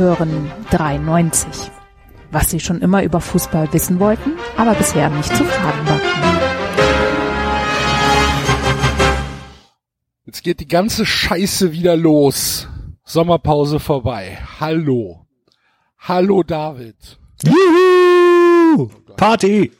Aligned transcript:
Hören 0.00 0.50
93. 0.70 1.70
Was 2.30 2.48
Sie 2.48 2.58
schon 2.58 2.80
immer 2.80 3.02
über 3.02 3.20
Fußball 3.20 3.70
wissen 3.74 4.00
wollten, 4.00 4.32
aber 4.56 4.72
bisher 4.72 5.10
nicht 5.10 5.28
zu 5.36 5.44
fragen 5.44 5.86
war. 5.86 6.00
Jetzt 10.24 10.42
geht 10.42 10.60
die 10.60 10.68
ganze 10.68 11.04
Scheiße 11.04 11.72
wieder 11.72 11.96
los. 11.96 12.66
Sommerpause 13.04 13.78
vorbei. 13.78 14.38
Hallo. 14.58 15.26
Hallo 15.98 16.44
David. 16.44 17.18
Juhu! 17.44 18.88
Party! 19.18 19.70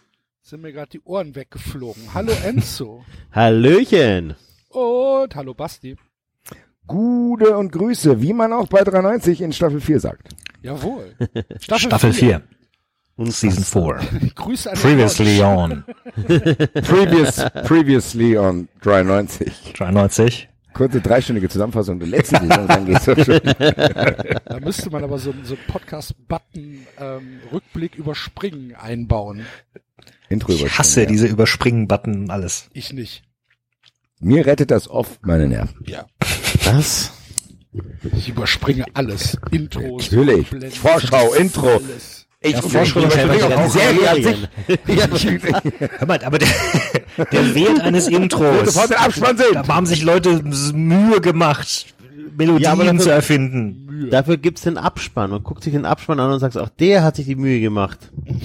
Sind 0.42 0.60
mir 0.60 0.74
gerade 0.74 0.90
die 0.90 1.00
Ohren 1.00 1.34
weggeflogen. 1.34 2.12
Hallo 2.12 2.32
Enzo. 2.44 3.06
Hallöchen. 3.32 4.36
Und 4.68 5.34
hallo 5.34 5.54
Basti. 5.54 5.96
Gute 6.90 7.56
und 7.56 7.70
Grüße, 7.70 8.20
wie 8.20 8.32
man 8.32 8.52
auch 8.52 8.66
bei 8.66 8.82
93 8.82 9.42
in 9.42 9.52
Staffel 9.52 9.80
4 9.80 10.00
sagt. 10.00 10.34
Jawohl. 10.60 11.14
Staffel 11.60 12.12
4. 12.12 12.42
Und 13.14 13.32
Season 13.32 13.62
4. 13.62 14.30
Grüße 14.34 14.72
an 14.72 14.76
Previously 14.76 15.40
on. 15.40 15.84
Previous, 16.26 17.44
previously 17.64 18.36
on 18.36 18.68
93. 18.80 19.72
93. 19.74 20.48
Kurze 20.74 21.00
dreistündige 21.00 21.48
Zusammenfassung 21.48 22.00
der 22.00 22.08
letzten 22.08 22.48
Saison, 22.48 22.66
dann 22.66 22.86
geht's 22.86 23.04
doch 23.04 23.24
schon. 23.24 23.40
Da 23.40 24.58
müsste 24.60 24.90
man 24.90 25.04
aber 25.04 25.18
so, 25.18 25.32
so 25.44 25.54
einen 25.54 25.64
Podcast-Button 25.68 26.86
ähm, 26.98 27.40
Rückblick 27.52 27.94
überspringen 27.94 28.74
einbauen. 28.74 29.46
Intro 30.28 30.52
Ich 30.52 30.76
hasse 30.76 31.02
überspringen, 31.02 31.04
ja. 31.04 31.12
diese 31.12 31.26
Überspringen-Button 31.28 32.22
und 32.22 32.30
alles. 32.30 32.68
Ich 32.72 32.92
nicht. 32.92 33.22
Mir 34.18 34.44
rettet 34.44 34.72
das 34.72 34.88
oft 34.88 35.24
meine 35.24 35.46
Nerven. 35.46 35.84
Ja. 35.86 36.06
Was? 36.64 37.12
Ich 38.16 38.28
überspringe 38.28 38.84
alles. 38.94 39.36
Intros. 39.50 40.10
Natürlich. 40.10 40.48
Blenden, 40.50 40.70
Vorschau, 40.72 41.32
Intro. 41.34 41.68
Alles. 41.76 42.26
Ich 42.42 42.52
Ja, 42.52 42.62
Vorschau 42.62 43.00
ich- 43.00 43.42
auch 43.44 43.70
Serie 43.70 44.10
an 44.10 44.22
sich. 44.22 44.48
Hör 45.98 46.06
mal, 46.06 46.24
aber 46.24 46.38
der, 46.38 46.48
der 47.30 47.54
Wert 47.54 47.80
eines 47.80 48.08
Intros. 48.08 48.72
sofort 48.72 48.90
den 48.90 48.96
Abspann 48.96 49.36
sehen. 49.36 49.52
Da 49.52 49.68
haben 49.68 49.86
sich 49.86 50.02
Leute 50.02 50.42
Mühe 50.72 51.20
gemacht, 51.20 51.86
Melodien 52.36 52.62
Ja, 52.62 52.72
aber 52.72 52.84
dafür- 52.84 53.00
zu 53.00 53.10
erfinden. 53.10 54.08
Dafür 54.10 54.36
gibt's 54.38 54.62
den 54.62 54.78
Abspann 54.78 55.32
und 55.32 55.44
guckt 55.44 55.62
sich 55.62 55.72
den 55.72 55.84
Abspann 55.84 56.20
an 56.20 56.32
und 56.32 56.40
sagt, 56.40 56.56
auch 56.56 56.68
der 56.70 57.02
hat 57.02 57.16
sich 57.16 57.26
die 57.26 57.34
Mühe 57.36 57.60
gemacht. 57.60 57.98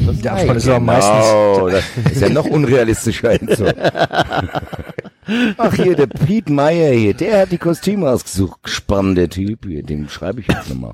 Das 0.06 0.20
Der 0.22 0.34
Abspann 0.34 0.58
ist 0.58 0.68
aber 0.68 0.80
meistens. 0.80 1.26
Oh, 1.26 1.70
das 1.72 2.12
ist 2.12 2.22
ja 2.22 2.30
noch 2.30 2.46
unrealistischer. 2.46 3.32
Enzo. 3.42 3.66
Ach 5.58 5.74
hier, 5.74 5.96
der 5.96 6.08
Pete 6.08 6.52
Meyer 6.52 6.92
hier, 6.94 7.14
der 7.14 7.42
hat 7.42 7.52
die 7.52 7.58
Kostüme 7.58 8.10
ausgesucht. 8.10 8.60
Spannender 8.66 9.28
Typ 9.30 9.66
hier, 9.66 9.82
dem 9.84 10.08
schreibe 10.10 10.42
ich 10.42 10.48
jetzt 10.48 10.70
nochmal. 10.70 10.94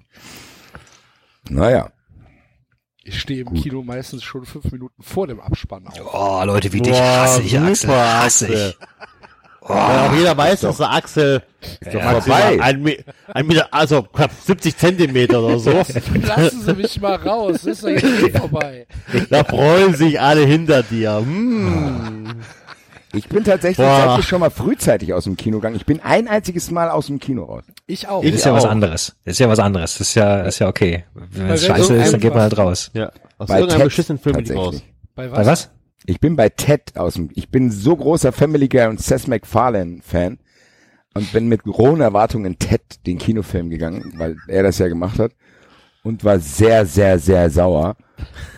Naja, 1.50 1.90
Ich 3.04 3.20
stehe 3.20 3.42
im 3.42 3.54
Kino 3.56 3.82
meistens 3.84 4.24
schon 4.24 4.46
fünf 4.46 4.72
Minuten 4.72 5.02
vor 5.02 5.28
dem 5.28 5.40
Abspann 5.42 5.88
auf. 5.88 5.96
Oh, 6.14 6.44
Leute, 6.46 6.72
wie 6.72 6.82
dich 6.82 6.94
hasse 7.00 7.42
ich, 7.42 7.60
Axel. 7.60 7.90
Hasse 7.90 8.48
ich. 8.54 8.78
Weil 9.74 10.10
auch 10.10 10.14
jeder 10.14 10.38
weiß, 10.38 10.62
dass 10.62 10.78
der 10.78 10.92
Axel 10.92 11.42
ist 11.80 11.94
doch 11.94 12.02
vorbei. 12.02 12.60
ein, 12.62 12.86
ein 13.34 13.48
Meter, 13.48 13.68
also 13.72 14.04
knapp 14.04 14.32
70 14.32 14.78
Zentimeter 14.78 15.42
oder 15.42 15.60
so. 15.60 15.72
Lassen 16.26 16.62
Sie 16.62 16.74
mich 16.74 17.00
mal 17.02 17.16
raus, 17.16 17.66
ist 17.66 17.84
doch 17.84 17.90
jetzt 17.90 18.38
vorbei. 18.38 18.88
da 19.30 19.44
freuen 19.44 19.96
sich 19.96 20.20
alle 20.20 20.42
hinter 20.46 20.84
dir. 20.84 21.18
Hm. 21.18 22.36
ich 23.14 23.28
bin 23.28 23.44
tatsächlich 23.44 23.86
Boah. 23.86 23.98
tatsächlich 23.98 24.28
schon 24.28 24.40
mal 24.40 24.50
frühzeitig 24.50 25.14
aus 25.14 25.26
dem 25.26 25.38
Kino 25.38 25.58
gegangen. 25.58 25.76
Ich 25.76 25.86
bin 25.86 26.00
ein 26.02 26.28
einziges 26.28 26.72
Mal 26.72 26.90
aus 26.90 27.08
dem 27.08 27.20
Kino 27.20 27.44
raus. 27.46 27.64
Ich 27.88 28.08
auch. 28.08 28.24
Das 28.24 28.32
ist 28.32 28.46
ja 28.46 28.54
was 28.54 28.66
auch. 28.66 28.72
anderes. 28.72 29.16
Das 29.26 29.34
ist 29.34 29.40
ja 29.40 29.50
was 29.50 29.60
anderes. 29.60 29.98
Das 29.98 30.08
ist 30.08 30.16
ja, 30.16 30.42
ist 30.42 30.60
ja 30.60 30.68
okay. 30.68 31.06
Wenn 31.14 31.50
es 31.50 31.66
scheiße 31.66 31.96
ist, 31.96 32.14
dann 32.14 32.20
geht 32.20 32.34
man 32.34 32.44
halt 32.44 32.58
raus. 32.58 32.92
Ja, 32.94 33.12
aus 33.38 33.48
Bei 33.48 33.60
irgendeinem 33.60 33.86
beschissenen 33.86 34.20
Film 34.20 34.36
bin 34.38 34.46
ich 34.46 34.56
raus. 34.56 34.82
Bei 35.16 35.28
Bei 35.28 35.46
was? 35.46 35.70
Ich 36.06 36.20
bin 36.20 36.36
bei 36.36 36.50
Ted 36.50 36.98
aus 36.98 37.14
dem, 37.16 37.30
ich 37.34 37.50
bin 37.50 37.72
so 37.72 37.96
großer 37.96 38.32
Family 38.32 38.68
Guy 38.68 38.88
und 38.88 39.02
Seth 39.02 39.28
MacFarlane 39.28 40.00
Fan 40.02 40.40
und 41.14 41.32
bin 41.32 41.48
mit 41.48 41.64
hohen 41.66 42.02
Erwartungen 42.02 42.46
in 42.46 42.60
Ted 42.60 43.06
den 43.06 43.18
Kinofilm 43.18 43.70
gegangen, 43.70 44.14
weil 44.18 44.38
er 44.48 44.64
das 44.64 44.80
ja 44.80 44.88
gemacht 44.88 45.20
hat 45.20 45.34
und 46.04 46.24
war 46.24 46.40
sehr, 46.40 46.86
sehr, 46.86 47.20
sehr 47.20 47.50
sauer, 47.50 47.96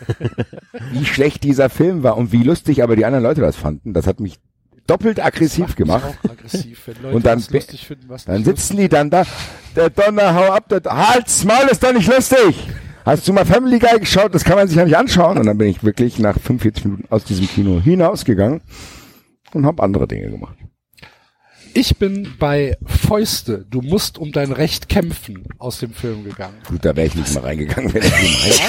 wie 0.92 1.06
schlecht 1.06 1.44
dieser 1.44 1.70
Film 1.70 2.04
war 2.04 2.18
und 2.18 2.32
wie 2.32 2.44
lustig 2.44 2.82
aber 2.84 2.96
die 2.96 3.06
anderen 3.06 3.24
Leute 3.24 3.42
das 3.42 3.56
fanden. 3.56 3.94
Das 3.94 4.08
hat 4.08 4.20
mich 4.20 4.40
doppelt 4.88 5.24
aggressiv 5.24 5.68
Macht 5.68 5.78
gemacht. 5.78 6.18
aggressiv, 6.30 6.90
Und 7.12 7.26
dann 7.26 7.40
finden, 7.40 8.08
Dann 8.26 8.44
sitzen 8.44 8.78
die 8.78 8.90
dann 8.90 9.10
da, 9.10 9.26
der 9.76 9.90
Donner, 9.90 10.34
hau 10.36 10.52
ab, 10.52 10.70
der, 10.70 10.82
halt's 10.86 11.44
Maul, 11.44 11.68
ist 11.70 11.84
doch 11.84 11.94
nicht 11.94 12.08
lustig. 12.08 12.56
Hast 13.06 13.28
du 13.28 13.34
mal 13.34 13.46
Family 13.46 13.80
Guy 13.80 14.00
geschaut? 14.00 14.34
Das 14.34 14.44
kann 14.44 14.56
man 14.56 14.68
sich 14.68 14.78
ja 14.78 14.86
nicht 14.86 14.98
anschauen. 14.98 15.38
Und 15.38 15.46
dann 15.46 15.58
bin 15.58 15.68
ich 15.68 15.84
wirklich 15.84 16.20
nach 16.20 16.40
45 16.40 16.86
Minuten 16.86 17.06
aus 17.10 17.26
diesem 17.26 17.48
Kino 17.48 17.82
hinausgegangen 17.82 18.62
und 19.54 19.66
habe 19.66 19.84
andere 19.84 20.08
Dinge 20.08 20.30
gemacht. 20.30 20.56
Ich 21.76 21.98
bin 21.98 22.36
bei 22.38 22.78
Fäuste, 22.86 23.66
du 23.70 23.82
musst 23.82 24.20
um 24.20 24.32
dein 24.32 24.52
Recht 24.52 24.90
kämpfen, 24.90 25.44
aus 25.58 25.80
dem 25.80 25.92
Film 25.92 26.24
gegangen. 26.24 26.54
Gut, 26.70 26.86
da 26.86 26.96
wäre 26.96 27.08
ich 27.08 27.16
nicht 27.16 27.34
mal 27.34 27.42
reingegangen, 27.42 27.92
wenn 27.94 28.04
ich. 28.04 28.62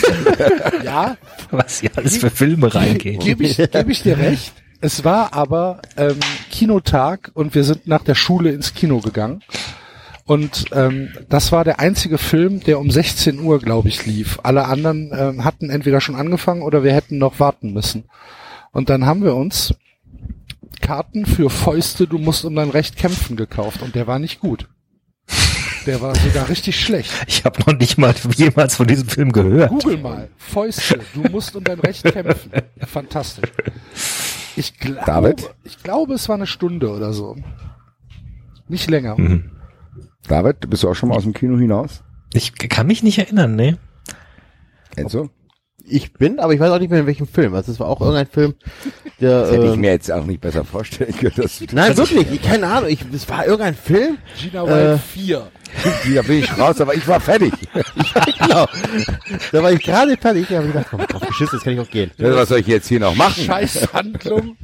Ja, 0.84 1.16
Was 1.51 1.81
hier 1.81 1.91
alles 1.97 2.16
für 2.16 2.31
Filme 2.31 2.75
reingehen. 2.75 3.21
gebe 3.21 3.45
ich, 3.45 3.56
geb 3.59 3.89
ich 3.89 4.03
dir 4.03 4.16
recht. 4.19 4.55
Es 4.81 5.05
war 5.05 5.34
aber 5.34 5.83
ähm, 5.97 6.19
Kinotag 6.51 7.31
und 7.34 7.55
wir 7.55 7.65
sind 7.65 7.87
nach 7.87 8.03
der 8.03 8.15
Schule 8.15 8.51
ins 8.53 8.75
Kino 8.75 9.01
gegangen. 9.01 9.43
Und 10.27 10.67
ähm, 10.73 11.11
das 11.29 11.53
war 11.53 11.65
der 11.65 11.81
einzige 11.81 12.17
Film, 12.17 12.61
der 12.61 12.79
um 12.79 12.91
16 12.91 13.41
Uhr, 13.41 13.59
glaube 13.59 13.89
ich, 13.89 14.07
lief. 14.07 14.39
Alle 14.43 14.65
anderen 14.65 15.12
ähm, 15.15 15.45
hatten 15.45 15.69
entweder 15.69 16.01
schon 16.01 16.15
angefangen 16.15 16.62
oder 16.62 16.83
wir 16.83 16.95
hätten 16.95 17.19
noch 17.19 17.41
warten 17.41 17.73
müssen. 17.73 18.05
Und 18.73 18.89
dann 18.89 19.05
haben 19.05 19.23
wir 19.23 19.34
uns 19.34 19.75
Karten 20.81 21.27
für 21.27 21.51
Fäuste, 21.51 22.07
du 22.07 22.19
musst 22.19 22.45
um 22.45 22.55
dein 22.55 22.71
Recht 22.71 22.97
kämpfen 22.97 23.37
gekauft 23.37 23.83
und 23.83 23.95
der 23.95 24.07
war 24.07 24.19
nicht 24.19 24.41
gut. 24.41 24.69
Der 25.87 26.01
war 26.01 26.15
sogar 26.15 26.49
richtig 26.49 26.81
schlecht. 26.81 27.13
Ich 27.27 27.45
habe 27.45 27.61
noch 27.67 27.79
nicht 27.79 27.99
mal 27.99 28.15
jemals 28.37 28.77
von 28.77 28.87
diesem 28.87 29.07
Film 29.07 29.33
gehört. 29.33 29.69
Google 29.69 29.99
mal. 29.99 30.29
Fäuste, 30.39 31.01
du 31.13 31.21
musst 31.31 31.55
um 31.55 31.65
dein 31.65 31.79
Recht 31.79 32.05
kämpfen. 32.05 32.53
Fantastisch. 32.87 33.51
Ich 34.57 34.79
glaube, 34.79 35.05
David? 35.05 35.51
ich 35.65 35.83
glaube, 35.83 36.15
es 36.15 36.29
war 36.29 36.37
eine 36.37 36.47
Stunde 36.47 36.91
oder 36.91 37.13
so. 37.13 37.37
Nicht 38.69 38.89
länger. 38.89 39.19
Mhm. 39.19 39.51
David, 40.28 40.69
bist 40.71 40.82
du 40.82 40.88
auch 40.88 40.94
schon 40.94 41.09
mal 41.10 41.16
aus 41.16 41.25
dem 41.25 41.34
Kino 41.34 41.59
hinaus? 41.59 42.03
Ich 42.32 42.55
kann 42.55 42.87
mich 42.87 43.03
nicht 43.03 43.19
erinnern, 43.19 43.55
ne? 43.56 43.78
Enzo? 44.97 45.31
Ich 45.87 46.15
bin, 46.15 46.38
aber 46.41 46.55
ich 46.55 46.60
weiß 46.60 46.71
auch 46.71 46.78
nicht 46.78 46.91
mehr 46.91 47.00
in 47.00 47.06
welchem 47.06 47.27
Film. 47.27 47.55
Also 47.55 47.71
es 47.71 47.78
war 47.78 47.88
auch 47.88 48.00
irgendein 48.00 48.27
Film, 48.27 48.54
der. 49.21 49.43
Das 49.43 49.50
hätte 49.53 49.66
ich 49.66 49.72
ähm, 49.75 49.81
mir 49.81 49.91
jetzt 49.91 50.10
auch 50.10 50.25
nicht 50.25 50.41
besser 50.41 50.65
vorstellen 50.65 51.15
können. 51.15 51.34
Dass 51.37 51.60
Nein, 51.72 51.94
wirklich, 51.97 52.31
ich, 52.33 52.43
keine 52.43 52.66
Ahnung. 52.69 52.88
Ich, 52.88 53.04
es 53.12 53.28
war 53.28 53.44
irgendein 53.44 53.75
Film. 53.75 54.16
Gina 54.41 54.66
Wild 54.66 54.94
Äh, 54.94 54.99
4. 54.99 55.50
da 56.15 56.22
bin 56.22 56.38
ich 56.38 56.59
raus, 56.59 56.81
aber 56.81 56.94
ich 56.94 57.06
war 57.06 57.21
fertig. 57.21 57.53
genau. 58.38 58.66
Da 59.53 59.62
war 59.62 59.72
ich 59.72 59.83
gerade 59.83 60.16
fertig. 60.16 60.47
Da 60.49 60.56
habe 60.56 60.66
ich 60.69 60.72
gedacht, 60.72 60.87
komm, 60.91 61.00
drauf 61.06 61.27
geschissen, 61.27 61.59
jetzt 61.59 61.65
kann 61.65 61.75
ich 61.75 61.81
auch 61.81 61.91
gehen. 61.91 62.10
Was 62.16 62.49
soll 62.49 62.60
ich 62.60 62.66
jetzt 62.66 62.88
hier 62.88 63.00
noch 63.00 63.15
machen? 63.15 63.44
Scheiß 63.44 63.93
Handlung. 63.93 64.56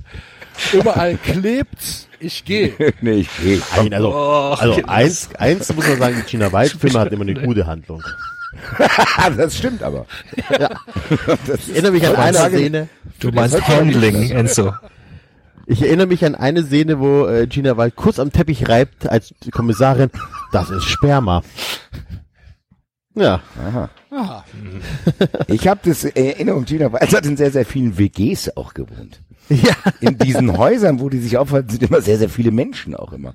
Überall 0.73 1.17
klebt's. 1.19 2.09
Ich 2.21 2.45
gehe. 2.45 2.73
nee, 3.01 3.13
ich 3.21 3.29
geh. 3.43 3.61
Nein, 3.77 3.95
also, 3.95 4.13
also 4.15 4.83
eins, 4.87 5.35
eins 5.37 5.75
muss 5.75 5.89
man 5.89 5.99
sagen, 5.99 6.17
die 6.25 6.31
Gina 6.31 6.53
Wild 6.53 6.73
Filme 6.73 7.01
hat 7.01 7.13
immer 7.13 7.23
eine 7.23 7.35
gute 7.35 7.67
Handlung. 7.67 8.03
das 9.37 9.57
stimmt 9.57 9.83
aber. 9.83 10.07
Das 11.47 11.69
Ich 11.69 11.71
erinnere 11.71 11.93
mich 11.93 12.07
an 12.07 12.17
eine 12.17 12.39
Szene. 12.39 12.89
Du 13.21 13.31
meinst 13.31 13.67
Handling, 13.67 14.31
Enzo. 14.31 14.75
Ich 15.67 15.83
erinnere 15.83 16.07
mich 16.09 16.25
an 16.25 16.35
eine 16.35 16.63
Szene, 16.65 16.99
wo 16.99 17.27
äh, 17.27 17.47
Gina 17.47 17.77
Wild 17.77 17.97
kurz 17.97 18.19
am 18.19 18.33
Teppich 18.33 18.69
reibt 18.69 19.09
als 19.09 19.35
Kommissarin. 19.53 20.11
Das 20.53 20.69
ist 20.71 20.85
Sperma. 20.85 21.43
Ja. 23.15 23.41
Ah, 24.11 24.45
Ich 25.49 25.69
habe 25.69 25.81
das 25.85 26.05
Erinnerung, 26.05 26.65
Gina 26.65 26.93
Weiß 26.93 27.15
hat 27.15 27.27
in 27.27 27.37
sehr, 27.37 27.51
sehr 27.51 27.65
vielen 27.65 27.99
WGs 27.99 28.57
auch 28.57 28.75
gewohnt. 28.75 29.21
Ja, 29.51 29.75
In 30.01 30.17
diesen 30.17 30.57
Häusern, 30.57 31.01
wo 31.01 31.09
die 31.09 31.19
sich 31.19 31.37
aufhalten, 31.37 31.71
sind 31.71 31.83
immer 31.83 32.01
sehr, 32.01 32.19
sehr 32.19 32.29
viele 32.31 32.51
Menschen 32.53 32.95
auch 32.95 33.13
immer. 33.13 33.35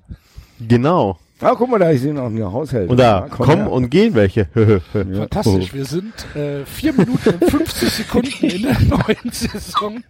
genau. 0.65 1.19
Ah, 1.41 1.53
guck 1.57 1.69
mal, 1.69 1.77
da 1.79 1.91
ich 1.91 1.99
sehe 1.99 2.13
noch 2.13 2.27
eine 2.27 2.49
Haushälterin. 2.49 2.89
Und 2.91 2.97
da 2.97 3.19
Ja, 3.19 3.27
komm 3.29 3.45
kommen 3.45 3.61
her. 3.63 3.71
und 3.73 3.89
gehen 3.89 4.13
welche. 4.15 4.45
fantastisch. 4.93 5.73
Wir 5.73 5.83
sind 5.83 6.13
äh, 6.33 6.65
vier 6.65 6.93
Minuten 6.93 7.31
und 7.41 7.51
50 7.51 7.89
Sekunden 7.89 8.45
in 8.45 8.61
der 8.63 8.79
neuen 8.79 9.31
Saison 9.33 10.01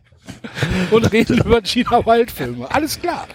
und 0.91 1.11
reden 1.11 1.39
über 1.39 1.61
Gina 1.61 2.05
Wild 2.05 2.29
Filme. 2.29 2.69
Alles 2.71 3.01
klar. 3.01 3.27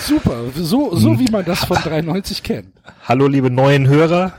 Super. 0.00 0.36
So, 0.54 0.94
so 0.94 1.18
wie 1.18 1.28
man 1.32 1.44
das 1.44 1.64
von 1.64 1.76
93 1.78 2.44
kennt. 2.44 2.68
Hallo, 3.08 3.26
liebe 3.26 3.50
neuen 3.50 3.88
Hörer. 3.88 4.32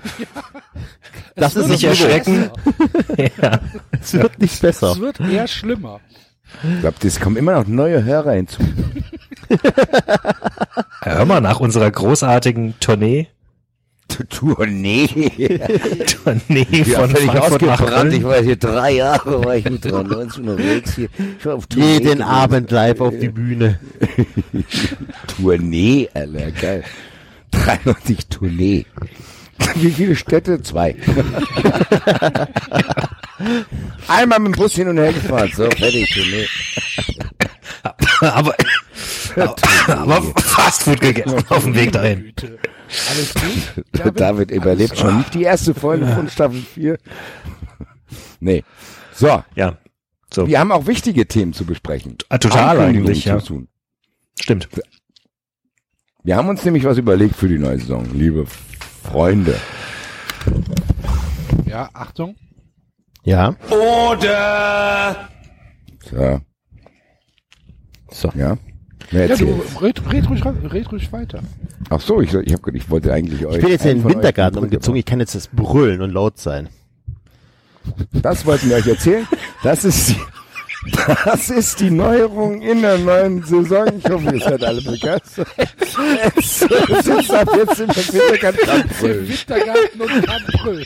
Das 1.35 1.57
ist 1.57 1.67
Nicht 1.67 1.83
erschrecken. 1.83 2.49
ja. 3.41 3.59
Es 3.99 4.13
wird 4.13 4.39
nicht 4.39 4.61
besser. 4.61 4.93
Es 4.93 4.99
wird 5.01 5.19
eher 5.19 5.47
schlimmer. 5.47 5.99
Ich 6.63 6.81
glaube, 6.81 6.95
es 7.03 7.19
kommen 7.19 7.37
immer 7.37 7.53
noch 7.53 7.67
neue 7.67 8.03
Hörer 8.03 8.33
hinzu. 8.33 8.61
Hör 11.01 11.25
mal, 11.25 11.41
nach 11.41 11.59
unserer 11.59 11.89
großartigen 11.89 12.75
Tournee 12.79 13.27
Tournee. 14.29 15.09
nee, 16.47 16.67
Ja, 16.85 17.07
von 17.07 17.25
nach 17.25 17.35
ausgebrannt. 17.35 18.13
Ich 18.13 18.23
war 18.23 18.41
hier 18.41 18.55
drei 18.55 18.91
Jahre, 18.93 19.43
war 19.45 19.55
ich 19.55 19.69
mit 19.69 19.85
93 19.85 20.39
unterwegs 20.41 20.95
hier. 20.95 21.09
Ich 21.37 21.45
war 21.45 21.55
auf 21.55 21.67
Tournee 21.67 21.93
Jeden 21.93 22.03
gewesen. 22.03 22.21
Abend 22.23 22.71
live 22.71 23.01
auf 23.01 23.13
die 23.19 23.29
Bühne. 23.29 23.79
Tournee, 25.27 26.09
Alter, 26.13 26.51
geil. 26.51 26.83
93 27.51 28.27
Tournee. 28.27 28.85
Wie 29.75 29.91
viele 29.91 30.15
Städte? 30.15 30.61
Zwei. 30.61 30.95
Einmal 34.07 34.39
mit 34.39 34.55
dem 34.55 34.59
Bus 34.59 34.73
hin 34.73 34.87
und 34.87 34.97
her 34.97 35.13
gefahren. 35.13 35.51
So, 35.55 35.69
fertig, 35.69 36.09
Tournee. 36.13 36.47
aber, 38.21 38.55
aber 39.87 40.21
Fastfood 40.41 40.99
gegessen 40.99 41.43
auf 41.49 41.63
dem 41.63 41.75
Weg 41.75 41.91
dahin. 41.91 42.33
Alles 43.09 43.33
gut? 43.33 44.15
David, 44.19 44.51
überlebt 44.51 44.97
schon 44.97 45.19
nicht 45.19 45.33
die 45.33 45.43
erste 45.43 45.73
Folge 45.73 46.07
von 46.07 46.29
Staffel 46.29 46.61
4. 46.61 46.97
Nee. 48.39 48.63
So, 49.13 49.43
Ja, 49.55 49.77
so, 50.33 50.47
wir 50.47 50.59
haben 50.59 50.71
auch 50.71 50.85
wichtige 50.85 51.27
Themen 51.27 51.53
zu 51.53 51.65
besprechen. 51.65 52.17
Ah, 52.29 52.37
total 52.37 52.79
eigentlich, 52.79 53.25
ja. 53.25 53.39
zu 53.39 53.45
tun. 53.47 53.67
stimmt. 54.39 54.69
Wir 56.23 56.35
haben 56.35 56.49
uns 56.49 56.63
nämlich 56.63 56.83
was 56.83 56.97
überlegt 56.97 57.35
für 57.35 57.47
die 57.47 57.57
neue 57.57 57.79
Saison, 57.79 58.05
liebe 58.13 58.45
Freunde. 59.03 59.59
Ja, 61.65 61.89
Achtung. 61.93 62.35
Ja. 63.23 63.55
So, 63.69 64.15
So. 68.11 68.31
ja. 68.35 68.57
Wer 69.11 69.27
Ja, 69.27 69.35
du 69.35 69.61
red, 69.81 70.01
red, 70.11 70.29
ruhig, 70.29 70.43
red 70.71 70.91
ruhig 70.91 71.11
weiter. 71.11 71.41
Ach 71.89 71.99
so, 71.99 72.21
ich, 72.21 72.33
ich, 72.33 72.53
hab, 72.53 72.67
ich 72.67 72.89
wollte 72.89 73.11
eigentlich 73.11 73.45
euch. 73.45 73.55
Ich 73.55 73.61
bin 73.61 73.71
jetzt 73.71 73.85
in 73.85 74.01
den 74.01 74.09
Wintergarten 74.09 74.59
umgezogen. 74.59 74.99
Ich 74.99 75.05
kann 75.05 75.19
jetzt 75.19 75.35
das 75.35 75.47
brüllen 75.47 76.01
und 76.01 76.11
laut 76.11 76.37
sein. 76.37 76.69
Das 78.11 78.45
wollten 78.45 78.69
wir 78.69 78.77
euch 78.77 78.87
erzählen. 78.87 79.27
Das 79.63 79.83
ist 79.83 80.09
die, 80.09 80.15
das 81.25 81.49
ist 81.49 81.79
die 81.79 81.89
Neuerung 81.89 82.61
in 82.61 82.83
der 82.83 82.99
neuen 82.99 83.43
Saison. 83.43 83.87
Ich 83.97 84.09
hoffe, 84.09 84.35
ihr 84.35 84.39
seid 84.39 84.63
alle 84.63 84.81
begeistert. 84.81 85.47
Es 86.35 86.59
sitzt 87.05 87.31
ab 87.31 87.49
jetzt 87.55 87.79
im 87.79 87.89
Wintergarten. 87.89 88.89
Im 89.01 89.27
Wintergarten 89.27 90.01
und 90.01 90.25
kann 90.25 90.43
brüllen. 90.53 90.85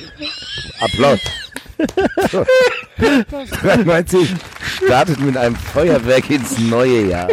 Applaus. 0.79 1.19
So. 2.31 2.45
93 3.61 4.29
startet 4.85 5.19
mit 5.19 5.35
einem 5.37 5.55
Feuerwerk 5.55 6.29
ins 6.29 6.57
neue 6.59 7.07
Jahr. 7.07 7.27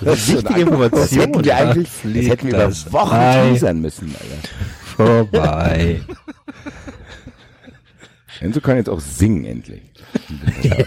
Das 0.00 0.18
ist 0.18 0.28
wichtige 0.34 0.60
Information, 0.62 1.00
Das 1.00 1.12
hätten 1.12 1.44
wir 1.44 1.44
ja. 1.44 1.56
eigentlich, 1.56 1.88
das 2.02 2.26
hätten 2.26 2.46
wir 2.48 2.54
über 2.54 2.64
das 2.66 2.92
Wochen 2.92 3.14
ein. 3.14 3.52
teasern 3.52 3.80
müssen, 3.80 4.14
Alter. 4.20 4.48
Vorbei. 4.96 6.00
Enzo 8.40 8.60
kann 8.60 8.76
jetzt 8.76 8.88
auch 8.90 9.00
singen 9.00 9.44
endlich. 9.44 9.82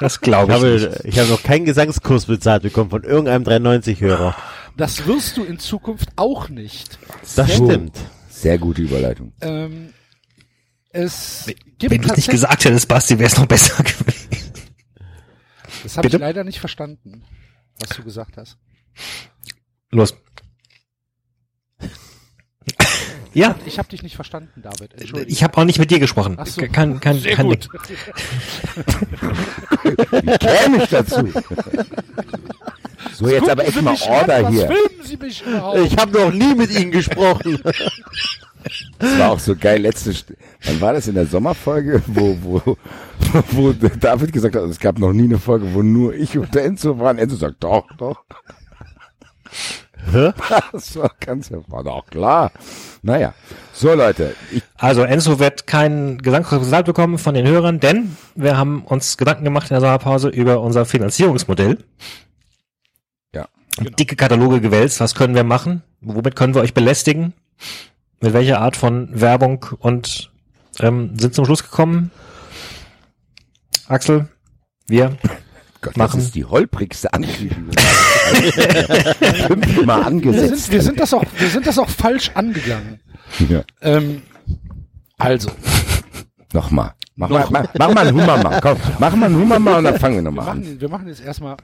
Das 0.00 0.14
Ich 0.14 0.20
glaube 0.22 0.54
ich 0.54 0.62
nicht. 0.62 0.84
habe, 0.86 1.00
ich 1.04 1.18
habe 1.18 1.28
noch 1.28 1.42
keinen 1.42 1.64
Gesangskurs 1.64 2.26
bezahlt 2.26 2.62
bekommen 2.62 2.88
von 2.90 3.02
irgendeinem 3.04 3.42
93-Hörer. 3.42 4.34
Das 4.76 5.06
wirst 5.06 5.36
du 5.36 5.44
in 5.44 5.58
Zukunft 5.58 6.08
auch 6.16 6.48
nicht. 6.48 6.98
Das 7.36 7.56
So. 7.56 7.66
stimmt. 7.68 7.96
Sehr 8.40 8.56
gute 8.58 8.82
Überleitung. 8.82 9.32
Ähm, 9.40 9.92
es 10.90 11.50
gibt 11.78 11.90
Wenn 11.92 12.02
du 12.02 12.08
es 12.10 12.16
nicht 12.16 12.30
gesagt 12.30 12.64
hättest, 12.64 12.86
Basti, 12.86 13.18
wäre 13.18 13.28
es 13.30 13.36
noch 13.36 13.46
besser 13.46 13.82
gewesen. 13.82 14.28
Das 15.82 15.96
habe 15.96 16.06
ich 16.06 16.14
leider 16.14 16.44
nicht 16.44 16.60
verstanden, 16.60 17.24
was 17.80 17.90
du 17.96 18.04
gesagt 18.04 18.36
hast. 18.36 18.56
Los. 19.90 20.14
Ja, 23.34 23.56
Ich 23.66 23.78
habe 23.78 23.88
dich 23.88 24.02
nicht 24.02 24.14
verstanden, 24.16 24.62
David. 24.62 24.94
Entschuldigung. 24.94 25.32
ich 25.32 25.42
habe 25.42 25.56
auch 25.58 25.64
nicht 25.64 25.78
mit 25.78 25.90
dir 25.90 25.98
gesprochen. 25.98 26.36
Ach 26.38 26.46
so. 26.46 26.62
Kann, 26.68 27.00
kann, 27.00 27.18
Sehr 27.18 27.34
kann 27.34 27.46
gut. 27.46 27.68
Wie 29.82 30.38
käme 30.38 30.78
ich 30.84 30.90
dazu? 30.90 31.28
So, 33.14 33.28
jetzt 33.28 33.48
aber 33.48 33.62
echt 33.62 33.74
Gucken 33.74 33.84
mal 33.84 33.96
Sie 33.96 34.06
an, 34.06 34.12
Order 34.20 34.44
was 34.44 34.50
hier. 34.52 35.84
Ich 35.84 35.96
habe 35.96 36.18
noch 36.18 36.32
nie 36.32 36.54
mit 36.54 36.70
Ihnen 36.70 36.90
gesprochen. 36.90 37.60
Das 38.98 39.18
war 39.18 39.30
auch 39.30 39.38
so 39.38 39.54
geil. 39.54 39.82
Letzte, 39.82 40.12
wann 40.64 40.80
war 40.80 40.92
das 40.92 41.06
in 41.08 41.14
der 41.14 41.26
Sommerfolge, 41.26 42.02
wo, 42.06 42.36
wo, 42.42 42.76
wo 43.52 43.72
David 43.72 44.32
gesagt 44.32 44.56
hat, 44.56 44.62
es 44.64 44.78
gab 44.78 44.98
noch 44.98 45.12
nie 45.12 45.24
eine 45.24 45.38
Folge, 45.38 45.72
wo 45.72 45.82
nur 45.82 46.14
ich 46.14 46.36
und 46.36 46.54
der 46.54 46.64
Enzo 46.64 46.98
waren. 46.98 47.18
Enzo 47.18 47.36
sagt, 47.36 47.62
doch, 47.62 47.86
doch. 47.96 48.24
Hä? 50.12 50.32
Das 50.72 50.96
war 50.96 51.10
ganz, 51.20 51.50
war 51.68 51.84
doch 51.84 52.06
klar. 52.06 52.50
Naja. 53.02 53.34
So, 53.72 53.94
Leute. 53.94 54.34
Also 54.76 55.02
Enzo 55.02 55.38
wird 55.38 55.66
keinen 55.66 56.18
Gesangskurs 56.18 56.62
bezahlt 56.62 56.86
bekommen 56.86 57.18
von 57.18 57.34
den 57.34 57.46
Hörern, 57.46 57.80
denn 57.80 58.16
wir 58.34 58.56
haben 58.56 58.84
uns 58.84 59.16
Gedanken 59.16 59.44
gemacht 59.44 59.70
in 59.70 59.74
der 59.74 59.80
Sommerpause 59.80 60.28
über 60.28 60.60
unser 60.60 60.84
Finanzierungsmodell. 60.84 61.78
Und 63.78 63.98
Dicke 63.98 64.16
Kataloge 64.16 64.60
gewälzt. 64.60 65.00
Was 65.00 65.14
können 65.14 65.34
wir 65.34 65.44
machen? 65.44 65.82
Womit 66.00 66.36
können 66.36 66.54
wir 66.54 66.62
euch 66.62 66.74
belästigen? 66.74 67.34
Mit 68.20 68.32
welcher 68.32 68.60
Art 68.60 68.76
von 68.76 69.08
Werbung 69.20 69.66
und 69.78 70.30
ähm, 70.80 71.18
sind 71.18 71.34
zum 71.34 71.44
Schluss 71.44 71.62
gekommen? 71.62 72.10
Axel, 73.86 74.28
wir. 74.86 75.16
Gott, 75.80 75.96
Machen. 75.96 76.18
das 76.18 76.26
ist 76.26 76.34
die 76.34 76.44
holprigste 76.44 77.12
Ankündigung. 77.12 77.70
Fünfmal 79.46 80.00
wir, 80.00 80.06
angesetzt. 80.06 80.64
sind, 80.64 80.72
wir, 80.72 80.82
sind 80.82 81.00
das 81.00 81.14
auch, 81.14 81.24
wir 81.38 81.48
sind 81.48 81.66
das 81.66 81.78
auch 81.78 81.88
falsch 81.88 82.32
angegangen. 82.34 83.00
Ja. 83.48 83.62
Ähm, 83.80 84.22
also, 85.18 85.50
Nochmal. 86.52 86.94
Mach 87.16 87.28
mal, 87.28 87.46
mach, 87.50 87.66
mach 87.76 87.94
mal 87.94 88.06
einen 88.06 88.20
Hummer 88.20 88.42
mal. 88.42 88.60
Komm, 88.60 88.78
mach 88.98 89.14
mal 89.14 89.26
einen 89.26 89.36
Hummer 89.36 89.58
mal 89.58 89.78
und 89.78 89.84
dann 89.84 89.98
fangen 89.98 90.16
wir 90.16 90.22
nochmal 90.22 90.48
an. 90.50 90.80
wir 90.80 90.88
machen 90.88 91.08
jetzt 91.08 91.20
erstmal. 91.20 91.56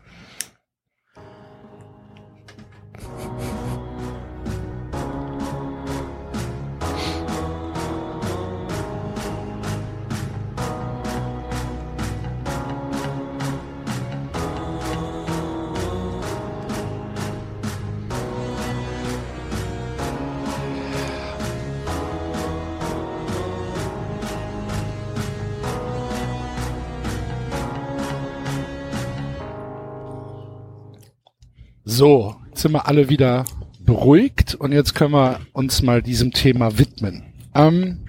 So, 31.97 32.35
jetzt 32.49 32.63
sind 32.63 32.73
wir 32.73 32.89
alle 32.89 33.09
wieder 33.09 33.45
beruhigt 33.79 34.57
und 34.57 34.73
jetzt 34.73 34.97
können 34.97 35.13
wir 35.13 35.39
uns 35.53 35.81
mal 35.81 36.03
diesem 36.03 36.33
Thema 36.33 36.77
widmen. 36.77 37.23
Ähm, 37.55 38.01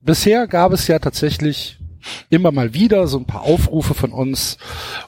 bisher 0.00 0.46
gab 0.46 0.70
es 0.72 0.86
ja 0.86 1.00
tatsächlich 1.00 1.80
immer 2.28 2.52
mal 2.52 2.72
wieder 2.72 3.08
so 3.08 3.18
ein 3.18 3.24
paar 3.24 3.42
Aufrufe 3.42 3.94
von 3.94 4.12
uns, 4.12 4.58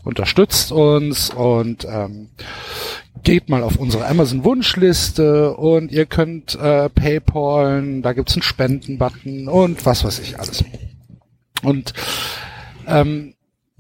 unterstützt 0.03 0.73
uns 0.73 1.31
und 1.31 1.87
ähm, 1.89 2.31
geht 3.23 3.49
mal 3.49 3.63
auf 3.63 3.77
unsere 3.77 4.05
Amazon-Wunschliste 4.09 5.57
und 5.57 5.93
ihr 5.93 6.07
könnt 6.07 6.57
äh, 6.57 6.89
Paypalen, 6.89 8.03
da 8.03 8.15
gibt's 8.15 8.35
einen 8.35 8.43
Spenden-Button 8.43 9.47
und 9.47 9.87
was 9.87 10.03
weiß 10.03 10.19
ich 10.19 10.41
alles. 10.41 10.65
Und 11.63 11.93
ähm, 12.89 13.35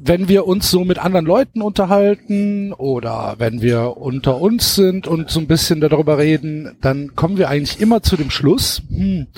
wenn 0.04 0.26
wir 0.28 0.47
uns 0.47 0.68
so 0.71 0.85
mit 0.85 0.99
anderen 0.99 1.26
Leuten 1.26 1.62
unterhalten 1.62 2.73
oder 2.73 3.37
wenn 3.38 3.62
wir 3.62 3.97
unter 3.97 4.40
uns 4.40 4.75
sind 4.75 5.06
und 5.06 5.30
so 5.30 5.38
ein 5.38 5.47
bisschen 5.47 5.80
darüber 5.80 6.18
reden, 6.18 6.76
dann 6.80 7.14
kommen 7.14 7.38
wir 7.38 7.49
eigentlich 7.49 7.80
immer 7.80 8.02
zu 8.02 8.16
dem 8.16 8.30
Schluss, 8.30 8.82
hm, 8.88 9.28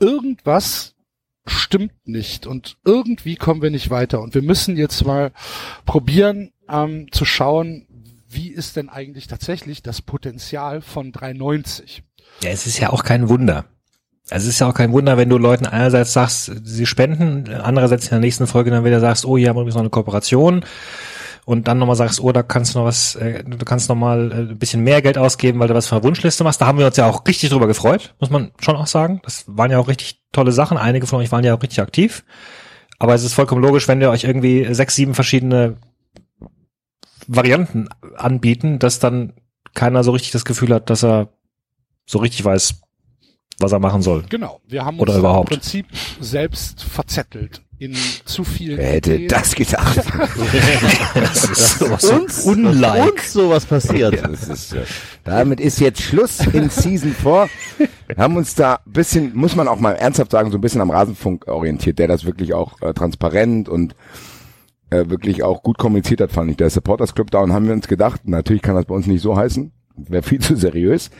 irgendwas 0.00 0.96
stimmt 1.46 1.92
nicht 2.04 2.46
und 2.46 2.76
irgendwie 2.84 3.36
kommen 3.36 3.62
wir 3.62 3.70
nicht 3.70 3.90
weiter 3.90 4.20
und 4.20 4.34
wir 4.34 4.42
müssen 4.42 4.76
jetzt 4.76 5.06
mal 5.06 5.30
probieren 5.86 6.50
ähm, 6.68 7.06
zu 7.12 7.24
schauen, 7.24 7.86
wie 8.28 8.48
ist 8.48 8.76
denn 8.76 8.88
eigentlich 8.88 9.28
tatsächlich 9.28 9.82
das 9.82 10.02
Potenzial 10.02 10.80
von 10.80 11.12
390? 11.12 12.02
Ja, 12.42 12.50
es 12.50 12.66
ist 12.66 12.78
ja 12.78 12.90
auch 12.90 13.04
kein 13.04 13.28
Wunder. 13.28 13.66
Also 14.30 14.46
es 14.46 14.54
ist 14.54 14.58
ja 14.58 14.68
auch 14.68 14.74
kein 14.74 14.92
Wunder, 14.92 15.16
wenn 15.16 15.28
du 15.28 15.38
Leuten 15.38 15.66
einerseits 15.66 16.12
sagst, 16.12 16.52
sie 16.62 16.86
spenden, 16.86 17.48
andererseits 17.54 18.04
in 18.04 18.10
der 18.10 18.20
nächsten 18.20 18.46
Folge 18.46 18.70
dann 18.70 18.84
wieder 18.84 19.00
sagst, 19.00 19.24
oh, 19.24 19.38
hier 19.38 19.48
haben 19.48 19.56
wir 19.56 19.62
übrigens 19.62 19.76
noch 19.76 19.82
eine 19.82 19.90
Kooperation 19.90 20.64
und 21.46 21.66
dann 21.66 21.78
nochmal 21.78 21.96
sagst, 21.96 22.20
oh, 22.20 22.30
da 22.30 22.42
kannst 22.42 22.74
du 22.74 22.80
noch 22.80 22.84
was, 22.84 23.14
äh, 23.14 23.42
du 23.42 23.64
kannst 23.64 23.88
noch 23.88 23.96
mal 23.96 24.30
äh, 24.30 24.34
ein 24.34 24.58
bisschen 24.58 24.84
mehr 24.84 25.00
Geld 25.00 25.16
ausgeben, 25.16 25.58
weil 25.58 25.68
du 25.68 25.74
was 25.74 25.86
von 25.86 25.96
der 25.96 26.04
Wunschliste 26.04 26.44
machst. 26.44 26.60
Da 26.60 26.66
haben 26.66 26.78
wir 26.78 26.84
uns 26.84 26.98
ja 26.98 27.08
auch 27.08 27.26
richtig 27.26 27.48
drüber 27.48 27.66
gefreut, 27.66 28.14
muss 28.20 28.28
man 28.28 28.52
schon 28.60 28.76
auch 28.76 28.86
sagen. 28.86 29.22
Das 29.24 29.44
waren 29.46 29.70
ja 29.70 29.78
auch 29.78 29.88
richtig 29.88 30.20
tolle 30.32 30.52
Sachen. 30.52 30.76
Einige 30.76 31.06
von 31.06 31.20
euch 31.20 31.32
waren 31.32 31.44
ja 31.44 31.54
auch 31.54 31.62
richtig 31.62 31.80
aktiv. 31.80 32.22
Aber 32.98 33.14
es 33.14 33.24
ist 33.24 33.32
vollkommen 33.32 33.62
logisch, 33.62 33.88
wenn 33.88 34.00
wir 34.00 34.10
euch 34.10 34.24
irgendwie 34.24 34.74
sechs, 34.74 34.94
sieben 34.94 35.14
verschiedene 35.14 35.76
Varianten 37.26 37.88
anbieten, 38.14 38.78
dass 38.78 38.98
dann 38.98 39.32
keiner 39.72 40.04
so 40.04 40.10
richtig 40.10 40.32
das 40.32 40.44
Gefühl 40.44 40.74
hat, 40.74 40.90
dass 40.90 41.02
er 41.02 41.28
so 42.04 42.18
richtig 42.18 42.44
weiß, 42.44 42.82
was 43.58 43.72
er 43.72 43.78
machen 43.78 44.02
soll. 44.02 44.24
Genau. 44.28 44.60
Wir 44.66 44.84
haben 44.84 44.98
Oder 44.98 45.12
uns 45.12 45.20
überhaupt. 45.20 45.50
im 45.50 45.56
Prinzip 45.56 45.86
selbst 46.20 46.82
verzettelt 46.82 47.62
in 47.78 47.94
zu 48.24 48.42
vielen 48.42 48.76
Wer 48.76 48.88
hätte 48.88 49.14
Ideen. 49.14 49.28
das 49.28 49.54
gedacht? 49.54 50.00
Das 51.14 51.44
ist 51.44 51.78
so, 51.78 51.96
so 51.96 52.14
uns, 52.14 52.44
unlike. 52.44 53.12
uns 53.12 53.32
sowas 53.32 53.66
passiert. 53.66 54.14
Ja, 54.14 54.28
das 54.28 54.48
ist, 54.48 54.72
äh, 54.72 54.82
damit 55.24 55.60
ist 55.60 55.80
jetzt 55.80 56.02
Schluss 56.02 56.40
in 56.52 56.70
Season 56.70 57.12
4. 57.12 57.48
Wir 57.78 58.16
haben 58.16 58.36
uns 58.36 58.54
da 58.54 58.80
ein 58.84 58.92
bisschen, 58.92 59.36
muss 59.36 59.54
man 59.54 59.68
auch 59.68 59.78
mal 59.78 59.92
ernsthaft 59.92 60.32
sagen, 60.32 60.50
so 60.50 60.58
ein 60.58 60.60
bisschen 60.60 60.80
am 60.80 60.90
Rasenfunk 60.90 61.46
orientiert, 61.46 61.98
der 61.98 62.08
das 62.08 62.24
wirklich 62.24 62.52
auch 62.54 62.80
äh, 62.82 62.92
transparent 62.94 63.68
und 63.68 63.94
äh, 64.90 65.08
wirklich 65.08 65.42
auch 65.42 65.62
gut 65.62 65.78
kommuniziert 65.78 66.20
hat, 66.20 66.32
fand 66.32 66.50
ich. 66.50 66.56
Der 66.56 66.70
Supporters 66.70 67.14
Club 67.14 67.30
da 67.30 67.40
und 67.40 67.52
haben 67.52 67.66
wir 67.66 67.74
uns 67.74 67.88
gedacht, 67.88 68.22
natürlich 68.26 68.62
kann 68.62 68.74
das 68.74 68.86
bei 68.86 68.94
uns 68.94 69.06
nicht 69.06 69.22
so 69.22 69.36
heißen, 69.36 69.72
wäre 69.96 70.22
viel 70.22 70.40
zu 70.40 70.56
seriös. 70.56 71.10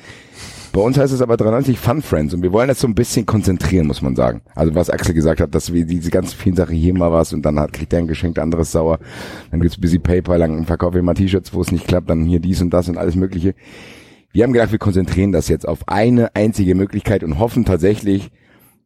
Bei 0.79 0.85
uns 0.85 0.97
heißt 0.97 1.13
es 1.13 1.23
aber 1.23 1.37
93 1.37 1.77
Fun 1.77 2.03
Friends 2.03 2.35
und 2.35 2.45
wir 2.45 2.53
wollen 2.53 2.69
das 2.69 2.79
so 2.79 2.87
ein 2.87 2.95
bisschen 2.95 3.27
konzentrieren, 3.27 3.89
muss 3.89 4.01
man 4.01 4.15
sagen. 4.15 4.43
Also 4.55 4.77
was 4.77 4.91
Axel 4.91 5.13
gesagt 5.13 5.41
hat, 5.41 5.53
dass 5.53 5.73
wir 5.73 5.85
diese 5.85 6.09
ganzen 6.13 6.37
vielen 6.37 6.55
Sachen 6.55 6.77
hier 6.77 6.97
mal 6.97 7.11
was 7.11 7.33
und 7.33 7.43
dann 7.43 7.59
hat, 7.59 7.73
kriegt 7.73 7.93
er 7.93 7.99
ein 7.99 8.07
Geschenk, 8.07 8.37
der 8.37 8.45
andere 8.45 8.63
ist 8.63 8.71
sauer. 8.71 9.01
Dann 9.51 9.59
gibt's 9.59 9.77
busy 9.77 9.99
PayPal, 9.99 10.39
dann 10.39 10.67
verkaufen 10.67 10.95
wir 10.95 11.03
mal 11.03 11.15
T-Shirts, 11.15 11.53
wo 11.53 11.63
es 11.63 11.73
nicht 11.73 11.89
klappt, 11.89 12.09
dann 12.09 12.27
hier 12.27 12.39
dies 12.39 12.63
und 12.63 12.71
das 12.71 12.89
und 12.89 12.97
alles 12.97 13.17
mögliche. 13.17 13.57
Wir 14.31 14.45
haben 14.45 14.53
gedacht, 14.53 14.71
wir 14.71 14.79
konzentrieren 14.79 15.33
das 15.33 15.49
jetzt 15.49 15.67
auf 15.67 15.81
eine 15.89 16.37
einzige 16.37 16.77
Möglichkeit 16.77 17.25
und 17.25 17.41
hoffen 17.41 17.65
tatsächlich 17.65 18.31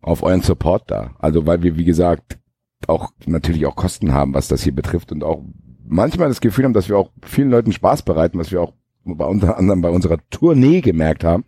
auf 0.00 0.22
euren 0.22 0.40
Support 0.40 0.90
da. 0.90 1.10
Also 1.18 1.44
weil 1.44 1.62
wir, 1.62 1.76
wie 1.76 1.84
gesagt, 1.84 2.38
auch 2.86 3.10
natürlich 3.26 3.66
auch 3.66 3.76
Kosten 3.76 4.14
haben, 4.14 4.32
was 4.32 4.48
das 4.48 4.62
hier 4.62 4.74
betrifft 4.74 5.12
und 5.12 5.22
auch 5.22 5.42
manchmal 5.86 6.28
das 6.28 6.40
Gefühl 6.40 6.64
haben, 6.64 6.72
dass 6.72 6.88
wir 6.88 6.96
auch 6.96 7.10
vielen 7.22 7.50
Leuten 7.50 7.70
Spaß 7.72 8.00
bereiten, 8.00 8.38
was 8.38 8.50
wir 8.50 8.62
auch 8.62 8.72
bei 9.04 9.24
unter 9.24 9.58
anderem 9.58 9.82
bei 9.82 9.90
unserer 9.90 10.18
Tournee 10.30 10.80
gemerkt 10.80 11.24
haben, 11.24 11.44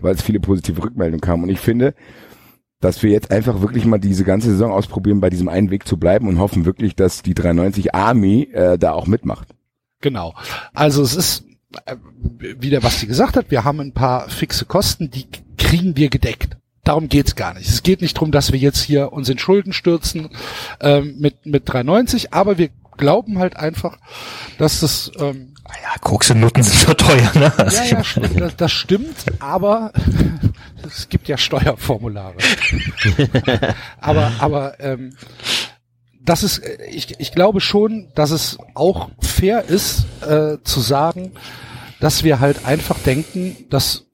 weil 0.00 0.14
es 0.14 0.22
viele 0.22 0.40
positive 0.40 0.82
Rückmeldungen 0.82 1.20
kamen. 1.20 1.44
Und 1.44 1.50
ich 1.50 1.60
finde, 1.60 1.94
dass 2.80 3.02
wir 3.02 3.10
jetzt 3.10 3.30
einfach 3.30 3.60
wirklich 3.60 3.84
mal 3.84 3.98
diese 3.98 4.24
ganze 4.24 4.50
Saison 4.50 4.72
ausprobieren, 4.72 5.20
bei 5.20 5.30
diesem 5.30 5.48
einen 5.48 5.70
Weg 5.70 5.86
zu 5.86 5.98
bleiben 5.98 6.28
und 6.28 6.38
hoffen 6.38 6.64
wirklich, 6.64 6.96
dass 6.96 7.22
die 7.22 7.34
93 7.34 7.94
Army 7.94 8.48
äh, 8.52 8.78
da 8.78 8.92
auch 8.92 9.06
mitmacht. 9.06 9.48
Genau. 10.00 10.34
Also 10.72 11.02
es 11.02 11.14
ist, 11.14 11.44
äh, 11.84 11.96
wie 12.30 12.70
der 12.70 12.80
Basti 12.80 13.06
gesagt 13.06 13.36
hat, 13.36 13.50
wir 13.50 13.64
haben 13.64 13.80
ein 13.80 13.92
paar 13.92 14.28
fixe 14.30 14.64
Kosten, 14.64 15.10
die 15.10 15.26
kriegen 15.58 15.96
wir 15.96 16.08
gedeckt. 16.08 16.56
Darum 16.84 17.08
geht's 17.08 17.36
gar 17.36 17.52
nicht. 17.54 17.68
Es 17.68 17.82
geht 17.82 18.00
nicht 18.00 18.16
darum, 18.16 18.32
dass 18.32 18.52
wir 18.52 18.58
jetzt 18.58 18.82
hier 18.82 19.12
uns 19.12 19.28
in 19.28 19.38
Schulden 19.38 19.74
stürzen 19.74 20.30
ähm, 20.80 21.16
mit, 21.18 21.44
mit 21.44 21.68
3,90, 21.68 22.28
aber 22.30 22.56
wir 22.56 22.70
glauben 22.96 23.38
halt 23.38 23.56
einfach, 23.56 23.98
dass 24.58 24.80
das 24.80 25.12
ähm, 25.18 25.49
Ja, 25.82 25.98
Koks 26.00 26.30
und 26.30 26.40
Nutten 26.40 26.62
sind 26.62 26.76
so 26.76 26.94
teuer, 26.94 27.30
ne? 27.34 27.52
Also 27.58 27.76
ja, 27.78 27.84
ja, 27.84 28.00
st- 28.00 28.38
das, 28.38 28.56
das 28.56 28.72
stimmt, 28.72 29.16
aber 29.40 29.92
es 30.86 31.08
gibt 31.08 31.28
ja 31.28 31.36
Steuerformulare. 31.36 32.34
aber 34.00 34.32
aber 34.38 34.80
ähm, 34.80 35.14
das 36.22 36.42
ist, 36.42 36.58
äh, 36.58 36.84
ich, 36.86 37.18
ich 37.18 37.32
glaube 37.32 37.60
schon, 37.60 38.08
dass 38.14 38.30
es 38.30 38.58
auch 38.74 39.10
fair 39.20 39.64
ist, 39.64 40.06
äh, 40.26 40.58
zu 40.64 40.80
sagen, 40.80 41.32
dass 42.00 42.24
wir 42.24 42.40
halt 42.40 42.64
einfach 42.66 42.98
denken, 42.98 43.56
dass, 43.70 44.06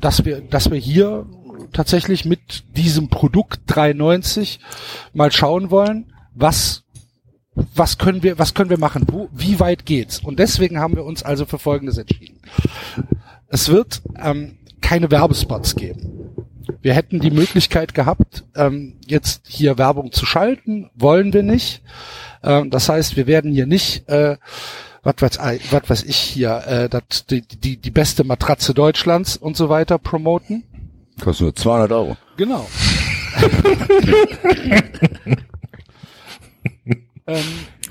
dass 0.00 0.24
wir, 0.24 0.40
dass 0.40 0.70
wir 0.70 0.78
hier 0.78 1.26
tatsächlich 1.72 2.24
mit 2.24 2.64
diesem 2.76 3.08
Produkt 3.08 3.60
390 3.66 4.60
mal 5.12 5.30
schauen 5.32 5.70
wollen, 5.70 6.12
was 6.34 6.79
was 7.74 7.98
können 7.98 8.22
wir, 8.22 8.38
was 8.38 8.54
können 8.54 8.70
wir 8.70 8.78
machen? 8.78 9.04
Wo, 9.10 9.28
wie 9.32 9.58
weit 9.60 9.86
geht's? 9.86 10.18
Und 10.20 10.38
deswegen 10.38 10.78
haben 10.78 10.96
wir 10.96 11.04
uns 11.04 11.22
also 11.22 11.44
für 11.46 11.58
Folgendes 11.58 11.98
entschieden. 11.98 12.38
Es 13.48 13.68
wird 13.68 14.02
ähm, 14.22 14.58
keine 14.80 15.10
Werbespots 15.10 15.74
geben. 15.76 16.16
Wir 16.82 16.94
hätten 16.94 17.18
die 17.20 17.30
Möglichkeit 17.32 17.94
gehabt, 17.94 18.44
ähm, 18.54 18.94
jetzt 19.06 19.42
hier 19.48 19.76
Werbung 19.76 20.12
zu 20.12 20.24
schalten, 20.24 20.88
wollen 20.94 21.32
wir 21.32 21.42
nicht. 21.42 21.82
Ähm, 22.42 22.70
das 22.70 22.88
heißt, 22.88 23.16
wir 23.16 23.26
werden 23.26 23.52
hier 23.52 23.66
nicht, 23.66 24.08
äh, 24.08 24.36
was 25.02 25.14
weiß, 25.18 25.38
ich- 25.54 25.72
weiß 25.72 26.04
ich 26.04 26.16
hier, 26.16 26.62
äh, 26.66 26.88
dat, 26.88 27.30
die, 27.30 27.42
die, 27.42 27.76
die 27.76 27.90
beste 27.90 28.24
Matratze 28.24 28.72
Deutschlands 28.74 29.36
und 29.36 29.56
so 29.56 29.68
weiter 29.68 29.98
promoten. 29.98 30.62
Kostet 31.20 31.42
nur 31.44 31.56
200 31.56 31.92
Euro. 31.92 32.16
Genau. 32.36 32.66
ähm, 37.26 37.42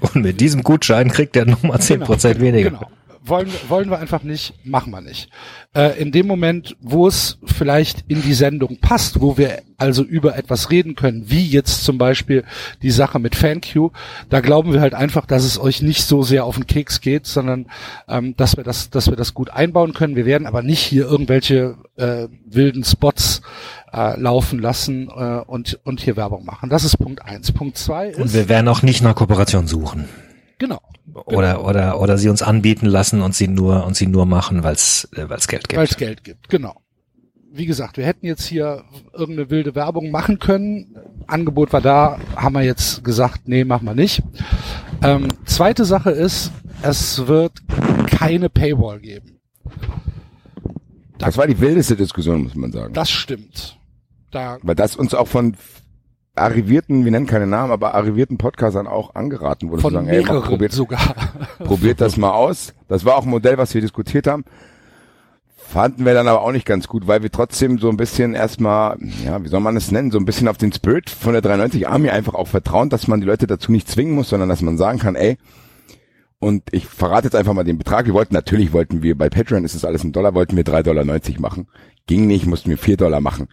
Und 0.02 0.16
mit 0.24 0.40
diesem 0.42 0.64
Gutschein 0.64 1.10
kriegt 1.10 1.36
er 1.36 1.46
nochmal 1.46 1.80
zehn 1.80 2.00
Prozent 2.02 2.40
weniger. 2.40 2.72
Genau. 2.72 2.90
Wollen, 3.22 3.48
wir- 3.48 3.70
wollen 3.70 3.90
wir 3.92 4.00
einfach 4.00 4.24
nicht, 4.24 4.54
machen 4.64 4.92
wir 4.92 5.02
nicht. 5.02 5.30
Äh, 5.76 6.02
in 6.02 6.12
dem 6.12 6.26
Moment, 6.26 6.78
wo 6.80 7.06
es 7.06 7.38
vielleicht 7.46 8.06
in 8.08 8.24
die 8.24 8.34
Sendung 8.34 8.78
passt, 8.80 9.20
wo 9.22 9.38
wir 9.38 9.62
also 9.78 10.04
über 10.04 10.36
etwas 10.38 10.72
reden 10.72 10.96
können, 10.96 11.30
wie 11.30 11.46
jetzt 11.46 11.84
zum 11.84 11.98
Beispiel 11.98 12.44
die 12.82 12.90
Sache 12.92 13.20
mit 13.20 13.36
FanQ, 13.36 13.92
da 14.30 14.40
glauben 14.40 14.74
wir 14.74 14.80
halt 14.82 14.94
einfach, 14.96 15.26
dass 15.26 15.44
es 15.44 15.60
euch 15.60 15.82
nicht 15.82 16.04
so 16.04 16.24
sehr 16.24 16.46
auf 16.46 16.56
den 16.56 16.66
Keks 16.66 17.02
geht, 17.02 17.28
sondern 17.28 17.68
ähm, 18.08 18.36
dass 18.38 18.56
wir 18.58 18.64
das, 18.64 18.90
dass 18.90 19.10
wir 19.10 19.18
das 19.18 19.34
gut 19.34 19.50
einbauen 19.52 19.94
können. 19.94 20.16
Wir 20.16 20.26
werden 20.26 20.48
aber 20.48 20.64
nicht 20.64 20.80
hier 20.82 21.06
irgendwelche 21.06 21.76
äh, 21.98 22.30
wilden 22.46 22.84
Spots 22.86 23.42
äh, 23.94 24.20
laufen 24.20 24.60
lassen 24.60 25.10
äh, 25.10 25.42
und 25.46 25.80
und 25.84 26.00
hier 26.02 26.16
Werbung 26.16 26.46
machen. 26.46 26.70
Das 26.70 26.84
ist 26.84 26.98
Punkt 26.98 27.24
eins. 27.24 27.52
Punkt 27.52 27.78
zwei 27.78 28.10
ist 28.10 28.20
Und 28.20 28.34
wir 28.34 28.50
werden 28.50 28.68
auch 28.68 28.82
nicht 28.82 29.02
nach 29.02 29.16
Kooperation 29.16 29.68
suchen. 29.68 30.08
genau. 30.58 30.80
Oder, 31.26 31.66
oder, 31.66 32.00
oder 32.00 32.18
sie 32.20 32.30
uns 32.30 32.44
anbieten 32.44 32.86
lassen 32.86 33.22
und 33.22 33.34
sie 33.34 33.48
nur, 33.48 33.86
und 33.86 33.96
sie 33.96 34.06
nur 34.06 34.26
machen, 34.28 34.64
weil 34.64 34.76
es 34.76 35.10
äh, 35.16 35.28
weil's 35.28 35.48
Geld 35.48 35.68
gibt. 35.68 35.78
Weil 35.78 35.88
es 35.88 35.98
Geld 35.98 36.24
gibt, 36.24 36.50
genau. 36.50 36.76
Wie 37.52 37.66
gesagt, 37.66 37.98
wir 37.98 38.06
hätten 38.06 38.28
jetzt 38.28 38.46
hier 38.46 38.84
irgendeine 39.12 39.50
wilde 39.50 39.74
Werbung 39.74 40.12
machen 40.12 40.38
können. 40.38 40.96
Angebot 41.26 41.74
war 41.74 41.82
da, 41.82 42.20
haben 42.36 42.54
wir 42.54 42.62
jetzt 42.62 43.04
gesagt, 43.04 43.48
nee, 43.48 43.64
machen 43.64 43.86
wir 43.86 43.96
nicht. 43.96 44.22
Ähm, 45.04 45.28
zweite 45.46 45.84
Sache 45.84 46.12
ist, 46.12 46.52
es 46.84 47.26
wird 47.26 47.54
keine 48.08 48.50
Paywall 48.50 49.00
geben. 49.00 49.40
Das 51.18 51.38
war 51.38 51.48
die 51.48 51.60
wildeste 51.60 51.96
Diskussion, 51.96 52.44
muss 52.44 52.56
man 52.56 52.72
sagen. 52.72 52.94
Das 52.94 53.10
stimmt. 53.10 53.79
Da, 54.32 54.58
Weil 54.62 54.76
das 54.76 54.96
uns 54.96 55.14
auch 55.14 55.28
von 55.28 55.56
arrivierten, 56.36 57.04
wir 57.04 57.12
nennen 57.12 57.26
keine 57.26 57.48
Namen, 57.48 57.72
aber 57.72 57.96
arrivierten 57.96 58.38
Podcastern 58.38 58.88
auch 58.88 59.16
angeraten 59.16 59.70
wurde, 59.70 59.82
von 59.82 59.92
zu 59.92 59.96
sagen, 59.96 60.08
ey, 60.08 60.24
mach, 60.26 60.46
probiert, 60.46 60.72
sogar. 60.72 61.00
probiert 61.60 62.02
das 62.02 62.18
mal 62.18 62.32
aus. 62.32 62.74
Das 62.88 63.06
war 63.06 63.16
auch 63.16 63.24
ein 63.24 63.30
Modell, 63.30 63.58
was 63.58 63.74
wir 63.74 63.82
diskutiert 63.82 64.28
haben. 64.28 64.46
Fanden 65.56 66.06
wir 66.06 66.16
dann 66.16 66.28
aber 66.28 66.42
auch 66.42 66.52
nicht 66.52 66.66
ganz 66.66 66.88
gut, 66.88 67.06
weil 67.08 67.22
wir 67.22 67.32
trotzdem 67.32 67.78
so 67.78 67.90
ein 67.90 67.98
bisschen 67.98 68.34
erstmal, 68.34 68.98
ja, 69.24 69.44
wie 69.44 69.50
soll 69.50 69.60
man 69.60 69.78
es 69.78 69.92
nennen, 69.92 70.10
so 70.10 70.18
ein 70.18 70.26
bisschen 70.26 70.48
auf 70.48 70.58
den 70.58 70.74
Spirit 70.74 71.12
von 71.12 71.34
der 71.34 71.42
93 71.42 71.88
Army 71.88 72.10
einfach 72.10 72.34
auch 72.34 72.48
vertrauen, 72.48 72.90
dass 72.90 73.08
man 73.08 73.22
die 73.22 73.28
Leute 73.28 73.46
dazu 73.46 73.72
nicht 73.72 73.88
zwingen 73.88 74.16
muss, 74.16 74.30
sondern 74.30 74.50
dass 74.50 74.62
man 74.62 74.78
sagen 74.78 74.98
kann, 74.98 75.16
ey, 75.16 75.38
und 76.40 76.64
ich 76.72 76.88
verrate 76.88 77.28
jetzt 77.28 77.36
einfach 77.36 77.54
mal 77.54 77.66
den 77.66 77.78
Betrag. 77.78 78.06
Wir 78.06 78.14
wollten, 78.14 78.34
natürlich 78.34 78.72
wollten 78.72 79.04
wir, 79.04 79.18
bei 79.18 79.30
Patreon 79.30 79.66
ist 79.66 79.76
es 79.76 79.84
alles 79.84 80.04
ein 80.04 80.14
Dollar, 80.14 80.34
wollten 80.34 80.56
wir 80.56 80.64
3,90 80.64 80.84
Dollar 80.84 81.06
machen. 81.40 81.68
Ging 82.08 82.28
nicht, 82.28 82.46
mussten 82.46 82.70
wir 82.70 82.78
4 82.78 82.96
Dollar 82.96 83.20
machen. 83.20 83.50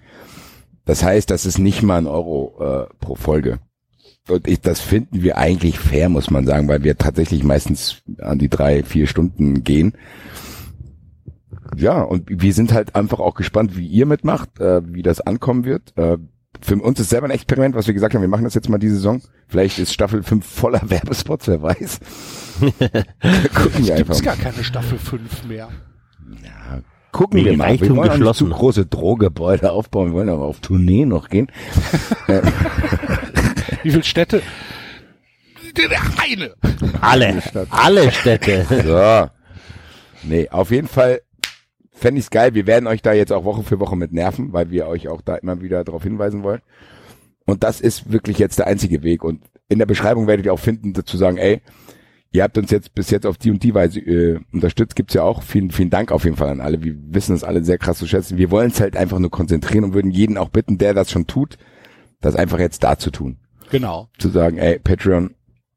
Das 0.87 1.03
heißt, 1.03 1.31
das 1.31 1.45
ist 1.45 1.59
nicht 1.59 1.83
mal 1.83 1.99
ein 1.99 2.07
Euro 2.07 2.55
äh, 2.61 2.95
pro 3.01 3.17
Folge. 3.17 3.59
Und 4.29 4.49
ich, 4.49 4.61
das 4.61 4.81
finden 4.81 5.23
wir 5.23 5.37
eigentlich 5.37 5.79
fair, 5.79 6.09
muss 6.09 6.31
man 6.31 6.47
sagen, 6.47 6.69
weil 6.69 6.83
wir 6.83 6.97
tatsächlich 6.97 7.45
meistens 7.45 8.03
an 8.19 8.39
die 8.39 8.49
drei, 8.49 8.83
vier 8.83 9.07
Stunden 9.07 9.63
gehen. 9.63 9.93
Ja, 11.77 12.03
und 12.03 12.25
wir 12.29 12.53
sind 12.53 12.73
halt 12.73 12.95
einfach 12.95 13.19
auch 13.21 13.35
gespannt, 13.35 13.77
wie 13.77 13.87
ihr 13.87 14.07
mitmacht, 14.07 14.61
äh, 14.61 14.81
wie 14.87 15.03
das 15.03 15.21
ankommen 15.21 15.65
wird. 15.65 15.97
Äh, 15.97 16.19
für 16.61 16.77
uns 16.77 16.99
ist 17.01 17.11
selber 17.11 17.27
ein 17.27 17.33
Experiment, 17.33 17.75
was 17.75 17.87
wir 17.87 17.95
gesagt 17.95 18.15
haben, 18.15 18.23
wir 18.23 18.29
machen 18.29 18.45
das 18.45 18.55
jetzt 18.55 18.69
mal 18.69 18.79
diese 18.79 18.95
Saison. 18.95 19.21
Vielleicht 19.49 19.79
ist 19.79 19.93
Staffel 19.93 20.23
5 20.23 20.45
voller 20.47 20.83
Werbespots, 20.89 21.49
wer 21.49 21.63
weiß. 21.63 22.01
Gucken 22.61 22.77
wir 23.87 23.97
Gibt 23.97 24.11
es 24.11 24.19
einfach. 24.19 24.23
gar 24.23 24.37
keine 24.37 24.65
Staffel 24.65 24.99
5 24.99 25.45
mehr. 25.45 25.69
Gucken 27.13 27.45
wir 27.45 27.57
mal. 27.57 27.81
Wir 27.81 27.97
wollen 27.97 28.11
auch 28.11 28.19
nicht 28.19 28.35
zu 28.35 28.49
große 28.49 28.87
Drohgebäude 28.87 29.73
aufbauen, 29.73 30.09
wir 30.09 30.15
wollen 30.15 30.29
aber 30.29 30.45
auf 30.45 30.61
Tournee 30.61 31.05
noch 31.05 31.29
gehen. 31.29 31.51
Wie 33.83 33.91
viele 33.91 34.05
Städte? 34.05 34.43
Eine. 36.23 36.55
Alle, 37.01 37.43
alle 37.71 38.11
Städte. 38.11 38.67
So. 38.87 39.31
Nee, 40.29 40.49
auf 40.51 40.71
jeden 40.71 40.89
Fall 40.89 41.21
fände 41.93 42.19
ich's 42.19 42.31
geil. 42.31 42.55
Wir 42.55 42.67
werden 42.67 42.87
euch 42.87 43.03
da 43.03 43.13
jetzt 43.13 43.33
auch 43.33 43.45
Woche 43.45 43.63
für 43.63 43.79
Woche 43.79 43.97
mit 43.97 44.13
nerven, 44.13 44.53
weil 44.53 44.71
wir 44.71 44.87
euch 44.87 45.09
auch 45.09 45.21
da 45.21 45.37
immer 45.37 45.61
wieder 45.61 45.85
darauf 45.85 46.03
hinweisen 46.03 46.43
wollen. 46.43 46.63
Und 47.45 47.63
das 47.63 47.81
ist 47.81 48.11
wirklich 48.11 48.39
jetzt 48.39 48.59
der 48.59 48.67
einzige 48.67 49.03
Weg. 49.03 49.23
Und 49.23 49.45
in 49.69 49.79
der 49.79 49.87
Beschreibung 49.87 50.27
werdet 50.27 50.47
ihr 50.47 50.53
auch 50.53 50.59
finden, 50.59 50.93
dazu 50.93 51.17
sagen, 51.17 51.37
ey, 51.37 51.63
ihr 52.37 52.43
habt 52.43 52.57
uns 52.59 52.71
jetzt 52.71 52.95
bis 52.95 53.11
jetzt 53.11 53.27
auf 53.27 53.39
die 53.39 53.51
und 53.51 53.63
die 53.63 53.75
Weise 53.75 54.01
äh, 54.01 54.39
unterstützt. 54.53 54.95
Gibt's 54.97 55.15
ja 55.15 55.23
auch. 55.23 55.43
Vielen, 55.43 55.71
vielen 55.71 55.91
Dank 55.91 56.13
auf 56.13 56.25
jeden 56.25 56.37
Fall 56.37 56.49
an 56.51 56.61
alle. 56.61 56.83
Wir 56.83 56.95
wissen 57.09 57.35
es 57.35 57.43
alle 57.45 57.65
sehr 57.65 57.79
krass 57.79 57.99
zu 57.99 58.07
schätzen. 58.07 58.39
Wir 58.39 58.51
wollen 58.51 58.71
es 58.71 58.81
halt 58.81 58.97
einfach 58.97 59.19
nur 59.19 59.31
konzentrieren 59.31 59.85
und 59.85 59.95
würden 59.95 60.11
jeden 60.11 60.39
auch 60.39 60.49
bitten, 60.51 60.79
der 60.79 60.95
das 60.95 61.11
schon 61.11 61.27
tut, 61.27 61.57
das 62.21 62.37
einfach 62.37 62.59
jetzt 62.59 62.85
da 62.85 62.99
zu 62.99 63.11
tun 63.11 63.39
Genau. 63.71 64.09
zu 64.19 64.29
sagen, 64.29 64.59
ey, 64.59 64.79
Patreon, 64.79 65.35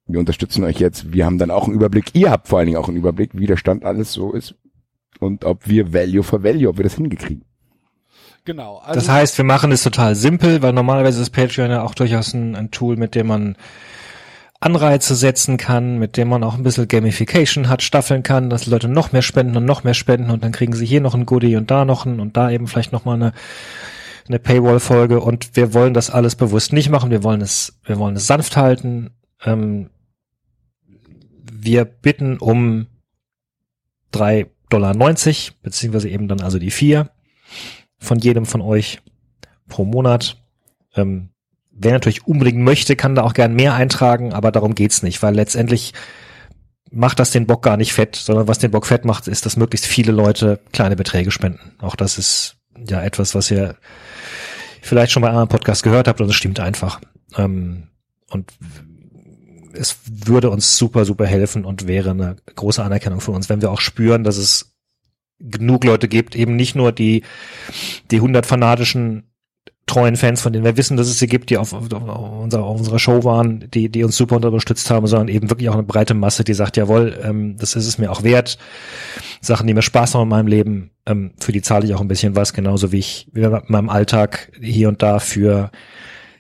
wir 0.08 0.20
unterstützen 0.20 0.64
euch 0.64 0.80
jetzt. 0.80 1.14
Wir 1.14 1.26
haben 1.26 1.38
dann 1.38 1.52
auch 1.52 1.66
einen 1.66 1.76
Überblick. 1.76 2.16
Ihr 2.16 2.32
habt 2.32 2.48
vor 2.48 2.60
allen 2.60 2.68
Dingen 2.68 2.78
auch 2.78 2.88
einen 2.88 2.98
Überblick, 2.98 3.32
wie 3.34 3.46
der 3.48 3.58
Stand 3.58 3.86
alles 3.86 4.12
so 4.14 4.34
ist. 4.34 4.56
und 5.20 5.44
ob 5.46 5.68
wir 5.68 5.94
Value 5.94 6.24
for 6.24 6.44
Value, 6.44 6.70
ob 6.70 6.78
wir 6.78 6.84
das 6.84 6.96
hingekriegen. 6.96 7.44
Genau. 8.46 8.78
Also, 8.78 9.00
Das 9.00 9.10
heißt, 9.10 9.38
wir 9.38 9.46
machen 9.46 9.72
es 9.72 9.84
total 9.84 10.16
simpel, 10.16 10.62
weil 10.62 10.74
normalerweise 10.74 11.22
ist 11.22 11.30
Patreon 11.32 11.70
ja 11.72 11.84
auch 11.84 11.94
durchaus 11.94 12.34
ein, 12.34 12.56
ein 12.56 12.72
Tool, 12.72 12.96
mit 12.96 13.14
dem 13.16 13.28
man 13.28 13.56
Anreize 14.62 15.16
setzen 15.16 15.58
kann, 15.58 16.00
mit 16.00 16.18
dem 16.18 16.28
man 16.28 16.44
auch 16.44 16.56
ein 16.56 16.64
bisschen 16.64 16.88
Gamification 16.88 17.70
hat, 17.70 17.82
staffeln 17.82 18.24
kann, 18.24 18.50
dass 18.50 18.66
Leute 18.66 18.90
noch 18.90 19.14
mehr 19.14 19.22
spenden 19.22 19.56
und 19.56 19.66
noch 19.66 19.86
mehr 19.86 19.94
spenden 19.94 20.32
und 20.32 20.44
dann 20.44 20.52
kriegen 20.52 20.74
sie 20.74 20.86
hier 20.86 21.00
noch 21.00 21.16
ein 21.16 21.26
Goodie 21.26 21.56
und 21.56 21.72
da 21.72 21.86
noch 21.86 22.06
ein 22.06 22.20
und 22.20 22.36
da 22.36 22.52
eben 22.52 22.68
vielleicht 22.68 22.92
noch 22.92 23.06
mal 23.06 23.14
eine, 23.14 23.34
eine 24.28 24.40
Paywall-Folge 24.40 25.22
und 25.22 25.56
wir 25.56 25.74
wollen 25.74 25.94
das 25.94 26.10
alles 26.10 26.36
bewusst 26.36 26.74
nicht 26.74 26.90
machen, 26.90 27.10
wir 27.10 27.24
wollen 27.24 27.42
es, 27.42 27.80
wir 27.86 27.98
wollen 27.98 28.18
es 28.18 28.28
sanft 28.28 28.58
halten. 28.58 29.12
Ähm, 29.46 29.90
wir 31.52 31.86
bitten 31.86 32.38
um 32.38 32.88
3,90 34.14 34.50
Dollar, 34.70 34.94
beziehungsweise 35.62 36.10
eben 36.10 36.28
dann 36.28 36.42
also 36.42 36.60
die 36.60 36.72
vier 36.72 37.12
von 37.98 38.20
jedem 38.20 38.46
von 38.46 38.62
euch 38.62 39.02
pro 39.70 39.86
Monat. 39.86 40.38
Ähm, 40.96 41.30
wer 41.80 41.94
natürlich 41.94 42.28
unbedingt 42.28 42.60
möchte, 42.60 42.96
kann 42.96 43.16
da 43.16 43.24
auch 43.24 43.34
gern 43.34 43.56
mehr 43.56 43.74
eintragen, 43.74 44.34
aber 44.34 44.52
darum 44.52 44.76
geht's 44.76 45.02
nicht, 45.02 45.24
weil 45.24 45.34
letztendlich 45.34 45.94
macht 46.92 47.20
das 47.20 47.32
den 47.32 47.48
Bock 47.48 47.64
gar 47.64 47.78
nicht 47.78 47.94
fett, 47.94 48.16
sondern 48.16 48.48
was 48.48 48.60
den 48.60 48.72
Bock 48.72 48.86
fett 48.86 49.06
macht, 49.06 49.28
ist, 49.28 49.46
dass 49.46 49.58
möglichst 49.58 49.86
viele 49.86 50.12
Leute 50.12 50.60
kleine 50.72 50.96
Beträge 50.96 51.32
spenden. 51.32 51.76
Auch 51.80 51.96
das 51.96 52.18
ist 52.18 52.58
ja 52.88 53.02
etwas, 53.02 53.36
was 53.36 53.50
ihr 53.52 53.76
vielleicht 54.82 55.12
schon 55.12 55.22
bei 55.22 55.30
anderen 55.30 55.50
Podcasts 55.50 55.84
gehört 55.84 56.08
habt 56.08 56.22
und 56.22 56.30
es 56.30 56.36
stimmt 56.36 56.60
einfach. 56.60 57.00
Ähm, 57.38 57.88
und 58.30 58.52
es 59.74 59.98
würde 60.06 60.50
uns 60.50 60.78
super, 60.78 61.06
super 61.06 61.26
helfen 61.26 61.64
und 61.64 61.88
wäre 61.88 62.12
eine 62.12 62.38
große 62.56 62.84
Anerkennung 62.84 63.22
für 63.22 63.32
uns, 63.32 63.50
wenn 63.50 63.62
wir 63.62 63.72
auch 63.72 63.82
spüren, 63.82 64.24
dass 64.24 64.38
es 64.38 64.76
genug 65.40 65.84
Leute 65.84 66.08
gibt, 66.08 66.36
eben 66.36 66.56
nicht 66.56 66.76
nur 66.76 66.92
die, 66.92 67.24
die 68.12 68.18
100 68.18 68.46
fanatischen 68.46 69.29
treuen 69.90 70.16
Fans, 70.16 70.42
von 70.42 70.54
denen 70.54 70.66
wir 70.66 70.78
wissen, 70.78 70.98
dass 70.98 71.08
es 71.08 71.20
sie 71.20 71.28
gibt, 71.28 71.50
die 71.50 71.58
auf, 71.58 71.74
auf, 71.74 71.92
auf, 71.92 72.42
unserer, 72.42 72.64
auf 72.64 72.80
unserer 72.80 73.00
Show 73.00 73.24
waren, 73.24 73.70
die, 73.74 73.90
die 73.90 74.04
uns 74.04 74.16
super 74.16 74.38
unterstützt 74.38 74.90
haben, 74.90 75.08
sondern 75.08 75.28
eben 75.28 75.50
wirklich 75.50 75.70
auch 75.70 75.74
eine 75.74 75.84
breite 75.84 76.14
Masse, 76.14 76.44
die 76.44 76.54
sagt, 76.54 76.78
jawohl, 76.78 77.20
ähm, 77.24 77.58
das 77.58 77.76
ist 77.76 77.88
es 77.88 77.98
mir 77.98 78.12
auch 78.12 78.24
wert. 78.24 78.58
Sachen, 79.42 79.68
die 79.68 79.74
mir 79.74 79.82
Spaß 79.82 80.14
machen 80.14 80.24
in 80.24 80.30
meinem 80.30 80.48
Leben, 80.48 80.92
ähm, 81.06 81.32
für 81.40 81.52
die 81.52 81.62
zahle 81.62 81.86
ich 81.86 81.94
auch 81.94 82.02
ein 82.02 82.08
bisschen 82.08 82.36
was, 82.36 82.54
genauso 82.54 82.92
wie 82.92 83.00
ich 83.00 83.28
wie 83.34 83.42
in 83.42 83.60
meinem 83.68 83.90
Alltag 83.90 84.52
hier 84.62 84.88
und 84.88 85.02
da 85.02 85.20
für 85.20 85.72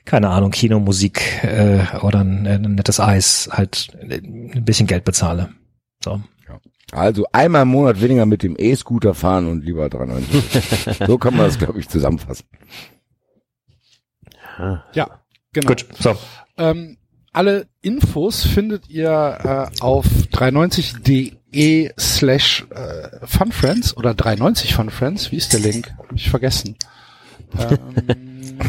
keine 0.06 0.29
Ahnung, 0.29 0.50
Kino, 0.50 0.79
Musik 0.79 1.44
äh, 1.44 1.82
oder 2.01 2.22
ein, 2.22 2.48
ein 2.48 2.74
nettes 2.74 3.00
Eis 3.00 3.48
halt 3.51 3.89
ein 4.01 4.65
bisschen 4.65 4.88
Geld 4.88 5.03
bezahle. 5.03 5.50
So. 6.03 6.20
Also 6.91 7.25
einmal 7.32 7.63
im 7.63 7.68
Monat 7.70 8.01
weniger 8.01 8.25
mit 8.25 8.41
dem 8.41 8.56
E-Scooter 8.58 9.13
fahren 9.13 9.48
und 9.48 9.63
lieber 9.63 9.86
3,90. 9.86 11.06
so 11.08 11.18
kann 11.18 11.36
man 11.36 11.46
das, 11.46 11.60
glaube 11.60 11.79
ich, 11.79 11.88
zusammenfassen. 11.88 12.46
Ja, 14.94 15.20
genau. 15.54 15.68
Gut, 15.68 15.86
so. 16.00 16.16
Ähm, 16.58 16.98
alle 17.32 17.68
Infos 17.82 18.44
findet 18.44 18.89
ihr 18.89 19.70
äh, 19.72 19.82
auf 19.82 20.06
390.de 20.32 21.92
slash 22.00 22.66
äh, 22.72 23.25
funfriends 23.25 23.96
oder 23.96 24.13
390 24.13 24.74
funfriends. 24.74 25.32
Wie 25.32 25.38
ist 25.38 25.54
der 25.54 25.60
Link? 25.60 25.94
Hab 25.98 26.12
ich 26.13 26.30
vergessen. 26.30 26.75
Ähm, 27.58 28.60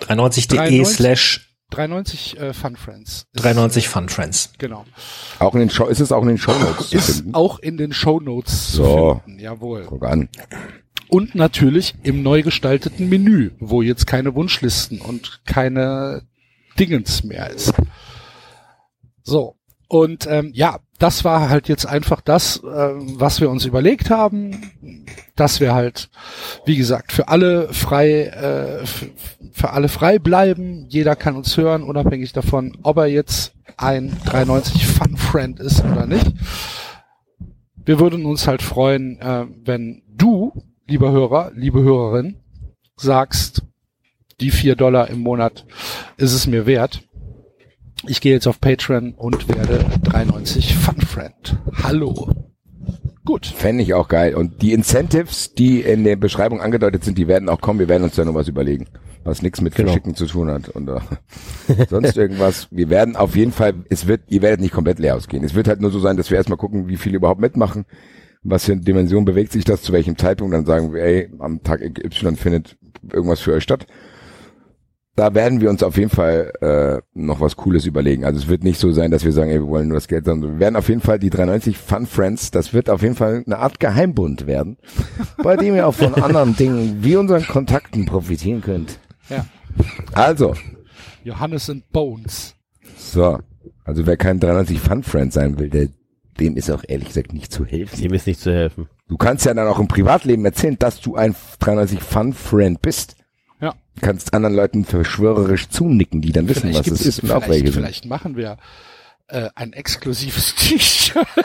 93.de 0.00 0.56
93. 0.58 0.96
slash 0.96 1.54
390 1.70 2.40
äh, 2.40 2.52
funfriends. 2.54 3.26
Ist, 3.32 3.44
93 3.44 3.88
Fun 3.88 4.08
Friends. 4.08 4.52
Genau. 4.58 4.84
Auch 5.38 5.54
in 5.54 5.60
den 5.60 5.70
Show, 5.70 5.86
ist 5.86 6.00
es 6.00 6.10
auch 6.12 6.22
in 6.22 6.28
den 6.28 6.38
Shownotes 6.38 6.88
zu 6.90 6.96
Ist 6.96 7.16
finden? 7.16 7.34
auch 7.34 7.58
in 7.58 7.76
den 7.76 7.92
Shownotes 7.92 8.72
So. 8.72 8.84
zu 9.14 9.20
finden. 9.24 9.38
Jawohl. 9.40 9.84
Guck 9.86 10.04
an. 10.04 10.28
Und 11.08 11.34
natürlich 11.34 11.94
im 12.02 12.22
neu 12.22 12.42
gestalteten 12.42 13.08
Menü, 13.08 13.50
wo 13.60 13.82
jetzt 13.82 14.06
keine 14.06 14.34
Wunschlisten 14.34 15.00
und 15.00 15.40
keine 15.46 16.22
Dingens 16.78 17.24
mehr 17.24 17.50
ist. 17.50 17.72
So. 19.22 19.54
Und 19.88 20.26
ähm, 20.26 20.50
ja, 20.52 20.80
das 20.98 21.24
war 21.24 21.48
halt 21.48 21.68
jetzt 21.68 21.86
einfach 21.86 22.20
das, 22.20 22.58
äh, 22.58 22.60
was 22.62 23.40
wir 23.40 23.48
uns 23.48 23.64
überlegt 23.64 24.10
haben, 24.10 24.72
dass 25.34 25.60
wir 25.60 25.74
halt, 25.74 26.10
wie 26.66 26.76
gesagt, 26.76 27.12
für 27.12 27.28
alle 27.28 27.72
frei, 27.72 28.24
äh, 28.24 28.86
für 29.52 29.70
alle 29.70 29.88
frei 29.88 30.18
bleiben. 30.18 30.86
Jeder 30.88 31.16
kann 31.16 31.36
uns 31.36 31.56
hören, 31.56 31.82
unabhängig 31.82 32.34
davon, 32.34 32.76
ob 32.82 32.98
er 32.98 33.06
jetzt 33.06 33.54
ein 33.78 34.14
390 34.26 34.86
Fun 34.86 35.16
Friend 35.16 35.58
ist 35.60 35.82
oder 35.84 36.06
nicht. 36.06 36.26
Wir 37.76 37.98
würden 37.98 38.26
uns 38.26 38.46
halt 38.46 38.60
freuen, 38.60 39.18
äh, 39.20 39.46
wenn 39.64 40.02
du, 40.08 40.52
lieber 40.88 41.12
Hörer, 41.12 41.52
liebe 41.54 41.82
Hörerin, 41.82 42.36
sagst, 42.96 43.62
die 44.40 44.50
vier 44.50 44.74
Dollar 44.74 45.10
im 45.10 45.20
Monat 45.20 45.66
ist 46.16 46.32
es 46.32 46.46
mir 46.46 46.66
wert. 46.66 47.02
Ich 48.06 48.20
gehe 48.20 48.32
jetzt 48.32 48.46
auf 48.46 48.60
Patreon 48.60 49.14
und 49.14 49.48
werde 49.48 49.84
93 50.04 50.74
Fun 50.76 51.00
Friend. 51.00 51.58
Hallo. 51.82 52.30
Gut. 53.24 53.46
Fände 53.46 53.82
ich 53.82 53.92
auch 53.92 54.08
geil. 54.08 54.34
Und 54.34 54.62
die 54.62 54.72
Incentives, 54.72 55.52
die 55.52 55.80
in 55.82 56.04
der 56.04 56.16
Beschreibung 56.16 56.60
angedeutet 56.62 57.04
sind, 57.04 57.18
die 57.18 57.28
werden 57.28 57.48
auch 57.48 57.60
kommen. 57.60 57.80
Wir 57.80 57.88
werden 57.88 58.04
uns 58.04 58.14
da 58.14 58.24
noch 58.24 58.34
was 58.34 58.48
überlegen, 58.48 58.86
was 59.24 59.42
nichts 59.42 59.60
mit 59.60 59.74
Genau. 59.74 59.88
Verschicken 59.88 60.14
zu 60.14 60.26
tun 60.26 60.48
hat 60.50 60.68
und 60.70 60.88
äh, 60.88 61.00
sonst 61.90 62.16
irgendwas. 62.16 62.68
Wir 62.70 62.88
werden 62.88 63.16
auf 63.16 63.36
jeden 63.36 63.52
Fall, 63.52 63.74
es 63.90 64.06
wird, 64.06 64.22
ihr 64.28 64.40
werdet 64.40 64.60
nicht 64.60 64.72
komplett 64.72 65.00
leer 65.00 65.16
ausgehen. 65.16 65.44
Es 65.44 65.54
wird 65.54 65.68
halt 65.68 65.80
nur 65.82 65.90
so 65.90 65.98
sein, 65.98 66.16
dass 66.16 66.30
wir 66.30 66.38
erstmal 66.38 66.56
gucken, 66.56 66.88
wie 66.88 66.96
viele 66.96 67.16
überhaupt 67.16 67.40
mitmachen. 67.40 67.84
Was 68.42 68.64
für 68.64 68.72
eine 68.72 68.82
Dimension 68.82 69.24
bewegt 69.24 69.52
sich 69.52 69.64
das, 69.64 69.82
zu 69.82 69.92
welchem 69.92 70.16
Zeitpunkt, 70.16 70.54
dann 70.54 70.64
sagen 70.64 70.92
wir, 70.92 71.02
ey, 71.02 71.30
am 71.38 71.62
Tag 71.62 71.80
Y 71.82 72.36
findet 72.36 72.76
irgendwas 73.12 73.40
für 73.40 73.52
euch 73.52 73.62
statt. 73.62 73.86
Da 75.16 75.34
werden 75.34 75.60
wir 75.60 75.68
uns 75.68 75.82
auf 75.82 75.96
jeden 75.96 76.10
Fall 76.10 76.52
äh, 76.60 77.02
noch 77.12 77.40
was 77.40 77.56
Cooles 77.56 77.86
überlegen. 77.86 78.24
Also 78.24 78.38
es 78.38 78.46
wird 78.46 78.62
nicht 78.62 78.78
so 78.78 78.92
sein, 78.92 79.10
dass 79.10 79.24
wir 79.24 79.32
sagen, 79.32 79.50
ey, 79.50 79.58
wir 79.58 79.66
wollen 79.66 79.88
nur 79.88 79.96
das 79.96 80.06
Geld, 80.06 80.26
sondern 80.26 80.52
wir 80.52 80.60
werden 80.60 80.76
auf 80.76 80.88
jeden 80.88 81.00
Fall 81.00 81.18
die 81.18 81.30
390 81.30 81.76
Fun 81.76 82.06
Friends, 82.06 82.52
das 82.52 82.72
wird 82.72 82.88
auf 82.88 83.02
jeden 83.02 83.16
Fall 83.16 83.42
eine 83.44 83.58
Art 83.58 83.80
Geheimbund 83.80 84.46
werden, 84.46 84.76
bei 85.42 85.56
dem 85.56 85.74
ihr 85.74 85.88
auch 85.88 85.94
von 85.94 86.14
anderen 86.14 86.54
Dingen 86.54 86.98
wie 87.00 87.16
unseren 87.16 87.44
Kontakten 87.44 88.06
profitieren 88.06 88.60
könnt. 88.60 89.00
Ja. 89.28 89.44
Also, 90.12 90.54
Johannes 91.24 91.68
and 91.68 91.90
Bones. 91.90 92.54
so, 92.96 93.40
also 93.82 94.06
wer 94.06 94.16
kein 94.16 94.38
390 94.38 94.78
Fun 94.78 95.02
Friend 95.02 95.32
sein 95.32 95.58
will, 95.58 95.68
der, 95.68 95.88
dem 96.40 96.56
ist 96.56 96.70
auch 96.70 96.84
ehrlich 96.86 97.08
gesagt 97.08 97.32
nicht 97.32 97.52
zu 97.52 97.64
helfen. 97.64 98.00
Dem 98.00 98.14
ist 98.14 98.26
nicht 98.26 98.40
zu 98.40 98.52
helfen. 98.52 98.88
Du 99.08 99.16
kannst 99.16 99.44
ja 99.46 99.54
dann 99.54 99.66
auch 99.68 99.78
im 99.78 99.88
Privatleben 99.88 100.44
erzählen, 100.44 100.78
dass 100.78 101.00
du 101.00 101.16
ein 101.16 101.34
390 101.60 102.00
Fun 102.02 102.32
Friend 102.32 102.80
bist. 102.82 103.16
Ja. 103.60 103.74
Du 103.96 104.00
kannst 104.06 104.34
anderen 104.34 104.54
Leuten 104.54 104.84
verschwörerisch 104.84 105.68
zunicken, 105.68 106.20
die 106.20 106.32
dann 106.32 106.48
wissen, 106.48 106.62
Vielleicht 106.62 106.78
was 106.78 106.84
gibt 106.84 107.00
es 107.00 107.06
ist 107.06 107.20
und 107.20 107.30
auch 107.32 107.42
vielleicht, 107.42 107.50
welche 107.62 107.72
sind. 107.72 107.82
vielleicht 107.82 108.04
machen 108.06 108.36
wir 108.36 108.58
äh, 109.28 109.48
ein 109.54 109.72
exklusives 109.72 110.54
T-Shirt. 110.56 111.26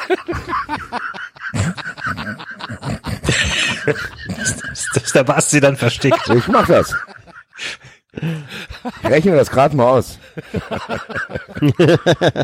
Das 3.86 5.03
ist 5.03 5.15
der 5.15 5.23
Basti 5.23 5.60
dann 5.60 5.75
versteckt. 5.75 6.29
Ich 6.29 6.47
mach 6.47 6.67
das. 6.67 6.95
Ich 8.15 9.10
rechne 9.10 9.36
das 9.36 9.49
gerade 9.49 9.76
mal 9.76 9.89
aus. 9.89 10.19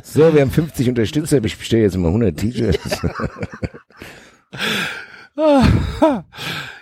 so, 0.03 0.33
wir 0.33 0.41
haben 0.41 0.51
50 0.51 0.89
Unterstützer. 0.89 1.43
Ich 1.43 1.57
bestelle 1.57 1.83
jetzt 1.83 1.97
mal 1.97 2.07
100 2.07 2.37
T-Shirts. 2.37 3.01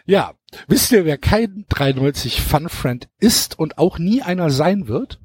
ja. 0.05 0.33
Wisst 0.67 0.91
ihr, 0.93 1.05
wer 1.05 1.17
kein 1.17 1.65
390 1.67 2.41
Fun 2.41 2.69
Friend 2.69 3.09
ist 3.19 3.59
und 3.59 3.77
auch 3.77 3.99
nie 3.99 4.21
einer 4.21 4.49
sein 4.49 4.87
wird? 4.87 5.19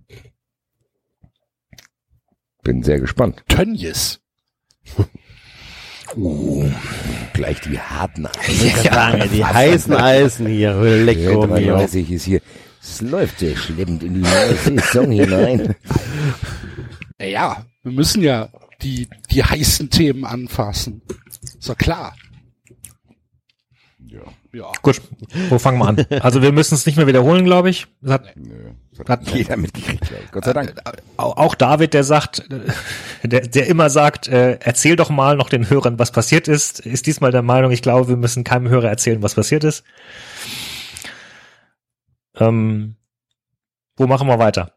Bin 2.65 2.83
sehr 2.83 3.01
gespannt. 3.01 3.45
Tönnies. 3.49 4.21
Gleich 7.33 7.61
die 7.61 7.79
harten 7.79 8.29
Ja, 8.85 9.17
die 9.27 9.45
heißen 9.45 9.95
Eisen 9.95 10.47
hier. 10.47 10.75
Lecko 10.75 11.47
mio. 11.47 11.77
33 11.77 12.11
ist 12.11 12.25
hier. 12.25 12.41
Es 12.83 13.01
läuft 13.01 13.39
sehr 13.39 13.57
schleppend 13.57 14.03
in 14.03 14.15
die 14.15 14.21
neue 14.21 14.55
Saison 14.57 15.11
hinein. 15.11 15.75
Ja, 17.21 17.65
wir 17.85 17.93
müssen 17.93 18.23
ja 18.23 18.49
die, 18.83 19.09
die 19.31 19.45
heißen 19.45 19.89
Themen 19.91 20.25
anfassen. 20.25 21.03
Ist 21.43 21.69
doch 21.69 21.79
klar. 21.79 22.17
Ja. 24.07 24.21
Ja. 24.53 24.71
Gut, 24.83 25.01
wo 25.49 25.59
fangen 25.59 25.79
wir 25.79 25.87
an? 25.89 26.05
Also 26.21 26.43
wir 26.43 26.53
müssen 26.53 26.75
es 26.75 26.85
nicht 26.85 26.97
mehr 26.97 27.07
wiederholen, 27.07 27.45
glaube 27.45 27.71
ich. 27.71 27.87
Das 28.03 28.13
hat, 28.13 28.37
Nö. 28.37 28.73
Das 28.91 28.99
hat 28.99 29.09
Hat- 29.09 29.29
jeder 29.35 29.57
mitgekriegt. 29.57 30.13
Gott 30.33 30.45
sei 30.45 30.53
Dank. 30.53 30.75
au- 31.17 31.33
auch 31.33 31.55
David, 31.55 31.95
der 31.95 32.05
sagt, 32.05 32.41
äh, 32.51 33.27
der, 33.27 33.41
der 33.47 33.67
immer 33.69 33.89
sagt, 33.89 34.29
äh, 34.29 34.59
erzähl 34.61 34.97
doch 34.97 35.09
mal 35.09 35.37
noch 35.37 35.49
den 35.49 35.71
Hörern, 35.71 35.99
was 35.99 36.13
passiert 36.13 36.49
ist, 36.49 36.81
ist 36.81 37.07
diesmal 37.07 37.31
der 37.33 37.41
Meinung, 37.41 37.71
ich 37.71 37.81
glaube, 37.81 38.09
wir 38.09 38.17
müssen 38.19 38.45
keinem 38.45 38.69
Hörer 38.69 38.91
erzählen, 38.91 39.23
was 39.23 39.35
passiert 39.37 39.65
ist. 39.65 39.85
Ähm, 42.37 42.97
wo 43.97 44.07
machen 44.07 44.29
wir 44.29 44.39
weiter? 44.39 44.73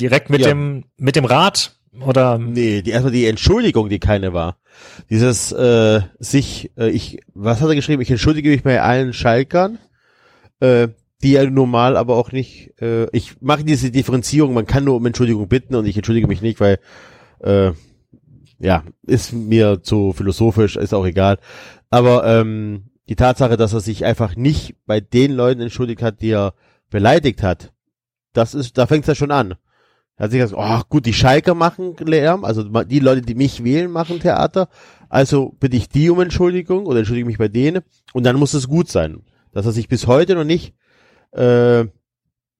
Direkt 0.00 0.30
mit 0.30 0.40
Ja. 0.42 0.48
dem 0.48 0.84
mit 0.96 1.16
dem 1.16 1.24
Rad 1.24 1.76
Oder 2.00 2.36
Nee, 2.38 2.82
die, 2.82 2.90
erstmal 2.90 3.12
die 3.12 3.26
Entschuldigung, 3.26 3.88
die 3.88 3.98
keine 3.98 4.34
war. 4.34 4.58
Dieses 5.08 5.50
äh, 5.52 6.02
sich, 6.18 6.70
äh, 6.76 6.90
ich, 6.90 7.20
was 7.34 7.62
hat 7.62 7.68
er 7.70 7.74
geschrieben? 7.74 8.02
Ich 8.02 8.10
entschuldige 8.10 8.50
mich 8.50 8.62
bei 8.62 8.82
allen 8.82 9.14
Schalkern, 9.14 9.78
äh, 10.60 10.88
die 11.22 11.32
ja 11.32 11.48
normal 11.48 11.96
aber 11.96 12.16
auch 12.16 12.32
nicht, 12.32 12.74
äh, 12.82 13.08
ich 13.16 13.40
mache 13.40 13.64
diese 13.64 13.90
Differenzierung, 13.90 14.52
man 14.52 14.66
kann 14.66 14.84
nur 14.84 14.96
um 14.96 15.06
Entschuldigung 15.06 15.48
bitten 15.48 15.74
und 15.74 15.86
ich 15.86 15.96
entschuldige 15.96 16.26
mich 16.26 16.42
nicht, 16.42 16.60
weil 16.60 16.78
äh, 17.40 17.72
ja, 18.58 18.84
ist 19.06 19.32
mir 19.32 19.82
zu 19.82 20.12
philosophisch, 20.12 20.76
ist 20.76 20.92
auch 20.92 21.06
egal. 21.06 21.38
Aber 21.88 22.26
ähm, 22.26 22.90
die 23.08 23.16
Tatsache, 23.16 23.56
dass 23.56 23.72
er 23.72 23.80
sich 23.80 24.04
einfach 24.04 24.36
nicht 24.36 24.74
bei 24.86 25.00
den 25.00 25.32
Leuten 25.32 25.60
entschuldigt 25.60 26.02
hat, 26.02 26.20
die 26.20 26.30
er 26.30 26.54
beleidigt 26.90 27.42
hat, 27.42 27.72
das 28.32 28.54
ist, 28.54 28.78
da 28.78 28.86
fängt 28.86 29.04
es 29.04 29.08
ja 29.08 29.14
schon 29.14 29.30
an. 29.30 29.54
Er 30.16 30.24
hat 30.24 30.30
sich 30.30 30.40
gesagt, 30.40 30.60
oh 30.60 30.82
gut, 30.88 31.06
die 31.06 31.12
Schalker 31.12 31.54
machen 31.54 31.94
Lärm, 31.98 32.44
also 32.44 32.62
die 32.84 33.00
Leute, 33.00 33.22
die 33.22 33.34
mich 33.34 33.64
wählen, 33.64 33.90
machen 33.90 34.20
Theater. 34.20 34.68
Also 35.08 35.54
bitte 35.60 35.76
ich 35.76 35.88
die 35.88 36.10
um 36.10 36.20
Entschuldigung 36.20 36.86
oder 36.86 36.98
entschuldige 36.98 37.26
mich 37.26 37.38
bei 37.38 37.48
denen 37.48 37.82
und 38.12 38.24
dann 38.24 38.36
muss 38.36 38.54
es 38.54 38.68
gut 38.68 38.88
sein. 38.88 39.22
Dass 39.52 39.66
er 39.66 39.72
sich 39.72 39.88
bis 39.88 40.06
heute 40.06 40.34
noch 40.34 40.44
nicht 40.44 40.74
äh, 41.32 41.84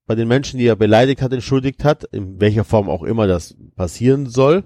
bei 0.06 0.14
den 0.14 0.28
Menschen, 0.28 0.58
die 0.58 0.66
er 0.66 0.76
beleidigt 0.76 1.22
hat, 1.22 1.32
entschuldigt 1.32 1.84
hat, 1.84 2.04
in 2.04 2.40
welcher 2.40 2.64
Form 2.64 2.88
auch 2.88 3.02
immer 3.02 3.26
das 3.26 3.56
passieren 3.74 4.26
soll, 4.26 4.64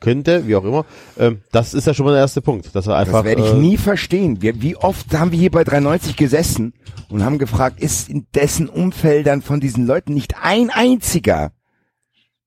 könnte, 0.00 0.46
wie 0.46 0.56
auch 0.56 0.64
immer. 0.64 0.84
Ähm, 1.18 1.42
das 1.52 1.74
ist 1.74 1.86
ja 1.86 1.94
schon 1.94 2.06
mal 2.06 2.12
der 2.12 2.22
erste 2.22 2.42
Punkt, 2.42 2.74
dass 2.74 2.86
er 2.86 2.96
einfach. 2.96 3.18
Das 3.18 3.24
werde 3.24 3.42
ich 3.42 3.52
äh, 3.52 3.56
nie 3.56 3.76
verstehen. 3.76 4.42
Wir, 4.42 4.60
wie 4.62 4.76
oft 4.76 5.12
haben 5.16 5.30
wir 5.30 5.38
hier 5.38 5.50
bei 5.50 5.62
390 5.62 6.16
gesessen 6.16 6.72
und 7.08 7.22
haben 7.22 7.38
gefragt, 7.38 7.80
ist 7.80 8.08
in 8.08 8.26
dessen 8.34 8.68
Umfeldern 8.68 9.42
von 9.42 9.60
diesen 9.60 9.86
Leuten 9.86 10.14
nicht 10.14 10.34
ein 10.42 10.70
einziger, 10.70 11.52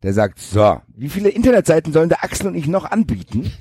der 0.04 0.13
sagt, 0.13 0.39
so, 0.39 0.82
wie 0.96 1.08
viele 1.10 1.30
Internetseiten 1.30 1.94
sollen 1.94 2.10
der 2.10 2.24
Axel 2.24 2.48
und 2.48 2.56
ich 2.56 2.68
noch 2.68 2.84
anbieten? 2.92 3.54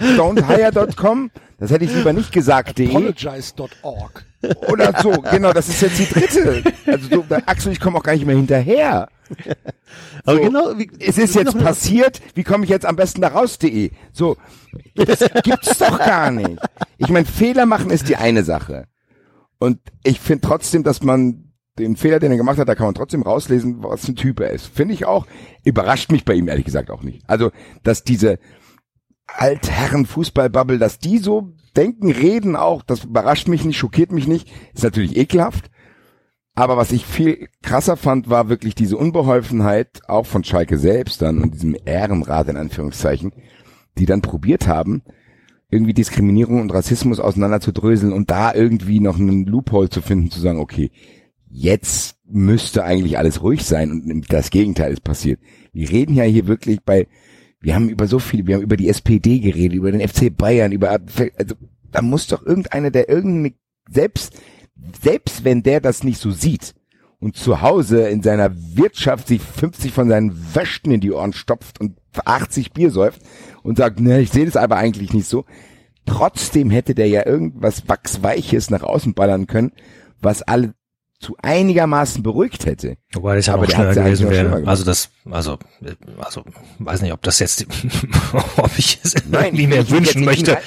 Don'thire.com, 0.00 1.30
das 1.58 1.70
hätte 1.70 1.84
ich 1.84 1.94
lieber 1.94 2.12
nicht 2.12 2.32
gesagt, 2.32 2.78
de. 2.78 2.88
Apologize.org. 2.88 4.26
Oder 4.68 5.00
so, 5.00 5.12
genau, 5.30 5.52
das 5.52 5.68
ist 5.68 5.80
jetzt 5.80 5.98
die 6.00 6.06
dritte. 6.06 6.64
Also 6.86 7.08
so, 7.08 7.22
der 7.22 7.48
Axel 7.48 7.68
und 7.68 7.74
ich 7.74 7.80
komme 7.80 7.98
auch 7.98 8.02
gar 8.02 8.14
nicht 8.14 8.26
mehr 8.26 8.34
hinterher. 8.34 9.08
aber 10.24 10.36
so, 10.36 10.42
genau, 10.42 10.76
wie, 10.76 10.90
Es 10.98 11.18
ist 11.18 11.36
jetzt 11.36 11.56
passiert, 11.56 12.20
wie 12.34 12.42
komme 12.42 12.64
ich 12.64 12.70
jetzt 12.70 12.84
am 12.84 12.96
besten 12.96 13.20
da 13.20 13.28
raus.de? 13.28 13.92
So, 14.12 14.36
das 14.96 15.20
gibt's 15.44 15.78
doch 15.78 15.98
gar 15.98 16.32
nicht. 16.32 16.58
Ich 16.98 17.10
meine, 17.10 17.26
Fehler 17.26 17.66
machen 17.66 17.90
ist 17.90 18.08
die 18.08 18.16
eine 18.16 18.42
Sache. 18.42 18.88
Und 19.60 19.78
ich 20.02 20.18
finde 20.18 20.48
trotzdem, 20.48 20.82
dass 20.82 21.02
man 21.04 21.51
den 21.78 21.96
Fehler, 21.96 22.18
den 22.18 22.30
er 22.30 22.36
gemacht 22.36 22.58
hat, 22.58 22.68
da 22.68 22.74
kann 22.74 22.86
man 22.86 22.94
trotzdem 22.94 23.22
rauslesen, 23.22 23.82
was 23.82 24.06
ein 24.06 24.16
Typ 24.16 24.40
er 24.40 24.50
ist. 24.50 24.66
Finde 24.66 24.94
ich 24.94 25.06
auch. 25.06 25.26
Überrascht 25.64 26.12
mich 26.12 26.24
bei 26.24 26.34
ihm 26.34 26.48
ehrlich 26.48 26.66
gesagt 26.66 26.90
auch 26.90 27.02
nicht. 27.02 27.28
Also, 27.28 27.50
dass 27.82 28.04
diese 28.04 28.38
Altherren 29.26 30.06
Fußballbubble, 30.06 30.78
dass 30.78 30.98
die 30.98 31.18
so 31.18 31.54
denken, 31.76 32.10
reden 32.10 32.56
auch, 32.56 32.82
das 32.82 33.04
überrascht 33.04 33.48
mich 33.48 33.64
nicht, 33.64 33.78
schockiert 33.78 34.12
mich 34.12 34.26
nicht, 34.26 34.50
ist 34.74 34.84
natürlich 34.84 35.16
ekelhaft. 35.16 35.70
Aber 36.54 36.76
was 36.76 36.92
ich 36.92 37.06
viel 37.06 37.48
krasser 37.62 37.96
fand, 37.96 38.28
war 38.28 38.50
wirklich 38.50 38.74
diese 38.74 38.98
Unbeholfenheit, 38.98 40.02
auch 40.06 40.26
von 40.26 40.44
Schalke 40.44 40.76
selbst 40.76 41.22
dann 41.22 41.42
und 41.42 41.54
diesem 41.54 41.74
Ehrenrat 41.86 42.48
in 42.48 42.58
Anführungszeichen, 42.58 43.32
die 43.96 44.04
dann 44.04 44.20
probiert 44.20 44.66
haben, 44.66 45.02
irgendwie 45.70 45.94
Diskriminierung 45.94 46.60
und 46.60 46.74
Rassismus 46.74 47.20
auseinander 47.20 47.60
zu 47.60 47.72
dröseln 47.72 48.12
und 48.12 48.30
da 48.30 48.52
irgendwie 48.52 49.00
noch 49.00 49.18
einen 49.18 49.46
Loophole 49.46 49.88
zu 49.88 50.02
finden, 50.02 50.30
zu 50.30 50.40
sagen, 50.40 50.58
okay, 50.58 50.90
jetzt 51.52 52.16
müsste 52.24 52.82
eigentlich 52.82 53.18
alles 53.18 53.42
ruhig 53.42 53.64
sein 53.64 53.90
und 53.90 54.32
das 54.32 54.50
Gegenteil 54.50 54.92
ist 54.92 55.04
passiert. 55.04 55.38
Wir 55.72 55.90
reden 55.90 56.14
ja 56.14 56.24
hier 56.24 56.46
wirklich 56.46 56.80
bei, 56.82 57.06
wir 57.60 57.74
haben 57.74 57.90
über 57.90 58.06
so 58.08 58.18
viele, 58.18 58.46
wir 58.46 58.56
haben 58.56 58.62
über 58.62 58.78
die 58.78 58.88
SPD 58.88 59.38
geredet, 59.38 59.76
über 59.76 59.92
den 59.92 60.06
FC 60.06 60.34
Bayern, 60.34 60.72
über, 60.72 60.90
also 60.90 61.54
da 61.90 62.00
muss 62.00 62.26
doch 62.26 62.44
irgendeiner, 62.44 62.90
der 62.90 63.08
irgendeine, 63.08 63.54
selbst, 63.88 64.34
selbst 65.02 65.44
wenn 65.44 65.62
der 65.62 65.80
das 65.80 66.04
nicht 66.04 66.18
so 66.18 66.30
sieht 66.30 66.74
und 67.20 67.36
zu 67.36 67.60
Hause 67.60 68.08
in 68.08 68.22
seiner 68.22 68.50
Wirtschaft 68.74 69.28
sich 69.28 69.42
50 69.42 69.92
von 69.92 70.08
seinen 70.08 70.54
Wäschen 70.54 70.90
in 70.90 71.02
die 71.02 71.12
Ohren 71.12 71.34
stopft 71.34 71.80
und 71.80 71.98
80 72.24 72.72
Bier 72.72 72.90
säuft 72.90 73.20
und 73.62 73.76
sagt, 73.76 74.00
ne, 74.00 74.22
ich 74.22 74.30
sehe 74.30 74.46
das 74.46 74.56
aber 74.56 74.76
eigentlich 74.76 75.12
nicht 75.12 75.28
so. 75.28 75.44
Trotzdem 76.06 76.70
hätte 76.70 76.94
der 76.94 77.08
ja 77.08 77.26
irgendwas 77.26 77.88
Wachsweiches 77.88 78.70
nach 78.70 78.82
außen 78.82 79.12
ballern 79.12 79.46
können, 79.46 79.72
was 80.20 80.42
alle 80.42 80.74
zu 81.22 81.36
einigermaßen 81.40 82.22
beruhigt 82.22 82.66
hätte. 82.66 82.96
Wobei 83.12 83.36
das 83.36 83.46
ja 83.46 83.54
Aber 83.54 83.62
noch 83.62 83.70
schneller 83.70 83.94
gewesen 83.94 84.28
wäre. 84.28 84.62
Also 84.66 84.84
das, 84.84 85.08
also, 85.30 85.58
äh, 85.82 85.94
also, 86.18 86.44
weiß 86.80 87.00
nicht, 87.02 87.12
ob 87.12 87.22
das 87.22 87.38
jetzt, 87.38 87.64
ob 88.56 88.70
ich 88.76 88.98
es 89.02 89.14
Nein, 89.30 89.44
irgendwie 89.46 89.68
mehr 89.68 89.88
wünschen 89.88 90.24
möchte, 90.24 90.58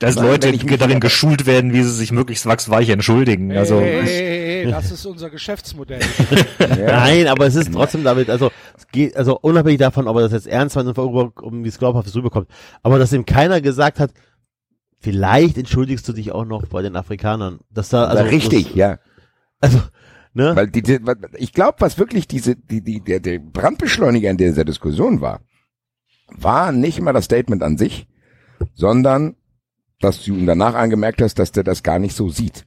dass 0.00 0.16
Nein, 0.16 0.26
Leute 0.26 0.76
darin 0.76 0.98
geschult 0.98 1.46
werden, 1.46 1.72
wie 1.72 1.82
sie 1.82 1.92
sich 1.92 2.10
möglichst 2.10 2.46
wachsweich 2.46 2.88
entschuldigen. 2.88 3.56
Also, 3.56 3.80
hey, 3.80 4.00
ich, 4.00 4.10
hey, 4.10 4.70
das 4.70 4.90
ist 4.90 5.06
unser 5.06 5.30
Geschäftsmodell. 5.30 6.00
Nein, 6.58 7.28
aber 7.28 7.46
es 7.46 7.54
ist 7.54 7.72
trotzdem 7.72 8.02
damit, 8.02 8.28
also 8.28 8.50
es 8.76 8.88
geht, 8.88 9.16
also 9.16 9.38
unabhängig 9.40 9.78
davon, 9.78 10.08
ob 10.08 10.16
er 10.16 10.22
das 10.22 10.32
jetzt 10.32 10.48
ernst 10.48 10.74
meint 10.74 10.88
und 10.88 10.98
um 11.42 11.64
wie 11.64 11.68
es 11.68 11.78
glaubhaft 11.78 12.12
rüberkommt, 12.14 12.48
aber 12.82 12.98
dass 12.98 13.12
ihm 13.12 13.24
keiner 13.24 13.60
gesagt 13.60 14.00
hat, 14.00 14.10
vielleicht 14.98 15.58
entschuldigst 15.58 16.08
du 16.08 16.12
dich 16.12 16.32
auch 16.32 16.44
noch 16.44 16.66
bei 16.66 16.82
den 16.82 16.96
Afrikanern. 16.96 17.60
Dass 17.70 17.88
da, 17.88 18.04
also 18.04 18.18
Also 18.18 18.30
richtig, 18.30 18.68
das, 18.68 18.74
ja. 18.76 18.98
Also, 19.62 19.80
ne? 20.34 20.54
Weil 20.54 20.66
die, 20.68 20.82
die, 20.82 20.98
ich 21.38 21.52
glaube, 21.52 21.80
was 21.80 21.96
wirklich 21.96 22.28
diese, 22.28 22.56
die, 22.56 22.82
die, 22.82 23.00
der, 23.00 23.20
der 23.20 23.38
Brandbeschleuniger 23.38 24.28
in 24.28 24.36
dieser 24.36 24.64
Diskussion 24.64 25.22
war, 25.22 25.40
war 26.28 26.72
nicht 26.72 26.98
immer 26.98 27.12
das 27.12 27.26
Statement 27.26 27.62
an 27.62 27.78
sich, 27.78 28.06
sondern 28.74 29.36
dass 30.00 30.22
du 30.22 30.34
ihm 30.34 30.46
danach 30.46 30.74
angemerkt 30.74 31.22
hast, 31.22 31.38
dass 31.38 31.52
der 31.52 31.64
das 31.64 31.82
gar 31.82 31.98
nicht 31.98 32.16
so 32.16 32.28
sieht. 32.28 32.66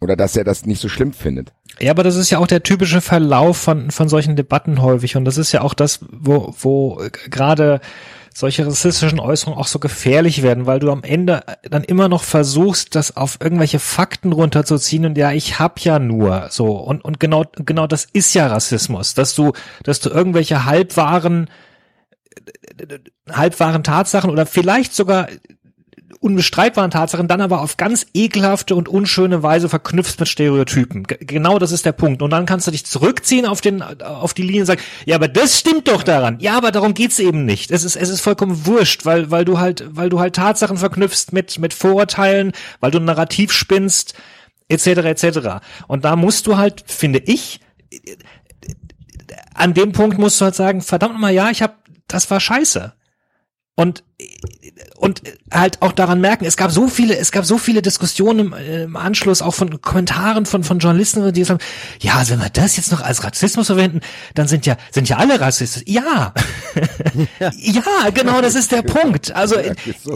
Oder 0.00 0.16
dass 0.16 0.36
er 0.36 0.44
das 0.44 0.66
nicht 0.66 0.80
so 0.80 0.88
schlimm 0.88 1.12
findet. 1.12 1.52
ja, 1.78 1.92
aber 1.92 2.02
das 2.02 2.16
ist 2.16 2.28
ja 2.28 2.38
auch 2.38 2.48
der 2.48 2.64
typische 2.64 3.00
Verlauf 3.00 3.56
von, 3.56 3.90
von 3.90 4.08
solchen 4.08 4.34
Debatten 4.36 4.82
häufig. 4.82 5.16
Und 5.16 5.24
das 5.24 5.38
ist 5.38 5.52
ja 5.52 5.62
auch 5.62 5.74
das, 5.74 6.00
wo, 6.10 6.54
wo 6.58 7.00
äh, 7.00 7.10
gerade 7.30 7.80
solche 8.34 8.66
rassistischen 8.66 9.20
Äußerungen 9.20 9.58
auch 9.58 9.66
so 9.66 9.78
gefährlich 9.78 10.42
werden, 10.42 10.66
weil 10.66 10.80
du 10.80 10.90
am 10.90 11.02
Ende 11.02 11.42
dann 11.68 11.84
immer 11.84 12.08
noch 12.08 12.22
versuchst, 12.22 12.94
das 12.94 13.16
auf 13.16 13.38
irgendwelche 13.40 13.78
Fakten 13.78 14.32
runterzuziehen 14.32 15.06
und 15.06 15.18
ja, 15.18 15.32
ich 15.32 15.58
hab 15.58 15.80
ja 15.80 15.98
nur 15.98 16.48
so. 16.50 16.76
Und 16.76 17.04
und 17.04 17.20
genau 17.20 17.44
genau 17.54 17.86
das 17.86 18.06
ist 18.12 18.34
ja 18.34 18.46
Rassismus, 18.46 19.14
dass 19.14 19.34
du 19.34 19.52
dass 19.82 20.00
du 20.00 20.10
irgendwelche 20.10 20.64
halbwahren 20.64 21.48
halbwahren 23.30 23.84
Tatsachen 23.84 24.30
oder 24.30 24.46
vielleicht 24.46 24.94
sogar 24.94 25.28
unbestreitbaren 26.22 26.90
Tatsachen 26.90 27.26
dann 27.26 27.40
aber 27.40 27.60
auf 27.60 27.76
ganz 27.76 28.06
ekelhafte 28.14 28.76
und 28.76 28.88
unschöne 28.88 29.42
Weise 29.42 29.68
verknüpft 29.68 30.20
mit 30.20 30.28
Stereotypen. 30.28 31.02
G 31.02 31.16
genau 31.20 31.58
das 31.58 31.72
ist 31.72 31.84
der 31.84 31.92
Punkt. 31.92 32.22
Und 32.22 32.30
dann 32.30 32.46
kannst 32.46 32.66
du 32.66 32.70
dich 32.70 32.86
zurückziehen 32.86 33.44
auf 33.44 33.60
den 33.60 33.82
auf 33.82 34.32
die 34.32 34.42
Linie 34.42 34.62
und 34.62 34.66
sagen, 34.66 34.80
ja, 35.04 35.16
aber 35.16 35.28
das 35.28 35.58
stimmt 35.58 35.88
doch 35.88 36.04
daran. 36.04 36.38
Ja, 36.40 36.56
aber 36.56 36.70
darum 36.70 36.94
geht's 36.94 37.18
eben 37.18 37.44
nicht. 37.44 37.72
Es 37.72 37.82
ist 37.82 37.96
es 37.96 38.08
ist 38.08 38.20
vollkommen 38.20 38.66
wurscht, 38.66 39.04
weil 39.04 39.30
weil 39.30 39.44
du 39.44 39.58
halt 39.58 39.84
weil 39.90 40.08
du 40.08 40.20
halt 40.20 40.36
Tatsachen 40.36 40.76
verknüpfst 40.76 41.32
mit 41.32 41.58
mit 41.58 41.74
Vorurteilen, 41.74 42.52
weil 42.78 42.92
du 42.92 42.98
ein 42.98 43.04
Narrativ 43.04 43.52
spinnst 43.52 44.14
etc. 44.68 44.86
etc. 44.86 45.38
Und 45.88 46.04
da 46.04 46.14
musst 46.14 46.46
du 46.46 46.56
halt, 46.56 46.84
finde 46.86 47.18
ich, 47.18 47.60
an 49.54 49.74
dem 49.74 49.92
Punkt 49.92 50.18
musst 50.18 50.40
du 50.40 50.44
halt 50.44 50.54
sagen, 50.54 50.80
verdammt 50.82 51.18
mal, 51.18 51.32
ja, 51.32 51.50
ich 51.50 51.62
hab, 51.62 51.84
das 52.06 52.30
war 52.30 52.40
scheiße. 52.40 52.92
Und 53.74 54.04
und 54.96 55.22
halt 55.50 55.82
auch 55.82 55.92
daran 55.92 56.20
merken, 56.20 56.44
es 56.44 56.56
gab 56.56 56.70
so 56.70 56.88
viele, 56.88 57.16
es 57.16 57.32
gab 57.32 57.44
so 57.44 57.58
viele 57.58 57.82
Diskussionen 57.82 58.38
im, 58.38 58.52
im 58.52 58.96
Anschluss 58.96 59.42
auch 59.42 59.54
von 59.54 59.80
Kommentaren 59.82 60.46
von 60.46 60.64
von 60.64 60.78
Journalisten, 60.78 61.32
die 61.32 61.44
sagen, 61.44 61.60
ja, 62.00 62.14
also 62.14 62.32
wenn 62.32 62.40
wir 62.40 62.50
das 62.50 62.76
jetzt 62.76 62.92
noch 62.92 63.00
als 63.00 63.24
Rassismus 63.24 63.66
verwenden, 63.66 64.00
dann 64.34 64.48
sind 64.48 64.64
ja 64.66 64.76
sind 64.90 65.08
ja 65.08 65.16
alle 65.16 65.40
Rassisten. 65.40 65.82
Ja, 65.92 66.32
ja, 67.58 68.10
genau, 68.14 68.40
das 68.40 68.54
ist 68.54 68.72
der 68.72 68.82
Punkt. 68.82 69.34
Also 69.34 69.56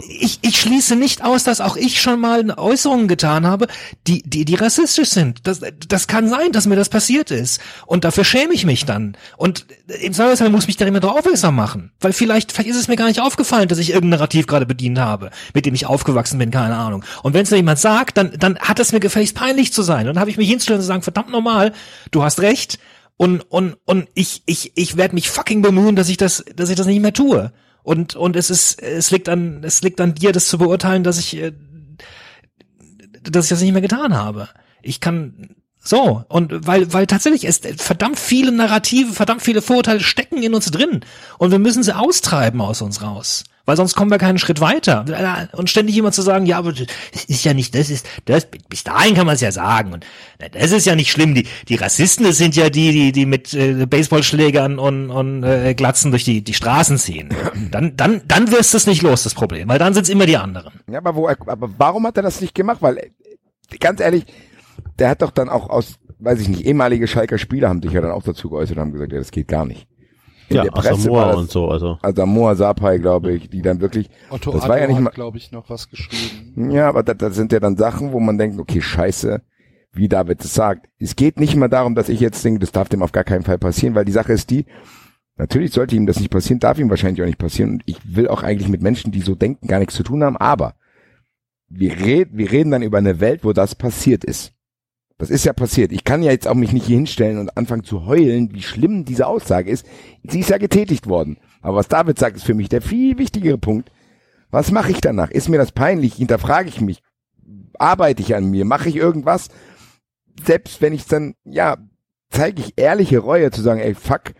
ich 0.09 0.39
ich 0.41 0.59
schließe 0.59 0.95
nicht 0.95 1.23
aus, 1.23 1.43
dass 1.43 1.61
auch 1.61 1.75
ich 1.75 2.01
schon 2.01 2.19
mal 2.19 2.49
Äußerungen 2.57 3.07
getan 3.07 3.45
habe, 3.45 3.67
die 4.07 4.23
die 4.23 4.45
die 4.45 4.55
rassistisch 4.55 5.09
sind. 5.09 5.45
Das 5.45 5.61
das 5.87 6.07
kann 6.07 6.29
sein, 6.29 6.51
dass 6.51 6.65
mir 6.65 6.75
das 6.75 6.89
passiert 6.89 7.31
ist 7.31 7.61
und 7.85 8.03
dafür 8.03 8.23
schäme 8.23 8.53
ich 8.53 8.65
mich 8.65 8.85
dann. 8.85 9.17
Und 9.37 9.65
im 9.87 10.13
Zweifelsfall 10.13 10.49
muss 10.49 10.67
mich 10.67 10.77
da 10.77 10.85
jemand 10.85 11.03
darauf 11.03 11.17
aufmerksam 11.17 11.55
machen, 11.55 11.91
weil 11.99 12.13
vielleicht 12.13 12.51
vielleicht 12.51 12.69
ist 12.69 12.77
es 12.77 12.87
mir 12.87 12.95
gar 12.95 13.07
nicht 13.07 13.19
aufgefallen, 13.19 13.67
dass 13.67 13.77
ich 13.77 13.91
irgendein 13.97 14.19
Narrativ 14.19 14.47
gerade 14.47 14.65
bedient 14.65 14.99
habe, 14.99 15.31
mit 15.53 15.65
dem 15.65 15.73
ich 15.73 15.85
aufgewachsen 15.85 16.39
bin, 16.39 16.51
keine 16.51 16.77
Ahnung. 16.77 17.03
Und 17.23 17.33
wenn 17.33 17.43
es 17.43 17.49
da 17.49 17.55
jemand 17.55 17.79
sagt, 17.79 18.17
dann, 18.17 18.31
dann 18.39 18.57
hat 18.59 18.79
es 18.79 18.91
mir 18.91 18.99
gefälligst 18.99 19.35
peinlich 19.35 19.73
zu 19.73 19.81
sein. 19.83 20.07
Und 20.07 20.15
dann 20.15 20.19
habe 20.19 20.31
ich 20.31 20.37
mich 20.37 20.49
hinzustellen 20.49 20.79
und 20.79 20.83
zu 20.83 20.87
sagen, 20.87 21.03
verdammt 21.03 21.31
normal, 21.31 21.73
du 22.11 22.23
hast 22.23 22.39
recht. 22.41 22.79
Und, 23.17 23.41
und, 23.51 23.77
und 23.85 24.07
ich, 24.13 24.43
ich, 24.45 24.71
ich 24.75 24.95
werde 24.95 25.15
mich 25.15 25.29
fucking 25.29 25.61
bemühen, 25.61 25.95
dass 25.95 26.07
ich 26.07 26.17
das, 26.17 26.45
dass 26.55 26.69
ich 26.69 26.75
das 26.75 26.87
nicht 26.87 27.01
mehr 27.01 27.13
tue. 27.13 27.51
Und, 27.83 28.15
und 28.15 28.35
es 28.35 28.49
ist, 28.49 28.81
es 28.81 29.11
liegt 29.11 29.27
an, 29.29 29.63
es 29.63 29.81
liegt 29.81 29.99
an 30.01 30.13
dir, 30.13 30.31
das 30.31 30.47
zu 30.47 30.57
beurteilen, 30.57 31.03
dass 31.03 31.17
ich, 31.17 31.37
äh, 31.37 31.53
dass 33.23 33.45
ich 33.45 33.49
das 33.49 33.61
nicht 33.61 33.73
mehr 33.73 33.81
getan 33.81 34.15
habe. 34.15 34.49
Ich 34.81 34.99
kann 34.99 35.55
So, 35.79 36.23
und 36.27 36.67
weil, 36.67 36.91
weil 36.91 37.07
tatsächlich 37.07 37.45
es 37.47 37.61
verdammt 37.77 38.19
viele 38.19 38.51
Narrative, 38.51 39.13
verdammt 39.13 39.41
viele 39.41 39.61
Vorurteile 39.61 40.01
stecken 40.01 40.43
in 40.43 40.53
uns 40.53 40.69
drin. 40.69 40.99
Und 41.37 41.51
wir 41.51 41.59
müssen 41.59 41.81
sie 41.81 41.95
austreiben 41.95 42.59
aus 42.59 42.81
uns 42.81 43.01
raus. 43.01 43.45
Weil 43.67 43.75
sonst 43.75 43.95
kommen 43.95 44.09
wir 44.09 44.17
keinen 44.17 44.37
Schritt 44.37 44.61
weiter. 44.61 45.03
Und 45.51 45.69
ständig 45.69 45.93
jemand 45.93 46.15
zu 46.15 46.21
sagen, 46.21 46.45
ja, 46.45 46.57
aber 46.57 46.71
das 46.71 46.87
ist 47.27 47.43
ja 47.43 47.53
nicht, 47.53 47.75
das 47.75 47.89
ist, 47.89 48.07
das, 48.23 48.47
bis 48.69 48.85
dahin 48.85 49.13
kann 49.13 49.25
man 49.25 49.35
es 49.35 49.41
ja 49.41 49.51
sagen. 49.51 49.91
Und 49.91 50.05
na, 50.39 50.47
das 50.47 50.71
ist 50.71 50.85
ja 50.85 50.95
nicht 50.95 51.11
schlimm. 51.11 51.35
Die, 51.35 51.45
die 51.67 51.75
Rassisten, 51.75 52.25
das 52.25 52.37
sind 52.37 52.55
ja 52.55 52.69
die, 52.69 52.93
die, 52.93 53.11
die 53.11 53.25
mit 53.25 53.53
äh, 53.53 53.85
Baseballschlägern 53.85 54.79
und, 54.79 55.11
und 55.11 55.43
äh, 55.43 55.73
Glatzen 55.73 56.11
durch 56.11 56.23
die, 56.23 56.45
die 56.45 56.53
Straßen 56.53 56.97
ziehen. 56.97 57.27
Dann, 57.71 57.97
dann, 57.97 58.21
dann 58.25 58.51
wirst 58.51 58.73
du 58.73 58.77
es 58.77 58.87
nicht 58.87 59.01
los, 59.01 59.23
das 59.23 59.33
Problem. 59.33 59.67
Weil 59.67 59.79
dann 59.79 59.93
sind 59.93 60.03
es 60.03 60.09
immer 60.09 60.25
die 60.25 60.37
anderen. 60.37 60.79
Ja, 60.89 60.99
aber 60.99 61.15
wo, 61.15 61.27
aber 61.27 61.69
warum 61.77 62.07
hat 62.07 62.15
er 62.15 62.23
das 62.23 62.39
nicht 62.39 62.55
gemacht? 62.55 62.77
Weil, 62.81 62.97
äh, 62.97 63.09
ganz 63.79 63.99
ehrlich, 63.99 64.25
der 64.97 65.09
hat 65.09 65.21
doch 65.21 65.31
dann 65.31 65.49
auch 65.49 65.69
aus, 65.69 65.95
weiß 66.19 66.39
ich 66.39 66.47
nicht, 66.47 66.65
ehemalige 66.65 67.07
Schalker 67.07 67.37
Spieler 67.37 67.67
haben 67.67 67.81
sich 67.81 67.91
ja 67.91 67.99
dann 67.99 68.11
auch 68.11 68.23
dazu 68.23 68.49
geäußert 68.49 68.77
und 68.77 68.81
haben 68.81 68.93
gesagt, 68.93 69.11
ja, 69.11 69.17
das 69.17 69.31
geht 69.31 69.49
gar 69.49 69.65
nicht. 69.65 69.87
In 70.49 70.57
ja, 70.57 70.63
der 70.63 70.71
Presse 70.71 70.91
Asamoah 70.91 71.17
war 71.17 71.27
das- 71.27 71.37
und 71.37 71.51
so, 71.51 71.67
also. 71.69 71.97
Also 72.01 72.25
Moa 72.25 72.55
Sapai, 72.55 72.99
glaube 72.99 73.33
ich, 73.33 73.49
die 73.49 73.61
dann 73.61 73.81
wirklich, 73.81 74.09
Otto 74.29 74.51
das 74.51 74.67
war 74.67 74.79
ja 74.79 74.87
nicht 74.87 74.99
mal, 74.99 75.07
hat, 75.07 75.15
glaube 75.15 75.37
ich, 75.37 75.51
noch 75.51 75.69
was 75.69 75.89
geschrieben. 75.89 76.71
ja, 76.71 76.87
aber 76.87 77.03
das, 77.03 77.17
das 77.17 77.35
sind 77.35 77.51
ja 77.51 77.59
dann 77.59 77.75
Sachen, 77.75 78.13
wo 78.13 78.19
man 78.19 78.37
denkt, 78.37 78.59
okay, 78.59 78.81
scheiße, 78.81 79.41
wie 79.91 80.07
David 80.07 80.43
es 80.43 80.53
sagt. 80.53 80.87
Es 80.99 81.15
geht 81.15 81.39
nicht 81.39 81.55
mal 81.55 81.67
darum, 81.67 81.95
dass 81.95 82.09
ich 82.09 82.19
jetzt 82.19 82.43
denke, 82.45 82.59
das 82.59 82.71
darf 82.71 82.87
dem 82.89 83.03
auf 83.03 83.11
gar 83.11 83.23
keinen 83.23 83.43
Fall 83.43 83.57
passieren, 83.57 83.95
weil 83.95 84.05
die 84.05 84.11
Sache 84.11 84.33
ist 84.33 84.49
die, 84.49 84.65
natürlich 85.35 85.71
sollte 85.71 85.95
ihm 85.95 86.05
das 86.05 86.19
nicht 86.19 86.31
passieren, 86.31 86.59
darf 86.59 86.79
ihm 86.79 86.89
wahrscheinlich 86.89 87.21
auch 87.21 87.27
nicht 87.27 87.39
passieren 87.39 87.71
und 87.71 87.83
ich 87.85 87.97
will 88.15 88.27
auch 88.27 88.43
eigentlich 88.43 88.69
mit 88.69 88.81
Menschen, 88.81 89.11
die 89.11 89.21
so 89.21 89.35
denken, 89.35 89.67
gar 89.67 89.79
nichts 89.79 89.95
zu 89.95 90.03
tun 90.03 90.23
haben, 90.23 90.37
aber 90.37 90.75
wir 91.69 91.99
reden, 91.99 92.37
wir 92.37 92.51
reden 92.51 92.71
dann 92.71 92.81
über 92.81 92.97
eine 92.97 93.19
Welt, 93.19 93.43
wo 93.43 93.51
das 93.51 93.75
passiert 93.75 94.23
ist. 94.23 94.53
Das 95.17 95.31
ist 95.31 95.45
ja 95.45 95.53
passiert. 95.53 95.91
Ich 95.91 96.03
kann 96.03 96.21
ja 96.21 96.31
jetzt 96.31 96.47
auch 96.47 96.53
mich 96.53 96.73
nicht 96.73 96.85
hier 96.85 96.97
hinstellen 96.97 97.39
und 97.39 97.57
anfangen 97.57 97.83
zu 97.83 98.05
heulen, 98.05 98.53
wie 98.53 98.61
schlimm 98.61 99.03
diese 99.03 99.25
Aussage 99.25 99.71
ist. 99.71 99.85
Sie 100.23 100.41
ist 100.41 100.49
ja 100.49 100.59
getätigt 100.59 101.07
worden. 101.07 101.37
Aber 101.61 101.77
was 101.77 101.87
David 101.87 102.19
sagt, 102.19 102.35
ist 102.35 102.45
für 102.45 102.53
mich 102.53 102.69
der 102.69 102.83
viel 102.83 103.17
wichtigere 103.17 103.57
Punkt. 103.57 103.91
Was 104.51 104.71
mache 104.71 104.91
ich 104.91 105.01
danach? 105.01 105.31
Ist 105.31 105.49
mir 105.49 105.57
das 105.57 105.71
peinlich? 105.71 106.15
Hinterfrage 106.15 106.69
ich 106.69 106.81
mich? 106.81 107.01
Arbeite 107.79 108.21
ich 108.21 108.35
an 108.35 108.49
mir? 108.49 108.63
Mache 108.63 108.89
ich 108.89 108.95
irgendwas? 108.95 109.49
Selbst 110.45 110.81
wenn 110.81 110.93
ich 110.93 111.05
dann, 111.05 111.33
ja, 111.45 111.77
zeige 112.29 112.61
ich 112.61 112.73
ehrliche 112.75 113.17
Reue 113.19 113.49
zu 113.49 113.61
sagen, 113.61 113.79
ey, 113.79 113.95
fuck, 113.95 114.33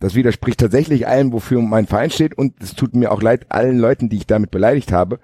das 0.00 0.14
widerspricht 0.14 0.60
tatsächlich 0.60 1.06
allem, 1.06 1.32
wofür 1.32 1.60
mein 1.60 1.86
Verein 1.86 2.10
steht 2.10 2.36
und 2.36 2.62
es 2.62 2.74
tut 2.74 2.94
mir 2.94 3.12
auch 3.12 3.20
leid 3.20 3.46
allen 3.50 3.78
Leuten, 3.78 4.08
die 4.08 4.16
ich 4.16 4.26
damit 4.26 4.50
beleidigt 4.50 4.92
habe. 4.92 5.18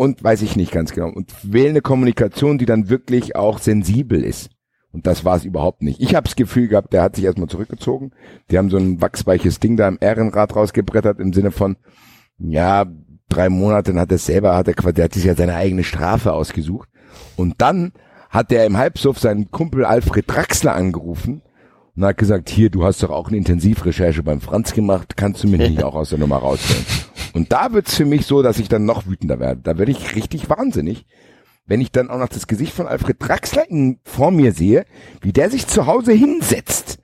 Und 0.00 0.22
weiß 0.22 0.42
ich 0.42 0.54
nicht 0.54 0.70
ganz 0.70 0.92
genau. 0.92 1.08
Und 1.08 1.32
wähle 1.42 1.70
eine 1.70 1.80
Kommunikation, 1.80 2.56
die 2.56 2.66
dann 2.66 2.88
wirklich 2.88 3.34
auch 3.34 3.58
sensibel 3.58 4.22
ist. 4.22 4.48
Und 4.92 5.08
das 5.08 5.24
war 5.24 5.36
es 5.36 5.44
überhaupt 5.44 5.82
nicht. 5.82 6.00
Ich 6.00 6.14
habe 6.14 6.24
das 6.24 6.36
Gefühl 6.36 6.68
gehabt, 6.68 6.92
der 6.92 7.02
hat 7.02 7.16
sich 7.16 7.24
erstmal 7.24 7.48
zurückgezogen. 7.48 8.12
Die 8.50 8.58
haben 8.58 8.70
so 8.70 8.76
ein 8.76 9.00
wachsweiches 9.00 9.58
Ding 9.58 9.76
da 9.76 9.88
im 9.88 9.98
Ehrenrad 10.00 10.54
rausgebrettert 10.54 11.18
im 11.18 11.32
Sinne 11.32 11.50
von, 11.50 11.76
ja, 12.38 12.86
drei 13.28 13.48
Monate, 13.48 13.92
hat 13.96 14.12
er 14.12 14.18
selber, 14.18 14.56
hat 14.56 14.68
er, 14.68 14.74
quasi- 14.74 14.94
der 14.94 15.06
hat 15.06 15.14
sich 15.14 15.24
ja 15.24 15.34
seine 15.34 15.56
eigene 15.56 15.82
Strafe 15.82 16.32
ausgesucht. 16.32 16.88
Und 17.36 17.56
dann 17.58 17.92
hat 18.30 18.52
er 18.52 18.66
im 18.66 18.76
Halbsuff 18.76 19.18
seinen 19.18 19.50
Kumpel 19.50 19.84
Alfred 19.84 20.24
Draxler 20.30 20.74
angerufen 20.76 21.42
und 21.96 22.04
hat 22.04 22.16
gesagt, 22.18 22.48
hier, 22.50 22.70
du 22.70 22.84
hast 22.84 23.02
doch 23.02 23.10
auch 23.10 23.28
eine 23.28 23.36
Intensivrecherche 23.36 24.22
beim 24.22 24.40
Franz 24.40 24.72
gemacht, 24.74 25.16
kannst 25.16 25.42
du 25.42 25.48
mir 25.48 25.58
nicht 25.58 25.82
auch 25.82 25.96
aus 25.96 26.10
der 26.10 26.20
Nummer 26.20 26.36
rausholen? 26.36 26.84
Und 27.38 27.52
da 27.52 27.72
wird's 27.72 27.94
für 27.94 28.04
mich 28.04 28.26
so, 28.26 28.42
dass 28.42 28.58
ich 28.58 28.68
dann 28.68 28.84
noch 28.84 29.06
wütender 29.06 29.38
werde. 29.38 29.60
Da 29.62 29.78
werde 29.78 29.92
ich 29.92 30.16
richtig 30.16 30.50
wahnsinnig, 30.50 31.06
wenn 31.66 31.80
ich 31.80 31.92
dann 31.92 32.10
auch 32.10 32.18
noch 32.18 32.28
das 32.28 32.48
Gesicht 32.48 32.72
von 32.72 32.88
Alfred 32.88 33.16
Draxler 33.20 33.64
vor 34.02 34.32
mir 34.32 34.50
sehe, 34.50 34.86
wie 35.20 35.32
der 35.32 35.48
sich 35.48 35.68
zu 35.68 35.86
Hause 35.86 36.10
hinsetzt. 36.14 36.98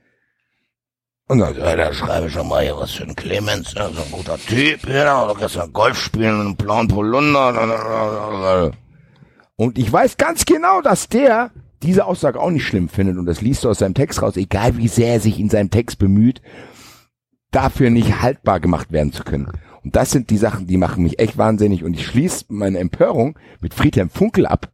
Und 1.29 1.39
sagt, 1.39 1.57
ja, 1.57 1.73
da 1.77 1.93
schreibe 1.93 2.27
ich 2.27 2.33
schon 2.33 2.49
mal 2.49 2.63
hier 2.65 2.75
was 2.75 2.91
für 2.91 3.03
ein 3.03 3.15
Clemens, 3.15 3.75
ja, 3.75 3.89
so 3.89 4.01
ein 4.01 4.11
guter 4.11 4.37
Typ, 4.37 4.85
ja, 4.89 5.33
kannst 5.39 5.55
du 5.55 5.67
Golf 5.69 5.97
spielen 5.97 6.41
und 6.41 6.45
einen 6.47 6.55
blauen 6.57 6.89
Polunder. 6.89 8.73
Und 9.55 9.77
ich 9.77 9.89
weiß 9.89 10.17
ganz 10.17 10.43
genau, 10.43 10.81
dass 10.81 11.07
der 11.07 11.51
diese 11.81 12.03
Aussage 12.03 12.41
auch 12.41 12.51
nicht 12.51 12.67
schlimm 12.67 12.89
findet 12.89 13.17
und 13.17 13.25
das 13.25 13.39
liest 13.39 13.63
du 13.63 13.69
aus 13.69 13.79
seinem 13.79 13.93
Text 13.93 14.21
raus, 14.21 14.35
egal 14.35 14.75
wie 14.75 14.89
sehr 14.89 15.13
er 15.13 15.19
sich 15.21 15.39
in 15.39 15.49
seinem 15.49 15.69
Text 15.69 15.97
bemüht, 15.97 16.41
dafür 17.51 17.89
nicht 17.89 18.21
haltbar 18.21 18.59
gemacht 18.59 18.91
werden 18.91 19.13
zu 19.13 19.23
können. 19.23 19.47
Und 19.85 19.95
das 19.95 20.09
sind 20.09 20.31
die 20.31 20.37
Sachen, 20.37 20.65
die 20.65 20.77
machen 20.77 21.03
mich 21.03 21.19
echt 21.19 21.37
wahnsinnig 21.37 21.83
und 21.83 21.93
ich 21.93 22.07
schließe 22.07 22.45
meine 22.47 22.79
Empörung 22.79 23.37
mit 23.61 23.75
Friedhelm 23.75 24.09
Funkel 24.09 24.47
ab, 24.47 24.71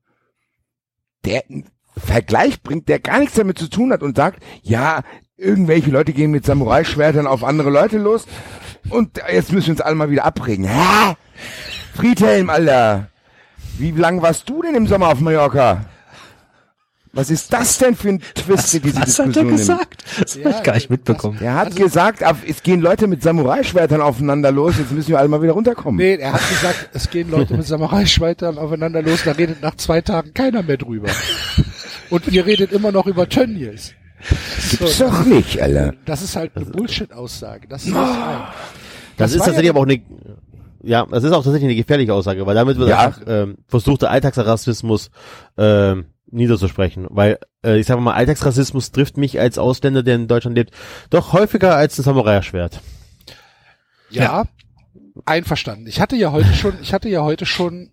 der 1.25 1.43
Vergleich 1.97 2.63
bringt, 2.63 2.87
der 2.87 2.99
gar 2.99 3.19
nichts 3.19 3.35
damit 3.35 3.59
zu 3.59 3.69
tun 3.69 3.91
hat 3.91 4.03
und 4.03 4.15
sagt, 4.15 4.41
ja, 4.63 5.01
irgendwelche 5.35 5.91
Leute 5.91 6.13
gehen 6.13 6.31
mit 6.31 6.45
Samurai-Schwertern 6.45 7.27
auf 7.27 7.43
andere 7.43 7.69
Leute 7.69 7.97
los 7.97 8.25
und 8.89 9.21
jetzt 9.29 9.51
müssen 9.51 9.67
wir 9.67 9.73
uns 9.73 9.81
alle 9.81 9.95
mal 9.95 10.09
wieder 10.09 10.23
abregen. 10.23 10.63
Hä? 10.63 11.15
Friedhelm, 11.93 12.49
Alter! 12.49 13.09
Wie 13.77 13.91
lang 13.91 14.21
warst 14.21 14.47
du 14.47 14.61
denn 14.61 14.75
im 14.75 14.87
Sommer 14.87 15.09
auf 15.09 15.19
Mallorca? 15.19 15.87
Was 17.13 17.29
ist 17.29 17.51
das 17.51 17.77
denn 17.77 17.95
für 17.95 18.07
ein 18.09 18.21
Twist 18.35 18.73
in 18.73 18.83
diese 18.83 19.01
Was 19.01 19.19
hat 19.19 19.25
er 19.27 19.43
Diskussion? 19.43 19.57
gesagt? 19.57 20.03
Das 20.19 20.37
hab 20.45 20.57
ich 20.59 20.63
gar 20.63 20.73
nicht 20.75 20.89
mitbekommen. 20.89 21.37
Er 21.41 21.55
hat 21.55 21.75
gesagt, 21.75 22.23
ab- 22.23 22.37
es 22.47 22.63
gehen 22.63 22.79
Leute 22.79 23.07
mit 23.07 23.21
Samurai-Schwertern 23.21 23.99
aufeinander 23.99 24.49
los, 24.51 24.75
jetzt 24.77 24.91
müssen 24.93 25.09
wir 25.09 25.19
alle 25.19 25.27
mal 25.27 25.41
wieder 25.41 25.51
runterkommen. 25.51 25.97
Nee, 25.97 26.15
er 26.15 26.31
hat 26.33 26.47
gesagt, 26.49 26.89
es 26.93 27.09
gehen 27.09 27.29
Leute 27.29 27.55
mit 27.57 27.67
Samurai-Schwertern 27.67 28.57
aufeinander 28.57 29.01
los, 29.01 29.23
da 29.25 29.33
redet 29.33 29.61
nach 29.61 29.75
zwei 29.75 29.99
Tagen 29.99 30.33
keiner 30.33 30.63
mehr 30.63 30.77
drüber. 30.77 31.09
Und 32.09 32.27
ihr 32.29 32.45
redet 32.45 32.71
immer 32.71 32.91
noch 32.93 33.07
über 33.07 33.27
Tönnies. 33.27 33.93
Gibt's 34.69 34.99
doch 34.99 35.25
nicht, 35.25 35.61
Alter. 35.61 35.93
Das 36.05 36.21
ist 36.21 36.35
halt 36.35 36.55
eine 36.55 36.65
Bullshit-Aussage. 36.65 37.67
Das 37.67 37.85
ist 37.85 37.93
das 37.93 38.09
ein. 38.09 38.41
Das, 39.17 39.31
ist 39.33 39.37
tatsächlich 39.39 39.65
ja- 39.65 39.71
aber 39.71 39.79
auch 39.81 39.85
eine, 39.85 40.01
ja, 40.83 41.05
das 41.09 41.23
ist 41.25 41.31
auch 41.31 41.43
tatsächlich 41.43 41.65
eine 41.69 41.75
gefährliche 41.75 42.13
Aussage, 42.13 42.45
weil 42.45 42.55
damit 42.55 42.77
wird 42.77 42.89
Ja. 42.89 42.99
einfach 43.07 43.21
ähm, 43.27 43.57
versucht, 43.67 44.03
der 44.03 44.11
Alltagsrassismus 44.11 45.09
ähm, 45.57 46.05
niederzusprechen. 46.31 47.07
Weil, 47.09 47.39
äh, 47.63 47.79
ich 47.79 47.87
sage 47.87 48.01
mal, 48.01 48.13
Alltagsrassismus 48.13 48.91
trifft 48.91 49.17
mich 49.17 49.39
als 49.39 49.57
Ausländer, 49.57 50.03
der 50.03 50.15
in 50.15 50.27
Deutschland 50.27 50.57
lebt, 50.57 50.73
doch 51.09 51.33
häufiger 51.33 51.75
als 51.75 51.97
ein 51.97 52.03
Samurai-Schwert. 52.03 52.79
Ja, 54.09 54.45
einverstanden. 55.25 55.87
Ich 55.87 56.01
hatte 56.01 56.15
ja 56.15 56.31
heute 56.31 56.53
schon, 56.53 56.73
ich 56.81 56.93
hatte 56.93 57.09
ja 57.09 57.21
heute 57.21 57.45
schon 57.45 57.91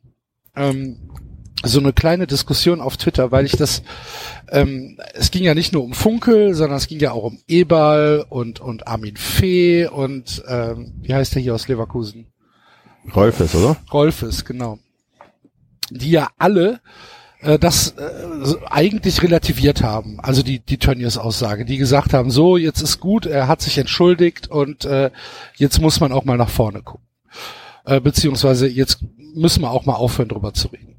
ähm, 0.57 1.11
so 1.65 1.81
eine 1.81 1.93
kleine 1.93 2.27
Diskussion 2.27 2.81
auf 2.81 2.97
Twitter, 2.97 3.33
weil 3.33 3.45
ich 3.45 3.53
das, 3.53 3.83
ähm, 4.51 4.99
es 5.15 5.31
ging 5.31 5.43
ja 5.43 5.55
nicht 5.55 5.73
nur 5.73 5.83
um 5.83 5.93
Funkel, 5.93 6.55
sondern 6.55 6.79
es 6.79 6.87
ging 6.87 7.01
ja 7.01 7.13
auch 7.13 7.25
um 7.25 7.39
Eberl 7.49 8.25
und 8.29 8.61
und 8.61 8.87
Armin 8.87 9.17
Fee 9.17 9.87
und 9.87 10.43
ähm, 10.47 10.95
wie 11.01 11.15
heißt 11.15 11.35
der 11.35 11.43
hier 11.43 11.55
aus 11.55 11.69
Leverkusen? 11.69 12.27
Rolfes, 13.15 13.55
oder? 13.55 13.77
Rolfes, 13.93 14.45
genau. 14.45 14.79
Die 15.91 16.11
ja 16.11 16.29
alle 16.39 16.81
äh, 17.41 17.59
das 17.59 17.95
äh, 17.97 18.55
eigentlich 18.71 19.23
relativiert 19.23 19.83
haben, 19.83 20.21
also 20.21 20.43
die 20.43 20.61
die 20.61 20.79
Tönnies 20.79 21.19
Aussage, 21.19 21.65
die 21.65 21.77
gesagt 21.77 22.13
haben, 22.13 22.31
so 22.31 22.57
jetzt 22.57 22.81
ist 22.81 23.01
gut, 23.01 23.27
er 23.27 23.49
hat 23.49 23.61
sich 23.61 23.79
entschuldigt 23.79 24.49
und 24.49 24.85
äh, 24.85 25.11
jetzt 25.57 25.81
muss 25.81 26.01
man 26.01 26.13
auch 26.13 26.25
mal 26.25 26.37
nach 26.37 26.51
vorne 26.51 26.83
gucken, 26.83 27.07
äh, 27.85 28.01
beziehungsweise 28.01 28.69
jetzt 28.69 28.99
müssen 29.35 29.63
wir 29.63 29.71
auch 29.71 29.87
mal 29.87 29.95
aufhören 29.95 30.29
drüber 30.29 30.53
zu 30.55 30.69
reden. 30.69 30.97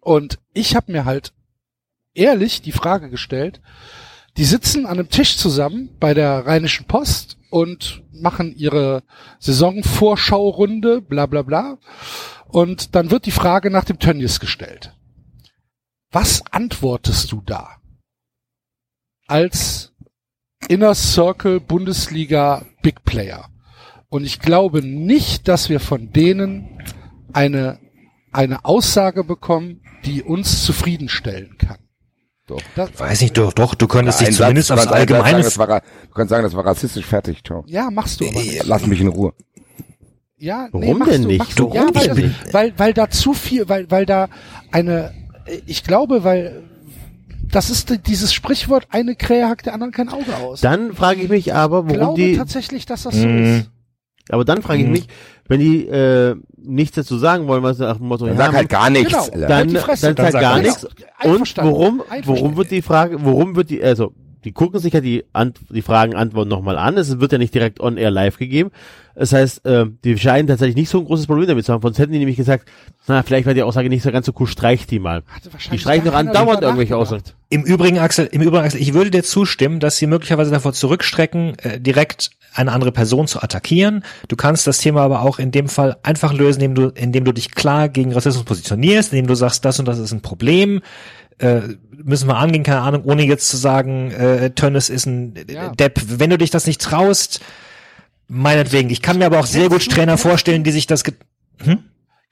Und 0.00 0.38
ich 0.52 0.74
habe 0.74 0.92
mir 0.92 1.04
halt 1.04 1.32
ehrlich 2.14 2.62
die 2.62 2.72
Frage 2.72 3.08
gestellt, 3.08 3.60
die 4.36 4.44
sitzen 4.44 4.84
an 4.84 4.98
einem 4.98 5.08
Tisch 5.08 5.36
zusammen 5.36 5.90
bei 5.98 6.12
der 6.12 6.46
Rheinischen 6.46 6.86
Post 6.86 7.38
und 7.50 8.02
machen 8.12 8.54
ihre 8.54 9.02
Saisonvorschaurunde, 9.38 11.00
bla 11.00 11.26
bla 11.26 11.42
bla. 11.42 11.78
Und 12.48 12.94
dann 12.94 13.10
wird 13.10 13.26
die 13.26 13.30
Frage 13.30 13.70
nach 13.70 13.84
dem 13.84 13.98
Tönnies 13.98 14.40
gestellt. 14.40 14.95
Was 16.18 16.42
antwortest 16.50 17.30
du 17.30 17.42
da? 17.44 17.76
Als 19.26 19.92
Inner 20.66 20.94
Circle 20.94 21.60
Bundesliga 21.60 22.64
Big 22.80 23.04
Player. 23.04 23.50
Und 24.08 24.24
ich 24.24 24.40
glaube 24.40 24.80
nicht, 24.82 25.46
dass 25.46 25.68
wir 25.68 25.78
von 25.78 26.14
denen 26.14 26.80
eine, 27.34 27.78
eine 28.32 28.64
Aussage 28.64 29.24
bekommen, 29.24 29.82
die 30.06 30.22
uns 30.22 30.64
zufriedenstellen 30.64 31.58
kann. 31.58 31.80
Doch. 32.46 32.62
Das, 32.76 32.98
Weiß 32.98 33.20
nicht, 33.20 33.36
doch, 33.36 33.52
doch, 33.52 33.74
du 33.74 33.86
könntest 33.86 34.22
dich 34.22 34.32
zumindest 34.34 34.68
Satz, 34.68 34.86
aufs 34.86 34.92
Allgemeine. 34.92 35.42
Sagen, 35.42 35.42
das 35.42 35.58
war, 35.58 35.68
ra- 35.68 35.80
du 35.80 36.14
kannst 36.14 36.30
sagen, 36.30 36.44
das 36.44 36.54
war 36.56 36.64
rassistisch, 36.64 37.04
fertig, 37.04 37.44
ciao. 37.44 37.62
ja, 37.66 37.90
machst 37.90 38.22
du 38.22 38.28
aber 38.28 38.40
nicht. 38.40 38.64
Lass 38.64 38.86
mich 38.86 39.02
in 39.02 39.08
Ruhe. 39.08 39.34
Ja, 40.38 40.68
Warum 40.72 40.98
machst 40.98 41.12
denn 41.12 41.22
du, 41.24 41.28
nicht? 41.28 41.38
Machst 41.40 41.58
du, 41.58 41.64
Warum 41.64 41.76
ja, 41.76 41.94
weil, 41.94 42.14
denn 42.14 42.34
das, 42.42 42.54
weil, 42.54 42.78
weil 42.78 42.94
da 42.94 43.10
zu 43.10 43.34
viel, 43.34 43.68
weil, 43.68 43.90
weil 43.90 44.06
da 44.06 44.30
eine, 44.72 45.12
ich 45.66 45.84
glaube, 45.84 46.24
weil 46.24 46.62
das 47.50 47.70
ist 47.70 47.90
die- 47.90 47.98
dieses 47.98 48.32
Sprichwort, 48.34 48.86
eine 48.90 49.14
Krähe 49.14 49.48
hackt 49.48 49.66
der 49.66 49.74
anderen 49.74 49.92
kein 49.92 50.08
Auge 50.08 50.36
aus. 50.36 50.60
Dann 50.60 50.92
frage 50.94 51.22
ich 51.22 51.28
mich 51.28 51.54
aber, 51.54 51.84
ich 51.88 51.96
warum 51.98 52.14
glaube 52.16 52.20
die, 52.20 52.36
tatsächlich, 52.36 52.86
dass 52.86 53.04
das 53.04 53.14
so 53.14 53.26
Mhm. 53.26 53.44
ist. 53.60 53.70
Aber 54.28 54.44
dann 54.44 54.60
frage 54.62 54.80
ich 54.80 54.86
Mhm. 54.86 54.92
mich, 54.92 55.06
wenn 55.46 55.60
die 55.60 55.86
äh, 55.86 56.34
nichts 56.56 56.96
dazu 56.96 57.16
sagen 57.16 57.46
wollen, 57.46 57.62
was 57.62 57.78
nach 57.78 57.98
dem 57.98 58.06
Motto, 58.08 58.26
Dann 58.26 58.36
ja, 58.36 58.46
sag 58.46 58.54
halt 58.54 58.68
gar 58.68 58.90
nichts. 58.90 59.12
Genau. 59.12 59.22
Alter. 59.22 59.38
dann, 59.38 59.52
Halt 59.56 59.70
die 59.70 59.74
dann, 59.74 59.82
Fresse. 59.84 60.06
dann 60.06 60.14
Dann 60.16 60.24
halt 60.24 60.32
sag 60.32 60.40
gar 60.42 60.52
gar 60.54 60.62
nichts. 60.62 60.82
nichts. 60.82 60.96
Und 61.24 61.56
worum, 61.64 62.00
Einverstanden. 62.00 62.26
worum 62.26 62.56
wird 62.56 62.70
die 62.72 62.82
Frage, 62.82 63.24
worum 63.24 63.54
wird 63.54 63.70
die, 63.70 63.82
also 63.82 64.12
die 64.44 64.52
gucken 64.52 64.80
sich 64.80 64.92
ja 64.92 65.00
die, 65.00 65.24
Ant 65.32 65.58
die 65.70 65.82
Fragen, 65.82 66.14
Antworten 66.14 66.48
nochmal 66.48 66.78
an. 66.78 66.96
Es 66.96 67.18
wird 67.20 67.32
ja 67.32 67.38
nicht 67.38 67.54
direkt 67.54 67.80
on 67.80 67.96
air 67.96 68.10
live 68.10 68.38
gegeben. 68.38 68.70
Das 69.14 69.32
heißt, 69.32 69.64
äh, 69.64 69.86
die 70.04 70.18
scheinen 70.18 70.46
tatsächlich 70.46 70.76
nicht 70.76 70.90
so 70.90 70.98
ein 70.98 71.06
großes 71.06 71.26
Problem 71.26 71.48
damit 71.48 71.64
zu 71.64 71.72
haben. 71.72 71.80
Sonst 71.80 71.98
hätten 71.98 72.12
die 72.12 72.18
nämlich 72.18 72.36
gesagt, 72.36 72.68
na, 73.06 73.22
vielleicht 73.22 73.46
war 73.46 73.54
die 73.54 73.62
Aussage 73.62 73.88
nicht 73.88 74.02
so 74.02 74.12
ganz 74.12 74.26
so 74.26 74.32
cool, 74.38 74.46
streicht 74.46 74.90
die 74.90 74.98
mal. 74.98 75.22
Hatte 75.26 75.50
Die 75.72 75.78
streichen 75.78 76.04
doch 76.04 76.14
andauernd 76.14 76.62
irgendwelche. 76.62 76.96
Aussagen. 76.96 77.22
Im 77.48 77.62
Übrigen, 77.62 77.98
Axel, 77.98 78.26
im 78.26 78.42
Übrigen, 78.42 78.64
Axel, 78.64 78.80
ich 78.80 78.92
würde 78.92 79.10
dir 79.10 79.22
zustimmen, 79.22 79.80
dass 79.80 79.96
sie 79.96 80.06
möglicherweise 80.06 80.50
davor 80.50 80.74
zurückstrecken, 80.74 81.58
äh, 81.60 81.80
direkt 81.80 82.30
eine 82.54 82.72
andere 82.72 82.92
Person 82.92 83.26
zu 83.26 83.42
attackieren. 83.42 84.04
Du 84.28 84.36
kannst 84.36 84.66
das 84.66 84.78
Thema 84.78 85.02
aber 85.02 85.22
auch 85.22 85.38
in 85.38 85.50
dem 85.50 85.68
Fall 85.68 85.96
einfach 86.02 86.32
lösen, 86.32 86.60
indem 86.60 86.74
du, 86.74 87.00
indem 87.00 87.24
du 87.24 87.32
dich 87.32 87.52
klar 87.52 87.88
gegen 87.88 88.12
Rassismus 88.12 88.44
positionierst, 88.44 89.12
indem 89.12 89.26
du 89.26 89.34
sagst, 89.34 89.64
das 89.64 89.78
und 89.78 89.86
das 89.86 89.98
ist 89.98 90.12
ein 90.12 90.22
Problem. 90.22 90.82
Äh, 91.38 91.60
müssen 91.90 92.28
wir 92.28 92.36
angehen, 92.36 92.62
keine 92.62 92.80
Ahnung, 92.80 93.04
ohne 93.04 93.22
jetzt 93.24 93.48
zu 93.48 93.56
sagen, 93.56 94.10
äh, 94.10 94.50
Tönnes 94.50 94.88
ist 94.88 95.06
ein 95.06 95.34
Ja. 95.48 95.68
Depp. 95.74 96.00
Wenn 96.06 96.30
du 96.30 96.38
dich 96.38 96.50
das 96.50 96.66
nicht 96.66 96.80
traust, 96.80 97.40
meinetwegen. 98.28 98.88
Ich 98.90 99.02
kann 99.02 99.18
mir 99.18 99.26
aber 99.26 99.40
auch 99.40 99.46
sehr 99.46 99.68
gut 99.68 99.88
Trainer 99.90 100.16
vorstellen, 100.18 100.64
die 100.64 100.70
sich 100.72 100.86
das 100.86 101.04
ge 101.04 101.14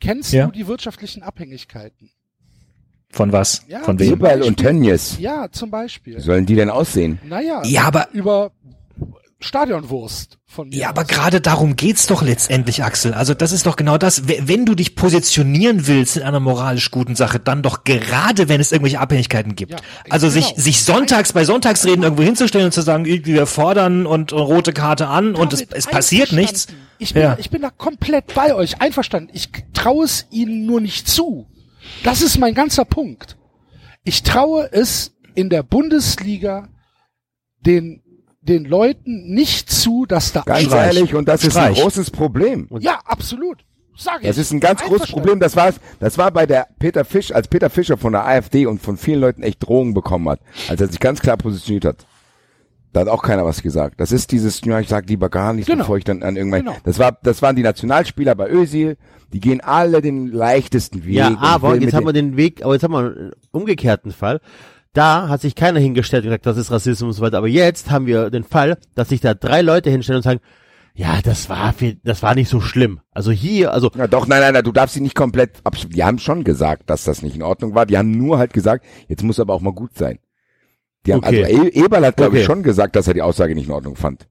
Kennst 0.01 0.33
Ja. 0.33 0.47
du 0.47 0.53
die 0.53 0.67
wirtschaftlichen 0.67 1.23
Abhängigkeiten? 1.23 2.11
von 3.11 3.31
was? 3.33 3.63
Ja, 3.69 3.79
von 3.85 3.97
wem? 4.01 4.15
Eberl 4.15 4.43
und 4.43 4.57
Tönnies. 4.59 5.19
Ja, 5.21 5.47
zum 5.53 5.71
Beispiel. 5.71 6.17
Wie 6.17 6.21
sollen 6.21 6.47
die 6.47 6.57
denn 6.57 6.69
aussehen? 6.69 7.21
Naja, 7.25 7.63
Ja, 7.65 7.83
aber 7.85 8.09
über 8.13 8.51
Stadionwurst 9.39 10.39
von 10.55 10.69
mir. 10.69 10.77
Ja, 10.79 10.89
aber 10.89 11.05
gerade 11.05 11.41
darum 11.41 11.77
geht's 11.77 12.07
doch 12.07 12.23
letztendlich, 12.23 12.83
Axel. 12.83 13.13
Also 13.13 13.35
das 13.35 13.53
ist 13.53 13.67
doch 13.67 13.77
genau 13.77 13.99
das. 13.99 14.23
Wenn 14.27 14.65
du 14.65 14.75
dich 14.75 14.95
positionieren 14.97 15.87
willst 15.87 16.17
in 16.17 16.23
einer 16.23 16.41
moralisch 16.41 16.91
guten 16.91 17.17
Sache, 17.17 17.39
dann 17.39 17.63
doch 17.63 17.85
gerade, 17.85 18.49
wenn 18.49 18.61
es 18.61 18.73
irgendwelche 18.73 19.01
Abhängigkeiten 19.01 19.57
gibt. 19.57 19.73
Ja, 19.73 19.79
also 20.09 20.29
genau. 20.29 20.41
sich, 20.47 20.55
sich 20.57 20.85
sonntags 20.85 21.33
bei 21.33 21.45
Sonntagsreden 21.45 22.05
irgendwo 22.05 22.23
hinzustellen 22.23 22.67
und 22.67 22.73
zu 22.73 22.83
sagen, 22.83 23.05
irgendwie 23.05 23.35
wir 23.35 23.47
fordern 23.47 24.07
und, 24.07 24.33
und 24.33 24.43
rote 24.43 24.73
Karte 24.73 25.09
an 25.09 25.35
und 25.35 25.53
es, 25.53 25.63
es 25.71 25.87
passiert 25.87 26.33
nichts. 26.33 26.69
Ich 26.99 27.13
bin, 27.13 27.23
Ja. 27.23 27.37
ich 27.39 27.51
bin 27.51 27.61
da 27.63 27.71
komplett 27.71 28.33
bei 28.35 28.55
euch, 28.55 28.81
einverstanden. 28.81 29.31
Ich 29.33 29.49
traue 29.73 30.05
es 30.05 30.27
ihnen 30.31 30.65
nur 30.65 30.81
nicht 30.81 31.09
zu. 31.09 31.47
Das 32.05 32.23
ist 32.23 32.39
mein 32.39 32.55
ganzer 32.55 32.85
Punkt. 32.85 33.37
Ich 34.05 34.23
traue 34.23 34.69
es 34.73 35.13
in 35.35 35.51
der 35.51 35.63
Bundesliga 35.65 36.69
den, 37.67 38.03
den 38.45 38.65
Leuten 38.65 39.33
nicht 39.35 39.71
zu, 39.71 40.07
dass 40.07 40.33
da 40.33 40.43
Ganz 40.43 40.65
Streich. 40.65 40.97
ehrlich, 40.97 41.15
und 41.15 41.27
das 41.29 41.43
ist 41.45 41.53
Streich. 41.53 41.77
ein 41.77 41.83
großes 41.83 42.11
Problem. 42.11 42.69
Ja, 42.81 42.99
absolut. 43.05 43.59
Sag 43.97 44.21
ich. 44.23 44.27
Das 44.27 44.39
ist 44.39 44.53
ein 44.53 44.61
ganz 44.61 44.83
großes. 44.83 45.11
Problem. 45.13 45.39
Das 45.41 45.55
war, 45.57 45.73
das 46.01 46.19
war 46.19 46.31
bei 46.33 46.47
der 46.47 46.67
Peter 46.79 47.05
Fisch, 47.05 47.33
als 47.33 47.47
Peter 47.49 47.71
Fischer 47.71 47.97
von 47.97 48.13
der 48.13 48.27
AfD 48.27 48.67
und 48.67 48.83
von 48.83 48.97
vielen 48.97 49.21
Leuten 49.21 49.43
echt 49.43 49.67
Drohungen 49.67 49.95
bekommen 49.95 50.29
hat, 50.29 50.41
als 50.69 50.81
er 50.81 50.89
sich 50.89 50.99
ganz 51.01 51.21
klar 51.21 51.37
positioniert 51.37 51.85
hat. 51.85 52.07
Da 52.93 53.01
hat 53.01 53.09
auch 53.09 53.23
keiner 53.23 53.45
was 53.45 53.63
gesagt. 53.63 53.99
Das 54.01 54.13
ist 54.13 54.31
dieses, 54.33 54.61
ja, 54.65 54.79
ich 54.81 54.89
sag 54.89 55.09
lieber 55.09 55.29
gar 55.29 55.53
nichts, 55.53 55.67
Genau. 55.69 55.83
bevor 55.83 55.97
ich 55.97 56.05
dann 56.05 56.23
an 56.23 56.37
irgendwann, 56.37 56.61
Genau. 56.65 56.77
das 56.85 56.99
war, 56.99 57.17
das 57.23 57.41
waren 57.43 57.57
die 57.57 57.63
Nationalspieler 57.63 58.35
bei 58.37 58.49
Özil, 58.51 58.97
die 59.33 59.41
gehen 59.41 59.61
alle 59.61 60.01
den 60.01 60.29
leichtesten 60.29 61.05
Weg. 61.05 61.15
Ja, 61.15 61.37
aber 61.41 61.77
jetzt 61.77 61.93
haben 61.95 62.07
wir 62.07 62.13
den- 62.13 62.33
den 62.33 62.37
Weg, 62.37 62.65
aber 62.65 62.75
jetzt 62.75 62.83
haben 62.85 62.93
wir 62.93 62.99
einen 63.01 63.33
umgekehrten 63.53 64.13
Fall. 64.13 64.41
Da 64.95 65.29
hat 65.29 65.41
sich 65.43 65.55
keiner 65.55 65.81
hingestellt 65.81 66.25
und 66.25 66.29
gesagt, 66.31 66.47
das 66.47 66.57
ist 66.57 66.71
Rassismus 66.71 67.09
und 67.09 67.13
so 67.15 67.23
weiter. 67.23 67.39
Aber 67.39 67.49
jetzt 67.49 67.91
haben 67.91 68.07
wir 68.07 68.31
den 68.31 68.45
Fall, 68.45 68.79
dass 68.95 69.09
sich 69.11 69.21
da 69.21 69.35
drei 69.35 69.61
Leute 69.61 69.91
hinstellen 69.91 70.19
und 70.19 70.23
sagen, 70.23 70.41
ja, 70.95 71.21
das 71.23 71.49
war, 71.49 71.73
viel, 71.73 71.99
das 72.05 72.23
war 72.23 72.37
nicht 72.37 72.49
so 72.49 72.61
schlimm. 72.61 73.01
Also 73.11 73.33
hier, 73.33 73.73
also 73.73 73.91
Ja, 73.97 74.07
doch, 74.07 74.29
nein, 74.29 74.41
nein, 74.41 74.55
nein, 74.55 74.63
du 74.63 74.71
darfst 74.71 74.95
sie 74.95 75.01
nicht 75.01 75.17
komplett 75.17 75.51
absch 75.65 75.89
Die 75.89 76.05
haben 76.05 76.21
schon 76.21 76.45
gesagt, 76.45 76.89
dass 76.89 77.03
das 77.03 77.23
nicht 77.23 77.35
in 77.35 77.43
Ordnung 77.43 77.75
war. 77.75 77.85
Die 77.87 77.99
haben 77.99 78.13
nur 78.13 78.39
halt 78.39 78.53
gesagt, 78.53 78.85
jetzt 79.09 79.25
muss 79.25 79.41
aber 79.41 79.53
auch 79.55 79.61
mal 79.61 79.73
gut 79.73 79.99
sein. 79.99 80.21
Die 81.05 81.13
haben, 81.13 81.25
Okay. 81.25 81.45
also 81.45 81.65
E- 81.65 81.85
Eberl 81.85 82.07
hat, 82.07 82.17
glaube 82.17 82.37
ich, 82.39 82.45
Okay. 82.45 82.55
schon 82.55 82.63
gesagt, 82.63 82.95
dass 82.95 83.09
er 83.09 83.15
die 83.15 83.23
Aussage 83.23 83.57
nicht 83.57 83.67
in 83.67 83.73
Ordnung 83.73 83.97
fand. 83.97 84.29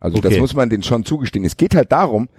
Also 0.00 0.16
das 0.22 0.32
Okay. 0.32 0.40
muss 0.40 0.54
man 0.54 0.70
denen 0.70 0.82
schon 0.82 1.04
zugestehen. 1.04 1.44
Es 1.44 1.58
geht 1.58 1.74
halt 1.74 1.92
darum, 1.92 2.30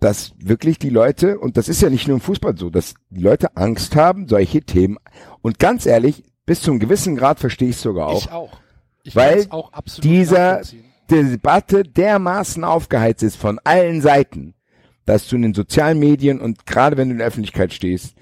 dass 0.00 0.32
wirklich 0.38 0.78
die 0.78 0.88
Leute, 0.90 1.38
und 1.38 1.58
das 1.58 1.68
ist 1.68 1.82
ja 1.82 1.90
nicht 1.90 2.08
nur 2.08 2.16
im 2.16 2.20
Fußball 2.22 2.56
so, 2.56 2.70
dass 2.70 2.94
die 3.10 3.20
Leute 3.20 3.56
Angst 3.58 3.94
haben, 3.96 4.26
solche 4.28 4.62
Themen. 4.62 4.96
Und 5.42 5.58
ganz 5.58 5.84
ehrlich, 5.84 6.24
bis 6.46 6.60
zu 6.60 6.70
einem 6.70 6.80
gewissen 6.80 7.16
Grad 7.16 7.40
verstehe 7.40 7.70
ich 7.70 7.76
sogar 7.76 8.08
auch. 8.08 8.18
Ich 8.24 8.30
auch. 8.30 8.58
Ich 9.02 9.16
Weil 9.16 9.46
auch 9.50 9.72
absolut 9.72 10.04
dieser- 10.04 10.62
die 10.62 10.82
Debatte 11.10 11.82
dermaßen 11.84 12.64
aufgeheizt 12.64 13.22
ist 13.22 13.36
von 13.36 13.58
allen 13.64 14.00
Seiten, 14.00 14.54
dass 15.04 15.28
du 15.28 15.36
in 15.36 15.42
den 15.42 15.54
sozialen 15.54 15.98
Medien 15.98 16.40
und 16.40 16.64
gerade 16.66 16.96
wenn 16.96 17.08
du 17.08 17.12
in 17.12 17.18
der 17.18 17.26
Öffentlichkeit 17.26 17.72
stehst, 17.74 18.14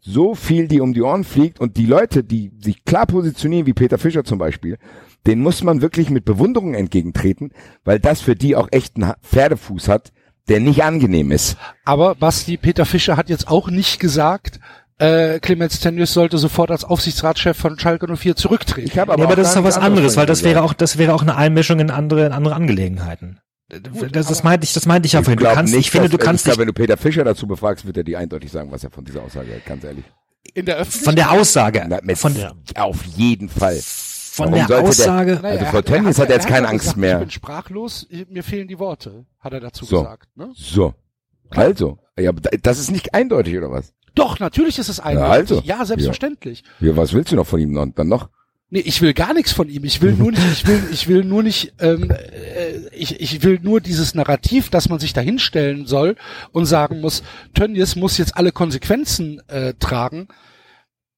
so 0.00 0.34
viel 0.34 0.68
dir 0.68 0.82
um 0.82 0.94
die 0.94 1.02
Ohren 1.02 1.24
fliegt 1.24 1.60
und 1.60 1.76
die 1.76 1.86
Leute, 1.86 2.24
die 2.24 2.52
sich 2.60 2.84
klar 2.84 3.06
positionieren, 3.06 3.66
wie 3.66 3.72
Peter 3.74 3.98
Fischer 3.98 4.24
zum 4.24 4.38
Beispiel, 4.38 4.78
den 5.26 5.40
muss 5.40 5.62
man 5.62 5.80
wirklich 5.82 6.10
mit 6.10 6.24
Bewunderung 6.26 6.74
entgegentreten, 6.74 7.52
weil 7.84 7.98
das 8.00 8.20
für 8.20 8.34
die 8.36 8.56
auch 8.56 8.68
echt 8.70 8.96
einen 8.96 9.12
Pferdefuß 9.22 9.88
hat, 9.88 10.12
der 10.48 10.60
nicht 10.60 10.84
angenehm 10.84 11.30
ist. 11.30 11.56
Aber 11.86 12.14
Basti, 12.14 12.58
Peter 12.58 12.84
Fischer 12.84 13.16
hat 13.16 13.30
jetzt 13.30 13.48
auch 13.48 13.70
nicht 13.70 13.98
gesagt, 13.98 14.60
äh, 14.98 15.40
Clemens 15.40 15.80
Tönnies 15.80 16.12
sollte 16.12 16.38
sofort 16.38 16.70
als 16.70 16.84
Aufsichtsratschef 16.84 17.56
von 17.56 17.78
Schalke 17.78 18.06
04 18.16 18.36
zurücktreten. 18.36 18.86
Ich 18.88 18.98
habe 18.98 19.12
Aber, 19.12 19.22
auch 19.22 19.26
aber 19.28 19.36
das 19.36 19.48
ist 19.48 19.56
doch 19.56 19.64
was 19.64 19.76
anderes, 19.78 20.16
weil 20.16 20.26
das 20.26 20.44
wäre 20.44 20.62
auch, 20.62 20.72
das 20.72 20.98
wäre 20.98 21.14
auch 21.14 21.22
eine 21.22 21.36
Einmischung 21.36 21.80
in 21.80 21.90
andere, 21.90 22.26
in 22.26 22.32
andere 22.32 22.54
Angelegenheiten. 22.54 23.40
das, 24.12 24.26
das 24.28 24.42
meinte 24.44 24.64
ich, 24.64 24.72
das 24.72 24.86
meinte 24.86 25.06
ich 25.06 25.14
ja 25.14 25.22
vorhin. 25.22 25.38
Du 25.38 25.46
kannst, 25.46 25.72
nicht, 25.74 25.86
ich 25.86 25.90
finde, 25.90 26.08
dass- 26.08 26.18
du 26.18 26.24
kannst 26.24 26.42
ich 26.42 26.44
glaube, 26.44 26.60
wenn 26.60 26.66
du 26.68 26.72
Peter 26.74 26.96
Fischer 26.96 27.24
dazu 27.24 27.46
befragst, 27.46 27.86
wird 27.86 27.96
er 27.96 28.04
dir 28.04 28.18
eindeutig 28.18 28.52
sagen, 28.52 28.70
was 28.70 28.84
er 28.84 28.90
von 28.90 29.04
dieser 29.04 29.22
Aussage 29.22 29.50
hält, 29.50 29.66
ganz 29.66 29.82
ehrlich. 29.84 30.04
in 30.52 30.66
der 30.66 30.76
Öffentlichkeit. 30.76 31.04
von 31.06 31.16
der 31.16 31.30
Aussage, 31.32 31.86
Na, 31.88 32.14
von, 32.14 32.34
Auf 32.76 33.04
jeden 33.16 33.48
Fall. 33.48 33.78
von 33.82 34.52
Warum 34.52 34.54
der 34.54 34.66
der- 34.66 34.80
Aussage, 34.88 35.38
Naja, 35.42 35.48
Also 35.60 35.64
vor 35.64 35.78
hat- 35.78 35.88
er 35.90 35.96
Tönnies 35.96 36.18
hat 36.18 36.28
er 36.28 36.34
jetzt 36.36 36.46
keine 36.46 36.68
Angst 36.68 36.82
gesagt, 36.84 36.98
mehr. 36.98 37.14
Ich 37.14 37.20
bin 37.20 37.30
sprachlos, 37.30 38.06
mir 38.28 38.44
fehlen 38.44 38.68
die 38.68 38.78
Worte, 38.78 39.24
hat 39.40 39.52
er 39.54 39.60
dazu 39.60 39.84
So. 39.86 40.02
gesagt. 40.02 40.28
Ne? 40.36 40.50
So. 40.54 40.94
Also. 41.50 41.98
Ja, 42.18 42.30
das 42.32 42.78
ist 42.78 42.90
nicht 42.92 43.14
eindeutig, 43.14 43.56
oder 43.56 43.70
was? 43.72 43.92
Doch, 44.14 44.38
natürlich 44.38 44.78
ist 44.78 44.88
es 44.88 45.00
eindeutig. 45.00 45.30
also. 45.30 45.62
Ja, 45.64 45.84
selbstverständlich. 45.84 46.62
Ja, 46.80 46.96
was 46.96 47.12
willst 47.12 47.32
du 47.32 47.36
noch 47.36 47.46
von 47.46 47.60
ihm 47.60 47.72
noch, 47.72 47.86
dann 47.94 48.08
noch? 48.08 48.28
Nee, 48.70 48.80
ich 48.80 49.02
will 49.02 49.12
gar 49.14 49.34
nichts 49.34 49.52
von 49.52 49.68
ihm. 49.68 49.84
Ich 49.84 50.00
will 50.02 50.12
nur 50.14 50.30
nicht, 50.32 50.42
ich 50.52 50.66
will, 50.66 50.82
ich 50.90 51.06
will 51.06 51.24
nur 51.24 51.42
nicht, 51.42 51.74
ähm, 51.80 52.10
äh, 52.10 52.88
ich, 52.92 53.20
ich 53.20 53.42
will 53.42 53.60
nur 53.62 53.80
dieses 53.80 54.14
Narrativ, 54.14 54.68
dass 54.70 54.88
man 54.88 54.98
sich 54.98 55.12
da 55.12 55.20
hinstellen 55.20 55.86
soll 55.86 56.16
und 56.50 56.66
sagen 56.66 57.00
muss, 57.00 57.22
Tönnies 57.54 57.94
muss 57.94 58.18
jetzt 58.18 58.36
alle 58.36 58.50
Konsequenzen 58.52 59.40
äh, 59.48 59.74
tragen. 59.78 60.28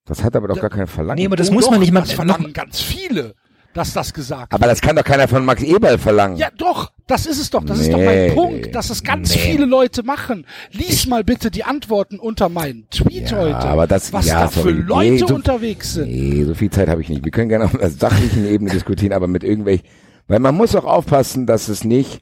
Das 0.05 0.23
hat 0.23 0.35
aber 0.35 0.47
doch 0.47 0.59
gar 0.59 0.69
keiner 0.69 0.87
verlangt. 0.87 1.19
nee, 1.19 1.25
aber 1.25 1.35
das 1.35 1.49
Oh, 1.49 1.53
muss 1.53 1.65
doch, 1.65 1.71
man 1.71 1.79
nicht 1.79 1.91
mal, 1.91 2.01
Das 2.01 2.11
verlangen 2.11 2.53
ganz 2.53 2.81
viele, 2.81 3.33
dass 3.77 3.93
das 3.93 4.13
gesagt 4.13 4.53
aber 4.53 4.67
das 4.67 4.81
kann 4.81 4.95
doch 4.95 5.03
keiner 5.03 5.27
von 5.27 5.45
Max 5.45 5.63
Eberl 5.63 5.97
verlangen. 5.97 6.37
Ja, 6.37 6.49
doch, 6.57 6.91
das 7.07 7.25
ist 7.25 7.39
es 7.39 7.49
doch. 7.49 7.63
Das 7.63 7.79
ist 7.79 7.91
doch 7.93 7.97
mein 7.99 8.27
Nee, 8.27 8.31
Punkt, 8.31 8.75
dass 8.75 8.89
es 8.89 9.03
ganz 9.03 9.33
nee. 9.33 9.39
viele 9.41 9.65
Leute 9.65 10.03
machen. 10.03 10.45
Lies 10.71 11.07
mal 11.07 11.23
bitte 11.23 11.51
die 11.51 11.63
Antworten 11.63 12.19
unter 12.19 12.49
meinen 12.49 12.87
Tweet 12.89 13.31
Ja, 13.31 13.37
heute. 13.37 13.55
aber 13.57 13.87
das- 13.87 14.11
was 14.11 14.25
ja, 14.27 14.41
da 14.41 14.47
für 14.49 14.59
sorry. 14.61 14.71
Leute 14.73 15.11
Nee, 15.11 15.17
so- 15.19 15.27
unterwegs 15.35 15.93
sind. 15.93 16.09
Nee, 16.11 16.43
so 16.43 16.53
viel 16.55 16.69
Zeit 16.69 16.89
habe 16.89 17.01
ich 17.01 17.09
nicht. 17.09 17.23
Wir 17.23 17.31
können 17.31 17.49
gerne 17.49 17.65
auf 17.65 17.71
der 17.77 17.89
sachlichen 17.89 18.45
Ebene 18.47 18.71
diskutieren, 18.71 19.13
aber 19.13 19.27
mit 19.27 19.43
irgendwelchen, 19.43 19.87
weil 20.27 20.39
man 20.39 20.55
muss 20.55 20.75
auch 20.75 20.85
aufpassen, 20.85 21.45
dass 21.45 21.67
es 21.69 21.83
nicht 21.83 22.21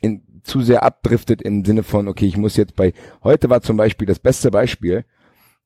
in, 0.00 0.22
zu 0.44 0.60
sehr 0.62 0.82
abdriftet 0.82 1.42
im 1.42 1.64
Sinne 1.64 1.82
von, 1.82 2.06
okay, 2.08 2.26
ich 2.26 2.36
muss 2.36 2.56
jetzt 2.56 2.76
bei, 2.76 2.92
heute 3.24 3.48
war 3.50 3.62
zum 3.62 3.76
Beispiel 3.76 4.06
das 4.06 4.18
beste 4.18 4.50
Beispiel, 4.50 5.04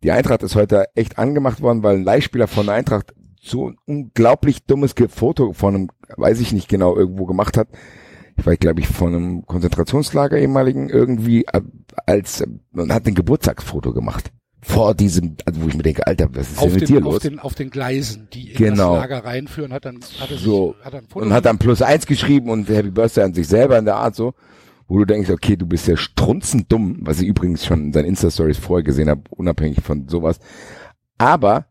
die 0.02 0.10
Eintracht 0.12 0.42
ist 0.42 0.54
heute 0.54 0.84
echt 0.94 1.18
angemacht 1.18 1.60
worden, 1.62 1.82
weil 1.82 1.96
ein 1.96 2.04
Leihspieler 2.04 2.46
von 2.46 2.66
der 2.66 2.74
Eintracht 2.74 3.12
so 3.46 3.68
ein 3.70 3.76
unglaublich 3.86 4.64
dummes 4.64 4.94
Foto 5.08 5.52
von 5.52 5.74
einem, 5.74 5.88
weiß 6.16 6.40
ich 6.40 6.52
nicht 6.52 6.68
genau, 6.68 6.96
irgendwo 6.96 7.26
gemacht 7.26 7.56
hat. 7.56 7.68
Ich 8.36 8.44
weiß, 8.44 8.58
glaube 8.58 8.80
ich, 8.80 8.88
von 8.88 9.14
einem 9.14 9.46
Konzentrationslager 9.46 10.36
ehemaligen 10.36 10.90
irgendwie 10.90 11.44
äh, 11.46 11.62
als, 12.06 12.44
und 12.72 12.92
hat 12.92 13.06
ein 13.06 13.14
Geburtstagsfoto 13.14 13.92
gemacht. 13.92 14.30
Vor 14.60 14.94
diesem, 14.94 15.36
also 15.44 15.62
wo 15.62 15.68
ich 15.68 15.76
mir 15.76 15.84
denke, 15.84 16.06
Alter, 16.06 16.28
was 16.34 16.50
ist 16.50 16.60
denn 16.60 16.72
mit 16.72 16.88
dir 16.88 16.96
den, 16.96 17.04
auf, 17.06 17.12
los? 17.14 17.22
den, 17.22 17.38
auf 17.38 17.54
den 17.54 17.70
Gleisen, 17.70 18.28
die 18.32 18.50
in 18.50 18.56
Genau. 18.56 18.94
das 18.94 19.02
Lager 19.02 19.24
reinführen, 19.24 19.72
hat 19.72 19.84
dann, 19.84 20.00
hat 20.18 20.30
er, 20.30 20.36
sich, 20.36 20.40
so 20.40 20.74
hat 20.82 20.92
er 20.92 21.00
ein 21.00 21.06
Foto 21.08 21.24
und 21.24 21.32
hat 21.32 21.46
dann 21.46 21.58
plus 21.58 21.82
eins 21.82 22.04
geschrieben 22.04 22.50
und 22.50 22.68
Happy 22.68 22.90
Birthday 22.90 23.24
an 23.24 23.32
sich 23.32 23.46
selber 23.46 23.78
in 23.78 23.84
der 23.84 23.96
Art 23.96 24.16
so, 24.16 24.34
wo 24.88 24.98
du 24.98 25.04
denkst, 25.04 25.30
okay, 25.30 25.56
du 25.56 25.66
bist 25.66 25.86
ja 25.86 25.96
strunzend 25.96 26.70
dumm, 26.70 26.98
was 27.00 27.20
ich 27.20 27.28
übrigens 27.28 27.64
schon 27.64 27.86
in 27.86 27.92
seinen 27.92 28.06
Insta-Stories 28.06 28.58
vorher 28.58 28.82
gesehen 28.84 29.08
habe, 29.08 29.22
unabhängig 29.30 29.82
von 29.82 30.08
sowas. 30.08 30.38
Aber 31.16 31.66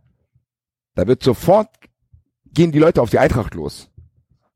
da 0.95 1.07
wird 1.07 1.23
sofort 1.23 1.69
gehen 2.53 2.71
die 2.71 2.79
Leute 2.79 3.01
auf 3.01 3.09
die 3.09 3.19
Eintracht 3.19 3.53
los. 3.53 3.89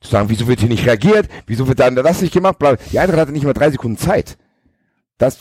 Zu 0.01 0.11
sagen, 0.11 0.29
wieso 0.29 0.47
wird 0.47 0.61
hier 0.61 0.69
nicht 0.69 0.85
reagiert? 0.85 1.27
Wieso 1.45 1.67
wird 1.67 1.79
dann 1.79 1.95
das 1.95 2.21
nicht 2.21 2.33
gemacht? 2.33 2.57
Die 2.91 2.99
Eintracht 2.99 3.19
hatte 3.19 3.31
nicht 3.33 3.43
mal 3.43 3.53
drei 3.53 3.69
Sekunden 3.69 3.97
Zeit. 3.97 4.37
Das 5.17 5.39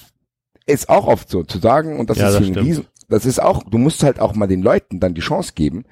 ist 0.66 0.88
auch 0.88 1.06
oft 1.06 1.28
so 1.30 1.44
zu 1.44 1.58
sagen 1.58 1.98
und 2.00 2.10
das 2.10 2.18
Ja, 2.18 2.28
ist 2.30 2.40
das. 2.56 2.64
Riesen, 2.64 2.86
das 3.08 3.24
ist 3.24 3.40
auch, 3.40 3.62
du 3.62 3.78
musst 3.78 4.02
halt 4.02 4.18
auch 4.20 4.34
mal 4.34 4.48
den 4.48 4.62
Leuten 4.62 4.98
dann 5.00 5.14
die 5.14 5.20
Chance 5.20 5.52
geben 5.54 5.84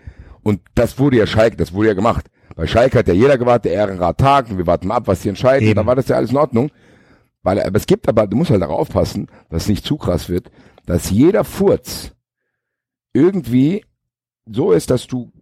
und 0.43 0.61
das 0.75 0.99
wurde 0.99 1.19
ja 1.19 1.27
Schalke, 1.27 1.57
das 1.57 1.73
wurde 1.73 1.89
ja 1.89 1.95
gemacht. 1.95 2.27
Bei 2.57 2.67
Schalke 2.67 2.99
hat 2.99 3.09
ja 3.09 3.15
jeder 3.15 3.39
gewartet, 3.39 3.67
der 3.67 3.75
Ehrenrat 3.75 4.19
tagt 4.19 4.51
und 4.51 4.59
wir 4.59 4.67
warten 4.67 4.89
mal 4.89 4.97
ab, 4.97 5.07
was 5.07 5.21
die 5.21 5.29
entscheiden. 5.29 5.73
Da 5.75 5.87
war 5.87 5.95
das 5.95 6.09
ja 6.09 6.17
alles 6.17 6.31
in 6.31 6.37
Ordnung. 6.37 6.71
weil, 7.43 7.63
aber 7.63 7.77
es 7.77 7.87
gibt 7.87 8.09
aber, 8.09 8.27
du 8.27 8.37
musst 8.37 8.51
halt 8.51 8.63
darauf 8.63 8.81
aufpassen, 8.81 9.29
dass 9.51 9.63
es 9.63 9.69
nicht 9.69 9.85
zu 9.87 9.97
krass 9.97 10.29
wird, 10.29 10.51
dass 10.87 11.11
jeder 11.11 11.45
Furz 11.45 12.13
irgendwie 13.13 13.85
so 14.51 14.73
ist, 14.73 14.91
dass 14.91 15.07
du 15.07 15.33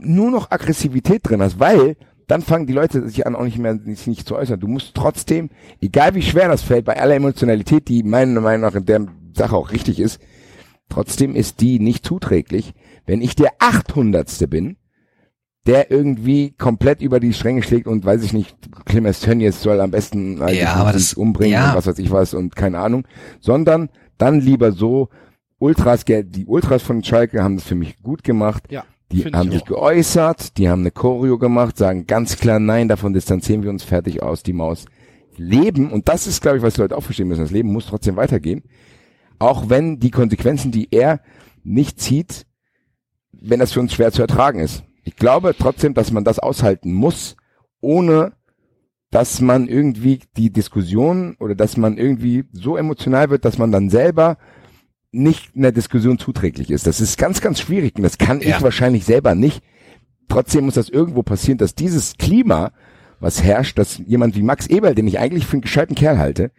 nur 0.00 0.30
noch 0.30 0.50
Aggressivität 0.50 1.28
drin 1.28 1.42
hast, 1.42 1.58
weil 1.58 1.96
dann 2.26 2.42
fangen 2.42 2.66
die 2.66 2.72
Leute 2.74 3.08
sich 3.08 3.26
an, 3.26 3.34
auch 3.34 3.44
nicht 3.44 3.58
mehr 3.58 3.78
sich 3.78 4.06
nicht 4.06 4.28
zu 4.28 4.36
äußern. 4.36 4.60
Du 4.60 4.68
musst 4.68 4.94
trotzdem, 4.94 5.50
egal 5.80 6.14
wie 6.14 6.22
schwer 6.22 6.48
das 6.48 6.62
fällt, 6.62 6.84
bei 6.84 7.00
aller 7.00 7.14
Emotionalität, 7.14 7.88
die 7.88 8.02
meiner 8.02 8.40
Meinung 8.40 8.62
nach 8.62 8.74
in 8.74 8.84
der 8.84 9.06
Sache 9.34 9.56
auch 9.56 9.72
richtig 9.72 9.98
ist, 9.98 10.20
trotzdem 10.90 11.34
ist 11.34 11.60
die 11.60 11.78
nicht 11.80 12.04
zuträglich. 12.04 12.74
Wenn 13.06 13.22
ich 13.22 13.34
der 13.34 13.52
800. 13.60 14.48
bin, 14.50 14.76
der 15.66 15.90
irgendwie 15.90 16.52
komplett 16.52 17.02
über 17.02 17.18
die 17.20 17.32
Stränge 17.32 17.62
schlägt 17.62 17.86
und 17.86 18.04
weiß 18.04 18.22
ich 18.22 18.32
nicht, 18.32 18.56
Clemens 18.84 19.20
Tönnies 19.20 19.62
soll 19.62 19.80
am 19.80 19.90
besten 19.90 20.38
Ja, 20.48 20.90
das- 20.92 21.14
umbringen 21.14 21.54
ja. 21.54 21.70
und 21.70 21.76
was 21.76 21.86
weiß 21.86 21.98
ich 21.98 22.10
was 22.10 22.34
und 22.34 22.54
keine 22.56 22.78
Ahnung, 22.78 23.06
sondern 23.40 23.88
dann 24.18 24.40
lieber 24.40 24.72
so 24.72 25.08
Ultras, 25.58 26.04
die 26.04 26.46
Ultras 26.46 26.82
von 26.82 27.02
Schalke 27.02 27.42
haben 27.42 27.56
das 27.56 27.66
für 27.66 27.74
mich 27.74 28.00
gut 28.02 28.22
gemacht. 28.22 28.64
Ja, 28.70 28.84
Die 29.12 29.24
haben 29.24 29.48
ich 29.48 29.54
sich 29.54 29.62
auch. 29.62 29.66
geäußert, 29.66 30.56
die 30.58 30.68
haben 30.68 30.80
eine 30.82 30.90
Choreo 30.90 31.38
gemacht, 31.38 31.76
sagen 31.76 32.06
ganz 32.06 32.36
klar 32.36 32.58
nein, 32.60 32.88
davon 32.88 33.12
distanzieren 33.12 33.62
wir 33.62 33.70
uns 33.70 33.82
fertig 33.82 34.22
aus, 34.22 34.42
die 34.42 34.52
Maus. 34.52 34.84
Leben, 35.36 35.90
und 35.90 36.08
das 36.08 36.26
ist, 36.26 36.42
glaube 36.42 36.58
ich, 36.58 36.62
was 36.62 36.74
die 36.74 36.80
Leute 36.80 36.96
auch 36.96 37.02
verstehen 37.02 37.28
müssen, 37.28 37.42
das 37.42 37.50
Leben 37.50 37.72
muss 37.72 37.86
trotzdem 37.86 38.16
weitergehen. 38.16 38.64
Auch 39.38 39.68
wenn 39.68 40.00
die 40.00 40.10
Konsequenzen, 40.10 40.72
die 40.72 40.88
er 40.90 41.20
nicht 41.62 42.00
zieht, 42.00 42.44
wenn 43.32 43.60
das 43.60 43.72
für 43.72 43.80
uns 43.80 43.92
schwer 43.92 44.10
zu 44.10 44.22
ertragen 44.22 44.58
ist. 44.58 44.82
Ich 45.04 45.16
glaube 45.16 45.54
trotzdem, 45.56 45.94
dass 45.94 46.10
man 46.10 46.24
das 46.24 46.38
aushalten 46.40 46.92
muss, 46.92 47.36
ohne 47.80 48.32
dass 49.10 49.40
man 49.40 49.68
irgendwie 49.68 50.20
die 50.36 50.50
Diskussion 50.52 51.36
oder 51.38 51.54
dass 51.54 51.76
man 51.76 51.96
irgendwie 51.96 52.44
so 52.52 52.76
emotional 52.76 53.30
wird, 53.30 53.44
dass 53.44 53.58
man 53.58 53.72
dann 53.72 53.90
selber 53.90 54.38
nicht 55.10 55.50
in 55.54 55.62
der 55.62 55.72
Diskussion 55.72 56.18
zuträglich 56.18 56.70
ist. 56.70 56.86
Das 56.86 57.00
ist 57.00 57.16
ganz, 57.18 57.40
ganz 57.40 57.60
schwierig 57.60 57.96
und 57.96 58.02
das 58.02 58.18
kann 58.18 58.40
Ja. 58.40 58.56
ich 58.56 58.62
wahrscheinlich 58.62 59.04
selber 59.04 59.34
nicht. 59.34 59.62
Trotzdem 60.28 60.66
muss 60.66 60.74
das 60.74 60.88
irgendwo 60.90 61.22
passieren, 61.22 61.56
dass 61.58 61.74
dieses 61.74 62.16
Klima, 62.18 62.72
was 63.18 63.42
herrscht, 63.42 63.78
dass 63.78 63.98
jemand 64.06 64.36
wie 64.36 64.42
Max 64.42 64.66
Eberl, 64.66 64.94
den 64.94 65.08
ich 65.08 65.18
eigentlich 65.18 65.46
für 65.46 65.54
einen 65.54 65.62
gescheiten 65.62 65.94
Kerl 65.94 66.18
halte, 66.18 66.50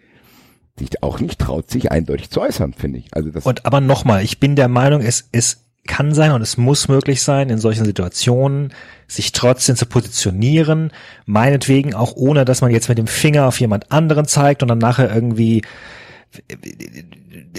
sich 0.78 1.04
auch 1.04 1.20
nicht 1.20 1.40
traut, 1.40 1.70
sich 1.70 1.92
eindeutig 1.92 2.30
zu 2.32 2.42
äußern, 2.42 2.74
finde 2.74 3.00
ich. 3.00 3.14
Also 3.14 3.30
das 3.30 3.46
Und 3.46 3.66
aber 3.66 3.82
nochmal, 3.82 4.24
ich 4.24 4.40
bin 4.40 4.56
der 4.56 4.70
Meinung, 4.70 5.02
es, 5.02 5.30
es 5.32 5.66
kann 5.86 6.14
sein 6.14 6.32
und 6.32 6.42
es 6.42 6.58
muss 6.58 6.88
möglich 6.88 7.22
sein, 7.22 7.50
in 7.50 7.58
solchen 7.58 7.86
Situationen 7.86 8.74
sich 9.08 9.32
trotzdem 9.32 9.76
zu 9.76 9.86
positionieren, 9.86 10.92
meinetwegen 11.26 11.94
auch 11.94 12.16
ohne, 12.16 12.46
dass 12.46 12.62
man 12.62 12.72
jetzt 12.72 12.90
mit 12.90 12.98
dem 12.98 13.08
Finger 13.08 13.46
auf 13.48 13.60
jemand 13.60 13.92
anderen 13.92 14.26
zeigt 14.26 14.62
und 14.64 14.70
dann 14.70 14.78
nachher 14.78 15.14
irgendwie 15.14 15.62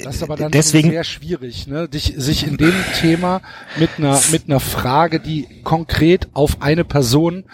Das 0.04 0.16
ist 0.16 0.22
aber 0.22 0.36
dann 0.36 0.50
Deswegen- 0.50 0.90
sehr 0.90 1.04
schwierig, 1.04 1.66
ne? 1.66 1.88
Dich, 1.88 2.14
sich 2.16 2.46
in 2.46 2.56
dem 2.56 2.74
Thema 3.00 3.40
mit 3.78 3.90
einer 3.98 4.20
mit 4.32 4.44
einer 4.48 4.60
Frage, 4.60 5.20
die 5.20 5.46
konkret 5.64 6.28
auf 6.32 6.62
eine 6.62 6.84
Person 6.84 7.44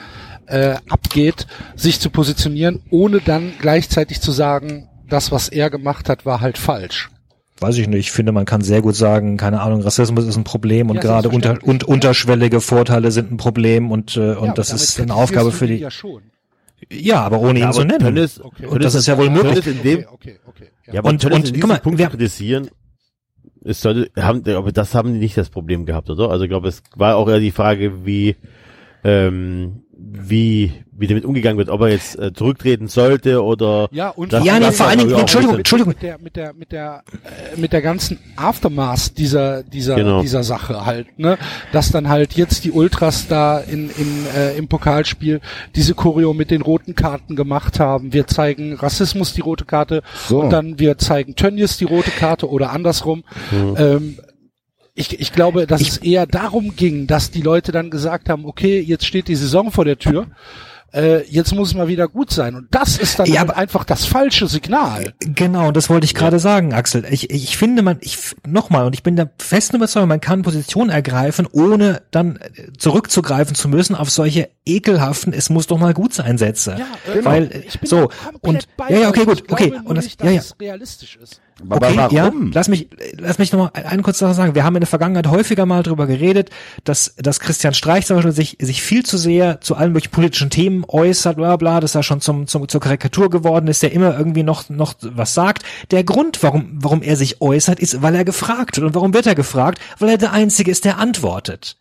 äh, 0.46 0.76
abgeht, 0.88 1.46
sich 1.74 1.98
zu 2.00 2.10
positionieren, 2.10 2.82
ohne 2.90 3.20
dann 3.20 3.52
gleichzeitig 3.60 4.20
zu 4.20 4.30
sagen, 4.32 4.88
das, 5.08 5.32
was 5.32 5.48
er 5.48 5.70
gemacht 5.70 6.08
hat, 6.08 6.24
war 6.26 6.40
halt 6.40 6.56
falsch. 6.58 7.10
weiß 7.58 7.78
ich 7.78 7.88
nicht, 7.88 7.98
ich 8.00 8.12
finde, 8.12 8.32
man 8.32 8.44
kann 8.44 8.60
sehr 8.60 8.82
gut 8.82 8.94
sagen, 8.96 9.36
keine 9.38 9.60
Ahnung, 9.60 9.80
Rassismus 9.82 10.24
ist 10.26 10.36
ein 10.36 10.44
Problem 10.44 10.90
und 10.90 10.96
Ja, 10.96 11.02
gerade 11.02 11.28
unter, 11.30 11.58
und 11.62 11.84
unterschwellige 11.84 12.60
Vorteile 12.60 13.10
sind 13.10 13.32
ein 13.32 13.38
Problem 13.38 13.90
und, 13.90 14.16
äh, 14.16 14.34
und 14.34 14.48
Ja, 14.48 14.52
das 14.54 14.72
ist 14.72 15.00
eine 15.00 15.14
Aufgabe 15.14 15.50
für 15.52 15.66
die. 15.66 15.76
Ja, 15.76 15.90
schon. 15.90 16.22
Ja, 16.92 17.22
aber 17.22 17.40
ohne 17.40 17.58
ihn 17.60 17.64
aber 17.64 17.72
zu 17.74 17.84
nennen. 17.84 18.16
Tönnies- 18.16 18.40
Okay. 18.40 18.66
Und 18.66 18.84
das 18.84 18.94
ist 18.94 19.06
ja 19.06 19.16
wohl 19.16 19.30
möglich. 19.30 19.66
In 19.66 19.82
dem, 19.82 19.98
Okay, 20.12 20.12
okay, 20.12 20.38
okay. 20.46 20.68
Ja. 20.92 21.00
aber 21.00 21.08
Und- 21.10 21.24
und, 21.24 21.32
guck 21.32 21.52
diesem 21.54 21.68
mal, 21.68 21.78
Punkt 21.80 21.98
wir- 21.98 22.08
kritisieren, 22.08 22.68
es 23.64 23.80
sollte, 23.80 24.10
haben, 24.20 24.42
aber 24.48 24.70
das 24.72 24.94
haben 24.94 25.12
die 25.14 25.18
nicht 25.18 25.36
das 25.36 25.50
Problem 25.50 25.86
gehabt, 25.86 26.08
oder? 26.10 26.30
Also 26.30 26.44
ich 26.44 26.50
glaube, 26.50 26.68
es 26.68 26.82
war 26.94 27.16
auch 27.16 27.28
eher 27.28 27.40
die 27.40 27.50
Frage, 27.50 28.06
wie, 28.06 28.36
ähm, 29.02 29.82
wie, 30.12 30.72
wie 30.92 31.06
damit 31.06 31.24
umgegangen 31.24 31.58
wird, 31.58 31.68
ob 31.68 31.80
er 31.82 31.88
jetzt 31.88 32.18
äh, 32.18 32.32
zurücktreten 32.32 32.86
sollte 32.88 33.42
oder 33.42 33.88
Ja, 33.90 34.10
und 34.10 34.32
Das- 34.32 34.44
Ja, 34.44 34.58
nee, 34.58 34.70
vor 34.70 34.86
allen 34.86 34.98
Dingen, 35.00 35.12
Entschuldigung, 35.14 35.56
mit, 35.56 35.60
Entschuldigung. 35.60 35.92
Mit 35.94 36.02
der, 36.02 36.18
mit 36.18 36.36
der, 36.36 36.54
mit 36.54 36.72
der, 36.72 37.02
äh, 37.54 37.60
mit 37.60 37.72
der 37.72 37.82
ganzen 37.82 38.18
Aftermath 38.36 39.18
dieser, 39.18 39.62
dieser, 39.62 39.96
Genau. 39.96 40.22
dieser 40.22 40.42
Sache 40.44 40.86
halt, 40.86 41.18
ne? 41.18 41.38
Dass 41.72 41.90
dann 41.90 42.08
halt 42.08 42.34
jetzt 42.34 42.64
die 42.64 42.70
Ultras 42.70 43.26
da 43.28 43.58
in, 43.58 43.90
in, 43.90 44.26
äh, 44.36 44.56
im 44.56 44.68
Pokalspiel 44.68 45.40
diese 45.74 45.94
Choreo 45.94 46.32
mit 46.34 46.50
den 46.50 46.62
roten 46.62 46.94
Karten 46.94 47.36
gemacht 47.36 47.80
haben. 47.80 48.12
Wir 48.12 48.26
zeigen 48.26 48.74
Rassismus 48.74 49.32
die 49.34 49.40
rote 49.40 49.64
Karte 49.64 50.02
So. 50.28 50.40
und 50.42 50.50
dann 50.50 50.78
wir 50.78 50.98
zeigen 50.98 51.34
Tönnies 51.36 51.76
die 51.78 51.84
rote 51.84 52.10
Karte 52.10 52.48
oder 52.48 52.70
andersrum. 52.72 53.24
Ähm, 53.76 54.18
ich, 54.96 55.20
ich 55.20 55.32
glaube, 55.32 55.66
dass 55.66 55.80
es 55.82 55.98
eher 55.98 56.26
darum 56.26 56.74
ging, 56.74 57.06
dass 57.06 57.30
die 57.30 57.42
Leute 57.42 57.70
dann 57.70 57.90
gesagt 57.90 58.28
haben, 58.28 58.44
okay, 58.46 58.80
jetzt 58.80 59.06
steht 59.06 59.28
die 59.28 59.36
Saison 59.36 59.70
vor 59.70 59.84
der 59.84 59.98
Tür, 59.98 60.26
äh, 60.94 61.22
jetzt 61.28 61.52
muss 61.54 61.68
es 61.68 61.74
mal 61.74 61.88
wieder 61.88 62.08
gut 62.08 62.30
sein. 62.30 62.54
Und 62.54 62.68
das 62.70 62.96
ist 62.96 63.18
dann 63.18 63.26
Ja, 63.26 63.40
halt 63.40 63.50
aber- 63.50 63.58
einfach 63.58 63.84
das 63.84 64.06
falsche 64.06 64.46
Signal. 64.46 65.12
Genau, 65.20 65.70
das 65.72 65.90
wollte 65.90 66.06
ich 66.06 66.14
gerade 66.14 66.38
sagen, 66.38 66.72
Axel. 66.72 67.04
Ich, 67.10 67.28
ich 67.30 67.56
finde, 67.58 67.82
man, 67.82 67.98
ich 68.00 68.16
nochmal, 68.46 68.86
und 68.86 68.94
ich 68.94 69.02
bin 69.02 69.16
der 69.16 69.30
festen 69.38 69.76
Überzeugung, 69.76 70.08
man 70.08 70.20
kann 70.20 70.42
Position 70.42 70.88
ergreifen, 70.88 71.46
ohne 71.52 72.02
dann 72.10 72.36
äh, 72.36 72.72
zurückzugreifen 72.78 73.54
zu 73.54 73.68
müssen 73.68 73.94
auf 73.94 74.08
solche 74.10 74.48
ekelhaften, 74.64 75.34
es 75.34 75.50
muss 75.50 75.66
doch 75.66 75.78
mal 75.78 75.92
gut 75.92 76.14
sein 76.14 76.38
Sätze. 76.38 76.76
genau. 77.12 77.24
Weil 77.24 77.64
Ich 77.66 77.78
bin 77.80 77.88
so 77.90 78.08
und 78.40 78.66
ja, 78.88 78.98
ja, 78.98 79.08
okay, 79.10 79.24
gut, 79.26 79.42
Ich 79.44 79.52
okay, 79.52 79.70
glaube 79.70 79.88
und 79.88 79.96
das, 79.96 80.04
nicht, 80.06 80.20
dass 80.22 80.26
ja, 80.28 80.32
ja. 80.34 80.42
realistisch 80.60 81.18
ist. 81.22 81.40
Aber 81.70 81.88
okay, 81.88 82.14
ja, 82.14 82.24
warum? 82.24 82.50
lass 82.52 82.68
mich, 82.68 82.88
lass 83.16 83.38
mich 83.38 83.50
noch 83.50 83.58
mal 83.58 83.70
eine 83.72 84.02
kurze 84.02 84.20
Sache 84.20 84.34
sagen. 84.34 84.54
Wir 84.54 84.64
haben 84.64 84.76
in 84.76 84.80
der 84.80 84.86
Vergangenheit 84.86 85.26
häufiger 85.26 85.64
mal 85.64 85.82
darüber 85.82 86.06
geredet, 86.06 86.50
dass, 86.84 87.14
dass 87.16 87.40
Christian 87.40 87.72
Streich 87.72 88.04
zum 88.04 88.16
Beispiel 88.16 88.32
sich, 88.32 88.58
sich 88.60 88.82
viel 88.82 89.06
zu 89.06 89.16
sehr 89.16 89.62
zu 89.62 89.74
allen 89.74 89.92
möglichen 89.92 90.12
politischen 90.12 90.50
Themen 90.50 90.84
äußert, 90.86 91.36
bla, 91.36 91.56
bla, 91.56 91.80
dass 91.80 91.94
er 91.94 92.02
schon 92.02 92.20
zum, 92.20 92.46
zum, 92.46 92.68
zur 92.68 92.80
Karikatur 92.82 93.30
geworden 93.30 93.68
ist, 93.68 93.82
der 93.82 93.92
immer 93.92 94.18
irgendwie 94.18 94.42
noch, 94.42 94.68
noch 94.68 94.94
was 95.00 95.32
sagt. 95.32 95.62
Der 95.92 96.04
Grund, 96.04 96.42
warum, 96.42 96.72
warum 96.74 97.00
er 97.00 97.16
sich 97.16 97.40
äußert, 97.40 97.80
ist, 97.80 98.02
weil 98.02 98.14
er 98.14 98.26
gefragt 98.26 98.76
wird. 98.76 98.88
Und 98.88 98.94
warum 98.94 99.14
wird 99.14 99.26
er 99.26 99.34
gefragt? 99.34 99.80
Weil 99.98 100.10
er 100.10 100.18
der 100.18 100.34
Einzige 100.34 100.70
ist, 100.70 100.84
der 100.84 100.98
antwortet. 100.98 101.78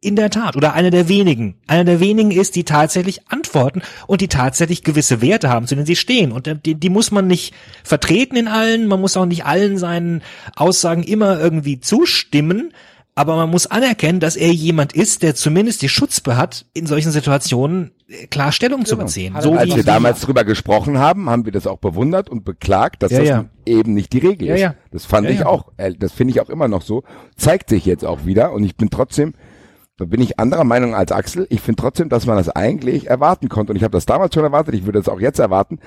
In 0.00 0.16
der 0.16 0.30
Tat. 0.30 0.56
Oder 0.56 0.72
einer 0.72 0.90
der 0.90 1.08
wenigen. 1.10 1.56
Einer 1.66 1.84
der 1.84 2.00
wenigen 2.00 2.30
ist, 2.30 2.56
die 2.56 2.64
tatsächlich 2.64 3.28
antworten 3.28 3.82
und 4.06 4.22
die 4.22 4.28
tatsächlich 4.28 4.82
gewisse 4.82 5.20
Werte 5.20 5.50
haben, 5.50 5.66
zu 5.66 5.74
denen 5.74 5.86
sie 5.86 5.96
stehen. 5.96 6.32
Und 6.32 6.48
die, 6.64 6.74
die 6.74 6.88
muss 6.88 7.10
man 7.10 7.26
nicht 7.26 7.52
vertreten 7.82 8.36
in 8.36 8.48
allen. 8.48 8.93
Man 8.94 9.02
muss 9.02 9.16
auch 9.16 9.26
nicht 9.26 9.44
allen 9.44 9.76
seinen 9.78 10.22
Aussagen 10.56 11.02
immer 11.02 11.38
irgendwie 11.38 11.80
zustimmen. 11.80 12.72
Aber 13.16 13.36
man 13.36 13.48
muss 13.48 13.66
anerkennen, 13.66 14.18
dass 14.18 14.34
er 14.34 14.50
jemand 14.50 14.92
ist, 14.92 15.22
der 15.22 15.36
zumindest 15.36 15.82
die 15.82 15.88
Schutzbe 15.88 16.36
hat, 16.36 16.66
in 16.74 16.86
solchen 16.86 17.12
Situationen 17.12 17.92
äh, 18.08 18.26
klar 18.26 18.50
Stellung 18.50 18.84
zu 18.84 18.96
beziehen. 18.96 19.36
So 19.40 19.52
Als 19.52 19.70
wie, 19.70 19.76
wir 19.76 19.84
damals 19.84 20.20
drüber 20.20 20.42
gesprochen 20.42 20.98
haben, 20.98 21.30
haben 21.30 21.44
wir 21.44 21.52
das 21.52 21.68
auch 21.68 21.78
bewundert 21.78 22.28
und 22.28 22.44
beklagt, 22.44 23.04
dass 23.04 23.12
Ja, 23.12 23.18
das 23.18 23.28
ja. 23.28 23.44
eben 23.66 23.94
nicht 23.94 24.12
die 24.12 24.18
Regel 24.18 24.48
Ja, 24.48 24.70
ist. 24.70 24.76
Das 24.90 25.04
fand 25.06 25.30
ich 25.30 25.46
auch, 25.46 25.70
äh, 25.76 25.92
das 25.96 26.12
finde 26.12 26.32
ich 26.32 26.40
auch 26.40 26.48
immer 26.48 26.66
noch 26.66 26.82
so. 26.82 27.04
Zeigt 27.36 27.68
sich 27.68 27.86
jetzt 27.86 28.04
auch 28.04 28.26
wieder 28.26 28.52
und 28.52 28.64
ich 28.64 28.76
bin 28.76 28.90
trotzdem, 28.90 29.34
da 29.96 30.06
bin 30.06 30.20
ich 30.20 30.40
anderer 30.40 30.64
Meinung 30.64 30.96
als 30.96 31.12
Axel. 31.12 31.46
Ich 31.50 31.60
finde 31.60 31.80
trotzdem, 31.80 32.08
dass 32.08 32.26
man 32.26 32.36
das 32.36 32.48
eigentlich 32.48 33.06
erwarten 33.06 33.48
konnte 33.48 33.72
und 33.72 33.76
ich 33.76 33.84
habe 33.84 33.92
das 33.92 34.06
damals 34.06 34.34
schon 34.34 34.42
erwartet, 34.42 34.74
ich 34.74 34.86
würde 34.86 34.98
das 34.98 35.08
auch 35.08 35.20
jetzt 35.20 35.38
erwarten, 35.38 35.78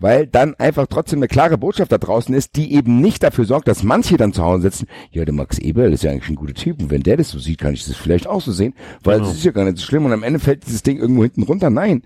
weil 0.00 0.26
dann 0.26 0.54
einfach 0.54 0.86
trotzdem 0.86 1.18
eine 1.18 1.28
klare 1.28 1.58
Botschaft 1.58 1.92
da 1.92 1.98
draußen 1.98 2.34
ist, 2.34 2.56
die 2.56 2.72
eben 2.74 3.00
nicht 3.00 3.22
dafür 3.22 3.44
sorgt, 3.44 3.68
dass 3.68 3.82
manche 3.82 4.16
dann 4.16 4.32
zu 4.32 4.42
Hause 4.42 4.62
sitzen, 4.62 4.86
ja, 5.10 5.24
der 5.24 5.34
Max 5.34 5.58
Eberl 5.58 5.92
ist 5.92 6.02
ja 6.02 6.10
eigentlich 6.10 6.30
ein 6.30 6.36
guter 6.36 6.54
Typ 6.54 6.80
und 6.80 6.90
wenn 6.90 7.02
der 7.02 7.18
das 7.18 7.28
so 7.28 7.38
sieht, 7.38 7.58
kann 7.58 7.74
ich 7.74 7.84
das 7.84 7.96
vielleicht 7.96 8.26
auch 8.26 8.40
so 8.40 8.50
sehen, 8.50 8.74
weil 9.04 9.20
es 9.20 9.32
ist 9.32 9.44
ja 9.44 9.52
gar 9.52 9.64
nicht 9.64 9.78
so 9.78 9.84
schlimm 9.84 10.06
und 10.06 10.12
am 10.12 10.22
Ende 10.22 10.40
fällt 10.40 10.66
dieses 10.66 10.82
Ding 10.82 10.98
irgendwo 10.98 11.22
hinten 11.22 11.42
runter. 11.42 11.70
Nein, 11.70 12.02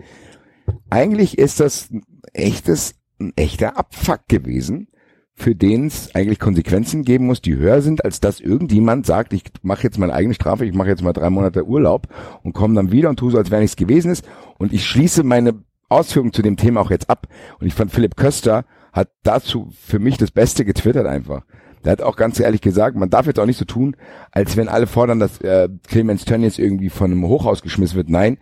eigentlich 0.91 1.39
ist 1.39 1.61
das 1.61 1.91
ein 1.91 2.03
echtes, 2.33 2.97
ein 3.21 3.33
echter 3.37 3.79
Abfuck 3.79 4.29
gewesen, 4.29 4.89
für 5.37 5.55
den 5.55 5.87
es 5.87 6.15
eigentlich 6.15 6.39
Konsequenzen 6.39 7.05
geben 7.05 7.27
muss, 7.27 7.43
die 7.43 7.57
höher 7.57 7.83
sind, 7.83 8.05
als 8.05 8.21
dass 8.21 8.41
irgendjemand 8.41 9.07
sagt, 9.07 9.33
ich 9.33 9.45
mache 9.63 9.83
jetzt 9.85 9.99
meine 9.99 10.13
eigene 10.13 10.35
Strafe, 10.35 10.65
ich 10.65 10.75
mache 10.75 10.89
jetzt 10.89 11.03
mal 11.03 11.13
drei 11.13 11.31
Monate 11.31 11.67
Urlaub 11.67 12.09
und 12.43 12.53
komme 12.53 12.75
dann 12.75 12.93
wieder 12.93 13.09
und 13.11 13.19
tue 13.19 13.33
so, 13.33 13.39
als 13.39 13.51
wenn 13.51 13.61
nichts 13.61 13.77
gewesen 13.77 14.11
ist. 14.11 14.25
Und 14.59 14.73
ich 14.73 14.85
schließe 14.85 15.25
meine 15.25 15.55
Ausführungen 15.89 16.33
zu 16.33 16.43
dem 16.43 16.57
Thema 16.57 16.81
auch 16.81 16.91
jetzt 16.91 17.11
ab. 17.11 17.29
Und 17.59 17.67
ich 17.67 17.75
fand, 17.75 17.91
Philipp 17.91 18.17
Köster 18.17 18.65
hat 18.93 19.11
dazu 19.23 19.71
für 19.79 19.99
mich 19.99 20.17
das 20.17 20.31
Beste 20.31 20.65
getwittert 20.65 21.07
einfach. 21.07 21.43
Der 21.85 21.93
hat 21.93 22.03
auch 22.03 22.17
ganz 22.17 22.41
ehrlich 22.41 22.63
gesagt, 22.63 22.97
man 22.97 23.11
darf 23.11 23.27
jetzt 23.27 23.39
auch 23.39 23.47
nicht 23.47 23.59
so 23.59 23.65
tun, 23.65 23.97
als 24.33 24.57
wenn 24.57 24.69
alle 24.69 24.87
fordern, 24.87 25.19
dass 25.19 25.41
äh, 25.41 25.69
Clemens 25.87 26.25
Tönnies 26.25 26.59
irgendwie 26.59 26.89
von 26.89 27.11
einem 27.11 27.27
Hochhaus 27.27 27.61
geschmissen 27.61 27.97
wird. 27.97 28.09
Nein, 28.09 28.39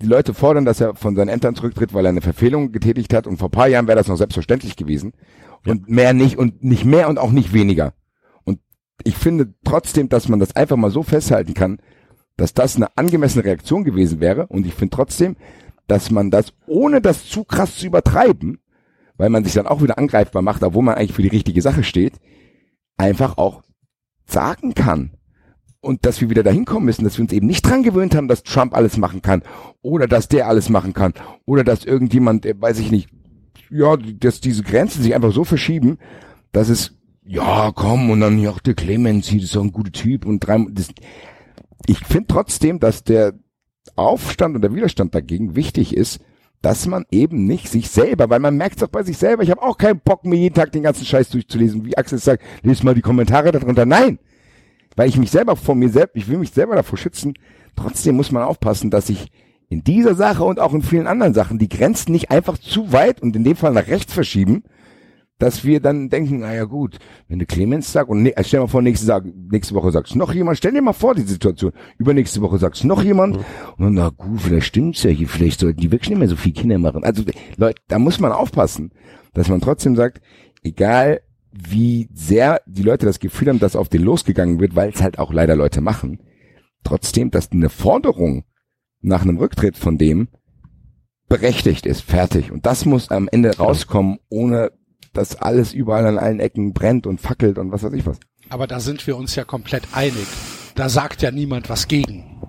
die 0.00 0.06
Leute 0.06 0.34
fordern, 0.34 0.64
dass 0.64 0.80
er 0.80 0.94
von 0.94 1.16
seinen 1.16 1.28
Ämtern 1.28 1.54
zurücktritt, 1.54 1.94
weil 1.94 2.06
er 2.06 2.10
eine 2.10 2.20
Verfehlung 2.20 2.72
getätigt 2.72 3.14
hat. 3.14 3.26
Und 3.26 3.38
vor 3.38 3.48
ein 3.48 3.52
paar 3.52 3.68
Jahren 3.68 3.86
wäre 3.86 3.98
das 3.98 4.08
noch 4.08 4.16
selbstverständlich 4.16 4.76
gewesen. 4.76 5.12
Und 5.66 5.88
mehr 5.88 6.12
nicht 6.12 6.38
und 6.38 6.62
nicht 6.62 6.84
mehr 6.84 7.08
und 7.08 7.18
auch 7.18 7.32
nicht 7.32 7.52
weniger. 7.52 7.94
Und 8.44 8.60
ich 9.04 9.16
finde 9.16 9.54
trotzdem, 9.64 10.08
dass 10.08 10.28
man 10.28 10.38
das 10.38 10.54
einfach 10.54 10.76
mal 10.76 10.90
so 10.90 11.02
festhalten 11.02 11.54
kann, 11.54 11.78
dass 12.36 12.52
das 12.52 12.76
eine 12.76 12.96
angemessene 12.96 13.44
Reaktion 13.44 13.84
gewesen 13.84 14.20
wäre. 14.20 14.46
Und 14.46 14.66
ich 14.66 14.74
finde 14.74 14.94
trotzdem, 14.94 15.36
dass 15.86 16.10
man 16.10 16.30
das, 16.30 16.52
ohne 16.66 17.00
das 17.00 17.26
zu 17.28 17.44
krass 17.44 17.76
zu 17.76 17.86
übertreiben, 17.86 18.58
weil 19.16 19.30
man 19.30 19.44
sich 19.44 19.54
dann 19.54 19.66
auch 19.66 19.82
wieder 19.82 19.98
angreifbar 19.98 20.42
macht, 20.42 20.62
obwohl 20.62 20.82
man 20.82 20.96
eigentlich 20.96 21.12
für 21.12 21.22
die 21.22 21.28
richtige 21.28 21.62
Sache 21.62 21.84
steht, 21.84 22.14
einfach 22.96 23.38
auch 23.38 23.62
sagen 24.26 24.74
kann. 24.74 25.12
Und 25.80 26.04
dass 26.04 26.20
wir 26.20 26.30
wieder 26.30 26.42
dahin 26.42 26.64
kommen 26.64 26.86
müssen, 26.86 27.04
dass 27.04 27.16
wir 27.16 27.22
uns 27.22 27.32
eben 27.32 27.46
nicht 27.46 27.62
dran 27.62 27.84
gewöhnt 27.84 28.14
haben, 28.14 28.28
dass 28.28 28.42
Trump 28.42 28.74
alles 28.74 28.96
machen 28.96 29.22
kann 29.22 29.42
oder 29.82 30.08
dass 30.08 30.28
der 30.28 30.48
alles 30.48 30.68
machen 30.68 30.94
kann 30.94 31.14
oder 31.44 31.62
dass 31.62 31.84
irgendjemand, 31.84 32.44
der, 32.44 32.60
weiß 32.60 32.80
ich 32.80 32.90
nicht, 32.90 33.08
ja, 33.70 33.96
dass 33.96 34.40
diese 34.40 34.64
Grenzen 34.64 35.02
sich 35.02 35.14
einfach 35.14 35.32
so 35.32 35.44
verschieben, 35.44 35.98
dass 36.50 36.68
es, 36.68 36.96
ja, 37.24 37.70
komm, 37.72 38.10
und 38.10 38.20
dann, 38.20 38.38
ja, 38.38 38.52
der 38.64 38.74
Clemens, 38.74 39.26
das 39.26 39.36
ist 39.36 39.50
so 39.52 39.60
ein 39.60 39.72
guter 39.72 39.92
Typ 39.92 40.26
und 40.26 40.40
drei, 40.40 40.64
das, 40.70 40.88
ich 41.86 41.98
finde 42.00 42.28
trotzdem, 42.28 42.80
dass 42.80 43.04
der 43.04 43.34
Aufstand 43.96 44.56
und 44.56 44.62
der 44.62 44.74
Widerstand 44.74 45.14
dagegen 45.14 45.56
wichtig 45.56 45.96
ist, 45.96 46.20
dass 46.62 46.86
man 46.86 47.04
eben 47.10 47.46
nicht 47.46 47.68
sich 47.68 47.90
selber, 47.90 48.30
weil 48.30 48.40
man 48.40 48.56
merkt 48.56 48.78
es 48.78 48.82
auch 48.82 48.88
bei 48.88 49.02
sich 49.02 49.18
selber, 49.18 49.42
ich 49.42 49.50
habe 49.50 49.62
auch 49.62 49.78
keinen 49.78 50.00
Bock, 50.00 50.24
mir 50.24 50.36
jeden 50.36 50.54
Tag 50.54 50.72
den 50.72 50.82
ganzen 50.82 51.04
Scheiß 51.04 51.30
durchzulesen, 51.30 51.84
wie 51.84 51.96
Axel 51.96 52.18
sagt, 52.18 52.42
lest 52.62 52.82
mal 52.82 52.94
die 52.94 53.02
Kommentare 53.02 53.52
darunter. 53.52 53.86
Nein! 53.86 54.18
Weil 54.96 55.08
ich 55.08 55.18
mich 55.18 55.30
selber 55.30 55.56
vor 55.56 55.74
mir 55.74 55.90
selbst, 55.90 56.16
ich 56.16 56.28
will 56.28 56.38
mich 56.38 56.50
selber 56.50 56.74
davor 56.74 56.98
schützen. 56.98 57.34
Trotzdem 57.76 58.16
muss 58.16 58.32
man 58.32 58.42
aufpassen, 58.42 58.90
dass 58.90 59.10
ich 59.10 59.30
in 59.68 59.84
dieser 59.84 60.14
Sache 60.14 60.44
und 60.44 60.58
auch 60.58 60.72
in 60.72 60.82
vielen 60.82 61.06
anderen 61.06 61.34
Sachen 61.34 61.58
die 61.58 61.68
Grenzen 61.68 62.12
nicht 62.12 62.30
einfach 62.30 62.56
zu 62.56 62.92
weit 62.92 63.20
und 63.20 63.36
in 63.36 63.44
dem 63.44 63.56
Fall 63.56 63.72
nach 63.72 63.88
rechts 63.88 64.12
verschieben, 64.12 64.62
dass 65.38 65.64
wir 65.64 65.80
dann 65.80 66.08
denken, 66.08 66.40
na 66.40 66.54
ja 66.54 66.64
gut, 66.64 66.98
wenn 67.28 67.38
du 67.38 67.46
Clemens 67.46 67.92
sagst 67.92 68.10
und 68.10 68.22
ne, 68.22 68.32
stell 68.40 68.58
dir 68.58 68.64
mal 68.64 68.68
vor, 68.68 68.82
nächste, 68.82 69.22
nächste 69.50 69.74
Woche 69.74 69.90
sagst 69.90 70.16
noch 70.16 70.32
jemand, 70.32 70.56
stell 70.58 70.72
dir 70.72 70.82
mal 70.82 70.94
vor 70.94 71.14
die 71.14 71.22
Situation, 71.22 71.72
übernächste 71.98 72.40
Woche 72.40 72.58
sagst 72.58 72.84
noch 72.84 73.02
jemand 73.02 73.36
und 73.36 73.44
dann, 73.78 73.94
na 73.94 74.08
gut, 74.08 74.40
vielleicht 74.40 74.66
stimmt's 74.66 75.02
ja 75.02 75.10
hier, 75.10 75.28
vielleicht 75.28 75.60
sollten 75.60 75.80
die 75.80 75.92
wirklich 75.92 76.10
nicht 76.10 76.18
mehr 76.18 76.28
so 76.28 76.36
viel 76.36 76.52
Kinder 76.52 76.78
machen. 76.78 77.04
Also 77.04 77.22
Leute, 77.56 77.82
da 77.88 77.98
muss 77.98 78.18
man 78.18 78.32
aufpassen, 78.32 78.92
dass 79.34 79.48
man 79.48 79.60
trotzdem 79.60 79.94
sagt, 79.94 80.22
egal 80.62 81.20
wie 81.52 82.08
sehr 82.12 82.60
die 82.66 82.82
Leute 82.82 83.06
das 83.06 83.20
Gefühl 83.20 83.48
haben, 83.48 83.58
dass 83.58 83.76
auf 83.76 83.88
den 83.88 84.02
losgegangen 84.02 84.60
wird, 84.60 84.76
weil 84.76 84.90
es 84.90 85.02
halt 85.02 85.18
auch 85.18 85.32
leider 85.32 85.56
Leute 85.56 85.80
machen, 85.80 86.20
trotzdem, 86.84 87.30
dass 87.30 87.52
eine 87.52 87.68
Forderung 87.68 88.44
nach 89.00 89.22
einem 89.22 89.38
Rücktritt 89.38 89.76
von 89.76 89.98
dem 89.98 90.28
berechtigt 91.28 91.86
ist, 91.86 92.02
fertig. 92.02 92.52
Und 92.52 92.66
das 92.66 92.84
muss 92.84 93.10
am 93.10 93.28
Ende 93.28 93.56
rauskommen, 93.56 94.18
ohne 94.28 94.70
dass 95.16 95.36
alles 95.36 95.72
überall 95.72 96.06
an 96.06 96.18
allen 96.18 96.40
Ecken 96.40 96.72
brennt 96.72 97.06
und 97.06 97.20
fackelt 97.20 97.58
und 97.58 97.72
was 97.72 97.82
weiß 97.82 97.92
ich 97.92 98.06
was. 98.06 98.18
Aber 98.50 98.66
da 98.66 98.80
sind 98.80 99.06
wir 99.06 99.16
uns 99.16 99.34
ja 99.34 99.44
komplett 99.44 99.82
einig. 99.92 100.26
Da 100.74 100.88
sagt 100.88 101.22
ja 101.22 101.30
niemand 101.30 101.68
was 101.68 101.88
gegen. 101.88 102.40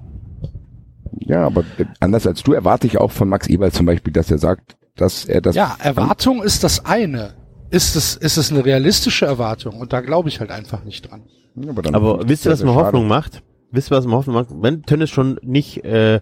Ja, 1.19 1.45
aber 1.45 1.63
anders 1.99 2.27
als 2.27 2.43
du 2.43 2.53
erwarte 2.53 2.87
ich 2.87 2.97
auch 2.97 3.11
von 3.11 3.29
Max 3.29 3.47
Eberl 3.47 3.71
zum 3.71 3.85
Beispiel, 3.85 4.13
dass 4.13 4.29
er 4.29 4.37
sagt, 4.37 4.77
dass 4.95 5.25
er 5.25 5.41
das. 5.41 5.55
Ja, 5.55 5.75
Erwartung 5.79 6.43
ist 6.43 6.63
das 6.63 6.85
eine. 6.85 7.33
Ist 7.69 7.95
es, 7.95 8.15
ist 8.15 8.37
es 8.37 8.51
eine 8.51 8.63
realistische 8.63 9.25
Erwartung? 9.25 9.75
Und 9.75 9.91
da 9.91 10.01
glaube 10.01 10.29
ich 10.29 10.39
halt 10.39 10.51
einfach 10.51 10.83
nicht 10.83 11.09
dran. 11.09 11.23
Ja, 11.55 11.71
aber, 11.71 11.81
dann 11.81 11.95
Aber 11.95 12.29
wisst 12.29 12.45
ihr, 12.45 12.51
was 12.51 12.59
schade. 12.59 12.75
Hoffnung 12.75 13.07
macht? 13.07 13.43
Wisst 13.71 13.91
ihr, 13.91 13.97
was 13.97 14.05
mir 14.05 14.13
Hoffnung 14.13 14.35
macht? 14.35 14.49
Wenn 14.51 14.83
Tönnes 14.83 15.09
schon 15.09 15.39
nicht 15.41 15.83
äh, 15.83 16.21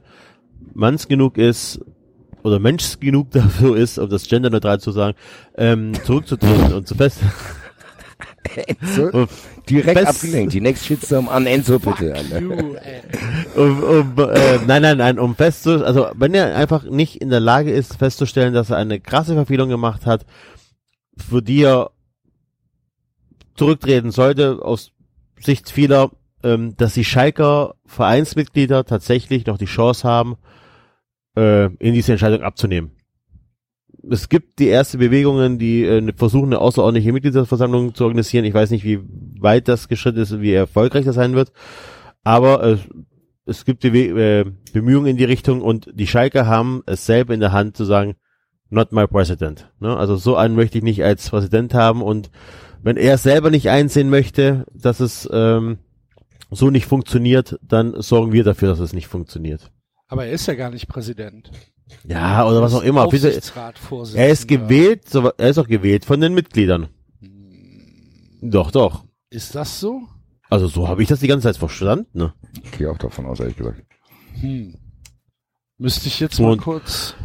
manns 0.74 1.08
genug 1.08 1.38
ist 1.38 1.82
oder 2.46 2.60
Mensch 2.60 3.00
genug 3.00 3.32
dafür 3.32 3.76
ist, 3.76 3.98
um 3.98 4.08
das 4.08 4.28
genderneutral 4.28 4.80
zu 4.80 4.92
sagen, 4.92 5.18
ähm, 5.58 5.94
zurückzutreten 6.04 6.74
und 6.76 6.88
zu 6.88 6.94
fest. 6.94 7.20
Enzo, 8.56 9.28
direkt 9.70 9.96
Best- 9.96 10.08
abgelenkt. 10.08 10.54
Die 10.54 10.62
next 10.62 10.86
Shitstorm 10.86 11.28
an 11.28 11.48
Enzo 11.48 11.80
bitte. 11.80 12.14
You, 12.40 12.52
um, 13.56 13.84
um, 13.84 14.30
äh, 14.30 14.60
nein, 14.68 14.84
nein, 14.84 14.98
nein, 14.98 15.18
um 15.18 15.36
festzustellen, 15.36 15.84
also 15.84 16.08
wenn 16.14 16.36
er 16.36 16.56
einfach 16.56 16.84
nicht 16.84 17.16
in 17.20 17.32
der 17.32 17.40
Lage 17.40 17.72
ist, 17.72 17.98
festzustellen, 17.98 18.54
dass 18.54 18.70
er 18.70 18.78
eine 18.78 19.00
krasse 19.00 19.34
Verfehlung 19.34 19.70
gemacht 19.70 20.06
hat, 20.06 20.28
für 21.18 21.42
die 21.42 21.64
er 21.64 21.90
zurücktreten 23.56 24.12
sollte, 24.12 24.60
aus 24.62 24.92
Sicht 25.40 25.72
vieler, 25.72 26.12
ähm, 26.44 26.76
dass 26.78 26.94
die 26.94 27.06
Schalker 27.06 27.74
Vereinsmitglieder 27.88 28.86
tatsächlich 28.86 29.48
noch 29.48 29.58
die 29.58 29.66
Chance 29.66 30.08
haben, 30.08 30.36
äh, 31.36 31.66
in 31.66 31.94
diese 31.94 32.12
Entscheidung 32.12 32.42
abzunehmen. 32.42 32.92
Es 34.10 34.30
gibt 34.30 34.60
die 34.60 34.68
erste 34.68 34.98
Bewegungen, 34.98 35.58
die 35.58 35.84
äh, 35.84 36.14
versuchen, 36.16 36.48
eine 36.48 36.60
außerordentliche 36.60 37.14
Mitgliederversammlung 37.14 37.96
zu 37.96 38.04
organisieren. 38.04 38.46
Ich 38.46 38.54
weiß 38.54 38.70
nicht, 38.70 38.84
wie 38.84 39.00
weit 39.40 39.68
das 39.68 39.88
geschritten 39.88 40.20
ist 40.20 40.32
und 40.32 40.42
wie 40.42 40.54
erfolgreich 40.54 41.06
das 41.06 41.16
sein 41.16 41.34
wird. 41.34 41.52
Aber 42.24 42.64
äh, 42.64 42.78
es 43.46 43.66
gibt 43.66 43.84
die 43.84 43.90
äh, 43.90 44.46
Bemühungen 44.74 45.08
in 45.08 45.18
die 45.18 45.24
Richtung 45.24 45.62
und 45.62 45.90
die 45.94 46.08
Schalker 46.08 46.48
haben 46.48 46.84
es 46.86 47.06
selber 47.06 47.34
in 47.34 47.40
der 47.40 47.52
Hand 47.52 47.78
zu 47.78 47.86
sagen, 47.86 48.16
not 48.70 48.92
my 48.92 49.08
president. 49.08 49.72
Ne? 49.80 49.96
Also 49.96 50.16
so 50.16 50.36
einen 50.36 50.56
möchte 50.56 50.78
ich 50.78 50.84
nicht 50.84 51.04
als 51.04 51.30
Präsident 51.30 51.74
haben 51.74 52.02
und 52.02 52.32
wenn 52.84 52.98
er 52.98 53.18
selber 53.18 53.50
nicht 53.50 53.70
einsehen 53.70 54.10
möchte, 54.10 54.66
dass 54.74 55.00
es 55.00 55.28
ähm, 55.32 55.80
so 56.52 56.70
nicht 56.70 56.86
funktioniert, 56.86 57.60
dann 57.64 58.00
sorgen 58.02 58.32
wir 58.32 58.44
dafür, 58.44 58.70
dass 58.70 58.80
es 58.80 58.94
nicht 58.94 59.08
funktioniert. 59.08 59.72
Aber 60.08 60.26
er 60.26 60.32
ist 60.34 60.46
ja 60.48 60.54
gar 60.56 60.70
nicht 60.70 60.88
Präsident. 60.88 61.52
Ja, 62.08 62.46
oder 62.48 62.62
was 62.62 62.74
auch 62.74 62.82
immer. 62.84 63.08
Er 64.16 64.30
ist 64.30 64.48
gewählt, 64.48 65.10
so, 65.10 65.30
er 65.38 65.50
ist 65.50 65.58
auch 65.58 65.68
gewählt 65.68 66.06
von 66.06 66.20
den 66.20 66.34
Mitgliedern. 66.34 66.90
Doch, 68.42 68.72
doch. 68.72 69.06
Ist 69.30 69.56
das 69.56 69.80
so? 69.80 70.02
Also 70.50 70.68
so 70.68 70.88
habe 70.88 71.02
ich 71.02 71.10
das 71.10 71.20
die 71.20 71.28
ganze 71.28 71.48
Zeit 71.48 71.58
verstanden. 71.58 72.08
Ne? 72.14 72.34
Ich 72.64 72.72
gehe 72.78 72.90
auch 72.92 72.98
davon 72.98 73.26
aus, 73.26 73.40
ehrlich 73.40 73.58
gesagt. 73.58 73.82
Hm. 74.40 74.76
Müsste 75.78 76.08
ich 76.08 76.20
jetzt 76.20 76.40
mal 76.40 76.54
Und- 76.54 76.62
kurz. 76.62 77.16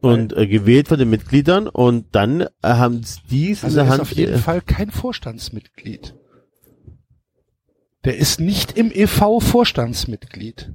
Und 0.00 0.32
äh, 0.36 0.48
gewählt 0.48 0.88
von 0.88 0.98
den 0.98 1.10
Mitgliedern 1.10 1.68
und 1.68 2.12
dann 2.16 2.40
äh, 2.40 2.48
haben 2.64 3.02
die 3.30 3.52
es 3.52 3.60
in 3.60 3.66
Also 3.66 3.76
der 3.76 3.84
er 3.84 3.86
ist 3.86 3.90
Hand. 3.92 4.00
auf 4.00 4.12
jeden 4.12 4.34
äh, 4.34 4.38
Fall 4.38 4.60
kein 4.60 4.90
Vorstandsmitglied. 4.90 6.16
Der 8.04 8.16
ist 8.16 8.40
nicht 8.40 8.76
im 8.76 8.90
EV 8.90 9.38
Vorstandsmitglied. 9.38 10.72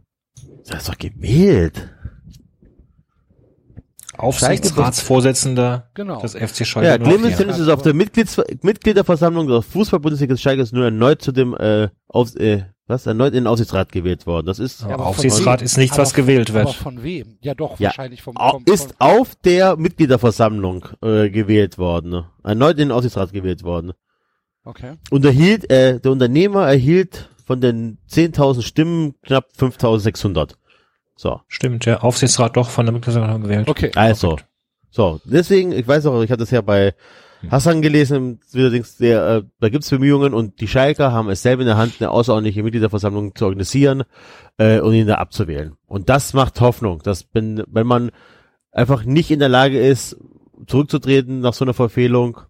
Er 0.70 0.78
ist 0.78 0.90
doch 0.90 0.98
gewählt. 0.98 1.90
Aufsichtsratsvorsitzender 4.18 5.90
Genau. 5.94 6.20
des 6.22 6.34
FC 6.34 6.66
Schalke. 6.66 6.88
Ja, 6.90 6.98
04. 6.98 7.08
Clemens 7.08 7.38
Tönnies 7.38 7.60
ist 7.60 7.70
auf 7.70 7.84
der 7.84 7.94
Mitglieds 7.94 8.42
Mitgliederversammlung 8.64 9.48
der 9.48 9.62
Fußball-Bundesliga 9.62 10.36
Schalke 10.38 10.66
nur 10.72 10.86
erneut 10.86 11.22
zu 11.22 11.32
dem 11.32 11.56
äh, 11.56 11.90
auf, 12.08 12.36
äh, 12.36 12.64
was 12.88 13.06
erneut 13.06 13.34
in 13.34 13.44
den 13.44 13.48
Aufsichtsrat 13.48 13.92
gewählt 13.92 14.26
worden. 14.26 14.48
Das 14.48 14.58
ist 14.60 14.82
Ja, 14.82 14.90
aber 14.96 15.06
Aufsichtsrat 15.06 15.62
ist 15.62 15.78
nichts, 15.78 15.94
aber- 15.98 16.04
was 16.04 16.14
gewählt 16.16 16.50
Aber 16.50 16.60
wird. 16.66 16.74
von 16.76 17.04
wem? 17.04 17.38
Ja 17.42 17.54
doch, 17.54 17.80
Ja, 17.80 17.90
wahrscheinlich 17.90 18.24
vom, 18.24 18.36
vom, 18.36 18.64
ist 18.66 18.96
auf 19.00 19.36
der 19.36 19.78
Mitgliederversammlung 19.78 20.86
äh, 21.04 21.30
gewählt 21.30 21.78
worden. 21.78 22.10
ne? 22.10 22.26
Erneut 22.44 22.72
in 22.80 22.90
den 22.90 22.92
Aufsichtsrat 22.92 23.32
gewählt 23.34 23.64
worden. 23.64 23.92
Okay. 24.64 24.94
Und 25.12 25.24
erhielt, 25.26 25.70
äh, 25.70 26.00
der 26.00 26.12
Unternehmer 26.12 26.66
erhielt 26.68 27.30
von 27.48 27.62
den 27.62 27.98
10.000 28.10 28.62
Stimmen 28.62 29.16
knapp 29.24 29.48
5.600. 29.58 30.56
So. 31.16 31.40
Stimmt, 31.48 31.86
der 31.86 32.04
Aufsichtsrat 32.04 32.58
doch 32.58 32.70
von 32.70 32.86
der 32.86 32.94
Mitgliedsversammlung 32.94 33.42
gewählt. 33.42 33.70
Okay. 33.70 33.92
Also, 33.96 34.38
so, 34.92 35.22
deswegen, 35.24 35.72
ich 35.72 35.88
weiß 35.88 36.06
auch, 36.08 36.22
ich 36.22 36.30
hatte 36.30 36.42
das 36.42 36.52
ja 36.52 36.62
bei 36.62 36.94
Hassan 37.50 37.82
gelesen, 37.82 38.42
allerdings 38.54 38.98
der, 38.98 39.28
äh, 39.28 39.44
da 39.60 39.70
gibt's 39.70 39.90
Bemühungen 39.90 40.34
und 40.34 40.60
die 40.60 40.68
Schalker 40.68 41.14
haben 41.14 41.30
es 41.30 41.42
selber 41.42 41.62
in 41.62 41.68
der 41.68 41.78
Hand, 41.78 41.94
eine 42.00 42.12
außerordentliche 42.12 42.64
Mitgliederversammlung 42.64 43.34
zu 43.34 43.46
organisieren 43.46 44.04
äh, 44.58 44.80
und 44.80 44.94
ihn 44.94 45.08
da 45.08 45.16
abzuwählen. 45.16 45.76
Und 45.86 46.10
das 46.10 46.34
macht 46.34 46.60
Hoffnung, 46.60 47.02
dass 47.04 47.28
wenn, 47.32 47.64
wenn 47.68 47.88
man 47.88 48.12
einfach 48.72 49.06
nicht 49.06 49.32
in 49.32 49.40
der 49.40 49.50
Lage 49.50 49.80
ist, 49.80 50.18
zurückzutreten 50.66 51.40
nach 51.40 51.54
so 51.54 51.64
einer 51.64 51.74
Verfehlung 51.74 52.42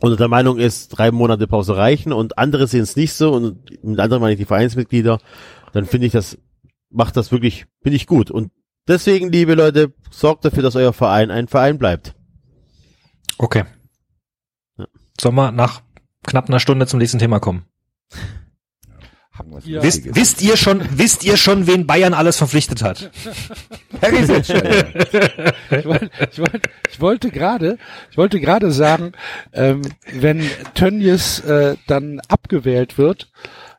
und 0.00 0.18
der 0.18 0.28
Meinung 0.28 0.58
ist, 0.58 0.88
drei 0.88 1.10
Monate 1.10 1.46
Pause 1.46 1.76
reichen 1.76 2.12
und 2.12 2.38
andere 2.38 2.66
sehen 2.66 2.82
es 2.82 2.96
nicht 2.96 3.12
so 3.12 3.32
und 3.32 3.84
mit 3.84 3.98
anderen 3.98 4.20
meine 4.20 4.34
ich 4.34 4.38
die 4.38 4.44
Vereinsmitglieder, 4.44 5.18
dann 5.72 5.86
finde 5.86 6.06
ich 6.06 6.12
das, 6.12 6.38
macht 6.90 7.16
das 7.16 7.32
wirklich, 7.32 7.66
finde 7.82 7.96
ich 7.96 8.06
gut. 8.06 8.30
Und 8.30 8.52
deswegen, 8.86 9.32
liebe 9.32 9.54
Leute, 9.54 9.92
sorgt 10.10 10.44
dafür, 10.44 10.62
dass 10.62 10.76
euer 10.76 10.92
Verein 10.92 11.30
ein 11.30 11.48
Verein 11.48 11.78
bleibt. 11.78 12.14
Okay. 13.38 13.64
Ja. 14.76 14.86
Sollen 15.20 15.34
wir 15.34 15.52
nach 15.52 15.82
knapp 16.24 16.48
einer 16.48 16.60
Stunde 16.60 16.86
zum 16.86 16.98
nächsten 16.98 17.18
Thema 17.18 17.40
kommen? 17.40 17.64
Was 19.46 19.66
Ja. 19.66 19.82
Wisst, 19.82 20.14
wisst 20.14 20.42
ihr 20.42 20.56
schon, 20.56 20.82
wisst 20.98 21.24
ihr 21.24 21.36
schon, 21.36 21.66
wen 21.66 21.86
Bayern 21.86 22.14
alles 22.14 22.36
verpflichtet 22.36 22.82
hat? 22.82 23.10
Perisic. 24.00 24.48
Ich 25.70 25.84
wollte, 25.84 26.10
ich 26.30 26.38
wollte, 26.38 26.70
ich 26.90 27.00
wollte 27.00 27.30
gerade, 27.30 27.78
ich 28.10 28.16
wollte 28.16 28.40
gerade 28.40 28.72
sagen, 28.72 29.12
ähm, 29.52 29.82
wenn 30.12 30.48
Tönnies 30.74 31.40
äh, 31.40 31.76
dann 31.86 32.20
abgewählt 32.28 32.98
wird, 32.98 33.30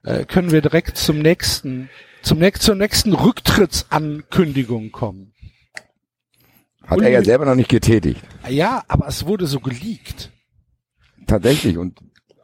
äh, 0.03 0.26
können 0.26 0.51
wir 0.51 0.62
direkt 0.62 0.97
zum 0.97 1.20
nächsten, 1.20 1.89
zum 2.22 2.39
nächsten, 2.39 2.64
zur 2.64 2.76
nächsten 2.76 3.14
Rücktrittsankündigung 3.14 4.91
kommen. 4.91 5.34
Hat 6.86 7.01
er 7.01 7.10
ja 7.10 7.24
selber 7.24 7.45
noch 7.45 7.55
nicht 7.55 7.70
getätigt. 7.70 8.22
Ja, 8.47 8.84
aber 8.88 9.07
es 9.07 9.26
wurde 9.28 9.45
so 9.45 9.60
geleakt. 9.60 10.32
Tatsächlich. 11.28 11.78
Und 11.78 11.99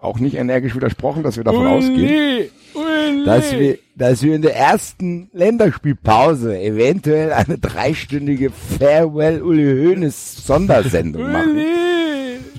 auch 0.06 0.20
nicht 0.20 0.36
energisch 0.36 0.76
widersprochen, 0.76 1.24
dass 1.24 1.38
wir 1.38 1.44
davon 1.44 1.68
ausgehen. 1.68 2.10
Ui, 2.10 2.50
ui. 2.76 3.26
dass 3.26 3.52
wir, 3.52 3.78
dass 3.96 4.24
wir 4.24 4.36
in 4.36 4.42
der 4.42 4.56
ersten 4.56 5.30
Länderspielpause 5.34 6.60
eventuell 6.60 7.34
eine 7.34 7.58
dreistündige 7.58 8.52
Farewell 8.52 9.42
Uli 9.42 9.64
Hoeneß 9.64 10.46
Sondersendung 10.46 11.32
machen. 11.32 11.58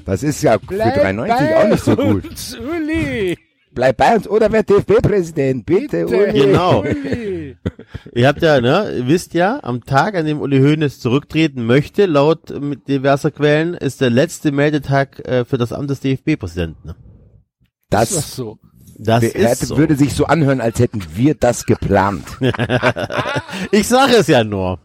Das 0.05 0.23
ist 0.23 0.43
ja 0.43 0.59
für 0.59 0.77
93 0.77 1.55
auch 1.55 1.69
nicht 1.69 1.85
so 1.85 1.97
gut. 1.97 2.25
Uli. 2.61 3.37
Bleib 3.77 3.99
bei 3.99 4.17
uns 4.17 4.27
oder 4.27 4.51
wer 4.51 4.63
DFB-Präsident, 4.63 5.67
bitte, 5.67 6.07
Uli. 6.07 6.41
Genau. 6.41 6.83
Ihr 8.15 8.27
habt 8.27 8.41
ja, 8.41 8.61
ne, 8.63 8.91
ihr 8.97 9.07
wisst 9.07 9.35
ja, 9.35 9.61
am 9.63 9.85
Tag, 9.85 10.15
an 10.15 10.25
dem 10.25 10.41
Uli 10.41 10.61
Hoeneß 10.61 10.99
zurücktreten 11.01 11.67
möchte, 11.67 12.07
laut 12.07 12.59
mit 12.59 12.89
diverser 12.89 13.31
Quellen, 13.31 13.75
ist 13.75 14.01
der 14.01 14.09
letzte 14.09 14.51
Meldetag 14.51 15.21
äh, 15.29 15.45
für 15.45 15.59
das 15.59 15.75
Amt 15.75 15.91
des 15.91 16.01
DFB-Präsidenten. 16.01 16.95
Ne? 17.93 18.03
Ist 18.03 18.13
das 18.13 18.25
Das, 18.27 18.37
so? 18.37 18.59
Das 18.99 19.23
hätte, 19.23 19.39
ist 19.39 19.67
so. 19.67 19.77
würde 19.77 19.95
sich 19.97 20.15
so 20.15 20.25
anhören, 20.27 20.61
als 20.61 20.79
hätten 20.79 21.03
wir 21.15 21.35
das 21.35 21.67
geplant. 21.67 22.25
Ich 23.71 23.89
sage 23.89 24.17
es 24.17 24.27
ja 24.27 24.45
nur. 24.45 24.81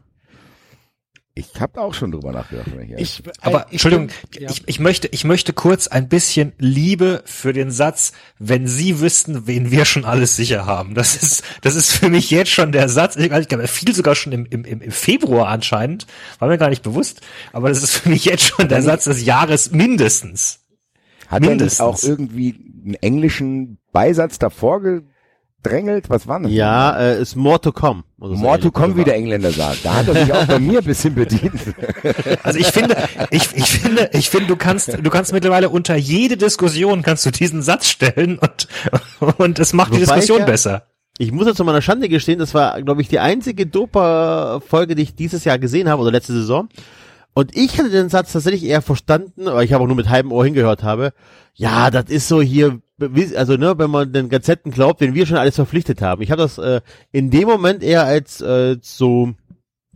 Ich 1.34 1.47
habe 1.62 1.80
auch 1.82 1.93
schon 1.93 2.12
drüber 2.12 2.32
nachgedacht. 2.34 2.68
Wenn 2.76 2.89
ich 2.93 2.99
Ich, 2.99 3.24
Aber 3.41 3.62
äh, 3.62 3.66
ich 3.68 3.72
Entschuldigung, 3.74 4.08
bin- 4.32 4.43
ja. 4.43 4.49
ich, 4.49 4.64
ich 4.68 4.80
möchte, 4.82 5.08
ich 5.08 5.24
möchte 5.24 5.54
kurz 5.54 5.88
ein 5.88 6.10
bisschen 6.10 6.52
Liebe 6.58 7.22
für 7.26 7.54
den 7.54 7.72
Satz, 7.72 8.12
wenn 8.38 8.68
Sie 8.68 8.99
wüssten, 8.99 9.47
wen 9.47 9.72
wir 9.72 9.86
schon 9.86 10.04
alles 10.04 10.36
sicher 10.36 10.66
haben. 10.66 10.93
Das 10.93 11.16
ist, 11.16 11.43
das 11.62 11.76
ist 11.76 11.91
für 11.93 12.10
mich 12.10 12.32
jetzt 12.32 12.52
schon 12.52 12.72
der 12.74 12.89
Satz. 12.89 13.16
Ich 13.16 13.30
glaube, 13.30 13.62
er 13.64 13.68
fiel 13.70 13.95
sogar 13.95 14.16
schon 14.16 14.34
im, 14.34 14.45
im, 14.45 14.66
im 14.66 14.91
Februar 14.91 15.47
anscheinend. 15.47 16.06
War 16.39 16.49
mir 16.49 16.58
gar 16.58 16.70
nicht 16.70 16.84
bewusst. 16.84 17.22
Aber 17.54 17.70
das 17.70 17.82
ist 17.82 17.91
für 17.91 18.10
mich 18.10 18.26
jetzt 18.26 18.43
schon 18.43 18.68
der 18.68 18.82
Satz 18.84 19.06
des 19.06 19.24
Jahres 19.24 19.72
mindestens. 19.72 20.60
Hat 21.28 21.36
er 21.38 21.39
nicht 21.41 21.49
mindestens. 21.49 21.80
auch 21.80 22.04
irgendwie 22.04 22.71
einen 22.84 22.96
englischen 22.96 23.78
Beisatz 23.92 24.40
davor 24.40 24.82
gedrängelt? 24.82 26.10
Was 26.10 26.28
war 26.28 26.40
das? 26.40 26.52
Ja, 26.52 26.98
äh, 27.00 27.22
ist 27.22 27.36
more 27.36 27.60
to 27.62 27.72
come. 27.72 28.04
More 28.18 28.60
to 28.60 28.72
come, 28.72 28.96
wie 28.98 29.04
der 29.04 29.16
Engländer 29.16 29.52
sagt. 29.52 29.84
Da 29.86 29.96
hat 29.96 30.08
er 30.08 30.16
sich 30.16 30.34
auch 30.34 30.46
bei 30.46 30.60
mir 30.60 30.80
ein 30.80 30.86
bisschen 30.86 31.16
bedient. 31.16 31.54
Also 32.44 32.58
ich 32.60 32.68
finde, 32.68 32.96
ich, 33.30 33.56
ich 33.56 33.66
finde, 33.70 34.10
ich 34.14 34.30
finde, 34.30 34.48
du 34.48 34.56
kannst, 34.56 34.98
du 35.02 35.10
kannst 35.10 35.32
mittlerweile 35.34 35.70
unter 35.70 35.96
jede 35.96 36.38
Diskussion 36.38 37.02
kannst 37.04 37.26
du 37.26 37.32
diesen 37.32 37.62
Satz 37.62 37.88
stellen 37.88 38.40
und, 38.40 38.68
und 39.38 39.60
es 39.60 39.74
macht 39.74 39.90
die 39.94 40.02
Wobei 40.02 40.16
Diskussion 40.16 40.38
ich 40.38 40.42
ja- 40.42 40.46
besser. 40.46 40.84
Ich 41.18 41.32
muss 41.32 41.46
ja 41.46 41.54
zu 41.54 41.64
meiner 41.64 41.82
Schande 41.84 42.10
gestehen, 42.10 42.40
das 42.40 42.54
war, 42.56 42.82
glaube 42.82 43.02
ich, 43.02 43.08
die 43.10 43.20
einzige 43.20 43.68
Doper-Folge, 43.68 44.96
die 44.96 45.04
ich 45.04 45.14
dieses 45.16 45.44
Jahr 45.44 45.60
gesehen 45.60 45.88
habe 45.88 46.02
oder 46.02 46.10
letzte 46.12 46.34
Saison. 46.34 46.68
Und 47.34 47.56
ich 47.56 47.78
hatte 47.78 47.90
den 47.90 48.10
Satz 48.10 48.34
tatsächlich 48.34 48.66
eher 48.66 48.82
verstanden, 48.82 49.48
aber 49.48 49.64
ich 49.64 49.72
habe 49.72 49.84
auch 49.84 49.88
nur 49.88 49.96
mit 49.96 50.10
halbem 50.10 50.32
Ohr 50.32 50.44
hingehört 50.44 50.84
habe. 50.84 51.14
Ja, 51.54 51.90
das 51.90 52.06
ist 52.10 52.28
so 52.28 52.42
hier, 52.42 52.82
also 53.36 53.56
ne, 53.56 53.78
wenn 53.78 53.90
man 53.90 54.12
den 54.12 54.30
Gazetten 54.30 54.72
glaubt, 54.72 55.02
den 55.02 55.14
wir 55.14 55.26
schon 55.26 55.38
alles 55.38 55.56
verpflichtet 55.56 56.02
haben. 56.02 56.22
Ich 56.22 56.32
habe 56.32 56.42
das 56.42 56.58
äh, 56.58 56.82
in 57.12 57.30
dem 57.30 57.48
Moment 57.48 57.84
eher 57.84 58.04
als 58.04 58.42
äh, 58.42 58.78
so 58.82 59.34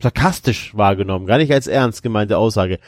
sarkastisch 0.02 0.76
wahrgenommen, 0.76 1.26
gar 1.26 1.38
nicht 1.38 1.52
als 1.52 1.68
ernst 1.68 2.04
gemeinte 2.04 2.38
Aussage. 2.38 2.80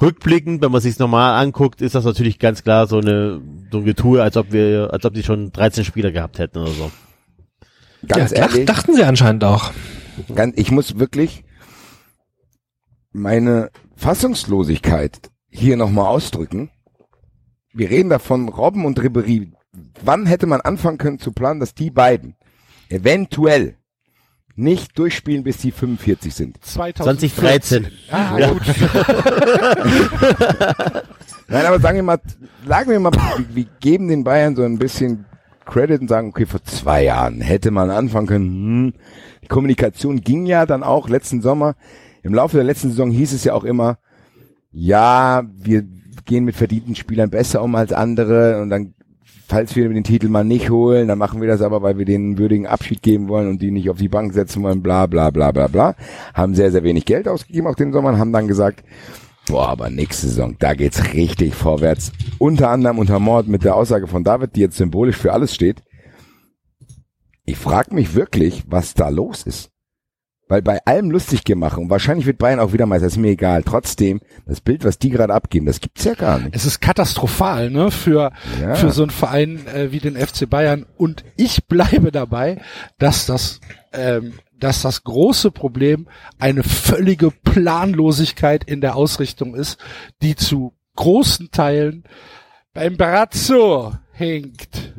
Rückblickend, 0.00 0.62
wenn 0.62 0.72
man 0.72 0.80
sich's 0.80 0.98
normal 0.98 1.42
anguckt, 1.42 1.82
ist 1.82 1.94
das 1.94 2.04
natürlich 2.04 2.38
ganz 2.38 2.62
klar 2.62 2.86
so 2.86 2.98
eine 2.98 3.42
so 3.70 3.78
ein 3.78 3.84
Getue, 3.84 4.22
als 4.22 4.36
ob 4.38 4.50
wir, 4.50 4.90
als 4.92 5.04
ob 5.04 5.12
die 5.12 5.22
schon 5.22 5.52
13 5.52 5.84
Spieler 5.84 6.10
gehabt 6.10 6.38
hätten 6.38 6.58
oder 6.58 6.70
so. 6.70 6.90
Ganz 8.06 8.30
ja, 8.30 8.38
ehrlich, 8.38 8.64
dach, 8.64 8.76
dachten 8.76 8.94
sie 8.94 9.04
anscheinend 9.04 9.44
auch. 9.44 9.72
ganz, 10.34 10.56
ich 10.56 10.70
muss 10.70 10.98
wirklich 10.98 11.44
meine 13.12 13.70
Fassungslosigkeit 14.00 15.30
hier 15.50 15.76
nochmal 15.76 16.06
ausdrücken. 16.06 16.70
Wir 17.74 17.90
reden 17.90 18.08
davon, 18.08 18.48
Robben 18.48 18.86
und 18.86 19.02
Ribery. 19.02 19.52
Wann 20.02 20.24
hätte 20.24 20.46
man 20.46 20.62
anfangen 20.62 20.96
können 20.96 21.18
zu 21.18 21.32
planen, 21.32 21.60
dass 21.60 21.74
die 21.74 21.90
beiden 21.90 22.34
eventuell 22.88 23.76
nicht 24.56 24.98
durchspielen, 24.98 25.44
bis 25.44 25.60
sie 25.60 25.70
45 25.70 26.34
sind? 26.34 26.64
2013. 26.64 27.88
Ah, 28.10 28.38
Ja. 28.38 28.50
gut. 28.52 28.62
Nein, 31.48 31.66
aber 31.66 31.78
sagen 31.78 31.96
wir 31.96 32.02
mal, 32.02 32.20
sagen 32.66 32.90
wir 32.90 33.00
mal, 33.00 33.12
wir, 33.52 33.66
geben 33.80 34.08
den 34.08 34.24
Bayern 34.24 34.56
so 34.56 34.62
ein 34.62 34.78
bisschen 34.78 35.26
Credit 35.66 36.00
und 36.00 36.08
sagen, 36.08 36.30
okay, 36.30 36.46
vor 36.46 36.64
zwei 36.64 37.04
Jahren 37.04 37.42
hätte 37.42 37.70
man 37.70 37.90
anfangen 37.90 38.26
können. 38.26 38.46
Hm. 38.46 38.94
Die 39.42 39.48
Kommunikation 39.48 40.22
ging 40.22 40.46
ja 40.46 40.64
dann 40.64 40.82
auch 40.82 41.10
letzten 41.10 41.42
Sommer. 41.42 41.74
Im 42.22 42.34
Laufe 42.34 42.56
der 42.56 42.64
letzten 42.64 42.90
Saison 42.90 43.10
hieß 43.10 43.32
es 43.32 43.44
ja 43.44 43.54
auch 43.54 43.64
immer, 43.64 43.98
ja, 44.72 45.42
wir 45.56 45.84
gehen 46.24 46.44
mit 46.44 46.56
verdienten 46.56 46.94
Spielern 46.94 47.30
besser 47.30 47.62
um 47.62 47.74
als 47.74 47.92
andere 47.92 48.60
und 48.60 48.70
dann, 48.70 48.94
falls 49.48 49.74
wir 49.74 49.88
den 49.88 50.04
Titel 50.04 50.28
mal 50.28 50.44
nicht 50.44 50.70
holen, 50.70 51.08
dann 51.08 51.18
machen 51.18 51.40
wir 51.40 51.48
das 51.48 51.62
aber, 51.62 51.82
weil 51.82 51.98
wir 51.98 52.04
denen 52.04 52.26
einen 52.26 52.38
würdigen 52.38 52.66
Abschied 52.66 53.02
geben 53.02 53.28
wollen 53.28 53.48
und 53.48 53.62
die 53.62 53.70
nicht 53.70 53.90
auf 53.90 53.98
die 53.98 54.08
Bank 54.08 54.32
setzen 54.32 54.62
wollen, 54.62 54.82
bla 54.82 55.06
bla 55.06 55.30
bla 55.30 55.50
bla 55.50 55.66
bla. 55.66 55.96
Haben 56.34 56.54
sehr, 56.54 56.70
sehr 56.70 56.84
wenig 56.84 57.04
Geld 57.04 57.26
ausgegeben 57.26 57.66
auch 57.66 57.74
den 57.74 57.92
Sommer 57.92 58.10
und 58.10 58.18
haben 58.18 58.32
dann 58.32 58.48
gesagt, 58.48 58.84
Boah, 59.50 59.70
aber 59.70 59.90
nächste 59.90 60.28
Saison, 60.28 60.54
da 60.60 60.74
geht's 60.74 61.12
richtig 61.12 61.56
vorwärts. 61.56 62.12
Unter 62.38 62.70
anderem 62.70 63.00
unter 63.00 63.18
Mord 63.18 63.48
mit 63.48 63.64
der 63.64 63.74
Aussage 63.74 64.06
von 64.06 64.22
David, 64.22 64.54
die 64.54 64.60
jetzt 64.60 64.76
symbolisch 64.76 65.16
für 65.16 65.32
alles 65.32 65.52
steht. 65.52 65.82
Ich 67.44 67.56
frage 67.56 67.92
mich 67.92 68.14
wirklich, 68.14 68.62
was 68.68 68.94
da 68.94 69.08
los 69.08 69.42
ist. 69.42 69.72
Weil 70.50 70.62
bei 70.62 70.84
allem 70.84 71.12
lustig 71.12 71.44
gemacht 71.44 71.78
und 71.78 71.90
wahrscheinlich 71.90 72.26
wird 72.26 72.38
Bayern 72.38 72.58
auch 72.58 72.72
wieder 72.72 72.84
Meister, 72.84 73.06
ist 73.06 73.16
mir 73.16 73.28
egal. 73.30 73.62
Trotzdem, 73.62 74.20
das 74.46 74.60
Bild, 74.60 74.84
was 74.84 74.98
die 74.98 75.10
gerade 75.10 75.32
abgeben, 75.32 75.66
das 75.66 75.80
gibt's 75.80 76.02
ja 76.02 76.14
gar 76.14 76.40
nicht. 76.40 76.56
Es 76.56 76.64
ist 76.66 76.80
katastrophal, 76.80 77.70
ne, 77.70 77.92
für, 77.92 78.32
Ja. 78.60 78.74
für 78.74 78.90
so 78.90 79.02
einen 79.02 79.12
Verein 79.12 79.64
äh, 79.68 79.92
wie 79.92 80.00
den 80.00 80.16
FC 80.16 80.50
Bayern. 80.50 80.86
Und 80.96 81.24
ich 81.36 81.66
bleibe 81.68 82.10
dabei, 82.10 82.60
dass 82.98 83.26
das, 83.26 83.60
ähm, 83.92 84.34
dass 84.58 84.82
das 84.82 85.04
große 85.04 85.52
Problem 85.52 86.08
eine 86.40 86.64
völlige 86.64 87.30
Planlosigkeit 87.30 88.64
in 88.64 88.80
der 88.80 88.96
Ausrichtung 88.96 89.54
ist, 89.54 89.78
die 90.20 90.34
zu 90.34 90.74
großen 90.96 91.50
Teilen 91.52 92.02
beim 92.74 92.96
Brazzo 92.96 93.94
hängt. 94.12 94.94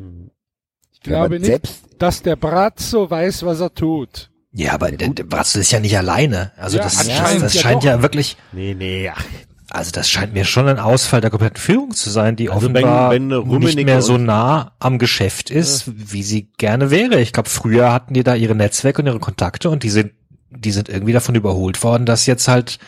Ich 0.94 1.06
Ja, 1.08 1.18
glaube 1.26 1.36
nicht, 1.40 1.46
selbst- 1.46 1.84
dass 2.00 2.22
der 2.22 2.38
Brazzo 2.38 3.10
weiß, 3.10 3.44
was 3.46 3.60
er 3.60 3.74
tut. 3.74 4.31
Ja, 4.54 4.74
aber 4.74 4.92
Bratzel 4.92 5.62
ist 5.62 5.72
ja 5.72 5.80
nicht 5.80 5.98
alleine. 5.98 6.52
Also 6.58 6.78
Ja, 6.78 6.84
das, 6.84 6.98
anscheinend 7.00 7.44
das 7.44 7.54
ja 7.54 7.62
scheint 7.62 7.78
doch. 7.78 7.84
ja 7.86 8.02
wirklich, 8.02 8.36
Nee, 8.52 8.74
nee, 8.74 9.10
ach, 9.14 9.24
also 9.70 9.92
das 9.92 10.10
scheint 10.10 10.34
mir 10.34 10.44
schon 10.44 10.68
ein 10.68 10.80
Ausfall 10.80 11.22
der 11.22 11.30
kompletten 11.30 11.56
Führung 11.62 11.92
zu 11.94 12.10
sein, 12.10 12.36
die 12.36 12.50
Also 12.50 12.68
offenbar 12.68 13.12
wenn- 13.12 13.30
wenn 13.30 13.38
Rummenigge 13.38 13.76
nicht 13.78 13.86
mehr 13.86 14.02
so 14.02 14.18
nah 14.18 14.74
am 14.80 14.98
Geschäft 15.00 15.50
ist, 15.50 15.86
wie 15.96 16.24
sie 16.24 16.50
gerne 16.58 16.92
wäre. 16.92 17.22
Ich 17.22 17.32
glaube, 17.32 17.50
früher 17.50 17.94
hatten 17.94 18.14
die 18.14 18.24
da 18.24 18.36
ihre 18.36 18.54
Netzwerke 18.56 19.02
und 19.02 19.08
ihre 19.08 19.20
Kontakte 19.20 19.70
und 19.70 19.84
die 19.84 19.90
sind, 19.90 20.12
die 20.50 20.72
sind 20.72 20.90
irgendwie 20.90 21.14
davon 21.14 21.36
überholt 21.36 21.82
worden, 21.84 22.06
dass 22.06 22.26
jetzt 22.26 22.50
halt 22.50 22.80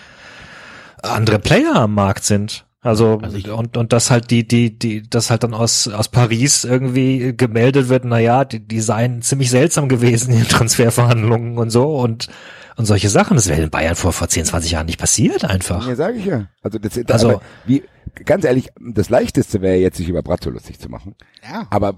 andere 1.02 1.40
Player 1.40 1.76
am 1.76 1.94
Markt 1.94 2.26
sind. 2.26 2.66
Also, 2.84 3.20
Also 3.24 3.38
ich- 3.38 3.50
und 3.50 3.78
und 3.78 3.94
das 3.94 4.12
halt 4.12 4.30
die 4.30 4.46
die 4.48 4.78
die 4.78 5.04
das 5.10 5.30
halt 5.32 5.44
dann 5.44 5.54
aus 5.54 5.88
aus 5.88 6.10
Paris 6.10 6.66
irgendwie 6.66 7.34
gemeldet 7.36 7.88
wird, 7.90 8.04
na 8.06 8.20
ja, 8.20 8.44
die, 8.46 8.60
die 8.60 8.82
seien 8.82 9.22
ziemlich 9.22 9.50
seltsam 9.50 9.88
gewesen 9.88 10.32
in 10.34 10.40
den 10.40 10.48
Transferverhandlungen 10.50 11.58
und 11.58 11.70
so 11.70 11.96
und 11.98 12.28
und 12.76 12.86
solche 12.86 13.08
Sachen, 13.10 13.36
das 13.38 13.48
wäre 13.48 13.62
in 13.62 13.70
Bayern 13.70 13.96
vor 13.96 14.12
vor 14.14 14.28
10, 14.28 14.46
20 14.46 14.72
Jahren 14.72 14.88
nicht 14.88 15.00
passiert 15.00 15.46
einfach. 15.46 15.88
Ja, 15.88 15.96
sage 15.96 16.18
ich 16.18 16.26
ja. 16.26 16.48
Also, 16.62 16.78
das, 16.80 16.94
das 16.94 17.24
Also- 17.24 17.42
wie, 17.66 17.84
ganz 18.26 18.44
ehrlich, 18.46 18.70
das 18.80 19.10
leichteste 19.10 19.62
wäre 19.62 19.76
jetzt, 19.78 19.98
sich 19.98 20.10
über 20.10 20.22
Brazzo 20.24 20.50
lustig 20.50 20.80
zu 20.80 20.90
machen. 20.90 21.16
Ja. 21.44 21.68
Aber 21.70 21.96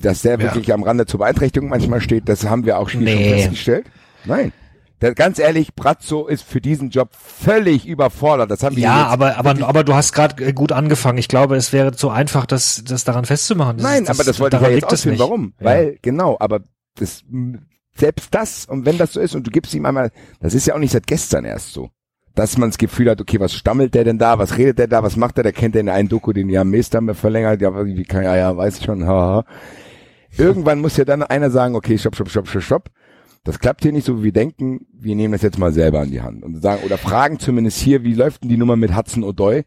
dass 0.00 0.22
der 0.22 0.40
wirklich 0.40 0.72
am 0.72 0.82
Rande 0.82 1.06
zur 1.06 1.18
Beeinträchtigung 1.18 1.68
manchmal 1.68 2.00
steht, 2.00 2.28
das 2.28 2.44
haben 2.48 2.64
wir 2.64 2.78
auch 2.78 2.88
schon 2.88 3.02
Nee. 3.04 3.12
schon 3.30 3.38
festgestellt. 3.38 3.86
Nein. 4.24 4.52
Der, 5.02 5.14
ganz 5.14 5.40
ehrlich, 5.40 5.74
Brazzo 5.74 6.28
ist 6.28 6.42
für 6.42 6.60
diesen 6.60 6.90
Job 6.90 7.10
völlig 7.12 7.86
überfordert. 7.86 8.50
Das 8.52 8.62
haben 8.62 8.76
wir 8.76 8.84
Ja, 8.84 9.06
aber 9.08 9.36
aber 9.36 9.56
aber 9.66 9.82
du 9.82 9.94
hast 9.94 10.12
gerade 10.12 10.54
gut 10.54 10.70
angefangen. 10.70 11.18
Ich 11.18 11.26
glaube, 11.26 11.56
es 11.56 11.72
wäre 11.72 11.92
zu 11.92 12.08
einfach, 12.08 12.46
das 12.46 12.84
das 12.86 13.02
daran 13.02 13.24
festzumachen. 13.24 13.78
Das 13.78 13.84
Nein, 13.84 14.04
ist, 14.04 14.10
aber 14.10 14.22
das 14.22 14.38
wollte 14.38 14.56
ich 14.58 14.62
ja 14.62 14.68
jetzt 14.68 14.84
ausführen. 14.84 15.18
Warum? 15.18 15.54
Ja. 15.58 15.66
Weil, 15.66 15.98
genau, 16.02 16.36
aber 16.38 16.60
das, 16.94 17.24
selbst 17.96 18.28
das, 18.32 18.66
und 18.66 18.86
wenn 18.86 18.96
das 18.96 19.12
so 19.12 19.20
ist, 19.20 19.34
und 19.34 19.44
du 19.44 19.50
gibst 19.50 19.74
ihm 19.74 19.86
einmal, 19.86 20.12
das 20.40 20.54
ist 20.54 20.66
ja 20.66 20.74
auch 20.74 20.78
nicht 20.78 20.92
seit 20.92 21.08
gestern 21.08 21.44
erst 21.44 21.72
so, 21.72 21.90
dass 22.36 22.56
man 22.56 22.70
das 22.70 22.78
Gefühl 22.78 23.10
hat, 23.10 23.20
okay, 23.20 23.40
was 23.40 23.54
stammelt 23.54 23.94
der 23.94 24.04
denn 24.04 24.18
da, 24.18 24.38
was 24.38 24.56
redet 24.56 24.78
der 24.78 24.86
da, 24.86 25.02
was 25.02 25.16
macht 25.16 25.36
der, 25.36 25.42
der 25.42 25.52
kennt 25.52 25.74
den 25.74 25.88
einen 25.88 26.08
Doku, 26.08 26.32
den 26.32 26.48
ja 26.48 26.62
Mist 26.62 26.94
haben 26.94 27.06
wir 27.06 27.14
verlängert, 27.14 27.60
ja, 27.60 27.84
wie 27.84 28.04
kann, 28.04 28.22
ja, 28.22 28.36
ja, 28.36 28.56
weiß 28.56 28.78
ich 28.78 28.84
schon, 28.84 29.04
haha. 29.04 29.44
Irgendwann 30.38 30.80
muss 30.80 30.96
ja 30.96 31.04
dann 31.04 31.22
einer 31.22 31.50
sagen, 31.50 31.74
okay, 31.74 31.98
stopp, 31.98 32.14
stopp, 32.14 32.30
stopp, 32.30 32.48
stopp, 32.48 32.62
stopp. 32.62 32.90
Das 33.44 33.58
klappt 33.58 33.82
hier 33.82 33.92
nicht 33.92 34.06
so, 34.06 34.20
wie 34.20 34.24
wir 34.24 34.32
denken. 34.32 34.86
Wir 34.92 35.16
nehmen 35.16 35.32
das 35.32 35.42
jetzt 35.42 35.58
mal 35.58 35.72
selber 35.72 36.00
an 36.00 36.10
die 36.10 36.22
Hand 36.22 36.44
und 36.44 36.60
sagen, 36.62 36.82
oder 36.84 36.96
fragen 36.96 37.38
zumindest 37.40 37.78
hier, 37.78 38.04
wie 38.04 38.14
läuft 38.14 38.42
denn 38.42 38.50
die 38.50 38.56
Nummer 38.56 38.76
mit 38.76 38.96
Hudson 38.96 39.24
O'Doy? 39.24 39.64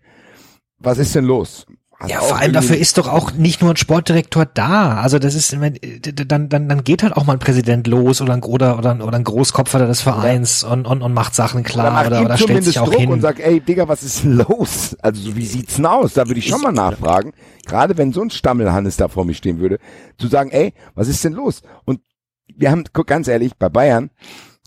Was 0.79 0.97
ist 0.97 1.13
denn 1.15 1.25
los? 1.25 1.65
Hat 1.97 2.09
Ja, 2.09 2.19
vor 2.19 2.37
allem 2.37 2.51
dafür 2.51 2.77
ist 2.77 2.97
doch 2.97 3.07
auch 3.07 3.31
nicht 3.33 3.61
nur 3.61 3.71
ein 3.71 3.77
Sportdirektor 3.77 4.45
da. 4.45 4.95
Also 4.95 5.17
das 5.17 5.33
ist, 5.35 5.53
dann, 5.53 6.49
dann, 6.49 6.69
dann 6.69 6.83
geht 6.83 7.03
halt 7.03 7.15
auch 7.15 7.25
mal 7.25 7.33
ein 7.33 7.39
Präsident 7.39 7.87
los 7.87 8.21
oder 8.21 8.33
ein, 8.33 8.43
oder, 8.43 8.77
oder, 8.77 8.91
ein- 8.91 9.01
oder 9.01 9.17
ein 9.17 9.23
Großkopfer 9.23 9.85
des 9.87 10.01
Vereins 10.01 10.63
und, 10.63 10.87
und, 10.87 11.01
und 11.01 11.13
macht 11.13 11.35
Sachen 11.35 11.63
klar 11.63 12.05
oder, 12.07 12.19
ihm 12.19 12.25
oder, 12.25 12.37
stellt 12.37 12.63
sich 12.65 12.79
auch 12.79 12.89
Druck 12.89 12.99
hin. 12.99 13.11
und 13.11 13.21
sagt, 13.21 13.39
ey, 13.39 13.61
Digga, 13.61 13.87
was 13.87 14.03
ist 14.03 14.23
denn 14.23 14.33
los? 14.37 14.95
Also 15.01 15.21
so, 15.21 15.35
wie 15.37 15.45
sieht's 15.45 15.75
denn 15.75 15.85
aus? 15.85 16.13
Da 16.13 16.27
würde 16.27 16.39
ich 16.39 16.47
schon 16.47 16.61
mal 16.61 16.73
nachfragen. 16.73 17.31
Gerade 17.65 17.97
wenn 17.97 18.11
so 18.11 18.21
ein 18.21 18.29
Stammelhannes 18.29 18.97
da 18.97 19.07
vor 19.07 19.23
mir 19.25 19.33
stehen 19.33 19.59
würde, 19.59 19.79
zu 20.17 20.27
sagen, 20.27 20.51
ey, 20.51 20.73
was 20.95 21.07
ist 21.07 21.23
denn 21.23 21.33
los? 21.33 21.61
Und 21.85 22.01
wir 22.53 22.71
haben, 22.71 22.83
guck, 22.93 23.07
ganz 23.07 23.27
ehrlich, 23.27 23.55
bei 23.57 23.69
Bayern 23.69 24.11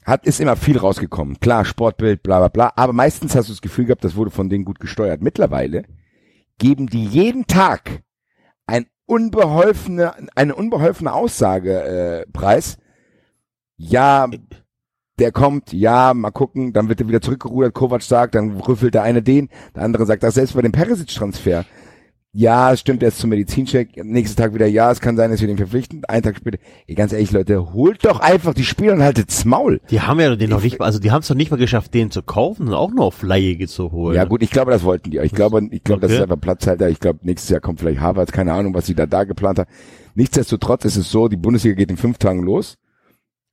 hat, 0.04 0.26
ist 0.26 0.40
immer 0.40 0.56
viel 0.56 0.78
rausgekommen. 0.78 1.38
Klar, 1.40 1.64
Sportbild, 1.64 2.22
bla, 2.22 2.38
bla, 2.38 2.48
bla. 2.48 2.72
Aber 2.76 2.92
meistens 2.92 3.34
hast 3.34 3.48
du 3.48 3.52
das 3.52 3.62
Gefühl 3.62 3.86
gehabt, 3.86 4.04
das 4.04 4.16
wurde 4.16 4.30
von 4.30 4.48
denen 4.48 4.64
gut 4.64 4.80
gesteuert. 4.80 5.22
Mittlerweile 5.22 5.84
geben 6.58 6.86
die 6.86 7.04
jeden 7.04 7.46
Tag 7.46 8.02
ein 8.66 8.86
unbeholfene, 9.06 10.14
eine 10.34 10.54
unbeholfene 10.54 11.12
Aussage, 11.12 11.82
äh, 11.82 12.26
preis. 12.32 12.78
Ja, 13.76 14.28
der 15.18 15.32
kommt, 15.32 15.72
ja, 15.72 16.14
mal 16.14 16.30
gucken, 16.30 16.72
dann 16.72 16.88
wird 16.88 17.00
er 17.00 17.08
wieder 17.08 17.20
zurückgerudert, 17.20 17.74
Kovac 17.74 18.02
sagt, 18.02 18.34
dann 18.34 18.60
rüffelt 18.60 18.94
der 18.94 19.02
eine 19.02 19.22
den, 19.22 19.48
der 19.74 19.82
andere 19.82 20.06
sagt 20.06 20.22
das 20.22 20.34
selbst 20.34 20.54
bei 20.54 20.62
dem 20.62 20.72
Perisic-Transfer. 20.72 21.64
Ja, 22.32 22.72
es 22.72 22.80
stimmt, 22.80 23.02
er 23.02 23.08
ist 23.08 23.18
zum 23.18 23.30
Medizincheck, 23.30 24.04
nächsten 24.04 24.36
Tag 24.36 24.52
wieder, 24.52 24.66
ja, 24.66 24.92
es 24.92 25.00
kann 25.00 25.16
sein, 25.16 25.30
dass 25.30 25.40
wir 25.40 25.48
den 25.48 25.56
verpflichten, 25.56 26.04
einen 26.04 26.22
Tag 26.22 26.36
später, 26.36 26.58
ey, 26.86 26.94
ganz 26.94 27.12
ehrlich, 27.14 27.32
Leute, 27.32 27.72
holt 27.72 28.04
doch 28.04 28.20
einfach 28.20 28.52
die 28.52 28.64
Spieler 28.64 28.92
und 28.92 29.02
haltet's 29.02 29.46
Maul. 29.46 29.80
Die 29.90 30.02
haben 30.02 30.20
ja 30.20 30.36
den 30.36 30.50
noch 30.50 30.62
nicht, 30.62 30.78
also 30.82 30.98
die 30.98 31.10
haben 31.10 31.22
es 31.22 31.30
noch 31.30 31.36
nicht 31.36 31.50
mal 31.50 31.56
geschafft, 31.56 31.94
den 31.94 32.10
zu 32.10 32.22
kaufen 32.22 32.68
und 32.68 32.74
auch 32.74 32.92
noch 32.92 33.04
auf 33.06 33.22
Laie 33.22 33.66
zu 33.66 33.92
holen. 33.92 34.14
Ja 34.14 34.24
gut, 34.26 34.42
ich 34.42 34.50
glaube, 34.50 34.70
das 34.70 34.84
wollten 34.84 35.10
die. 35.10 35.18
Ich 35.18 35.32
glaube, 35.32 35.66
ich 35.70 35.82
glaube, 35.82 36.02
das 36.02 36.10
Okay. 36.10 36.18
ist 36.18 36.22
einfach 36.22 36.40
Platzhalter. 36.40 36.90
Ich 36.90 37.00
glaube, 37.00 37.20
nächstes 37.22 37.48
Jahr 37.48 37.60
kommt 37.60 37.80
vielleicht 37.80 38.00
Harvard, 38.00 38.30
keine 38.30 38.52
Ahnung, 38.52 38.74
was 38.74 38.86
sie 38.86 38.94
da 38.94 39.06
da 39.06 39.24
geplant 39.24 39.60
hat. 39.60 39.68
Nichtsdestotrotz 40.14 40.84
ist 40.84 40.96
es 40.96 41.10
so, 41.10 41.28
die 41.28 41.36
Bundesliga 41.36 41.76
geht 41.76 41.90
in 41.90 41.96
fünf 41.96 42.18
Tagen 42.18 42.42
los 42.42 42.76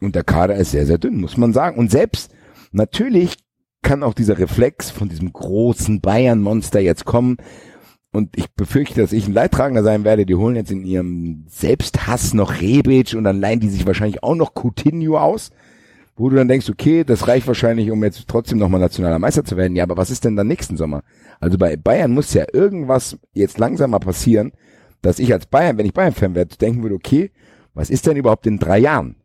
und 0.02 0.16
der 0.16 0.24
Kader 0.26 0.56
ist 0.56 0.72
sehr, 0.72 0.86
sehr 0.86 0.98
dünn, 0.98 1.22
muss 1.22 1.38
man 1.38 1.54
sagen. 1.54 1.80
Und 1.80 1.92
selbst, 1.92 2.34
natürlich 2.74 3.38
kann 3.82 4.04
auch 4.04 4.14
dieser 4.14 4.38
Reflex 4.38 4.92
von 4.92 5.08
diesem 5.08 5.32
großen 5.32 6.02
Bayern-Monster 6.02 6.82
jetzt 6.82 7.06
kommen. 7.06 7.38
Und 8.16 8.38
ich 8.38 8.50
befürchte, 8.52 9.02
dass 9.02 9.12
ich 9.12 9.28
ein 9.28 9.34
Leidtragender 9.34 9.84
sein 9.84 10.04
werde. 10.04 10.26
Die 10.26 10.36
holen 10.36 10.56
jetzt 10.56 10.72
in 10.72 10.86
ihrem 10.86 11.44
Selbsthass 11.48 12.34
noch 12.34 12.62
Rebic 12.62 13.14
und 13.14 13.26
dann 13.26 13.40
leihen 13.40 13.60
die 13.60 13.70
sich 13.70 13.86
wahrscheinlich 13.86 14.24
auch 14.24 14.36
noch 14.36 14.54
Coutinho 14.56 15.18
aus 15.18 15.52
wo 16.16 16.30
du 16.30 16.38
dann 16.38 16.48
denkst, 16.48 16.70
okay, 16.70 17.04
das 17.04 17.28
reicht 17.28 17.48
wahrscheinlich, 17.48 17.92
um 17.92 18.04
jetzt 18.04 18.28
trotzdem 18.28 18.58
nochmal 18.58 18.80
nationaler 18.80 19.20
Meister 19.20 19.44
zu 19.44 19.58
werden. 19.58 19.76
Ja, 19.76 19.84
aber 19.84 19.98
was 19.98 20.12
ist 20.12 20.24
denn 20.24 20.36
dann 20.36 20.48
nächsten 20.48 20.78
Sommer? 20.78 21.04
Also 21.40 21.58
bei 21.58 21.76
Bayern 21.76 22.12
muss 22.12 22.34
ja 22.34 22.46
irgendwas 22.54 23.18
jetzt 23.34 23.58
langsam 23.58 23.92
mal 23.92 24.00
passieren, 24.00 24.54
dass 25.02 25.20
ich 25.20 25.34
als 25.34 25.46
Bayern, 25.46 25.78
wenn 25.78 25.86
ich 25.86 25.94
Bayern-Fan 25.94 26.36
werde, 26.36 26.56
denken 26.56 26.84
würde, 26.84 26.96
okay, 26.96 27.32
was 27.74 27.90
ist 27.90 28.08
denn 28.08 28.16
überhaupt 28.16 28.48
in 28.48 28.60
drei 28.60 28.80
Jahren? 28.80 29.18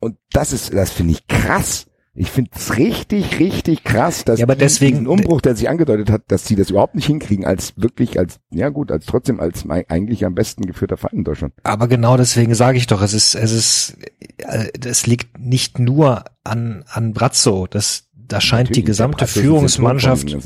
Und 0.00 0.16
das 0.32 0.52
ist, 0.52 0.74
das 0.74 0.90
finde 0.90 1.12
ich 1.12 1.26
krass. 1.28 1.86
Ich 2.14 2.30
finde 2.30 2.50
es 2.54 2.76
richtig, 2.76 3.38
richtig 3.38 3.84
krass, 3.84 4.24
dass 4.26 4.38
Ja, 4.38 4.44
aber 4.44 4.54
die 4.54 4.60
deswegen- 4.60 4.98
diesen 4.98 5.06
Umbruch, 5.06 5.40
der 5.40 5.56
sich 5.56 5.70
angedeutet 5.70 6.10
hat, 6.10 6.22
dass 6.28 6.44
sie 6.46 6.56
das 6.56 6.68
überhaupt 6.68 6.94
nicht 6.94 7.06
hinkriegen, 7.06 7.46
als 7.46 7.72
wirklich, 7.76 8.18
als, 8.18 8.38
ja 8.50 8.68
gut, 8.68 8.92
als 8.92 9.06
trotzdem 9.06 9.40
als 9.40 9.64
eigentlich 9.70 10.26
am 10.26 10.34
besten 10.34 10.66
geführter 10.66 10.98
Verein 10.98 11.18
in 11.20 11.24
Deutschland. 11.24 11.54
Aber 11.62 11.88
genau 11.88 12.18
deswegen 12.18 12.54
sage 12.54 12.76
ich 12.76 12.86
doch, 12.86 13.00
es 13.00 13.14
ist, 13.14 13.34
es 13.34 13.52
ist, 13.52 13.96
äh, 14.36 14.68
es 14.84 15.06
liegt 15.06 15.38
nicht 15.38 15.78
nur 15.78 16.24
an, 16.44 16.84
an 16.86 17.14
Brazzo. 17.14 17.66
Das, 17.66 18.08
da 18.14 18.42
scheint 18.42 18.68
die 18.68 18.72
Natürlich, 18.72 18.86
gesamte 18.86 19.24
ist 19.24 19.34
ein 19.36 19.42
Führungsmannschaft 19.42 20.28
Ding. 20.28 20.42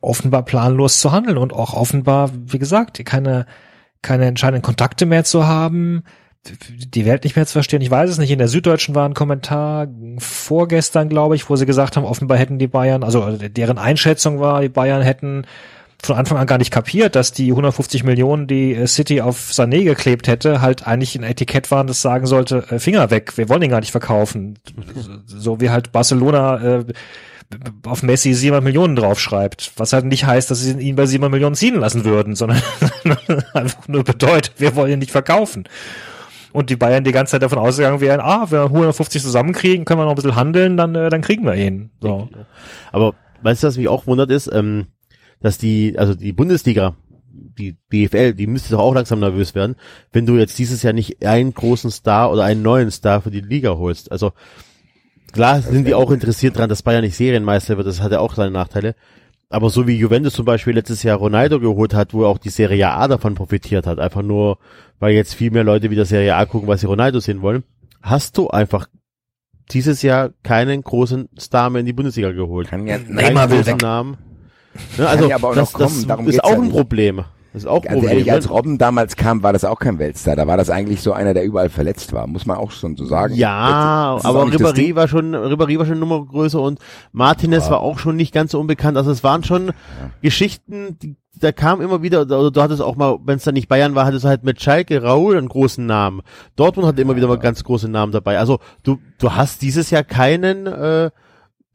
offenbar 0.00 0.44
planlos 0.44 1.00
zu 1.00 1.12
handeln 1.12 1.38
und 1.38 1.52
auch 1.52 1.74
offenbar, 1.74 2.30
wie 2.34 2.58
gesagt, 2.58 3.04
keine, 3.04 3.46
keine 4.02 4.26
entscheidenden 4.26 4.62
Kontakte 4.62 5.06
mehr 5.06 5.22
zu 5.22 5.46
haben, 5.46 6.02
die 6.46 7.04
Welt 7.04 7.24
nicht 7.24 7.36
mehr 7.36 7.46
zu 7.46 7.52
verstehen. 7.52 7.82
Ich 7.82 7.90
weiß 7.90 8.08
es 8.08 8.18
nicht. 8.18 8.30
In 8.30 8.38
der 8.38 8.48
Süddeutschen 8.48 8.94
war 8.94 9.06
ein 9.06 9.14
Kommentar 9.14 9.88
vorgestern, 10.18 11.08
glaube 11.08 11.36
ich, 11.36 11.50
wo 11.50 11.56
sie 11.56 11.66
gesagt 11.66 11.96
haben, 11.96 12.04
offenbar 12.04 12.38
hätten 12.38 12.58
die 12.58 12.66
Bayern, 12.66 13.04
also 13.04 13.36
deren 13.36 13.78
Einschätzung 13.78 14.40
war, 14.40 14.62
die 14.62 14.68
Bayern 14.68 15.02
hätten 15.02 15.44
von 16.02 16.16
Anfang 16.16 16.38
an 16.38 16.46
gar 16.46 16.56
nicht 16.56 16.70
kapiert, 16.70 17.14
dass 17.14 17.32
die 17.32 17.50
150 17.50 18.04
Millionen, 18.04 18.46
die 18.46 18.74
äh, 18.74 18.86
City 18.86 19.20
auf 19.20 19.50
Sané 19.50 19.84
geklebt 19.84 20.28
hätte, 20.28 20.62
halt 20.62 20.86
eigentlich 20.86 21.14
ein 21.14 21.24
Etikett 21.24 21.70
waren, 21.70 21.86
das 21.86 22.00
sagen 22.00 22.26
sollte, 22.26 22.64
äh, 22.70 22.78
Finger 22.78 23.10
weg, 23.10 23.36
wir 23.36 23.50
wollen 23.50 23.62
ihn 23.62 23.70
gar 23.70 23.80
nicht 23.80 23.92
verkaufen. 23.92 24.58
So 25.26 25.60
wie 25.60 25.68
halt 25.68 25.92
Barcelona 25.92 26.78
äh, 26.78 26.84
auf 27.84 28.02
Messi 28.02 28.32
700 28.32 28.64
Millionen 28.64 28.96
draufschreibt, 28.96 29.72
was 29.76 29.92
halt 29.92 30.06
nicht 30.06 30.24
heißt, 30.24 30.50
dass 30.50 30.60
sie 30.60 30.72
ihn 30.72 30.96
bei 30.96 31.04
700 31.04 31.32
Millionen 31.32 31.56
ziehen 31.56 31.74
lassen 31.78 32.04
würden, 32.04 32.34
sondern 32.34 32.62
einfach 33.52 33.88
nur 33.88 34.04
bedeutet, 34.04 34.54
wir 34.58 34.76
wollen 34.76 34.92
ihn 34.92 34.98
nicht 35.00 35.10
verkaufen. 35.10 35.64
Und 36.52 36.70
die 36.70 36.76
Bayern 36.76 37.04
die 37.04 37.12
ganze 37.12 37.32
Zeit 37.32 37.42
davon 37.42 37.58
ausgegangen 37.58 38.00
wären, 38.00 38.20
ah, 38.20 38.46
wenn 38.50 38.58
wir 38.58 38.64
150 38.64 39.22
zusammenkriegen, 39.22 39.84
können 39.84 40.00
wir 40.00 40.04
noch 40.04 40.12
ein 40.12 40.16
bisschen 40.16 40.36
handeln, 40.36 40.76
dann, 40.76 40.94
äh, 40.94 41.08
dann 41.08 41.20
kriegen 41.20 41.44
wir 41.44 41.54
ihn. 41.54 41.90
So. 42.00 42.28
Aber 42.92 43.14
weißt 43.42 43.62
du, 43.62 43.68
was 43.68 43.76
mich 43.76 43.88
auch 43.88 44.06
wundert 44.06 44.30
ist, 44.30 44.50
ähm, 44.52 44.86
dass 45.40 45.58
die, 45.58 45.94
also 45.96 46.14
die 46.14 46.32
Bundesliga, 46.32 46.96
die 47.32 47.76
BFL, 47.88 48.34
die 48.34 48.46
müsste 48.46 48.70
doch 48.70 48.80
auch 48.80 48.94
langsam 48.94 49.20
nervös 49.20 49.54
werden, 49.54 49.76
wenn 50.12 50.26
du 50.26 50.36
jetzt 50.36 50.58
dieses 50.58 50.82
Jahr 50.82 50.92
nicht 50.92 51.24
einen 51.24 51.54
großen 51.54 51.90
Star 51.90 52.32
oder 52.32 52.44
einen 52.44 52.62
neuen 52.62 52.90
Star 52.90 53.22
für 53.22 53.30
die 53.30 53.40
Liga 53.40 53.76
holst. 53.76 54.10
Also 54.10 54.32
klar 55.32 55.62
sind 55.62 55.86
die 55.86 55.94
auch 55.94 56.10
interessiert 56.10 56.58
dran, 56.58 56.68
dass 56.68 56.82
Bayern 56.82 57.02
nicht 57.02 57.16
Serienmeister 57.16 57.76
wird, 57.76 57.86
das 57.86 58.00
hat 58.00 58.12
ja 58.12 58.20
auch 58.20 58.34
seine 58.34 58.50
Nachteile. 58.50 58.94
Aber 59.52 59.68
so 59.68 59.88
wie 59.88 59.96
Juventus 59.96 60.34
zum 60.34 60.44
Beispiel 60.44 60.74
letztes 60.74 61.02
Jahr 61.02 61.18
Ronaldo 61.18 61.58
geholt 61.58 61.92
hat, 61.92 62.14
wo 62.14 62.24
auch 62.24 62.38
die 62.38 62.50
Serie 62.50 62.88
A 62.88 63.08
davon 63.08 63.34
profitiert 63.34 63.84
hat, 63.84 63.98
einfach 63.98 64.22
nur, 64.22 64.58
weil 65.00 65.12
jetzt 65.12 65.34
viel 65.34 65.50
mehr 65.50 65.64
Leute 65.64 65.90
wieder 65.90 66.04
Serie 66.04 66.36
A 66.36 66.46
gucken, 66.46 66.68
weil 66.68 66.78
sie 66.78 66.86
Ronaldo 66.86 67.18
sehen 67.18 67.42
wollen, 67.42 67.64
hast 68.00 68.38
du 68.38 68.48
einfach 68.48 68.86
dieses 69.72 70.02
Jahr 70.02 70.30
keinen 70.44 70.82
großen 70.82 71.28
Star 71.38 71.68
mehr 71.68 71.80
in 71.80 71.86
die 71.86 71.92
Bundesliga 71.92 72.30
geholt. 72.30 72.68
Kann 72.68 72.86
ja, 72.86 72.98
Neymar 72.98 73.50
will 73.50 73.58
großen 73.58 73.74
weg. 73.74 73.82
Namen. 73.82 74.18
Ja, 74.96 75.06
also 75.06 75.28
ja 75.28 75.38
das, 75.38 75.72
das 75.72 75.96
ist 75.96 76.08
geht's 76.08 76.40
auch 76.40 76.52
ja 76.52 76.60
ein. 76.60 76.70
Problem. 76.70 77.24
Das 77.52 77.62
ist 77.62 77.68
auch 77.68 77.82
Ganz 77.82 77.94
Problem. 77.94 78.10
ehrlich, 78.12 78.30
als 78.30 78.48
Robben 78.48 78.78
damals 78.78 79.16
kam, 79.16 79.42
war 79.42 79.52
das 79.52 79.64
auch 79.64 79.78
kein 79.80 79.98
Weltstar. 79.98 80.36
Da 80.36 80.46
war 80.46 80.56
das 80.56 80.70
eigentlich 80.70 81.02
so 81.02 81.12
einer, 81.12 81.34
der 81.34 81.44
überall 81.44 81.68
verletzt 81.68 82.12
war. 82.12 82.28
Muss 82.28 82.46
man 82.46 82.56
auch 82.56 82.70
schon 82.70 82.96
so 82.96 83.04
sagen. 83.04 83.34
ja, 83.34 84.14
Das 84.14 84.24
auch 84.24 84.28
aber 84.36 84.50
das 84.50 84.60
Ribéry 84.60 84.94
war 84.94 85.08
schon, 85.08 85.34
Ribéry 85.34 85.76
war 85.78 85.86
schon 85.86 85.98
Nummer 85.98 86.24
größer 86.24 86.60
und 86.60 86.78
Martinez 87.12 87.68
war 87.68 87.80
auch 87.80 87.98
schon 87.98 88.14
nicht 88.14 88.32
ganz 88.32 88.52
so 88.52 88.60
unbekannt. 88.60 88.96
Also 88.96 89.10
es 89.10 89.24
waren 89.24 89.42
schon 89.42 89.72
Geschichten, 90.22 90.96
die, 91.02 91.16
da 91.40 91.50
kam 91.50 91.80
immer 91.80 92.02
wieder, 92.02 92.22
oder 92.22 92.50
du 92.52 92.62
hattest 92.62 92.82
auch 92.82 92.94
mal, 92.96 93.18
wenn 93.24 93.36
es 93.36 93.44
dann 93.44 93.54
nicht 93.54 93.68
Bayern 93.68 93.94
war, 93.94 94.06
hattest 94.06 94.24
du 94.24 94.28
halt 94.28 94.44
mit 94.44 94.62
Schalke 94.62 95.02
Raul 95.02 95.36
einen 95.36 95.48
großen 95.48 95.84
Namen. 95.84 96.20
Dortmund 96.54 96.86
hatte 96.86 97.02
immer 97.02 97.16
wieder 97.16 97.26
mal 97.28 97.38
ganz 97.38 97.64
große 97.64 97.88
Namen 97.88 98.12
dabei. 98.12 98.38
Also 98.38 98.58
du, 98.84 98.98
du 99.18 99.32
hast 99.34 99.62
dieses 99.62 99.90
Jahr 99.90 100.04
keinen, 100.04 100.66
äh, 100.66 101.10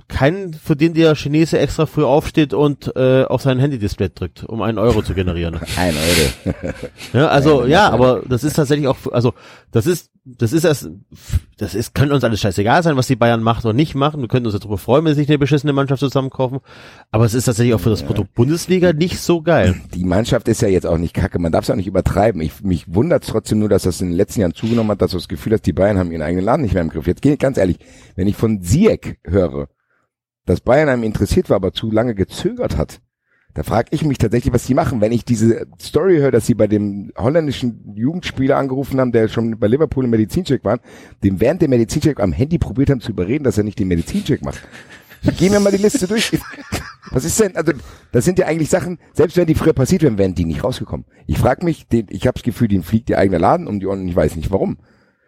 keinen, 0.08 0.54
für 0.54 0.76
den 0.76 0.94
der 0.94 1.16
Chinese 1.16 1.58
extra 1.58 1.86
früh 1.86 2.04
aufsteht 2.04 2.54
und 2.54 2.96
äh, 2.96 3.24
auf 3.24 3.42
sein 3.42 3.60
Handy-Display 3.60 4.10
drückt, 4.14 4.44
um 4.44 4.62
einen 4.62 4.78
Euro 4.78 5.02
zu 5.02 5.14
generieren. 5.14 5.60
Ein 5.78 5.96
Euro. 5.96 6.74
Ja, 7.14 7.28
also 7.28 7.62
Nein, 7.62 7.72
ja, 7.72 7.90
aber 7.90 8.22
das 8.28 8.44
ist 8.44 8.56
tatsächlich 8.56 8.88
auch, 8.88 8.98
also 9.12 9.34
das 9.72 9.88
ist, 9.88 10.12
das 10.24 10.54
ist 10.54 10.64
erst, 10.64 10.90
das 11.58 11.76
ist, 11.76 11.94
könnte 11.94 12.14
uns 12.16 12.24
alles 12.24 12.40
scheißegal 12.40 12.82
sein, 12.82 12.98
was 12.98 13.08
die 13.08 13.16
Bayern 13.16 13.44
macht 13.44 13.64
oder 13.66 13.74
nicht 13.74 13.94
machen. 13.94 14.22
Wir 14.22 14.28
könnten 14.28 14.48
uns 14.48 14.58
darüber 14.58 14.78
freuen, 14.78 15.06
wenn 15.06 15.14
sie 15.14 15.22
sich 15.22 15.30
eine 15.30 15.38
beschissene 15.38 15.74
Mannschaft 15.74 16.00
zusammenkaufen. 16.00 16.60
Aber 17.12 17.26
es 17.26 17.34
ist 17.34 17.46
tatsächlich 17.46 17.76
auch 17.76 17.80
für 17.80 17.92
das 17.92 18.04
Produkt 18.04 18.34
Bundesliga 18.34 18.94
nicht 18.94 19.20
so 19.20 19.42
geil. 19.42 19.76
Die 19.94 20.04
Mannschaft 20.04 20.48
ist 20.48 20.62
ja 20.62 20.68
jetzt 20.68 20.88
auch 20.88 20.98
nicht 20.98 21.14
kacke. 21.14 21.38
Man 21.38 21.52
darf 21.52 21.66
es 21.66 21.70
auch 21.70 21.76
nicht 21.76 21.88
übertreiben. 21.88 22.42
Ich, 22.42 22.64
mich 22.64 22.94
wundert 22.94 23.26
trotzdem 23.28 23.60
nur, 23.60 23.70
dass 23.70 23.84
das 23.84 24.02
in 24.02 24.10
den 24.10 24.18
letzten 24.18 24.42
Jahren 24.42 24.54
zugenommen 24.54 24.92
hat, 24.92 25.02
dass 25.02 25.12
du 25.12 25.18
das 25.18 25.28
Gefühl 25.28 25.54
hast, 25.54 25.66
die 25.66 25.74
Bayern 25.74 26.00
haben 26.00 26.12
ihren 26.12 26.24
eigenen 26.24 26.46
Laden 26.46 26.64
nicht 26.64 26.74
mehr 26.74 26.84
im 26.84 26.90
Griff. 26.90 27.06
Jetzt 27.06 27.22
geht 27.22 27.40
ganz 27.40 27.58
ehrlich, 27.58 27.78
wenn 28.16 28.28
ich 28.28 28.36
von 28.36 28.62
Ziyech 28.62 29.18
höre, 29.24 29.68
dass 30.46 30.62
Bayern 30.62 30.90
einem 30.90 31.04
interessiert 31.04 31.50
war, 31.50 31.58
aber 31.58 31.74
zu 31.74 31.92
lange 31.92 32.16
gezögert 32.16 32.78
hat, 32.78 33.02
da 33.56 33.64
frage 33.64 33.88
ich 33.92 34.04
mich 34.04 34.18
tatsächlich, 34.18 34.54
was 34.54 34.66
die 34.66 34.74
machen. 34.74 35.00
Wenn 35.00 35.14
ich 35.14 35.24
diese 35.24 35.66
Story 35.82 36.18
höre, 36.18 36.32
dass 36.32 36.46
sie 36.46 36.56
bei 36.56 36.68
dem 36.68 37.14
holländischen 37.18 37.96
Jugendspieler 37.96 38.58
angerufen 38.58 39.00
haben, 39.00 39.14
der 39.14 39.30
schon 39.30 39.58
bei 39.58 39.68
Liverpool 39.68 40.04
im 40.04 40.10
Medizincheck 40.10 40.66
war, 40.66 40.80
dem 41.24 41.40
während 41.40 41.62
dem 41.62 41.70
Medizincheck 41.70 42.20
am 42.20 42.34
Handy 42.34 42.58
probiert 42.58 42.90
haben 42.90 43.00
zu 43.00 43.12
überreden, 43.12 43.46
dass 43.46 43.58
er 43.58 43.64
nicht 43.64 43.80
den 43.80 43.88
Medizincheck 43.88 44.44
macht. 44.44 44.62
Gehen 45.38 45.54
wir 45.54 45.62
mal 45.62 45.72
die 45.72 45.82
Liste 45.82 46.06
durch. 46.06 46.38
Was 47.12 47.24
ist 47.24 47.40
denn, 47.40 47.56
also 47.56 47.72
das 48.12 48.26
sind 48.26 48.40
ja 48.40 48.46
eigentlich 48.46 48.70
Sachen, 48.70 49.00
selbst 49.14 49.38
wenn 49.38 49.48
die 49.48 49.56
früher 49.56 49.74
passiert 49.74 50.02
wären, 50.02 50.18
wären 50.18 50.36
die 50.36 50.44
nicht 50.44 50.64
rausgekommen. 50.64 51.06
Ich 51.26 51.38
frage 51.38 51.64
mich, 51.64 51.88
den, 51.88 52.08
ich 52.10 52.28
habe 52.28 52.34
das 52.34 52.44
Gefühl, 52.44 52.68
den 52.68 52.84
fliegt 52.84 53.10
ihr 53.10 53.18
eigener 53.18 53.40
Laden 53.40 53.68
um 53.68 53.80
die 53.80 53.88
Ohren 53.88 54.02
und 54.02 54.08
ich 54.10 54.16
weiß 54.16 54.36
nicht 54.36 54.52
warum. 54.52 54.78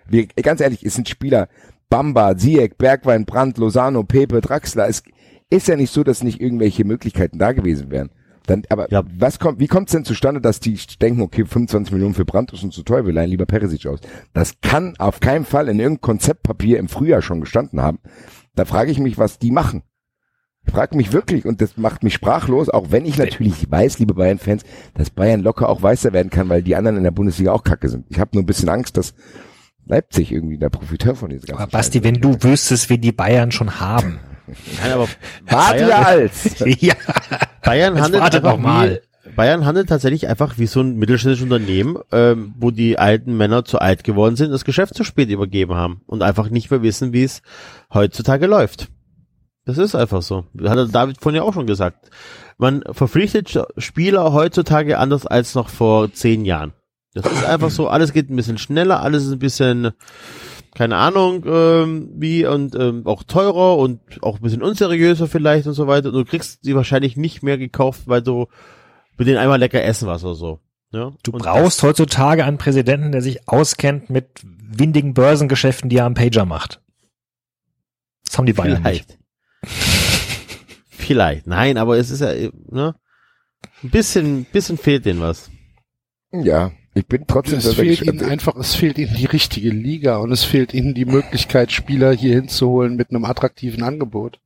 Wir, 0.09 0.27
ganz 0.27 0.59
ehrlich, 0.59 0.83
es 0.83 0.95
sind 0.95 1.07
Spieler, 1.07 1.47
Bamba, 1.89 2.35
Ziyech, 2.35 2.77
Bergwein, 2.77 3.25
Brandt, 3.25 3.57
Lozano, 3.57 4.03
Pepe, 4.03 4.41
Draxler. 4.41 4.87
Es 4.87 5.03
ist 5.49 5.67
ja 5.67 5.75
nicht 5.75 5.93
so, 5.93 6.03
dass 6.03 6.23
nicht 6.23 6.41
irgendwelche 6.41 6.83
Möglichkeiten 6.85 7.39
da 7.39 7.53
gewesen 7.53 7.89
wären. 7.91 8.09
Dann, 8.47 8.63
aber 8.69 8.89
Ja. 8.91 9.03
was 9.17 9.39
kommt, 9.39 9.59
wie 9.59 9.67
kommt 9.67 9.89
es 9.89 9.91
denn 9.93 10.05
zustande, 10.05 10.39
dass 10.39 10.59
die 10.59 10.77
denken, 11.01 11.21
okay, 11.21 11.45
25 11.45 11.91
Millionen 11.93 12.13
für 12.13 12.25
Brandt 12.25 12.53
ist 12.53 12.63
uns 12.63 12.75
zu 12.75 12.83
teuer, 12.83 13.05
wir 13.05 13.13
leihen 13.13 13.29
lieber 13.29 13.45
Perisic 13.45 13.85
aus. 13.87 13.99
Das 14.33 14.53
kann 14.61 14.95
auf 14.99 15.19
keinen 15.19 15.45
Fall 15.45 15.67
in 15.67 15.79
irgendeinem 15.79 16.01
Konzeptpapier 16.01 16.79
im 16.79 16.87
Frühjahr 16.87 17.21
schon 17.21 17.41
gestanden 17.41 17.81
haben. 17.81 17.99
Da 18.55 18.65
frage 18.65 18.91
ich 18.91 18.99
mich, 18.99 19.17
was 19.17 19.37
die 19.37 19.51
machen. 19.51 19.83
Ich 20.65 20.73
frage 20.73 20.97
mich 20.97 21.13
wirklich, 21.13 21.45
und 21.45 21.61
das 21.61 21.77
macht 21.77 22.03
mich 22.03 22.13
sprachlos, 22.13 22.67
auch 22.69 22.91
wenn 22.91 23.05
ich 23.05 23.17
natürlich 23.17 23.69
weiß, 23.71 23.99
liebe 23.99 24.13
Bayern-Fans, 24.13 24.63
dass 24.95 25.09
Bayern 25.09 25.41
locker 25.41 25.69
auch 25.69 25.81
weißer 25.81 26.11
werden 26.11 26.29
kann, 26.29 26.49
weil 26.49 26.61
die 26.61 26.75
anderen 26.75 26.97
in 26.97 27.03
der 27.03 27.11
Bundesliga 27.11 27.53
auch 27.53 27.63
kacke 27.63 27.87
sind. 27.87 28.05
Ich 28.09 28.19
habe 28.19 28.31
nur 28.33 28.43
ein 28.43 28.47
bisschen 28.47 28.67
Angst, 28.67 28.97
dass 28.97 29.13
Leipzig 29.87 30.31
irgendwie 30.31 30.57
der 30.57 30.69
Profiteur 30.69 31.15
von 31.15 31.29
dieser 31.29 31.47
ganzen 31.47 31.61
Aber 31.61 31.71
Basti, 31.71 31.99
Scheiße 31.99 32.03
wenn 32.03 32.21
du 32.21 32.41
wüsstest, 32.41 32.89
wie 32.89 32.97
die 32.97 33.11
Bayern 33.11 33.51
schon 33.51 33.79
haben. 33.79 34.19
Nein, 34.81 34.91
aber 34.93 35.07
Warte 35.47 35.85
Bayern, 35.85 36.05
als! 36.05 36.63
ja, 36.79 36.93
Bayern 37.63 37.99
handelt 37.99 38.23
warte 38.23 38.37
einfach 38.37 38.57
mal. 38.57 39.01
Wie, 39.01 39.07
Bayern 39.35 39.65
handelt 39.65 39.89
tatsächlich 39.89 40.27
einfach 40.27 40.57
wie 40.57 40.67
so 40.67 40.81
ein 40.81 40.95
mittelständisches 40.95 41.43
Unternehmen, 41.43 41.97
ähm, 42.11 42.53
wo 42.57 42.71
die 42.71 42.97
alten 42.97 43.35
Männer 43.37 43.65
zu 43.65 43.79
alt 43.79 44.03
geworden 44.03 44.35
sind, 44.35 44.51
das 44.51 44.65
Geschäft 44.65 44.95
zu 44.95 45.03
spät 45.03 45.29
übergeben 45.29 45.75
haben 45.75 46.01
und 46.07 46.23
einfach 46.23 46.49
nicht 46.49 46.71
mehr 46.71 46.81
wissen, 46.81 47.13
wie 47.13 47.23
es 47.23 47.41
heutzutage 47.93 48.47
läuft. 48.47 48.87
Das 49.65 49.77
ist 49.77 49.95
einfach 49.95 50.21
so. 50.21 50.45
Hat 50.63 50.77
der 50.77 50.85
David 50.85 51.17
vorhin 51.19 51.41
ja 51.41 51.43
auch 51.43 51.53
schon 51.53 51.67
gesagt. 51.67 52.09
Man 52.57 52.83
verpflichtet 52.89 53.59
Spieler 53.77 54.31
heutzutage 54.31 54.97
anders 54.97 55.27
als 55.27 55.55
noch 55.55 55.69
vor 55.69 56.11
zehn 56.13 56.45
Jahren. 56.45 56.73
Das 57.21 57.31
ist 57.31 57.45
einfach 57.45 57.69
so, 57.69 57.87
alles 57.87 58.13
geht 58.13 58.29
ein 58.29 58.35
bisschen 58.35 58.57
schneller, 58.57 59.01
alles 59.01 59.25
ist 59.25 59.31
ein 59.31 59.39
bisschen, 59.39 59.91
keine 60.75 60.97
Ahnung, 60.97 61.43
ähm, 61.47 62.09
wie 62.15 62.45
und 62.45 62.75
ähm, 62.75 63.05
auch 63.05 63.23
teurer 63.23 63.77
und 63.77 63.99
auch 64.21 64.37
ein 64.37 64.41
bisschen 64.41 64.61
unseriöser 64.61 65.27
vielleicht 65.27 65.67
und 65.67 65.73
so 65.73 65.87
weiter. 65.87 66.11
Du 66.11 66.23
kriegst 66.25 66.63
sie 66.63 66.75
wahrscheinlich 66.75 67.17
nicht 67.17 67.43
mehr 67.43 67.57
gekauft, 67.57 68.03
weil 68.05 68.21
du 68.21 68.47
mit 69.17 69.27
denen 69.27 69.37
einmal 69.37 69.59
lecker 69.59 69.83
essen 69.83 70.07
was 70.07 70.23
oder 70.23 70.35
so. 70.35 70.59
Ja? 70.91 71.11
Du 71.23 71.31
und 71.31 71.41
brauchst 71.41 71.83
heutzutage 71.83 72.45
einen 72.45 72.57
Präsidenten, 72.57 73.11
der 73.11 73.21
sich 73.21 73.47
auskennt 73.47 74.09
mit 74.09 74.41
windigen 74.43 75.13
Börsengeschäften, 75.13 75.89
die 75.89 75.97
er 75.97 76.05
am 76.05 76.13
Pager 76.13 76.45
macht. 76.45 76.81
Das 78.25 78.37
haben 78.37 78.45
die 78.45 78.53
Bayern 78.53 78.83
nicht. 78.83 79.17
Vielleicht. 79.63 80.37
Vielleicht. 80.89 81.47
Nein, 81.47 81.77
aber 81.77 81.97
es 81.97 82.11
ist 82.11 82.21
ja, 82.21 82.33
ne? 82.69 82.95
Ein 83.83 83.89
bisschen, 83.89 84.45
bisschen 84.45 84.77
fehlt 84.77 85.05
denen 85.05 85.21
was. 85.21 85.49
Ja, 86.31 86.71
ich 86.97 87.07
bin 87.07 87.25
trotzdem 87.27 87.59
Es 87.59 87.73
fehlt 87.73 88.01
ihnen 88.01 88.23
einfach, 88.23 88.55
es 88.55 88.75
fehlt 88.75 88.97
ihnen 88.97 89.15
die 89.15 89.25
richtige 89.25 89.69
Liga 89.69 90.17
und 90.17 90.31
es 90.31 90.43
fehlt 90.43 90.73
ihnen 90.73 90.93
die 90.93 91.05
Möglichkeit, 91.05 91.71
Spieler 91.71 92.11
hier 92.13 92.33
hinzuholen 92.35 92.95
mit 92.95 93.09
einem 93.09 93.25
attraktiven 93.25 93.83
Angebot. 93.83 94.39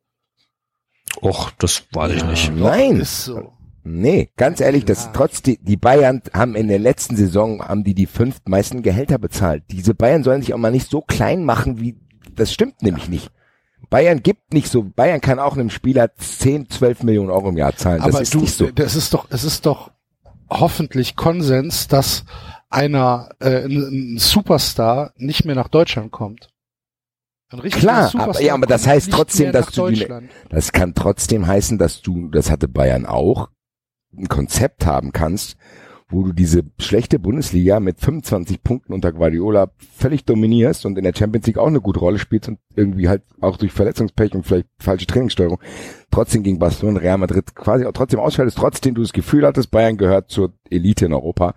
Och, 1.22 1.52
das 1.58 1.84
weiß 1.92 2.14
ich 2.14 2.24
nicht. 2.26 2.56
Nein, 2.56 3.02
Ist 3.02 3.26
so. 3.26 3.52
nee, 3.84 4.30
ganz 4.38 4.62
ehrlich, 4.62 4.86
das 4.86 5.06
Ja. 5.06 5.12
trotz 5.14 5.42
die, 5.42 5.58
die 5.62 5.78
Bayern 5.78 6.22
haben 6.34 6.56
in 6.56 6.68
der 6.68 6.80
letzten 6.80 7.16
Saison 7.16 7.62
haben 7.62 7.84
die 7.84 7.94
die 7.96 8.06
fünf 8.06 8.42
meisten 8.46 8.82
Gehälter 8.82 9.18
bezahlt. 9.18 9.64
Diese 9.72 9.94
Bayern 9.94 10.24
sollen 10.24 10.42
sich 10.42 10.54
auch 10.54 10.58
mal 10.58 10.72
nicht 10.72 10.90
so 10.90 11.02
klein 11.02 11.44
machen, 11.44 11.80
wie 11.80 11.98
das 12.36 12.54
stimmt 12.54 12.82
nämlich 12.82 13.10
nicht. 13.10 13.30
Bayern 13.90 14.24
gibt 14.24 14.54
nicht 14.54 14.70
so, 14.72 14.84
Bayern 14.84 15.20
kann 15.20 15.40
auch 15.40 15.56
einem 15.58 15.70
Spieler 15.70 16.14
10, 16.16 16.70
12 16.70 17.04
Millionen 17.04 17.30
Euro 17.30 17.50
im 17.50 17.58
Jahr 17.58 17.76
zahlen. 17.76 17.98
Das 18.02 18.14
Aber 18.14 18.22
ist 18.22 18.34
du, 18.34 18.40
nicht 18.40 18.54
so. 18.54 18.72
das 18.72 18.96
ist 18.96 19.14
doch, 19.14 19.26
es 19.30 19.44
ist 19.44 19.66
doch 19.66 19.92
hoffentlich 20.52 21.16
Konsens, 21.16 21.88
dass 21.88 22.26
einer, 22.70 23.30
äh, 23.40 23.64
ein, 23.66 24.16
ein 24.16 24.18
Superstar 24.18 25.14
nicht 25.18 25.46
mehr 25.46 25.56
nach 25.56 25.68
Deutschland 25.70 26.12
kommt. 26.12 26.50
Klar, 27.82 28.08
Superstar 28.10 28.30
aber- 28.36 28.42
ja, 28.42 28.54
aber 28.54 28.68
das 28.68 28.88
heißt 28.88 29.12
trotzdem, 29.12 29.52
dass 29.52 29.66
du. 29.72 29.82
Das 30.50 30.72
kann 30.72 30.94
trotzdem 30.94 31.48
heißen, 31.48 31.78
dass 31.78 32.02
du, 32.02 32.30
das 32.30 32.50
hatte 32.50 32.68
Bayern 32.70 33.06
auch, 33.06 33.50
ein 34.16 34.28
Konzept 34.30 34.86
haben 34.86 35.12
kannst, 35.12 35.58
wo 36.12 36.24
du 36.24 36.34
diese 36.34 36.64
schlechte 36.80 37.20
Bundesliga 37.20 37.80
mit 37.80 38.00
25 38.00 38.64
Punkten 38.64 38.94
unter 38.94 39.12
Guardiola 39.12 39.72
völlig 39.98 40.26
dominierst 40.26 40.86
und 40.86 40.98
in 40.98 41.04
der 41.04 41.14
Champions 41.16 41.48
League 41.48 41.58
auch 41.58 41.68
eine 41.68 41.82
gute 41.82 42.00
Rolle 42.00 42.20
spielst 42.20 42.50
und 42.50 42.60
irgendwie 42.76 43.08
halt 43.08 43.24
auch 43.40 43.58
durch 43.58 43.72
Verletzungspech 43.72 44.34
und 44.36 44.46
vielleicht 44.46 44.68
falsche 44.78 45.08
Trainingssteuerung 45.08 45.60
trotzdem 46.12 46.44
gegen 46.44 46.60
Barcelona 46.60 47.00
Real 47.00 47.18
Madrid 47.18 47.56
quasi 47.56 47.86
auch 47.86 47.94
trotzdem 47.94 48.20
ausscheidest, 48.20 48.58
trotzdem 48.58 48.96
du 48.96 49.02
das 49.02 49.14
Gefühl 49.14 49.46
hattest, 49.46 49.72
Bayern 49.72 49.98
gehört 49.98 50.30
zur 50.30 50.54
Elite 50.70 51.06
in 51.06 51.14
Europa. 51.14 51.56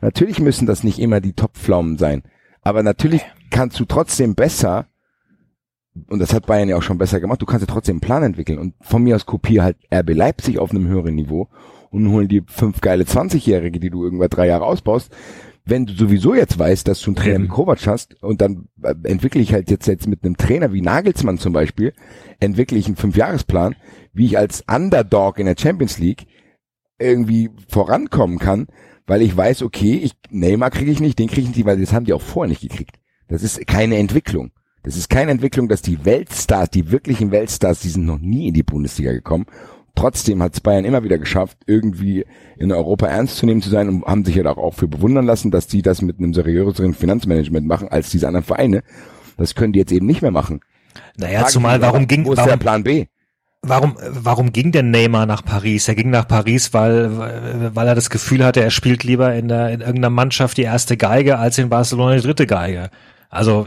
Natürlich 0.00 0.40
müssen 0.40 0.66
das 0.66 0.84
nicht 0.84 0.98
immer 0.98 1.20
die 1.20 1.32
Top-Pflaumen 1.32 1.96
sein, 1.96 2.22
aber 2.62 2.82
natürlich 2.82 3.22
kannst 3.50 3.78
du 3.78 3.84
trotzdem 3.84 4.34
besser 4.34 4.86
und 6.10 6.18
das 6.18 6.34
hat 6.34 6.46
Bayern 6.46 6.68
ja 6.68 6.76
auch 6.76 6.82
schon 6.82 6.98
besser 6.98 7.20
gemacht, 7.20 7.40
du 7.40 7.46
kannst 7.46 7.66
ja 7.66 7.72
trotzdem 7.72 7.94
einen 7.94 8.00
Plan 8.00 8.22
entwickeln 8.24 8.58
und 8.58 8.74
von 8.80 9.02
mir 9.04 9.14
aus 9.14 9.26
kopier 9.26 9.62
halt 9.62 9.76
RB 9.92 10.10
Leipzig 10.10 10.58
auf 10.58 10.72
einem 10.72 10.88
höheren 10.88 11.14
Niveau 11.14 11.48
und 11.94 12.10
holen 12.10 12.28
die 12.28 12.42
fünf 12.46 12.80
geile 12.80 13.04
20-Jährige, 13.04 13.78
die 13.78 13.90
du 13.90 14.04
irgendwann 14.04 14.28
drei 14.28 14.48
Jahre 14.48 14.64
ausbaust. 14.64 15.14
Wenn 15.64 15.86
du 15.86 15.94
sowieso 15.94 16.34
jetzt 16.34 16.58
weißt, 16.58 16.86
dass 16.88 17.00
du 17.00 17.10
einen 17.10 17.16
Trainer 17.16 17.34
Eben. 17.36 17.44
wie 17.44 17.48
Kovac 17.48 17.86
hast 17.86 18.22
und 18.22 18.40
dann 18.40 18.68
äh, 18.82 18.94
entwickle 19.04 19.40
ich 19.40 19.54
halt 19.54 19.70
jetzt, 19.70 19.86
jetzt 19.86 20.08
mit 20.08 20.24
einem 20.24 20.36
Trainer 20.36 20.72
wie 20.72 20.82
Nagelsmann 20.82 21.38
zum 21.38 21.52
Beispiel, 21.52 21.94
entwickle 22.40 22.76
ich 22.76 22.86
einen 22.86 22.96
Fünfjahresplan, 22.96 23.76
wie 24.12 24.26
ich 24.26 24.36
als 24.36 24.64
Underdog 24.68 25.38
in 25.38 25.46
der 25.46 25.56
Champions 25.58 25.98
League 25.98 26.26
irgendwie 26.98 27.50
vorankommen 27.68 28.38
kann, 28.38 28.66
weil 29.06 29.22
ich 29.22 29.34
weiß, 29.34 29.62
okay, 29.62 29.94
ich, 29.94 30.12
Neymar 30.30 30.70
kriege 30.70 30.90
ich 30.90 31.00
nicht, 31.00 31.18
den 31.18 31.28
kriege 31.28 31.48
ich 31.48 31.56
nicht, 31.56 31.64
weil 31.64 31.80
das 31.80 31.92
haben 31.92 32.04
die 32.04 32.12
auch 32.12 32.22
vorher 32.22 32.48
nicht 32.48 32.62
gekriegt. 32.62 32.98
Das 33.28 33.42
ist 33.42 33.66
keine 33.66 33.96
Entwicklung. 33.96 34.50
Das 34.82 34.98
ist 34.98 35.08
keine 35.08 35.30
Entwicklung, 35.30 35.68
dass 35.68 35.80
die 35.80 36.04
Weltstars, 36.04 36.68
die 36.68 36.90
wirklichen 36.90 37.30
Weltstars, 37.30 37.80
die 37.80 37.88
sind 37.88 38.04
noch 38.04 38.18
nie 38.18 38.48
in 38.48 38.54
die 38.54 38.62
Bundesliga 38.62 39.12
gekommen. 39.12 39.46
Trotzdem 39.94 40.42
hat 40.42 40.54
es 40.54 40.60
Bayern 40.60 40.84
immer 40.84 41.04
wieder 41.04 41.18
geschafft, 41.18 41.58
irgendwie 41.66 42.24
in 42.56 42.72
Europa 42.72 43.06
ernst 43.06 43.36
zu 43.36 43.46
nehmen 43.46 43.62
zu 43.62 43.70
sein 43.70 43.88
und 43.88 44.04
haben 44.04 44.24
sich 44.24 44.34
ja 44.34 44.44
auch 44.44 44.74
für 44.74 44.88
bewundern 44.88 45.24
lassen, 45.24 45.50
dass 45.50 45.66
die 45.68 45.82
das 45.82 46.02
mit 46.02 46.18
einem 46.18 46.34
seriöseren 46.34 46.94
Finanzmanagement 46.94 47.66
machen 47.66 47.88
als 47.88 48.10
diese 48.10 48.26
anderen 48.26 48.44
Vereine. 48.44 48.82
Das 49.36 49.54
können 49.54 49.72
die 49.72 49.78
jetzt 49.78 49.92
eben 49.92 50.06
nicht 50.06 50.22
mehr 50.22 50.30
machen. 50.30 50.60
Naja, 51.16 51.40
Frag 51.40 51.48
ich 51.48 51.52
zumal 51.52 51.78
mich, 51.78 51.86
warum 51.86 52.08
ging, 52.08 52.24
Wo 52.24 52.32
ist 52.32 52.38
der 52.38 52.46
warum, 52.46 52.58
Plan 52.58 52.82
B? 52.82 53.06
warum, 53.62 53.96
warum 54.08 54.52
ging 54.52 54.72
der 54.72 54.82
Neymar 54.82 55.26
nach 55.26 55.44
Paris? 55.44 55.88
Er 55.88 55.94
ging 55.94 56.10
nach 56.10 56.28
Paris, 56.28 56.72
weil, 56.72 57.74
weil 57.74 57.88
er 57.88 57.94
das 57.94 58.10
Gefühl 58.10 58.44
hatte, 58.44 58.62
er 58.62 58.70
spielt 58.70 59.04
lieber 59.04 59.34
in, 59.34 59.48
der, 59.48 59.70
in 59.70 59.80
irgendeiner 59.80 60.10
Mannschaft 60.10 60.56
die 60.56 60.62
erste 60.62 60.96
Geige 60.96 61.38
als 61.38 61.58
in 61.58 61.68
Barcelona 61.68 62.16
die 62.16 62.22
dritte 62.22 62.46
Geige. 62.46 62.90
Also 63.34 63.66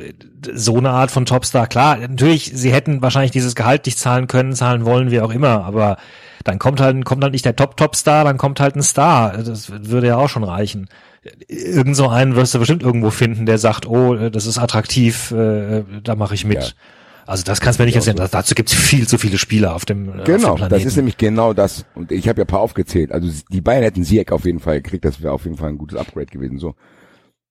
so 0.53 0.78
eine 0.78 0.91
Art 0.91 1.11
von 1.11 1.26
Topstar. 1.26 1.68
Klar, 1.68 1.97
natürlich, 1.97 2.51
sie 2.53 2.72
hätten 2.72 3.01
wahrscheinlich 3.01 3.32
dieses 3.32 3.55
Gehalt 3.55 3.86
nicht 3.86 3.99
zahlen 3.99 4.28
können, 4.28 4.53
zahlen 4.53 4.86
wollen, 4.86 5.11
wie 5.11 5.22
auch 5.22 5.32
immer, 5.32 5.65
aber 5.65 5.97
dann 6.43 6.59
kommt 6.59 6.80
halt, 6.80 7.03
kommt 7.03 7.24
halt 7.24 7.34
nicht 7.34 7.45
der 7.45 7.55
Top-Top-Star, 7.55 8.24
dann 8.24 8.38
kommt 8.38 8.59
halt 8.59 8.76
ein 8.76 8.84
Star. 8.84 9.38
Das 9.38 9.70
würde 9.70 10.07
ja 10.07 10.18
auch 10.18 10.30
schon 10.30 10.45
reichen. 10.45 10.88
Irgend 11.49 11.97
so 11.97 12.07
einen 12.07 12.36
wirst 12.38 12.55
du 12.55 12.59
bestimmt 12.59 12.84
irgendwo 12.84 13.09
finden, 13.09 13.45
der 13.45 13.57
sagt, 13.57 13.86
oh, 13.86 14.30
das 14.30 14.45
ist 14.45 14.57
attraktiv, 14.57 15.32
äh, 15.32 15.84
da 16.03 16.15
mache 16.15 16.36
ich 16.36 16.45
mit. 16.45 16.63
Ja. 16.63 16.70
Also 17.26 17.43
das 17.43 17.59
kannst 17.59 17.78
du 17.78 17.84
mir 17.84 17.88
nicht 17.88 17.97
erzählen. 17.97 18.15
Dazu 18.15 18.55
gibt's 18.55 18.74
viel 18.74 19.05
zu 19.05 19.18
viele 19.18 19.38
Spieler 19.38 19.76
auf 19.76 19.84
dem, 19.84 20.07
äh, 20.07 20.11
auf 20.11 20.24
dem 20.24 20.36
Genau, 20.38 20.55
Planeten. 20.55 20.70
das 20.70 20.86
ist 20.86 20.95
nämlich 20.95 21.18
genau 21.18 21.51
das. 21.51 21.84
Und 21.93 22.13
ich 22.13 22.30
habe 22.30 22.39
ja 22.39 22.45
ein 22.45 22.47
paar 22.47 22.61
aufgezählt. 22.61 23.11
Also 23.11 23.30
die 23.51 23.59
Bayern 23.59 23.84
hätten 23.84 24.05
Sieg 24.05 24.32
auf 24.32 24.45
jeden 24.45 24.61
Fall 24.61 24.82
gekriegt. 24.82 25.03
Das 25.03 25.22
wäre 25.22 25.34
auf 25.34 25.43
jeden 25.43 25.57
Fall 25.57 25.68
ein 25.68 25.78
gutes 25.78 25.97
Upgrade 25.99 26.28
gewesen. 26.28 26.57
So, 26.57 26.76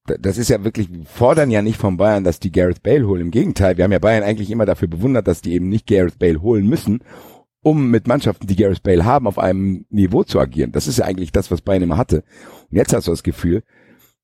das 0.06 0.38
ist 0.38 0.50
ja 0.50 0.64
wirklich, 0.64 0.92
wir 0.92 1.04
fordern 1.04 1.50
ja 1.50 1.62
nicht 1.62 1.78
von 1.78 1.96
Bayern, 1.96 2.24
dass 2.24 2.40
die 2.40 2.52
Gareth 2.52 2.82
Bale 2.82 3.06
holen. 3.06 3.22
Im 3.22 3.30
Gegenteil, 3.30 3.76
wir 3.76 3.84
haben 3.84 3.92
ja 3.92 3.98
Bayern 3.98 4.22
eigentlich 4.22 4.50
immer 4.50 4.66
dafür 4.66 4.88
bewundert, 4.88 5.28
dass 5.28 5.42
die 5.42 5.54
eben 5.54 5.68
nicht 5.68 5.86
Gareth 5.86 6.18
Bale 6.18 6.42
holen 6.42 6.66
müssen, 6.66 7.00
um 7.62 7.90
mit 7.90 8.06
Mannschaften, 8.06 8.46
die 8.46 8.56
Gareth 8.56 8.82
Bale 8.82 9.04
haben, 9.04 9.26
auf 9.26 9.38
einem 9.38 9.86
Niveau 9.90 10.24
zu 10.24 10.38
agieren. 10.40 10.72
Das 10.72 10.86
ist 10.86 10.98
ja 10.98 11.04
eigentlich 11.04 11.32
das, 11.32 11.50
was 11.50 11.62
Bayern 11.62 11.82
immer 11.82 11.96
hatte. 11.96 12.24
Und 12.70 12.76
jetzt 12.76 12.92
hast 12.92 13.06
du 13.06 13.10
das 13.10 13.22
Gefühl, 13.22 13.62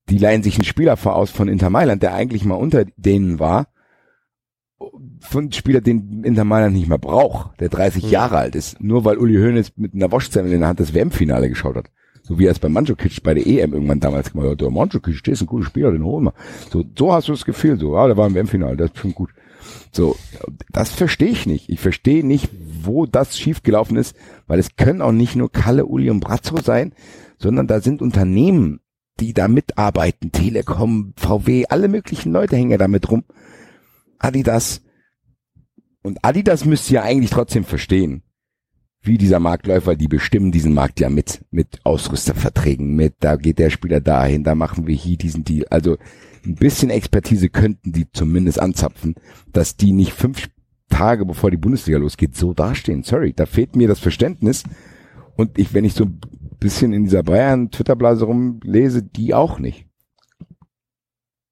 die 0.09 0.19
leihen 0.19 0.43
sich 0.43 0.57
einen 0.57 0.65
Spieler 0.65 0.97
vor 0.97 1.17
aus 1.17 1.31
von 1.31 1.49
Inter 1.49 1.71
Mailand, 1.71 2.03
der 2.03 2.15
eigentlich 2.15 2.45
mal 2.45 2.55
unter 2.55 2.85
denen 2.97 3.39
war, 3.39 3.69
von 5.21 5.45
einem 5.45 5.53
Spieler, 5.53 5.81
den 5.81 6.25
Inter 6.25 6.45
Mailand 6.45 6.75
nicht 6.75 6.89
mehr 6.89 6.99
braucht, 6.99 7.61
der 7.61 7.69
30 7.69 8.11
Jahre 8.11 8.39
alt 8.39 8.55
ist, 8.55 8.81
nur 8.81 9.05
weil 9.05 9.19
Uli 9.19 9.37
Hoeneß 9.37 9.73
mit 9.77 9.95
einer 9.95 10.11
Waschzelle 10.11 10.53
in 10.53 10.61
der 10.61 10.69
Hand 10.69 10.81
das 10.81 10.95
WM-Finale 10.95 11.49
geschaut 11.49 11.77
hat. 11.77 11.91
So 12.33 12.39
wie 12.39 12.47
er 12.47 12.53
es 12.53 12.59
bei 12.59 12.71
Mandzukic 12.71 13.23
bei 13.23 13.35
der 13.35 13.47
EM 13.47 13.75
irgendwann 13.75 14.01
damals 14.01 14.33
gemacht 14.33 14.49
hat. 14.49 14.61
Der 14.63 14.71
Mandzukic, 14.71 15.23
der 15.23 15.35
ist 15.35 15.43
ein 15.43 15.47
guter 15.47 15.67
Spieler, 15.67 15.93
den 15.93 16.03
holen 16.03 16.25
wir. 16.25 16.35
So, 16.71 16.83
so 16.97 17.13
hast 17.13 17.29
du 17.29 17.33
das 17.33 17.45
Gefühl, 17.45 17.79
so, 17.79 17.95
ah, 17.95 18.07
der 18.07 18.17
war 18.17 18.27
im 18.27 18.35
WM-Finale, 18.35 18.79
das 18.79 18.91
ist 18.93 18.97
schon 18.97 19.15
gut. 19.15 19.29
So, 19.93 20.17
das 20.71 20.89
verstehe 20.89 21.29
ich 21.29 21.45
nicht. 21.45 21.69
Ich 21.69 21.79
verstehe 21.79 22.27
nicht, 22.27 22.49
wo 22.81 23.05
das 23.05 23.39
schiefgelaufen 23.39 23.99
ist, 23.99 24.17
weil 24.47 24.59
es 24.59 24.77
können 24.77 25.03
auch 25.03 25.13
nicht 25.13 25.37
nur 25.37 25.53
Kalle, 25.53 25.85
Uli 25.85 26.09
und 26.09 26.21
Brazzo 26.21 26.57
sein, 26.63 26.95
sondern 27.37 27.67
da 27.67 27.83
sind 27.83 28.01
Unternehmen, 28.01 28.81
die 29.21 29.35
da 29.35 29.47
mitarbeiten, 29.47 30.33
Telekom, 30.33 31.13
VW, 31.19 31.67
alle 31.69 31.89
möglichen 31.89 32.33
Leute 32.33 32.57
hängen 32.57 32.71
ja 32.71 32.79
da 32.79 32.89
mit 32.89 33.11
rum. 33.11 33.25
Adidas. 34.19 34.81
Und 36.03 36.25
Adidas 36.25 36.65
müsste 36.65 36.95
ja 36.95 37.03
eigentlich 37.03 37.31
trotzdem 37.31 37.65
verstehen, 37.65 38.23
wie 39.03 39.19
dieser 39.19 39.41
Markt 39.41 39.67
läuft, 39.67 39.87
weil 39.87 39.97
die 39.97 40.09
bestimmen 40.09 40.53
diesen 40.53 40.75
Markt 40.75 41.01
ja 41.01 41.11
mit, 41.11 41.45
mit 41.51 41.81
Ausrüsterverträgen, 41.85 42.95
mit, 42.95 43.15
da 43.21 43.37
geht 43.37 43.59
der 43.59 43.71
Spieler 43.71 44.01
dahin, 44.01 44.45
da 44.45 44.55
machen 44.55 44.87
wir 44.87 44.95
hier 44.95 45.17
diesen 45.17 45.45
Deal. 45.45 45.67
Also 45.71 45.97
ein 46.45 46.55
bisschen 46.55 46.91
Expertise 46.91 47.49
könnten 47.49 47.93
die 47.93 48.11
zumindest 48.13 48.61
anzapfen, 48.61 49.17
dass 49.53 49.77
die 49.77 49.93
nicht 49.93 50.13
fünf 50.13 50.49
Tage 50.89 51.25
bevor 51.25 51.51
die 51.51 51.57
Bundesliga 51.57 51.99
losgeht, 51.99 52.37
so 52.37 52.55
dastehen. 52.55 53.03
Sorry, 53.03 53.33
da 53.33 53.47
fehlt 53.47 53.75
mir 53.77 53.89
das 53.89 53.99
Verständnis. 53.99 54.63
Und 55.37 55.59
ich, 55.59 55.75
wenn 55.75 55.85
ich 55.85 55.95
so 55.95 56.05
ein 56.05 56.21
bisschen 56.61 56.93
in 56.93 57.05
dieser 57.05 57.23
Bayern-Twitter-Blase 57.23 58.25
rumlese, 58.25 59.03
die 59.03 59.35
auch 59.35 59.59
nicht. 59.59 59.87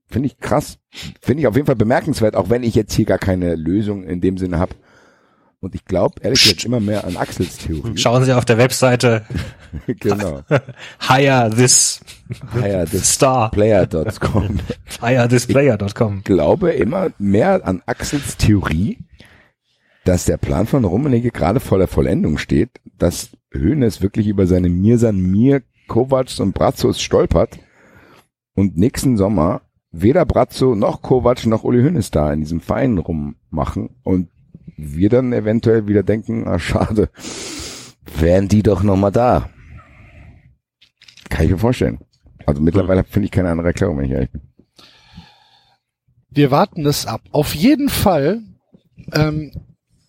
Finde 0.06 0.26
ich 0.26 0.38
krass. 0.38 0.78
Finde 1.20 1.40
ich 1.40 1.46
auf 1.46 1.54
jeden 1.54 1.66
Fall 1.66 1.76
bemerkenswert, 1.76 2.36
auch 2.36 2.50
wenn 2.50 2.62
ich 2.62 2.74
jetzt 2.74 2.92
hier 2.92 3.06
gar 3.06 3.18
keine 3.18 3.54
Lösung 3.54 4.04
in 4.04 4.20
dem 4.20 4.38
Sinne 4.38 4.58
habe. 4.58 4.74
Und 5.62 5.74
ich 5.74 5.84
glaube, 5.84 6.14
ehrlich 6.22 6.42
gesagt, 6.42 6.64
immer 6.64 6.80
mehr 6.80 7.04
an 7.04 7.18
Axels 7.18 7.58
Theorie. 7.58 7.92
Schauen 7.96 8.24
Sie 8.24 8.32
auf 8.32 8.46
der 8.46 8.56
Webseite 8.56 9.26
genau. 9.86 10.42
hire 11.08 11.50
this 11.54 12.00
Hire 12.52 12.86
this 12.86 13.12
star, 13.12 13.50
player.com. 13.50 14.60
hire 15.00 15.28
this 15.28 15.46
player.com. 15.46 16.22
glaube 16.24 16.70
immer 16.70 17.10
mehr 17.18 17.66
an 17.66 17.82
Axels 17.86 18.36
Theorie, 18.36 18.98
dass 20.04 20.24
der 20.24 20.38
Plan 20.38 20.66
von 20.66 20.84
Rummenigge 20.84 21.30
gerade 21.30 21.60
vor 21.60 21.78
der 21.78 21.88
Vollendung 21.88 22.38
steht, 22.38 22.70
dass 22.98 23.30
Hönes 23.52 24.00
wirklich 24.00 24.28
über 24.28 24.46
seine 24.46 24.68
Mirsan 24.68 25.20
Mir, 25.20 25.62
Kovacs 25.88 26.40
und 26.40 26.54
Brazos 26.54 27.02
stolpert 27.02 27.58
und 28.54 28.78
nächsten 28.78 29.16
Sommer 29.16 29.62
weder 29.90 30.24
Brazzo 30.24 30.74
noch 30.74 31.02
Kovac 31.02 31.44
noch 31.46 31.64
Uli 31.64 31.82
Hoeneß 31.82 32.12
da 32.12 32.32
in 32.32 32.40
diesem 32.40 32.60
Verein 32.60 32.96
rummachen 32.96 33.90
und 34.04 34.28
wir 34.76 35.08
dann 35.08 35.32
eventuell 35.32 35.86
wieder 35.86 36.02
denken, 36.02 36.46
ah 36.46 36.58
schade, 36.58 37.10
wären 38.18 38.48
die 38.48 38.62
doch 38.62 38.82
noch 38.82 38.96
mal 38.96 39.10
da. 39.10 39.50
Kann 41.28 41.44
ich 41.44 41.50
mir 41.52 41.58
vorstellen. 41.58 42.00
Also 42.46 42.60
mittlerweile 42.60 43.04
finde 43.04 43.26
ich 43.26 43.32
keine 43.32 43.50
andere 43.50 43.68
Erklärung, 43.68 43.98
wenn 43.98 44.06
ich 44.06 44.12
ehrlich 44.12 44.30
bin. 44.30 44.42
Wir 46.30 46.50
warten 46.50 46.86
es 46.86 47.06
ab. 47.06 47.22
Auf 47.32 47.54
jeden 47.54 47.88
Fall 47.88 48.42
ähm, 49.12 49.52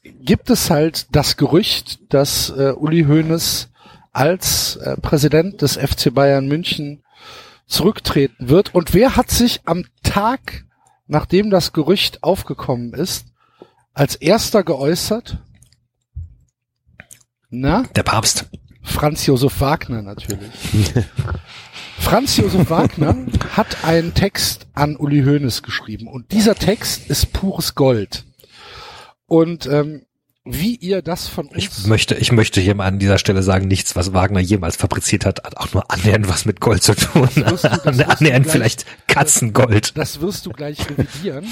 gibt 0.04 0.50
es 0.50 0.70
halt 0.70 1.16
das 1.16 1.38
Gerücht, 1.38 2.14
dass 2.14 2.50
äh, 2.50 2.74
Uli 2.76 3.04
Hoeneß 3.04 3.70
als 4.12 4.76
äh, 4.78 4.98
Präsident 4.98 5.62
des 5.62 5.78
FC 5.78 6.14
Bayern 6.14 6.48
München 6.48 7.04
zurücktreten 7.68 8.50
wird. 8.50 8.76
Und 8.76 8.94
wer 8.94 9.16
hat 9.16 9.32
sich 9.32 9.62
am 9.66 9.86
Tag, 10.04 10.66
nachdem 11.08 11.50
das 11.50 11.74
Gerücht 11.74 12.24
aufgekommen 12.24 12.94
ist, 12.94 13.28
als 13.94 14.16
erster 14.16 14.64
geäußert? 14.64 15.40
Na? 17.50 17.84
Der 17.96 18.04
Papst. 18.04 18.46
Franz 18.84 19.26
Josef 19.26 19.60
Wagner 19.62 20.02
natürlich. 20.02 20.52
Franz 22.00 22.38
Josef 22.38 22.70
Wagner 22.70 23.16
hat 23.52 23.84
einen 23.84 24.14
Text 24.14 24.68
an 24.74 24.96
Uli 24.96 25.22
Hoeneß 25.24 25.62
geschrieben 25.62 26.08
und 26.08 26.32
dieser 26.32 26.56
Text 26.56 27.10
ist 27.10 27.32
pures 27.34 27.76
Gold. 27.76 28.26
Und 29.28 29.68
ähm, 29.68 30.06
wie 30.44 30.76
ihr 30.76 31.04
das 31.04 31.28
von 31.28 31.48
uns 31.48 31.58
Ich 31.80 31.86
möchte, 31.86 32.16
ich 32.16 32.32
möchte 32.32 32.60
hier 32.60 32.74
mal 32.74 32.88
an 32.88 32.98
dieser 32.98 33.20
Stelle 33.20 33.44
sagen, 33.44 33.68
nichts, 33.68 33.96
was 33.96 34.14
Wagner 34.14 34.40
jemals 34.40 34.76
fabriziert 34.76 35.26
hat, 35.26 35.44
hat 35.44 35.58
auch 35.58 35.72
nur 35.74 35.92
annähernd 35.92 36.28
was 36.28 36.46
mit 36.46 36.60
Gold 36.60 36.82
zu 36.82 36.96
tun. 36.96 37.30
du 37.36 37.44
annähernd 37.86 38.18
gleich- 38.18 38.52
vielleicht 38.52 38.86
Katzengold. 39.08 39.96
Das 39.96 40.20
wirst 40.22 40.48
du 40.48 40.50
gleich 40.50 40.80
revidieren. 40.90 41.46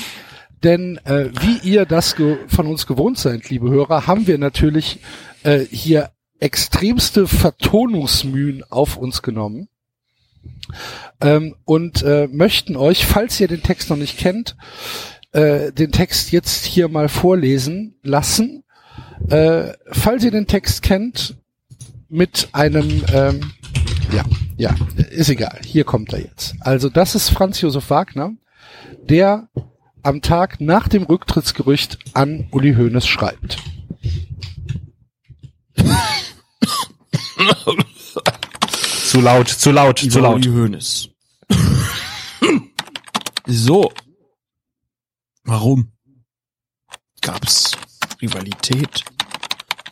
Denn 0.64 0.98
äh, 1.06 1.30
wie 1.42 1.68
ihr 1.68 1.86
das 1.86 2.16
von 2.48 2.68
uns 2.68 2.86
gewohnt 2.86 3.18
seid, 3.18 3.50
liebe 3.50 3.70
Hörer, 3.70 4.08
haben 4.08 4.28
wir 4.28 4.38
natürlich 4.38 5.00
äh, 5.44 5.60
hier 5.60 6.12
extremste 6.40 7.28
Vertonungsmühen 7.28 8.64
auf 8.70 8.98
uns 8.98 9.22
genommen 9.22 9.70
ähm, 11.22 11.56
und 11.66 12.02
äh, 12.04 12.28
möchten 12.32 12.76
euch, 12.76 13.06
falls 13.06 13.40
ihr 13.40 13.48
den 13.48 13.64
Text 13.64 13.90
noch 13.90 13.98
nicht 13.98 14.18
kennt, 14.18 14.56
äh, 15.32 15.72
den 15.72 15.92
Text 15.92 16.32
jetzt 16.32 16.66
hier 16.66 16.88
mal 16.88 17.10
vorlesen 17.10 17.96
lassen. 18.04 18.64
Äh, 19.30 19.74
falls 19.92 20.24
ihr 20.24 20.32
den 20.32 20.48
Text 20.48 20.82
kennt, 20.82 21.36
mit 22.10 22.50
einem, 22.54 23.04
ähm, 23.14 23.52
ja, 24.12 24.24
ja, 24.58 24.76
ist 25.12 25.30
egal. 25.30 25.60
Hier 25.64 25.84
kommt 25.84 26.12
er 26.12 26.22
jetzt. 26.22 26.56
Also 26.60 26.90
das 26.90 27.16
ist 27.16 27.30
Franz 27.30 27.62
Josef 27.62 27.90
Wagner, 27.90 28.34
der 29.04 29.48
am 30.04 30.22
Tag 30.22 30.62
nach 30.62 30.88
dem 30.88 31.04
Rücktrittsgerücht 31.04 32.00
an 32.14 32.48
Uli 32.52 32.76
Hoeneß 32.76 33.08
schreibt. 33.08 33.58
Zu 39.06 39.22
laut, 39.22 39.50
zu 39.50 39.72
laut, 39.72 40.00
zu 40.00 40.20
laut. 40.20 40.46
Uli 40.46 40.50
Hoeneß. 40.50 41.10
so. 43.48 43.92
Warum? 45.44 45.92
Gab's 47.22 47.72
Rivalität, 48.22 49.04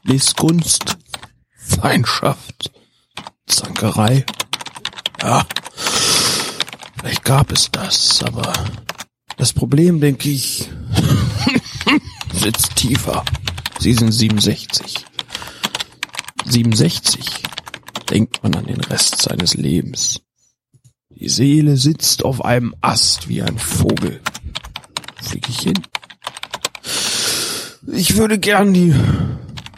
Missgunst, 0.03 0.97
Feindschaft, 1.55 2.71
Zankerei? 3.47 4.25
Ja, 5.21 5.45
vielleicht 6.99 7.23
gab 7.23 7.51
es 7.51 7.71
das, 7.71 8.21
aber 8.23 8.53
das 9.37 9.53
Problem, 9.53 9.99
denke 10.01 10.29
ich, 10.29 10.69
sitzt 12.33 12.75
tiefer. 12.75 13.23
Sie 13.79 13.93
sind 13.93 14.11
67. 14.11 15.05
67 16.45 17.43
denkt 18.09 18.41
man 18.43 18.55
an 18.55 18.65
den 18.65 18.79
Rest 18.81 19.21
seines 19.21 19.53
Lebens. 19.53 20.21
Die 21.09 21.29
Seele 21.29 21.77
sitzt 21.77 22.23
auf 22.23 22.43
einem 22.45 22.75
Ast 22.81 23.27
wie 23.27 23.41
ein 23.41 23.57
Vogel. 23.57 24.21
Flieg 25.21 25.49
ich 25.49 25.59
hin? 25.59 25.79
Ich 27.91 28.17
würde 28.17 28.37
gern 28.37 28.73
die 28.73 28.93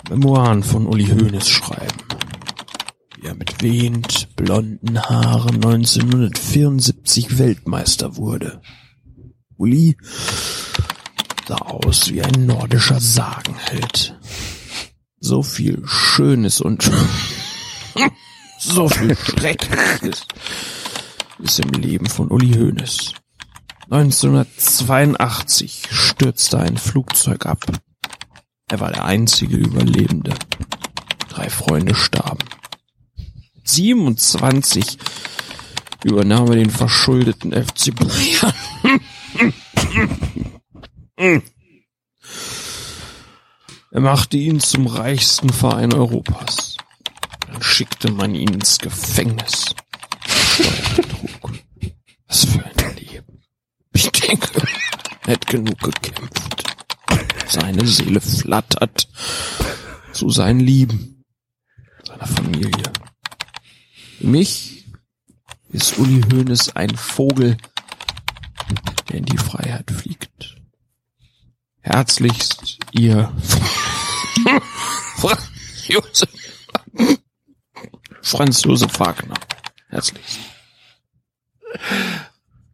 Memoiren 0.10 0.64
von 0.64 0.86
Uli 0.86 1.08
Hoeneß 1.08 1.48
schreiben. 1.48 1.98
Wie 3.16 3.28
er 3.28 3.36
mit 3.36 3.62
wehend 3.62 4.36
blonden 4.36 5.02
Haaren 5.02 5.56
1974 5.56 7.38
Weltmeister 7.38 8.18
wurde. 8.18 8.62
Uli 9.60 9.98
sah 11.46 11.58
aus 11.58 12.10
wie 12.10 12.22
ein 12.22 12.46
nordischer 12.46 13.02
Sagenheld. 13.02 14.18
So 15.20 15.44
viel 15.44 15.84
Schönes 15.86 16.62
und 16.62 16.90
so 18.60 18.88
viel 18.88 19.18
Schreckliches 19.18 20.26
ist 21.40 21.60
im 21.60 21.72
Leben 21.72 22.06
von 22.06 22.30
Uli 22.30 22.54
Hoeneß. 22.54 23.16
1982 23.90 25.84
stürzte 25.92 26.60
ein 26.60 26.78
Flugzeug 26.78 27.46
ab. 27.46 27.66
Er 28.70 28.80
war 28.80 28.94
der 28.94 29.04
einzige 29.04 29.58
Überlebende. 29.58 30.36
Drei 31.28 31.50
Freunde 31.50 31.96
starben. 31.96 32.48
27 33.66 34.98
übernahm 36.06 36.48
er 36.48 36.56
den 36.56 36.70
verschuldeten 36.70 37.52
FC 37.52 37.94
Bayern. 37.94 38.54
Er 43.92 44.02
machte 44.02 44.38
ihn 44.38 44.60
zum 44.60 44.88
reichsten 44.88 45.50
Verein 45.50 45.94
Europas. 45.94 46.78
Dann 47.48 47.62
schickte 47.62 48.12
man 48.12 48.36
ihn 48.36 48.54
ins 48.54 48.78
Gefängnis. 48.78 49.74
Steuerbetrug. 50.28 51.52
Was 52.28 52.46
für 52.46 52.64
ein 52.64 52.96
Leben. 52.96 53.44
Ich 53.94 54.12
denke, 54.12 54.62
er 55.26 55.34
hat 55.34 55.48
genug 55.48 55.80
gekämpft. 55.80 56.40
Seine 57.48 57.88
Seele 57.88 58.22
flattert 58.22 59.08
zu 60.14 60.30
seinen 60.30 60.60
Lieben, 60.60 61.26
seiner 62.06 62.28
Familie. 62.28 62.84
Für 64.20 64.28
mich 64.28 64.86
ist 65.70 65.98
Uli 65.98 66.22
Hoeneß 66.22 66.76
ein 66.76 66.96
Vogel, 66.96 67.58
der 69.10 69.18
in 69.20 69.26
die 69.26 69.38
Freiheit 69.38 69.90
fliegt. 69.92 70.56
Herzlichst, 71.82 72.78
ihr 72.92 73.32
Franz 75.18 75.50
Josef, 75.88 76.30
Franz 78.22 78.64
Josef 78.64 79.00
Wagner. 79.00 79.36
Herzlichst. 79.90 80.40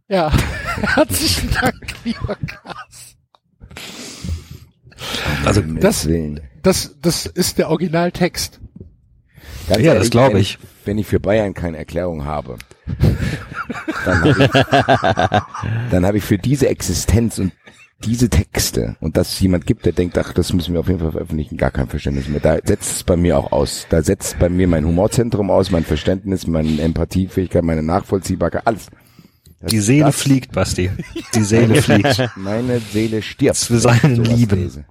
Ja, 0.08 0.32
herzlichen 0.96 1.52
Dank, 1.52 1.94
lieber 2.04 2.36
Gas. 2.36 3.16
Also, 5.46 5.62
Das- 5.62 6.08
Willen. 6.08 6.42
Das, 6.62 6.96
das 7.00 7.28
ist 7.28 7.58
der 7.60 7.70
Originaltext. 7.70 8.60
Ganz 9.68 9.82
Ja, 9.82 9.94
das 9.94 9.96
ehrlich, 9.98 10.12
glaub 10.12 10.34
wenn 10.34 10.42
ich. 10.42 10.58
Wenn 10.84 10.98
ich 10.98 11.06
für 11.08 11.20
Bayern 11.20 11.54
keine 11.54 11.78
Erklärung 11.78 12.26
habe, 12.26 12.58
dann 14.06 14.24
habe 14.24 14.44
ich, 14.44 15.92
dann 15.92 16.06
habe 16.06 16.18
ich 16.18 16.24
für 16.24 16.38
diese 16.38 16.68
Existenz 16.68 17.40
und 17.40 17.52
diese 18.04 18.30
Texte 18.30 18.98
und 19.00 19.18
dass 19.18 19.34
es 19.34 19.40
jemand 19.40 19.66
gibt, 19.66 19.86
der 19.86 19.94
denkt, 19.94 20.18
ach, 20.18 20.34
das 20.34 20.54
müssen 20.54 20.74
wir 20.74 20.82
auf 20.82 20.88
jeden 20.88 21.00
Fall 21.00 21.12
veröffentlichen, 21.12 21.58
gar 21.58 21.72
kein 21.72 21.88
Verständnis 21.88 22.28
mehr. 22.28 22.42
Da 22.42 22.58
setzt 22.64 22.92
es 22.92 23.04
bei 23.04 23.16
mir 23.16 23.38
auch 23.38 23.52
aus. 23.52 23.88
Da 23.90 24.04
setzt 24.04 24.38
bei 24.38 24.50
mir 24.50 24.68
mein 24.68 24.86
Humorzentrum 24.86 25.50
aus, 25.50 25.72
mein 25.72 25.86
Verständnis, 25.86 26.46
meine 26.46 26.82
Empathiefähigkeit, 26.82 27.64
meine 27.64 27.84
Nachvollziehbarkeit, 27.84 28.68
alles. 28.68 28.88
Das, 29.62 29.72
die 29.72 29.80
Seele 29.80 30.06
das, 30.06 30.22
fliegt, 30.22 30.52
Basti. 30.52 30.92
Die 31.34 31.44
Seele 31.44 31.82
fliegt. 31.82 32.30
Meine 32.36 32.80
Seele 32.80 33.22
stirbt. 33.22 33.58
Für 33.58 33.80
seinen 33.80 34.24
Lieben. 34.24 34.60
lese. 34.60 34.86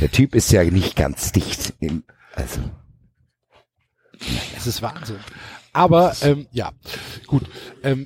Der 0.00 0.10
Typ 0.10 0.34
ist 0.34 0.50
ja 0.52 0.64
nicht 0.64 0.96
ganz 0.96 1.32
dicht. 1.32 1.74
Im, 1.80 2.04
also 2.34 2.60
Es 4.56 4.66
ist 4.66 4.80
Wahnsinn. 4.80 5.18
Aber 5.78 6.12
ähm, 6.22 6.48
ja, 6.50 6.72
gut. 7.28 7.44
Ähm, 7.84 8.04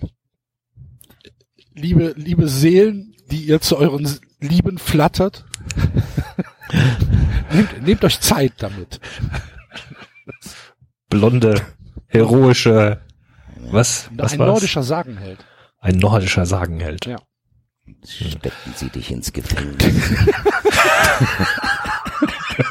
liebe, 1.75 2.13
liebe 2.17 2.47
Seelen, 2.47 3.17
die 3.31 3.45
ihr 3.47 3.63
zu 3.63 3.79
euren 3.79 4.07
Lieben 4.41 4.77
flattert, 4.77 5.47
nehmt, 7.51 7.83
nehmt 7.83 8.05
euch 8.05 8.21
Zeit 8.21 8.53
damit. 8.59 9.01
Blonde, 11.09 11.63
heroische, 12.09 13.01
was, 13.57 14.11
was 14.17 14.35
Ein 14.35 14.39
war's? 14.41 14.49
nordischer 14.49 14.83
Sagenheld. 14.83 15.39
Ein 15.79 15.97
nordischer 15.97 16.45
Sagenheld. 16.45 17.07
Ja. 17.07 17.17
stecken 18.05 18.75
sie 18.77 18.91
dich 18.91 19.11
ins 19.11 19.33
Gefängnis. 19.33 19.95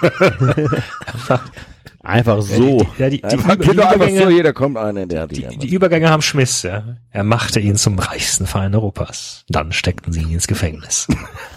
Einfach 2.03 2.41
so. 2.41 2.85
Ja, 2.97 3.09
die, 3.09 3.17
die, 3.17 3.23
Einfach, 3.23 3.55
die, 3.55 3.67
geht 3.67 3.77
doch 3.77 3.85
einfach 3.85 4.07
so, 4.07 4.15
Übergänge, 4.15 4.31
jeder 4.31 4.53
kommt 4.53 4.77
einer, 4.77 5.05
der 5.05 5.21
hat 5.21 5.31
die, 5.31 5.45
die, 5.45 5.57
die 5.57 5.73
Übergänge 5.73 6.09
haben 6.09 6.23
Schmiss, 6.23 6.63
ja. 6.63 6.97
Er 7.11 7.23
machte 7.23 7.59
ihn 7.59 7.75
zum 7.75 7.99
reichsten 7.99 8.47
Verein 8.47 8.73
Europas. 8.73 9.45
Dann 9.49 9.71
steckten 9.71 10.11
sie 10.11 10.21
ihn 10.21 10.31
ins 10.31 10.47
Gefängnis. 10.47 11.07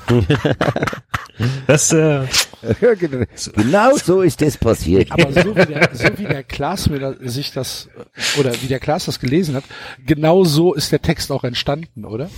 das, 1.66 1.92
äh, 1.92 2.26
Genau 3.56 3.96
so 3.96 4.20
ist 4.20 4.42
das 4.42 4.58
passiert. 4.58 5.10
Aber 5.12 5.32
so 5.32 5.56
wie 5.56 5.66
der, 5.66 5.90
so 5.92 6.08
wie 6.18 6.24
der 6.24 6.42
Klaas 6.42 6.90
mir 6.90 6.98
da, 6.98 7.14
sich 7.20 7.52
das, 7.52 7.88
oder 8.38 8.52
wie 8.60 8.66
der 8.66 8.80
Klaas 8.80 9.06
das 9.06 9.20
gelesen 9.20 9.54
hat, 9.54 9.64
genau 10.04 10.44
so 10.44 10.74
ist 10.74 10.92
der 10.92 11.00
Text 11.00 11.32
auch 11.32 11.44
entstanden, 11.44 12.04
oder? 12.04 12.28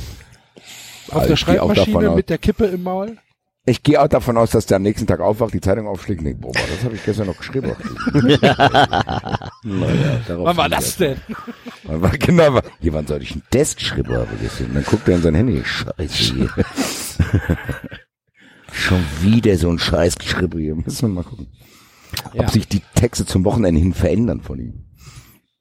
Auf 1.09 1.17
Also 1.17 1.29
der 1.29 1.37
Schreibmaschine 1.37 2.11
mit 2.11 2.31
der 2.31 2.39
Kippe 2.39 2.67
im 2.67 2.83
Maul? 2.83 3.17
Ich 3.69 3.83
gehe 3.83 4.01
auch 4.01 4.07
davon 4.07 4.37
aus, 4.37 4.51
dass 4.51 4.67
der 4.67 4.77
am 4.77 4.83
nächsten 4.83 5.09
Tag 5.09 5.19
aufwacht, 5.19 5.53
die 5.53 5.61
Zeitung 5.61 5.89
aufschlägt 5.89 6.25
denkt, 6.25 6.41
boah, 6.41 6.53
das 6.53 6.85
habe 6.85 6.95
ich 6.95 7.05
gestern 7.05 7.27
noch 7.27 7.37
geschrieben. 7.37 7.73
naja, 9.65 10.21
darauf 10.29 10.47
Wann 10.47 10.57
war 10.57 10.69
das 10.69 10.97
denn? 10.97 11.17
Wann 11.83 12.01
war, 12.01 12.11
genau, 12.11 12.55
war, 12.55 12.63
hier, 12.81 12.93
wann 12.93 13.09
soll 13.09 13.23
ich 13.23 13.33
einen 13.33 13.43
haben 14.21 14.39
gestern? 14.41 14.67
Und 14.69 14.75
dann 14.77 14.85
guckt 14.85 15.09
er 15.09 15.17
in 15.17 15.23
sein 15.23 15.35
Handy, 15.35 15.65
scheiße. 15.65 16.49
Schon 18.73 19.05
wieder 19.23 19.57
so 19.57 19.69
ein 19.69 19.81
Scheiß 19.81 20.17
geschrieben 20.17 20.61
hier. 20.61 20.77
Müssen 20.77 21.09
wir 21.09 21.15
mal 21.15 21.25
gucken. 21.25 21.49
Ja. 22.35 22.43
Ob 22.43 22.51
sich 22.51 22.69
die 22.69 22.83
Texte 22.95 23.27
zum 23.27 23.45
Wochenende 23.45 23.81
hin 23.81 23.95
verändern 23.95 24.43
von 24.43 24.61
ihm. 24.61 24.85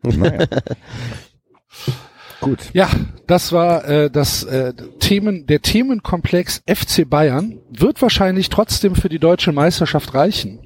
Naja. 0.04 0.46
Gut. 2.46 2.70
Ja, 2.74 2.88
das 3.26 3.52
war 3.52 3.86
äh, 3.86 4.12
das 4.12 4.44
äh, 4.44 4.74
Themen, 5.00 5.48
der 5.48 5.64
Themenkomplex 5.64 6.62
FC 6.68 7.10
Bayern 7.10 7.58
wird 7.72 8.04
wahrscheinlich 8.04 8.50
trotzdem 8.50 8.94
für 8.94 9.10
die 9.10 9.18
deutsche 9.18 9.52
Meisterschaft 9.52 10.14
reichen. 10.14 10.60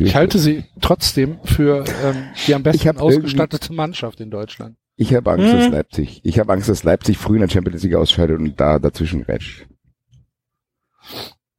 Ich 0.00 0.16
halte 0.16 0.40
sie 0.40 0.64
trotzdem 0.80 1.38
für 1.44 1.84
ähm, 2.02 2.16
die 2.48 2.54
am 2.54 2.64
besten 2.64 2.88
hab 2.88 3.00
ausgestattete 3.00 3.72
Mannschaft 3.72 4.20
in 4.20 4.32
Deutschland. 4.32 4.76
Ich 4.96 5.14
habe 5.14 5.30
Angst, 5.30 5.52
dass 5.52 5.68
Leipzig. 5.68 6.20
Ich 6.24 6.40
habe 6.40 6.52
Angst, 6.52 6.68
dass 6.68 6.82
Leipzig 6.82 7.16
früh 7.16 7.36
in 7.36 7.42
der 7.42 7.48
Champions 7.48 7.84
League 7.84 7.94
ausscheidet 7.94 8.40
und 8.40 8.58
da 8.58 8.80
dazwischen 8.80 9.22
rätscht. 9.22 9.66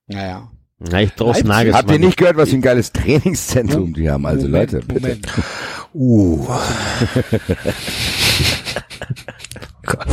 Naja. 0.07 0.51
Na, 0.79 1.01
ich 1.01 1.13
trau's 1.13 1.41
Leipzig. 1.43 1.73
Habt 1.73 1.91
ihr 1.91 1.99
nicht 1.99 2.17
gehört, 2.17 2.35
was 2.35 2.49
für 2.49 2.55
ein 2.55 2.61
geiles 2.61 2.91
Trainingszentrum 2.91 3.93
die 3.93 4.09
haben? 4.09 4.25
Also 4.25 4.47
Moment, 4.47 4.73
Leute, 4.73 4.85
bitte. 4.85 4.99
Moment. 4.99 5.27
Uh. 5.93 6.45
Gott. 9.85 10.07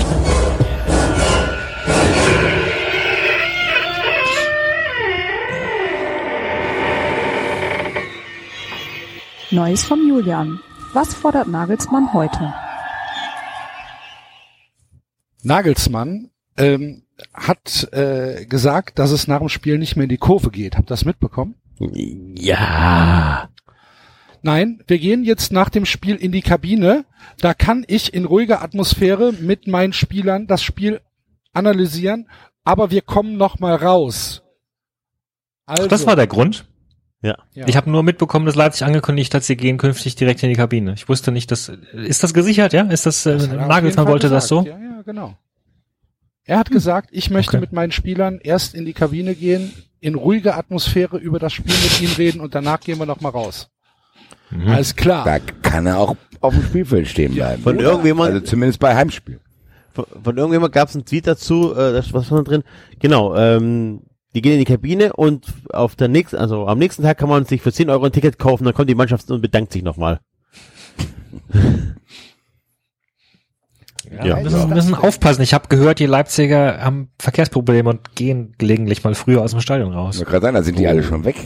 Neues 9.51 9.85
vom 9.85 10.09
Julian. 10.09 10.61
Was 10.95 11.15
fordert 11.15 11.49
Nagelsmann 11.49 12.13
heute? 12.15 12.55
Nagelsmann 15.43 16.31
ähm, 16.57 17.03
hat 17.35 17.89
äh, 17.93 18.47
gesagt, 18.47 18.99
dass 18.99 19.11
es 19.11 19.29
nach 19.29 19.41
dem 19.41 19.49
Spiel 19.49 19.79
nicht 19.79 19.97
mehr 19.97 20.05
in 20.05 20.09
die 20.11 20.17
Kurve 20.17 20.51
geht. 20.51 20.77
Habt 20.77 20.87
ihr 20.87 20.95
das 20.95 21.05
mitbekommen? 21.05 21.57
Ja. 21.79 23.49
Nein, 24.43 24.83
wir 24.89 24.99
gehen 24.99 25.25
jetzt 25.25 25.53
nach 25.53 25.69
dem 25.71 25.87
Spiel 25.87 26.17
in 26.17 26.33
die 26.33 26.43
Kabine. 26.43 27.05
Da 27.39 27.55
kann 27.55 27.85
ich 27.87 28.13
in 28.13 28.25
ruhiger 28.25 28.63
Atmosphäre 28.63 29.33
mit 29.33 29.67
meinen 29.69 29.93
Spielern 29.93 30.47
das 30.49 30.63
Spiel 30.63 31.01
analysieren, 31.53 32.29
aber 32.65 32.91
wir 32.91 33.03
kommen 33.03 33.37
noch 33.37 33.59
mal 33.61 33.75
raus. 33.77 34.43
Also, 35.67 35.85
Ach, 35.85 35.89
das 35.89 36.07
war 36.07 36.17
der 36.17 36.27
Grund. 36.27 36.67
ja. 37.23 37.37
Ich 37.55 37.77
habe 37.77 37.89
nur 37.91 38.03
mitbekommen, 38.03 38.47
dass 38.47 38.57
Leipzig 38.57 38.85
angekündigt 38.85 39.33
hat, 39.35 39.45
sie 39.45 39.57
gehen 39.57 39.79
künftig 39.79 40.17
direkt 40.17 40.43
in 40.43 40.49
die 40.49 40.57
Kabine. 40.57 40.95
Ich 40.95 41.09
wusste 41.09 41.31
nicht, 41.31 41.51
dass 41.53 41.69
ist 41.93 42.23
das 42.25 42.35
gesichert, 42.35 42.73
ja? 42.73 42.83
Ist 42.83 43.07
das, 43.07 43.25
äh, 43.27 43.35
Das 43.39 43.49
Nagelsmann 43.49 44.09
wollte 44.09 44.29
das 44.29 44.49
so? 44.49 44.63
gesagt. 44.65 44.81
Ja, 44.83 44.89
ja, 44.97 45.03
genau. 45.03 45.37
Er 46.45 46.59
hat 46.59 46.71
gesagt, 46.73 47.11
ich 47.13 47.31
möchte 47.31 47.51
Okay. 47.53 47.61
mit 47.61 47.73
meinen 47.73 47.93
Spielern 47.93 48.41
erst 48.43 48.75
in 48.75 48.85
die 48.85 48.93
Kabine 48.93 49.37
gehen, 49.37 49.73
in 50.01 50.17
ruhiger 50.17 50.57
Atmosphäre 50.57 51.17
über 51.19 51.39
das 51.39 51.53
Spiel 51.53 51.75
mit 51.85 52.01
ihnen 52.01 52.13
reden 52.15 52.41
und 52.41 52.57
danach 52.57 52.81
gehen 52.81 52.99
wir 52.99 53.07
noch 53.07 53.21
mal 53.21 53.29
raus. 53.29 53.69
Mhm. 54.53 54.69
Alles 54.69 54.95
klar. 54.97 55.25
Da 55.25 55.39
kann 55.63 55.87
er 55.87 55.99
auch 55.99 56.17
auf 56.41 56.55
dem 56.55 56.63
Spielfeld 56.65 57.09
stehen 57.09 57.35
bleiben. 57.35 57.63
Von 57.63 57.79
irgendjemand, 57.79 58.33
Also 58.35 58.45
zumindest 58.47 58.79
bei 58.81 58.95
Heimspiel. 58.95 59.41
von, 59.93 60.05
von 60.23 60.37
irgendjemand 60.37 60.73
gab 60.73 60.89
es 60.89 60.95
einen 60.95 61.05
Tweet 61.05 61.27
dazu, 61.27 61.73
äh, 61.75 61.93
das, 61.93 62.13
was 62.13 62.31
war 62.31 62.39
da 62.39 62.45
drin? 62.45 62.63
Genau, 62.99 63.35
ähm, 63.37 64.03
die 64.35 64.41
gehen 64.43 64.55
in 64.55 64.59
die 64.61 64.65
Kabine 64.65 65.13
und 65.13 65.47
auf 65.73 65.95
der 65.95 66.09
nächsten, 66.09 66.37
also 66.37 66.67
am 66.67 66.79
nächsten 66.79 67.03
Tag 67.03 67.19
kann 67.19 67.29
man 67.29 67.45
sich 67.45 67.61
für 67.63 67.73
10 67.73 67.91
Euro 67.91 68.05
ein 68.07 68.13
Ticket 68.13 68.39
kaufen, 68.39 68.65
dann 68.65 68.75
kommt 68.75 68.89
die 68.91 68.95
Mannschaft 68.95 69.31
und 69.31 69.41
bedankt 69.43 69.73
sich 69.73 69.83
nochmal. 69.83 70.21
Ja, 74.11 74.25
Ja. 74.27 74.37
wir 74.37 74.43
müssen, 74.43 74.69
müssen 74.71 74.95
aufpassen. 74.95 75.43
Ich 75.43 75.55
habe 75.55 75.69
gehört, 75.69 75.99
die 75.99 76.07
Leipziger 76.07 76.81
haben 76.83 77.11
Verkehrsprobleme 77.19 77.89
und 77.89 78.15
gehen 78.15 78.55
gelegentlich 78.59 79.05
mal 79.05 79.15
früher 79.15 79.41
aus 79.43 79.53
dem 79.53 79.61
Stadion 79.61 79.91
Ich 79.91 79.97
raus. 79.97 80.19
wollte 80.19 80.31
gerade 80.31 80.43
sagen, 80.47 80.55
da 80.57 80.63
sind 80.63 80.79
die 80.79 80.87
alle 80.87 81.03
schon 81.03 81.25
weg. 81.25 81.37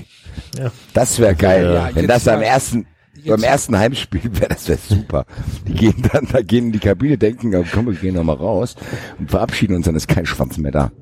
Ja. 0.58 0.70
Das 0.94 1.18
wäre 1.18 1.34
geil. 1.34 1.72
Ja, 1.74 1.90
Wenn 1.94 2.06
das 2.06 2.26
am 2.26 2.40
ersten, 2.42 2.86
beim 3.24 3.42
ersten 3.42 3.76
Heimspiel 3.76 4.20
wäre, 4.24 4.48
das 4.48 4.68
wäre 4.68 4.78
super. 4.78 5.26
Die 5.66 5.74
gehen 5.74 6.08
dann, 6.12 6.26
da 6.30 6.42
gehen 6.42 6.66
in 6.66 6.72
die 6.72 6.78
Kabine, 6.78 7.18
denken, 7.18 7.52
komm, 7.72 7.86
wir 7.86 7.94
gehen 7.94 8.14
noch 8.14 8.24
mal 8.24 8.34
raus 8.34 8.76
und 9.18 9.30
verabschieden 9.30 9.76
uns, 9.76 9.86
dann 9.86 9.94
ist 9.94 10.08
kein 10.08 10.26
Schwanz 10.26 10.58
mehr 10.58 10.72
da. 10.72 10.92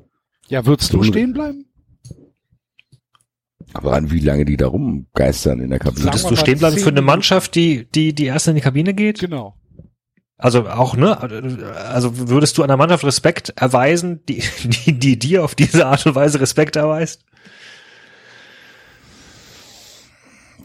Ja, 0.47 0.65
würdest 0.65 0.93
du 0.93 1.03
stehen 1.03 1.33
bleiben? 1.33 1.65
Aber 3.73 3.93
an 3.93 4.11
wie 4.11 4.19
lange 4.19 4.45
die 4.45 4.57
da 4.57 4.67
rumgeistern 4.67 5.59
in 5.59 5.69
der 5.69 5.79
Kabine? 5.79 5.97
Sagen 5.97 6.13
Würdest 6.13 6.31
du 6.31 6.35
stehen 6.37 6.59
bleiben 6.59 6.77
für 6.77 6.89
eine. 6.89 7.01
Mannschaft, 7.01 7.55
die, 7.55 7.89
die, 7.91 8.13
die 8.13 8.25
erst 8.25 8.47
in 8.47 8.55
die 8.55 8.61
Kabine 8.61 8.93
geht? 8.93 9.19
Genau. 9.19 9.55
Also 10.37 10.67
auch, 10.69 10.95
ne? 10.95 11.19
Also 11.19 12.29
würdest 12.29 12.57
du 12.57 12.63
einer 12.63 12.77
Mannschaft 12.77 13.03
Respekt 13.03 13.53
erweisen, 13.55 14.21
die, 14.27 14.43
die, 14.63 14.97
die 14.97 15.19
dir 15.19 15.43
auf 15.43 15.55
diese 15.55 15.87
Art 15.87 16.05
und 16.05 16.15
Weise 16.15 16.39
Respekt 16.39 16.75
erweist? 16.75 17.25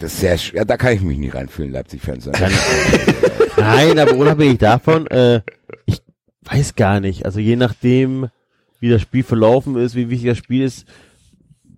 Das 0.01 0.15
ist 0.15 0.21
sehr, 0.21 0.39
sch- 0.39 0.57
ja, 0.57 0.65
da 0.65 0.77
kann 0.77 0.95
ich 0.95 1.03
mich 1.03 1.19
nicht 1.19 1.35
reinfühlen, 1.35 1.71
Leipzig-Fans. 1.73 2.29
Nein, 3.57 3.99
aber 3.99 4.15
unabhängig 4.17 4.59
davon, 4.59 5.07
äh, 5.09 5.43
ich 5.87 6.01
weiß 6.45 6.75
gar 6.75 7.01
nicht. 7.01 7.25
Also 7.27 7.39
je 7.41 7.57
nachdem, 7.57 8.29
wie 8.81 8.89
das 8.89 9.03
Spiel 9.03 9.23
verlaufen 9.23 9.77
ist, 9.77 9.95
wie 9.95 10.09
wichtig 10.11 10.29
das 10.31 10.39
Spiel 10.39 10.63
ist. 10.63 10.87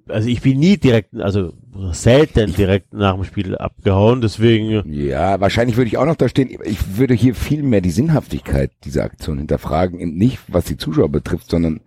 Also 0.08 0.28
ich 0.28 0.40
bin 0.42 0.58
nie 0.58 0.76
direkt, 0.76 1.14
also 1.20 1.52
selten 1.92 2.52
direkt 2.54 2.92
nach 2.92 3.14
dem 3.14 3.24
Spiel 3.24 3.56
abgehauen, 3.56 4.20
deswegen, 4.20 4.82
Ja, 4.92 5.40
wahrscheinlich 5.40 5.76
würde 5.76 5.88
ich 5.88 5.96
auch 5.96 6.04
noch 6.06 6.16
da 6.16 6.28
stehen. 6.28 6.50
Ich 6.64 6.96
würde 6.98 7.14
hier 7.14 7.34
viel 7.34 7.62
mehr 7.62 7.80
die 7.80 7.90
Sinnhaftigkeit 7.92 8.72
dieser 8.84 9.04
Aktion 9.04 9.38
hinterfragen. 9.38 10.00
Eben 10.00 10.14
Nicht, 10.16 10.38
was 10.48 10.64
die 10.64 10.76
Zuschauer 10.76 11.08
betrifft, 11.08 11.50
sondern 11.50 11.80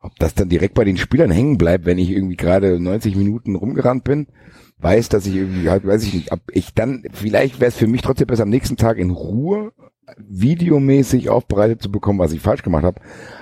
ob 0.00 0.16
das 0.18 0.34
dann 0.34 0.48
direkt 0.48 0.74
bei 0.74 0.84
den 0.84 0.96
Spielern 0.96 1.30
hängen 1.30 1.58
bleibt, 1.58 1.84
wenn 1.86 1.98
ich 1.98 2.10
irgendwie 2.10 2.36
gerade 2.36 2.78
90 2.78 3.16
Minuten 3.16 3.56
rumgerannt 3.56 4.04
bin, 4.04 4.26
weiß, 4.82 5.08
dass 5.08 5.26
ich 5.26 5.34
irgendwie 5.34 5.68
halt, 5.70 5.86
weiß 5.86 6.02
ich 6.04 6.14
nicht, 6.14 6.32
ob 6.32 6.40
ich 6.52 6.72
dann, 6.74 7.04
vielleicht 7.12 7.60
wäre 7.60 7.68
es 7.70 7.76
für 7.76 7.86
mich 7.86 8.02
trotzdem 8.02 8.26
besser 8.26 8.42
am 8.44 8.48
nächsten 8.50 8.76
Tag 8.76 8.98
in 8.98 9.10
Ruhe 9.10 9.72
videomäßig 10.18 11.28
aufbereitet 11.30 11.82
zu 11.82 11.90
bekommen, 11.90 12.18
was 12.18 12.32
ich 12.32 12.40
falsch 12.40 12.62
gemacht 12.62 12.84
habe, 12.84 13.00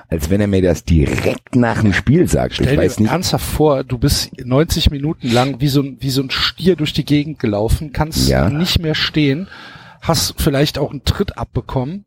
als 0.08 0.28
wenn 0.30 0.40
er 0.40 0.46
mir 0.46 0.62
das 0.62 0.84
direkt 0.84 1.56
nach 1.56 1.80
dem 1.82 1.92
Spiel 1.92 2.28
sagt. 2.28 2.54
Stell 2.54 2.66
ich 2.66 2.72
dir 2.72 2.78
weiß 2.78 3.00
nicht. 3.00 3.10
ernsthaft 3.10 3.44
vor, 3.46 3.84
du 3.84 3.98
bist 3.98 4.30
90 4.44 4.90
Minuten 4.90 5.30
lang 5.30 5.60
wie 5.60 5.68
so, 5.68 5.80
ein, 5.82 5.96
wie 6.00 6.10
so 6.10 6.22
ein 6.22 6.30
Stier 6.30 6.76
durch 6.76 6.92
die 6.92 7.04
Gegend 7.04 7.38
gelaufen, 7.38 7.92
kannst 7.92 8.28
Ja. 8.28 8.50
nicht 8.50 8.80
mehr 8.80 8.94
stehen, 8.94 9.48
hast 10.02 10.34
vielleicht 10.40 10.78
auch 10.78 10.90
einen 10.90 11.04
Tritt 11.04 11.38
abbekommen, 11.38 12.04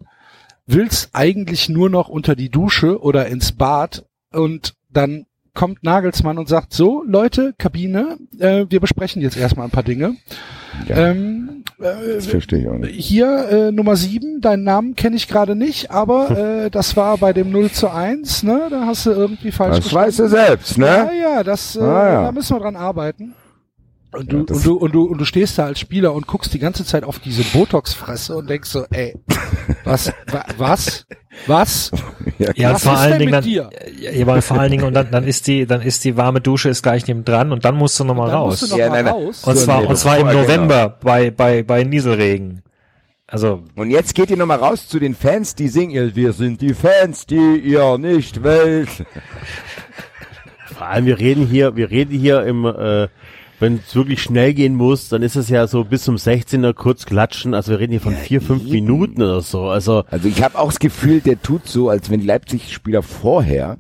willst 0.68 1.10
eigentlich 1.14 1.70
nur 1.70 1.90
noch 1.90 2.08
unter 2.08 2.36
die 2.36 2.50
Dusche 2.50 3.02
oder 3.02 3.28
ins 3.28 3.52
Bad 3.54 4.06
und 4.32 4.76
dann 4.90 5.26
kommt 5.54 5.84
Nagelsmann 5.84 6.38
und 6.38 6.48
sagt, 6.48 6.74
so 6.74 7.04
Leute, 7.06 7.54
Kabine, 7.58 8.18
äh, 8.40 8.66
wir 8.70 8.80
besprechen 8.80 9.22
jetzt 9.22 9.36
erstmal 9.38 9.68
ein 9.68 9.72
paar 9.72 9.84
Dinge. 9.84 10.16
Ja, 10.88 10.96
Ähm, 11.10 11.64
äh, 11.80 12.16
das 12.16 12.28
verstehe 12.28 12.60
ich 12.60 12.68
auch 12.70 12.78
nicht. 12.78 12.96
hier 12.96 13.50
äh, 13.50 13.72
Nummer 13.72 13.96
sieben, 13.98 14.40
deinen 14.40 14.64
Namen 14.64 14.96
kenne 14.96 15.18
ich 15.18 15.28
gerade 15.28 15.56
nicht, 15.56 15.92
aber 15.92 16.32
äh, 16.66 16.70
das 16.72 16.96
war 16.96 17.18
bei 17.18 17.34
dem 17.34 17.52
0 17.52 17.70
zu 17.72 17.90
1, 17.90 18.44
ne? 18.44 18.68
Da 18.70 18.86
hast 18.86 19.06
du 19.06 19.12
irgendwie 19.12 19.52
falsch 19.52 19.78
Das 19.78 19.94
weißt 19.94 20.20
du 20.20 20.28
selbst, 20.30 20.78
ne? 20.78 20.86
Ja, 20.88 21.12
ja, 21.12 21.44
das, 21.44 21.76
äh, 21.76 21.82
Ah, 21.82 22.10
ja. 22.14 22.24
da 22.24 22.32
müssen 22.32 22.56
wir 22.56 22.62
dran 22.62 22.76
arbeiten. 22.78 23.34
Und 24.14 24.32
du, 24.32 24.38
Ja, 24.38 24.44
und 24.56 24.66
du, 24.66 24.74
und 24.78 24.92
du, 24.94 25.04
und 25.04 25.18
du 25.20 25.26
stehst 25.26 25.58
da 25.58 25.66
als 25.66 25.80
Spieler 25.80 26.14
und 26.14 26.28
guckst 26.28 26.54
die 26.54 26.60
ganze 26.60 26.84
Zeit 26.86 27.04
auf 27.04 27.20
diese 27.20 27.44
Botox-Fresse 27.44 28.36
und 28.36 28.50
denkst 28.50 28.70
so, 28.70 28.86
ey, 28.92 29.16
was, 29.84 30.12
wa, 30.28 30.44
was, 30.58 31.06
was? 31.48 31.92
Ja, 32.56 32.74
Was 32.74 32.84
vor 32.84 32.94
ist 32.94 33.00
allen 33.00 33.12
denn 33.12 33.20
Dingen 33.20 33.32
dann, 33.32 33.44
dir? 33.44 33.70
ja, 34.00 34.42
vor 34.42 34.60
allen 34.60 34.72
Dingen 34.72 34.84
und 34.84 34.94
dann, 34.94 35.12
dann 35.12 35.24
ist 35.26 35.48
die, 35.48 35.66
dann 35.66 35.82
ist 35.82 36.04
die 36.04 36.18
warme 36.18 36.42
Dusche 36.42 36.70
ist 36.70 36.82
gleich 36.84 37.08
neben 37.08 37.24
dran 37.24 37.52
und 37.52 37.64
dann 37.66 37.76
musst 37.76 38.00
du 38.00 38.04
nochmal 38.04 38.28
Dann 38.30 38.38
raus. 38.40 38.62
musst 38.62 38.72
du 38.72 38.76
noch 38.76 38.78
Ja, 38.80 38.90
mal 38.90 38.96
nein, 38.96 39.06
nein. 39.06 39.14
raus. 39.14 39.44
Und 39.44 39.58
So, 39.58 39.66
zwar, 39.66 39.88
und 39.88 39.96
zwar 39.98 40.18
im 40.18 40.28
genau. 40.28 40.42
November 40.42 40.90
bei, 41.02 41.32
bei, 41.32 41.64
bei 41.64 41.84
Nieselregen. 41.84 42.64
Also, 43.28 43.64
Und 43.76 43.92
jetzt 43.92 44.14
geht 44.16 44.30
ihr 44.30 44.38
nochmal 44.38 44.58
raus 44.60 44.88
zu 44.90 45.00
den 45.00 45.16
Fans, 45.16 45.56
die 45.56 45.70
singen, 45.70 46.16
wir 46.16 46.34
sind 46.34 46.62
die 46.62 46.74
Fans, 46.74 47.26
die 47.26 47.58
ihr 47.64 47.98
nicht 47.98 48.44
wollt. 48.44 48.90
vor 50.66 50.88
allem 50.88 51.06
wir 51.06 51.18
reden 51.20 51.46
hier, 51.48 51.76
wir 51.76 51.90
reden 51.92 52.18
hier 52.20 52.44
im, 52.44 52.66
äh, 52.66 53.08
wenn 53.62 53.76
es 53.88 53.96
wirklich 53.96 54.22
schnell 54.22 54.54
gehen 54.54 54.76
muss, 54.76 55.08
dann 55.10 55.22
ist 55.24 55.36
es 55.36 55.48
ja 55.50 55.68
so 55.68 55.84
bis 55.86 56.04
zum 56.04 56.16
16er 56.18 56.74
kurz 56.74 57.06
klatschen. 57.06 57.54
Also 57.54 57.72
wir 57.72 57.80
reden 57.80 57.92
hier 57.92 58.02
von 58.02 58.16
vier, 58.16 58.42
fünf 58.42 58.64
eben. 58.64 58.72
Minuten 58.72 59.22
oder 59.22 59.42
so. 59.42 59.70
Also 59.70 60.04
Also 60.10 60.28
ich 60.28 60.44
habe 60.44 60.58
auch 60.60 60.68
das 60.70 60.80
Gefühl, 60.80 61.22
der 61.22 61.42
tut 61.42 61.68
so, 61.68 61.90
als 61.90 62.10
wenn 62.10 62.20
die 62.22 62.26
Leipzig-Spieler 62.28 63.04
vorher, 63.04 63.78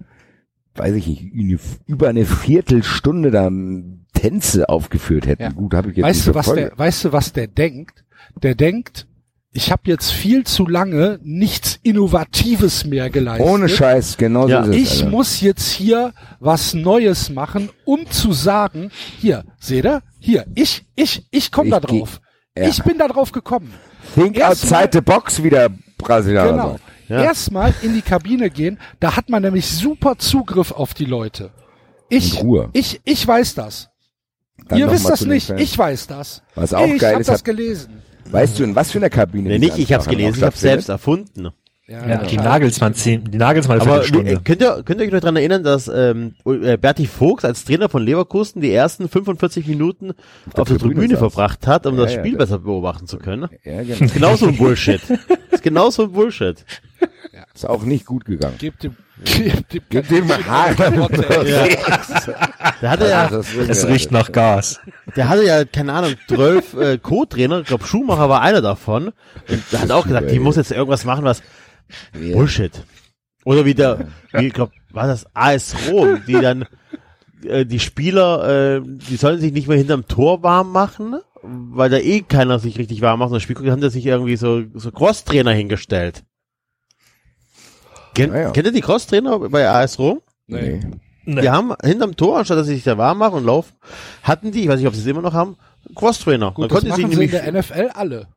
weiß 0.76 0.96
ich 0.96 1.08
nicht, 1.08 1.34
eine- 1.34 1.60
über 1.88 2.08
eine 2.10 2.26
Viertelstunde 2.26 3.32
da 3.32 3.50
Tänze 4.14 4.70
aufgeführt 4.70 5.26
hätten. 5.26 5.42
Ja. 5.44 5.50
Gut, 5.50 5.74
habe 5.74 5.90
ich 5.92 5.98
jetzt 5.98 6.06
Weißt 6.06 6.20
nicht 6.20 6.28
du, 6.28 6.36
was 6.36 6.54
der, 6.54 6.72
weißt 6.78 7.06
du, 7.06 7.12
was 7.12 7.34
der 7.34 7.48
denkt? 7.48 8.06
Der 8.42 8.56
denkt, 8.56 9.08
ich 9.54 9.72
habe 9.72 9.82
jetzt 9.86 10.12
viel 10.12 10.46
zu 10.46 10.66
lange 10.68 11.20
nichts 11.24 11.80
Innovatives 11.84 12.86
mehr 12.86 13.10
geleistet. 13.10 13.48
Ohne 13.48 13.68
Scheiß, 13.70 14.18
genau 14.18 14.48
Ja, 14.48 14.64
so 14.64 14.72
ist 14.72 14.78
es. 14.78 14.92
Ich 14.94 14.98
Alter. 15.00 15.10
muss 15.12 15.42
jetzt 15.42 15.72
hier 15.72 16.14
was 16.40 16.74
Neues 16.74 17.30
machen, 17.30 17.70
um 17.86 18.10
zu 18.10 18.32
sagen, 18.34 18.92
hier, 19.20 19.44
seht 19.60 19.86
ihr? 19.86 20.02
Hier, 20.20 20.46
ich, 20.56 20.86
ich, 20.96 21.26
ich 21.32 21.52
komme 21.52 21.68
Ich 21.70 21.74
da 21.74 21.80
drauf. 21.82 22.22
ja. 22.58 22.68
Ich 22.68 22.82
bin 22.84 22.98
da 22.98 23.08
drauf 23.08 23.32
gekommen. 23.32 23.74
Think 24.16 24.38
Erstmal- 24.38 24.84
outside 24.84 24.98
the 24.98 25.02
box, 25.02 25.44
wie 25.44 25.50
der 25.50 25.70
Brasilianer 25.98 26.52
Genau. 26.52 26.80
Ja. 27.10 27.24
Erstmal 27.24 27.74
in 27.82 27.94
die 27.94 28.02
Kabine 28.02 28.50
gehen, 28.50 28.80
da 29.02 29.18
hat 29.18 29.30
man 29.30 29.42
nämlich 29.42 29.68
super 29.70 30.18
Zugriff 30.18 30.72
auf 30.72 30.94
die 30.94 31.04
Leute. 31.06 31.52
Ich, 32.08 32.38
Und 32.40 32.44
Ruhe. 32.44 32.70
ich, 32.74 33.02
ich 33.04 33.28
weiß 33.28 33.56
das. 33.56 33.90
Dann 34.70 34.80
Ihr 34.80 34.86
mal 34.88 34.98
das 34.98 35.26
nicht, 35.26 35.48
Fans. 35.48 35.62
ich 35.62 35.78
weiß 35.78 36.08
das. 36.08 36.42
Was 36.56 36.74
auch 36.74 36.86
ich 36.88 37.00
geil 37.02 37.16
hab 37.16 37.22
ist, 37.22 37.28
das 37.28 37.40
hab- 37.40 37.46
gelesen. 37.46 38.02
Weißt 38.32 38.58
du, 38.60 38.64
in 38.64 38.76
was 38.76 38.92
für 38.92 39.00
einer 39.00 39.10
Kabine? 39.10 39.50
nee, 39.50 39.60
nicht, 39.60 39.78
ich 39.78 39.92
hab's 39.94 40.08
Ansprache 40.08 40.16
gelesen, 40.18 40.38
ich 40.40 40.44
hab's 40.44 40.60
stattfindet? 40.60 40.86
selbst 40.86 40.90
erfunden. 40.90 41.50
Ja, 41.88 42.24
die 42.24 42.38
Nagelsmann, 42.38 42.94
zehn, 42.94 43.26
die 43.30 43.38
Nagelsmann 43.38 43.82
Aber 43.82 44.02
Viertelstunde. 44.04 44.32
wie, 44.40 44.44
könnt 44.46 44.62
ihr, 44.62 44.82
könnt 44.84 45.02
ihr 45.02 45.08
euch 45.08 45.12
noch 45.12 45.20
dran 45.20 45.36
erinnern, 45.36 45.62
dass 45.64 45.90
ähm, 45.94 46.36
äh, 46.46 46.78
Berti 46.78 47.06
Vogts 47.06 47.44
als 47.44 47.66
Trainer 47.66 47.90
von 47.90 48.02
Leverkusen 48.02 48.62
die 48.62 48.72
ersten 48.72 49.10
45 49.10 49.68
Minuten 49.68 50.12
auf 50.54 50.54
der 50.54 50.78
Tribüne 50.78 50.80
Tribüne 50.94 51.10
saß. 51.10 51.20
verbracht 51.20 51.68
hat, 51.68 51.86
um 51.86 51.96
Ja, 51.98 52.04
das 52.04 52.14
ja, 52.14 52.20
Spiel 52.20 52.38
das- 52.38 52.48
besser 52.48 52.60
beobachten 52.60 53.08
zu 53.08 53.18
können? 53.18 53.50
Ja, 53.66 53.82
genau. 53.84 53.90
Das 53.90 54.02
ist 54.02 54.14
genauso 54.14 54.48
ein 54.48 54.56
Bullshit. 54.56 55.02
Das 55.10 55.20
ist 55.52 55.64
genauso 55.64 56.04
ein 56.04 56.12
Bullshit. 56.14 56.64
Ist 57.54 57.68
auch 57.68 57.84
nicht 57.84 58.06
gut 58.06 58.26
gegangen. 58.26 58.56
Gebt 58.58 58.84
dem, 58.84 58.96
gebt 59.24 59.74
dem, 59.74 59.82
Gib 59.90 60.08
dem 60.08 60.30
Haar. 60.48 60.74
Der 62.82 62.90
hatte 62.90 63.08
ja, 63.10 63.30
Es 63.68 63.88
riecht 63.88 64.12
nach 64.12 64.32
Gas. 64.32 64.80
der 65.16 65.30
hatte 65.30 65.46
ja, 65.46 65.66
keine 65.66 65.94
Ahnung, 65.94 66.16
zwölf 66.28 66.74
äh, 66.74 66.98
Co-Trainer, 66.98 67.60
ich 67.62 67.68
glaube 67.68 67.86
Schumacher 67.86 68.30
war 68.30 68.42
einer 68.42 68.62
davon. 68.62 69.08
Und 69.50 69.64
der 69.72 69.82
hat 69.82 69.92
auch 69.92 70.06
gesagt, 70.08 70.32
die 70.32 70.40
muss 70.40 70.56
jetzt 70.56 70.72
irgendwas 70.72 71.06
machen, 71.06 71.24
was 71.24 71.42
Ja. 72.20 72.34
Bullshit. 72.36 72.84
Oder 73.44 73.66
wie 73.66 73.74
der, 73.74 74.08
wie, 74.34 74.48
ich 74.48 74.54
glaube, 74.54 74.72
war 74.92 75.08
das 75.08 75.26
AS 75.34 75.76
Rom, 75.90 76.22
die 76.28 76.34
dann 76.40 76.66
äh, 77.46 77.66
die 77.66 77.80
Spieler, 77.80 78.78
äh, 78.78 78.82
die 78.84 79.16
sollen 79.16 79.40
sich 79.42 79.52
nicht 79.52 79.68
mehr 79.68 79.78
hinterm 79.78 80.08
Tor 80.08 80.44
warm 80.44 80.72
machen, 80.72 81.16
weil 81.44 81.90
da 81.90 81.98
eh 81.98 82.22
keiner 82.22 82.60
sich 82.60 82.78
richtig 82.78 83.02
warm 83.02 83.20
macht. 83.20 83.30
Und 83.30 83.36
das 83.36 83.44
Spiel 83.44 83.56
haben 83.72 83.82
da 83.82 83.90
sich 83.90 84.06
irgendwie 84.06 84.36
so, 84.36 84.64
so 84.76 84.92
Cross-Trainer 84.92 85.52
hingestellt. 85.52 86.24
Ken, 88.14 88.32
Ah, 88.32 88.40
ja. 88.40 88.50
Kennt 88.52 88.68
ihr 88.68 88.74
die 88.74 88.82
Cross-Trainer 88.82 89.40
bei 89.50 89.68
AS 89.68 89.98
Rom? 90.00 90.22
Nee. 90.48 90.80
Nee. 91.24 91.42
Die 91.42 91.50
haben 91.50 91.74
hinterm 91.84 92.16
Tor, 92.16 92.40
anstatt 92.40 92.58
dass 92.58 92.68
sie 92.68 92.76
sich 92.76 92.84
da 92.84 92.98
warm 92.98 93.20
machen 93.20 93.36
und 93.36 93.46
laufen, 93.46 93.74
hatten 94.24 94.52
die, 94.52 94.64
ich 94.64 94.68
weiß 94.68 94.80
nicht, 94.80 94.88
ob 94.88 94.96
sie 94.96 95.02
es 95.02 95.08
immer 95.08 95.22
noch 95.22 95.34
haben, 95.34 95.56
Cross-Trainer. 95.96 96.52
Gut, 96.52 96.72
Dann 96.72 96.84
das 96.84 96.98
machen 97.00 97.12
sie 97.12 97.24
in 97.26 97.32
der 97.32 97.52
NFL 97.52 97.90
alle. 97.94 98.28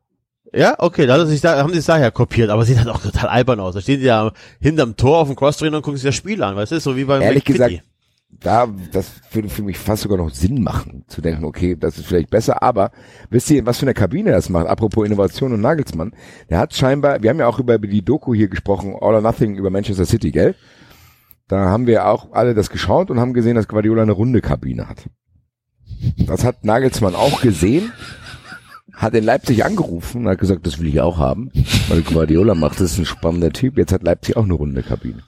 ja, 0.53 0.75
okay, 0.79 1.07
da, 1.07 1.15
haben 1.19 1.27
sie 1.73 1.79
es 1.79 1.87
daher 1.87 2.11
kopiert, 2.11 2.51
aber 2.51 2.65
sieht 2.65 2.79
halt 2.79 2.89
auch 2.89 3.01
total 3.01 3.29
albern 3.29 3.59
aus. 3.61 3.75
Da 3.75 3.81
stehen 3.81 4.01
die 4.01 4.07
ja 4.07 4.31
hinterm 4.61 4.97
Tor 4.97 5.19
auf 5.19 5.29
dem 5.29 5.37
Cross-Trainer 5.37 5.79
und 5.79 5.83
gucken 5.83 5.97
sich 5.97 6.07
das 6.07 6.15
Spiel 6.15 6.43
an, 6.43 6.57
weißt 6.57 6.73
du, 6.73 6.81
so 6.81 6.95
wie 6.97 7.05
beim 7.05 7.23
Ehrlich 7.23 7.45
McFitty. 7.49 7.77
gesagt, 7.77 7.85
da, 8.45 8.69
das 8.93 9.11
würde 9.33 9.49
für 9.49 9.63
mich 9.63 9.79
fast 9.79 10.03
sogar 10.03 10.19
noch 10.19 10.31
Sinn 10.31 10.63
machen, 10.63 11.05
zu 11.09 11.23
denken, 11.23 11.45
okay, 11.45 11.77
das 11.79 11.99
ist 11.99 12.07
vielleicht 12.07 12.31
besser, 12.31 12.63
aber 12.63 12.93
wisst 13.31 13.51
ihr, 13.51 13.65
was 13.65 13.79
für 13.79 13.87
eine 13.87 13.95
Kabine 13.95 14.33
das 14.33 14.51
macht? 14.51 14.67
Apropos 14.67 15.07
Innovation 15.07 15.53
und 15.53 15.61
Nagelsmann, 15.61 16.13
der 16.51 16.59
hat 16.59 16.75
scheinbar, 16.75 17.23
wir 17.23 17.31
haben 17.31 17.39
ja 17.39 17.49
auch 17.49 17.59
über 17.59 17.79
die 17.79 18.05
Doku 18.05 18.35
hier 18.35 18.49
gesprochen, 18.49 18.95
All 18.95 19.15
or 19.15 19.21
Nothing 19.23 19.57
über 19.57 19.71
Manchester 19.71 20.05
City, 20.05 20.31
gell? 20.31 20.55
Da 21.49 21.67
haben 21.67 21.87
wir 21.87 22.07
auch 22.07 22.33
alle 22.33 22.55
das 22.55 22.71
geschaut 22.71 23.11
und 23.11 23.19
haben 23.19 23.33
gesehen, 23.33 23.57
dass 23.57 23.69
Guardiola 23.69 24.03
eine 24.03 24.13
runde 24.13 24.41
Kabine 24.41 24.89
hat. 24.89 25.09
Das 26.27 26.45
hat 26.45 26.65
Nagelsmann 26.65 27.15
auch 27.15 27.41
gesehen, 27.41 27.93
hat 28.93 29.15
in 29.15 29.25
Leipzig 29.25 29.65
angerufen 29.65 30.23
und 30.23 30.29
hat 30.29 30.39
gesagt, 30.39 30.67
das 30.67 30.79
will 30.79 30.89
ich 30.89 31.01
auch 31.01 31.19
haben, 31.19 31.51
weil 31.89 32.03
Guardiola 32.03 32.55
macht, 32.55 32.81
das 32.81 32.93
ist 32.93 32.99
ein 32.99 33.07
spannender 33.07 33.53
Typ, 33.53 33.79
jetzt 33.79 33.93
hat 33.93 34.03
Leipzig 34.03 34.37
auch 34.37 34.45
eine 34.45 34.55
runde 34.55 34.83
Kabine. 34.83 35.23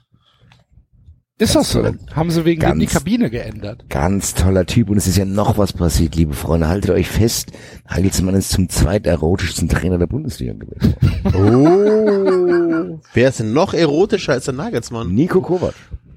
Ist 1.39 1.53
das 1.55 1.71
so? 1.71 1.85
Haben 2.15 2.31
sie 2.31 2.45
wegen 2.45 2.61
dem 2.61 2.79
die 2.79 2.85
Ganz- 2.87 2.97
Kabine 2.97 3.29
geändert? 3.29 3.85
Ganz 3.89 4.33
toller 4.33 4.65
Typ 4.65 4.89
und 4.89 4.97
es 4.97 5.05
ist 5.05 5.17
ja 5.17 5.25
noch 5.25 5.59
was 5.59 5.71
passiert, 5.71 6.15
liebe 6.15 6.33
Freunde. 6.33 6.67
Haltet 6.67 6.89
euch 6.91 7.07
fest, 7.07 7.51
Nagelsmann 7.89 8.33
ist 8.33 8.49
zum 8.49 8.69
zweiterotischsten 8.69 9.69
Trainer 9.69 9.99
der 9.99 10.07
Bundesliga 10.07 10.53
gewesen. 10.53 10.95
Oh. 11.35 12.99
Wer 13.13 13.29
ist 13.29 13.39
denn 13.39 13.53
noch 13.53 13.73
erotischer 13.73 14.33
als 14.33 14.45
der 14.45 14.53
Nagelsmann? 14.55 15.13
Nico 15.13 15.41
Kovac. 15.41 15.73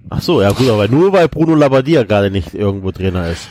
Ach 0.09 0.23
so, 0.23 0.41
ja 0.41 0.53
gut, 0.53 0.69
aber 0.71 0.89
nur 0.89 1.13
weil 1.13 1.29
Bruno 1.29 1.55
Labbadia 1.55 2.05
gerade 2.05 2.31
nicht 2.31 2.55
irgendwo 2.55 2.91
Trainer 2.93 3.29
ist. 3.31 3.49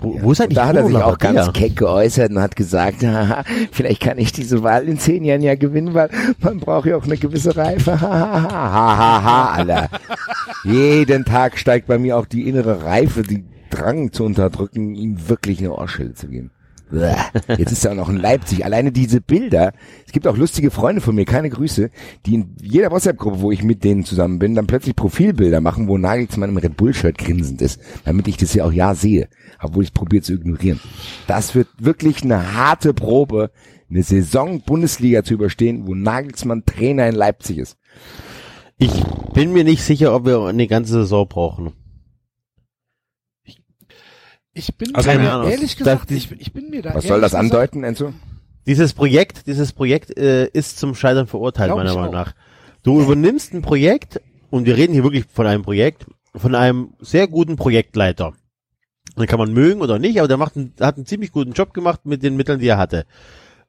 Wo, 0.00 0.16
wo 0.22 0.32
ist 0.32 0.40
eigentlich 0.40 0.56
Da 0.56 0.66
hat 0.66 0.76
er 0.76 0.86
sich 0.86 0.94
auch 0.96 1.10
Labbadia? 1.18 1.42
ganz 1.42 1.52
keck 1.52 1.76
geäußert 1.76 2.30
und 2.30 2.40
hat 2.40 2.54
gesagt, 2.54 3.02
haha, 3.04 3.42
vielleicht 3.72 4.00
kann 4.00 4.18
ich 4.18 4.32
diese 4.32 4.62
Wahl 4.62 4.88
in 4.88 4.98
zehn 4.98 5.24
Jahren 5.24 5.42
ja 5.42 5.56
gewinnen, 5.56 5.92
weil 5.94 6.08
man 6.40 6.60
braucht 6.60 6.86
ja 6.86 6.96
auch 6.96 7.04
eine 7.04 7.16
gewisse 7.16 7.56
Reife. 7.56 8.00
Hahaha, 8.00 9.52
Alter. 9.54 9.88
Jeden 10.64 11.24
Tag 11.24 11.58
steigt 11.58 11.88
bei 11.88 11.98
mir 11.98 12.16
auch 12.16 12.26
die 12.26 12.48
innere 12.48 12.84
Reife, 12.84 13.22
die 13.22 13.44
Drang 13.70 14.12
zu 14.12 14.24
unterdrücken, 14.24 14.94
ihm 14.94 15.28
wirklich 15.28 15.58
eine 15.58 15.72
Ohrschelle 15.74 16.14
zu 16.14 16.28
geben. 16.28 16.50
Jetzt 17.56 17.72
ist 17.72 17.84
er 17.84 17.92
auch 17.92 17.96
noch 17.96 18.08
in 18.08 18.16
Leipzig. 18.16 18.64
Alleine 18.64 18.92
diese 18.92 19.20
Bilder. 19.20 19.72
Es 20.06 20.12
gibt 20.12 20.26
auch 20.26 20.36
lustige 20.36 20.70
Freunde 20.70 21.00
von 21.00 21.14
mir, 21.14 21.24
keine 21.24 21.50
Grüße, 21.50 21.90
die 22.26 22.34
in 22.34 22.56
jeder 22.60 22.90
WhatsApp-Gruppe, 22.90 23.40
wo 23.40 23.52
ich 23.52 23.62
mit 23.62 23.84
denen 23.84 24.04
zusammen 24.04 24.38
bin, 24.38 24.54
dann 24.54 24.66
plötzlich 24.66 24.96
Profilbilder 24.96 25.60
machen, 25.60 25.88
wo 25.88 25.98
Nagelsmann 25.98 26.50
im 26.50 26.56
Red 26.56 26.76
Bull-Shirt 26.76 27.18
grinsend 27.18 27.60
ist, 27.62 27.80
damit 28.04 28.28
ich 28.28 28.36
das 28.36 28.54
ja 28.54 28.64
auch 28.64 28.72
ja 28.72 28.94
sehe, 28.94 29.28
obwohl 29.60 29.84
ich 29.84 29.92
probiere 29.92 30.22
zu 30.22 30.34
ignorieren. 30.34 30.80
Das 31.26 31.54
wird 31.54 31.68
wirklich 31.78 32.22
eine 32.22 32.54
harte 32.54 32.94
Probe, 32.94 33.50
eine 33.90 34.02
Saison 34.02 34.60
Bundesliga 34.60 35.24
zu 35.24 35.34
überstehen, 35.34 35.86
wo 35.86 35.94
Nagelsmann 35.94 36.64
Trainer 36.64 37.08
in 37.08 37.14
Leipzig 37.14 37.58
ist. 37.58 37.76
Ich 38.78 38.92
bin 39.34 39.52
mir 39.52 39.64
nicht 39.64 39.82
sicher, 39.82 40.14
ob 40.14 40.26
wir 40.26 40.40
eine 40.42 40.68
ganze 40.68 40.92
Saison 40.92 41.26
brauchen. 41.28 41.72
Ich 44.58 44.74
bin 44.76 44.94
Also, 44.94 45.08
mir 45.10 45.16
keine 45.16 45.32
Ahnung. 45.32 45.50
ehrlich 45.50 45.76
gesagt, 45.76 46.10
ich, 46.10 46.32
ich 46.40 46.52
bin 46.52 46.70
mir 46.70 46.82
da 46.82 46.94
Was 46.94 47.04
soll 47.04 47.20
das 47.20 47.30
gesagt- 47.30 47.44
andeuten, 47.44 47.84
Enzo? 47.84 48.12
Dieses 48.66 48.92
Projekt, 48.92 49.46
dieses 49.46 49.72
Projekt 49.72 50.16
äh, 50.18 50.46
ist 50.48 50.78
zum 50.78 50.94
Scheitern 50.94 51.26
verurteilt, 51.26 51.68
Glaub 51.68 51.78
meiner 51.78 51.94
Meinung 51.94 52.12
nach. 52.12 52.34
Du 52.82 53.00
übernimmst 53.00 53.54
ein 53.54 53.62
Projekt, 53.62 54.20
und 54.50 54.66
wir 54.66 54.76
reden 54.76 54.92
hier 54.92 55.04
wirklich 55.04 55.24
von 55.32 55.46
einem 55.46 55.62
Projekt, 55.62 56.06
von 56.34 56.54
einem 56.54 56.94
sehr 57.00 57.28
guten 57.28 57.56
Projektleiter. 57.56 58.34
Den 59.16 59.26
kann 59.26 59.38
man 59.38 59.52
mögen 59.52 59.80
oder 59.80 59.98
nicht, 59.98 60.18
aber 60.18 60.28
der 60.28 60.36
macht 60.36 60.56
einen, 60.56 60.74
hat 60.80 60.96
einen 60.96 61.06
ziemlich 61.06 61.32
guten 61.32 61.52
Job 61.52 61.72
gemacht 61.72 62.04
mit 62.04 62.22
den 62.22 62.36
Mitteln, 62.36 62.58
die 62.58 62.68
er 62.68 62.78
hatte. 62.78 63.06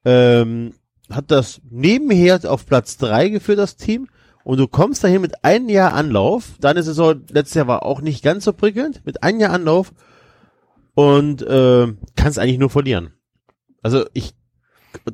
Ähm, 0.06 0.74
hat 1.10 1.32
das 1.32 1.62
nebenher 1.70 2.40
auf 2.52 2.66
Platz 2.66 2.98
drei 2.98 3.30
geführt, 3.30 3.60
das 3.60 3.76
Team. 3.78 4.08
Und 4.44 4.58
du 4.58 4.68
kommst 4.68 5.04
dahin 5.04 5.22
mit 5.22 5.44
einem 5.44 5.70
Jahr 5.70 5.94
Anlauf. 5.94 6.52
Deine 6.60 6.82
Saison 6.84 7.22
letztes 7.30 7.56
Jahr 7.56 7.68
war 7.68 7.84
auch 7.84 8.02
nicht 8.02 8.24
ganz 8.24 8.46
so 8.46 8.54
prickelnd. 8.54 9.02
Mit 9.06 9.22
einem 9.24 9.40
Jahr 9.40 9.54
Anlauf. 9.54 9.92
Und 11.00 11.42
äh, 11.44 11.88
kannst 12.18 12.40
eigentlich 12.40 12.60
nur 12.60 12.70
verlieren. 12.70 13.14
Also 13.82 14.06
ich 14.14 14.34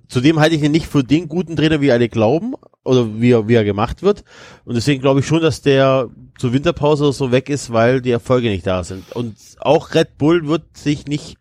zudem 0.08 0.40
halte 0.40 0.56
ich 0.56 0.64
ihn 0.64 0.72
nicht 0.72 0.88
für 0.88 1.04
den 1.04 1.28
guten 1.28 1.56
Trainer, 1.56 1.80
wie 1.80 1.92
alle 1.92 2.10
glauben, 2.10 2.56
oder 2.84 3.20
wie 3.20 3.32
er, 3.32 3.48
wie 3.48 3.54
er 3.54 3.64
gemacht 3.64 4.02
wird. 4.02 4.24
Und 4.64 4.76
deswegen 4.76 5.02
glaube 5.02 5.20
ich 5.20 5.28
schon, 5.28 5.42
dass 5.42 5.62
der 5.62 6.10
zur 6.40 6.54
Winterpause 6.54 7.12
so 7.12 7.32
weg 7.32 7.50
ist, 7.50 7.72
weil 7.72 8.02
die 8.02 8.12
Erfolge 8.12 8.50
nicht 8.50 8.66
da 8.66 8.84
sind. 8.84 9.12
Und 9.14 9.36
auch 9.60 9.94
Red 9.94 10.18
Bull 10.18 10.48
wird 10.48 10.76
sich 10.76 11.06
nicht 11.06 11.38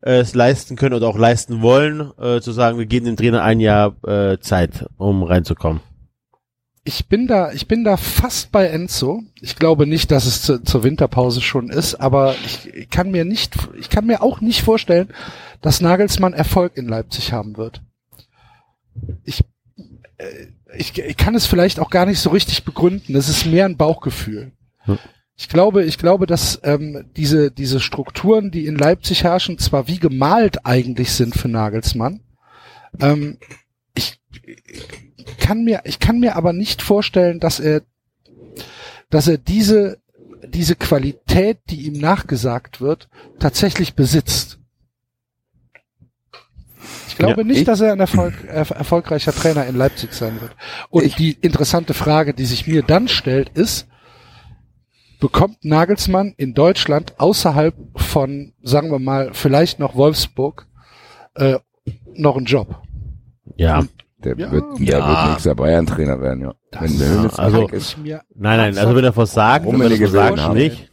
äh, 0.00 0.18
es 0.18 0.34
leisten 0.34 0.74
können 0.76 0.94
oder 0.94 1.06
auch 1.06 1.18
leisten 1.18 1.62
wollen, 1.62 2.10
äh, 2.18 2.40
zu 2.40 2.50
sagen, 2.50 2.78
wir 2.78 2.86
geben 2.86 3.06
dem 3.06 3.16
Trainer 3.16 3.42
ein 3.42 3.60
Jahr 3.60 3.94
äh, 4.04 4.38
Zeit, 4.38 4.86
um 4.96 5.22
reinzukommen. 5.22 5.80
Ich 6.86 7.06
bin 7.08 7.26
da, 7.26 7.50
ich 7.52 7.66
bin 7.66 7.82
da 7.82 7.96
fast 7.96 8.52
bei 8.52 8.66
Enzo. 8.66 9.22
Ich 9.40 9.56
glaube 9.56 9.86
nicht, 9.86 10.10
dass 10.10 10.26
es 10.26 10.42
zu, 10.42 10.62
zur 10.62 10.82
Winterpause 10.84 11.40
schon 11.40 11.70
ist, 11.70 11.94
aber 11.94 12.34
ich 12.44 12.90
kann 12.90 13.10
mir 13.10 13.24
nicht, 13.24 13.56
ich 13.78 13.88
kann 13.88 14.04
mir 14.04 14.22
auch 14.22 14.42
nicht 14.42 14.62
vorstellen, 14.62 15.08
dass 15.62 15.80
Nagelsmann 15.80 16.34
Erfolg 16.34 16.76
in 16.76 16.86
Leipzig 16.86 17.32
haben 17.32 17.56
wird. 17.56 17.80
Ich, 19.24 19.44
äh, 20.18 20.26
ich, 20.76 20.98
ich 20.98 21.16
kann 21.16 21.34
es 21.34 21.46
vielleicht 21.46 21.80
auch 21.80 21.88
gar 21.88 22.04
nicht 22.04 22.20
so 22.20 22.28
richtig 22.28 22.64
begründen. 22.64 23.16
Es 23.16 23.30
ist 23.30 23.46
mehr 23.46 23.64
ein 23.64 23.78
Bauchgefühl. 23.78 24.52
Hm. 24.80 24.98
Ich 25.36 25.48
glaube, 25.48 25.84
ich 25.84 25.96
glaube, 25.96 26.26
dass 26.26 26.60
ähm, 26.62 27.06
diese 27.16 27.50
diese 27.50 27.80
Strukturen, 27.80 28.50
die 28.50 28.66
in 28.66 28.76
Leipzig 28.76 29.24
herrschen, 29.24 29.58
zwar 29.58 29.88
wie 29.88 29.98
gemalt 29.98 30.64
eigentlich 30.66 31.12
sind 31.12 31.34
für 31.34 31.48
Nagelsmann. 31.48 32.20
Ähm, 33.00 33.38
ich 33.40 33.63
kann 35.38 35.64
mir, 35.64 35.82
ich 35.84 35.98
kann 35.98 36.18
mir 36.20 36.36
aber 36.36 36.52
nicht 36.52 36.82
vorstellen, 36.82 37.40
dass 37.40 37.60
er, 37.60 37.82
dass 39.10 39.28
er 39.28 39.38
diese 39.38 39.98
diese 40.46 40.76
Qualität, 40.76 41.58
die 41.70 41.86
ihm 41.86 41.94
nachgesagt 41.98 42.80
wird, 42.82 43.08
tatsächlich 43.38 43.94
besitzt. 43.94 44.58
Ich 47.08 47.16
glaube 47.16 47.40
Ja, 47.42 47.46
nicht, 47.46 47.58
ich- 47.60 47.64
dass 47.64 47.80
er 47.80 47.92
ein 47.92 48.00
Erfolg, 48.00 48.34
er, 48.46 48.70
erfolgreicher 48.70 49.32
Trainer 49.32 49.66
in 49.66 49.74
Leipzig 49.76 50.12
sein 50.12 50.40
wird. 50.40 50.54
Und 50.90 51.04
Ich- 51.04 51.14
die 51.16 51.32
interessante 51.32 51.94
Frage, 51.94 52.34
die 52.34 52.44
sich 52.44 52.66
mir 52.66 52.82
dann 52.82 53.08
stellt, 53.08 53.48
ist, 53.50 53.86
bekommt 55.18 55.64
Nagelsmann 55.64 56.34
in 56.36 56.52
Deutschland 56.54 57.18
außerhalb 57.18 57.74
von, 57.96 58.52
sagen 58.62 58.90
wir 58.90 58.98
mal, 58.98 59.32
vielleicht 59.32 59.78
noch 59.78 59.94
Wolfsburg, 59.94 60.66
äh, 61.34 61.58
noch 62.14 62.36
einen 62.36 62.46
Job? 62.46 62.82
Ja. 63.56 63.84
Der 64.24 64.36
Ja. 64.38 64.50
wird, 64.50 64.64
der 64.78 64.98
Ja. 64.98 65.08
wird 65.08 65.30
nächster 65.32 65.54
Bayern-Trainer 65.54 66.20
werden, 66.20 66.40
ja. 66.42 66.54
Das- 66.70 66.82
Wenn 66.82 66.98
der 66.98 67.08
Hönes 67.10 67.38
also- 67.38 67.68
ist. 67.68 67.96
Nein, 68.02 68.20
nein, 68.34 68.78
also 68.78 68.96
wenn 68.96 69.04
er 69.04 69.12
versagt, 69.12 69.66
wenn 69.66 69.80
er 69.80 69.96
versagt 69.96 70.54
nicht. 70.54 70.90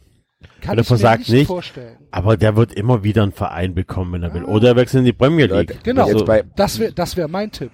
kann 0.60 0.74
ich 0.74 0.78
mir 0.78 0.84
versagt 0.84 1.18
nicht, 1.20 1.32
nicht. 1.32 1.46
vorstellen. 1.46 1.96
Aber 2.10 2.36
der 2.36 2.56
wird 2.56 2.72
immer 2.74 3.02
wieder 3.02 3.22
einen 3.22 3.32
Verein 3.32 3.74
bekommen, 3.74 4.12
wenn 4.12 4.22
er 4.22 4.34
will. 4.34 4.44
Oder 4.44 4.68
er 4.68 4.76
wechselt 4.76 5.00
in 5.00 5.04
die 5.06 5.12
Premier 5.12 5.46
League. 5.46 5.70
Leute, 5.70 5.76
Genau. 5.82 6.24
Bei, 6.24 6.44
Das 6.56 6.78
wäre 6.78 6.92
das 6.92 7.16
wär 7.16 7.26
mein 7.28 7.50
Tipp. 7.50 7.70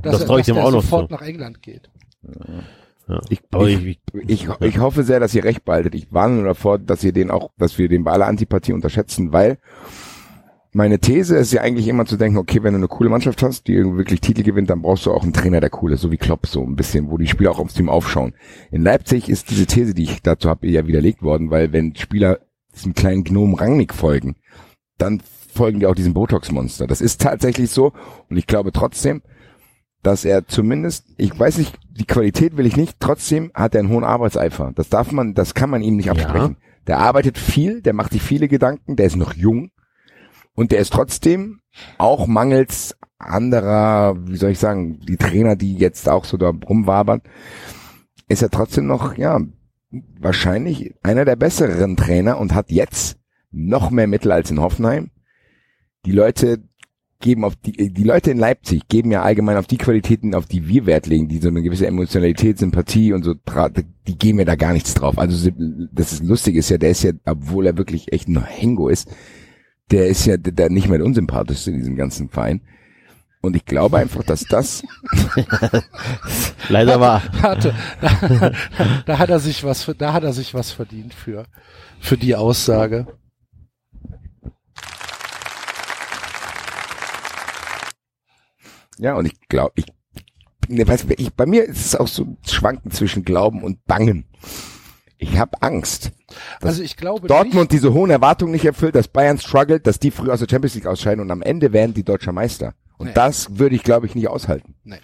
Dass 0.00 0.12
Das 0.12 0.20
er, 0.22 0.26
trau 0.28 0.38
ich 0.38 0.46
dem 0.46 0.56
auch 0.58 0.70
noch 0.70 0.82
sofort 0.82 1.08
zu. 1.08 1.14
nach 1.14 1.22
England 1.22 1.60
geht. 1.62 1.90
Ja. 3.08 3.20
Ich- 3.30 3.40
Aber 3.50 3.66
ich- 3.66 3.84
ich, 3.86 3.98
ich, 4.28 4.48
ich 4.60 4.78
hoffe 4.78 5.02
sehr, 5.02 5.18
dass 5.18 5.34
ihr 5.34 5.42
recht 5.42 5.64
behaltet. 5.64 5.94
Ich 5.94 6.12
warne 6.12 6.34
nur 6.36 6.44
davor, 6.44 6.78
dass 6.78 7.02
ihr 7.02 7.12
den 7.12 7.30
auch, 7.30 7.50
dass 7.56 7.78
wir 7.78 7.88
den 7.88 8.04
bei 8.04 8.12
aller 8.12 8.26
Antipathie 8.26 8.72
unterschätzen, 8.74 9.32
weil 9.32 9.58
meine 10.72 10.98
These 10.98 11.36
ist 11.36 11.52
ja 11.52 11.62
eigentlich 11.62 11.88
immer 11.88 12.04
zu 12.04 12.16
denken, 12.16 12.38
okay, 12.38 12.62
wenn 12.62 12.74
du 12.74 12.78
eine 12.78 12.88
coole 12.88 13.08
Mannschaft 13.08 13.42
hast, 13.42 13.66
die 13.66 13.74
irgendwie 13.74 13.98
wirklich 13.98 14.20
Titel 14.20 14.42
gewinnt, 14.42 14.68
dann 14.70 14.82
brauchst 14.82 15.06
du 15.06 15.12
auch 15.12 15.22
einen 15.22 15.32
Trainer, 15.32 15.60
der 15.60 15.70
cool 15.82 15.92
ist, 15.92 16.02
so 16.02 16.10
wie 16.10 16.18
Klopp, 16.18 16.46
so 16.46 16.62
ein 16.62 16.76
bisschen, 16.76 17.10
wo 17.10 17.16
die 17.16 17.26
Spieler 17.26 17.50
auch 17.50 17.58
aufs 17.58 17.74
Team 17.74 17.88
aufschauen. 17.88 18.34
In 18.70 18.82
Leipzig 18.82 19.28
ist 19.28 19.50
diese 19.50 19.66
These, 19.66 19.94
die 19.94 20.04
ich 20.04 20.22
dazu 20.22 20.48
habe, 20.48 20.66
ja 20.66 20.86
widerlegt 20.86 21.22
worden, 21.22 21.50
weil 21.50 21.72
wenn 21.72 21.96
Spieler 21.96 22.40
diesem 22.74 22.94
kleinen 22.94 23.24
Gnom 23.24 23.54
Rangnick 23.54 23.94
folgen, 23.94 24.36
dann 24.98 25.22
folgen 25.52 25.80
die 25.80 25.86
auch 25.86 25.94
diesem 25.94 26.14
Botox-Monster. 26.14 26.86
Das 26.86 27.00
ist 27.00 27.20
tatsächlich 27.20 27.70
so 27.70 27.92
und 28.28 28.36
ich 28.36 28.46
glaube 28.46 28.72
trotzdem, 28.72 29.22
dass 30.02 30.24
er 30.24 30.46
zumindest, 30.46 31.06
ich 31.16 31.36
weiß 31.38 31.58
nicht, 31.58 31.78
die 31.90 32.06
Qualität 32.06 32.56
will 32.56 32.66
ich 32.66 32.76
nicht, 32.76 33.00
trotzdem 33.00 33.50
hat 33.54 33.74
er 33.74 33.80
einen 33.80 33.88
hohen 33.88 34.04
Arbeitseifer. 34.04 34.72
Das 34.74 34.88
darf 34.88 35.10
man, 35.12 35.34
das 35.34 35.54
kann 35.54 35.70
man 35.70 35.82
ihm 35.82 35.96
nicht 35.96 36.10
absprechen. 36.10 36.56
Der 36.86 36.98
arbeitet 36.98 37.36
viel, 37.36 37.82
der 37.82 37.94
macht 37.94 38.12
sich 38.12 38.22
viele 38.22 38.48
Gedanken, 38.48 38.96
der 38.96 39.06
ist 39.06 39.16
noch 39.16 39.34
jung 39.34 39.70
und 40.58 40.72
der 40.72 40.80
ist 40.80 40.92
trotzdem 40.92 41.60
auch 41.98 42.26
mangels 42.26 42.96
anderer, 43.16 44.16
wie 44.26 44.36
soll 44.36 44.50
ich 44.50 44.58
sagen, 44.58 44.98
die 45.06 45.16
Trainer, 45.16 45.54
die 45.54 45.76
jetzt 45.76 46.08
auch 46.08 46.24
so 46.24 46.36
da 46.36 46.48
rumwabern, 46.48 47.22
ist 48.28 48.42
er 48.42 48.50
trotzdem 48.50 48.88
noch, 48.88 49.16
ja, 49.16 49.40
wahrscheinlich 50.18 50.96
einer 51.04 51.24
der 51.24 51.36
besseren 51.36 51.96
Trainer 51.96 52.38
und 52.38 52.56
hat 52.56 52.72
jetzt 52.72 53.18
noch 53.52 53.90
mehr 53.90 54.08
Mittel 54.08 54.32
als 54.32 54.50
in 54.50 54.60
Hoffenheim. 54.60 55.12
Die 56.04 56.10
Leute 56.10 56.64
geben 57.20 57.44
auf 57.44 57.54
die, 57.54 57.92
die 57.92 58.04
Leute 58.04 58.32
in 58.32 58.38
Leipzig 58.38 58.88
geben 58.88 59.12
ja 59.12 59.22
allgemein 59.22 59.58
auf 59.58 59.68
die 59.68 59.78
Qualitäten, 59.78 60.34
auf 60.34 60.46
die 60.46 60.66
wir 60.66 60.86
Wert 60.86 61.06
legen, 61.06 61.28
die 61.28 61.38
so 61.38 61.48
eine 61.48 61.62
gewisse 61.62 61.86
Emotionalität, 61.86 62.58
Sympathie 62.58 63.12
und 63.12 63.22
so, 63.22 63.34
die 64.08 64.18
geben 64.18 64.40
ja 64.40 64.44
da 64.44 64.56
gar 64.56 64.72
nichts 64.72 64.94
drauf. 64.94 65.18
Also 65.18 65.52
das 65.92 66.14
ist 66.14 66.24
lustig 66.24 66.56
ist 66.56 66.68
ja, 66.68 66.78
der 66.78 66.90
ist 66.90 67.04
ja, 67.04 67.12
obwohl 67.26 67.66
er 67.66 67.78
wirklich 67.78 68.12
echt 68.12 68.26
ein 68.26 68.44
Hengo 68.44 68.88
ist, 68.88 69.08
der 69.90 70.06
ist 70.06 70.26
ja 70.26 70.36
der, 70.36 70.52
der 70.52 70.70
nicht 70.70 70.88
mehr 70.88 70.98
der 70.98 71.06
unsympathischste 71.06 71.70
in 71.70 71.78
diesem 71.78 71.96
ganzen 71.96 72.28
Verein. 72.28 72.60
Und 73.40 73.54
ich 73.54 73.64
glaube 73.64 73.98
einfach, 73.98 74.24
dass 74.24 74.44
das, 74.44 74.82
leider 76.68 77.00
war. 77.00 77.22
Hatte, 77.40 77.74
da, 78.00 78.52
da 79.06 79.18
hat 79.18 79.30
er 79.30 79.38
sich 79.38 79.62
was, 79.62 79.90
da 79.98 80.12
hat 80.12 80.24
er 80.24 80.32
sich 80.32 80.54
was 80.54 80.72
verdient 80.72 81.14
für, 81.14 81.46
für 82.00 82.16
die 82.16 82.34
Aussage. 82.34 83.06
ja, 88.98 89.14
und 89.14 89.26
ich 89.26 89.48
glaube, 89.48 89.72
ich, 89.76 89.86
ne, 90.68 90.84
ich, 91.16 91.32
bei 91.34 91.46
mir 91.46 91.64
ist 91.64 91.86
es 91.86 91.96
auch 91.96 92.08
so 92.08 92.24
ein 92.24 92.38
Schwanken 92.46 92.90
zwischen 92.90 93.24
Glauben 93.24 93.62
und 93.62 93.84
Bangen. 93.86 94.26
Ich 95.20 95.36
habe 95.36 95.60
Angst. 95.62 96.12
dass 96.60 96.70
Also 96.70 96.82
ich 96.82 96.96
glaube 96.96 97.26
Dortmund 97.26 97.72
diese 97.72 97.92
hohen 97.92 98.10
Erwartungen 98.10 98.52
nicht 98.52 98.64
erfüllt, 98.64 98.94
dass 98.94 99.08
Bayern 99.08 99.38
struggelt, 99.38 99.86
dass 99.86 99.98
die 99.98 100.10
früh 100.12 100.30
aus 100.30 100.38
der 100.38 100.46
Champions 100.48 100.74
League 100.76 100.86
ausscheiden 100.86 101.20
und 101.20 101.30
am 101.30 101.42
Ende 101.42 101.72
werden 101.72 101.92
die 101.92 102.04
deutscher 102.04 102.32
Meister. 102.32 102.74
Und 102.98 103.08
Nee. 103.08 103.12
das 103.14 103.58
würde 103.58 103.74
ich, 103.74 103.82
glaube 103.82 104.06
ich, 104.06 104.14
nicht 104.14 104.28
aushalten. 104.28 104.74
nicht, 104.84 105.02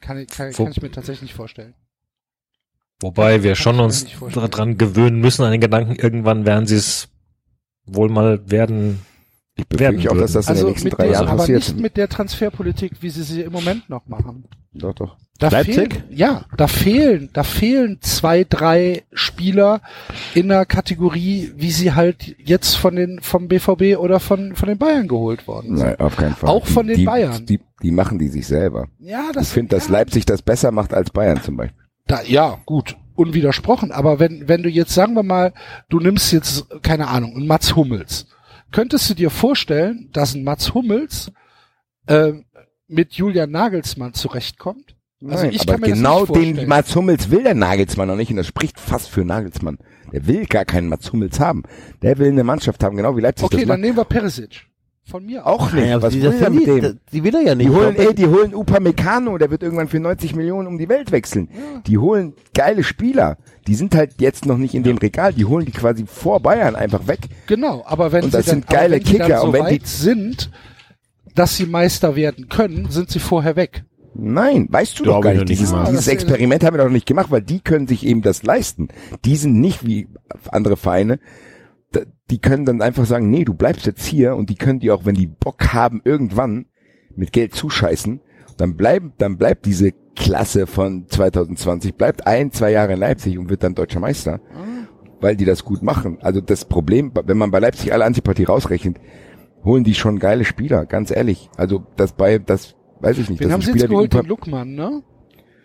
kann, 0.00 0.18
ich- 0.18 0.28
kann, 0.28 0.52
kann 0.52 0.70
ich 0.72 0.82
mir 0.82 0.90
tatsächlich 0.90 1.22
nicht 1.22 1.34
vorstellen. 1.34 1.74
Wobei 3.00 3.42
wir 3.44 3.52
Kann 3.52 3.56
schon 3.56 3.74
ich 3.74 3.78
mir 3.78 3.84
uns 3.84 4.04
nicht 4.04 4.36
daran 4.36 4.76
gewöhnen 4.76 5.20
müssen 5.20 5.44
an 5.44 5.52
den 5.52 5.60
Gedanken, 5.60 5.94
irgendwann 5.94 6.44
werden 6.44 6.66
sie 6.66 6.74
es 6.76 7.08
wohl 7.86 8.08
mal 8.08 8.50
werden. 8.50 9.00
Ich 9.54 9.66
befürchte 9.68 10.10
auch, 10.10 10.16
dass 10.16 10.32
das 10.32 10.46
in 10.46 10.50
Also 10.50 10.64
den 10.66 10.70
nächsten 10.70 10.88
mit 10.88 10.98
drei 10.98 11.04
der, 11.04 11.12
Jahren 11.12 11.28
aber 11.28 11.36
passiert. 11.38 11.58
nicht 11.68 11.78
mit 11.80 11.96
der 11.96 12.08
Transferpolitik, 12.08 13.00
wie 13.02 13.10
sie 13.10 13.22
sie 13.22 13.42
im 13.42 13.52
Moment 13.52 13.88
noch 13.88 14.06
machen. 14.08 14.44
Doch, 14.72 14.94
doch. 14.94 15.16
Da 15.38 15.50
Leipzig? 15.50 15.94
Fehlen, 15.94 16.04
ja, 16.10 16.44
da 16.56 16.66
fehlen, 16.66 17.30
da 17.32 17.44
fehlen 17.44 17.98
zwei, 18.00 18.42
drei 18.42 19.04
Spieler 19.12 19.80
in 20.34 20.48
der 20.48 20.66
Kategorie, 20.66 21.52
wie 21.54 21.70
sie 21.70 21.92
halt 21.92 22.34
jetzt 22.38 22.74
von 22.74 22.96
den, 22.96 23.20
vom 23.22 23.46
BVB 23.46 23.98
oder 23.98 24.18
von, 24.18 24.56
von 24.56 24.68
den 24.68 24.78
Bayern 24.78 25.06
geholt 25.06 25.46
worden 25.46 25.76
sind. 25.76 25.86
Nein, 25.86 26.00
auf 26.00 26.16
keinen 26.16 26.34
Fall. 26.34 26.50
Auch 26.50 26.66
von 26.66 26.88
den 26.88 26.96
die, 26.96 27.04
Bayern. 27.04 27.46
Die, 27.46 27.60
die 27.84 27.90
machen 27.92 28.18
die 28.18 28.28
sich 28.28 28.48
selber. 28.48 28.88
Ja, 28.98 29.26
Ich 29.28 29.34
das 29.34 29.52
finde, 29.52 29.76
dass 29.76 29.86
ja, 29.86 29.92
Leipzig 29.92 30.26
das 30.26 30.42
besser 30.42 30.72
macht 30.72 30.92
als 30.92 31.10
Bayern 31.10 31.40
zum 31.40 31.56
Beispiel. 31.56 31.84
Da, 32.08 32.22
ja, 32.22 32.58
gut, 32.66 32.96
unwidersprochen. 33.14 33.92
Aber 33.92 34.18
wenn, 34.18 34.48
wenn 34.48 34.64
du 34.64 34.68
jetzt, 34.68 34.92
sagen 34.92 35.14
wir 35.14 35.22
mal, 35.22 35.52
du 35.88 36.00
nimmst 36.00 36.32
jetzt, 36.32 36.66
keine 36.82 37.06
Ahnung, 37.06 37.36
einen 37.36 37.46
Mats 37.46 37.76
Hummels. 37.76 38.26
Könntest 38.72 39.08
du 39.08 39.14
dir 39.14 39.30
vorstellen, 39.30 40.08
dass 40.12 40.34
ein 40.34 40.42
Mats 40.42 40.74
Hummels 40.74 41.30
ähm, 42.08 42.44
mit 42.88 43.14
Julian 43.14 43.50
Nagelsmann 43.50 44.14
zurechtkommt? 44.14 44.97
Also 45.26 45.44
Nein, 45.44 45.52
ich 45.52 45.62
aber 45.62 45.72
kann 45.72 45.80
mir 45.80 45.88
das 45.88 45.98
genau 45.98 46.20
nicht 46.20 46.28
den 46.34 46.44
vorstellen. 46.44 46.68
Mats 46.68 46.96
Hummels 46.96 47.30
will 47.30 47.42
der 47.42 47.54
Nagelsmann 47.54 48.06
noch 48.08 48.16
nicht 48.16 48.30
und 48.30 48.36
das 48.36 48.46
spricht 48.46 48.78
fast 48.78 49.08
für 49.10 49.24
Nagelsmann. 49.24 49.78
Der 50.12 50.26
will 50.26 50.46
gar 50.46 50.64
keinen 50.64 50.88
Mats 50.88 51.12
Hummels 51.12 51.40
haben. 51.40 51.64
Der 52.02 52.18
will 52.18 52.28
eine 52.28 52.44
Mannschaft 52.44 52.82
haben, 52.84 52.96
genau 52.96 53.16
wie 53.16 53.20
Leipzig 53.20 53.44
Okay, 53.46 53.56
das 53.56 53.62
dann 53.62 53.68
macht. 53.68 53.80
nehmen 53.80 53.96
wir 53.96 54.04
Perisic. 54.04 54.66
Von 55.04 55.24
mir 55.24 55.46
Auch 55.46 55.72
nicht. 55.72 55.82
Naja, 55.84 55.96
aber 55.96 56.02
Was 56.08 56.12
die, 56.12 56.22
will 56.22 56.30
das 56.32 56.40
er 56.42 56.50
mit 56.50 56.66
will, 56.66 56.80
dem? 56.82 57.00
die 57.12 57.24
will 57.24 57.34
er 57.34 57.40
ja 57.42 57.54
nicht. 57.54 57.68
Die 57.70 57.74
holen, 57.74 57.96
ey, 57.96 58.14
die 58.14 58.26
holen 58.26 58.54
Upamecano, 58.54 59.38
der 59.38 59.50
wird 59.50 59.62
irgendwann 59.62 59.88
für 59.88 59.98
90 59.98 60.36
Millionen 60.36 60.68
um 60.68 60.76
die 60.78 60.88
Welt 60.90 61.10
wechseln. 61.12 61.48
Die 61.86 61.96
holen 61.96 62.34
geile 62.54 62.84
Spieler. 62.84 63.38
Die 63.66 63.74
sind 63.74 63.94
halt 63.94 64.20
jetzt 64.20 64.44
noch 64.44 64.58
nicht 64.58 64.74
in 64.74 64.82
dem 64.82 64.98
Regal, 64.98 65.32
die 65.32 65.46
holen 65.46 65.64
die 65.64 65.72
quasi 65.72 66.04
vor 66.06 66.40
Bayern 66.40 66.76
einfach 66.76 67.06
weg. 67.06 67.20
Genau, 67.46 67.82
aber 67.86 68.12
wenn 68.12 68.24
Und 68.24 68.30
sie 68.32 68.36
das 68.36 68.46
dann, 68.46 68.56
sind 68.56 68.66
geile 68.68 68.96
wenn 68.96 69.02
die 69.02 69.12
Kicker. 69.12 69.28
dann 69.28 69.40
so 69.40 69.46
Und 69.46 69.52
wenn 69.54 69.64
weit 69.64 69.80
die- 69.82 69.86
sind, 69.86 70.50
dass 71.34 71.56
sie 71.56 71.64
Meister 71.66 72.14
werden 72.14 72.48
können, 72.50 72.90
sind 72.90 73.10
sie 73.10 73.18
vorher 73.18 73.56
weg. 73.56 73.84
Nein, 74.20 74.66
weißt 74.68 74.98
du 74.98 75.04
doch 75.04 75.20
gar 75.20 75.32
ich 75.32 75.40
nicht. 75.40 75.48
noch 75.48 75.48
nicht 75.48 75.60
Dieses, 75.60 75.88
dieses 75.88 76.08
Experiment 76.08 76.64
haben 76.64 76.76
wir 76.76 76.82
doch 76.82 76.90
nicht 76.90 77.06
gemacht, 77.06 77.30
weil 77.30 77.42
die 77.42 77.60
können 77.60 77.86
sich 77.86 78.04
eben 78.04 78.20
das 78.20 78.42
leisten. 78.42 78.88
Die 79.24 79.36
sind 79.36 79.60
nicht 79.60 79.86
wie 79.86 80.08
andere 80.50 80.76
Vereine. 80.76 81.20
Die 82.30 82.40
können 82.40 82.66
dann 82.66 82.82
einfach 82.82 83.06
sagen, 83.06 83.30
nee, 83.30 83.44
du 83.44 83.54
bleibst 83.54 83.86
jetzt 83.86 84.04
hier 84.04 84.34
und 84.34 84.50
die 84.50 84.56
können 84.56 84.80
die 84.80 84.90
auch, 84.90 85.04
wenn 85.04 85.14
die 85.14 85.28
Bock 85.28 85.72
haben, 85.72 86.02
irgendwann 86.04 86.66
mit 87.14 87.32
Geld 87.32 87.54
zuscheißen, 87.54 88.20
dann 88.56 88.76
bleiben, 88.76 89.12
dann 89.18 89.38
bleibt 89.38 89.64
diese 89.66 89.92
Klasse 90.16 90.66
von 90.66 91.06
2020, 91.08 91.94
bleibt 91.94 92.26
ein, 92.26 92.50
zwei 92.50 92.72
Jahre 92.72 92.94
in 92.94 92.98
Leipzig 92.98 93.38
und 93.38 93.48
wird 93.48 93.62
dann 93.62 93.74
deutscher 93.74 94.00
Meister, 94.00 94.40
weil 95.20 95.36
die 95.36 95.44
das 95.44 95.64
gut 95.64 95.82
machen. 95.82 96.18
Also 96.20 96.40
das 96.40 96.64
Problem, 96.64 97.12
wenn 97.24 97.38
man 97.38 97.52
bei 97.52 97.60
Leipzig 97.60 97.92
alle 97.92 98.04
Antipathie 98.04 98.44
rausrechnet, 98.44 98.98
holen 99.64 99.84
die 99.84 99.94
schon 99.94 100.18
geile 100.18 100.44
Spieler, 100.44 100.86
ganz 100.86 101.10
ehrlich. 101.10 101.50
Also 101.56 101.84
das 101.96 102.12
bei, 102.12 102.38
das 102.38 102.74
weiß 103.00 103.18
ich 103.18 103.30
nicht. 103.30 103.40
Wen 103.40 103.48
das 103.48 103.54
haben 103.54 103.62
sie 103.62 103.72
jetzt 103.72 103.88
geholt? 103.88 104.12
Den 104.12 104.26
Luckmann, 104.26 104.74
ne? 104.74 105.02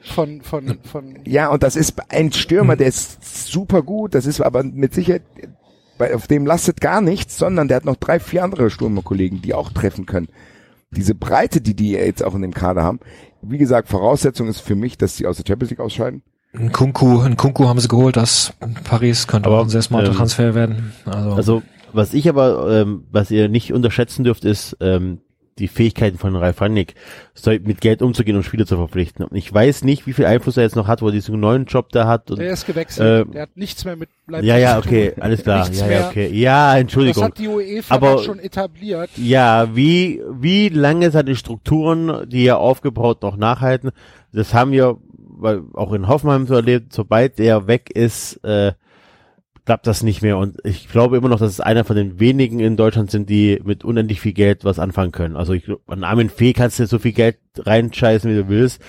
Von, 0.04 0.42
von, 0.42 0.80
von, 0.84 1.20
ja, 1.24 1.50
und 1.50 1.64
das 1.64 1.78
ist 1.78 1.96
ein 2.12 2.34
Stürmer, 2.34 2.76
der 2.76 2.88
ist 2.88 3.48
super 3.50 3.82
gut, 3.84 4.14
das 4.16 4.26
ist 4.26 4.42
aber 4.42 4.62
mit 4.62 4.94
Sicherheit, 4.94 5.22
bei, 5.98 6.14
auf 6.14 6.28
dem 6.28 6.46
lastet 6.46 6.82
gar 6.82 7.00
nichts, 7.00 7.38
sondern 7.38 7.70
der 7.70 7.78
hat 7.78 7.86
noch 7.86 7.96
drei, 7.96 8.20
vier 8.20 8.44
andere 8.44 8.70
Stürmerkollegen, 8.70 9.42
die 9.42 9.54
auch 9.54 9.72
treffen 9.72 10.06
können. 10.06 10.28
Diese 10.92 11.16
Breite, 11.16 11.62
die 11.62 11.74
die 11.74 11.92
jetzt 11.92 12.22
auch 12.22 12.36
in 12.36 12.42
dem 12.42 12.54
Kader 12.54 12.84
haben, 12.84 13.00
wie 13.42 13.58
gesagt, 13.58 13.88
Voraussetzung 13.88 14.50
ist 14.50 14.60
für 14.60 14.76
mich, 14.76 14.98
dass 14.98 15.16
sie 15.16 15.26
aus 15.26 15.38
der 15.38 15.46
Champions 15.48 15.70
League 15.70 15.80
ausscheiden. 15.80 16.22
Ein 16.54 16.72
Kunku, 16.74 17.22
ein 17.22 17.38
Kunku 17.38 17.68
haben 17.68 17.80
sie 17.80 17.88
geholt, 17.88 18.18
das 18.18 18.54
Paris 18.84 19.26
könnte 19.28 19.48
Aber, 19.48 19.60
auch 19.60 19.64
ein 19.64 19.70
sehr 19.70 19.82
smarter 19.82 20.10
ähm, 20.10 20.16
Transfer 20.16 20.54
werden. 20.54 20.92
Also, 21.06 21.32
Also, 21.34 21.64
was 21.94 22.14
ich 22.14 22.28
aber, 22.28 22.82
ähm, 22.82 23.06
was 23.12 23.32
ihr 23.32 23.48
nicht 23.48 23.72
unterschätzen 23.72 24.24
dürft, 24.24 24.44
ist 24.46 24.76
ähm, 24.82 25.22
die 25.60 25.68
Fähigkeiten 25.68 26.18
von 26.18 26.36
Ralf 26.36 26.62
Rangnick, 26.62 26.96
mit 27.64 27.82
Geld 27.82 28.02
umzugehen 28.02 28.36
und 28.38 28.44
Spieler 28.44 28.66
zu 28.66 28.76
verpflichten. 28.76 29.26
Und 29.26 29.36
ich 29.36 29.54
weiß 29.54 29.84
nicht, 29.84 30.08
wie 30.08 30.14
viel 30.14 30.26
Einfluss 30.26 30.58
er 30.58 30.64
jetzt 30.64 30.76
noch 30.76 30.88
hat, 30.88 31.02
wo 31.02 31.08
er 31.08 31.12
diesen 31.12 31.40
neuen 31.40 31.66
Job 31.66 31.90
da 31.92 32.08
hat. 32.08 32.32
Und, 32.32 32.40
der 32.40 32.52
ist 32.54 32.66
gewechselt. 32.66 33.28
äh, 33.28 33.32
der 33.32 33.42
hat 33.44 33.56
nichts 33.58 33.86
mehr 33.86 33.96
mit 33.96 34.10
Leipzig 34.28 34.48
ja, 34.48 34.58
ja, 34.58 34.78
okay, 34.78 35.14
alles 35.20 35.44
klar. 35.44 35.70
Ja, 35.72 35.88
ja, 35.88 36.08
okay. 36.10 36.28
Ja, 36.34 36.72
Das 36.74 36.82
Entschuldigung. 36.82 37.24
hat 37.24 37.38
die 37.38 37.48
UEFA 37.48 37.96
Aber- 37.96 38.24
schon 38.24 38.40
etabliert. 38.40 39.10
Ja, 39.18 39.76
wie, 39.76 40.22
wie 40.40 40.70
lange 40.70 41.12
seine 41.12 41.36
Strukturen, 41.36 42.28
die 42.30 42.46
er 42.46 42.60
aufgebaut, 42.60 43.22
noch 43.22 43.38
nachhalten, 43.38 43.92
das 44.32 44.54
haben 44.54 44.72
wir 44.72 44.98
weil 45.36 45.64
auch 45.74 45.92
in 45.94 46.08
Hoffenheim 46.08 46.48
so 46.48 46.54
erlebt, 46.56 46.94
sobald 46.94 47.38
der 47.40 47.68
weg 47.68 47.90
ist, 47.94 48.38
äh, 48.46 48.74
klappt 49.66 49.88
das 49.88 50.04
nicht 50.04 50.22
mehr. 50.22 50.38
Und 50.38 50.58
ich 50.64 50.90
glaube 50.90 51.18
immer 51.18 51.30
noch, 51.30 51.40
dass 51.40 51.52
es 51.52 51.60
einer 51.60 51.86
von 51.86 51.96
den 51.96 52.20
wenigen 52.20 52.60
in 52.60 52.76
Deutschland 52.78 53.12
sind, 53.12 53.30
die 53.30 53.60
mit 53.64 53.84
unendlich 53.84 54.20
viel 54.22 54.34
Geld 54.34 54.66
was 54.66 54.80
anfangen 54.80 55.12
können. 55.12 55.36
Also 55.36 55.54
ich, 55.54 55.70
an 55.88 56.04
Armin 56.04 56.30
Fee 56.30 56.54
kannst 56.54 56.80
du 56.80 56.88
so 56.88 57.00
viel 57.00 57.14
Geld 57.14 57.38
reinscheißen, 57.58 58.30
wie 58.30 58.36
du 58.36 58.50
willst. 58.50 58.82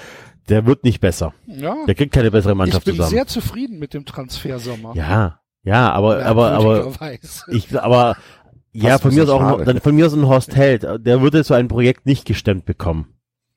Der 0.48 0.66
wird 0.66 0.84
nicht 0.84 1.01
besser. 1.01 1.32
Ja, 1.46 1.74
Der 1.86 1.94
kriegt 1.94 2.12
keine 2.12 2.30
bessere 2.30 2.52
ich 2.52 2.59
Mannschaft 2.59 2.84
bin 2.84 2.96
zusammen. 2.96 3.10
sehr 3.10 3.26
zufrieden 3.26 3.78
mit 3.78 3.94
dem 3.94 4.05
Transfersommer. 4.05 4.94
Ja, 4.94 5.40
ja, 5.62 5.90
aber, 5.90 6.24
aber, 6.26 6.51
aber, 6.52 6.74
Merkwürdigerweise. 6.74 7.44
ich, 7.48 7.80
aber, 7.80 8.16
ja, 8.72 8.98
von 8.98 9.14
mir 9.14 9.22
aus 9.22 9.30
auch, 9.30 9.64
dann 9.64 9.80
von 9.80 9.94
mir 9.94 10.05
aus 10.06 10.12
ein 10.12 10.26
Horst 10.26 10.55
Held. 10.55 10.82
Der 10.82 11.22
würde 11.22 11.42
so 11.44 11.55
ein 11.55 11.68
Projekt 11.68 12.05
nicht 12.05 12.26
gestemmt 12.26 12.66
bekommen. 12.66 13.06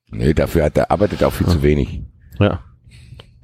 Nee, 0.09 0.33
dafür 0.33 0.63
hat 0.63 0.77
er 0.77 0.89
arbeitet 0.89 1.21
auch 1.23 1.33
viel 1.33 1.47
zu 1.47 1.61
wenig. 1.61 2.03
Ja. 2.39 2.61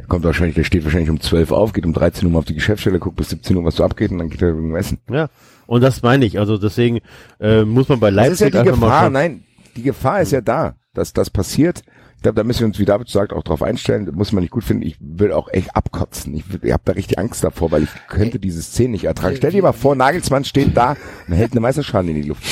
Er 0.03 0.07
kommt 0.07 0.25
wahrscheinlich, 0.25 0.55
der 0.55 0.65
steht 0.65 0.83
wahrscheinlich 0.83 1.09
um 1.09 1.21
12 1.21 1.51
auf, 1.53 1.71
geht 1.71 1.85
um 1.85 1.93
13 1.93 2.29
Uhr 2.29 2.37
auf 2.37 2.43
die 2.43 2.53
Geschäftsstelle, 2.53 2.99
guckt 2.99 3.15
bis 3.15 3.29
17 3.29 3.55
Uhr, 3.55 3.63
was 3.63 3.77
so 3.77 3.85
abgeht 3.85 4.11
und 4.11 4.17
dann 4.17 4.29
geht 4.29 4.41
er 4.41 4.49
irgendwo 4.49 4.75
essen. 4.75 4.99
Ja. 5.09 5.29
Und 5.65 5.81
das 5.81 6.01
meine 6.01 6.25
ich. 6.25 6.39
Also 6.39 6.57
deswegen 6.57 6.99
äh, 7.39 7.63
muss 7.63 7.87
man 7.87 8.01
bei 8.01 8.11
Das 8.11 8.27
ist 8.27 8.41
ja 8.41 8.47
Leipzig 8.47 8.61
die 8.63 8.69
Gefahr, 8.69 9.09
nein, 9.09 9.45
die 9.77 9.83
Gefahr 9.83 10.21
ist 10.21 10.33
ja 10.33 10.41
da, 10.41 10.75
dass 10.93 11.13
das 11.13 11.29
passiert. 11.29 11.83
Ich 12.17 12.21
glaube, 12.23 12.35
da 12.35 12.43
müssen 12.43 12.59
wir 12.59 12.67
uns, 12.67 12.79
wie 12.79 12.85
David 12.85 13.07
sagt, 13.09 13.33
auch 13.33 13.43
drauf 13.43 13.63
einstellen. 13.63 14.05
Das 14.05 14.15
muss 14.15 14.31
man 14.33 14.43
nicht 14.43 14.51
gut 14.51 14.63
finden. 14.63 14.83
Ich 14.83 14.97
will 14.99 15.31
auch 15.31 15.49
echt 15.51 15.75
abkotzen. 15.75 16.33
Ich, 16.35 16.43
ich 16.61 16.71
habe 16.71 16.83
da 16.85 16.93
richtig 16.93 17.17
Angst 17.17 17.43
davor, 17.43 17.71
weil 17.71 17.83
ich 17.83 17.89
könnte 18.07 18.39
diese 18.39 18.61
Szene 18.61 18.89
nicht 18.91 19.05
ertragen. 19.05 19.35
Stell 19.37 19.51
dir 19.51 19.61
mal 19.61 19.73
vor, 19.73 19.95
Nagelsmann 19.95 20.45
steht 20.45 20.75
da 20.75 20.95
und 21.27 21.33
hält 21.33 21.51
eine 21.51 21.61
Meisterschale 21.61 22.09
in 22.09 22.15
die 22.21 22.27
Luft. 22.27 22.43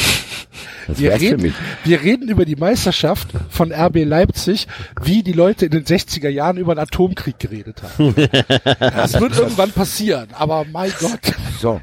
Das 0.87 0.99
Wir 0.99 1.13
reden, 1.13 1.41
mich. 1.41 1.53
wir 1.83 2.01
reden 2.01 2.27
über 2.29 2.45
die 2.45 2.55
Meisterschaft 2.55 3.29
von 3.49 3.71
RB 3.71 4.03
Leipzig, 4.03 4.67
wie 5.01 5.23
die 5.23 5.33
Leute 5.33 5.65
in 5.65 5.71
den 5.71 5.85
60er 5.85 6.29
Jahren 6.29 6.57
über 6.57 6.75
den 6.75 6.79
Atomkrieg 6.79 7.39
geredet 7.39 7.81
haben. 7.83 8.15
Das 8.79 9.19
wird 9.19 9.37
irgendwann 9.37 9.71
passieren, 9.71 10.27
aber 10.33 10.65
mein 10.71 10.91
Gott. 10.99 11.33
So, 11.59 11.81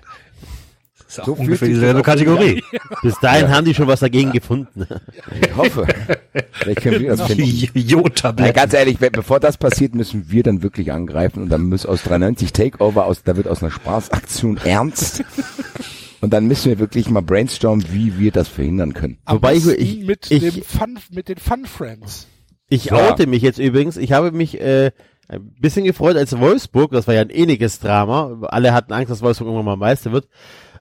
Das 0.99 1.07
ist 1.09 1.21
auch 1.21 1.27
So 1.27 1.35
fühlt 1.35 1.47
ungefähr 1.47 1.69
dieselbe 1.69 2.03
Kategorie. 2.03 2.63
Bis 3.03 3.19
dahin 3.21 3.49
haben 3.49 3.65
die 3.65 3.75
schon 3.75 3.87
was 3.87 4.01
dagegen 4.01 4.33
gefunden. 4.33 4.87
ich 5.41 5.57
hoffe. 5.57 5.87
Vielleicht 6.53 6.83
können 6.83 7.01
wir 7.01 7.17
das 7.17 7.27
finden. 7.27 7.71
Nein, 7.75 7.87
Jodtabletten. 7.87 8.55
ganz 8.55 8.75
ehrlich, 8.75 8.99
bevor 8.99 9.41
das 9.41 9.57
passiert, 9.57 9.95
müssen 9.95 10.31
wir 10.31 10.43
dann 10.43 10.63
wirklich 10.63 10.93
angreifen 10.93 11.43
und 11.43 11.49
dann 11.49 11.63
muss 11.65 11.87
aus 11.87 12.03
93 12.03 12.53
Takeover, 12.53 13.07
aus, 13.07 13.23
da 13.23 13.37
wird 13.37 13.49
aus 13.49 13.63
einer 13.63 13.73
Spaßaktion 13.73 14.59
ernst. 14.65 15.25
Und 16.21 16.33
dann 16.33 16.47
müssen 16.49 16.69
wir 16.71 16.79
wirklich 16.79 17.09
mal 17.11 17.23
brainstormen, 17.23 17.85
wie 17.93 18.19
wir 18.19 18.33
das 18.33 18.49
verhindern 18.49 18.93
können. 18.95 19.19
Am 19.25 19.37
Wobei 19.37 19.55
ich- 19.55 19.67
ich- 19.69 20.05
mit 20.07 20.31
ich- 20.31 20.41
dem 20.55 20.63
Fun, 20.65 20.99
mit 21.11 21.29
den 21.29 21.39
Fun 21.39 21.65
Friends. 21.67 22.27
Ich 22.69 22.87
Ja. 22.87 23.11
oute 23.11 23.27
mich 23.27 23.43
jetzt 23.43 23.59
übrigens. 23.59 23.97
Ich 23.97 24.13
habe 24.13 24.33
mich 24.33 24.61
äh, 24.61 24.91
ein 25.29 25.53
bisschen 25.61 25.85
gefreut, 25.85 26.17
als 26.17 26.39
Wolfsburg, 26.39 26.91
das 26.93 27.07
war 27.07 27.15
ja 27.15 27.21
ein 27.21 27.31
ähnliches 27.31 27.79
Drama, 27.81 28.39
alle 28.49 28.73
hatten 28.75 28.93
Angst, 28.93 29.11
dass 29.11 29.23
Wolfsburg 29.23 29.47
irgendwann 29.49 29.65
mal 29.67 29.77
Meister 29.77 30.11
wird. 30.13 30.29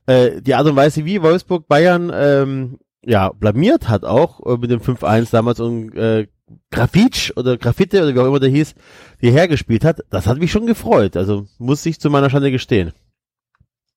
Äh, 0.05 0.41
die 0.41 0.55
Art 0.55 0.65
und 0.67 0.75
Weise, 0.75 1.05
wie 1.05 1.21
Wolfsburg 1.21 1.67
Bayern 1.67 2.11
ähm, 2.13 2.79
ja 3.05 3.29
blamiert 3.29 3.89
hat 3.89 4.05
auch 4.05 4.39
äh, 4.45 4.57
mit 4.57 4.71
dem 4.71 4.79
5-1 4.81 5.31
damals 5.31 5.59
und 5.59 5.93
äh, 5.95 6.27
Grafitsch 6.71 7.31
oder 7.35 7.57
Graffite 7.57 8.01
oder 8.01 8.15
wie 8.15 8.19
auch 8.19 8.27
immer 8.27 8.39
der 8.39 8.49
hieß, 8.49 8.73
die 9.21 9.31
hergespielt 9.31 9.83
hat, 9.83 9.99
das 10.09 10.27
hat 10.27 10.39
mich 10.39 10.51
schon 10.51 10.65
gefreut. 10.65 11.15
Also 11.17 11.45
muss 11.57 11.85
ich 11.85 11.99
zu 11.99 12.09
meiner 12.09 12.29
Schande 12.29 12.51
gestehen. 12.51 12.93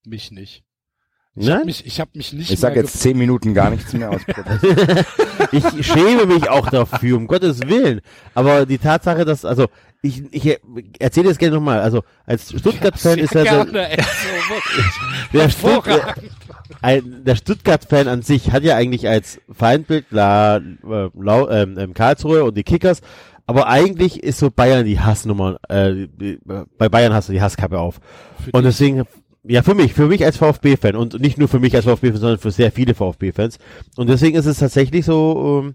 Mich 0.04 0.30
nicht. 0.32 0.64
Ich 1.36 1.46
habe 1.46 1.58
Nein? 1.58 1.66
mich, 1.66 1.86
ich 1.86 2.00
hab 2.00 2.14
mich 2.16 2.32
nicht 2.32 2.50
Ich 2.50 2.58
sag 2.58 2.74
mehr 2.74 2.82
jetzt 2.82 3.00
zehn 3.00 3.16
Minuten 3.16 3.54
gar 3.54 3.70
nichts 3.70 3.92
mehr 3.92 4.10
aus 4.10 4.22
Protest. 4.24 5.06
ich 5.52 5.86
schäme 5.86 6.26
mich 6.26 6.50
auch 6.50 6.68
dafür, 6.70 7.16
um 7.16 7.28
Gottes 7.28 7.60
Willen. 7.60 8.00
Aber 8.34 8.66
die 8.66 8.78
Tatsache, 8.78 9.24
dass, 9.24 9.44
also, 9.44 9.68
ich, 10.02 10.24
ich 10.32 10.58
erzähle 10.98 11.28
jetzt 11.28 11.38
gerne 11.38 11.54
nochmal, 11.54 11.80
also, 11.80 12.02
als 12.26 12.48
Stuttgart-Fan 12.50 13.18
ist 13.18 13.34
ja 13.34 13.44
der, 13.44 13.64
gerne, 13.64 13.90
ey, 13.90 14.02
so 15.32 15.38
der, 15.38 15.50
Stutt 15.50 15.84
ein, 16.82 17.24
der 17.24 17.36
Stuttgart-Fan 17.36 18.08
an 18.08 18.22
sich 18.22 18.50
hat 18.50 18.64
ja 18.64 18.76
eigentlich 18.76 19.08
als 19.08 19.40
Feindbild 19.52 20.06
La, 20.10 20.56
äh, 20.56 21.10
Lau, 21.14 21.48
ähm, 21.48 21.78
ähm, 21.78 21.94
Karlsruhe 21.94 22.42
und 22.42 22.56
die 22.56 22.64
Kickers, 22.64 23.02
aber 23.46 23.66
eigentlich 23.66 24.22
ist 24.22 24.38
so 24.38 24.50
Bayern 24.50 24.84
die 24.84 25.00
Hassnummer, 25.00 25.58
äh, 25.68 26.06
bei 26.78 26.88
Bayern 26.88 27.12
hast 27.12 27.28
du 27.28 27.32
die 27.32 27.42
Hasskappe 27.42 27.78
auf. 27.78 28.00
Für 28.44 28.52
Und 28.52 28.64
deswegen, 28.64 29.04
ja, 29.42 29.62
für 29.62 29.74
mich, 29.74 29.94
für 29.94 30.06
mich 30.06 30.24
als 30.24 30.36
VfB-Fan 30.36 30.96
und 30.96 31.20
nicht 31.20 31.38
nur 31.38 31.48
für 31.48 31.60
mich 31.60 31.74
als 31.74 31.84
VfB-Fan, 31.84 32.20
sondern 32.20 32.38
für 32.38 32.50
sehr 32.50 32.72
viele 32.72 32.94
VfB-Fans. 32.94 33.58
Und 33.96 34.08
deswegen 34.08 34.36
ist 34.36 34.46
es 34.46 34.58
tatsächlich 34.58 35.04
so, 35.04 35.62
ähm, 35.64 35.74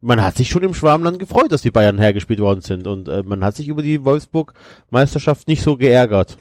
man 0.00 0.22
hat 0.22 0.36
sich 0.36 0.48
schon 0.48 0.62
im 0.62 0.74
Schwarmland 0.74 1.18
gefreut, 1.18 1.50
dass 1.50 1.62
die 1.62 1.70
Bayern 1.70 1.98
hergespielt 1.98 2.40
worden 2.40 2.60
sind 2.60 2.86
und 2.86 3.08
äh, 3.08 3.22
man 3.22 3.42
hat 3.44 3.56
sich 3.56 3.68
über 3.68 3.82
die 3.82 4.04
Wolfsburg-Meisterschaft 4.04 5.48
nicht 5.48 5.62
so 5.62 5.76
geärgert. 5.76 6.38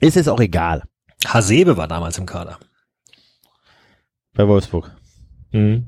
Ist 0.00 0.16
es 0.16 0.28
auch 0.28 0.40
egal 0.40 0.82
Hasebe 1.24 1.76
war 1.76 1.88
damals 1.88 2.18
im 2.18 2.26
Kader. 2.26 2.58
bei 4.34 4.46
Wolfsburg. 4.48 4.90
Mhm. 5.52 5.86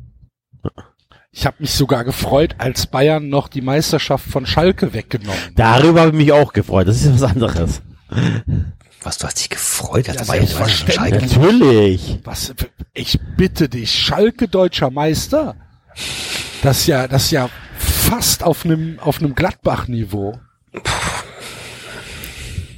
Ich 1.33 1.47
habe 1.47 1.57
mich 1.59 1.73
sogar 1.73 2.05
gefreut, 2.05 2.55
als 2.59 2.87
Bayern 2.87 3.29
noch 3.29 3.49
die 3.49 3.61
Meisterschaft 3.61 4.27
von 4.27 4.47
Schalke 4.47 4.93
weggenommen 4.93 5.35
hat. 5.35 5.53
Darüber 5.57 6.03
habe 6.03 6.11
ich 6.11 6.17
mich 6.17 6.33
auch 6.33 6.53
gefreut. 6.53 6.87
Das 6.87 7.03
ist 7.03 7.13
was 7.21 7.23
anderes. 7.23 7.83
Was, 9.05 9.19
du 9.19 9.27
hast 9.27 9.39
dich 9.39 9.51
gefreut, 9.51 10.09
als 10.09 10.21
Ja, 10.21 10.25
Bayern. 10.25 10.69
Schalke. 10.69 11.27
Natürlich. 11.27 12.19
Was, 12.25 12.55
ich 12.95 13.19
bitte 13.37 13.69
dich, 13.69 13.93
Schalke 13.93 14.49
deutscher 14.49 14.91
Meister? 14.91 15.57
Das 16.63 16.81
ist 16.81 16.87
ja, 16.87 17.07
das 17.07 17.25
ist 17.25 17.31
ja 17.33 17.51
fast 17.79 18.43
auf 18.43 18.65
einem, 18.65 18.99
auf 19.01 19.21
einem 19.21 19.35
Gladbach-Niveau. 19.35 20.41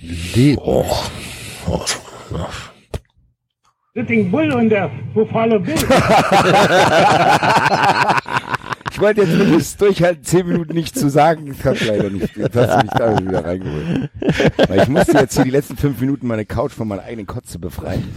Leben. 0.03 0.61
Sitting 3.97 4.31
Bull 4.31 4.53
und 4.53 4.69
der 4.69 4.91
Buffalo 5.15 5.59
Bill. 5.59 5.75
Ich 8.93 9.03
wollte 9.03 9.21
jetzt 9.21 9.37
mindestens 9.37 9.77
durchhalten, 9.77 10.25
zehn 10.25 10.47
Minuten 10.47 10.73
nicht 10.73 10.99
zu 10.99 11.11
sagen. 11.11 11.49
Das 11.49 11.67
hat 11.67 11.87
leider 11.87 12.09
nicht. 12.09 12.35
Jetzt 12.35 12.57
hast 12.57 12.73
du 12.73 12.79
mich 12.79 12.91
da 12.97 13.19
wieder 13.19 13.45
reingeholt. 13.45 14.09
Weil 14.69 14.83
ich 14.85 14.89
musste 14.89 15.19
jetzt 15.19 15.35
hier 15.35 15.45
die 15.45 15.51
letzten 15.51 15.77
fünf 15.77 16.01
Minuten 16.01 16.27
meine 16.27 16.47
Couch 16.47 16.73
von 16.73 16.89
meiner 16.89 17.03
eigenen 17.03 17.27
Kotze 17.27 17.59
befreien. 17.59 18.09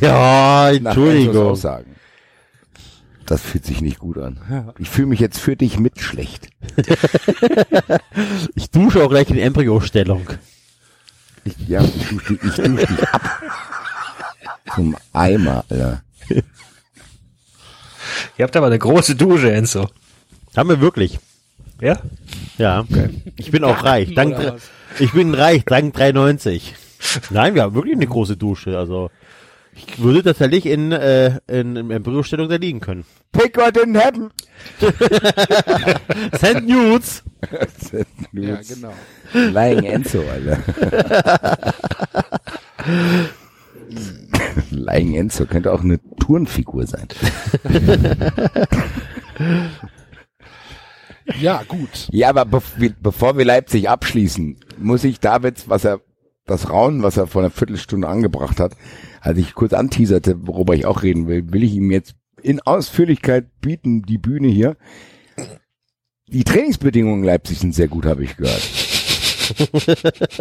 Ja, 0.00 0.70
Entschuldigung. 0.70 1.48
Aussagen. 1.48 1.96
Das 3.26 3.42
fühlt 3.42 3.64
sich 3.64 3.80
nicht 3.80 3.98
gut 3.98 4.16
an. 4.18 4.38
Ich 4.78 4.88
fühle 4.88 5.08
mich 5.08 5.18
jetzt 5.18 5.40
für 5.40 5.56
dich 5.56 5.80
mit 5.80 5.98
schlecht. 5.98 6.50
Ich 8.54 8.70
dusche 8.70 9.02
auch 9.02 9.08
gleich 9.08 9.28
in 9.30 9.38
Embryo-Stellung. 9.38 10.24
Ich, 11.42 11.68
ja, 11.68 11.82
ich 11.82 12.08
dusche 12.10 12.34
ich 12.34 12.54
dusch 12.54 12.86
dich 12.86 13.08
ab. 13.08 13.22
Zum 14.74 14.96
Eimer, 15.12 15.64
Alter. 15.68 16.02
Ihr 18.38 18.44
habt 18.44 18.56
aber 18.56 18.66
eine 18.66 18.78
große 18.78 19.14
Dusche, 19.16 19.52
Enzo. 19.52 19.88
Haben 20.56 20.70
wir 20.70 20.80
wirklich. 20.80 21.18
Ja? 21.80 21.98
Ja. 22.56 22.84
Ich 23.36 23.50
bin 23.50 23.64
auch 23.64 23.84
reich. 23.84 24.14
Dank, 24.14 24.60
ich 24.98 25.12
bin 25.12 25.34
reich, 25.34 25.64
dank 25.64 25.94
93. 25.94 26.74
Nein, 27.30 27.54
wir 27.54 27.62
haben 27.62 27.74
wirklich 27.74 27.94
eine 27.94 28.06
große 28.06 28.36
Dusche. 28.36 28.78
Also 28.78 29.10
ich 29.74 30.00
würde 30.00 30.22
tatsächlich 30.24 30.66
in, 30.66 30.90
äh, 30.92 31.38
in, 31.46 31.76
in 31.76 31.90
Embryo-Stellung 31.90 32.48
da 32.48 32.56
liegen 32.56 32.80
können. 32.80 33.04
Pick 33.32 33.56
what 33.56 33.76
didn't 33.76 33.98
happen. 33.98 34.30
Send 36.38 36.68
Nudes. 36.68 37.22
Ja, 38.32 38.58
genau. 38.62 38.94
Lying 39.32 39.84
Enzo, 39.84 40.22
Alter. 40.28 40.58
Lying 44.70 45.14
Enzo 45.14 45.46
könnte 45.46 45.72
auch 45.72 45.82
eine 45.82 46.00
Turnfigur 46.20 46.86
sein. 46.86 47.08
Ja, 51.40 51.62
gut. 51.68 52.08
Ja, 52.10 52.30
aber 52.34 52.62
wie- 52.78 52.94
bevor 53.00 53.36
wir 53.36 53.44
Leipzig 53.44 53.88
abschließen, 53.90 54.56
muss 54.78 55.04
ich 55.04 55.20
David, 55.20 55.68
was 55.68 55.84
er, 55.84 56.00
das 56.46 56.70
Raunen, 56.70 57.02
was 57.02 57.18
er 57.18 57.26
vor 57.26 57.42
einer 57.42 57.50
Viertelstunde 57.50 58.08
angebracht 58.08 58.58
hat, 58.58 58.72
als 59.20 59.36
ich 59.38 59.54
kurz 59.54 59.74
anteaserte, 59.74 60.46
worüber 60.46 60.74
ich 60.74 60.86
auch 60.86 61.02
reden 61.02 61.26
will, 61.28 61.52
will 61.52 61.62
ich 61.64 61.74
ihm 61.74 61.90
jetzt 61.90 62.14
in 62.42 62.60
Ausführlichkeit 62.60 63.60
bieten, 63.60 64.02
die 64.02 64.16
Bühne 64.16 64.48
hier. 64.48 64.76
Die 66.28 66.44
Trainingsbedingungen 66.44 67.20
in 67.20 67.26
Leipzig 67.26 67.58
sind 67.58 67.74
sehr 67.74 67.88
gut, 67.88 68.06
habe 68.06 68.24
ich 68.24 68.36
gehört. 68.36 68.62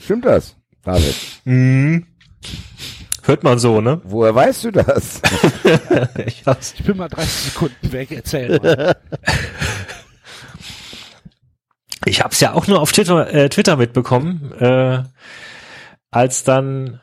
Stimmt 0.00 0.24
das, 0.24 0.56
David? 0.82 1.14
Mhm. 1.44 2.06
Hört 3.24 3.44
man 3.44 3.58
so, 3.58 3.80
ne? 3.80 4.00
Woher 4.04 4.34
weißt 4.34 4.64
du 4.64 4.70
das? 4.72 5.20
Ich 6.26 6.44
hab's. 6.46 6.74
Ich 6.76 6.84
bin 6.84 6.96
mal 6.96 7.08
30 7.08 7.30
Sekunden 7.52 7.92
weg, 7.92 8.10
erzähl 8.10 8.58
mal. 8.60 8.96
Ich 12.04 12.20
hab's 12.22 12.40
ja 12.40 12.52
auch 12.52 12.66
nur 12.66 12.80
auf 12.80 12.90
Twitter, 12.90 13.32
äh, 13.32 13.48
Twitter 13.48 13.76
mitbekommen, 13.76 14.50
äh, 14.58 15.04
als 16.10 16.42
dann 16.42 17.00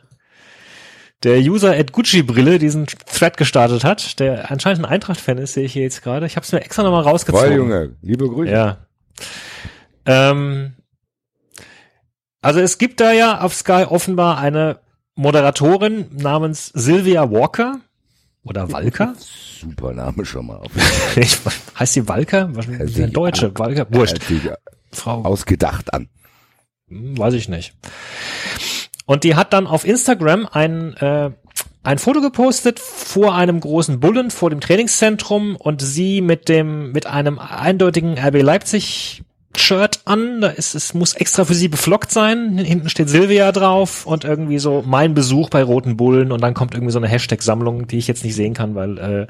der 1.23 1.37
User 1.39 1.71
at 1.71 1.93
Gucci 1.93 2.21
Brille 2.21 2.59
diesen 2.59 2.85
Thread 2.85 3.37
gestartet 3.37 3.85
hat, 3.85 4.19
der 4.19 4.51
anscheinend 4.51 4.81
ein 4.85 4.91
Eintracht-Fan 4.91 5.37
ist, 5.37 5.53
sehe 5.53 5.63
ich 5.65 5.73
hier 5.73 5.83
jetzt 5.83 6.01
gerade. 6.01 6.25
Ich 6.25 6.35
hab's 6.35 6.51
mir 6.51 6.59
extra 6.61 6.83
nochmal 6.83 7.03
rausgezogen. 7.03 7.47
Voll, 7.47 7.55
Junge. 7.57 7.95
Liebe 8.01 8.27
Grüße. 8.27 8.51
Ja. 8.51 8.77
Ähm, 10.05 10.75
Also 12.41 12.59
es 12.59 12.77
gibt 12.77 12.99
da 12.99 13.11
ja 13.13 13.39
auf 13.41 13.53
Sky 13.53 13.85
offenbar 13.87 14.37
eine 14.37 14.79
Moderatorin 15.19 16.05
namens 16.13 16.67
Sylvia 16.67 17.29
Walker 17.29 17.81
oder 18.45 18.71
Walker. 18.71 19.15
Super 19.59 19.91
Name 19.91 20.23
schon 20.23 20.47
mal. 20.47 20.59
Auf 20.59 20.71
ich, 21.17 21.37
heißt 21.77 21.91
sie 21.91 22.07
Walker? 22.07 22.55
Wahrscheinlich 22.55 22.95
eine 22.95 23.09
Deutsche. 23.09 23.51
Walker. 23.59 23.85
Wurscht. 23.89 24.21
Frau. 24.93 25.25
ausgedacht 25.25 25.93
an. 25.93 26.07
Hm, 26.87 27.17
Weiß 27.17 27.33
ich 27.33 27.49
nicht. 27.49 27.73
Und 29.05 29.25
die 29.25 29.35
hat 29.35 29.51
dann 29.51 29.67
auf 29.67 29.83
Instagram 29.83 30.47
ein, 30.49 30.93
äh, 30.95 31.31
ein 31.83 31.97
Foto 31.97 32.21
gepostet 32.21 32.79
vor 32.79 33.35
einem 33.35 33.59
großen 33.59 33.99
Bullen 33.99 34.31
vor 34.31 34.49
dem 34.49 34.61
Trainingszentrum 34.61 35.57
und 35.57 35.81
sie 35.81 36.21
mit 36.21 36.47
dem, 36.47 36.93
mit 36.93 37.07
einem 37.07 37.39
eindeutigen 37.39 38.17
RB 38.17 38.41
Leipzig 38.41 39.23
Shirt 39.55 40.01
an. 40.05 40.41
Da 40.41 40.47
ist, 40.49 40.76
es 40.76 40.93
muss 40.93 41.13
extra 41.15 41.43
für 41.45 41.53
sie 41.55 41.67
beflockt 41.67 42.11
sein. 42.11 42.57
Hinten 42.57 42.89
steht 42.89 43.09
Silvia 43.09 43.51
drauf 43.51 44.05
und 44.05 44.23
irgendwie 44.23 44.59
so 44.59 44.84
mein 44.85 45.13
Besuch 45.13 45.49
bei 45.49 45.63
Roten 45.63 45.97
Bullen 45.97 46.31
und 46.31 46.41
dann 46.41 46.53
kommt 46.53 46.73
irgendwie 46.73 46.91
so 46.91 46.99
eine 46.99 47.07
Hashtag-Sammlung, 47.07 47.88
die 47.88 47.97
ich 47.97 48.07
jetzt 48.07 48.23
nicht 48.23 48.35
sehen 48.35 48.53
kann, 48.53 48.76
weil 48.76 48.97
äh, 48.97 49.27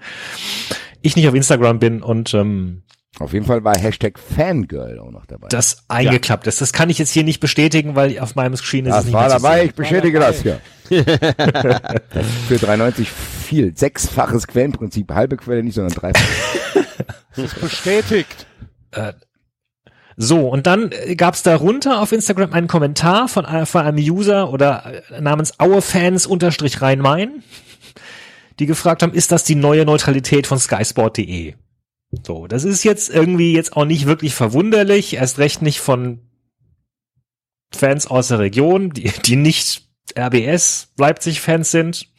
ich 1.01 1.15
nicht 1.15 1.27
auf 1.27 1.33
Instagram 1.35 1.79
bin 1.79 2.01
und 2.03 2.33
ähm, 2.33 2.83
Auf 3.19 3.31
jeden 3.33 3.45
Fall 3.45 3.63
war 3.63 3.77
Hashtag 3.77 4.19
Fangirl 4.19 4.99
auch 4.99 5.11
noch 5.11 5.25
dabei. 5.25 5.47
das 5.49 5.83
eingeklappt 5.87 6.47
ist. 6.47 6.59
Das 6.61 6.73
kann 6.73 6.89
ich 6.89 6.99
jetzt 6.99 7.11
hier 7.11 7.23
nicht 7.23 7.39
bestätigen, 7.39 7.95
weil 7.95 8.19
auf 8.19 8.35
meinem 8.35 8.55
Screen 8.57 8.85
ist 8.85 8.91
es 8.91 8.97
das 8.97 9.05
nicht 9.05 9.13
war 9.13 9.27
mehr 9.27 9.37
zu 9.37 9.41
dabei, 9.41 9.65
ich 9.65 9.73
bestätige 9.73 10.19
das 10.19 10.41
hier. 10.41 10.59
das 10.89 10.97
ist 12.25 12.31
für 12.47 12.55
3,90 12.55 13.05
viel. 13.05 13.75
Sechsfaches 13.75 14.47
Quellenprinzip. 14.47 15.09
Halbe 15.11 15.37
Quelle 15.37 15.63
nicht, 15.63 15.75
sondern 15.75 15.93
dreifach. 15.93 16.21
Bestätigt. 17.61 18.45
So, 20.21 20.49
und 20.49 20.67
dann 20.67 20.91
äh, 20.91 21.15
gab's 21.15 21.43
darunter 21.43 22.01
auf 22.01 22.11
Instagram 22.11 22.51
einen 22.51 22.67
Kommentar 22.67 23.29
von, 23.29 23.45
äh, 23.45 23.65
von 23.65 23.85
einem 23.85 23.97
User 23.99 24.51
oder 24.51 25.01
äh, 25.09 25.21
namens 25.21 25.61
Auerfans 25.61 26.27
unterstrich 26.27 26.81
Rhein-Main, 26.81 27.41
die 28.59 28.65
gefragt 28.65 29.01
haben, 29.01 29.13
ist 29.13 29.31
das 29.31 29.45
die 29.45 29.55
neue 29.55 29.85
Neutralität 29.85 30.45
von 30.45 30.59
skysport.de? 30.59 31.53
So, 32.27 32.47
das 32.47 32.65
ist 32.65 32.83
jetzt 32.83 33.09
irgendwie 33.09 33.53
jetzt 33.53 33.77
auch 33.77 33.85
nicht 33.85 34.07
wirklich 34.07 34.35
verwunderlich, 34.35 35.13
erst 35.13 35.39
recht 35.39 35.61
nicht 35.61 35.79
von 35.79 36.19
Fans 37.73 38.05
aus 38.05 38.27
der 38.27 38.39
Region, 38.39 38.89
die, 38.89 39.13
die 39.25 39.37
nicht 39.37 39.87
RBS 40.17 40.89
Leipzig-Fans 40.97 41.71
sind. 41.71 42.09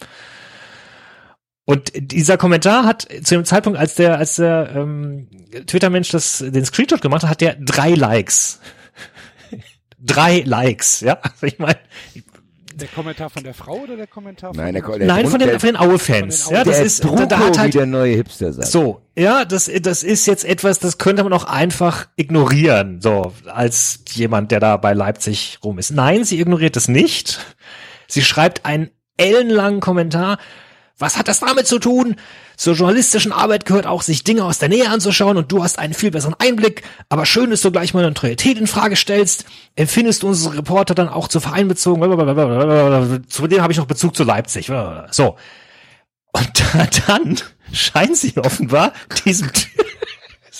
Und 1.65 1.93
dieser 1.95 2.37
Kommentar 2.37 2.85
hat 2.85 3.03
zu 3.03 3.35
dem 3.35 3.45
Zeitpunkt, 3.45 3.79
als 3.79 3.95
der, 3.95 4.19
als 4.19 4.37
der 4.37 4.73
ähm, 4.75 5.29
Twitter-Mensch 5.67 6.11
das 6.11 6.39
den 6.39 6.65
Screenshot 6.65 7.01
gemacht 7.01 7.23
hat, 7.23 7.31
hat 7.31 7.41
der 7.41 7.55
drei 7.57 7.91
Likes. 7.95 8.61
drei 9.99 10.43
Likes, 10.45 11.01
ja. 11.01 11.19
Also 11.23 11.47
ich 11.47 11.59
meine, 11.59 11.79
Der 12.75 12.89
Kommentar 12.89 13.31
von 13.31 13.45
der 13.45 13.55
Frau 13.55 13.81
oder 13.81 13.97
der 13.97 14.07
Kommentar 14.07 14.53
von 14.53 14.63
Nein, 14.63 14.75
der, 14.75 14.83
der 14.83 15.07
nein, 15.07 15.27
von 15.27 15.39
den, 15.39 15.51
der, 15.51 15.61
von 15.61 15.69
den 15.69 15.77
Aue-Fans. 15.77 16.43
Von 16.43 16.55
den 16.55 16.59
Ja, 16.59 16.65
das 16.65 16.77
der 16.77 16.87
ist, 16.87 17.05
da, 17.05 17.09
Drucko, 17.09 17.27
da 17.27 17.39
hat 17.39 17.55
wie 17.55 17.59
halt, 17.59 17.75
der 17.75 17.87
neue 17.87 18.17
Hipster 18.17 18.53
sagt. 18.53 18.69
so, 18.69 19.03
ja, 19.17 19.45
das, 19.45 19.71
das 19.83 20.03
ist 20.03 20.27
jetzt 20.27 20.45
etwas, 20.45 20.79
das 20.79 20.99
könnte 20.99 21.23
man 21.23 21.33
auch 21.33 21.45
einfach 21.45 22.09
ignorieren, 22.17 23.01
so, 23.01 23.33
als 23.47 24.01
jemand, 24.13 24.51
der 24.51 24.61
da 24.61 24.77
bei 24.77 24.93
Leipzig 24.95 25.59
rum 25.63 25.79
ist. 25.79 25.91
Nein, 25.91 26.25
sie 26.25 26.41
ignoriert 26.41 26.77
es 26.77 26.89
nicht. 26.89 27.39
Sie 28.09 28.23
schreibt 28.23 28.65
einen 28.65 28.91
ellenlangen 29.19 29.81
Kommentar. 29.81 30.39
Was 31.01 31.17
hat 31.17 31.29
das 31.29 31.41
damit 31.41 31.67
zu 31.67 31.79
tun? 31.79 32.17
Zur 32.57 32.75
journalistischen 32.75 33.33
Arbeit 33.33 33.65
gehört 33.65 33.87
auch, 33.87 34.03
sich 34.03 34.23
Dinge 34.23 34.45
aus 34.45 34.59
der 34.59 34.69
Nähe 34.69 34.91
anzuschauen 34.91 35.39
und 35.39 35.51
du 35.51 35.65
hast 35.65 35.79
einen 35.79 35.95
viel 35.95 36.11
besseren 36.11 36.37
Einblick. 36.39 36.83
Aber 37.09 37.25
schön, 37.25 37.51
dass 37.51 37.63
du 37.63 37.73
gleich 37.73 37.95
mal 37.95 38.03
Neutralität 38.03 38.59
in 38.59 38.67
Frage 38.67 38.97
stellst. 38.97 39.47
Empfindest 39.77 40.23
du 40.23 40.29
unsere 40.29 40.59
Reporter 40.59 40.95
dann 40.95 41.09
auch 41.09 41.29
zu 41.29 41.41
Verein 41.41 41.69
bezogen? 41.69 42.03
Zu 43.29 43.47
dem 43.47 43.63
habe 43.63 43.73
ich 43.73 43.79
noch 43.79 43.87
Bezug 43.87 44.15
zu 44.15 44.25
Leipzig. 44.25 44.71
So. 45.11 45.37
Und 46.33 46.51
da, 46.75 46.87
dann 47.07 47.41
scheint 47.73 48.17
sie 48.17 48.37
offenbar 48.37 48.93
diesem 49.25 49.51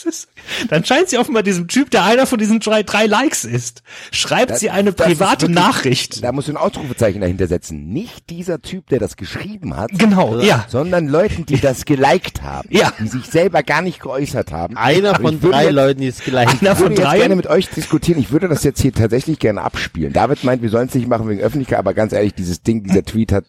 es 0.07 0.29
dann 0.69 0.85
scheint 0.85 1.09
sie 1.09 1.19
offenbar 1.19 1.43
diesem 1.43 1.69
Typ, 1.69 1.91
der 1.91 2.05
einer 2.05 2.27
von 2.27 2.39
diesen 2.39 2.61
drei, 2.61 2.83
drei 2.83 3.07
Likes 3.07 3.45
ist, 3.45 3.83
schreibt 4.11 4.51
Das- 4.51 4.61
sie 4.61 4.71
eine 4.71 4.93
private 4.93 5.43
wirklich- 5.43 5.55
Nachricht. 5.55 6.25
Da 6.25 6.33
musst 6.33 6.49
du 6.49 6.53
ein 6.53 6.57
Ausrufezeichen 6.57 7.21
dahinter 7.21 7.47
setzen. 7.47 7.89
Nicht 7.93 8.31
dieser 8.31 8.61
Typ, 8.63 8.89
der 8.89 8.99
das 8.99 9.17
geschrieben 9.17 9.77
hat, 9.77 9.91
Genau, 9.99 10.39
ja. 10.41 10.65
sondern 10.69 11.09
Leuten, 11.09 11.47
die 11.47 11.61
das 11.61 11.85
geliked 11.85 12.43
haben, 12.43 12.69
Ja. 12.71 12.93
die 12.99 13.09
sich 13.09 13.27
selber 13.27 13.63
gar 13.63 13.83
nicht 13.83 14.01
geäußert 14.01 14.53
haben. 14.53 14.77
Einer 14.77 15.15
von 15.17 15.35
ich 15.37 15.43
würde 15.43 15.57
drei 15.57 15.65
jetzt- 15.65 15.75
Leuten, 15.75 16.01
die 16.01 16.07
es 16.09 16.19
gleich 16.21 16.49
Einer 16.49 16.57
Ich 16.63 16.69
von 16.69 16.79
würde 16.81 16.95
jetzt 16.97 17.05
drei. 17.05 17.19
gerne 17.19 17.37
mit 17.37 17.47
euch 17.47 17.69
diskutieren. 17.69 18.19
Ich 18.19 18.31
würde 18.33 18.49
das 18.49 18.65
jetzt 18.65 18.81
hier 18.81 18.93
tatsächlich 18.93 19.39
gerne 19.39 19.63
abspielen. 19.63 20.13
David 20.13 20.45
meint, 20.45 20.63
wir 20.63 20.71
sollen 20.71 20.89
es 20.89 20.95
nicht 20.95 21.09
machen 21.09 21.29
wegen 21.29 21.41
Öffentlichkeit, 21.41 21.79
aber 21.79 21.95
ganz 21.95 22.13
ehrlich, 22.13 22.35
dieses 22.35 22.63
Ding, 22.63 22.83
dieser 22.85 23.05
Tweet 23.05 23.33
hat 23.33 23.45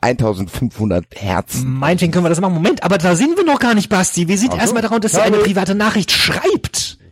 1500 0.00 1.04
Herzen. 1.14 1.74
Meinetwegen 1.74 2.12
können 2.12 2.24
wir 2.24 2.28
das 2.30 2.40
machen. 2.40 2.54
Moment, 2.54 2.82
aber 2.82 2.98
da 2.98 3.16
sind 3.16 3.36
wir 3.36 3.44
noch 3.44 3.58
gar 3.58 3.74
nicht, 3.74 3.88
Basti. 3.88 4.28
Wir 4.28 4.38
sind 4.38 4.52
so. 4.52 4.58
erstmal 4.58 4.82
daran, 4.82 5.00
dass 5.00 5.12
sie 5.12 5.20
eine 5.22 5.38
private 5.38 5.74
Nachricht 5.74 6.10
schreibt. 6.12 6.45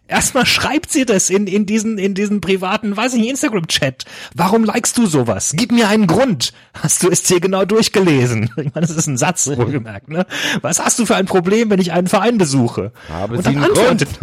Erstmal 0.07 0.45
schreibt 0.45 0.93
sie 0.93 1.07
das 1.07 1.31
in, 1.31 1.47
in 1.47 1.65
diesen, 1.65 1.97
in 1.97 2.15
diesen 2.15 2.43
privaten, 2.43 2.95
weiß 2.95 3.15
ich 3.15 3.21
nicht, 3.21 3.31
Instagram-Chat. 3.31 4.05
Warum 4.35 4.63
likest 4.63 4.99
du 4.99 5.07
sowas? 5.07 5.55
Gib 5.57 5.73
mir 5.73 5.89
einen 5.89 6.07
Grund. 6.07 6.53
Hast 6.75 7.03
du 7.03 7.11
es 7.11 7.23
dir 7.23 7.41
genau 7.41 7.65
durchgelesen? 7.65 8.51
Ich 8.57 8.75
meine, 8.75 8.87
das 8.87 8.97
ist 8.97 9.07
ein 9.07 9.17
Satz, 9.17 9.47
wohlgemerkt, 9.47 10.09
ne? 10.09 10.27
Was 10.61 10.79
hast 10.79 10.99
du 10.99 11.07
für 11.07 11.17
ein 11.17 11.27
Problem, 11.27 11.71
wenn 11.71 11.81
ich 11.81 11.93
einen 11.93 12.07
Verein 12.07 12.39
besuche? 12.39 12.93
Habe 13.09 13.37
Und 13.37 13.43
Sie 13.43 13.49
einen 13.49 13.65
antwortet. 13.65 14.09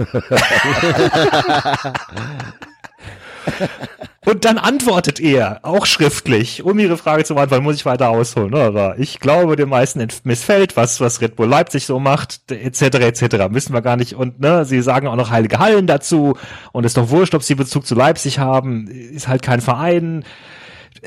Und 4.24 4.46
dann 4.46 4.60
antwortet 4.60 5.20
er, 5.20 5.62
auch 5.64 5.88
schriftlich, 5.88 6.62
um 6.64 6.78
ihre 6.78 6.96
Frage 6.96 7.24
zu 7.24 7.34
beantworten, 7.34 7.64
muss 7.64 7.78
ich 7.78 7.88
weiter 7.88 8.10
ausholen. 8.10 8.54
Aber 8.54 9.00
ich 9.00 9.20
glaube, 9.20 9.56
den 9.56 9.70
meisten 9.70 10.08
missfällt, 10.24 10.78
was, 10.78 11.02
was 11.02 11.22
Red 11.22 11.36
Bull 11.36 11.48
Leipzig 11.48 11.88
so 11.88 12.00
macht, 12.00 12.40
etc., 12.52 12.82
etc. 12.82 13.50
Müssen 13.50 13.74
wir 13.74 13.82
gar 13.82 13.98
nicht. 13.98 14.14
Und 14.14 14.40
ne, 14.40 14.64
sie 14.64 14.84
sagen 14.84 15.08
auch 15.08 15.16
noch 15.16 15.32
heilige 15.32 15.58
Hallen 15.58 15.88
dazu. 15.88 16.38
Und 16.72 16.86
ist 16.86 16.98
doch 16.98 17.10
wurscht, 17.10 17.34
ob 17.34 17.42
sie 17.42 17.56
Bezug 17.56 17.88
zu 17.88 17.96
Leipzig 17.96 18.38
haben. 18.38 18.88
Ist 18.88 19.28
halt 19.28 19.42
kein 19.42 19.60
Verein. 19.60 20.24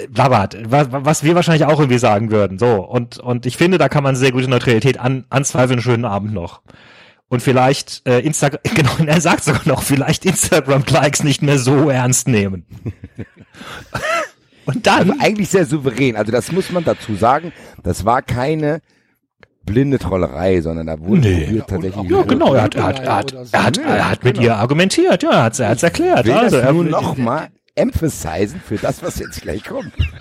Blabbert, 0.09 0.57
was, 0.69 0.89
was 0.91 1.23
wir 1.23 1.36
wahrscheinlich 1.36 1.66
auch 1.66 1.78
irgendwie 1.78 2.01
sagen 2.01 2.32
würden. 2.32 2.59
So. 2.59 2.82
Und, 2.82 3.19
und 3.19 3.47
ich 3.47 3.57
finde, 3.57 3.78
da 3.78 3.89
kann 3.89 4.03
man 4.03 4.16
sehr 4.16 4.32
gute 4.32 4.51
Neutralität 4.51 4.99
an, 4.99 5.24
anzweifeln. 5.31 5.81
Schönen 5.81 6.05
Abend 6.05 6.35
noch. 6.35 6.62
Und 7.28 7.40
vielleicht 7.40 8.02
äh, 8.06 8.20
Instagram, 8.20 8.60
genau, 8.74 8.90
er 9.06 9.20
sagt 9.20 9.44
sogar 9.44 9.62
noch, 9.66 9.82
vielleicht 9.82 10.24
Instagram-Likes 10.24 11.24
nicht 11.24 11.42
mehr 11.42 11.59
so 11.59 11.90
ernst 11.90 12.28
nehmen. 12.28 12.66
Und 14.66 14.86
dann, 14.86 15.10
Also 15.10 15.20
eigentlich 15.20 15.51
sehr 15.51 15.66
souverän. 15.66 16.16
Also 16.16 16.32
das 16.32 16.51
muss 16.51 16.70
man 16.70 16.84
dazu 16.84 17.14
sagen. 17.16 17.52
Das 17.82 18.05
war 18.06 18.22
keine 18.22 18.80
blinde 19.64 19.98
Trollerei, 19.98 20.60
sondern 20.60 20.86
da 20.86 20.98
wurde 21.01 21.20
Nee. 21.28 21.62
tatsächlich. 21.66 22.10
ja 22.10 22.22
genau, 22.22 22.55
er 22.55 22.62
hat, 22.62 22.74
er 22.74 22.84
hat, 22.84 23.01
er 23.01 23.16
hat, 23.16 23.32
er 23.52 23.64
hat, 23.64 23.78
er 23.78 24.10
hat 24.10 24.24
mit 24.24 24.38
ihr 24.38 24.56
argumentiert, 24.56 25.22
ja, 25.22 25.30
er 25.32 25.44
hat 25.44 25.55
es 25.55 25.82
erklärt. 25.82 26.26
Will 26.26 26.32
Also, 26.32 26.56
er, 26.56 26.72
nur 26.72 26.84
noch 26.84 27.16
mal 27.16 27.48
emphasisen 27.74 28.60
für 28.64 28.76
das, 28.76 29.02
was 29.02 29.18
jetzt 29.18 29.42
gleich 29.42 29.64
kommt. 29.64 29.92
das 29.98 30.09
ist 30.09 30.14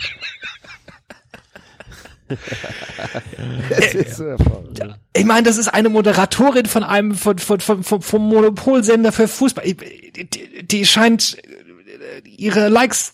so 1.98 2.00
hervorragend. 2.00 2.18
ich 5.16 5.26
meine, 5.26 5.44
das 5.44 5.58
ist 5.58 5.68
eine 5.68 5.90
Moderatorin 5.90 6.66
von 6.66 6.84
einem, 6.84 7.16
von, 7.16 7.38
von, 7.40 7.60
von, 7.60 7.84
vom, 7.84 8.02
vom 8.02 8.28
Monopolsender 8.28 9.12
für 9.12 9.28
Fußball. 9.28 9.66
Die, 9.66 10.64
die 10.64 10.86
scheint 10.86 11.38
äh, 11.38 12.30
ihre 12.30 12.70
Likes 12.70 13.14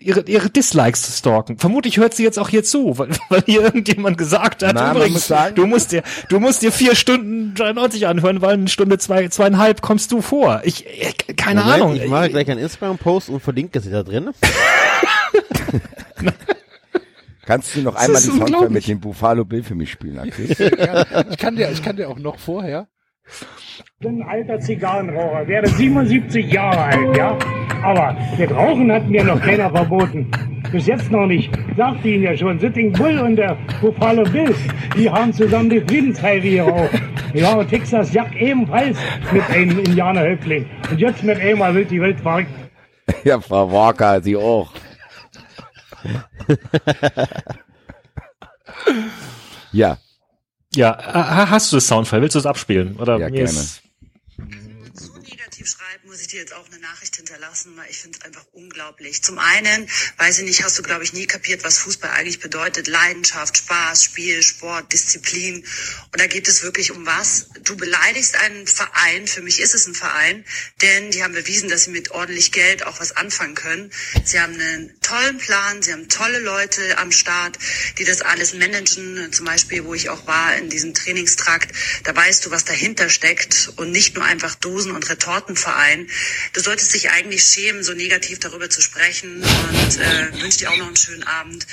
ihre, 0.00 0.20
ihre 0.22 0.50
Dislikes 0.50 1.02
zu 1.02 1.12
stalken. 1.12 1.58
Vermutlich 1.58 1.98
hört 1.98 2.14
sie 2.14 2.22
jetzt 2.22 2.38
auch 2.38 2.48
hier 2.48 2.64
zu, 2.64 2.98
weil, 2.98 3.08
weil 3.28 3.42
hier 3.46 3.62
irgendjemand 3.62 4.18
gesagt 4.18 4.62
hat, 4.62 4.74
Na, 4.74 4.92
übrigens, 4.92 5.14
muss 5.14 5.28
sagen- 5.28 5.54
du 5.54 5.66
musst 5.66 5.92
dir, 5.92 6.02
du 6.28 6.40
musst 6.40 6.62
dir 6.62 6.72
vier 6.72 6.94
Stunden 6.94 7.54
93 7.54 8.06
anhören, 8.06 8.40
weil 8.40 8.54
eine 8.54 8.68
Stunde 8.68 8.98
zwei, 8.98 9.28
zweieinhalb 9.28 9.82
kommst 9.82 10.12
du 10.12 10.22
vor. 10.22 10.62
Ich, 10.64 10.86
äh, 10.86 11.12
keine 11.34 11.60
Moment, 11.60 11.82
Ahnung. 11.82 11.96
Ich 11.96 12.08
mache 12.08 12.30
gleich 12.30 12.50
einen 12.50 12.60
Instagram-Post 12.60 13.28
und 13.28 13.40
verlinke 13.40 13.80
sie 13.80 13.90
da 13.90 14.02
drin. 14.02 14.30
Kannst 17.48 17.74
du 17.74 17.80
noch 17.80 17.94
einmal 17.96 18.18
ist 18.20 18.26
die 18.26 18.40
unglaublich. 18.40 18.70
mit 18.70 18.88
dem 18.88 19.00
Buffalo 19.00 19.42
Bill 19.46 19.62
für 19.62 19.74
mich 19.74 19.90
spielen, 19.90 20.30
Chris? 20.30 20.50
Ich 21.30 21.38
kann 21.38 21.56
dir, 21.56 21.70
ich 21.70 21.82
kann 21.82 21.96
dir 21.96 22.10
auch 22.10 22.18
noch 22.18 22.38
vorher. 22.38 22.88
bin 24.00 24.20
ein 24.20 24.28
alter 24.28 24.60
Zigarrenraucher, 24.60 25.48
werde 25.48 25.68
77 25.70 26.52
Jahre 26.52 26.78
alt, 26.78 27.16
ja? 27.16 27.38
Aber 27.82 28.14
das 28.36 28.50
Rauchen 28.50 28.92
hat 28.92 29.08
mir 29.08 29.24
noch 29.24 29.40
keiner 29.40 29.70
verboten. 29.70 30.30
Bis 30.70 30.86
jetzt 30.88 31.10
noch 31.10 31.24
nicht. 31.24 31.50
Sagte 31.74 32.08
Ihnen 32.08 32.24
ja 32.24 32.36
schon, 32.36 32.60
Sitting 32.60 32.92
Bull 32.92 33.18
und 33.18 33.36
der 33.36 33.56
Buffalo 33.80 34.24
Bill, 34.24 34.54
die 34.94 35.08
haben 35.08 35.32
zusammen 35.32 35.70
die 35.70 35.80
Friedensheide 35.80 36.50
geraucht. 36.50 37.00
Ja, 37.32 37.54
und 37.54 37.70
Texas 37.70 38.12
Jack 38.12 38.36
ebenfalls 38.38 38.98
mit 39.32 39.48
einem 39.48 39.78
Indianerhäuptling. 39.78 40.66
Und 40.90 41.00
jetzt 41.00 41.22
mit 41.24 41.40
einmal 41.40 41.74
wird 41.74 41.90
die 41.90 42.00
Welt 42.02 42.20
verrückt. 42.20 42.50
ja, 43.24 43.40
Frau 43.40 43.72
Walker, 43.72 44.20
Sie 44.20 44.36
auch. 44.36 44.70
ja, 49.72 49.98
Ja, 50.74 50.98
äh, 50.98 51.46
hast 51.46 51.70
du 51.72 51.76
das 51.76 51.86
Soundfile? 51.86 52.22
Willst 52.22 52.34
du 52.34 52.40
es 52.40 52.46
abspielen? 52.46 52.96
Oder 52.96 53.18
Ja, 53.18 53.28
gerne. 53.28 53.50
ist 53.50 53.82
negativ 55.28 55.66
schreibt, 55.66 55.97
muss 56.08 56.22
ich 56.22 56.28
dir 56.28 56.40
jetzt 56.40 56.54
auch 56.54 56.66
eine 56.68 56.78
Nachricht 56.78 57.16
hinterlassen, 57.16 57.76
weil 57.76 57.90
ich 57.90 57.98
finde 57.98 58.18
es 58.18 58.24
einfach 58.24 58.46
unglaublich. 58.52 59.22
Zum 59.22 59.38
einen, 59.38 59.90
weiß 60.16 60.38
ich 60.38 60.44
nicht, 60.44 60.64
hast 60.64 60.78
du, 60.78 60.82
glaube 60.82 61.04
ich, 61.04 61.12
nie 61.12 61.26
kapiert, 61.26 61.64
was 61.64 61.78
Fußball 61.80 62.10
eigentlich 62.10 62.40
bedeutet. 62.40 62.86
Leidenschaft, 62.86 63.58
Spaß, 63.58 64.04
Spiel, 64.04 64.42
Sport, 64.42 64.90
Disziplin. 64.90 65.56
Und 65.56 66.18
da 66.18 66.26
geht 66.26 66.48
es 66.48 66.62
wirklich 66.62 66.92
um 66.92 67.04
was. 67.04 67.48
Du 67.62 67.76
beleidigst 67.76 68.36
einen 68.36 68.66
Verein, 68.66 69.26
für 69.26 69.42
mich 69.42 69.60
ist 69.60 69.74
es 69.74 69.86
ein 69.86 69.94
Verein, 69.94 70.46
denn 70.80 71.10
die 71.10 71.22
haben 71.22 71.34
bewiesen, 71.34 71.68
dass 71.68 71.84
sie 71.84 71.90
mit 71.90 72.10
ordentlich 72.10 72.52
Geld 72.52 72.86
auch 72.86 73.00
was 73.00 73.14
anfangen 73.14 73.54
können. 73.54 73.92
Sie 74.24 74.40
haben 74.40 74.54
einen 74.54 74.98
tollen 75.02 75.36
Plan, 75.36 75.82
sie 75.82 75.92
haben 75.92 76.08
tolle 76.08 76.38
Leute 76.38 76.96
am 76.96 77.12
Start, 77.12 77.58
die 77.98 78.04
das 78.04 78.22
alles 78.22 78.54
managen. 78.54 79.30
Zum 79.30 79.44
Beispiel, 79.44 79.84
wo 79.84 79.92
ich 79.92 80.08
auch 80.08 80.26
war 80.26 80.56
in 80.56 80.70
diesem 80.70 80.94
Trainingstrakt, 80.94 81.70
da 82.04 82.16
weißt 82.16 82.46
du, 82.46 82.50
was 82.50 82.64
dahinter 82.64 83.10
steckt 83.10 83.72
und 83.76 83.90
nicht 83.90 84.14
nur 84.14 84.24
einfach 84.24 84.54
Dosen- 84.54 84.92
und 84.92 85.06
Retortenverein. 85.10 85.97
Du 86.52 86.60
solltest 86.60 86.94
dich 86.94 87.10
eigentlich 87.10 87.42
schämen, 87.42 87.82
so 87.82 87.94
negativ 87.94 88.38
darüber 88.38 88.70
zu 88.70 88.80
sprechen 88.80 89.42
und 89.42 89.98
äh, 89.98 90.42
wünsche 90.42 90.58
dir 90.58 90.70
auch 90.70 90.76
noch 90.76 90.86
einen 90.86 90.96
schönen 90.96 91.24
Abend, 91.24 91.66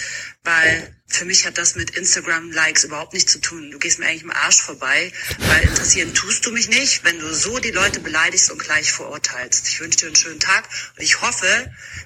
weil 0.44 0.96
für 1.08 1.26
mich 1.26 1.46
hat 1.46 1.58
das 1.58 1.76
mit 1.76 1.92
Instagram-Likes 1.92 2.84
überhaupt 2.86 3.14
nichts 3.14 3.32
zu 3.32 3.40
tun. 3.40 3.72
Du 3.72 3.80
gehst 3.80 4.00
mir 4.00 4.08
eigentlich 4.08 4.24
im 4.24 4.32
Arsch 4.32 4.62
vorbei, 4.62 5.12
weil 5.38 5.64
interessieren 5.64 6.14
tust 6.14 6.46
du 6.46 6.52
mich 6.52 6.70
nicht, 6.70 7.04
wenn 7.04 7.20
du 7.20 7.34
so 7.34 7.60
die 7.60 7.72
Leute 7.72 8.00
beleidigst 8.00 8.52
und 8.52 8.60
gleich 8.60 8.92
verurteilst. 8.92 9.68
Ich 9.70 9.80
wünsche 9.80 10.00
dir 10.00 10.08
einen 10.08 10.16
schönen 10.16 10.40
Tag 10.40 10.68
und 10.98 11.04
ich 11.04 11.22
hoffe, 11.22 11.48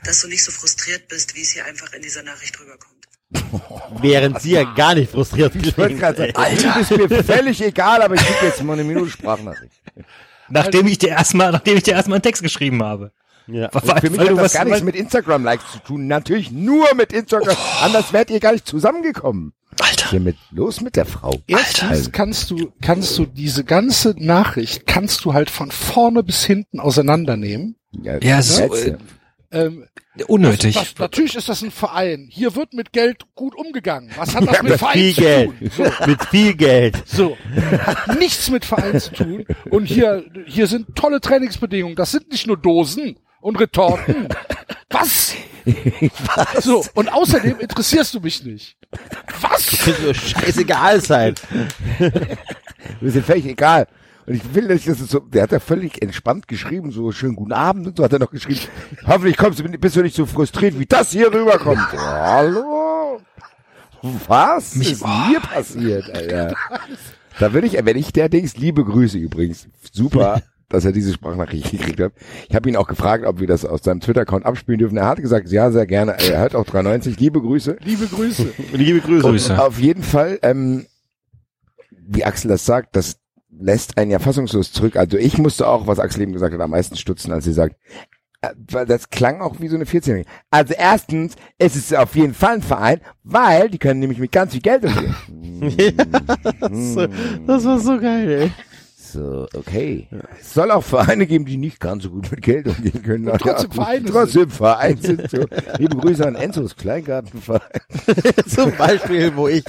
dass 0.04 0.22
du 0.22 0.28
nicht 0.28 0.44
so 0.44 0.52
frustriert 0.52 1.08
bist, 1.08 1.36
wie 1.36 1.41
es 1.41 1.52
hier 1.52 1.66
einfach 1.66 1.94
in 1.94 2.02
dieser 2.02 2.24
Nachricht 2.24 2.60
rüberkommt. 2.60 3.00
Während 4.02 4.41
sie 4.41 4.52
ja 4.52 4.64
gar 4.64 4.96
nicht 4.96 5.12
frustriert 5.12 5.54
Ich 5.56 5.78
wollte 5.78 5.96
gerade 5.96 6.18
sagen, 6.18 6.36
Alter, 6.36 6.80
ist 6.80 6.91
mir 6.91 7.24
völlig 7.24 7.62
egal, 7.62 8.02
aber 8.02 8.16
ich 8.16 8.22
krieg 8.22 8.38
jetzt 8.41 8.64
mal 8.64 8.74
eine 8.74 8.84
Minute 8.84 9.12
Sprachnachricht. 9.12 9.82
Nachdem 10.50 10.88
ich 10.88 10.98
dir 10.98 11.10
erstmal, 11.10 11.52
nachdem 11.52 11.78
ich 11.78 11.84
dir 11.84 11.94
erstmal 11.94 12.18
einen 12.18 12.24
Text 12.24 12.44
geschrieben 12.44 12.84
habe. 12.84 13.12
Ja. 13.48 13.70
Weil, 13.72 14.02
Für 14.02 14.10
mich 14.10 14.20
hat 14.20 14.38
das 14.38 14.54
gar 14.54 14.66
nichts 14.66 14.84
mit 14.84 14.96
Instagram-Likes 14.96 15.72
zu 15.72 15.80
tun. 15.80 16.08
Natürlich 16.08 16.52
nur 16.52 16.94
mit 16.96 17.14
Instagram. 17.14 17.58
Anders 17.82 18.14
wärt 18.14 18.30
ihr 18.30 18.40
gar 18.40 18.52
nicht 18.52 18.68
zusammengekommen. 18.68 19.54
Alter. 19.82 20.10
Hier 20.10 20.20
mit, 20.20 20.38
los 20.52 20.82
mit 20.82 20.96
der 20.96 21.06
Frau. 21.06 21.36
Erstens 21.48 22.12
kannst 22.12 22.52
du, 22.52 22.72
kannst 22.82 23.18
du 23.18 23.26
diese 23.26 23.64
ganze 23.64 24.14
Nachricht, 24.18 24.86
kannst 24.88 25.26
du 25.26 25.34
halt 25.34 25.50
von 25.50 25.72
vorne 25.72 26.22
bis 26.24 26.44
hinten 26.44 26.80
auseinandernehmen. 26.80 27.76
Ja, 27.92 28.42
so, 28.42 28.62
jetzt, 28.62 28.88
äh, 28.88 28.98
Ähm, 29.52 29.88
Unnötig. 30.28 30.76
Das, 30.76 30.94
natürlich 31.00 31.36
ist 31.36 31.50
das 31.50 31.62
ein 31.64 31.72
Verein. 31.72 32.28
Hier 32.30 32.56
wird 32.56 32.74
mit 32.74 32.92
Geld 32.94 33.24
gut 33.36 33.56
umgegangen. 33.56 34.12
Was 34.18 34.36
hat 34.36 34.44
das 34.48 34.56
Ja, 34.58 34.64
mit 34.64 34.72
mit 34.74 34.80
Verein 34.80 34.94
Viel 34.94 35.14
zu 35.16 35.22
Geld. 35.22 35.50
tun? 35.60 35.72
So, 35.76 35.84
Mit 36.06 36.26
viel 36.26 36.54
Geld. 36.56 37.04
so. 37.08 37.38
Hat 37.86 38.20
nichts 38.20 38.50
mit 38.50 38.66
Verein 38.66 39.00
zu 39.00 39.12
tun. 39.12 39.46
Und 39.70 39.86
hier, 39.86 40.24
hier 40.46 40.68
sind 40.68 40.96
tolle 40.96 41.20
Trainingsbedingungen. 41.22 41.96
Das 41.96 42.12
sind 42.12 42.30
nicht 42.32 42.46
nur 42.48 42.58
Dosen 42.58 43.18
und 43.42 43.56
Retorten. 43.60 44.28
Was? 44.90 45.34
So. 46.62 46.84
Und 46.96 47.10
außerdem 47.12 47.60
interessierst 47.60 48.14
du 48.14 48.20
mich 48.20 48.44
nicht. 48.44 48.78
Was? 49.42 49.68
Könnte 49.84 50.02
mir 50.02 50.14
scheißegal 50.16 51.00
sein. 51.02 51.36
Wir 53.00 53.12
sind 53.12 53.26
völlig 53.26 53.46
egal. 53.46 53.88
Und 54.30 54.36
ich 54.36 54.54
will 54.56 54.68
nicht, 54.68 54.88
dass 54.88 55.00
es 55.00 55.10
so, 55.10 55.20
der 55.20 55.44
hat 55.44 55.52
ja 55.52 55.60
völlig 55.60 56.02
entspannt 56.04 56.48
geschrieben, 56.48 56.92
so 56.92 57.12
schönen 57.12 57.36
guten 57.36 57.52
Abend 57.52 57.88
und 57.88 57.98
so 57.98 58.04
hat 58.04 58.14
er 58.14 58.20
noch 58.20 58.30
geschrieben, 58.30 58.60
hoffentlich 59.08 59.36
kommst 59.38 59.60
du, 59.60 59.64
bist 59.64 59.96
du 59.96 60.02
nicht 60.04 60.16
so 60.16 60.26
frustriert, 60.28 60.80
wie 60.80 60.86
das 60.86 61.12
hier 61.12 61.34
rüberkommt. 61.34 61.82
Hallo? 61.98 63.20
Was 64.28 64.76
Mich- 64.76 64.92
ist 64.94 65.04
mir 65.06 65.40
passiert, 65.42 66.10
Alter? 66.16 66.56
Da 67.40 67.54
würde 67.54 67.68
ich, 67.68 67.74
wenn 67.84 67.98
ich 67.98 68.14
der 68.14 68.30
Dings, 68.30 68.56
liebe 68.56 68.86
Grüße 68.86 69.18
übrigens, 69.18 69.68
super, 69.92 70.42
dass 70.70 70.86
er 70.86 70.92
diese 70.92 71.12
Sprachnachricht 71.12 71.72
gekriegt 71.72 72.00
hat. 72.00 72.14
Ich 72.48 72.56
habe 72.56 72.70
ihn 72.70 72.76
auch 72.76 72.88
gefragt, 72.88 73.26
ob 73.26 73.40
wir 73.40 73.48
das 73.48 73.66
aus 73.66 73.82
seinem 73.82 74.00
Twitter-Account 74.02 74.46
abspielen 74.46 74.78
dürfen. 74.78 74.98
Er 74.98 75.08
hat 75.08 75.20
gesagt, 75.20 75.50
ja, 75.50 75.72
sehr 75.72 75.88
gerne. 75.88 76.18
Er 76.20 76.40
hört 76.42 76.56
auch 76.56 76.66
93. 76.66 77.20
Liebe 77.20 77.42
Grüße. 77.42 77.78
Liebe 77.84 78.06
Grüße. 78.08 78.54
Liebe 78.74 79.00
Grüße. 79.02 79.22
Grüße. 79.28 79.60
Auf 79.62 79.80
jeden 79.80 80.04
Fall, 80.04 80.38
ähm, 80.44 80.86
wie 82.08 82.24
Axel 82.24 82.50
das 82.50 82.66
sagt, 82.66 82.96
das 82.96 83.18
lässt 83.52 83.98
einen 83.98 84.12
ja 84.12 84.20
fassungslos 84.20 84.72
zurück. 84.72 84.96
Also 84.96 85.18
ich 85.18 85.38
musste 85.38 85.68
auch, 85.68 85.88
was 85.88 86.00
Axel 86.00 86.22
eben 86.22 86.34
gesagt 86.34 86.54
hat, 86.54 86.62
am 86.62 86.72
meisten 86.72 86.96
stutzen, 86.96 87.32
als 87.32 87.46
sie 87.46 87.54
sagt, 87.54 87.76
äh, 88.42 88.50
weil 88.72 88.86
das 88.86 89.10
klang 89.10 89.42
auch 89.42 89.60
wie 89.60 89.68
so 89.68 89.76
eine 89.76 89.86
14-Jährige. 89.86 90.30
Also 90.50 90.74
erstens, 90.78 91.36
es 91.58 91.76
ist 91.76 91.94
auf 91.96 92.16
jeden 92.16 92.34
Fall 92.34 92.56
ein 92.56 92.62
Verein, 92.62 93.02
weil 93.24 93.70
die 93.70 93.80
können 93.80 94.00
nämlich 94.00 94.20
mit 94.20 94.32
ganz 94.32 94.54
viel 94.54 94.62
Geld 94.62 94.86
umgehen. 94.86 95.98
So, 96.72 97.08
das 97.48 97.66
war 97.66 97.80
so 97.80 98.00
geil, 98.00 98.30
ey. 98.30 98.52
So, 99.11 99.48
okay. 99.56 100.07
Es 100.40 100.53
soll 100.53 100.69
auch 100.69 100.84
Vereine 100.84 101.26
geben, 101.26 101.45
die 101.45 101.57
nicht 101.57 101.80
ganz 101.80 102.03
so 102.03 102.11
gut 102.11 102.30
mit 102.30 102.41
Geld 102.44 102.68
umgehen 102.68 103.02
können. 103.02 103.27
Und 103.27 103.41
trotzdem 103.41 103.72
Vereine 103.72 104.06
Trotzdem 104.06 104.49
Vereine 104.52 105.02
sind. 105.02 105.31
So. 105.31 105.45
Liebe 105.80 105.98
Grüße 105.98 106.27
an 106.27 106.36
Enzos 106.36 106.76
Kleingartenverein. 106.76 107.61
Zum 108.48 108.72
Beispiel, 108.77 109.36
wo 109.36 109.48
ich 109.48 109.64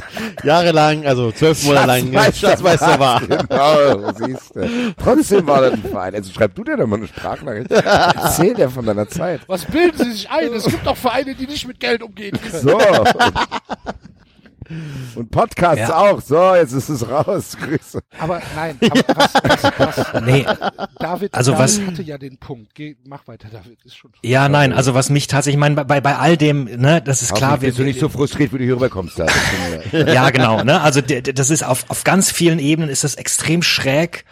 jahrelang, 0.44 1.06
also 1.06 1.32
zwölf 1.32 1.64
Monate 1.64 1.86
lang 1.86 2.32
Schatzmeister 2.32 2.98
war. 2.98 3.20
Genau, 3.20 4.12
siehst 4.12 4.54
du. 4.54 4.94
Trotzdem 5.02 5.46
war 5.46 5.62
das 5.62 5.72
ein 5.72 5.82
Verein. 5.82 6.14
Also 6.14 6.32
schreib 6.32 6.54
du 6.54 6.64
dir 6.64 6.76
doch 6.76 6.86
mal 6.86 6.96
eine 6.96 7.06
Sprachnachricht. 7.06 7.70
Erzähl 7.70 8.54
dir 8.54 8.68
von 8.68 8.84
deiner 8.84 9.08
Zeit. 9.08 9.40
Was 9.46 9.64
bilden 9.64 9.96
Sie 9.96 10.12
sich 10.12 10.30
ein? 10.30 10.52
Es 10.52 10.64
gibt 10.64 10.86
auch 10.86 10.96
Vereine, 10.96 11.34
die 11.34 11.46
nicht 11.46 11.66
mit 11.66 11.80
Geld 11.80 12.02
umgehen 12.02 12.38
können. 12.38 12.62
So. 12.62 12.78
Und 15.14 15.30
Podcasts 15.30 15.88
Ja. 15.88 15.96
auch. 15.96 16.20
So, 16.20 16.54
jetzt 16.54 16.72
ist 16.72 16.88
es 16.88 17.08
raus. 17.08 17.56
Grüße. 17.60 18.00
Aber 18.18 18.40
nein, 18.54 18.78
aber 18.80 19.02
was, 19.16 19.34
was, 19.34 19.72
was 19.78 20.22
Nee. 20.22 20.46
David, 20.98 21.34
Also 21.34 21.52
David 21.52 21.64
was- 21.64 21.80
hatte 21.86 22.02
ja 22.02 22.18
den 22.18 22.38
Punkt. 22.38 22.74
Geh, 22.74 22.96
mach 23.06 23.26
weiter, 23.26 23.48
David. 23.52 23.78
Ist 23.84 23.96
schon. 23.96 24.12
Ja, 24.22 24.48
nein, 24.48 24.72
also 24.72 24.94
was 24.94 25.10
mich 25.10 25.26
tatsächlich, 25.26 25.56
ich 25.56 25.60
meine, 25.60 25.84
bei, 25.84 26.00
bei 26.00 26.16
all 26.16 26.36
dem, 26.36 26.64
ne, 26.64 27.02
das 27.02 27.22
ist 27.22 27.34
klar, 27.34 27.52
Hoffentlich 27.52 27.70
bist 27.70 27.78
du 27.78 27.84
nicht 27.84 28.00
so 28.00 28.08
frustriert, 28.08 28.52
wie 28.52 28.58
du 28.58 28.64
hier 28.64 28.74
rüberkommst. 28.76 29.18
Da. 29.18 29.26
Ja, 29.92 30.30
genau, 30.30 30.62
ne? 30.62 30.80
Also 30.80 31.00
das 31.00 31.50
ist 31.50 31.64
auf, 31.64 31.84
auf 31.88 32.04
ganz 32.04 32.30
vielen 32.30 32.58
Ebenen 32.58 32.90
ist 32.90 33.04
das 33.04 33.14
extrem 33.16 33.62
schräg. 33.62 34.24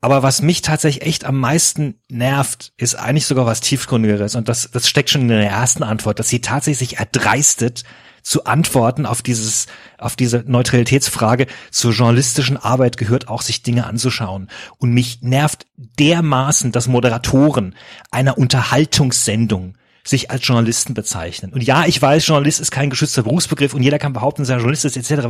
Aber 0.00 0.22
was 0.22 0.42
mich 0.42 0.62
tatsächlich 0.62 1.04
echt 1.04 1.24
am 1.24 1.38
meisten 1.40 2.00
nervt, 2.08 2.72
ist 2.76 2.94
eigentlich 2.94 3.26
sogar 3.26 3.46
was 3.46 3.60
tiefgründigeres. 3.60 4.36
Und 4.36 4.48
das, 4.48 4.70
das 4.70 4.88
steckt 4.88 5.10
schon 5.10 5.22
in 5.22 5.28
der 5.28 5.50
ersten 5.50 5.82
Antwort, 5.82 6.20
dass 6.20 6.28
sie 6.28 6.40
tatsächlich 6.40 6.78
sich 6.90 6.98
erdreistet, 7.00 7.82
zu 8.28 8.44
antworten 8.44 9.06
auf 9.06 9.22
dieses, 9.22 9.68
auf 9.96 10.14
diese 10.14 10.44
Neutralitätsfrage. 10.46 11.46
Zur 11.70 11.92
journalistischen 11.92 12.58
Arbeit 12.58 12.98
gehört 12.98 13.28
auch, 13.28 13.40
sich 13.40 13.62
Dinge 13.62 13.86
anzuschauen. 13.86 14.48
Und 14.76 14.92
mich 14.92 15.22
nervt 15.22 15.64
dermaßen, 15.76 16.70
dass 16.70 16.88
Moderatoren 16.88 17.74
einer 18.10 18.36
Unterhaltungssendung 18.36 19.78
sich 20.04 20.30
als 20.30 20.46
Journalisten 20.46 20.92
bezeichnen. 20.92 21.54
Und 21.54 21.62
ja, 21.62 21.86
ich 21.86 22.00
weiß, 22.02 22.26
Journalist 22.26 22.60
ist 22.60 22.70
kein 22.70 22.90
geschützter 22.90 23.22
Berufsbegriff 23.22 23.72
und 23.72 23.82
jeder 23.82 23.98
kann 23.98 24.12
behaupten, 24.12 24.42
er 24.42 24.56
Journalist 24.56 24.84
ist, 24.84 24.98
etc. 24.98 25.24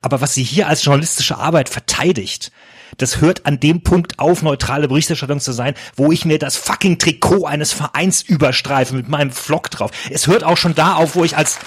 Aber 0.00 0.20
was 0.20 0.34
sie 0.34 0.44
hier 0.44 0.68
als 0.68 0.84
journalistische 0.84 1.38
Arbeit 1.38 1.68
verteidigt, 1.68 2.52
das 2.98 3.20
hört 3.20 3.46
an 3.46 3.58
dem 3.58 3.82
Punkt 3.82 4.20
auf, 4.20 4.42
neutrale 4.42 4.86
Berichterstattung 4.86 5.40
zu 5.40 5.50
sein, 5.50 5.74
wo 5.96 6.12
ich 6.12 6.24
mir 6.24 6.38
das 6.38 6.56
fucking 6.56 6.98
Trikot 6.98 7.46
eines 7.46 7.72
Vereins 7.72 8.22
überstreife 8.22 8.94
mit 8.94 9.08
meinem 9.08 9.32
Vlog 9.32 9.70
drauf. 9.70 9.90
Es 10.10 10.28
hört 10.28 10.44
auch 10.44 10.56
schon 10.56 10.76
da 10.76 10.94
auf, 10.94 11.16
wo 11.16 11.24
ich 11.24 11.36
als 11.36 11.58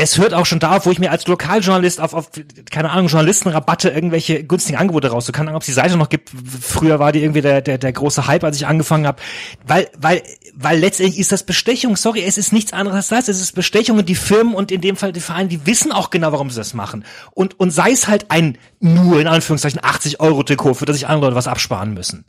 es 0.00 0.16
hört 0.16 0.32
auch 0.32 0.46
schon 0.46 0.60
da 0.60 0.76
auf, 0.76 0.86
wo 0.86 0.90
ich 0.90 0.98
mir 0.98 1.10
als 1.10 1.26
Lokaljournalist 1.26 2.00
auf, 2.00 2.14
auf 2.14 2.30
keine 2.70 2.90
Ahnung, 2.90 3.08
Journalistenrabatte 3.08 3.90
irgendwelche 3.90 4.42
günstigen 4.44 4.78
Angebote 4.78 5.08
raus. 5.08 5.30
Keine 5.30 5.48
Ahnung, 5.48 5.56
ob 5.56 5.62
es 5.62 5.66
die 5.66 5.72
Seite 5.72 5.98
noch 5.98 6.08
gibt. 6.08 6.30
Früher 6.60 6.98
war 6.98 7.12
die 7.12 7.22
irgendwie 7.22 7.42
der, 7.42 7.60
der, 7.60 7.76
der 7.76 7.92
große 7.92 8.26
Hype, 8.26 8.42
als 8.42 8.56
ich 8.56 8.66
angefangen 8.66 9.06
habe. 9.06 9.20
Weil, 9.66 9.90
weil, 9.98 10.22
weil 10.54 10.78
letztendlich 10.78 11.18
ist 11.18 11.32
das 11.32 11.42
Bestechung. 11.44 11.96
Sorry, 11.96 12.22
es 12.22 12.38
ist 12.38 12.50
nichts 12.50 12.72
anderes 12.72 12.96
als 12.96 13.26
das. 13.26 13.28
Es 13.28 13.42
ist 13.42 13.54
Bestechung 13.54 13.98
und 13.98 14.08
die 14.08 14.14
Firmen 14.14 14.54
und 14.54 14.72
in 14.72 14.80
dem 14.80 14.96
Fall 14.96 15.12
die 15.12 15.20
Vereine, 15.20 15.50
die 15.50 15.66
wissen 15.66 15.92
auch 15.92 16.08
genau, 16.08 16.32
warum 16.32 16.48
sie 16.48 16.56
das 16.56 16.72
machen. 16.72 17.04
Und, 17.32 17.60
und 17.60 17.70
sei 17.70 17.90
es 17.90 18.08
halt 18.08 18.30
ein 18.30 18.56
nur 18.80 19.20
in 19.20 19.26
Anführungszeichen 19.26 19.80
80 19.84 20.18
Euro 20.20 20.42
Trikot, 20.42 20.74
für 20.74 20.86
das 20.86 20.96
sich 20.96 21.08
andere 21.08 21.26
Leute 21.26 21.36
was 21.36 21.46
absparen 21.46 21.92
müssen. 21.92 22.24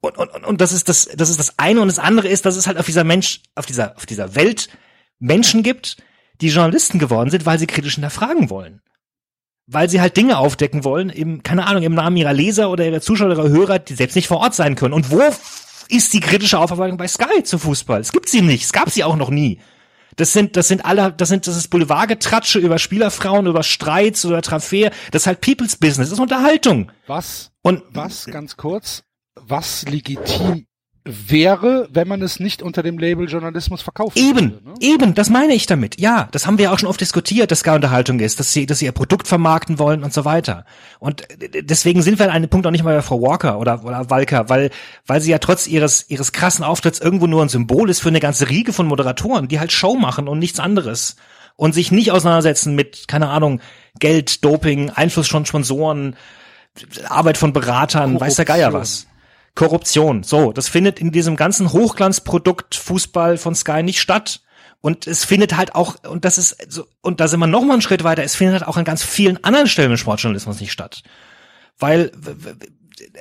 Und, 0.00 0.16
und, 0.16 0.32
und- 0.32 0.44
und 0.44 0.60
das 0.60 0.72
ist 0.72 0.88
das, 0.88 1.08
das 1.16 1.28
ist 1.28 1.40
das 1.40 1.58
eine. 1.58 1.80
Und 1.80 1.88
das 1.88 1.98
andere 1.98 2.28
ist, 2.28 2.46
dass 2.46 2.54
es 2.54 2.68
halt 2.68 2.78
auf 2.78 2.86
dieser 2.86 3.02
Mensch, 3.02 3.40
auf 3.56 3.66
dieser, 3.66 3.96
auf 3.96 4.06
dieser 4.06 4.36
Welt 4.36 4.68
Menschen 5.18 5.64
gibt, 5.64 5.96
die 6.40 6.48
Journalisten 6.48 6.98
geworden 6.98 7.30
sind, 7.30 7.46
weil 7.46 7.58
sie 7.58 7.66
kritisch 7.66 7.94
hinterfragen 7.94 8.50
wollen. 8.50 8.80
Weil 9.66 9.88
sie 9.88 10.00
halt 10.00 10.16
Dinge 10.16 10.38
aufdecken 10.38 10.84
wollen, 10.84 11.08
im, 11.08 11.42
keine 11.42 11.66
Ahnung, 11.66 11.82
im 11.82 11.94
Namen 11.94 12.16
ihrer 12.16 12.32
Leser 12.32 12.70
oder 12.70 12.84
ihrer 12.84 13.00
Zuschauer 13.00 13.30
oder 13.30 13.44
ihrer 13.44 13.48
Hörer, 13.48 13.78
die 13.78 13.94
selbst 13.94 14.14
nicht 14.14 14.28
vor 14.28 14.38
Ort 14.38 14.54
sein 14.54 14.74
können. 14.74 14.92
Und 14.92 15.10
wo 15.10 15.22
ist 15.88 16.12
die 16.12 16.20
kritische 16.20 16.58
Aufarbeitung 16.58 16.98
bei 16.98 17.08
Sky 17.08 17.42
zu 17.42 17.58
Fußball? 17.58 18.00
Es 18.00 18.12
gibt 18.12 18.28
sie 18.28 18.42
nicht. 18.42 18.64
Es 18.64 18.72
gab 18.72 18.90
sie 18.90 19.04
auch 19.04 19.16
noch 19.16 19.30
nie. 19.30 19.60
Das 20.16 20.32
sind, 20.32 20.56
das 20.56 20.68
sind 20.68 20.84
alle, 20.84 21.12
das 21.12 21.28
sind, 21.28 21.46
das 21.46 21.56
ist 21.56 21.68
Boulevardgetratsche 21.68 22.58
über 22.58 22.78
Spielerfrauen, 22.78 23.46
über 23.46 23.62
Streits 23.62 24.24
oder 24.24 24.42
Transfer. 24.42 24.90
Das 25.10 25.22
ist 25.22 25.26
halt 25.26 25.40
People's 25.40 25.76
Business. 25.76 26.08
Das 26.08 26.18
ist 26.18 26.22
Unterhaltung. 26.22 26.92
Was, 27.06 27.50
Und 27.62 27.82
was, 27.90 28.26
ganz 28.26 28.56
kurz, 28.56 29.02
was 29.34 29.84
legitim 29.88 30.66
wäre, 31.04 31.86
wenn 31.92 32.08
man 32.08 32.22
es 32.22 32.40
nicht 32.40 32.62
unter 32.62 32.82
dem 32.82 32.98
Label 32.98 33.28
Journalismus 33.28 33.82
verkauft. 33.82 34.16
Eben, 34.16 34.52
würde, 34.52 34.68
ne? 34.70 34.74
eben, 34.80 35.14
das 35.14 35.28
meine 35.28 35.52
ich 35.52 35.66
damit. 35.66 36.00
Ja, 36.00 36.28
das 36.32 36.46
haben 36.46 36.56
wir 36.56 36.66
ja 36.66 36.72
auch 36.72 36.78
schon 36.78 36.88
oft 36.88 37.00
diskutiert, 37.00 37.50
dass 37.50 37.60
Sky-Unterhaltung 37.60 38.20
ist, 38.20 38.40
dass 38.40 38.54
sie, 38.54 38.64
dass 38.64 38.78
sie 38.78 38.86
ihr 38.86 38.92
Produkt 38.92 39.28
vermarkten 39.28 39.78
wollen 39.78 40.02
und 40.02 40.14
so 40.14 40.24
weiter. 40.24 40.64
Und 41.00 41.28
deswegen 41.60 42.00
sind 42.00 42.18
wir 42.18 42.26
an 42.26 42.30
einem 42.30 42.48
Punkt 42.48 42.66
auch 42.66 42.70
nicht 42.70 42.84
mal 42.84 42.96
bei 42.96 43.02
Frau 43.02 43.20
Walker 43.20 43.58
oder, 43.58 43.84
oder 43.84 44.08
Walker, 44.08 44.48
weil, 44.48 44.70
weil 45.06 45.20
sie 45.20 45.30
ja 45.30 45.38
trotz 45.38 45.66
ihres, 45.66 46.08
ihres 46.08 46.32
krassen 46.32 46.64
Auftritts 46.64 47.00
irgendwo 47.00 47.26
nur 47.26 47.42
ein 47.42 47.50
Symbol 47.50 47.90
ist 47.90 48.00
für 48.00 48.08
eine 48.08 48.20
ganze 48.20 48.48
Riege 48.48 48.72
von 48.72 48.86
Moderatoren, 48.86 49.46
die 49.46 49.60
halt 49.60 49.72
Show 49.72 49.96
machen 49.96 50.26
und 50.26 50.38
nichts 50.38 50.58
anderes. 50.58 51.16
Und 51.56 51.74
sich 51.74 51.92
nicht 51.92 52.12
auseinandersetzen 52.12 52.74
mit, 52.74 53.06
keine 53.06 53.28
Ahnung, 53.28 53.60
Geld, 54.00 54.44
Doping, 54.44 54.90
Einfluss 54.90 55.28
von 55.28 55.46
Sponsoren, 55.46 56.16
Arbeit 57.08 57.38
von 57.38 57.52
Beratern, 57.52 58.18
weiß 58.18 58.36
der 58.36 58.44
Geier 58.44 58.72
was. 58.72 59.06
Korruption. 59.54 60.22
So, 60.22 60.52
das 60.52 60.68
findet 60.68 60.98
in 61.00 61.12
diesem 61.12 61.36
ganzen 61.36 61.72
Hochglanzprodukt 61.72 62.74
Fußball 62.74 63.38
von 63.38 63.54
Sky 63.54 63.82
nicht 63.82 64.00
statt. 64.00 64.40
Und 64.80 65.06
es 65.06 65.24
findet 65.24 65.56
halt 65.56 65.74
auch, 65.74 65.96
und 66.04 66.26
das 66.26 66.36
ist 66.36 66.56
so, 66.70 66.84
und 67.00 67.20
da 67.20 67.28
sind 67.28 67.40
wir 67.40 67.46
noch 67.46 67.64
mal 67.64 67.72
einen 67.72 67.82
Schritt 67.82 68.04
weiter, 68.04 68.22
es 68.22 68.34
findet 68.34 68.60
halt 68.60 68.68
auch 68.68 68.76
an 68.76 68.84
ganz 68.84 69.02
vielen 69.02 69.42
anderen 69.42 69.66
Stellen 69.66 69.92
im 69.92 69.96
Sportjournalismus 69.96 70.60
nicht 70.60 70.72
statt. 70.72 71.02
Weil, 71.78 72.12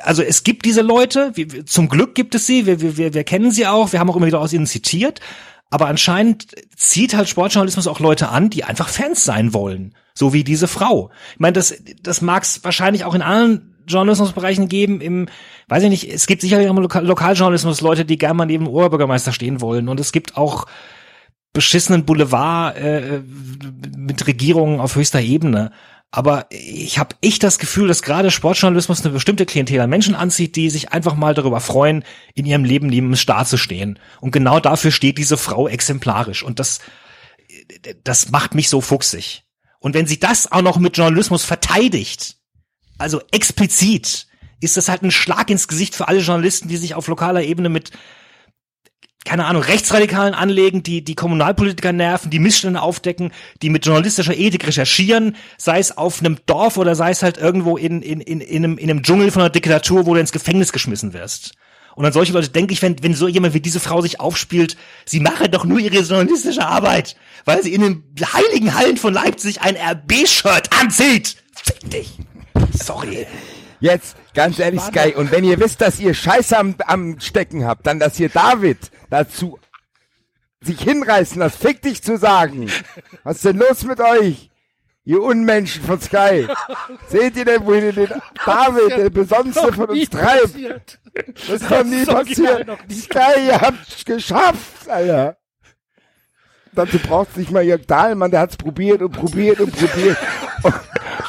also 0.02 0.24
es 0.24 0.44
gibt 0.44 0.66
diese 0.66 0.82
Leute, 0.82 1.32
wir, 1.36 1.66
zum 1.66 1.88
Glück 1.88 2.16
gibt 2.16 2.36
es 2.36 2.46
sie, 2.46 2.66
wir, 2.66 2.82
wir, 2.82 3.14
wir 3.14 3.24
kennen 3.24 3.52
sie 3.52 3.66
auch, 3.66 3.94
wir 3.94 4.02
haben 4.02 4.10
auch 4.10 4.18
immer 4.18 4.26
wieder 4.26 4.42
aus 4.42 4.52
ihnen 4.52 4.68
zitiert, 4.68 5.22
aber 5.70 5.88
anscheinend 5.88 6.48
zieht 6.76 7.16
halt 7.16 7.30
Sportjournalismus 7.30 7.88
auch 7.88 8.02
Leute 8.02 8.28
an, 8.28 8.50
die 8.50 8.66
einfach 8.66 8.90
Fans 8.90 9.24
sein 9.24 9.54
wollen. 9.54 9.96
So 10.14 10.34
wie 10.34 10.44
diese 10.44 10.68
Frau. 10.68 11.12
Ich 11.34 11.40
meine, 11.40 11.54
das, 11.54 11.76
das 12.02 12.22
mag 12.22 12.44
es 12.44 12.64
wahrscheinlich 12.64 13.06
auch 13.06 13.16
in 13.16 13.22
anderen 13.22 13.73
Journalismusbereichen 13.88 14.68
geben, 14.68 15.02
im, 15.02 15.28
weiß 15.68 15.84
ich 15.84 15.90
nicht, 15.90 16.12
es 16.12 16.28
gibt 16.28 16.42
sicherlich 16.42 16.70
auch 16.70 16.76
Lokal 16.76 17.06
Lokaljournalismus 17.06 17.82
Leute, 17.82 18.06
die 18.06 18.18
gerne 18.18 18.36
mal 18.36 18.46
neben 18.46 18.66
dem 18.66 18.74
Oberbürgermeister 18.74 19.32
stehen 19.32 19.62
wollen. 19.62 19.90
Und 19.90 20.00
es 20.00 20.12
gibt 20.12 20.38
auch 20.38 20.66
beschissenen 21.54 22.06
Boulevard 22.06 22.78
äh, 22.78 23.22
mit 23.96 24.26
Regierungen 24.28 24.80
auf 24.80 24.96
höchster 24.96 25.22
Ebene. 25.22 25.72
Aber 26.16 26.46
ich 26.52 27.00
habe 27.00 27.16
echt 27.22 27.42
das 27.42 27.58
Gefühl, 27.58 27.88
dass 27.88 28.04
gerade 28.04 28.30
Sportjournalismus 28.30 29.04
eine 29.04 29.14
bestimmte 29.14 29.48
Klientel 29.48 29.80
an 29.82 29.90
Menschen 29.90 30.14
anzieht, 30.14 30.56
die 30.56 30.70
sich 30.70 30.92
einfach 30.92 31.16
mal 31.16 31.34
darüber 31.34 31.60
freuen, 31.60 32.04
in 32.36 32.46
ihrem 32.46 32.66
Leben 32.66 32.86
neben 32.86 33.10
dem 33.10 33.16
Staat 33.16 33.48
zu 33.48 33.58
stehen. 33.58 33.98
Und 34.22 34.32
genau 34.32 34.60
dafür 34.60 34.92
steht 34.92 35.18
diese 35.18 35.38
Frau 35.38 35.68
exemplarisch. 35.68 36.44
Und 36.44 36.60
das, 36.60 36.82
das 38.04 38.30
macht 38.30 38.54
mich 38.54 38.70
so 38.70 38.80
fuchsig. 38.80 39.44
Und 39.80 39.96
wenn 39.96 40.06
sie 40.06 40.20
das 40.20 40.52
auch 40.52 40.62
noch 40.62 40.78
mit 40.78 40.98
Journalismus 40.98 41.46
verteidigt, 41.46 42.38
also 42.98 43.22
explizit, 43.32 44.28
ist 44.62 44.78
das 44.78 44.90
halt 44.90 45.04
ein 45.04 45.12
Schlag 45.12 45.50
ins 45.50 45.68
Gesicht 45.68 45.96
für 45.96 46.08
alle 46.08 46.20
Journalisten, 46.20 46.68
die 46.68 46.78
sich 46.78 46.96
auf 46.96 47.08
lokaler 47.08 47.44
Ebene 47.44 47.70
mit 47.70 47.92
keine 49.26 49.46
Ahnung, 49.46 49.64
Rechtsradikalen 49.64 50.34
anlegen, 50.34 50.84
die 50.84 51.04
die 51.04 51.16
Kommunalpolitiker 51.16 51.94
nerven, 51.94 52.30
die 52.30 52.40
Missstände 52.40 52.82
aufdecken, 52.82 53.32
die 53.62 53.70
mit 53.70 53.86
journalistischer 53.86 54.36
Ethik 54.36 54.68
recherchieren, 54.68 55.38
sei 55.58 55.80
es 55.80 55.98
auf 55.98 56.20
einem 56.20 56.38
Dorf 56.46 56.78
oder 56.78 56.96
sei 56.96 57.12
es 57.12 57.24
halt 57.24 57.38
irgendwo 57.38 57.78
in, 57.78 58.02
in, 58.02 58.20
in, 58.20 58.42
in, 58.42 58.66
einem, 58.66 58.78
in 58.78 58.90
einem 58.90 59.02
Dschungel 59.02 59.32
von 59.32 59.42
einer 59.42 59.50
Diktatur, 59.50 60.06
wo 60.06 60.14
du 60.14 60.20
ins 60.20 60.34
Gefängnis 60.34 60.74
geschmissen 60.74 61.14
wirst. 61.14 61.54
Und 61.96 62.06
an 62.06 62.12
solche 62.12 62.34
Leute 62.34 62.50
denke 62.50 62.74
ich, 62.74 62.82
wenn, 62.82 63.02
wenn 63.04 63.14
so 63.14 63.28
jemand 63.28 63.54
wie 63.54 63.62
diese 63.62 63.80
Frau 63.80 64.02
sich 64.02 64.20
aufspielt, 64.20 64.78
sie 65.06 65.20
mache 65.20 65.48
doch 65.48 65.64
nur 65.64 65.80
ihre 65.80 66.00
journalistische 66.00 66.66
Arbeit, 66.66 67.16
weil 67.46 67.64
sie 67.64 67.74
in 67.74 67.82
den 67.82 68.04
heiligen 68.34 68.74
Hallen 68.74 68.98
von 68.98 69.14
Leipzig 69.14 69.62
ein 69.62 69.78
RB-Shirt 69.78 70.70
anzieht. 70.78 71.38
Fick 71.56 71.90
dich. 71.92 72.18
Sorry. 72.74 73.28
Jetzt, 73.80 74.16
ganz 74.34 74.60
ehrlich, 74.60 74.82
Sky, 74.82 75.14
und 75.16 75.32
wenn 75.32 75.44
ihr 75.44 75.60
wisst, 75.60 75.82
dass 75.82 76.00
ihr 76.00 76.14
Scheiße 76.14 76.58
am, 76.58 76.76
am 76.88 77.20
Stecken 77.20 77.66
habt, 77.66 77.86
dann, 77.86 78.00
dass 78.00 78.20
ihr 78.20 78.30
David 78.30 78.78
dazu 79.10 79.60
sich 80.62 80.82
hinreißen 80.82 81.40
lasst, 81.40 81.58
fick 81.58 81.82
dich 81.82 82.02
zu 82.02 82.18
sagen. 82.18 82.72
Was 83.24 83.38
ist 83.38 83.46
denn 83.46 83.58
los 83.58 83.84
mit 83.84 84.00
euch? 84.00 84.50
Ihr 85.06 85.22
Unmenschen 85.22 85.84
von 85.84 86.00
Sky. 86.00 86.48
Seht 87.10 87.36
ihr 87.36 87.44
denn, 87.44 87.66
wohin 87.66 87.84
ihr 87.84 87.94
den 87.94 88.22
David, 88.46 88.98
der 88.98 89.10
besonderste 89.10 89.74
von 89.74 89.90
uns 89.90 90.10
treibt? 90.10 91.00
Das 91.14 91.62
ist 91.62 91.70
doch 91.70 91.84
nie 91.84 92.06
passiert. 92.06 92.68
Sky, 92.90 93.48
ihr 93.48 93.60
habt's 93.60 94.06
geschafft, 94.06 94.88
Alter. 94.88 95.38
Dazu 96.72 96.98
braucht's 97.00 97.36
nicht 97.36 97.52
mal 97.52 97.64
Jörg 97.64 97.86
Dahlmann, 97.86 98.32
der 98.32 98.40
hat's 98.40 98.56
probiert 98.58 99.02
und 99.02 99.12
probiert 99.12 99.60
und 99.60 99.76
probiert. 99.76 100.18
Und, 100.64 100.74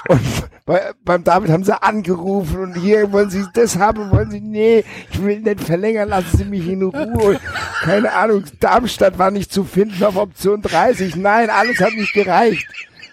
und 0.09 0.21
bei, 0.67 0.93
beim 1.05 1.25
David 1.25 1.51
haben 1.51 1.65
sie 1.65 1.83
angerufen 1.83 2.61
und 2.61 2.75
hier 2.75 3.13
wollen 3.13 3.31
sie 3.31 3.45
das 3.53 3.79
haben, 3.79 4.11
wollen 4.11 4.31
sie, 4.31 4.41
nee, 4.41 4.85
ich 5.11 5.23
will 5.23 5.41
nicht 5.41 5.61
verlängern, 5.61 6.09
lassen 6.09 6.39
Sie 6.39 6.45
mich 6.45 6.67
in 6.67 6.83
Ruhe. 6.83 7.39
Keine 7.83 8.13
Ahnung, 8.13 8.45
Darmstadt 8.61 9.19
war 9.19 9.31
nicht 9.31 9.53
zu 9.53 9.65
finden 9.65 10.03
auf 10.03 10.17
Option 10.17 10.63
30. 10.63 11.17
Nein, 11.17 11.51
alles 11.51 11.81
hat 11.81 11.93
nicht 11.93 12.15
gereicht. 12.15 12.67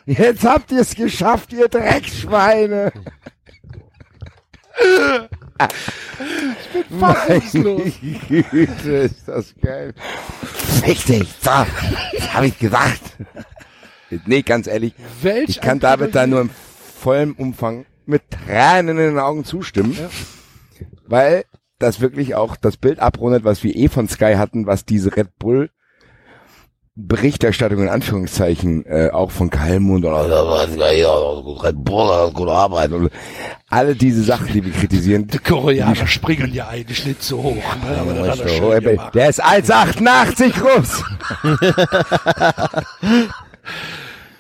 Jetzt 0.06 0.46
habt 0.46 0.72
ihr 0.72 0.82
es 0.82 0.96
geschafft, 0.96 1.54
ihr 1.54 1.68
Dreckschweine. 1.68 2.92
fassungslos. 7.00 7.82
Meine 8.02 8.42
Güte, 8.50 8.92
ist 8.92 9.28
das 9.28 9.54
geil. 9.62 9.94
Dich, 10.86 11.04
so, 11.04 11.14
das 11.42 12.34
habe 12.34 12.48
ich 12.48 12.58
gesagt. 12.58 13.02
Nee, 14.26 14.42
ganz 14.42 14.68
ehrlich, 14.68 14.94
Welch 15.22 15.50
ich 15.50 15.62
kann 15.62 15.80
David 15.80 16.16
da 16.16 16.28
nur 16.28 16.42
im 16.42 16.50
vollen 16.50 17.34
Umfang 17.34 17.86
mit 18.06 18.24
Tränen 18.30 18.98
in 18.98 19.16
den 19.16 19.20
Augen 19.20 19.46
zustimmen, 19.46 19.98
weil 21.08 21.46
das 21.80 22.00
wirklich 22.00 22.36
auch 22.36 22.56
das 22.56 22.78
Bild 22.78 23.00
abrundet, 23.00 23.44
was 23.44 23.64
wir 23.64 23.76
eh 23.76 23.88
von 23.88 24.08
Sky 24.08 24.36
hatten, 24.36 24.68
was 24.68 24.86
diese 24.86 25.16
Red 25.16 25.38
Bull 25.40 25.70
Berichterstattung 26.96 27.84
in 27.84 27.90
Anführungszeichen 27.90 28.86
äh, 28.86 29.10
auch 29.12 29.32
von 29.32 29.50
Kalmund 29.50 30.04
und 30.04 30.14
Red 30.14 31.84
Bull, 31.86 32.32
gute 32.34 32.52
Arbeit 32.52 32.92
und 32.92 33.10
alle 33.70 33.96
diese 33.96 34.24
Sachen, 34.24 34.48
die 34.48 34.64
wir 34.64 34.74
kritisieren, 34.74 35.26
Die 35.28 35.38
Koreaner 35.38 36.06
springen 36.06 36.54
ja 36.54 36.68
eigentlich 36.68 37.06
nicht 37.06 37.24
so 37.24 37.42
hoch. 37.42 37.56
Ne? 37.56 37.98
Aber 37.98 38.14
das 38.14 38.40
hat 38.40 38.42
er 38.42 38.50
schön 38.50 38.84
gemacht. 38.84 39.16
der 39.16 39.30
ist 39.30 39.42
1,88 39.44 40.52
groß. 40.60 41.04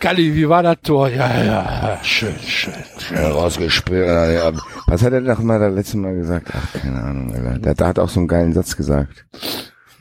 Kalli, 0.02 0.36
wie 0.36 0.50
war 0.50 0.64
das 0.64 0.78
Tor? 0.84 1.08
Ja, 1.10 1.44
ja, 1.44 1.98
schön, 2.02 2.34
schön. 2.46 2.74
Ja, 3.16 3.30
rausgespielt. 3.30 4.08
Ja. 4.08 4.52
Was 4.88 5.04
hat 5.04 5.14
er 5.14 5.22
noch 5.22 5.40
mal 5.40 5.60
das 5.60 5.74
letzte 5.76 5.98
Mal 5.98 6.16
gesagt? 6.16 6.48
Ach, 6.54 6.82
keine 6.82 7.02
Ahnung, 7.02 7.34
Alter. 7.34 7.60
Der, 7.60 7.76
der 7.76 7.88
hat 7.88 8.00
auch 8.00 8.10
so 8.10 8.20
einen 8.20 8.28
geilen 8.28 8.52
Satz 8.54 8.76
gesagt. 8.76 9.26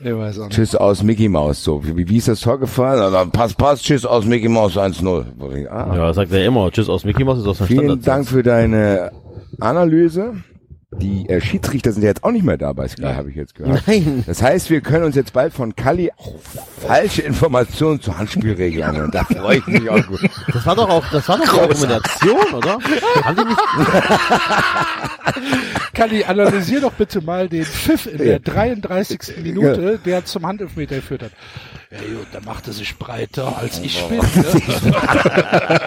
Ich 0.03 0.11
weiß 0.13 0.39
auch 0.39 0.45
nicht. 0.47 0.55
Tschüss 0.55 0.75
aus 0.75 1.03
Mickey 1.03 1.29
Mouse, 1.29 1.63
so. 1.63 1.83
Wie, 1.85 2.09
wie 2.09 2.17
ist 2.17 2.27
das 2.27 2.39
Tor 2.41 2.59
gefallen? 2.59 3.13
Dann 3.13 3.29
pass, 3.31 3.53
pass, 3.53 3.83
tschüss 3.83 4.03
aus 4.03 4.25
Mickey 4.25 4.49
Mouse 4.49 4.75
1-0. 4.75 5.67
Ah, 5.69 5.95
Ja, 5.95 6.13
sagt 6.13 6.31
er 6.31 6.43
immer. 6.45 6.71
Tschüss 6.71 6.89
aus 6.89 7.03
Mickey 7.05 7.23
Mouse 7.23 7.39
ist 7.39 7.47
aus 7.47 7.59
dem 7.59 7.67
Vielen 7.67 7.83
Standard. 7.85 8.07
Dank 8.07 8.27
für 8.27 8.41
deine 8.41 9.11
Analyse. 9.59 10.33
Die 10.93 11.29
äh, 11.29 11.39
Schiedsrichter 11.39 11.93
sind 11.93 12.01
ja 12.03 12.09
jetzt 12.09 12.21
auch 12.23 12.31
nicht 12.31 12.43
mehr 12.43 12.57
da 12.57 12.73
bei 12.73 12.85
Sky, 12.87 13.03
habe 13.03 13.29
ich 13.29 13.37
jetzt 13.37 13.55
gehört. 13.55 13.83
Nein. 13.87 14.23
Das 14.27 14.41
heißt, 14.41 14.69
wir 14.69 14.81
können 14.81 15.05
uns 15.05 15.15
jetzt 15.15 15.31
bald 15.31 15.53
von 15.53 15.73
Kalli 15.75 16.11
falsche 16.85 17.21
Informationen 17.21 18.01
zur 18.01 18.17
Handspielregel 18.17 18.83
anhören. 18.83 19.11
Da 19.11 19.23
freue 19.23 19.59
ich 19.59 19.67
mich 19.67 19.89
auch 19.89 20.05
gut. 20.05 20.19
Das 20.51 20.65
war 20.65 20.75
doch 20.75 20.89
auch, 20.89 21.07
das 21.09 21.29
war 21.29 21.37
doch 21.37 21.45
die 21.45 21.59
Argumentation, 21.59 22.53
oder? 22.53 22.77
Haben 23.23 23.37
die 23.37 23.45
nicht, 23.45 23.57
Kalli, 25.93 26.25
analysier 26.25 26.81
doch 26.81 26.93
bitte 26.93 27.21
mal 27.21 27.47
den 27.47 27.63
Pfiff 27.63 28.07
in 28.07 28.17
der 28.17 28.39
33. 28.39 29.37
Minute, 29.43 29.99
der 30.03 30.25
zum 30.25 30.45
Handelfmeter 30.45 30.95
geführt 30.95 31.23
hat. 31.23 31.31
Ja 31.91 31.97
gut, 31.99 32.27
der 32.33 32.41
machte 32.43 32.71
sich 32.71 32.97
breiter 32.97 33.57
als 33.57 33.79
ich 33.79 34.01
bin. 34.07 34.19
Ne? 34.19 34.23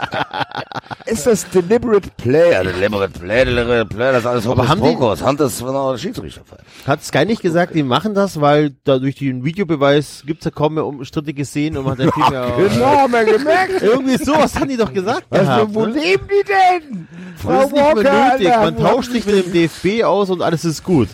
Ist 1.07 1.27
das 1.27 1.49
deliberate 1.49 2.11
play? 2.17 2.53
Ja, 2.53 2.63
deliberate 2.63 3.19
play, 3.19 3.45
deliberate 3.45 3.87
play, 3.87 4.13
das 4.13 4.21
ist 4.21 4.27
alles 4.27 4.47
Aber 4.47 4.69
haben 4.69 4.81
die- 4.83 4.89
Hokus 4.89 5.23
Hand 5.23 5.41
ist 5.41 5.61
von 5.61 5.73
der 5.73 5.99
Schiedsrichter. 5.99 6.43
hat 6.87 7.05
Sky 7.05 7.25
nicht 7.25 7.43
gesagt, 7.43 7.75
die 7.75 7.83
machen 7.83 8.15
das, 8.15 8.41
weil 8.41 8.75
da 8.85 8.99
durch 8.99 9.17
den 9.17 9.45
Videobeweis 9.45 10.23
gibt's 10.27 10.45
ja 10.45 10.51
kaum 10.51 10.75
mehr 10.75 10.85
umstrittige 10.87 11.45
Szenen 11.45 11.79
und 11.79 11.85
man 11.85 11.99
hat 11.99 12.07
ja 12.07 12.13
viel 12.13 12.31
mehr, 12.31 12.53
Genau, 12.69 13.07
wir 13.11 13.25
gemerkt. 13.39 13.83
irgendwie 13.83 14.17
sowas 14.23 14.55
haben 14.57 14.69
die 14.69 14.77
doch 14.77 14.93
gesagt 14.93 15.25
Was, 15.31 15.41
gehabt, 15.41 15.75
wo 15.75 15.87
ne? 15.87 15.93
leben 16.01 16.29
die 16.29 16.45
denn? 16.45 17.09
Das 17.47 17.67
ist 17.67 17.73
nicht 17.73 17.95
mehr 18.03 18.33
nötig, 18.39 18.49
man 18.49 18.77
tauscht 18.77 19.11
sich 19.13 19.27
mit 19.27 19.47
dem 19.47 19.53
DFB 19.53 20.05
aus 20.05 20.31
und 20.31 20.43
alles 20.43 20.65
ist 20.65 20.83
gut. 20.85 21.09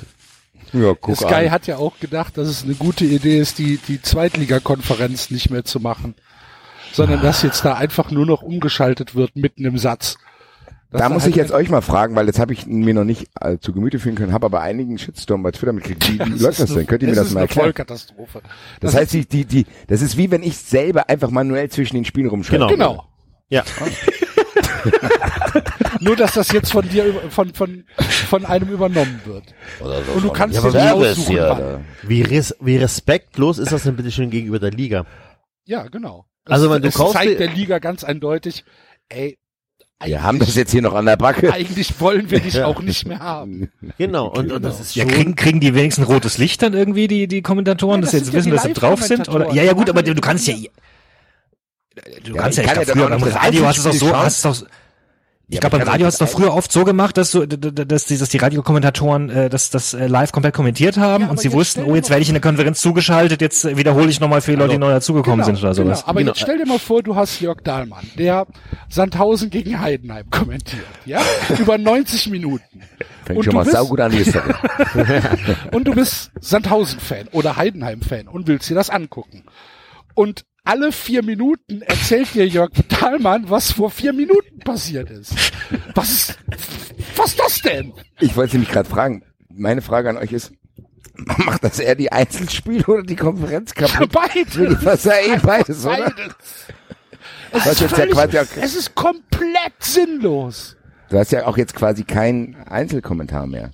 Ja, 0.72 0.94
guck 1.00 1.16
Sky 1.16 1.46
an. 1.46 1.50
hat 1.50 1.66
ja 1.66 1.76
auch 1.78 1.98
gedacht, 1.98 2.36
dass 2.38 2.48
es 2.48 2.64
eine 2.64 2.74
gute 2.74 3.04
Idee 3.04 3.38
ist, 3.38 3.58
die, 3.58 3.78
die 3.88 4.00
Zweitligakonferenz 4.00 5.30
nicht 5.30 5.50
mehr 5.50 5.64
zu 5.64 5.80
machen. 5.80 6.14
Sondern 6.92 7.22
dass 7.22 7.42
jetzt 7.42 7.64
da 7.64 7.74
einfach 7.74 8.10
nur 8.10 8.26
noch 8.26 8.42
umgeschaltet 8.42 9.14
wird 9.14 9.36
mitten 9.36 9.64
im 9.64 9.78
Satz. 9.78 10.16
Dass 10.90 11.00
Da 11.02 11.08
muss 11.08 11.22
halt 11.22 11.30
ich 11.30 11.36
jetzt 11.36 11.52
euch 11.52 11.68
mal 11.70 11.82
fragen, 11.82 12.16
weil 12.16 12.26
jetzt 12.26 12.40
habe 12.40 12.52
ich 12.52 12.66
mir 12.66 12.94
noch 12.94 13.04
nicht 13.04 13.28
äh, 13.40 13.58
zu 13.58 13.72
Gemüte 13.72 14.00
führen 14.00 14.16
können, 14.16 14.32
habe 14.32 14.46
aber 14.46 14.60
einigen 14.60 14.98
Shitstorm 14.98 15.44
bei 15.44 15.52
Twitter 15.52 15.72
mitgekriegt. 15.72 16.26
Wie, 16.26 16.34
wie 16.34 16.38
läuft 16.42 16.58
das 16.58 16.74
denn? 16.74 16.86
Könnt 16.88 17.02
ihr 17.02 17.08
mir 17.08 17.14
das 17.14 17.28
ist 17.28 17.34
mal 17.34 17.40
eine 17.40 17.48
erklären? 17.48 17.66
Vollkatastrophe. 17.66 18.42
Das 18.80 18.96
heißt, 18.96 19.12
die, 19.12 19.24
die, 19.24 19.44
die, 19.44 19.66
das 19.86 20.02
ist 20.02 20.16
wie 20.16 20.32
wenn 20.32 20.42
ich 20.42 20.56
selber 20.56 21.08
einfach 21.08 21.30
manuell 21.30 21.68
zwischen 21.70 21.94
den 21.94 22.04
Spielen 22.04 22.28
rumschalte. 22.28 22.66
Genau. 22.66 22.90
Genau. 22.90 23.04
Ja. 23.50 23.62
Nur, 26.00 26.16
dass 26.16 26.32
das 26.32 26.50
jetzt 26.52 26.72
von 26.72 26.88
dir, 26.88 27.12
von, 27.30 27.52
von, 27.54 27.84
von 28.28 28.44
einem 28.46 28.68
übernommen 28.70 29.20
wird. 29.24 29.44
Oder 29.80 30.02
so 30.02 30.12
Und 30.12 30.24
du 30.24 30.30
kannst 30.30 30.56
ja, 30.56 30.62
dir 30.62 30.70
Service 30.72 31.10
aussuchen, 31.18 31.26
hier. 31.30 31.80
Wie, 32.02 32.22
res 32.22 32.56
wie 32.60 32.76
respektlos 32.78 33.58
ist 33.58 33.70
das 33.72 33.82
denn 33.82 33.96
bitte 33.96 34.10
schon 34.10 34.30
gegenüber 34.30 34.58
der 34.58 34.70
Liga? 34.70 35.04
Ja, 35.66 35.84
genau. 35.88 36.24
Also, 36.46 36.66
Es- 36.66 36.72
wenn 36.72 36.82
du 36.82 36.88
es 36.88 36.94
kaufst 36.94 37.14
zeigt 37.14 37.38
der 37.38 37.50
Liga 37.52 37.78
ganz 37.78 38.02
eindeutig, 38.02 38.64
ey, 39.10 39.36
Wir 40.02 40.22
haben 40.22 40.38
das 40.38 40.54
jetzt 40.54 40.70
hier 40.72 40.80
noch 40.80 40.94
an 40.94 41.04
der 41.04 41.16
Backe. 41.18 41.52
eigentlich 41.52 42.00
wollen 42.00 42.30
wir 42.30 42.40
dich 42.40 42.62
auch 42.62 42.80
nicht 42.80 43.06
mehr 43.06 43.18
haben. 43.20 43.70
Genau, 43.98 44.28
und, 44.28 44.50
und 44.50 44.62
das 44.64 44.80
ist 44.80 44.94
Ja, 44.94 45.04
schon... 45.04 45.12
kriegen, 45.12 45.36
kriegen 45.36 45.60
die 45.60 45.74
wenigstens 45.74 46.08
rotes 46.08 46.38
Licht 46.38 46.62
dann 46.62 46.72
irgendwie, 46.72 47.08
die, 47.08 47.28
die 47.28 47.42
Kommentatoren, 47.42 48.00
Nein, 48.00 48.02
dass 48.02 48.12
das 48.12 48.20
sie 48.20 48.24
jetzt 48.24 48.32
ja 48.32 48.38
wissen, 48.38 48.50
dass 48.52 48.62
sie 48.62 48.72
drauf 48.72 49.02
sind? 49.02 49.28
Oder? 49.28 49.52
Ja, 49.52 49.62
ja, 49.64 49.74
gut, 49.74 49.90
aber 49.90 50.02
du 50.02 50.14
kannst 50.14 50.48
ja, 50.48 50.54
du 52.24 52.34
kannst 52.34 52.56
ja, 52.58 52.64
ich 52.64 52.70
ich 52.70 52.74
kann 52.74 52.86
ja 52.86 52.92
früher 52.94 53.08
beim 53.10 53.22
Radio 53.22 53.66
hast 53.66 53.84
du 53.84 53.90
es 53.90 54.02
Einzelspiel 54.02 54.08
so, 54.08 54.16
hast 54.16 54.44
es 54.44 54.60
doch, 54.60 54.66
ich 55.50 55.56
Ja, 55.56 55.60
glaube, 55.60 55.78
beim 55.78 55.88
Radio 55.88 56.06
hast 56.06 56.20
du 56.20 56.24
doch 56.24 56.30
früher 56.32 56.54
oft 56.54 56.70
so 56.70 56.84
gemacht, 56.84 57.16
dass 57.16 57.32
du, 57.32 57.44
dass 57.46 58.04
die, 58.06 58.16
dass 58.16 58.28
die 58.28 58.38
Radiokommentatoren 58.38 59.28
äh, 59.30 59.50
das, 59.50 59.68
das 59.70 59.94
äh, 59.94 60.06
live 60.06 60.30
komplett 60.32 60.54
kommentiert 60.54 60.96
haben 60.96 61.24
Ja, 61.24 61.30
und 61.30 61.40
sie 61.40 61.52
wussten, 61.52 61.82
oh, 61.84 61.94
jetzt 61.96 62.08
werde 62.08 62.22
ich 62.22 62.28
in 62.28 62.34
der 62.34 62.40
Konferenz 62.40 62.80
zugeschaltet, 62.80 63.40
jetzt 63.40 63.76
wiederhole 63.76 64.08
ich 64.08 64.20
nochmal 64.20 64.40
für 64.40 64.52
die 64.52 64.56
Leute, 64.56 64.72
die 64.74 64.78
neu 64.78 64.90
dazugekommen 64.90 65.44
sind 65.44 65.58
oder 65.58 65.74
sowas. 65.74 65.98
Genau. 66.00 66.08
Aber 66.08 66.20
Genau. 66.20 66.30
jetzt 66.32 66.40
stell 66.40 66.56
dir 66.58 66.66
mal 66.66 66.78
vor, 66.78 67.02
du 67.02 67.16
hast 67.16 67.40
Jörg 67.40 67.62
Dahlmann, 67.62 68.08
der 68.16 68.46
Sandhausen 68.88 69.50
gegen 69.50 69.80
Heidenheim 69.80 70.30
kommentiert, 70.30 70.86
ja? 71.04 71.20
Über 71.58 71.76
90 71.78 72.30
Minuten. 72.30 72.82
Fängt 73.24 73.38
Und 73.38 73.44
schon 73.44 73.54
mal 73.54 73.64
bist- 73.64 73.76
saugut 73.76 74.00
an. 74.00 74.12
Und 75.72 75.84
du 75.88 75.94
bist 75.94 76.30
Sandhausen-Fan 76.40 77.28
oder 77.32 77.56
Heidenheim-Fan 77.56 78.28
und 78.28 78.46
willst 78.46 78.70
dir 78.70 78.74
das 78.74 78.90
angucken. 78.90 79.44
Und 80.14 80.44
alle 80.70 80.92
vier 80.92 81.24
Minuten 81.24 81.82
erzählt 81.82 82.32
dir 82.32 82.46
Jörg 82.46 82.70
Dahlmann, 82.88 83.50
was 83.50 83.72
vor 83.72 83.90
vier 83.90 84.12
Minuten 84.12 84.60
passiert 84.60 85.10
ist. 85.10 85.34
Was 85.96 86.10
ist, 86.12 86.38
was 87.16 87.30
ist 87.30 87.40
das 87.40 87.62
denn? 87.62 87.92
Ich 88.20 88.36
wollte 88.36 88.52
Sie 88.52 88.58
mich 88.58 88.68
gerade 88.70 88.88
fragen. 88.88 89.24
Meine 89.48 89.82
Frage 89.82 90.08
an 90.10 90.16
euch 90.16 90.32
ist, 90.32 90.52
macht 91.38 91.64
das 91.64 91.80
eher 91.80 91.96
die 91.96 92.12
Einzelspiele 92.12 92.84
oder 92.86 93.02
die 93.02 93.16
Konferenz 93.16 93.74
kaputt? 93.74 94.12
Beide. 94.12 94.76
Das 94.84 95.04
ist 95.04 95.06
ja 95.06 95.34
eh 95.34 95.38
beides, 95.38 95.84
oder? 95.84 95.96
Beides. 95.96 96.34
Es 97.50 97.66
Was 97.66 97.72
ist, 97.72 97.80
jetzt 97.80 97.90
ja 97.90 97.96
völlig, 97.96 98.14
quasi 98.14 98.38
auch- 98.38 98.62
es 98.62 98.76
ist 98.76 98.94
komplett 98.94 99.72
sinnlos. 99.80 100.76
Du 101.08 101.18
hast 101.18 101.32
ja 101.32 101.46
auch 101.48 101.58
jetzt 101.58 101.74
quasi 101.74 102.04
keinen 102.04 102.54
Einzelkommentar 102.54 103.48
mehr. 103.48 103.72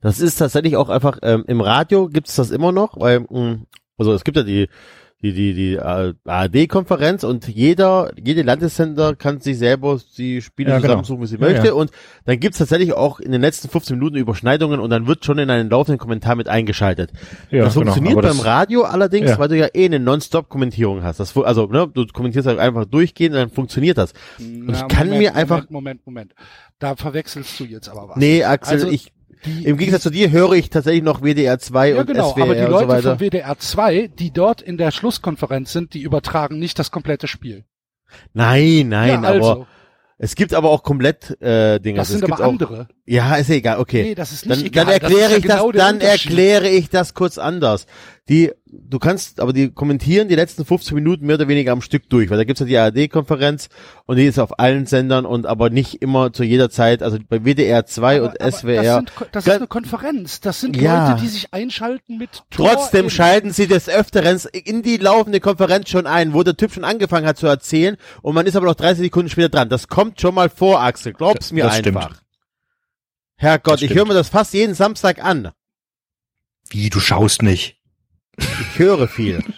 Das 0.00 0.20
ist 0.20 0.36
tatsächlich 0.36 0.76
auch 0.76 0.88
einfach, 0.88 1.18
ähm, 1.22 1.42
im 1.48 1.60
Radio 1.60 2.08
gibt's 2.08 2.36
das 2.36 2.52
immer 2.52 2.70
noch, 2.70 2.94
weil, 3.00 3.26
mh, 3.28 3.62
also 3.98 4.12
es 4.12 4.22
gibt 4.22 4.36
ja 4.36 4.44
die, 4.44 4.68
die, 5.20 5.32
die, 5.32 5.52
die 5.52 5.74
äh, 5.74 6.14
ARD-Konferenz 6.24 7.24
und 7.24 7.48
jeder, 7.48 8.12
jede 8.22 8.42
Landessender 8.42 9.16
kann 9.16 9.40
sich 9.40 9.58
selber 9.58 9.98
die 10.16 10.40
Spiele 10.42 10.70
Ja, 10.70 10.76
genau. 10.76 10.86
zusammensuchen, 11.02 11.22
wie 11.22 11.26
sie 11.26 11.34
Ja, 11.36 11.40
möchte. 11.40 11.66
ja. 11.68 11.72
Und 11.72 11.90
dann 12.24 12.38
gibt's 12.38 12.58
tatsächlich 12.58 12.92
auch 12.92 13.18
in 13.18 13.32
den 13.32 13.40
letzten 13.40 13.68
15 13.68 13.96
Minuten 13.98 14.16
Überschneidungen 14.16 14.78
und 14.78 14.90
dann 14.90 15.06
wird 15.08 15.24
schon 15.24 15.38
in 15.38 15.50
einen 15.50 15.70
laufenden 15.70 15.98
Kommentar 15.98 16.36
mit 16.36 16.48
eingeschaltet. 16.48 17.10
Ja, 17.50 17.64
das 17.64 17.74
genau, 17.74 17.86
funktioniert 17.86 18.12
aber 18.18 18.28
beim 18.28 18.36
das- 18.36 18.46
Radio 18.46 18.82
allerdings, 18.82 19.30
Ja. 19.30 19.38
weil 19.40 19.48
du 19.48 19.56
ja 19.56 19.66
eh 19.74 19.86
eine 19.86 19.98
Non-Stop-Kommentierung 19.98 21.02
hast. 21.02 21.18
Das, 21.18 21.36
also, 21.36 21.66
ne, 21.66 21.88
du 21.92 22.06
kommentierst 22.06 22.46
halt 22.46 22.60
einfach 22.60 22.84
durchgehend 22.84 23.34
und 23.34 23.40
dann 23.40 23.50
funktioniert 23.50 23.98
das. 23.98 24.12
Und 24.38 24.70
ich 24.70 24.86
kann 24.88 25.08
Moment, 25.08 25.18
mir 25.18 25.34
einfach, 25.34 25.68
Moment, 25.68 26.06
Moment, 26.06 26.06
Moment. 26.06 26.34
Da 26.78 26.94
verwechselst 26.94 27.58
du 27.58 27.64
jetzt 27.64 27.88
aber 27.88 28.10
was. 28.10 28.16
nee, 28.18 28.44
Axel, 28.44 28.74
Also, 28.74 28.88
ich, 28.88 29.10
die, 29.44 29.64
im 29.64 29.76
Gegensatz 29.76 30.02
zu 30.02 30.10
dir 30.10 30.30
höre 30.30 30.52
ich 30.52 30.70
tatsächlich 30.70 31.02
noch 31.02 31.20
WDR 31.22 31.58
2 31.58 31.90
ja, 31.90 32.00
und 32.00 32.06
genau, 32.06 32.30
SWR 32.30 32.42
aber 32.42 32.54
die 32.54 32.62
so 32.62 32.68
Leute 32.68 32.88
weiter. 32.88 33.16
von 33.16 33.18
WDR 33.18 33.58
2, 33.58 34.08
die 34.08 34.30
dort 34.32 34.62
in 34.62 34.76
der 34.78 34.90
Schlusskonferenz 34.90 35.72
sind, 35.72 35.94
die 35.94 36.02
übertragen 36.02 36.58
nicht 36.58 36.78
das 36.78 36.90
komplette 36.90 37.28
Spiel. 37.28 37.64
Nein, 38.32 38.88
nein, 38.88 39.22
ja, 39.22 39.28
also, 39.28 39.50
aber 39.50 39.66
es 40.18 40.34
gibt 40.34 40.54
aber 40.54 40.70
auch 40.70 40.82
komplett 40.82 41.40
äh, 41.40 41.78
Dinge. 41.78 41.98
das 41.98 42.10
es 42.10 42.18
sind 42.18 42.32
aber 42.32 42.44
andere. 42.44 42.88
Ja, 43.10 43.36
ist 43.36 43.48
egal, 43.48 43.78
okay. 43.78 44.02
Nee, 44.02 44.14
das 44.14 44.32
ist 44.32 44.44
nicht 44.46 44.60
dann, 44.60 44.66
egal. 44.66 44.84
dann 44.84 44.94
Das 45.00 45.02
erkläre 45.10 45.30
ja 45.30 45.36
ich 45.38 45.42
das, 45.46 45.56
genau 45.56 45.72
der 45.72 45.82
dann 45.82 46.00
erkläre 46.02 46.68
ich 46.68 46.90
das 46.90 47.14
kurz 47.14 47.38
anders. 47.38 47.86
Die, 48.28 48.52
du 48.66 48.98
kannst, 48.98 49.40
aber 49.40 49.54
die 49.54 49.70
kommentieren 49.70 50.28
die 50.28 50.34
letzten 50.34 50.66
15 50.66 50.94
Minuten 50.94 51.24
mehr 51.24 51.36
oder 51.36 51.48
weniger 51.48 51.72
am 51.72 51.80
Stück 51.80 52.10
durch, 52.10 52.28
weil 52.28 52.36
da 52.36 52.44
gibt's 52.44 52.60
ja 52.60 52.66
die 52.66 52.76
ARD-Konferenz 52.76 53.70
und 54.04 54.16
die 54.16 54.26
ist 54.26 54.38
auf 54.38 54.58
allen 54.58 54.84
Sendern 54.84 55.24
und 55.24 55.46
aber 55.46 55.70
nicht 55.70 56.02
immer 56.02 56.34
zu 56.34 56.44
jeder 56.44 56.68
Zeit, 56.68 57.02
also 57.02 57.16
bei 57.26 57.44
WDR 57.46 57.86
2 57.86 58.20
und 58.20 58.38
Aber- 58.42 58.52
SWR. 58.52 58.78
Aber 58.80 58.84
das, 58.84 58.94
sind, 58.96 59.12
das 59.32 59.46
ist 59.46 59.52
eine 59.54 59.66
Konferenz. 59.68 60.40
Das 60.42 60.60
sind 60.60 60.76
Ja. 60.76 61.08
Leute, 61.12 61.22
die 61.22 61.28
sich 61.28 61.54
einschalten 61.54 62.18
mit 62.18 62.42
Tor 62.50 62.68
Trotzdem 62.74 63.04
in. 63.04 63.10
schalten 63.10 63.52
sie 63.52 63.66
des 63.66 63.88
Öfteren 63.88 64.38
in 64.52 64.82
die 64.82 64.98
laufende 64.98 65.40
Konferenz 65.40 65.88
schon 65.88 66.06
ein, 66.06 66.34
wo 66.34 66.42
der 66.42 66.58
Typ 66.58 66.74
schon 66.74 66.84
angefangen 66.84 67.26
hat 67.26 67.38
zu 67.38 67.46
erzählen 67.46 67.96
und 68.20 68.34
man 68.34 68.44
ist 68.44 68.54
aber 68.56 68.66
noch 68.66 68.74
30 68.74 69.04
Sekunden 69.04 69.30
später 69.30 69.48
dran. 69.48 69.70
Das 69.70 69.88
kommt 69.88 70.20
schon 70.20 70.34
mal 70.34 70.50
vor, 70.50 70.82
Axel. 70.82 71.14
Glaub's 71.14 71.52
mir 71.52 71.64
Das 71.64 71.76
einfach. 71.76 72.02
stimmt. 72.10 72.22
Herrgott, 73.38 73.82
ich 73.82 73.94
höre 73.94 74.04
mir 74.06 74.14
das 74.14 74.28
fast 74.28 74.52
jeden 74.52 74.74
Samstag 74.74 75.22
an. 75.24 75.52
Wie, 76.70 76.90
du 76.90 77.00
schaust 77.00 77.42
nicht. 77.42 77.78
Ich 78.36 78.78
höre 78.78 79.08
viel. 79.08 79.42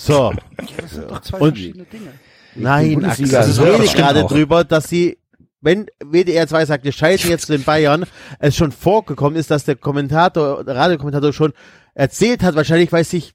So, 0.00 0.32
Das 0.76 0.92
sind 0.92 1.10
doch 1.10 1.20
zwei 1.22 1.38
Und- 1.38 1.54
verschiedene 1.56 1.84
Dinge. 1.86 2.12
nein, 2.54 3.04
Axel, 3.04 3.24
ich 3.26 3.60
rede 3.60 3.84
gerade 3.96 4.24
auch. 4.24 4.28
drüber, 4.30 4.62
dass 4.62 4.88
sie, 4.88 5.18
wenn 5.60 5.86
WDR 5.98 6.46
2 6.46 6.66
sagt, 6.66 6.84
wir 6.84 6.92
schalten 6.92 7.28
jetzt 7.30 7.46
zu 7.46 7.52
den 7.52 7.64
Bayern, 7.64 8.06
es 8.38 8.54
schon 8.54 8.70
vorgekommen 8.70 9.36
ist, 9.36 9.50
dass 9.50 9.64
der 9.64 9.74
Kommentator, 9.74 10.62
der 10.62 10.76
Radiokommentator 10.76 11.32
schon 11.32 11.52
erzählt 11.94 12.44
hat, 12.44 12.54
wahrscheinlich, 12.54 12.92
weil 12.92 13.02
sich 13.02 13.32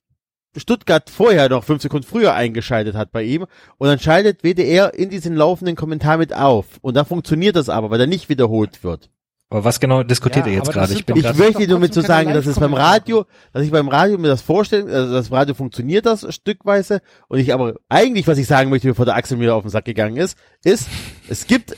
Stuttgart 0.55 1.09
vorher 1.09 1.49
noch 1.49 1.65
fünf 1.65 1.81
Sekunden 1.81 2.07
früher 2.07 2.33
eingeschaltet 2.33 2.95
hat 2.95 3.11
bei 3.11 3.23
ihm 3.23 3.45
und 3.77 3.87
dann 3.89 3.99
schaltet 3.99 4.41
WDR 4.43 4.93
in 4.93 5.09
diesen 5.09 5.35
laufenden 5.35 5.75
Kommentar 5.75 6.17
mit 6.17 6.33
auf 6.33 6.67
und 6.81 6.93
da 6.93 7.03
funktioniert 7.03 7.57
das 7.57 7.67
aber, 7.67 7.89
weil 7.89 7.99
er 7.99 8.07
nicht 8.07 8.29
wiederholt 8.29 8.85
wird. 8.85 9.09
Aber 9.53 9.63
was 9.65 9.79
genau 9.79 10.03
diskutiert 10.03 10.45
Ja, 10.45 10.51
ihr 10.51 10.57
jetzt 10.57 10.71
gerade? 10.71 10.93
Ich 10.93 11.05
bin 11.05 11.15
Ich 11.15 11.35
möchte 11.37 11.67
nur 11.67 11.79
mit 11.79 11.93
zu 11.93 12.01
keine 12.01 12.07
sagen, 12.07 12.33
dass 12.33 12.45
es 12.47 12.59
beim. 12.59 12.73
Radio, 12.73 13.25
dass 13.53 13.63
ich 13.63 13.71
beim 13.71 13.87
Radio 13.87 14.17
mir 14.17 14.27
das 14.27 14.41
vorstellen, 14.41 14.89
also 14.89 15.13
das 15.13 15.31
Radio 15.31 15.53
funktioniert 15.53 16.05
das 16.05 16.25
stückweise 16.33 17.01
und 17.27 17.37
ich 17.39 17.53
aber 17.53 17.75
eigentlich, 17.87 18.27
was 18.27 18.37
ich 18.39 18.47
sagen 18.47 18.69
möchte, 18.71 18.87
bevor 18.87 19.05
der 19.05 19.15
Axel 19.15 19.37
mir 19.37 19.53
auf 19.55 19.63
den 19.63 19.69
Sack 19.69 19.85
gegangen 19.85 20.17
ist, 20.17 20.37
ist, 20.63 20.87
es 21.29 21.45
gibt, 21.47 21.75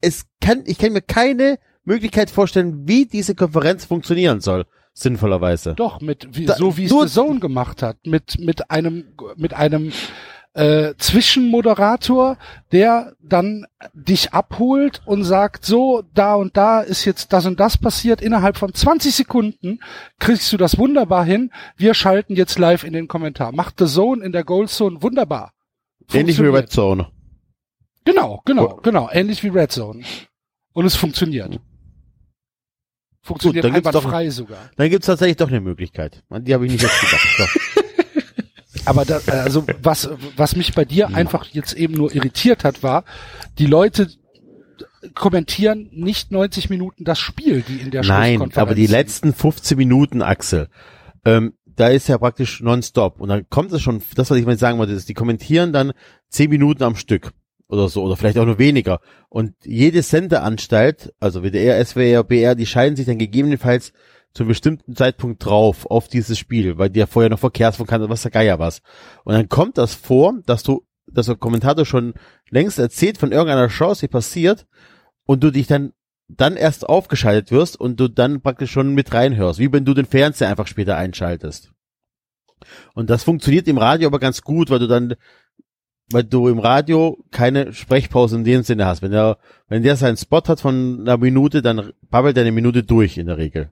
es 0.00 0.24
kann, 0.40 0.64
ich 0.66 0.78
kann 0.78 0.92
mir 0.92 1.00
keine 1.02 1.58
Möglichkeit 1.84 2.28
vorstellen, 2.28 2.88
wie 2.88 3.06
diese 3.06 3.34
Konferenz 3.34 3.84
funktionieren 3.84 4.40
soll, 4.40 4.66
sinnvollerweise. 4.92 5.74
Doch, 5.74 6.00
mit, 6.00 6.28
wie, 6.32 6.46
Da- 6.46 6.56
so 6.56 6.76
wie 6.76 6.86
es 6.86 6.90
The 6.90 7.06
Zone 7.06 7.38
gemacht 7.40 7.82
hat. 7.82 7.98
Mit, 8.04 8.38
mit 8.40 8.70
einem, 8.70 9.14
mit 9.36 9.54
einem, 9.54 9.92
äh, 10.54 10.94
Zwischenmoderator, 10.98 12.36
der 12.72 13.14
dann 13.22 13.66
dich 13.94 14.32
abholt 14.32 15.00
und 15.06 15.22
sagt, 15.24 15.64
so, 15.64 16.02
da 16.12 16.34
und 16.34 16.56
da 16.56 16.80
ist 16.80 17.04
jetzt 17.04 17.32
das 17.32 17.46
und 17.46 17.60
das 17.60 17.78
passiert. 17.78 18.20
Innerhalb 18.20 18.56
von 18.56 18.74
20 18.74 19.14
Sekunden 19.14 19.78
kriegst 20.18 20.52
du 20.52 20.56
das 20.56 20.76
wunderbar 20.78 21.24
hin. 21.24 21.52
Wir 21.76 21.94
schalten 21.94 22.34
jetzt 22.34 22.58
live 22.58 22.84
in 22.84 22.92
den 22.92 23.06
Kommentar. 23.08 23.52
Macht 23.52 23.78
The 23.78 23.86
Zone 23.86 24.24
in 24.24 24.32
der 24.32 24.44
Gold 24.44 24.70
Zone 24.70 25.02
wunderbar. 25.02 25.52
Ähnlich 26.12 26.40
wie. 26.40 26.46
Red 26.46 26.70
Zone. 26.70 27.08
Genau, 28.04 28.42
genau, 28.44 28.76
genau. 28.82 29.08
Ähnlich 29.12 29.44
wie 29.44 29.48
Red 29.48 29.70
Zone. 29.70 30.02
Und 30.72 30.84
es 30.84 30.96
funktioniert. 30.96 31.60
Funktioniert 33.22 33.64
dann 33.64 33.74
gibt's 33.74 33.90
doch- 33.90 34.00
einwandfrei 34.04 34.30
sogar. 34.30 34.70
Dann 34.76 34.90
gibt's 34.90 35.06
tatsächlich 35.06 35.36
doch 35.36 35.48
eine 35.48 35.60
Möglichkeit. 35.60 36.24
An 36.30 36.44
Die 36.44 36.54
habe 36.54 36.66
ich 36.66 36.72
nicht 36.72 36.82
jetzt 36.82 37.00
gedacht. 37.36 37.58
Aber 38.84 39.04
da, 39.04 39.20
also 39.26 39.64
was, 39.82 40.10
was 40.36 40.56
mich 40.56 40.74
bei 40.74 40.84
dir 40.84 41.14
einfach 41.14 41.46
jetzt 41.46 41.74
eben 41.74 41.94
nur 41.94 42.14
irritiert 42.14 42.64
hat, 42.64 42.82
war, 42.82 43.04
die 43.58 43.66
Leute 43.66 44.08
kommentieren 45.14 45.88
nicht 45.92 46.30
90 46.30 46.70
Minuten 46.70 47.04
das 47.04 47.18
Spiel, 47.18 47.62
die 47.66 47.76
in 47.76 47.90
der 47.90 48.04
Nein, 48.04 48.52
aber 48.54 48.74
die 48.74 48.86
letzten 48.86 49.32
15 49.32 49.76
Minuten, 49.76 50.22
Axel, 50.22 50.68
ähm, 51.24 51.54
da 51.64 51.88
ist 51.88 52.08
ja 52.08 52.18
praktisch 52.18 52.60
nonstop. 52.60 53.20
Und 53.20 53.30
dann 53.30 53.48
kommt 53.48 53.72
es 53.72 53.80
schon, 53.80 54.02
das, 54.14 54.30
was 54.30 54.36
ich 54.36 54.44
mal 54.44 54.58
sagen 54.58 54.78
wollte, 54.78 54.92
ist, 54.92 55.08
die 55.08 55.14
kommentieren 55.14 55.72
dann 55.72 55.92
10 56.28 56.50
Minuten 56.50 56.82
am 56.82 56.96
Stück 56.96 57.32
oder 57.68 57.88
so, 57.88 58.02
oder 58.02 58.16
vielleicht 58.16 58.38
auch 58.38 58.44
nur 58.44 58.58
weniger. 58.58 59.00
Und 59.28 59.54
jede 59.64 60.02
Sendeanstalt, 60.02 61.14
also 61.20 61.42
WDR, 61.42 61.82
SWR, 61.84 62.24
BR, 62.24 62.54
die 62.54 62.66
scheiden 62.66 62.96
sich 62.96 63.06
dann 63.06 63.18
gegebenenfalls 63.18 63.92
zu 64.32 64.42
einem 64.42 64.48
bestimmten 64.48 64.94
Zeitpunkt 64.94 65.44
drauf 65.44 65.86
auf 65.86 66.08
dieses 66.08 66.38
Spiel, 66.38 66.78
weil 66.78 66.96
ja 66.96 67.06
vorher 67.06 67.30
noch 67.30 67.38
Verkehrsfunk 67.38 67.88
kann, 67.88 68.08
was 68.08 68.22
der 68.22 68.30
Geier 68.30 68.58
was. 68.58 68.82
Und 69.24 69.34
dann 69.34 69.48
kommt 69.48 69.78
das 69.78 69.94
vor, 69.94 70.34
dass 70.46 70.62
du, 70.62 70.84
dass 71.06 71.26
der 71.26 71.36
Kommentator 71.36 71.84
schon 71.84 72.14
längst 72.48 72.78
erzählt 72.78 73.18
von 73.18 73.32
irgendeiner 73.32 73.68
Chance, 73.68 74.02
die 74.02 74.08
passiert, 74.08 74.66
und 75.26 75.42
du 75.42 75.50
dich 75.50 75.66
dann 75.66 75.92
dann 76.36 76.56
erst 76.56 76.88
aufgeschaltet 76.88 77.50
wirst 77.50 77.78
und 77.78 77.98
du 77.98 78.08
dann 78.08 78.40
praktisch 78.40 78.70
schon 78.70 78.94
mit 78.94 79.12
reinhörst, 79.12 79.58
wie 79.58 79.72
wenn 79.72 79.84
du 79.84 79.94
den 79.94 80.06
Fernseher 80.06 80.48
einfach 80.48 80.66
später 80.66 80.96
einschaltest. 80.96 81.72
Und 82.94 83.10
das 83.10 83.24
funktioniert 83.24 83.66
im 83.68 83.78
Radio 83.78 84.08
aber 84.08 84.18
ganz 84.18 84.42
gut, 84.42 84.70
weil 84.70 84.78
du 84.78 84.86
dann, 84.86 85.14
weil 86.10 86.24
du 86.24 86.48
im 86.48 86.58
Radio 86.58 87.24
keine 87.30 87.72
Sprechpause 87.72 88.36
in 88.36 88.44
dem 88.44 88.62
Sinne 88.62 88.86
hast. 88.86 89.02
Wenn 89.02 89.12
der, 89.12 89.38
wenn 89.68 89.82
der 89.82 89.96
seinen 89.96 90.16
Spot 90.16 90.42
hat 90.46 90.60
von 90.60 91.00
einer 91.00 91.16
Minute, 91.16 91.62
dann 91.62 91.92
babbelt 92.10 92.36
er 92.36 92.42
eine 92.42 92.52
Minute 92.52 92.82
durch 92.82 93.18
in 93.18 93.26
der 93.26 93.38
Regel. 93.38 93.70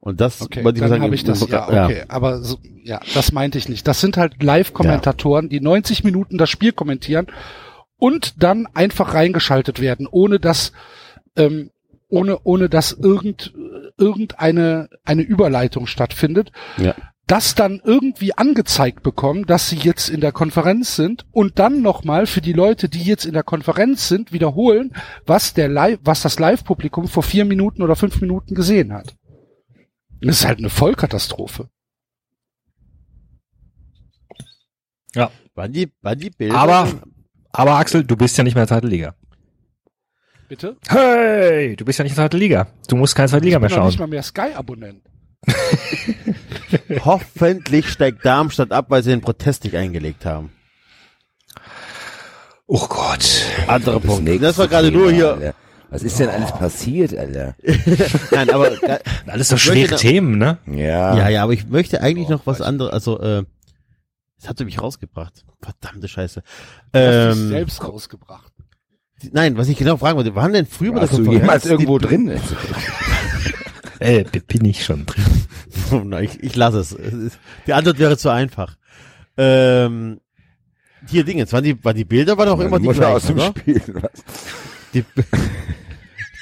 Und 0.00 0.20
das, 0.20 0.40
Okay, 0.40 0.62
dann 0.62 0.76
sagen, 0.76 1.02
habe 1.02 1.14
ich 1.14 1.24
das, 1.24 1.46
ja, 1.48 1.84
okay, 1.84 2.04
aber 2.08 2.42
so, 2.42 2.58
ja, 2.82 3.00
das 3.14 3.32
meinte 3.32 3.58
ich 3.58 3.68
nicht. 3.68 3.86
Das 3.86 4.00
sind 4.00 4.16
halt 4.16 4.42
Live-Kommentatoren, 4.42 5.50
die 5.50 5.60
90 5.60 6.04
Minuten 6.04 6.38
das 6.38 6.48
Spiel 6.48 6.72
kommentieren 6.72 7.26
und 7.98 8.42
dann 8.42 8.66
einfach 8.72 9.12
reingeschaltet 9.12 9.80
werden, 9.80 10.08
ohne 10.10 10.40
dass 10.40 10.72
ähm, 11.36 11.70
ohne 12.08 12.38
ohne 12.44 12.68
dass 12.68 12.92
irgend 12.92 13.52
irgendeine 13.98 14.88
eine 15.04 15.22
Überleitung 15.22 15.86
stattfindet. 15.86 16.50
Ja. 16.78 16.94
Das 17.26 17.54
dann 17.54 17.80
irgendwie 17.84 18.36
angezeigt 18.36 19.04
bekommen, 19.04 19.46
dass 19.46 19.68
sie 19.68 19.76
jetzt 19.76 20.08
in 20.08 20.20
der 20.20 20.32
Konferenz 20.32 20.96
sind 20.96 21.26
und 21.30 21.60
dann 21.60 21.80
nochmal 21.80 22.26
für 22.26 22.40
die 22.40 22.54
Leute, 22.54 22.88
die 22.88 23.04
jetzt 23.04 23.24
in 23.24 23.34
der 23.34 23.44
Konferenz 23.44 24.08
sind, 24.08 24.32
wiederholen, 24.32 24.96
was 25.26 25.54
der 25.54 25.68
Live, 25.68 26.00
was 26.02 26.22
das 26.22 26.40
Live-Publikum 26.40 27.06
vor 27.06 27.22
vier 27.22 27.44
Minuten 27.44 27.82
oder 27.82 27.94
fünf 27.94 28.20
Minuten 28.20 28.56
gesehen 28.56 28.92
hat. 28.92 29.14
Das 30.22 30.40
ist 30.40 30.46
halt 30.46 30.58
eine 30.58 30.70
Vollkatastrophe. 30.70 31.68
Waren 35.54 35.72
die, 35.72 35.92
waren 36.00 36.18
die 36.18 36.30
Bilder? 36.30 36.54
Aber, 36.56 36.88
aber 37.52 37.72
Axel, 37.76 38.04
du 38.04 38.16
bist 38.16 38.38
ja 38.38 38.44
nicht 38.44 38.54
mehr 38.54 38.62
in 38.62 38.68
der 38.68 38.76
zweiten 38.76 38.86
Liga. 38.86 39.14
Bitte? 40.48 40.76
Hey, 40.88 41.76
du 41.76 41.84
bist 41.84 41.98
ja 41.98 42.02
nicht 42.04 42.12
in 42.12 42.16
der 42.16 42.24
zweiten 42.24 42.38
Liga. 42.38 42.68
Du 42.88 42.96
musst 42.96 43.14
keine 43.14 43.28
zweite 43.28 43.44
Liga 43.44 43.56
ich 43.56 43.60
mehr 43.60 43.68
bin 43.68 43.76
noch 43.76 43.82
schauen. 43.82 43.88
nicht 43.88 43.98
mal 43.98 44.06
mehr 44.06 44.22
Sky-Abonnent. 44.22 45.02
hoffentlich 47.04 47.88
steigt 47.88 48.24
Darmstadt 48.24 48.72
ab, 48.72 48.86
weil 48.88 49.02
sie 49.02 49.10
den 49.10 49.20
Protest 49.20 49.64
nicht 49.64 49.76
eingelegt 49.76 50.24
haben. 50.24 50.52
Oh 52.66 52.86
Gott. 52.88 53.44
Andere 53.66 54.00
Das 54.00 54.06
Punkt. 54.06 54.24
nächste 54.24 54.46
Das 54.46 54.58
war 54.58 54.68
gerade 54.68 54.90
nur 54.92 55.10
hier. 55.10 55.54
Was 55.90 56.02
ist 56.02 56.18
denn 56.20 56.28
alles 56.28 56.52
passiert, 56.52 57.16
Alter? 57.16 57.56
Nein, 58.30 58.50
aber 58.50 58.70
Alles 59.26 59.48
so 59.48 59.56
schwere 59.56 59.96
Themen, 59.96 60.38
ne? 60.38 60.58
Ja. 60.66 61.16
ja, 61.16 61.28
ja, 61.28 61.42
aber 61.42 61.52
ich 61.52 61.66
möchte 61.68 62.00
eigentlich 62.00 62.28
Oh, 62.28 62.32
noch 62.32 62.46
was 62.46 62.60
anderes. 62.60 62.92
Also, 62.92 63.18
äh, 63.20 63.44
das 64.38 64.48
hat 64.48 64.60
mich 64.60 64.80
rausgebracht. 64.80 65.44
Verdammte 65.60 66.06
Scheiße. 66.08 66.42
Du 66.92 66.98
hast 66.98 67.34
dich 67.36 67.42
Ähm, 67.42 67.48
selbst 67.48 67.82
rausgebracht. 67.84 68.52
nein, 69.32 69.56
was 69.58 69.68
ich 69.68 69.76
genau 69.78 69.96
fragen 69.96 70.16
wollte, 70.16 70.34
waren 70.36 70.52
denn 70.52 70.66
früher 70.66 70.92
bei 70.92 71.00
der 71.00 71.08
Warst 71.10 71.14
Konferenz 71.16 71.40
jemals 71.42 71.62
die- 71.64 71.68
irgendwo 71.70 71.98
drin? 71.98 72.40
Äh, 74.02 74.24
bin 74.46 74.64
ich 74.64 74.82
schon 74.84 75.04
drin. 75.06 75.24
Oh 75.92 76.02
nein, 76.04 76.24
ich, 76.24 76.40
ich 76.42 76.54
lasse 76.56 76.78
es. 76.78 76.92
Es 76.92 77.32
Die 77.66 77.72
Antwort 77.72 77.98
wäre 77.98 78.16
zu 78.16 78.30
einfach. 78.30 78.76
Ähm, 79.36 80.20
hier 81.08 81.24
Dinge, 81.24 81.50
waren 81.52 81.64
die, 81.64 81.84
waren 81.84 81.96
die 81.96 82.04
Bilder 82.04 82.38
waren 82.38 82.48
auch 82.48 82.60
immer 82.60 82.78
die 82.78 82.86
Mutter 82.86 83.08
aus 83.08 83.26
gleichen, 83.26 83.36
dem 83.36 83.48
oder? 83.48 83.60
Spiel. 83.60 83.82
Was? 84.00 84.10
Die, 84.94 85.04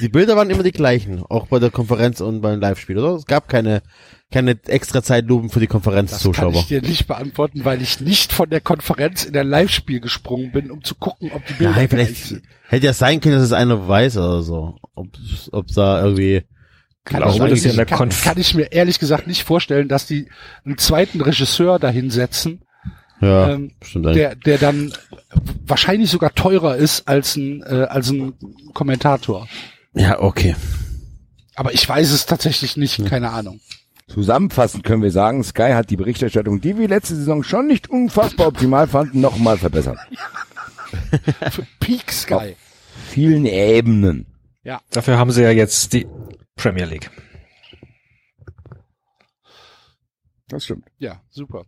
die 0.00 0.08
Bilder 0.08 0.36
waren 0.36 0.50
immer 0.50 0.62
die 0.62 0.72
gleichen, 0.72 1.22
auch 1.28 1.46
bei 1.48 1.58
der 1.58 1.70
Konferenz 1.70 2.20
und 2.20 2.40
beim 2.40 2.60
Live-Spiel, 2.60 2.98
oder? 2.98 3.16
Es 3.16 3.26
gab 3.26 3.48
keine, 3.48 3.82
keine 4.30 4.56
extra 4.66 5.02
Zeitlupen 5.02 5.50
für 5.50 5.60
die 5.60 5.66
Das 5.66 5.72
kann 5.72 5.82
Konferenzzuschauer. 5.82 6.54
ich 6.54 6.66
dir 6.66 6.82
nicht 6.82 7.06
beantworten, 7.06 7.64
weil 7.64 7.82
ich 7.82 8.00
nicht 8.00 8.32
von 8.32 8.48
der 8.48 8.60
Konferenz 8.60 9.24
in 9.24 9.32
der 9.32 9.44
Live-Spiel 9.44 10.00
gesprungen 10.00 10.52
bin, 10.52 10.70
um 10.70 10.84
zu 10.84 10.94
gucken, 10.94 11.30
ob 11.34 11.44
die 11.46 11.54
Bilder 11.54 11.72
Nein, 11.72 11.88
vielleicht 11.88 12.16
sind. 12.16 12.42
hätte 12.68 12.86
ja 12.86 12.92
sein 12.92 13.20
können, 13.20 13.34
dass 13.36 13.44
es 13.44 13.52
einer 13.52 13.88
weiß 13.88 14.16
oder 14.18 14.42
so. 14.42 14.76
Ob, 14.94 15.08
ob 15.52 15.66
da 15.68 16.02
irgendwie, 16.02 16.42
Kann, 17.04 17.22
ich, 17.52 17.62
das 17.62 17.86
kann, 17.86 18.10
kann 18.10 18.38
ich 18.38 18.54
mir 18.54 18.70
ehrlich 18.72 18.98
gesagt 18.98 19.26
nicht 19.26 19.44
vorstellen, 19.44 19.88
dass 19.88 20.06
die 20.06 20.28
einen 20.64 20.78
zweiten 20.78 21.20
Regisseur 21.20 21.78
dahinsetzen, 21.78 22.62
ja, 23.20 23.50
ähm, 23.50 23.72
stimmt 23.82 24.06
eigentlich. 24.06 24.16
der, 24.22 24.36
der 24.36 24.58
dann 24.58 24.92
wahrscheinlich 25.66 26.10
sogar 26.10 26.34
teurer 26.34 26.76
ist 26.76 27.08
als 27.08 27.36
ein, 27.36 27.62
äh, 27.62 27.86
als 27.88 28.10
ein 28.10 28.34
Kommentator. 28.74 29.48
Ja, 29.94 30.20
okay. 30.20 30.54
Aber 31.54 31.72
ich 31.72 31.88
weiß 31.88 32.12
es 32.12 32.26
tatsächlich 32.26 32.76
nicht, 32.76 33.04
keine 33.06 33.30
Ahnung. 33.30 33.60
Zusammenfassend 34.08 34.84
können 34.84 35.02
wir 35.02 35.10
sagen, 35.10 35.42
Sky 35.44 35.72
hat 35.72 35.90
die 35.90 35.96
Berichterstattung, 35.96 36.60
die 36.60 36.78
wir 36.78 36.88
letzte 36.88 37.14
Saison 37.14 37.42
schon 37.42 37.66
nicht 37.66 37.90
unfassbar 37.90 38.46
optimal 38.48 38.86
fanden, 38.86 39.20
nochmal 39.20 39.58
verbessert. 39.58 39.98
Für 41.50 41.66
Peak 41.80 42.10
Sky. 42.10 42.56
Vielen 43.08 43.44
Ebenen. 43.44 44.26
Dafür 44.90 45.18
haben 45.18 45.30
sie 45.30 45.42
ja 45.42 45.50
jetzt 45.50 45.92
die 45.92 46.06
Premier 46.54 46.84
League. 46.84 47.10
Das 50.48 50.64
stimmt. 50.64 50.86
Ja, 50.98 51.20
super. 51.30 51.64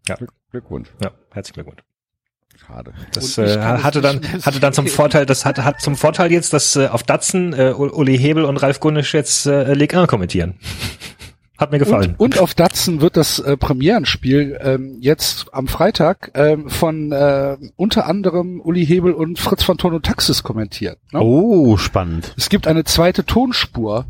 Glückwunsch. 0.50 0.88
Ja, 1.02 1.12
herzlichen 1.30 1.54
Glückwunsch. 1.54 1.82
Schade. 2.66 2.92
Das 3.12 3.38
äh, 3.38 3.58
hatte 3.60 4.00
dann 4.00 4.20
hatte 4.42 4.60
dann 4.60 4.72
zum. 4.72 4.86
Vorteil, 4.86 5.26
das 5.26 5.44
hat 5.44 5.58
hat 5.58 5.80
zum 5.80 5.96
Vorteil 5.96 6.30
jetzt, 6.32 6.52
dass 6.52 6.76
äh, 6.76 6.86
auf 6.88 7.02
Datsen 7.02 7.52
äh, 7.52 7.72
Uli 7.72 8.18
Hebel 8.18 8.44
und 8.44 8.56
Ralf 8.58 8.80
Gunnisch 8.80 9.14
jetzt 9.14 9.46
äh, 9.46 9.74
Ligue 9.74 9.98
1 9.98 10.08
kommentieren. 10.08 10.54
Hat 11.60 11.72
mir 11.72 11.78
gefallen. 11.78 12.14
Und, 12.16 12.36
und 12.36 12.38
auf 12.38 12.54
Datsen 12.54 13.02
wird 13.02 13.18
das 13.18 13.38
äh, 13.38 13.54
Premierenspiel 13.54 14.58
ähm, 14.62 14.96
jetzt 15.02 15.52
am 15.52 15.68
Freitag 15.68 16.30
ähm, 16.32 16.70
von 16.70 17.12
äh, 17.12 17.58
unter 17.76 18.06
anderem 18.06 18.62
Uli 18.62 18.86
Hebel 18.86 19.12
und 19.12 19.38
Fritz 19.38 19.62
von 19.62 19.76
Ton 19.76 19.92
und 19.92 20.06
Taxis 20.06 20.42
kommentiert. 20.42 20.98
Ne? 21.12 21.20
Oh, 21.20 21.76
spannend. 21.76 22.32
Es 22.38 22.48
gibt 22.48 22.66
eine 22.66 22.84
zweite 22.84 23.26
Tonspur 23.26 24.06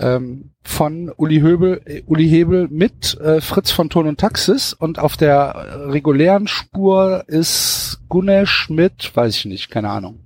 ähm, 0.00 0.52
von 0.62 1.12
Uli 1.16 1.40
Hebel, 1.40 1.82
äh, 1.84 2.02
Uli 2.06 2.28
Hebel 2.28 2.68
mit 2.70 3.18
äh, 3.20 3.40
Fritz 3.40 3.70
von 3.70 3.90
Ton 3.90 4.08
und 4.08 4.18
Taxis 4.18 4.72
und 4.72 4.98
auf 4.98 5.16
der 5.16 5.36
äh, 5.36 5.74
regulären 5.90 6.48
Spur 6.48 7.24
ist 7.28 8.00
Gunesh 8.08 8.70
mit, 8.70 9.14
weiß 9.14 9.36
ich 9.36 9.44
nicht, 9.44 9.70
keine 9.70 9.90
Ahnung. 9.90 10.20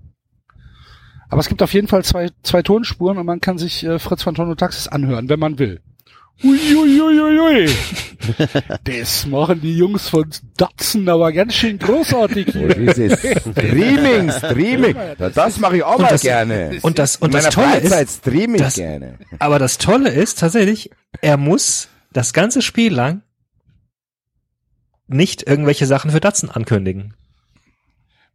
Aber 1.29 1.41
es 1.41 1.49
gibt 1.49 1.63
auf 1.63 1.75
jeden 1.75 1.89
Fall 1.89 2.05
zwei, 2.05 2.31
zwei 2.43 2.63
Tonspuren 2.63 3.19
und 3.19 3.27
man 3.27 3.41
kann 3.41 3.59
sich 3.59 3.85
äh, 3.85 3.99
Fritz 3.99 4.23
von 4.23 4.35
Ton 4.35 4.51
und 4.51 4.61
Taxis 4.61 4.89
anhören, 4.89 5.29
wenn 5.29 5.41
man 5.41 5.59
will. 5.59 5.81
Uiuiuiui. 6.43 7.69
das 8.85 9.27
machen 9.27 9.61
die 9.61 9.77
Jungs 9.77 10.09
von 10.09 10.29
Datsen 10.57 11.09
aber 11.09 11.33
ganz 11.33 11.55
schön 11.55 11.79
großartig 11.79 12.49
Oh, 12.57 12.69
hier. 12.93 13.17
Streaming, 13.17 14.31
Streaming. 14.33 14.97
Das 15.19 15.59
mache 15.59 15.77
ich 15.77 15.83
auch 15.85 15.97
Und 15.97 16.03
mal 16.03 16.09
das- 16.09 16.23
gerne. 16.23 16.79
Und 16.83 16.99
das 16.99 17.17
und 17.17 17.33
das 17.35 17.49
Tolle 17.51 17.69
Freizeit 17.69 18.07
ist, 18.09 18.19
streame 18.19 18.57
ich 18.57 18.63
das- 18.63 18.75
gerne. 18.75 19.19
aber 19.39 19.59
das 19.59 19.79
Tolle 19.79 20.11
ist 20.11 20.39
tatsächlich, 20.41 20.91
er 21.21 21.37
muss 21.37 21.89
das 22.13 22.33
ganze 22.33 22.63
Spiel 22.63 22.93
lang 22.93 23.23
nicht 25.07 25.47
irgendwelche 25.47 25.87
Sachen 25.87 26.11
für 26.11 26.21
Datsen 26.21 26.51
ankündigen. 26.51 27.15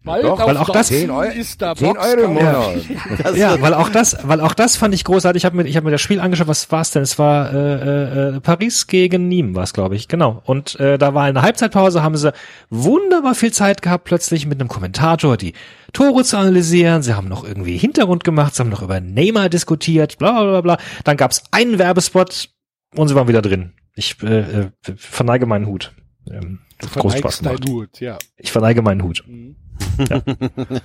Bald 0.02 0.24
Doch, 0.24 0.40
auf 0.40 0.48
weil 0.48 0.56
auch 0.56 0.68
das- 0.70 0.88
Datsen 0.88 0.98
10 0.98 1.12
Euro, 1.12 1.30
ist 1.32 1.62
da 1.62 1.76
10 1.76 1.98
Euro 1.98 2.22
im. 2.22 2.34
Monat. 2.36 2.76
ja, 3.36 3.62
weil 3.62 3.74
auch 3.74 3.90
das, 3.90 4.16
weil 4.24 4.40
auch 4.40 4.54
das 4.54 4.78
fand 4.78 4.94
ich 4.96 5.04
großartig. 5.04 5.42
Ich 5.42 5.46
habe 5.46 5.58
mir, 5.58 5.64
ich 5.68 5.76
habe 5.76 5.86
mir 5.86 5.92
das 5.92 6.00
Spiel 6.00 6.22
angeschaut. 6.22 6.48
Was 6.48 6.72
war 6.72 6.80
es 6.82 6.92
denn? 6.92 7.02
Es 7.02 7.20
war 7.20 7.54
äh, 7.54 8.36
äh, 8.36 8.40
Paris 8.40 8.88
gegen 8.88 9.28
Nîmes, 9.28 9.56
war 9.56 9.64
es, 9.64 9.74
glaube 9.74 9.96
ich. 9.98 10.08
Genau. 10.08 10.42
Und 10.46 10.80
äh, 10.80 10.98
da 10.98 11.14
war 11.14 11.24
eine 11.26 11.42
Halbzeitpause, 11.42 12.02
haben 12.02 12.16
sie 12.16 12.32
wunderbar 12.70 13.36
viel 13.36 13.52
Zeit 13.52 13.82
gehabt, 13.82 14.06
plötzlich 14.06 14.46
mit 14.46 14.60
einem 14.62 14.70
Kommentator 14.70 15.36
die 15.36 15.54
Tore 15.92 16.24
zu 16.24 16.38
analysieren. 16.38 17.02
Sie 17.02 17.14
haben 17.14 17.28
noch 17.28 17.44
irgendwie 17.44 17.78
Hintergrund 17.78 18.24
gemacht, 18.24 18.56
sie 18.56 18.62
haben 18.62 18.70
noch 18.70 18.82
über 18.82 19.02
Neymar 19.02 19.50
diskutiert, 19.50 20.18
bla 20.18 20.32
bla 20.32 20.62
bla. 20.62 20.62
bla. 20.62 20.78
Dann 21.04 21.18
gab 21.18 21.32
es 21.32 21.44
einen 21.52 21.78
Werbespot 21.78 22.50
und 22.96 23.08
sie 23.10 23.16
waren 23.16 23.28
wieder 23.28 23.42
drin. 23.42 23.74
Ich 23.96 24.16
äh, 24.24 24.40
äh, 24.40 24.70
verneige 24.96 25.46
meinen 25.46 25.66
Hut. 25.68 25.92
Ähm, 26.32 26.60
Du 26.82 26.88
groß 26.88 27.18
Spaß 27.18 27.40
gemacht. 27.40 27.68
Hut, 27.68 28.00
ja. 28.00 28.18
Ich 28.38 28.54
verneige 28.54 28.82
meinen 28.82 29.04
Hut. 29.04 29.26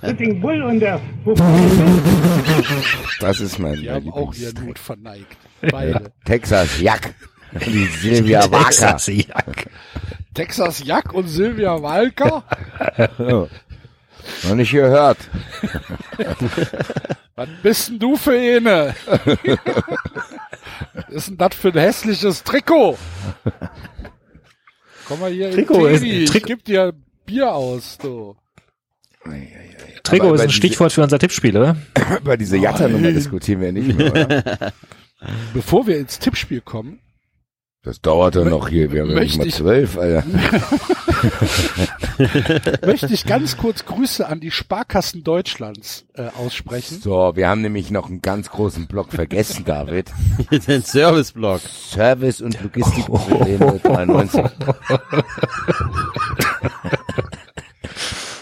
Sitting 0.01 0.41
Bull 0.41 0.61
und 0.63 0.79
der 0.79 0.99
Das 3.19 3.39
ist 3.39 3.59
mein 3.59 3.75
Die 3.75 3.89
haben 3.89 4.11
auch 4.11 4.33
ihren 4.33 4.53
Lieblings- 4.55 4.65
Hut 4.67 4.79
verneigt. 4.79 5.37
Beide. 5.71 6.11
Texas 6.25 6.79
Jack. 6.79 7.13
Die 7.65 7.85
Silvia 8.01 8.49
Wacker. 8.51 8.65
Texas 8.97 9.07
Jack. 9.07 9.69
Texas 10.33 10.81
Jack 10.83 11.13
und 11.13 11.27
Silvia 11.27 11.81
Walker. 11.81 12.43
Ja. 13.17 13.47
Noch 14.43 14.55
nicht 14.55 14.71
gehört. 14.71 15.17
Was 17.35 17.47
bist 17.61 17.89
denn 17.89 17.99
du 17.99 18.17
für 18.17 18.31
eine? 18.37 18.95
Was 20.93 21.09
ist 21.09 21.27
denn 21.29 21.37
das 21.37 21.55
für 21.55 21.67
ein 21.69 21.79
hässliches 21.79 22.43
Trikot? 22.43 22.97
Komm 25.07 25.19
mal 25.19 25.31
hier 25.31 25.51
Trikot 25.51 25.85
in 25.87 25.93
ist- 25.95 26.01
Teddy, 26.01 26.23
ich 26.23 26.29
Trikot- 26.31 26.47
geb 26.47 26.65
dir 26.65 26.93
Bier 27.25 27.53
aus, 27.53 27.97
du. 27.97 28.35
Trigo 30.03 30.33
ist 30.33 30.41
ein 30.41 30.47
diese- 30.47 30.57
Stichwort 30.57 30.93
für 30.93 31.03
unser 31.03 31.19
Tippspiel, 31.19 31.57
oder? 31.57 31.75
Über 32.21 32.37
diese 32.37 32.57
Jatta-Nummer 32.57 33.11
diskutieren 33.11 33.61
wir 33.61 33.71
nicht 33.71 33.87
mehr, 33.97 34.11
oder? 34.11 34.73
Bevor 35.53 35.87
wir 35.87 35.97
ins 35.97 36.19
Tippspiel 36.19 36.61
kommen, 36.61 36.99
Das 37.83 38.01
dauert 38.01 38.35
ja 38.35 38.43
noch 38.45 38.69
hier. 38.69 38.91
Wir 38.91 39.01
haben 39.01 39.09
ja 39.11 39.19
nicht 39.19 39.37
Möchte 39.37 39.39
mal 39.39 39.47
ich- 39.47 39.55
zwölf, 39.55 39.97
Alter. 39.97 40.23
möchte 42.85 43.13
ich 43.13 43.25
ganz 43.25 43.57
kurz 43.57 43.85
Grüße 43.85 44.27
an 44.27 44.39
die 44.39 44.51
Sparkassen 44.51 45.23
Deutschlands 45.23 46.05
äh, 46.13 46.27
aussprechen. 46.37 46.99
So, 47.01 47.35
wir 47.35 47.47
haben 47.49 47.61
nämlich 47.61 47.89
noch 47.89 48.07
einen 48.07 48.21
ganz 48.21 48.49
großen 48.51 48.85
Block 48.87 49.11
vergessen, 49.11 49.65
David. 49.65 50.11
Den 50.67 50.83
Service-Blog. 50.83 51.61
Service 51.61 52.41
und 52.41 52.61
Logistikprobleme 52.61 53.79
93. 53.83 54.43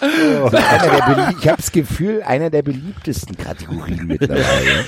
Belie- 0.04 1.36
ich 1.40 1.48
habe 1.48 1.58
das 1.58 1.72
Gefühl, 1.72 2.22
einer 2.24 2.50
der 2.50 2.62
beliebtesten 2.62 3.36
Kategorien 3.38 4.06
mittlerweile, 4.08 4.86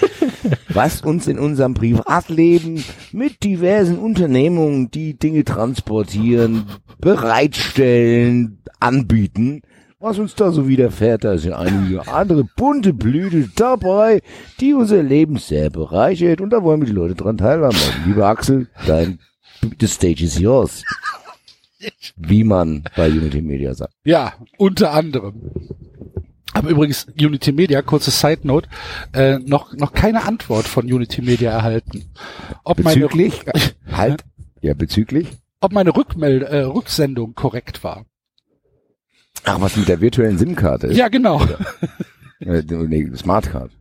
was 0.70 1.02
uns 1.02 1.28
in 1.28 1.40
unserem 1.40 1.74
Privatleben 1.74 2.84
mit 3.12 3.44
diversen 3.44 3.98
Unternehmungen, 3.98 4.92
die 4.92 5.18
Dinge 5.18 5.44
transportieren, 5.44 6.66
bereitstellen, 7.00 8.60
anbieten, 8.80 9.62
was 10.00 10.20
uns 10.20 10.36
da 10.36 10.52
so 10.52 10.68
widerfährt. 10.68 11.24
Da 11.24 11.38
sind 11.38 11.54
einige 11.54 12.08
andere 12.08 12.44
bunte 12.56 12.94
Blüte 12.94 13.50
dabei, 13.56 14.22
die 14.60 14.74
unser 14.74 15.02
Leben 15.02 15.38
sehr 15.38 15.70
bereichert. 15.70 16.42
Und 16.42 16.52
da 16.52 16.62
wollen 16.64 16.82
wir 16.82 16.88
die 16.88 16.94
Leute 16.94 17.16
dran 17.16 17.38
teilhaben. 17.38 17.76
lassen. 17.78 18.04
Lieber 18.06 18.28
Axel, 18.28 18.68
dein, 18.86 19.20
the 19.80 19.88
stage 19.88 20.24
is 20.24 20.38
yours. 20.38 20.84
Wie 22.16 22.44
man 22.44 22.84
bei 22.96 23.10
Unity 23.10 23.42
Media 23.42 23.74
sagt. 23.74 23.94
Ja, 24.04 24.34
unter 24.58 24.92
anderem. 24.92 25.52
Aber 26.54 26.70
übrigens, 26.70 27.08
Unity 27.20 27.52
Media, 27.52 27.82
kurze 27.82 28.12
Side 28.12 28.42
Note, 28.44 28.70
äh, 29.14 29.40
noch, 29.40 29.74
noch 29.74 29.94
keine 29.94 30.24
Antwort 30.24 30.68
von 30.68 30.86
Unity 30.92 31.22
Media 31.22 31.52
erhalten. 31.52 32.06
Ob 32.64 32.78
Bezüglich, 32.78 33.46
meine, 33.46 33.98
halt, 33.98 34.24
ja, 34.62 34.74
bezüglich. 34.74 35.28
ob 35.60 35.74
meine 35.74 35.96
Rückmeld 35.96 36.44
äh, 36.44 36.60
Rücksendung 36.62 37.36
korrekt 37.36 37.84
war. 37.84 38.06
Ach, 39.44 39.60
was 39.60 39.76
mit 39.76 39.90
der 39.90 40.00
virtuellen 40.02 40.38
SIM-Karte 40.38 40.88
ist? 40.88 40.98
Ja, 40.98 41.10
genau. 41.10 41.46
Äh, 42.40 42.64
nee, 42.68 43.10
Smartcard. 43.16 43.72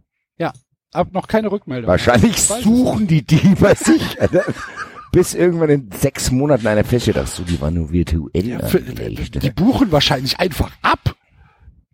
Hab 0.94 1.12
noch 1.12 1.26
keine 1.26 1.51
Rückmeldung. 1.51 1.89
Wahrscheinlich 1.89 2.40
suchen 2.40 3.09
die 3.09 3.22
die 3.22 3.56
bei 3.60 3.74
sich. 3.74 4.16
Bis 5.15 5.35
irgendwann 5.35 5.70
in 5.70 5.91
sechs 5.93 6.31
Monaten 6.31 6.66
einer 6.66 6.85
feststellt, 6.85 7.19
ach 7.19 7.27
so, 7.27 7.43
die 7.45 7.61
war 7.61 7.70
nur 7.70 7.93
virtuell 7.93 8.47
Ja, 8.47 8.66
für, 8.66 8.81
die 8.81 9.51
buchen 9.51 9.93
wahrscheinlich 9.93 10.41
einfach 10.41 10.70
ab. 10.82 11.15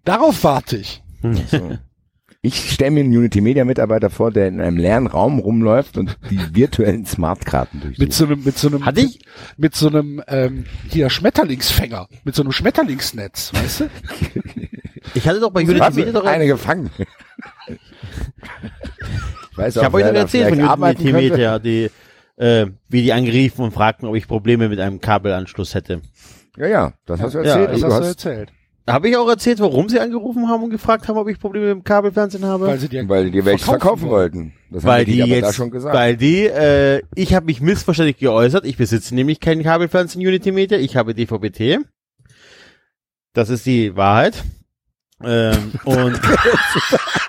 Darauf 0.05 0.43
warte 0.43 0.79
ich. 0.79 1.03
So. 1.51 1.77
Ich 2.43 2.73
stelle 2.73 2.93
mir 2.93 3.01
einen 3.01 3.15
Unity 3.15 3.43
Media 3.43 3.67
Mitarbeiter 3.67 4.09
vor, 4.09 4.31
der 4.31 4.49
in 4.49 4.63
einem 4.63 4.79
leeren 4.79 5.07
Raum 5.07 5.39
rumläuft 5.39 5.99
und 5.99 6.17
die 6.31 6.41
virtuellen 6.55 7.05
Smartkarten 7.05 7.81
Mit 7.81 7.99
durchsucht. 7.99 8.13
so 8.15 8.25
einem, 8.25 8.43
mit 8.45 8.57
so 8.57 8.69
einem, 8.69 8.87
Hatte 8.87 9.01
ich? 9.03 9.19
mit 9.59 9.75
so 9.75 9.89
einem, 9.89 10.23
ähm, 10.27 10.65
hier 10.89 11.11
Schmetterlingsfänger, 11.11 12.09
mit 12.25 12.35
so 12.35 12.43
einem 12.43 12.53
Schmetterlingsnetz, 12.53 13.53
weißt 13.53 13.81
du? 13.81 13.91
Ich 15.15 15.27
hatte 15.27 15.41
doch 15.41 15.51
bei 15.51 15.63
Unity 15.63 15.81
Was? 15.81 15.95
Media 15.97 16.13
doch 16.13 16.25
Eine 16.25 16.47
gefangen. 16.47 16.91
ich 17.69 19.59
weiß 19.59 19.77
Ich 19.77 19.83
habe 19.83 19.97
euch 19.97 20.05
erzählt 20.05 20.49
von 20.51 20.61
Unity. 20.83 21.13
Media, 21.13 21.59
die, 21.59 21.91
äh, 22.41 22.67
wie 22.89 23.03
die 23.03 23.12
angeriefen 23.12 23.62
und 23.62 23.73
fragten, 23.73 24.09
ob 24.09 24.17
ich 24.17 24.27
Probleme 24.27 24.69
mit 24.69 24.81
einem 24.81 25.01
Kabelanschluss 25.01 25.75
hätte. 25.75 26.01
Ja, 26.57 26.67
ja, 26.67 26.93
das 27.07 27.21
hast 27.21 27.35
du 27.35 27.39
Ja, 27.41 27.57
erzählt. 27.57 27.71
Das 27.73 27.81
du 27.81 27.87
hast 27.87 28.01
du 28.01 28.05
erzählt. 28.07 28.53
Habe 28.89 29.09
ich 29.11 29.17
auch 29.17 29.29
erzählt, 29.29 29.61
warum 29.61 29.89
sie 29.89 30.01
angerufen 30.01 30.49
haben 30.49 30.65
und 30.65 30.71
gefragt 30.71 31.07
haben, 31.07 31.17
ob 31.19 31.29
ich 31.29 31.39
Probleme 31.39 31.67
mit 31.67 31.75
dem 31.77 31.85
Kabelfernsehen 31.85 32.45
habe? 32.45 32.67
Weil 32.67 32.79
sie 32.79 32.89
dir 32.89 33.07
weil 33.09 33.27
die 33.27 33.31
dir 33.31 33.45
welches 33.45 33.67
verkaufen 33.67 34.09
wollten. 34.09 34.55
Das 34.71 34.85
weil 34.85 35.01
haben 35.01 35.05
die, 35.05 35.12
die 35.12 35.23
aber 35.23 35.33
jetzt, 35.33 35.49
da 35.49 35.53
schon 35.53 35.71
gesagt. 35.71 35.95
weil 35.95 36.17
die, 36.17 36.47
äh, 36.47 37.03
ich 37.15 37.35
habe 37.35 37.47
mich 37.47 37.61
missverständlich 37.61 38.17
geäußert. 38.17 38.65
Ich 38.65 38.79
besitze 38.79 39.15
nämlich 39.15 39.39
keinen 39.39 39.62
Kabelfernsehen 39.62 40.27
Unity 40.27 40.51
Media. 40.51 40.79
Ich 40.79 40.97
habe 40.97 41.15
DVB-T. 41.15 41.79
Das 43.35 43.51
ist 43.51 43.67
die 43.67 43.95
Wahrheit. 43.97 44.43
Ähm, 45.23 45.73
und 45.85 46.19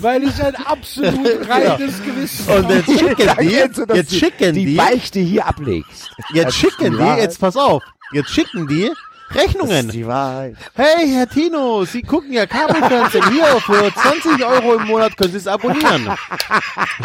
weil 0.00 0.24
ich 0.24 0.42
ein 0.42 0.56
absolut 0.56 1.48
reines 1.48 2.02
Gewissen 2.02 2.48
und 2.52 2.70
jetzt 2.70 2.98
schicken 2.98 3.36
die, 3.40 3.46
Jetzt, 3.46 3.82
jetzt 3.92 4.14
schicken 4.14 4.54
die 4.54 4.66
die, 4.66 4.76
Beichte 4.76 5.20
hier 5.20 5.46
ablegst. 5.46 6.10
jetzt 6.32 6.48
ist 6.48 6.56
schicken 6.56 6.96
die 6.98 7.20
jetzt 7.20 7.40
pass 7.40 7.56
auf, 7.56 7.82
jetzt 8.12 8.30
schicken 8.30 8.66
die 8.66 8.90
Rechnungen. 9.30 9.88
die 9.88 10.06
Wahrheit. 10.06 10.56
Hey, 10.74 11.08
Herr 11.08 11.28
Tino, 11.28 11.84
Sie 11.84 12.02
gucken 12.02 12.32
ja 12.32 12.46
Kabelfernsehen 12.46 13.30
hier 13.30 13.46
für 13.60 13.92
20 13.92 14.44
Euro 14.44 14.74
im 14.74 14.86
Monat 14.86 15.16
können 15.16 15.32
Sie 15.32 15.38
es 15.38 15.46
abonnieren. 15.46 16.08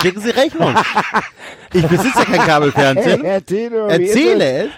Schicken 0.01 0.21
Sie 0.21 0.29
Rechnung. 0.29 0.75
Ich 1.73 1.85
besitze 1.87 2.19
ja 2.19 2.25
kein 2.25 2.41
Kabelfernsehen. 2.41 3.23
Herr 3.23 3.45
Tino, 3.45 3.87
ist 3.87 3.99
Erzähle 3.99 4.65
es, 4.65 4.69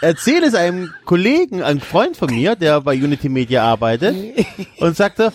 erzähle 0.00 0.46
es 0.46 0.54
einem 0.54 0.92
Kollegen, 1.04 1.62
einem 1.62 1.80
Freund 1.80 2.16
von 2.16 2.30
mir, 2.30 2.56
der 2.56 2.80
bei 2.80 2.94
Unity 2.94 3.28
Media 3.28 3.64
arbeitet 3.64 4.16
und 4.78 4.96
sagte, 4.96 5.32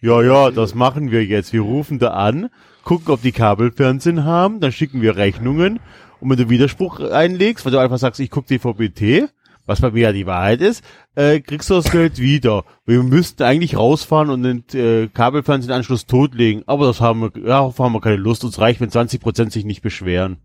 ja, 0.00 0.22
ja, 0.22 0.50
das 0.50 0.74
machen 0.74 1.10
wir 1.10 1.24
jetzt. 1.24 1.52
Wir 1.52 1.62
rufen 1.62 1.98
da 1.98 2.08
an, 2.10 2.50
gucken, 2.84 3.12
ob 3.12 3.22
die 3.22 3.32
Kabelfernsehen 3.32 4.24
haben, 4.24 4.60
dann 4.60 4.72
schicken 4.72 5.02
wir 5.02 5.16
Rechnungen 5.16 5.80
und 6.20 6.30
wenn 6.30 6.36
du 6.36 6.48
Widerspruch 6.48 7.00
einlegst, 7.00 7.64
weil 7.64 7.72
du 7.72 7.78
einfach 7.78 7.98
sagst, 7.98 8.20
ich 8.20 8.30
gucke 8.30 8.48
DVB-T, 8.48 9.28
was 9.66 9.80
bei 9.80 9.90
mir 9.90 10.02
ja 10.02 10.12
die 10.12 10.26
Wahrheit 10.26 10.60
ist, 10.60 10.84
äh, 11.14 11.40
kriegst 11.40 11.70
du 11.70 11.74
das 11.74 11.90
Geld 11.90 12.18
wieder. 12.18 12.64
Wir 12.84 13.02
müssten 13.02 13.42
eigentlich 13.42 13.76
rausfahren 13.76 14.30
und 14.30 14.42
den 14.42 14.64
äh, 14.74 15.08
Kabelfernsehanschluss 15.08 16.06
totlegen, 16.06 16.62
aber 16.66 16.86
das 16.86 17.00
haben 17.00 17.20
wir, 17.20 17.30
darauf 17.30 17.78
haben 17.78 17.92
wir 17.92 18.00
keine 18.00 18.16
Lust. 18.16 18.44
Uns 18.44 18.58
reicht, 18.60 18.80
wenn 18.80 18.90
20 18.90 19.20
Prozent 19.20 19.52
sich 19.52 19.64
nicht 19.64 19.82
beschweren. 19.82 20.38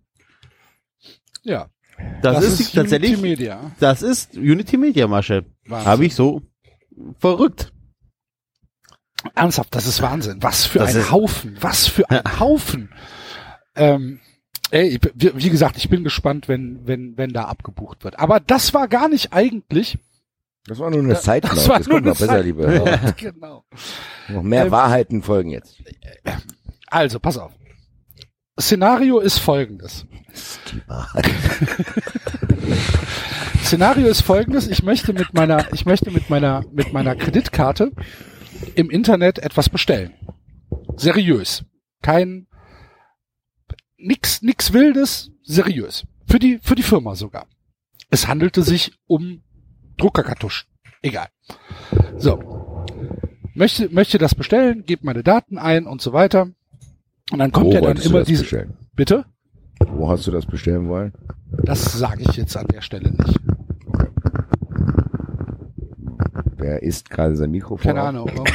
Ja, 1.44 1.70
Das, 2.22 2.44
ist, 2.44 2.60
Unity 2.60 2.76
tatsächlich, 2.76 3.22
Media. 3.22 3.72
das 3.80 4.02
ist 4.02 4.36
Unity 4.36 4.78
Media 4.78 5.08
Masche. 5.08 5.46
Habe 5.70 6.06
ich 6.06 6.16
so 6.16 6.42
verrückt. 7.20 7.72
Ernsthaft, 9.36 9.76
das 9.76 9.86
ist 9.86 10.02
Wahnsinn. 10.02 10.38
Was 10.42 10.66
für 10.66 10.80
Das 10.80 10.96
ein 10.96 11.02
ist- 11.02 11.12
Haufen. 11.12 11.58
Was 11.60 11.88
für 11.88 12.10
ein 12.10 12.22
Haufen. 12.40 12.90
Ähm, 13.76 14.20
ey, 14.72 15.00
wie, 15.14 15.50
gesagt, 15.50 15.78
ich 15.78 15.90
bin 15.90 16.04
gespannt, 16.04 16.48
wenn, 16.48 16.86
wenn, 16.86 17.18
wenn 17.18 17.34
da 17.34 17.46
abgebucht 17.46 18.04
wird. 18.04 18.20
Aber 18.20 18.40
das 18.40 18.74
war 18.74 18.88
gar 18.88 19.10
nicht 19.10 19.34
eigentlich. 19.34 19.98
Das 20.66 20.80
war 20.80 20.90
nur 20.90 21.00
eine 21.00 21.14
Note. 21.14 21.42
Das 21.42 21.68
war 21.68 21.80
Das 21.80 21.88
nur 21.88 22.02
kommt 22.02 22.06
noch 22.06 22.20
eine 22.20 22.28
besser, 22.28 22.44
liebe 22.44 23.14
genau. 23.18 23.64
Noch 24.28 24.44
mehr 24.44 24.66
Ähm, 24.66 24.72
Wahrheiten 24.72 25.24
folgen 25.24 25.50
jetzt. 25.50 25.82
Also, 26.88 27.20
pass 27.20 27.38
auf. 27.38 27.52
Szenario 28.60 29.20
ist 29.20 29.40
folgendes. 29.40 30.06
Szenario 33.64 34.08
ist 34.08 34.22
folgendes. 34.22 34.68
Ich 34.68 34.84
möchte 34.84 35.14
mit 35.14 35.34
meiner, 35.34 35.72
ich 35.74 35.86
möchte 35.86 36.12
mit 36.12 36.30
meiner, 36.30 36.66
mit 36.72 36.92
meiner 36.92 37.16
Kreditkarte 37.16 37.92
im 38.76 38.90
Internet 38.90 39.40
etwas 39.40 39.70
bestellen. 39.70 40.14
Seriös. 40.98 41.64
Kein, 42.02 42.48
nix, 44.00 44.42
nix 44.42 44.74
wildes, 44.74 45.32
seriös. 45.44 46.06
Für 46.28 46.40
die, 46.40 46.60
für 46.62 46.76
die 46.76 46.84
Firma 46.84 47.16
sogar. 47.16 47.48
Es 48.10 48.28
handelte 48.28 48.64
sich 48.64 48.94
um 49.08 49.42
Druckerkartuschen. 49.98 50.68
Egal. 51.02 51.28
So. 52.18 52.86
Möchte, 53.54 53.90
möchte 53.90 54.18
das 54.18 54.36
bestellen, 54.36 54.86
gebe 54.86 55.06
meine 55.06 55.24
Daten 55.24 55.58
ein 55.58 55.86
und 55.86 56.02
so 56.02 56.14
weiter. 56.14 56.50
Und 57.32 57.40
dann 57.40 57.52
kommt 57.52 57.68
Wo 57.68 57.74
ja 57.74 57.82
dann 57.82 57.98
immer 57.98 58.24
diese, 58.24 58.44
bestellen? 58.44 58.78
bitte? 58.96 59.26
Wo 59.80 60.10
hast 60.10 60.26
du 60.28 60.32
das 60.32 60.46
bestellen 60.46 60.88
wollen? 60.88 61.14
Das 61.64 61.84
sage 61.94 62.24
ich 62.24 62.36
jetzt 62.36 62.56
an 62.56 62.68
der 62.68 62.82
Stelle 62.82 63.12
nicht. 63.12 63.40
Wer 66.60 66.84
isst 66.84 67.10
gerade 67.10 67.36
sein 67.36 67.52
Mikrofon? 67.52 67.96
Keine? 67.96 68.02
Ahnung. 68.02 68.30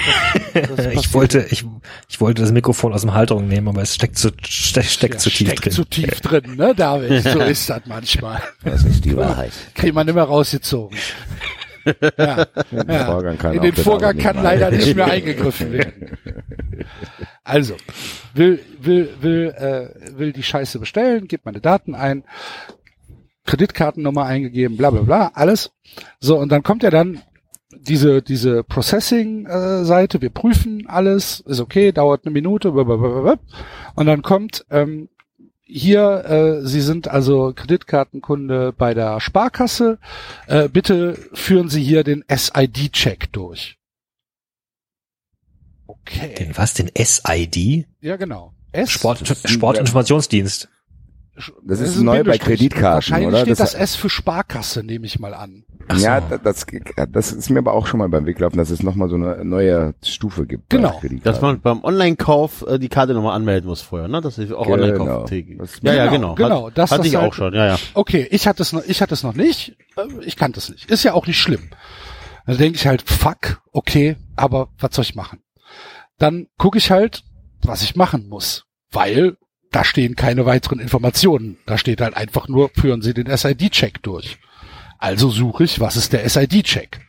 Ich 0.93 1.13
wollte, 1.13 1.47
ich, 1.51 1.65
ich 2.09 2.21
wollte 2.21 2.43
das 2.43 2.53
Mikrofon 2.53 2.93
aus 2.93 3.01
dem 3.01 3.13
Halterung 3.13 3.49
nehmen, 3.49 3.67
aber 3.69 3.83
es 3.83 3.95
steckt 3.95 4.17
zu, 4.17 4.31
steckt, 4.47 4.87
steckt 4.87 5.15
Ja, 5.15 5.19
zu 5.19 5.31
tief 5.31 5.49
steckt 5.49 5.65
drin. 5.65 5.73
zu 5.73 5.85
tief 5.85 6.21
drin, 6.21 6.57
ne, 6.57 6.75
David? 6.75 7.23
So 7.33 7.41
ist 7.41 7.69
das 7.69 7.83
manchmal. 7.87 8.41
Das 8.63 8.85
ist 8.85 9.05
die 9.05 9.17
Wahrheit. 9.17 9.53
Kriegt 9.75 9.95
man 9.95 10.07
immer 10.07 10.23
rausgezogen. 10.23 10.97
Ja, 12.17 12.47
ja. 12.71 13.05
Vorgang 13.05 13.37
kann 13.37 13.55
In 13.55 13.63
den 13.63 13.75
Vorgang 13.75 14.17
kann 14.17 14.43
leider 14.43 14.71
nicht 14.71 14.95
mehr 14.95 15.07
eingegriffen 15.11 15.73
werden. 15.73 16.19
Also, 17.43 17.75
will, 18.35 18.61
will, 18.81 19.11
will, 19.21 19.55
äh, 19.57 20.19
will 20.19 20.33
die 20.33 20.43
Scheiße 20.43 20.79
bestellen, 20.79 21.27
gibt 21.27 21.45
meine 21.45 21.61
Daten 21.61 21.95
ein, 21.95 22.25
Kreditkartennummer 23.45 24.25
eingegeben, 24.25 24.77
bla 24.77 24.91
bla 24.91 25.03
bla, 25.03 25.31
alles. 25.35 25.73
So, 26.21 26.39
und 26.39 26.51
dann 26.51 26.63
kommt 26.63 26.83
ja 26.83 26.91
dann 26.91 27.21
diese, 27.81 28.23
diese 28.23 28.63
Processing-Seite, 28.65 30.21
wir 30.21 30.31
prüfen 30.31 30.87
alles, 30.87 31.41
ist 31.41 31.61
okay, 31.61 31.93
dauert 31.93 32.25
eine 32.25 32.33
Minute, 32.33 32.73
blablabla. 32.73 33.39
und 33.95 34.07
dann 34.07 34.23
kommt 34.23 34.65
ähm, 34.71 35.09
hier, 35.67 36.25
äh, 36.25 36.67
Sie 36.67 36.81
sind 36.81 37.09
also 37.09 37.53
Kreditkartenkunde 37.55 38.73
bei 38.77 38.95
der 38.95 39.21
Sparkasse, 39.21 39.99
äh, 40.47 40.69
bitte 40.69 41.19
führen 41.33 41.69
Sie 41.69 41.83
hier 41.83 42.05
den 42.05 42.25
SID-Check 42.29 43.33
durch. 43.33 43.79
Okay. 45.87 46.35
Den 46.35 46.57
was? 46.57 46.75
Den 46.75 46.91
SID? 46.97 47.87
Ja, 48.01 48.17
genau. 48.17 48.53
S 48.73 48.91
Sport, 48.91 49.27
Sportinformationsdienst. 49.27 50.69
Das 51.65 51.81
ist 51.81 51.97
ein 51.99 52.05
neu 52.05 52.23
bei. 52.23 52.39
Kreditkarten, 52.39 52.95
Wahrscheinlich 52.95 53.29
oder? 53.29 53.39
steht 53.41 53.51
Das- 53.59 53.73
das, 53.73 53.75
S 53.75 53.97
für 53.97 54.09
Sparkasse, 54.09 54.85
nehme 54.85 55.05
ich 55.07 55.19
mal 55.19 55.35
an. 55.35 55.65
Ach 55.89 55.99
so. 55.99 56.05
Ja, 56.05 56.21
da- 56.21 56.39
das, 56.39 56.65
das 57.11 57.33
ist 57.33 57.51
mir 57.51 57.59
aber 57.59 57.73
auch 57.73 57.87
schon 57.87 57.99
mal 57.99 58.09
beim 58.09 58.25
Weg 58.27 58.37
gelaufen, 58.37 58.57
dass 58.57 58.71
es 58.71 58.83
nochmal 58.83 59.09
so 59.09 59.17
eine 59.17 59.45
neue 59.45 59.95
Stufe 60.05 60.47
gibt. 60.47 60.71
Genau. 60.71 60.91
Kreditkarten. 61.01 61.23
Dass 61.25 61.41
man 61.43 61.61
beim 61.61 61.83
Online-Kauf 61.83 62.65
äh, 62.69 62.79
die 62.79 62.89
Karte 62.89 63.15
nochmal 63.15 63.35
anmelden 63.37 63.69
muss 63.69 63.83
vorher, 63.83 64.07
ne? 64.09 64.21
Das 64.21 64.39
ist 64.39 64.53
auch 64.53 64.65
Genau. 64.67 64.75
Online-Kauf. 64.75 65.31
Das- 65.59 65.81
Ja, 65.83 65.95
ja, 65.95 66.07
Genau, 66.07 66.35
genau. 66.35 66.35
genau. 66.35 66.67
Hat, 66.69 66.79
Das- 66.79 66.91
hatte 66.93 67.03
das 67.03 67.09
ich 67.09 67.17
halt- 67.17 67.29
auch 67.29 67.35
schon, 67.35 67.53
ja, 67.55 67.67
ja. 67.67 67.79
Okay, 67.95 68.27
ich 68.31 68.47
hatte 68.47 68.63
es 68.63 68.73
noch, 68.73 68.85
ich 68.87 69.03
hatte 69.03 69.15
es 69.15 69.23
noch 69.23 69.35
nicht. 69.35 69.77
Äh, 69.97 70.03
Ich 70.25 70.37
kannte 70.37 70.59
es 70.61 70.69
nicht. 70.71 70.91
Ist 70.91 71.03
ja 71.03 71.15
auch 71.15 71.27
nicht 71.27 71.41
schlimm. 71.41 71.71
Dann 72.47 72.59
denke 72.59 72.77
ich 72.79 72.87
halt, 72.87 73.03
fuck, 73.03 73.61
okay, 73.73 74.17
aber 74.37 74.69
was 74.79 74.95
soll 74.95 75.03
ich 75.05 75.15
machen? 75.15 75.41
Dann 76.19 76.47
gucke 76.59 76.79
ich 76.79 76.91
halt, 76.91 77.25
was 77.63 77.83
ich 77.83 77.97
machen 77.97 78.29
muss. 78.29 78.65
weil 78.93 79.37
da 79.75 79.83
stehen 79.83 80.15
keine 80.15 80.47
weiteren 80.47 80.79
Informationen. 80.79 81.59
Da 81.67 81.79
steht 81.79 82.01
halt 82.01 82.17
einfach 82.17 82.47
nur, 82.47 82.71
führen 82.71 83.03
Sie 83.03 83.13
den 83.13 83.27
SID-Check 83.37 84.03
durch. 84.05 84.39
Also 84.99 85.31
suche 85.31 85.65
ich, 85.65 85.81
was 85.81 85.97
ist 85.97 86.13
der 86.13 86.29
SID-Check? 86.29 87.01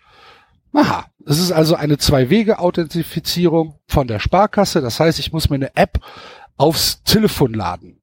Aha, 0.74 1.06
es 1.28 1.40
ist 1.40 1.52
also 1.52 1.76
eine 1.76 2.00
Zwei-Wege-Authentifizierung 2.00 3.80
von 3.88 4.08
der 4.08 4.20
Sparkasse. 4.20 4.82
Das 4.82 5.00
heißt, 5.00 5.20
ich 5.20 5.32
muss 5.32 5.50
mir 5.50 5.58
eine 5.58 5.76
App 5.76 6.00
aufs 6.58 7.04
Telefon 7.04 7.54
laden, 7.54 8.02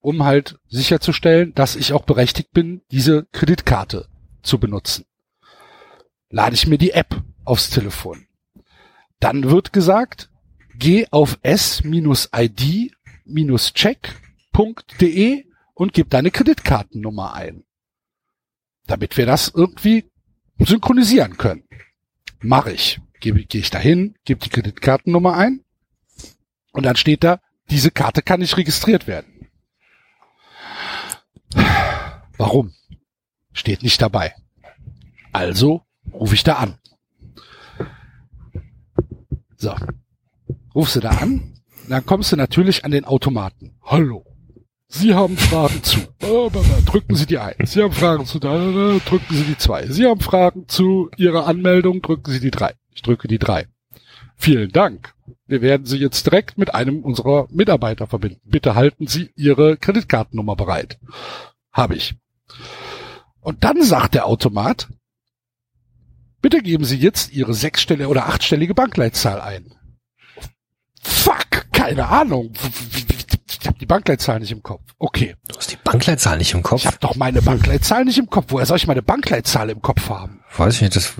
um 0.00 0.22
halt 0.22 0.58
sicherzustellen, 0.68 1.54
dass 1.54 1.74
ich 1.74 1.94
auch 1.94 2.02
berechtigt 2.02 2.52
bin, 2.52 2.82
diese 2.90 3.26
Kreditkarte 3.32 4.06
zu 4.42 4.58
benutzen. 4.58 5.06
Lade 6.28 6.54
ich 6.54 6.66
mir 6.66 6.78
die 6.78 6.92
App 6.92 7.22
aufs 7.44 7.70
Telefon. 7.70 8.26
Dann 9.18 9.50
wird 9.50 9.72
gesagt, 9.72 10.28
geh 10.78 11.06
auf 11.10 11.38
s-id-check.de 13.28 15.44
und 15.74 15.92
gib 15.92 16.10
deine 16.10 16.30
Kreditkartennummer 16.30 17.34
ein. 17.34 17.64
Damit 18.86 19.16
wir 19.16 19.26
das 19.26 19.52
irgendwie 19.54 20.10
synchronisieren 20.58 21.36
können. 21.36 21.64
Mache 22.40 22.72
ich. 22.72 23.00
Gehe 23.20 23.36
ich 23.36 23.70
dahin, 23.70 24.14
gebe 24.24 24.40
die 24.40 24.48
Kreditkartennummer 24.48 25.36
ein 25.36 25.64
und 26.72 26.86
dann 26.86 26.96
steht 26.96 27.22
da, 27.24 27.40
diese 27.70 27.90
Karte 27.90 28.22
kann 28.22 28.38
nicht 28.40 28.56
registriert 28.56 29.08
werden. 29.08 29.48
Warum? 32.36 32.74
Steht 33.52 33.82
nicht 33.82 34.00
dabei. 34.00 34.34
Also 35.32 35.82
rufe 36.12 36.34
ich 36.34 36.44
da 36.44 36.54
an. 36.54 36.78
So. 39.56 39.74
Rufst 40.74 40.96
du 40.96 41.00
da 41.00 41.10
an, 41.10 41.57
dann 41.90 42.06
kommst 42.06 42.32
du 42.32 42.36
natürlich 42.36 42.84
an 42.84 42.90
den 42.90 43.04
Automaten. 43.04 43.76
Hallo. 43.82 44.24
Sie 44.90 45.14
haben 45.14 45.36
Fragen 45.36 45.82
zu. 45.82 46.00
Drücken 46.86 47.14
Sie 47.14 47.26
die 47.26 47.38
1. 47.38 47.72
Sie 47.72 47.82
haben 47.82 47.92
Fragen 47.92 48.24
zu. 48.24 48.38
Drücken 48.38 49.34
Sie 49.34 49.44
die 49.44 49.58
2. 49.58 49.88
Sie 49.88 50.06
haben 50.06 50.20
Fragen 50.20 50.66
zu 50.66 51.10
Ihrer 51.16 51.46
Anmeldung. 51.46 52.00
Drücken 52.00 52.30
Sie 52.30 52.40
die 52.40 52.50
3. 52.50 52.74
Ich 52.94 53.02
drücke 53.02 53.28
die 53.28 53.38
3. 53.38 53.66
Vielen 54.36 54.72
Dank. 54.72 55.14
Wir 55.46 55.62
werden 55.62 55.84
Sie 55.84 55.98
jetzt 55.98 56.24
direkt 56.24 56.56
mit 56.56 56.74
einem 56.74 57.02
unserer 57.02 57.48
Mitarbeiter 57.50 58.06
verbinden. 58.06 58.40
Bitte 58.44 58.74
halten 58.74 59.06
Sie 59.06 59.30
Ihre 59.36 59.76
Kreditkartennummer 59.76 60.56
bereit. 60.56 60.98
Habe 61.72 61.96
ich. 61.96 62.14
Und 63.40 63.64
dann 63.64 63.82
sagt 63.82 64.14
der 64.14 64.26
Automat, 64.26 64.88
bitte 66.40 66.62
geben 66.62 66.84
Sie 66.84 66.96
jetzt 66.96 67.32
Ihre 67.32 67.52
sechsstellige 67.52 68.08
oder 68.08 68.26
achtstellige 68.26 68.74
Bankleitzahl 68.74 69.40
ein. 69.40 69.74
Fuck, 71.02 71.47
keine 71.78 72.08
Ahnung. 72.08 72.52
Ich 73.60 73.66
habe 73.66 73.78
die 73.78 73.86
Bankleitzahl 73.86 74.40
nicht 74.40 74.52
im 74.52 74.62
Kopf. 74.62 74.82
Okay. 74.98 75.34
Du 75.48 75.56
hast 75.56 75.72
die 75.72 75.78
Bankleitzahl 75.82 76.38
nicht 76.38 76.54
im 76.54 76.62
Kopf? 76.62 76.80
Ich 76.80 76.86
habe 76.86 76.98
doch 77.00 77.16
meine 77.16 77.42
Bankleitzahl 77.42 78.04
nicht 78.04 78.18
im 78.18 78.28
Kopf. 78.28 78.46
Woher 78.48 78.66
soll 78.66 78.76
ich 78.76 78.86
meine 78.86 79.02
Bankleitzahl 79.02 79.70
im 79.70 79.82
Kopf 79.82 80.08
haben? 80.08 80.40
Weiß 80.56 80.76
ich 80.76 80.82
nicht, 80.82 80.96
das 80.96 81.14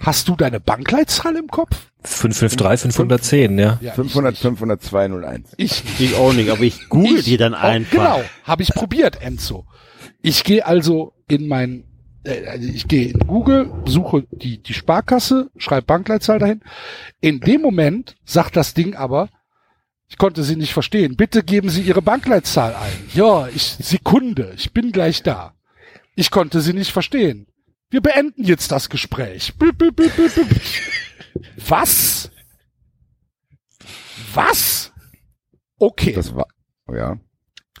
Hast 0.00 0.28
du 0.28 0.36
deine 0.36 0.60
Bankleitzahl 0.60 1.36
im 1.36 1.48
Kopf? 1.48 1.76
553, 2.04 2.92
510, 2.92 3.58
ja. 3.58 3.78
Ja, 3.80 3.92
500, 3.94 4.36
500, 4.36 4.82
201. 4.82 5.52
Ich, 5.56 5.82
ich 5.98 6.14
auch 6.16 6.32
nicht, 6.32 6.50
aber 6.50 6.62
ich 6.62 6.88
google 6.88 7.18
Ich 7.18 7.24
die 7.24 7.36
dann 7.36 7.54
einfach. 7.54 7.92
Genau, 7.92 8.22
habe 8.44 8.62
ich 8.62 8.70
probiert, 8.74 9.22
Enzo. 9.22 9.66
Ich 10.20 10.44
gehe 10.44 10.66
also 10.66 11.14
in 11.28 11.48
mein, 11.48 11.84
äh, 12.24 12.46
also 12.46 12.68
ich 12.68 12.88
gehe 12.88 13.08
in 13.08 13.20
Google, 13.20 13.72
suche 13.86 14.26
die, 14.30 14.62
die 14.62 14.74
Sparkasse, 14.74 15.50
schreibe 15.56 15.86
Bankleitzahl 15.86 16.38
dahin. 16.38 16.60
In 17.20 17.40
dem 17.40 17.62
Moment 17.62 18.16
sagt 18.24 18.56
das 18.56 18.74
Ding 18.74 18.94
aber, 18.94 19.30
ich 20.14 20.18
konnte 20.18 20.44
sie 20.44 20.54
nicht 20.54 20.72
verstehen. 20.72 21.16
Bitte 21.16 21.42
geben 21.42 21.70
Sie 21.70 21.82
Ihre 21.82 22.00
Bankleitzahl 22.00 22.76
ein. 22.76 23.10
Ja, 23.14 23.48
ich, 23.48 23.64
Sekunde, 23.80 24.52
ich 24.56 24.72
bin 24.72 24.92
gleich 24.92 25.24
da. 25.24 25.54
Ich 26.14 26.30
konnte 26.30 26.60
sie 26.60 26.72
nicht 26.72 26.92
verstehen. 26.92 27.48
Wir 27.90 28.00
beenden 28.00 28.44
jetzt 28.44 28.70
das 28.70 28.88
Gespräch. 28.88 29.52
Was? 31.66 32.30
Was? 34.34 34.92
Okay. 35.80 36.12
Das 36.12 36.32
war, 36.32 36.46
ja. 36.92 37.18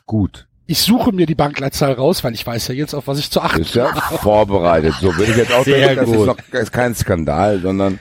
Gut. 0.04 0.48
Ich 0.66 0.80
suche 0.80 1.12
mir 1.12 1.26
die 1.26 1.36
Bankleitzahl 1.36 1.92
raus, 1.92 2.24
weil 2.24 2.34
ich 2.34 2.44
weiß 2.44 2.66
ja 2.66 2.74
jetzt, 2.74 2.94
auf 2.94 3.06
was 3.06 3.20
ich 3.20 3.30
zu 3.30 3.42
achten 3.42 3.62
Ist 3.62 3.76
ja 3.76 3.94
vorbereitet. 3.94 4.96
So 5.00 5.16
würde 5.16 5.30
ich 5.30 5.36
jetzt 5.36 5.52
auch 5.52 5.62
Sehr 5.62 5.86
denken, 5.86 6.04
das 6.04 6.20
ist 6.20 6.26
noch 6.26 6.36
das 6.50 6.62
ist 6.64 6.72
kein 6.72 6.96
Skandal, 6.96 7.60
sondern 7.60 8.00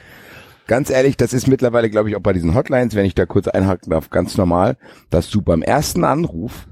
ganz 0.67 0.89
ehrlich, 0.89 1.17
das 1.17 1.33
ist 1.33 1.47
mittlerweile, 1.47 1.89
glaube 1.89 2.09
ich, 2.09 2.15
auch 2.15 2.21
bei 2.21 2.33
diesen 2.33 2.55
Hotlines, 2.55 2.95
wenn 2.95 3.05
ich 3.05 3.15
da 3.15 3.25
kurz 3.25 3.47
einhaken 3.47 3.91
darf, 3.91 4.09
ganz 4.09 4.37
normal, 4.37 4.77
dass 5.09 5.29
du 5.29 5.41
beim 5.41 5.61
ersten 5.61 6.03
Anruf 6.03 6.67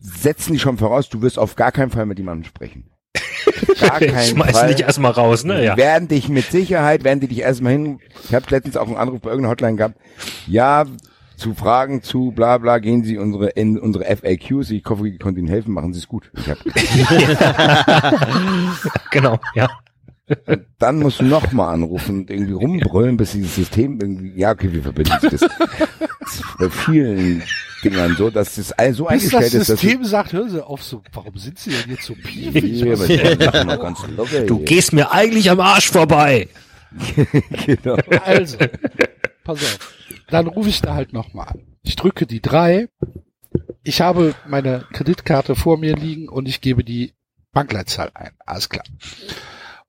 setzen 0.00 0.52
die 0.52 0.58
schon 0.58 0.78
voraus, 0.78 1.08
du 1.08 1.22
wirst 1.22 1.38
auf 1.38 1.56
gar 1.56 1.72
keinen 1.72 1.90
Fall 1.90 2.06
mit 2.06 2.18
jemandem 2.18 2.44
sprechen. 2.44 2.88
Gar 3.80 4.00
keinen 4.00 4.22
Schmeißen 4.22 4.54
Fall. 4.54 4.74
dich 4.74 4.82
erstmal 4.82 5.12
raus, 5.12 5.44
ne? 5.44 5.64
Ja. 5.64 5.76
Werden 5.76 6.08
dich 6.08 6.28
mit 6.28 6.46
Sicherheit, 6.46 7.04
werden 7.04 7.20
die 7.20 7.28
dich 7.28 7.40
erstmal 7.40 7.72
hin. 7.72 7.98
Ich 8.24 8.34
habe 8.34 8.46
letztens 8.48 8.76
auch 8.76 8.86
einen 8.86 8.96
Anruf 8.96 9.20
bei 9.20 9.30
irgendeiner 9.30 9.52
Hotline 9.52 9.76
gehabt. 9.76 9.96
Ja, 10.46 10.84
zu 11.36 11.54
Fragen 11.54 12.02
zu 12.02 12.30
bla 12.30 12.58
bla 12.58 12.78
gehen 12.78 13.04
Sie 13.04 13.18
unsere 13.18 13.48
in 13.50 13.78
unsere 13.78 14.04
FAQs. 14.04 14.70
Ich 14.70 14.84
hoffe, 14.86 15.08
ich 15.08 15.18
konnte 15.18 15.40
Ihnen 15.40 15.48
helfen. 15.48 15.74
Machen 15.74 15.92
Sie 15.92 15.98
es 15.98 16.08
gut. 16.08 16.30
Ich 16.36 16.48
hab, 16.48 16.58
Genau, 19.10 19.38
ja. 19.54 19.68
Dann 20.78 20.98
musst 20.98 21.20
du 21.20 21.24
noch 21.24 21.52
mal 21.52 21.72
anrufen 21.72 22.20
und 22.20 22.30
irgendwie 22.30 22.52
rumbrüllen, 22.52 23.16
bis 23.16 23.32
dieses 23.32 23.54
System 23.54 24.00
irgendwie. 24.00 24.38
Ja, 24.38 24.52
okay, 24.52 24.72
wir 24.72 24.82
verbinden 24.82 25.12
Sie 25.20 25.28
das. 25.28 25.40
das 25.40 26.42
bei 26.58 26.70
vielen 26.70 27.42
Dingern 27.84 28.14
so, 28.16 28.30
dass 28.30 28.56
das 28.56 28.72
all 28.72 28.94
so 28.94 29.06
Bis 29.06 29.24
das 29.24 29.34
eingestellt 29.34 29.62
ist, 29.62 29.70
dass 29.70 29.80
System 29.80 30.04
sagt, 30.04 30.32
hören 30.32 30.50
Sie 30.50 30.64
auf, 30.64 30.82
so, 30.82 31.02
warum 31.12 31.36
sind 31.36 31.58
Sie 31.58 31.70
denn 31.70 31.90
jetzt 31.90 32.04
so 32.04 32.14
piefig? 32.14 32.80
Du 34.46 34.58
gehst 34.60 34.92
mir 34.92 35.12
eigentlich 35.12 35.50
am 35.50 35.60
Arsch 35.60 35.90
vorbei. 35.90 36.48
genau. 37.66 37.96
Also, 38.24 38.58
pass 39.44 39.58
auf. 39.58 39.94
Dann 40.28 40.46
rufe 40.46 40.68
ich 40.68 40.80
da 40.80 40.94
halt 40.94 41.12
nochmal 41.12 41.48
an. 41.48 41.60
Ich 41.82 41.96
drücke 41.96 42.26
die 42.26 42.40
drei. 42.40 42.88
Ich 43.82 44.00
habe 44.00 44.34
meine 44.46 44.86
Kreditkarte 44.92 45.56
vor 45.56 45.76
mir 45.78 45.96
liegen 45.96 46.28
und 46.28 46.48
ich 46.48 46.60
gebe 46.60 46.84
die 46.84 47.12
Bankleitzahl 47.52 48.10
ein. 48.14 48.32
Alles 48.46 48.68
klar. 48.68 48.84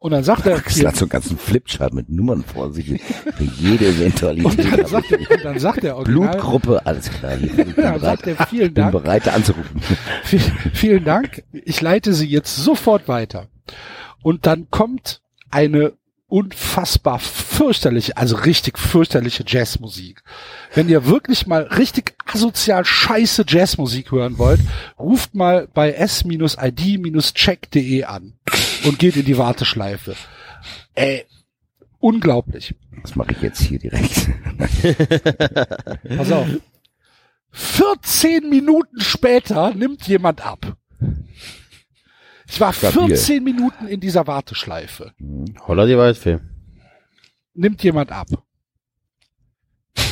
Und 0.03 0.11
dann 0.11 0.25
sagt 0.25 0.45
er, 0.45 0.59
Das 0.65 0.83
hat 0.83 0.97
so 0.97 1.05
einen 1.05 1.09
ganzen 1.11 1.37
Flipchart 1.37 1.93
mit 1.93 2.09
Nummern 2.09 2.43
vor 2.43 2.73
sich. 2.73 2.87
Für 2.87 2.99
jede 3.57 3.87
und 3.87 3.95
Eventualität. 3.95 4.73
dann 4.73 4.85
sagt 4.85 5.09
er, 5.13 5.19
und 5.19 5.45
dann 5.45 5.59
sagt 5.59 5.83
der 5.83 5.95
Original, 5.95 6.31
Blutgruppe, 6.31 6.85
alles 6.85 7.09
klar. 7.09 7.37
Ich 7.41 7.53
bin 7.53 7.73
bereit, 7.73 8.01
sagt 8.01 8.27
er, 8.27 8.35
vielen 8.47 8.73
bin 8.73 8.83
Dank. 8.83 8.91
bereit 8.91 9.29
anzurufen. 9.29 9.81
Vi- 10.29 10.41
Vielen 10.73 11.05
Dank. 11.05 11.43
Ich 11.53 11.79
leite 11.79 12.13
Sie 12.13 12.27
jetzt 12.27 12.53
sofort 12.57 13.07
weiter. 13.07 13.47
Und 14.21 14.45
dann 14.45 14.67
kommt 14.69 15.21
eine 15.51 15.93
unfassbar 16.27 17.19
fürchterliche, 17.19 18.17
also 18.17 18.35
richtig 18.35 18.77
fürchterliche 18.79 19.45
Jazzmusik. 19.47 20.21
Wenn 20.73 20.89
ihr 20.89 21.05
wirklich 21.05 21.47
mal 21.47 21.61
richtig 21.63 22.13
asozial 22.25 22.83
scheiße 22.83 23.45
Jazzmusik 23.47 24.11
hören 24.11 24.37
wollt, 24.37 24.59
ruft 24.99 25.33
mal 25.33 25.69
bei 25.73 25.93
s-id-check.de 25.93 28.03
an 28.03 28.33
und 28.85 28.99
geht 28.99 29.15
in 29.15 29.25
die 29.25 29.37
Warteschleife. 29.37 30.15
Ey, 30.95 31.25
unglaublich. 31.99 32.75
Das 33.01 33.15
mache 33.15 33.31
ich 33.33 33.41
jetzt 33.41 33.61
hier 33.61 33.79
direkt. 33.79 34.29
Pass 36.17 36.31
auf. 36.31 36.47
14 37.51 38.49
Minuten 38.49 38.99
später 39.01 39.73
nimmt 39.73 40.07
jemand 40.07 40.45
ab. 40.45 40.77
Ich 42.47 42.59
war 42.59 42.73
Stabil. 42.73 43.07
14 43.07 43.43
Minuten 43.43 43.87
in 43.87 43.99
dieser 43.99 44.27
Warteschleife. 44.27 45.13
Holla 45.67 45.85
die 45.85 45.97
Waldfee. 45.97 46.39
Nimmt 47.53 47.83
jemand 47.83 48.11
ab. 48.11 48.27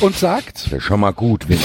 Und 0.00 0.16
sagt, 0.16 0.66
Das 0.66 0.72
ist 0.72 0.84
schon 0.84 1.00
mal 1.00 1.12
gut. 1.12 1.48
Wenn, 1.48 1.58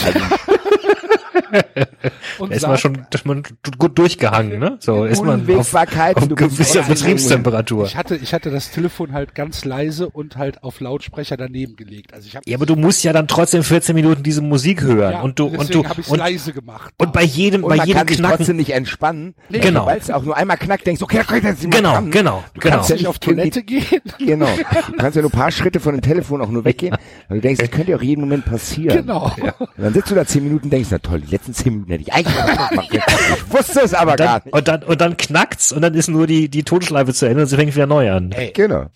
und 2.40 2.52
Da 2.52 2.56
ist 2.56 2.68
man 2.68 2.78
schon 2.78 3.06
ist 3.14 3.26
man 3.26 3.44
gut 3.78 3.98
durchgehangen, 3.98 4.60
ne? 4.60 4.78
So 4.80 5.06
ist 5.06 5.24
man 5.24 5.50
auf, 5.58 5.74
auf 5.74 6.28
du 6.28 6.36
bist 6.36 6.58
gewisser 6.58 6.84
Betriebstemperatur. 6.84 7.86
ich 7.86 7.96
hatte, 7.96 8.16
ich 8.16 8.34
hatte 8.34 8.52
das 8.52 8.72
Telefon 8.72 9.14
halt 9.14 9.36
ganz 9.36 9.66
leise 9.66 10.10
und 10.10 10.38
halt 10.38 10.64
auf 10.64 10.80
Lautsprecher 10.80 11.38
daneben 11.38 11.76
gelegt. 11.76 12.14
Also 12.14 12.28
ich 12.28 12.36
habe 12.36 12.50
Ja, 12.50 12.58
aber 12.58 12.66
du 12.66 12.76
musst 12.76 13.04
ja 13.04 13.14
dann 13.14 13.28
trotzdem 13.28 13.64
14 13.64 13.96
Minuten 13.96 14.24
diese 14.24 14.42
Musik 14.42 14.82
hören 14.82 15.22
und 15.22 15.40
du 15.40 15.48
und 15.48 15.74
du 15.74 15.84
ich 15.98 16.10
und, 16.10 16.18
leise 16.18 16.54
gemacht. 16.54 16.94
und 16.98 17.14
bei 17.14 17.24
jedem 17.24 17.64
Und 17.64 17.70
bei 17.70 17.78
man 17.78 17.88
jedem 17.88 17.98
kann 18.00 18.08
Knacken 18.08 18.38
trotzdem 18.38 18.58
nicht 18.58 18.72
entspannen. 18.72 19.36
Genau. 19.50 19.86
Weil 19.86 19.98
es 20.00 20.12
auch 20.12 20.24
nur 20.24 20.36
einmal 20.36 20.58
knackt, 20.58 20.86
denkst 20.88 21.02
okay, 21.02 21.22
okay, 21.22 21.42
jetzt 21.44 21.62
sind 21.62 21.74
wir 21.74 21.80
genau 21.80 21.94
dran. 21.94 22.12
genau 22.12 22.44
Du 22.54 22.60
genau 22.62 22.76
kannst 22.76 22.90
ja 22.90 22.96
nicht 22.96 23.08
auf 23.08 23.20
Toilette 23.20 23.64
gehen. 23.64 23.86
Genau. 24.20 24.48
Du 24.88 24.94
kannst 24.98 25.16
ja 25.16 25.22
nur 25.22 25.32
ein 25.32 25.38
paar 25.38 25.52
Schritte 25.52 25.80
von 25.80 25.94
dem 25.94 26.02
Telefon 26.02 26.42
auch 26.42 26.50
nur 26.50 26.66
weggehen. 26.66 26.96
Weil 27.28 27.38
du 27.38 27.42
denkst, 27.42 27.62
das 27.62 27.72
könnte 27.72 27.92
ja 27.92 27.98
auch 27.98 28.02
jeden 28.02 28.22
Moment 28.22 28.46
passieren. 28.46 28.98
Genau. 29.06 29.32
Und 29.60 29.70
dann 29.78 29.94
sitzt 29.94 30.12
du 30.12 30.16
da 30.16 30.26
zehn 30.26 30.44
Minuten 30.44 30.66
und 30.66 30.72
denkst, 30.72 30.90
na 30.92 30.98
toll, 31.00 31.22
die 31.28 31.32
letzten 31.32 31.54
zehn 31.54 31.74
Minuten 31.74 31.92
hätte 31.92 32.04
ich 32.04 32.14
eigentlich 32.14 32.36
gemacht. 32.36 32.74
Ich 32.92 33.54
wusste 33.54 33.82
es 33.82 33.94
aber 33.94 34.16
gar 34.16 34.40
dann, 34.40 34.42
nicht. 34.46 34.54
und 34.56 34.68
dann 34.68 34.84
und 34.84 35.02
dann 35.02 35.18
knackt's 35.18 35.72
und 35.72 35.82
dann 35.82 35.94
ist 35.94 36.08
nur 36.10 36.26
die 36.28 36.50
die 36.50 36.64
Tonschleife 36.64 37.14
zu 37.14 37.26
Ende 37.28 37.42
und 37.44 37.48
sie 37.48 37.56
fängt 37.56 37.76
wieder 37.76 37.88
neu 37.88 38.12
an. 38.12 38.32
Ey, 38.32 38.52
Genau. 38.54 38.88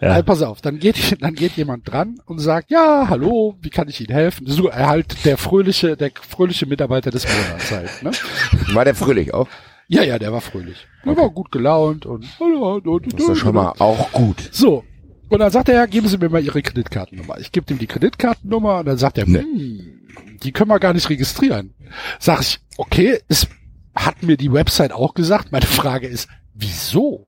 Äh, 0.00 0.22
pass 0.22 0.42
auf, 0.42 0.60
dann 0.60 0.78
geht, 0.78 1.16
dann 1.22 1.34
geht 1.34 1.56
jemand 1.56 1.90
dran 1.90 2.20
und 2.26 2.38
sagt, 2.38 2.70
ja, 2.70 3.06
hallo, 3.08 3.56
wie 3.60 3.70
kann 3.70 3.88
ich 3.88 4.00
Ihnen 4.00 4.12
helfen? 4.14 4.46
So, 4.46 4.68
er 4.68 4.86
halt 4.88 5.24
der 5.24 5.36
fröhliche, 5.36 5.96
der 5.96 6.12
fröhliche 6.28 6.66
Mitarbeiter 6.66 7.10
des 7.10 7.26
Monats 7.26 7.72
halt, 7.72 8.02
ne? 8.04 8.12
War 8.74 8.84
der 8.84 8.94
fröhlich 8.94 9.34
auch? 9.34 9.48
Ja, 9.88 10.04
ja, 10.04 10.18
der 10.20 10.32
war 10.32 10.40
fröhlich. 10.40 10.86
Der 11.04 11.16
war 11.16 11.30
gut 11.30 11.50
gelaunt 11.50 12.06
und, 12.06 12.24
Das 12.24 13.20
ist 13.20 13.28
doch 13.28 13.34
schon 13.34 13.54
mal 13.56 13.72
auch 13.78 14.12
gut. 14.12 14.36
so. 14.52 14.84
Und 15.30 15.40
dann 15.40 15.50
sagt 15.50 15.68
er, 15.68 15.74
ja, 15.74 15.86
geben 15.86 16.06
Sie 16.06 16.16
mir 16.18 16.28
mal 16.28 16.44
Ihre 16.44 16.62
Kreditkartennummer. 16.62 17.38
Ich 17.40 17.50
gebe 17.50 17.72
ihm 17.72 17.78
die 17.78 17.86
Kreditkartennummer 17.86 18.78
und 18.78 18.86
dann 18.86 18.98
sagt 18.98 19.18
er, 19.18 19.26
Nee. 19.26 19.40
hm, 19.40 19.97
die 20.42 20.52
können 20.52 20.70
wir 20.70 20.78
gar 20.78 20.92
nicht 20.92 21.08
registrieren. 21.08 21.74
Sag 22.18 22.40
ich, 22.40 22.60
okay, 22.76 23.20
es 23.28 23.46
hat 23.94 24.22
mir 24.22 24.36
die 24.36 24.52
Website 24.52 24.92
auch 24.92 25.14
gesagt. 25.14 25.52
Meine 25.52 25.66
Frage 25.66 26.06
ist, 26.06 26.28
wieso? 26.54 27.26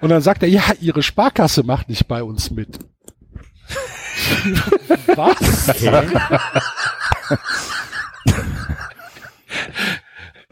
Und 0.00 0.08
dann 0.10 0.22
sagt 0.22 0.42
er, 0.42 0.48
ja, 0.48 0.62
Ihre 0.80 1.02
Sparkasse 1.02 1.62
macht 1.62 1.88
nicht 1.88 2.08
bei 2.08 2.22
uns 2.22 2.50
mit. 2.50 2.78
Was? 5.16 5.68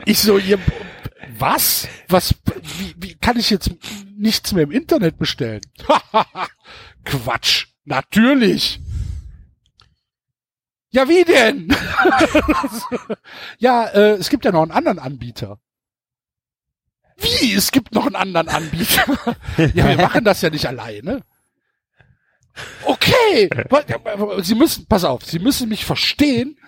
ich 0.05 0.21
so, 0.21 0.39
ihr, 0.39 0.59
was? 1.39 1.89
Was, 2.09 2.35
wie, 2.79 2.95
wie 2.97 3.15
kann 3.15 3.39
ich 3.39 3.51
jetzt 3.51 3.71
nichts 4.17 4.53
mehr 4.53 4.65
im 4.65 4.71
Internet 4.71 5.19
bestellen? 5.19 5.61
Quatsch. 7.05 7.67
Natürlich. 7.85 8.81
Ja, 10.91 11.09
wie 11.09 11.25
denn? 11.25 11.69
ja, 13.59 13.85
äh, 13.87 14.13
es 14.13 14.31
gibt 14.31 14.45
ja 14.45 14.53
noch 14.53 14.63
einen 14.63 14.71
anderen 14.71 14.99
Anbieter. 14.99 15.59
Wie? 17.19 17.53
Es 17.53 17.73
gibt 17.73 17.95
noch 17.95 18.07
einen 18.07 18.17
anderen 18.17 18.49
Anbieter. 18.49 19.05
ja, 19.75 19.89
wir 19.89 19.97
machen 19.97 20.25
das 20.25 20.41
ja 20.41 20.51
nicht 20.51 20.67
alleine. 20.67 21.23
Okay. 22.85 23.51
Sie 24.43 24.55
müssen, 24.55 24.87
pass 24.87 25.05
auf, 25.05 25.25
Sie 25.25 25.39
müssen 25.39 25.69
mich 25.69 25.85
verstehen. 25.85 26.59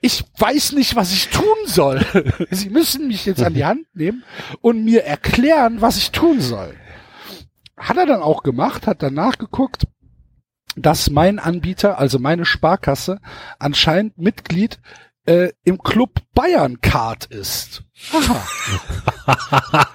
Ich 0.00 0.24
weiß 0.38 0.72
nicht, 0.72 0.96
was 0.96 1.12
ich 1.12 1.28
tun 1.28 1.44
soll. 1.66 2.04
Sie 2.50 2.68
müssen 2.68 3.08
mich 3.08 3.24
jetzt 3.24 3.42
an 3.42 3.54
die 3.54 3.64
Hand 3.64 3.86
nehmen 3.94 4.24
und 4.60 4.84
mir 4.84 5.04
erklären, 5.04 5.80
was 5.80 5.96
ich 5.96 6.10
tun 6.10 6.40
soll. 6.40 6.76
Hat 7.76 7.96
er 7.96 8.06
dann 8.06 8.22
auch 8.22 8.42
gemacht, 8.42 8.86
hat 8.86 9.02
dann 9.02 9.14
nachgeguckt, 9.14 9.86
dass 10.76 11.10
mein 11.10 11.38
Anbieter, 11.38 11.98
also 11.98 12.18
meine 12.18 12.44
Sparkasse, 12.44 13.20
anscheinend 13.58 14.18
Mitglied 14.18 14.80
äh, 15.26 15.52
im 15.64 15.78
Club 15.78 16.20
Bayern 16.34 16.80
Card 16.80 17.26
ist. 17.26 17.82
Aha. 18.12 18.46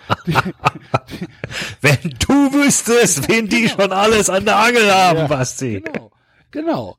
Wenn 1.82 2.16
du 2.20 2.54
wüsstest, 2.54 3.28
wen 3.30 3.48
die 3.48 3.70
schon 3.70 3.92
alles 3.92 4.30
an 4.30 4.46
der 4.46 4.58
Angel 4.58 4.92
haben, 4.92 5.20
Ja, 5.20 5.28
Basti. 5.28 5.82
Genau, 5.82 6.12
genau. 6.52 6.98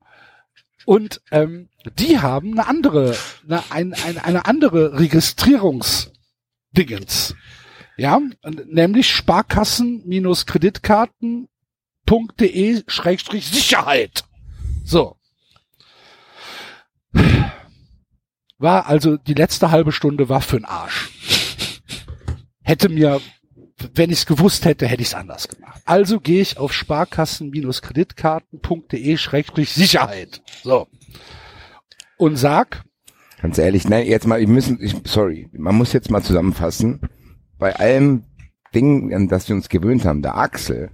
Und 0.85 1.21
ähm, 1.31 1.69
die 1.99 2.21
haben 2.21 2.53
eine 2.53 2.69
andere, 2.69 3.17
eine, 3.49 3.63
ein, 3.71 3.95
ein, 3.95 4.19
eine 4.19 4.45
andere 4.47 4.99
Registrierungsdingens. 4.99 7.35
Ja, 7.97 8.21
nämlich 8.67 9.15
Sparkassen-Kreditkarten.de 9.15 11.11
Schrägstrich 11.11 11.50
Sicherheit. 13.47 14.25
So. 14.85 15.17
War 18.59 18.87
also 18.87 19.17
die 19.17 19.35
letzte 19.35 19.71
halbe 19.71 19.93
Stunde 19.93 20.29
war 20.29 20.41
für'n 20.41 20.65
Arsch. 20.65 21.09
Hätte 22.63 22.89
mir, 22.89 23.21
wenn 23.95 24.11
ich's 24.11 24.27
gewusst 24.27 24.65
hätte, 24.65 24.89
hätte 24.89 25.03
ich's 25.03 25.15
anders 25.15 25.47
gemacht. 25.47 25.81
Also 25.85 26.19
gehe 26.19 26.43
ich 26.43 26.59
auf 26.59 26.73
sparkassen-kreditkarten.de 26.73 29.17
Schrägstrich 29.17 29.73
Sicherheit. 29.73 30.43
So. 30.65 30.89
Und 32.19 32.35
sag, 32.37 32.83
Ganz 33.41 33.57
ehrlich, 33.57 33.89
nein, 33.89 34.07
jetzt 34.07 34.27
mal, 34.27 34.41
wir 34.41 34.49
müssen, 34.49 34.83
ich, 34.83 34.97
sorry, 35.05 35.49
man 35.53 35.77
muss 35.77 35.93
jetzt 35.93 36.11
mal 36.11 36.23
zusammenfassen. 36.23 37.03
Bei 37.57 37.77
allem 37.77 38.25
Ding, 38.75 39.15
an 39.15 39.29
das 39.29 39.49
wir 39.49 39.55
uns 39.55 39.69
gewöhnt 39.69 40.05
haben, 40.05 40.23
der 40.23 40.37
Axel 40.37 40.91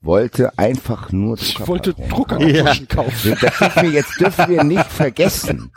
wollte 0.00 0.58
einfach 0.58 1.12
nur 1.12 1.38
ich 1.38 1.66
wollte. 1.66 1.94
Druckerkartuschen 1.94 2.88
kaufen. 2.88 3.36
Das 3.40 3.58
dürfen 3.58 3.82
wir, 3.82 3.90
jetzt 3.90 4.20
dürfen 4.20 4.48
wir 4.48 4.64
nicht 4.64 4.86
vergessen, 4.86 5.72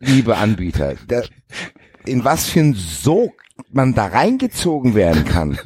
liebe 0.00 0.36
Anbieter, 0.36 0.94
da, 1.06 1.22
in 2.04 2.24
was 2.24 2.46
für 2.46 2.60
ein 2.60 2.74
Sog 2.74 3.32
man 3.70 3.94
da 3.94 4.06
reingezogen 4.06 4.94
werden 4.94 5.24
kann. 5.24 5.58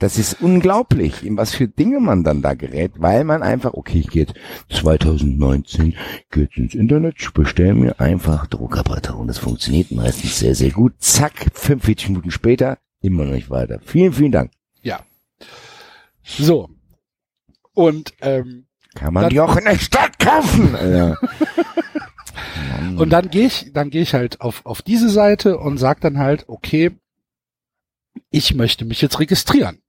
Das 0.00 0.16
ist 0.16 0.40
unglaublich, 0.40 1.26
in 1.26 1.36
was 1.36 1.54
für 1.54 1.66
Dinge 1.66 1.98
man 1.98 2.22
dann 2.22 2.40
da 2.40 2.54
gerät, 2.54 2.92
weil 2.98 3.24
man 3.24 3.42
einfach, 3.42 3.74
okay, 3.74 3.98
ich 3.98 4.08
gehe 4.08 4.26
jetzt 4.26 4.34
2019, 4.80 5.96
gehe 6.30 6.44
jetzt 6.44 6.56
ins 6.56 6.74
Internet, 6.74 7.16
ich 7.18 7.30
bestelle 7.32 7.74
mir 7.74 7.98
einfach 7.98 8.46
Druckerpatronen. 8.46 9.26
Das 9.26 9.38
funktioniert 9.38 9.90
meistens 9.90 10.38
sehr, 10.38 10.54
sehr 10.54 10.70
gut. 10.70 10.94
Zack, 10.98 11.50
45 11.52 12.10
Minuten 12.10 12.30
später, 12.30 12.78
immer 13.00 13.24
noch 13.24 13.32
nicht 13.32 13.50
weiter. 13.50 13.80
Vielen, 13.84 14.12
vielen 14.12 14.30
Dank. 14.30 14.52
Ja. 14.82 15.00
So. 16.36 16.68
Und 17.74 18.12
ähm, 18.20 18.66
Kann 18.94 19.14
man 19.14 19.24
Dann- 19.24 19.30
die 19.30 19.40
auch 19.40 19.56
in 19.56 19.64
der 19.64 19.78
Stadt 19.78 20.18
kaufen? 20.18 20.74
Alter. 20.76 21.18
Und 22.96 23.10
dann 23.10 23.30
gehe 23.30 23.46
ich, 23.46 23.72
dann 23.72 23.90
gehe 23.90 24.02
ich 24.02 24.14
halt 24.14 24.40
auf, 24.40 24.64
auf 24.66 24.82
diese 24.82 25.08
Seite 25.08 25.58
und 25.58 25.78
sag 25.78 26.00
dann 26.00 26.18
halt, 26.18 26.48
okay, 26.48 26.90
ich 28.30 28.54
möchte 28.54 28.84
mich 28.84 29.00
jetzt 29.00 29.20
registrieren. 29.20 29.80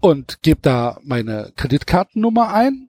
Und 0.00 0.42
gebe 0.42 0.60
da 0.60 0.98
meine 1.02 1.52
Kreditkartennummer 1.56 2.52
ein. 2.52 2.88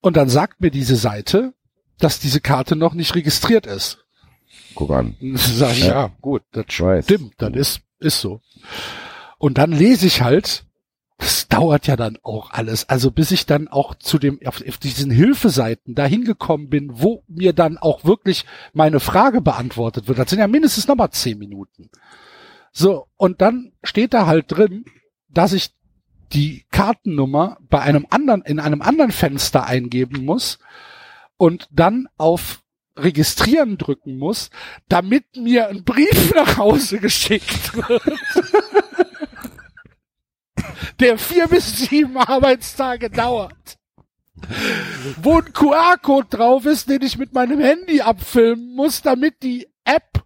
Und 0.00 0.16
dann 0.16 0.28
sagt 0.28 0.60
mir 0.60 0.70
diese 0.70 0.96
Seite, 0.96 1.54
dass 1.98 2.18
diese 2.20 2.40
Karte 2.40 2.76
noch 2.76 2.94
nicht 2.94 3.14
registriert 3.14 3.66
ist. 3.66 4.04
Guck 4.74 4.90
an. 4.90 5.16
Sag 5.34 5.72
ich, 5.72 5.86
ja, 5.86 6.10
gut, 6.20 6.42
das 6.52 6.66
stimmt, 6.68 7.34
das 7.38 7.52
ist, 7.54 7.80
ist 7.98 8.20
so. 8.20 8.40
Und 9.38 9.58
dann 9.58 9.72
lese 9.72 10.06
ich 10.06 10.22
halt, 10.22 10.64
das 11.18 11.48
dauert 11.48 11.88
ja 11.88 11.96
dann 11.96 12.16
auch 12.22 12.50
alles, 12.50 12.88
also 12.88 13.10
bis 13.10 13.32
ich 13.32 13.44
dann 13.44 13.66
auch 13.66 13.96
zu 13.96 14.18
dem, 14.18 14.38
auf, 14.46 14.62
auf 14.66 14.78
diesen 14.78 15.10
Hilfeseiten 15.10 15.96
dahin 15.96 16.24
gekommen 16.24 16.70
bin, 16.70 16.90
wo 16.92 17.24
mir 17.26 17.52
dann 17.52 17.76
auch 17.76 18.04
wirklich 18.04 18.46
meine 18.72 19.00
Frage 19.00 19.40
beantwortet 19.40 20.06
wird. 20.06 20.18
Das 20.18 20.30
sind 20.30 20.38
ja 20.38 20.46
mindestens 20.46 20.86
nochmal 20.86 21.10
zehn 21.10 21.38
Minuten. 21.38 21.90
So, 22.70 23.08
und 23.16 23.40
dann 23.40 23.72
steht 23.82 24.14
da 24.14 24.26
halt 24.26 24.46
drin, 24.48 24.84
dass 25.28 25.52
ich 25.52 25.72
die 26.32 26.64
Kartennummer 26.70 27.58
bei 27.68 27.80
einem 27.80 28.06
anderen, 28.10 28.42
in 28.42 28.60
einem 28.60 28.80
anderen 28.80 29.10
Fenster 29.10 29.66
eingeben 29.66 30.24
muss 30.24 30.60
und 31.36 31.68
dann 31.72 32.08
auf 32.16 32.62
registrieren 32.96 33.76
drücken 33.78 34.18
muss, 34.18 34.50
damit 34.88 35.24
mir 35.36 35.68
ein 35.68 35.82
Brief 35.84 36.32
nach 36.34 36.58
Hause 36.58 36.98
geschickt 36.98 37.74
wird. 37.74 38.02
Der 41.00 41.18
vier 41.18 41.46
bis 41.48 41.76
sieben 41.88 42.16
Arbeitstage 42.16 43.10
dauert. 43.10 43.76
Wo 45.22 45.38
ein 45.38 45.52
QR-Code 45.52 46.28
drauf 46.30 46.64
ist, 46.64 46.88
den 46.88 47.02
ich 47.02 47.18
mit 47.18 47.32
meinem 47.32 47.60
Handy 47.60 48.00
abfilmen 48.00 48.74
muss, 48.76 49.02
damit 49.02 49.42
die 49.42 49.66
App 49.84 50.22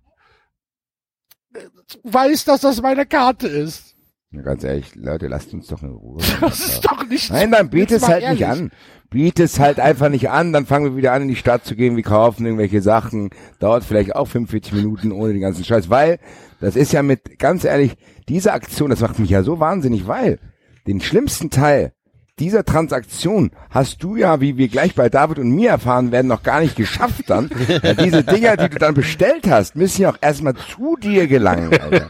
weiß, 2.02 2.44
dass 2.44 2.60
das 2.60 2.82
meine 2.82 3.06
Karte 3.06 3.48
ist. 3.48 3.94
Na, 4.30 4.42
ganz 4.42 4.64
ehrlich, 4.64 4.94
Leute, 4.94 5.26
lasst 5.28 5.52
uns 5.52 5.66
doch 5.66 5.82
in 5.82 5.90
Ruhe. 5.90 6.22
Das 6.40 6.60
ist 6.60 6.80
doch 6.84 7.06
nicht 7.06 7.30
Nein, 7.30 7.50
dann 7.50 7.68
biet 7.68 7.90
Jetzt 7.90 8.02
es 8.02 8.08
halt 8.08 8.28
nicht 8.30 8.40
ehrlich. 8.40 8.46
an. 8.46 8.70
Biet 9.10 9.38
es 9.40 9.58
halt 9.60 9.78
einfach 9.78 10.08
nicht 10.08 10.30
an, 10.30 10.54
dann 10.54 10.64
fangen 10.64 10.86
wir 10.86 10.96
wieder 10.96 11.12
an, 11.12 11.22
in 11.22 11.28
die 11.28 11.36
Stadt 11.36 11.66
zu 11.66 11.76
gehen, 11.76 11.96
wir 11.96 12.02
kaufen 12.02 12.46
irgendwelche 12.46 12.80
Sachen. 12.80 13.28
Dauert 13.58 13.84
vielleicht 13.84 14.16
auch 14.16 14.26
45 14.26 14.72
Minuten 14.72 15.12
ohne 15.12 15.34
den 15.34 15.42
ganzen 15.42 15.64
Scheiß, 15.64 15.90
weil 15.90 16.18
das 16.60 16.76
ist 16.76 16.92
ja 16.92 17.02
mit, 17.02 17.38
ganz 17.38 17.64
ehrlich, 17.64 17.92
diese 18.32 18.54
Aktion, 18.54 18.88
das 18.88 19.00
macht 19.00 19.18
mich 19.18 19.28
ja 19.28 19.42
so 19.42 19.60
wahnsinnig, 19.60 20.06
weil 20.06 20.38
den 20.86 21.02
schlimmsten 21.02 21.50
Teil 21.50 21.92
dieser 22.38 22.64
Transaktion 22.64 23.50
hast 23.68 24.02
du 24.02 24.16
ja, 24.16 24.40
wie 24.40 24.56
wir 24.56 24.68
gleich 24.68 24.94
bei 24.94 25.10
David 25.10 25.38
und 25.38 25.50
mir 25.50 25.68
erfahren 25.68 26.12
werden, 26.12 26.28
noch 26.28 26.42
gar 26.42 26.60
nicht 26.60 26.74
geschafft 26.74 27.24
dann. 27.26 27.50
Ja, 27.82 27.92
diese 27.92 28.24
Dinger, 28.24 28.56
die 28.56 28.70
du 28.70 28.78
dann 28.78 28.94
bestellt 28.94 29.46
hast, 29.50 29.76
müssen 29.76 30.00
ja 30.00 30.10
auch 30.10 30.16
erstmal 30.22 30.54
zu 30.54 30.96
dir 30.96 31.26
gelangen, 31.26 31.78
Alter. 31.78 32.08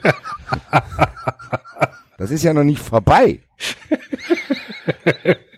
Das 2.19 2.31
ist 2.31 2.45
ja 2.45 2.55
noch 2.55 2.63
nicht 2.63 2.79
vorbei. 2.79 3.41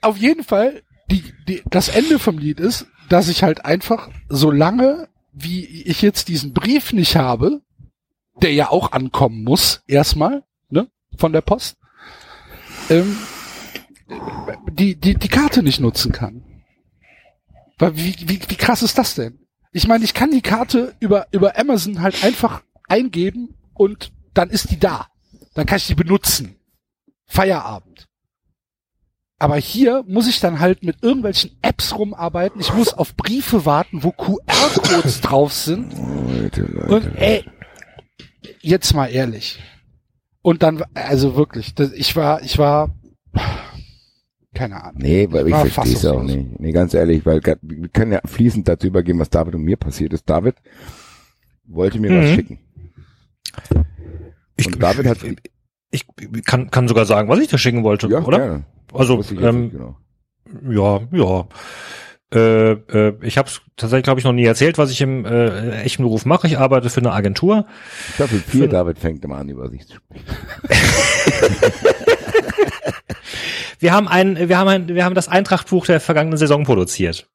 auf 0.01 0.16
jeden 0.16 0.45
Fall, 0.45 0.81
die, 1.11 1.24
die, 1.47 1.62
das 1.66 1.89
Ende 1.89 2.19
vom 2.19 2.39
Lied 2.39 2.59
ist, 2.59 2.86
dass 3.11 3.28
ich 3.28 3.43
halt 3.43 3.66
einfach, 3.66 4.09
solange 4.31 5.09
wie 5.35 5.66
ich 5.82 6.01
jetzt 6.01 6.28
diesen 6.28 6.55
Brief 6.55 6.95
nicht 6.95 7.16
habe, 7.16 7.61
der 8.41 8.55
ja 8.55 8.70
auch 8.70 8.93
ankommen 8.93 9.45
muss, 9.45 9.82
erstmal, 9.86 10.43
von 11.19 11.32
der 11.32 11.41
Post, 11.41 11.77
ähm, 12.91 13.16
die, 14.70 14.97
die, 14.97 15.15
die 15.15 15.28
Karte 15.28 15.62
nicht 15.62 15.81
nutzen 15.81 16.12
kann. 16.12 16.45
Weil 17.78 17.97
Wie, 17.97 18.15
wie, 18.20 18.41
wie 18.49 18.57
krass 18.57 18.82
ist 18.82 18.99
das 18.99 19.15
denn? 19.15 19.39
Ich 19.73 19.89
meine, 19.89 20.05
ich 20.05 20.15
kann 20.15 20.31
die 20.31 20.43
Karte 20.43 20.95
über, 21.01 21.27
über 21.32 21.59
Amazon 21.59 22.01
halt 22.01 22.23
einfach 22.23 22.62
eingeben 22.89 23.57
und 23.73 24.12
dann 24.32 24.51
ist 24.51 24.70
die 24.70 24.78
da. 24.78 25.09
Dann 25.55 25.66
kann 25.66 25.78
ich 25.78 25.86
die 25.86 25.95
benutzen. 25.95 26.57
Feierabend. 27.27 28.07
Aber 29.39 29.57
hier 29.57 30.05
muss 30.07 30.28
ich 30.28 30.41
dann 30.41 30.61
halt 30.61 30.85
mit 30.85 31.03
irgendwelchen 31.03 31.59
Apps 31.61 31.95
rumarbeiten. 31.97 32.61
Ich 32.61 32.73
muss 32.73 32.95
auf 32.95 33.16
Briefe 33.16 33.66
warten, 33.66 34.05
wo 34.05 34.12
QR-Codes 34.12 35.20
drauf 35.20 35.53
sind. 35.53 35.93
Leute, 36.28 36.62
Leute. 36.62 36.95
Und 36.95 37.16
ey, 37.16 37.45
jetzt 38.61 38.95
mal 38.95 39.07
ehrlich. 39.09 39.61
Und 40.45 40.62
dann, 40.62 40.83
also 40.93 41.37
wirklich, 41.37 41.75
das, 41.75 41.91
ich 41.95 42.15
war, 42.16 42.43
ich 42.43 42.59
war, 42.59 42.95
keine 44.53 44.85
Ahnung. 44.85 45.01
Nee, 45.01 45.27
weil 45.31 45.47
ich 45.47 45.55
War 45.55 45.65
verstehe 45.65 45.97
es 45.97 46.05
auch 46.05 46.23
nicht. 46.23 46.61
Nee, 46.61 46.71
ganz 46.73 46.93
ehrlich, 46.93 47.25
weil 47.25 47.41
wir 47.62 47.89
können 47.89 48.12
ja 48.12 48.21
fließend 48.27 48.69
dazu 48.69 48.87
übergehen, 48.89 49.19
was 49.19 49.31
David 49.31 49.55
und 49.55 49.62
mir 49.62 49.79
passiert 49.79 50.12
ist. 50.12 50.29
David 50.29 50.57
wollte 51.65 51.99
mir 51.99 52.11
was 52.11 52.31
Mhm. 52.31 52.35
schicken. 52.35 52.59
Ich, 54.57 54.66
Und 54.66 54.83
David 54.83 55.07
hat, 55.07 55.19
ich 55.91 56.07
kann, 56.45 56.71
kann 56.71 56.89
sogar 56.89 57.07
sagen, 57.07 57.31
was 57.31 57.39
ich 57.39 57.49
da 57.49 57.57
schicken 57.57 57.83
wollte, 57.83 58.09
ja, 58.09 58.21
oder? 58.23 58.39
gerne. 58.39 58.65
Also, 58.93 59.21
ich 59.21 59.31
ähm, 59.33 59.71
genau. 59.71 59.97
ja, 60.69 61.01
ja. 61.11 61.49
Äh, 62.33 62.73
äh, 62.73 63.15
ich 63.23 63.39
habe 63.39 63.49
es 63.49 63.61
tatsächlich, 63.77 64.05
glaube 64.05 64.19
ich, 64.21 64.25
noch 64.25 64.33
nie 64.33 64.45
erzählt, 64.45 64.79
was 64.79 64.91
ich 64.91 65.01
im 65.01 65.25
äh, 65.25 65.83
echten 65.83 66.03
Beruf 66.03 66.25
mache. 66.25 66.47
Ich 66.47 66.59
arbeite 66.59 66.91
für 66.91 67.01
eine 67.01 67.13
Agentur. 67.13 67.67
Staffel 68.15 68.41
4, 68.41 68.63
für- 68.63 68.69
David 68.69 68.99
fängt 68.99 69.25
immer 69.25 69.37
an, 69.37 69.49
über 69.49 69.69
sich 69.71 69.87
zu 69.87 69.95
sprechen. 69.97 70.25
Wir 73.81 73.93
haben 73.93 74.09
ein, 74.09 74.49
wir 74.49 74.57
haben 74.57 74.69
ein, 74.69 74.89
wir 74.89 75.05
haben 75.05 75.15
das 75.15 75.29
Eintrachtbuch 75.29 75.85
der 75.85 76.01
vergangenen 76.01 76.39
Saison 76.39 76.65
produziert. 76.65 77.29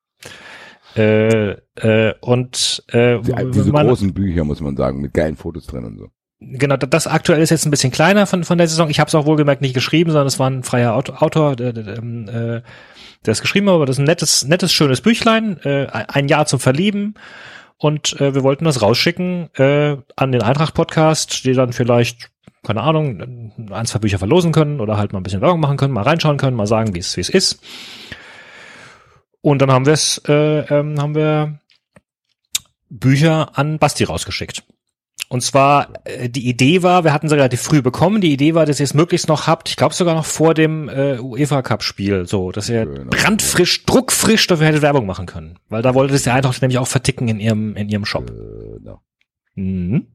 Äh, 0.95 1.51
äh, 1.75 2.13
und 2.21 2.83
äh, 2.87 3.19
Die, 3.19 3.33
diese 3.51 3.71
man- 3.71 3.85
großen 3.87 4.13
Bücher, 4.13 4.43
muss 4.43 4.59
man 4.59 4.75
sagen, 4.75 5.01
mit 5.01 5.13
geilen 5.13 5.35
Fotos 5.35 5.67
drin 5.67 5.85
und 5.85 5.97
so. 5.99 6.09
Genau, 6.41 6.77
da- 6.77 6.87
das 6.87 7.05
aktuell 7.07 7.41
ist 7.41 7.49
jetzt 7.49 7.65
ein 7.65 7.71
bisschen 7.71 7.91
kleiner 7.91 8.25
von, 8.25 8.43
von 8.43 8.57
der 8.57 8.67
Saison. 8.67 8.89
Ich 8.89 8.99
habe 8.99 9.09
es 9.09 9.15
auch 9.15 9.25
wohlgemerkt 9.25 9.61
nicht 9.61 9.73
geschrieben, 9.73 10.11
sondern 10.11 10.27
es 10.27 10.39
war 10.39 10.49
ein 10.49 10.63
freier 10.63 10.95
Autor, 10.95 11.55
der, 11.55 11.75
ähm, 11.75 12.27
äh, 12.29 12.61
der 13.25 13.31
es 13.33 13.41
geschrieben 13.41 13.67
hat, 13.67 13.75
aber 13.75 13.85
das 13.85 13.97
ist 13.97 13.99
ein 13.99 14.05
nettes, 14.05 14.45
nettes, 14.45 14.71
schönes 14.71 15.01
Büchlein, 15.01 15.57
äh, 15.63 15.87
ein 15.87 16.29
Jahr 16.29 16.45
zum 16.45 16.59
Verlieben. 16.61 17.15
Und 17.77 18.19
äh, 18.19 18.33
wir 18.35 18.43
wollten 18.43 18.65
das 18.65 18.81
rausschicken 18.81 19.49
äh, 19.55 19.97
an 20.15 20.31
den 20.31 20.41
Eintracht-Podcast, 20.41 21.43
die 21.45 21.53
dann 21.53 21.73
vielleicht, 21.73 22.29
keine 22.63 22.81
Ahnung, 22.81 23.51
ein, 23.71 23.85
zwei 23.85 23.99
Bücher 23.99 24.19
verlosen 24.19 24.51
können 24.51 24.79
oder 24.81 24.97
halt 24.97 25.11
mal 25.13 25.19
ein 25.19 25.23
bisschen 25.23 25.41
Werbung 25.41 25.59
machen 25.61 25.77
können, 25.77 25.93
mal 25.93 26.03
reinschauen 26.03 26.37
können, 26.37 26.55
mal 26.57 26.67
sagen, 26.67 26.93
wie 26.95 26.99
es 26.99 27.15
ist. 27.17 27.61
Und 29.41 29.61
dann 29.61 29.71
haben 29.71 29.85
wir 29.85 29.93
äh, 30.27 30.59
ähm, 30.73 30.99
haben 31.01 31.15
wir 31.15 31.59
Bücher 32.89 33.57
an 33.57 33.77
Basti 33.79 34.03
rausgeschickt. 34.03 34.63
Und 35.31 35.41
zwar, 35.43 35.93
äh, 36.05 36.27
die 36.27 36.49
Idee 36.49 36.81
war, 36.81 37.03
wir 37.03 37.13
hatten 37.13 37.29
sie 37.29 37.35
relativ 37.35 37.61
früh 37.61 37.81
bekommen, 37.83 38.19
die 38.19 38.33
Idee 38.33 38.55
war, 38.55 38.65
dass 38.65 38.79
ihr 38.79 38.83
es 38.83 38.95
möglichst 38.95 39.27
noch 39.27 39.45
habt, 39.45 39.69
ich 39.69 39.75
glaube 39.75 39.93
sogar 39.93 40.15
noch 40.15 40.25
vor 40.25 40.55
dem 40.55 40.89
äh, 40.89 41.19
UEFA 41.19 41.61
Cup 41.61 41.83
Spiel, 41.83 42.25
so, 42.25 42.51
dass 42.51 42.67
ihr 42.67 42.85
Genau. 42.87 43.09
brandfrisch, 43.11 43.85
druckfrisch 43.85 44.47
dafür 44.47 44.65
hättet 44.67 44.81
Werbung 44.81 45.05
machen 45.05 45.27
können. 45.27 45.59
Weil 45.69 45.83
da 45.83 45.93
wollte 45.93 46.15
es 46.15 46.23
der 46.23 46.33
Eintracht 46.33 46.61
nämlich 46.63 46.79
auch 46.79 46.87
verticken 46.87 47.27
in 47.27 47.39
ihrem, 47.39 47.75
in 47.75 47.89
ihrem 47.89 48.05
Shop. 48.05 48.25
Genau. 48.79 49.01
Mhm. 49.55 50.07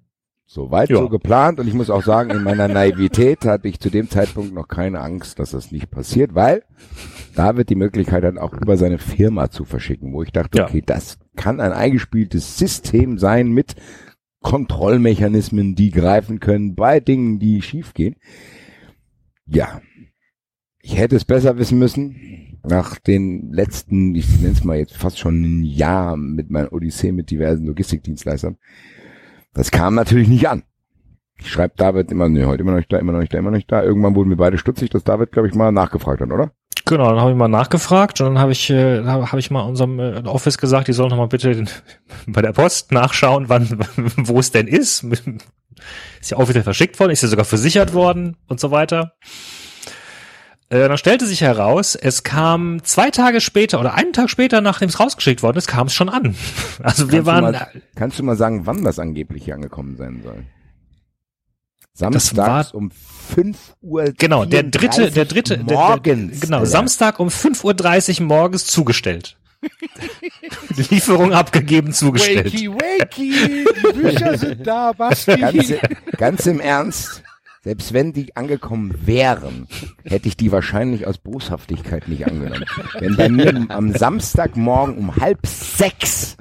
So 0.47 0.71
weit 0.71 0.91
Ja. 0.91 0.97
so 0.99 1.09
geplant 1.09 1.59
und 1.61 1.69
ich 1.69 1.75
muss 1.75 1.91
auch 1.91 2.03
sagen, 2.03 2.31
in 2.31 2.43
meiner 2.43 2.69
Naivität 2.69 3.45
hatte 3.45 3.67
ich 3.69 3.79
zu 3.81 3.91
dem 3.91 4.11
Zeitpunkt 4.11 4.53
noch 4.53 4.69
keine 4.69 5.01
Angst, 5.01 5.39
dass 5.39 5.53
das 5.53 5.71
nicht 5.73 5.91
passiert, 5.91 6.35
weil 6.35 6.65
David 7.37 7.71
die 7.71 7.77
Möglichkeit 7.77 8.25
hat, 8.25 8.37
auch 8.37 8.53
über 8.53 8.77
seine 8.77 8.99
Firma 8.99 9.49
zu 9.51 9.65
verschicken, 9.65 10.13
wo 10.13 10.23
ich 10.25 10.33
dachte, 10.33 10.59
Ja. 10.59 10.65
okay, 10.65 10.83
das 10.85 11.19
kann 11.37 11.61
ein 11.61 11.73
eingespieltes 11.73 12.59
System 12.59 13.19
sein 13.19 13.49
mit 13.53 13.75
Kontrollmechanismen, 14.45 15.75
die 15.75 15.91
greifen 15.91 16.39
können 16.39 16.75
bei 16.75 17.01
Dingen, 17.01 17.39
die 17.39 17.63
schiefgehen. 17.63 18.17
Ja, 19.47 19.81
ich 20.81 20.99
hätte 20.99 21.17
es 21.17 21.25
besser 21.25 21.59
wissen 21.59 21.79
müssen. 21.79 22.61
Nach 22.63 22.99
den 22.99 23.53
letzten, 23.53 24.15
ich 24.15 24.29
nenne 24.41 24.53
es 24.53 24.63
mal 24.63 24.77
jetzt 24.77 24.97
fast 24.97 25.19
schon 25.19 25.43
ein 25.43 25.65
Jahr 25.65 26.17
mit 26.17 26.51
meiner 26.51 26.73
Odyssee 26.73 27.11
mit 27.11 27.31
diversen 27.31 27.67
Logistikdienstleistern. 27.67 28.59
Das 29.55 29.71
kam 29.71 29.95
natürlich 29.95 30.29
nicht 30.29 30.47
an. 30.47 30.63
Ich 31.39 31.49
schreibe 31.49 31.75
David 31.77 32.13
immer, 32.13 32.29
nee, 32.29 32.45
heute 32.45 32.63
immer 32.63 32.73
noch 32.73 32.79
nicht 32.79 32.93
da, 32.93 32.99
immer 32.99 33.13
noch 33.13 33.21
nicht 33.21 33.33
da, 33.33 33.39
immer 33.39 33.51
noch 33.51 33.57
nicht 33.57 33.73
da. 33.73 33.83
Irgendwann 33.83 34.15
wurden 34.15 34.31
wir 34.31 34.37
beide 34.37 34.59
stutzig, 34.59 34.91
dass 34.91 35.05
David, 35.05 35.33
glaube 35.33 35.49
ich, 35.49 35.55
mal 35.55 35.73
nachgefragt 35.73 36.21
hat, 36.21 36.31
oder? 36.31 36.53
Genau, 36.87 37.09
dann 37.09 37.21
habe 37.21 37.31
ich 37.31 37.37
mal 37.37 37.49
nachgefragt 37.49 38.21
und 38.21 38.27
dann 38.35 38.39
habe 38.39 38.53
ich, 38.53 38.69
äh, 38.69 39.05
habe 39.05 39.33
hab 39.33 39.39
ich 39.39 39.51
mal 39.51 39.63
unserem 39.63 39.99
äh, 39.99 40.23
Office 40.27 40.59
gesagt, 40.59 40.89
die 40.89 40.93
sollen 40.93 41.11
noch 41.11 41.17
mal 41.17 41.29
bitte 41.29 41.55
den, 41.55 41.69
bei 42.27 42.43
der 42.43 42.53
Post 42.53 42.93
nachschauen, 42.93 43.49
wann, 43.49 43.81
wo 44.17 44.39
es 44.39 44.51
denn 44.51 44.67
ist. 44.67 45.07
Ist 46.21 46.31
ja 46.31 46.37
offiziell 46.39 46.63
verschickt 46.63 47.01
worden, 47.01 47.11
ist 47.11 47.23
ja 47.23 47.29
sogar 47.29 47.45
versichert 47.45 47.95
worden 47.95 48.37
und 48.47 48.61
so 48.61 48.71
weiter. 48.71 49.15
Äh, 50.71 50.89
dann 50.89 50.97
stellte 50.99 51.27
sich 51.27 51.41
heraus, 51.41 51.95
es 51.95 52.23
kam 52.23 52.83
zwei 52.85 53.11
Tage 53.11 53.41
später 53.41 53.81
oder 53.81 53.95
einen 53.95 54.13
Tag 54.13 54.31
später, 54.31 54.61
nachdem 54.61 54.89
es 54.89 55.01
rausgeschickt 55.01 55.43
worden 55.43 55.59
ist, 55.59 55.67
kam 55.67 55.89
es 55.89 55.95
schon 55.95 56.09
an. 56.09 56.37
Also 56.83 57.11
wir 57.11 57.25
Kannst 57.25 57.27
waren, 57.27 57.45
Du 57.45 57.53
mal, 57.53 57.69
kannst 57.97 58.19
du 58.19 58.23
mal 58.23 58.37
sagen, 58.37 58.67
wann 58.67 58.85
das 58.85 58.99
angeblich 58.99 59.45
hier 59.45 59.55
angekommen 59.55 59.97
sein 59.97 60.21
soll? 60.23 60.45
War- 61.99 62.13
Samstags 62.13 62.73
um 62.73 62.91
5 62.91 63.77
Uhr. 63.83 64.13
genau, 64.19 64.45
der 64.45 64.65
dritte, 64.65 65.11
der 65.11 65.25
dritte, 65.25 65.57
der- 65.59 65.65
der, 65.65 65.77
morgens. 65.77 66.41
genau, 66.41 66.59
Alter. 66.59 66.71
Samstag 66.71 67.21
um 67.21 67.29
5.30 67.29 68.21
Uhr 68.21 68.27
morgens 68.27 68.67
zugestellt. 68.67 69.37
Lieferung 70.91 71.33
abgegeben, 71.33 71.93
zugestellt. 71.93 72.53
Wakey, 72.53 72.69
wakey, 72.71 73.65
die 73.77 73.93
Bücher 74.03 74.39
sind 74.39 74.67
da, 74.67 74.93
Basti. 74.93 75.37
Ganz, 75.37 75.73
ganz 76.19 76.47
im 76.47 76.61
Ernst. 76.61 77.23
Selbst 77.63 77.95
wenn 77.95 78.13
die 78.13 78.37
angekommen 78.37 78.95
wären, 79.07 79.67
hätte 80.05 80.29
ich 80.29 80.37
die 80.37 80.53
wahrscheinlich 80.53 81.07
aus 81.07 81.17
Boshaftigkeit 81.17 82.09
nicht 82.09 82.27
angenommen. 82.27 82.67
Wenn 82.99 83.17
bei 83.17 83.31
mir 83.31 83.65
am 83.71 83.97
Samstagmorgen 83.97 84.99
um 84.99 85.17
halb 85.17 85.47
sechs 85.47 86.37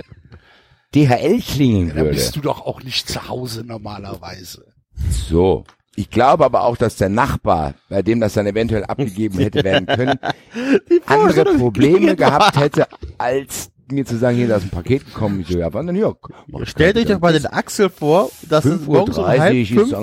DHL 0.93 1.39
klingeln 1.39 1.89
Da 1.89 1.95
würde. 1.95 2.09
bist 2.09 2.35
du 2.35 2.41
doch 2.41 2.65
auch 2.65 2.83
nicht 2.83 3.07
zu 3.07 3.29
Hause 3.29 3.63
normalerweise. 3.65 4.65
So. 5.09 5.63
Ich 5.95 6.09
glaube 6.09 6.43
aber 6.43 6.63
auch, 6.63 6.75
dass 6.75 6.95
der 6.95 7.09
Nachbar, 7.09 7.75
bei 7.87 8.01
dem 8.01 8.19
das 8.19 8.33
dann 8.33 8.47
eventuell 8.47 8.83
abgegeben 8.83 9.37
hätte 9.37 9.63
werden 9.63 9.85
können, 9.85 10.19
andere 11.05 11.45
Probleme 11.55 12.15
gehabt 12.15 12.57
hätte, 12.57 12.87
als 13.19 13.69
mir 13.91 14.05
zu 14.05 14.17
sagen, 14.17 14.37
hier, 14.37 14.47
da 14.47 14.57
ist 14.57 14.63
ein 14.63 14.69
Paket 14.69 15.05
gekommen. 15.05 15.41
Ich 15.41 15.49
so, 15.49 15.59
ja, 15.59 15.71
wann 15.71 15.87
denn? 15.87 16.03
Mach 16.47 16.65
Stellt 16.65 16.97
euch 16.97 17.05
doch 17.05 17.19
mal 17.19 17.33
den 17.33 17.45
Axel 17.45 17.89
vor, 17.89 18.31
dass 18.49 18.65
es 18.65 18.81
5.30 18.81 18.85
morgens 18.85 19.17
um 19.17 19.23
Uhr 19.23 19.29
halb 19.29 19.67
fünf, 19.67 19.93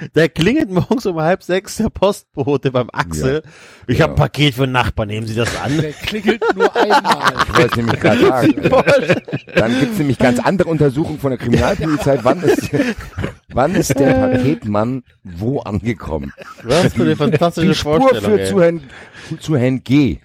es 0.00 0.12
der 0.12 0.28
klingelt 0.28 0.70
morgens 0.70 1.06
um 1.06 1.20
halb 1.20 1.42
sechs 1.42 1.76
der 1.76 1.90
Postbote 1.90 2.70
beim 2.70 2.88
Axel. 2.92 3.42
Ich 3.86 3.98
Ja. 3.98 4.04
habe 4.04 4.14
ein 4.14 4.16
Paket 4.16 4.54
für 4.54 4.62
den 4.66 4.72
Nachbarn, 4.72 5.08
nehmen 5.08 5.26
Sie 5.26 5.34
das 5.34 5.48
an. 5.60 5.76
Der 5.80 5.92
klingelt 5.92 6.42
nur 6.54 6.74
einmal. 6.76 7.32
Ich 7.48 7.54
wollte 7.56 7.70
es 7.70 7.76
nämlich 7.76 8.00
gerade 8.00 8.26
sagen. 8.26 8.54
Dann 9.54 9.80
gibt's 9.80 9.98
nämlich 9.98 10.18
ganz 10.18 10.38
andere 10.38 10.68
Untersuchungen 10.68 11.18
von 11.18 11.30
der 11.30 11.38
Kriminalpolizei. 11.38 12.18
Wann 12.22 12.42
ist, 12.42 12.70
wann 13.48 13.74
ist 13.74 13.98
der 13.98 14.12
Paketmann 14.14 15.02
wo 15.24 15.60
angekommen? 15.60 16.32
Was 16.62 16.92
für 16.94 17.02
eine 17.02 17.16
fantastische 17.16 17.68
Die 17.68 17.74
Spur 17.74 18.00
Vorstellung. 18.00 18.38
ey. 18.38 18.46
zu 18.46 18.60
Herrn, 18.62 18.80
zu 19.40 19.56
Herrn 19.56 19.82
G. 19.84 20.18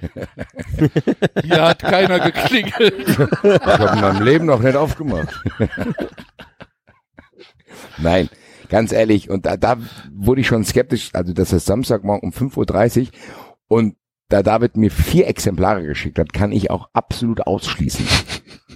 Hier 1.43 1.61
hat 1.61 1.79
keiner 1.79 2.19
geklingelt. 2.19 2.93
Ich 3.07 3.17
habe 3.19 3.93
in 3.95 4.01
meinem 4.01 4.23
Leben 4.23 4.45
noch 4.45 4.59
nicht 4.61 4.75
aufgemacht. 4.75 5.41
Nein, 7.97 8.29
ganz 8.69 8.91
ehrlich, 8.91 9.29
und 9.29 9.45
da, 9.45 9.57
da 9.57 9.77
wurde 10.13 10.41
ich 10.41 10.47
schon 10.47 10.63
skeptisch, 10.63 11.09
also 11.13 11.33
das 11.33 11.53
ist 11.53 11.65
Samstagmorgen 11.65 12.29
um 12.29 12.35
5.30 12.35 13.01
Uhr 13.01 13.07
und 13.67 13.95
da 14.29 14.41
David 14.41 14.75
mir 14.77 14.91
vier 14.91 15.27
Exemplare 15.27 15.85
geschickt 15.85 16.17
hat, 16.17 16.33
kann 16.33 16.51
ich 16.51 16.71
auch 16.71 16.89
absolut 16.93 17.45
ausschließen, 17.45 18.05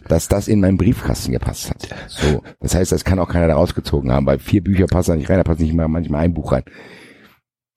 dass 0.08 0.28
das 0.28 0.48
in 0.48 0.60
meinen 0.60 0.78
Briefkasten 0.78 1.32
gepasst 1.32 1.72
hat. 1.72 1.88
So, 2.08 2.44
das 2.60 2.76
heißt, 2.76 2.92
das 2.92 3.04
kann 3.04 3.20
auch 3.20 3.30
keiner 3.30 3.48
da 3.48 3.56
rausgezogen 3.56 4.12
haben, 4.12 4.26
weil 4.26 4.40
vier 4.40 4.64
Bücher 4.64 4.86
passen 4.86 5.12
da 5.12 5.18
nicht 5.18 5.30
rein, 5.30 5.38
da 5.38 5.44
passt 5.44 5.60
nicht 5.60 5.74
mal 5.74 5.88
manchmal 5.88 6.26
ein 6.26 6.34
Buch 6.34 6.52
rein. 6.52 6.64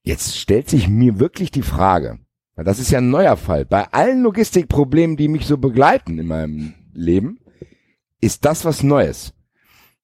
Jetzt 0.03 0.37
stellt 0.37 0.69
sich 0.69 0.89
mir 0.89 1.19
wirklich 1.19 1.51
die 1.51 1.63
Frage, 1.63 2.19
weil 2.57 2.65
das 2.65 2.79
ist 2.79 2.91
ja 2.91 2.99
ein 2.99 3.11
neuer 3.11 3.37
Fall, 3.37 3.65
bei 3.65 3.87
allen 3.93 4.23
Logistikproblemen, 4.23 5.17
die 5.17 5.29
mich 5.29 5.47
so 5.47 5.57
begleiten 5.57 6.19
in 6.19 6.27
meinem 6.27 6.75
Leben, 6.93 7.39
ist 8.21 8.45
das 8.45 8.65
was 8.65 8.83
Neues. 8.83 9.33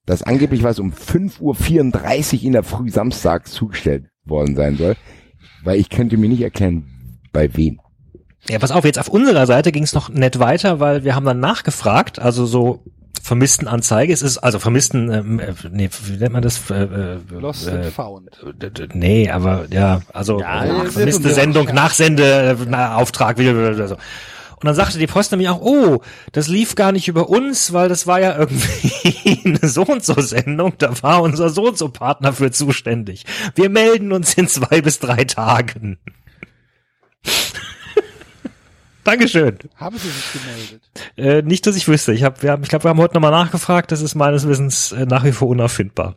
Dass 0.08 0.22
angeblich 0.22 0.62
was 0.62 0.78
um 0.78 0.90
5.34 0.92 2.38
Uhr 2.38 2.42
in 2.44 2.52
der 2.52 2.62
Früh 2.62 2.88
samstags 2.90 3.52
zugestellt 3.52 4.06
worden 4.24 4.56
sein 4.56 4.76
soll, 4.76 4.96
weil 5.64 5.78
ich 5.78 5.90
könnte 5.90 6.16
mir 6.16 6.28
nicht 6.30 6.40
erklären, 6.42 7.18
bei 7.32 7.54
wem. 7.56 7.78
Ja, 8.48 8.58
pass 8.58 8.70
auf, 8.70 8.84
jetzt 8.84 8.98
auf 8.98 9.08
unserer 9.08 9.46
Seite 9.46 9.70
ging 9.70 9.82
es 9.82 9.92
noch 9.92 10.08
nett 10.08 10.38
weiter, 10.38 10.80
weil 10.80 11.04
wir 11.04 11.14
haben 11.14 11.26
dann 11.26 11.40
nachgefragt, 11.40 12.18
also 12.18 12.46
so 12.46 12.82
Vermisstenanzeige, 13.22 14.10
es 14.12 14.22
ist 14.22 14.38
also 14.38 14.58
Vermissten, 14.58 15.12
ähm, 15.12 15.40
äh, 15.40 15.52
nee, 15.70 15.90
wie 16.06 16.16
nennt 16.16 16.32
man 16.32 16.40
das? 16.42 16.70
Äh, 16.70 16.84
äh, 16.84 17.18
Lost 17.30 17.66
äh, 17.68 17.72
and 17.72 17.84
found. 17.86 18.30
d- 18.62 18.70
d- 18.70 18.88
Nee, 18.94 19.28
aber 19.28 19.66
ja, 19.70 20.00
also 20.14 20.40
Ja, 20.40 20.64
äh, 20.64 20.86
vermisste 20.86 21.28
ja- 21.28 21.34
Sendung, 21.34 21.66
Nachsende, 21.74 22.56
äh, 22.70 22.74
Auftrag, 22.74 23.36
wie 23.36 23.50
oder 23.50 23.88
so. 23.88 23.96
Und 24.60 24.66
dann 24.66 24.74
sagte 24.74 24.98
die 24.98 25.06
Post 25.06 25.30
nämlich 25.30 25.48
auch, 25.48 25.60
oh, 25.60 26.02
das 26.32 26.48
lief 26.48 26.74
gar 26.74 26.90
nicht 26.90 27.06
über 27.06 27.28
uns, 27.28 27.72
weil 27.72 27.88
das 27.88 28.08
war 28.08 28.20
ja 28.20 28.36
irgendwie 28.36 29.40
eine 29.44 29.68
so 29.68 29.82
und 29.82 30.04
so 30.04 30.20
Sendung, 30.20 30.72
da 30.78 31.00
war 31.02 31.22
unser 31.22 31.48
so 31.50 31.68
und 31.68 31.78
so 31.78 31.88
Partner 31.88 32.32
für 32.32 32.50
zuständig. 32.50 33.24
Wir 33.54 33.70
melden 33.70 34.12
uns 34.12 34.34
in 34.34 34.48
zwei 34.48 34.80
bis 34.80 34.98
drei 34.98 35.24
Tagen. 35.24 35.98
Dankeschön. 39.04 39.58
Haben 39.76 39.96
Sie 39.96 40.08
sich 40.08 40.32
gemeldet? 40.32 40.82
Äh, 41.16 41.42
nicht, 41.42 41.66
dass 41.66 41.76
ich 41.76 41.88
wüsste. 41.88 42.12
Ich, 42.12 42.24
hab, 42.24 42.42
wir 42.42 42.50
haben, 42.50 42.62
ich 42.62 42.68
glaube, 42.68 42.84
wir 42.84 42.90
haben 42.90 42.98
heute 42.98 43.14
nochmal 43.14 43.30
nachgefragt. 43.30 43.90
Das 43.90 44.02
ist 44.02 44.14
meines 44.14 44.46
Wissens 44.46 44.92
äh, 44.92 45.06
nach 45.06 45.24
wie 45.24 45.32
vor 45.32 45.48
unauffindbar. 45.48 46.16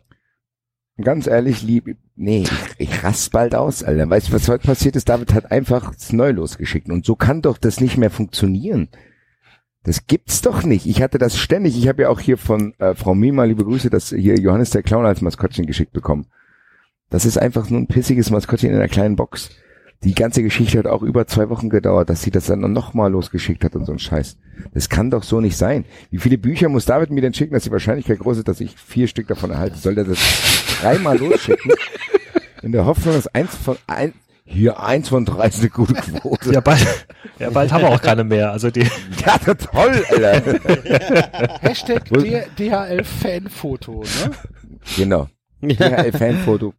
Ganz 1.00 1.26
ehrlich, 1.26 1.62
lieb, 1.62 1.96
nee, 2.16 2.42
ich, 2.42 2.88
ich 2.90 3.02
rast 3.02 3.32
bald 3.32 3.54
aus, 3.54 3.82
Alter. 3.82 4.10
Weißt 4.10 4.28
du, 4.28 4.32
was 4.34 4.48
heute 4.48 4.66
passiert 4.66 4.94
ist? 4.94 5.08
David 5.08 5.32
hat 5.32 5.50
einfach 5.50 5.92
neu 6.10 6.32
losgeschickt. 6.32 6.90
Und 6.90 7.06
so 7.06 7.16
kann 7.16 7.40
doch 7.40 7.56
das 7.56 7.80
nicht 7.80 7.96
mehr 7.96 8.10
funktionieren. 8.10 8.88
Das 9.84 10.06
gibt's 10.06 10.42
doch 10.42 10.62
nicht. 10.62 10.86
Ich 10.86 11.02
hatte 11.02 11.18
das 11.18 11.36
ständig. 11.36 11.76
Ich 11.76 11.88
habe 11.88 12.02
ja 12.02 12.08
auch 12.08 12.20
hier 12.20 12.36
von 12.36 12.74
äh, 12.78 12.94
Frau 12.94 13.14
Mima, 13.14 13.44
liebe 13.44 13.64
Grüße, 13.64 13.90
das 13.90 14.10
hier 14.10 14.38
Johannes 14.38 14.70
der 14.70 14.82
Clown 14.82 15.06
als 15.06 15.22
Maskottchen 15.22 15.66
geschickt 15.66 15.92
bekommen. 15.92 16.26
Das 17.10 17.24
ist 17.24 17.38
einfach 17.38 17.68
nur 17.68 17.80
ein 17.80 17.88
pissiges 17.88 18.30
Maskottchen 18.30 18.70
in 18.70 18.76
einer 18.76 18.88
kleinen 18.88 19.16
Box. 19.16 19.50
Die 20.04 20.14
ganze 20.14 20.42
Geschichte 20.42 20.78
hat 20.78 20.86
auch 20.86 21.02
über 21.02 21.26
zwei 21.28 21.48
Wochen 21.48 21.70
gedauert, 21.70 22.10
dass 22.10 22.22
sie 22.22 22.32
das 22.32 22.46
dann 22.46 22.60
nochmal 22.72 23.12
losgeschickt 23.12 23.62
hat 23.62 23.76
und 23.76 23.84
so 23.86 23.92
ein 23.92 24.00
Scheiß. 24.00 24.36
Das 24.74 24.88
kann 24.88 25.10
doch 25.10 25.22
so 25.22 25.40
nicht 25.40 25.56
sein. 25.56 25.84
Wie 26.10 26.18
viele 26.18 26.38
Bücher 26.38 26.68
muss 26.68 26.86
David 26.86 27.10
mir 27.10 27.20
denn 27.20 27.34
schicken, 27.34 27.54
dass 27.54 27.62
die 27.64 27.70
Wahrscheinlichkeit 27.70 28.18
groß 28.18 28.38
ist, 28.38 28.48
dass 28.48 28.60
ich 28.60 28.74
vier 28.76 29.06
Stück 29.06 29.28
davon 29.28 29.50
erhalte? 29.50 29.78
Soll 29.78 29.94
der 29.94 30.04
das 30.04 30.18
dreimal 30.80 31.18
losschicken? 31.18 31.72
In 32.62 32.72
der 32.72 32.84
Hoffnung, 32.84 33.14
dass 33.14 33.28
eins 33.28 33.54
von 33.54 33.76
ein, 33.86 34.12
hier 34.44 34.80
eins 34.80 35.08
von 35.08 35.24
drei 35.24 35.46
ist 35.46 35.60
eine 35.60 35.70
gute 35.70 35.94
Quote. 35.94 36.52
Ja, 36.52 36.60
bald, 36.60 36.84
ja, 37.38 37.50
bald 37.50 37.72
haben 37.72 37.82
wir 37.82 37.90
auch 37.90 38.02
keine 38.02 38.24
mehr. 38.24 38.50
Also 38.50 38.70
die, 38.70 38.80
Ja, 39.26 39.38
toll, 39.38 40.04
Alter. 40.10 40.58
Hashtag 41.60 42.04
DHL-Fanfoto, 42.58 44.02
ne? 44.02 44.30
Genau. 44.96 45.28
DHL-Fanfoto 45.62 46.74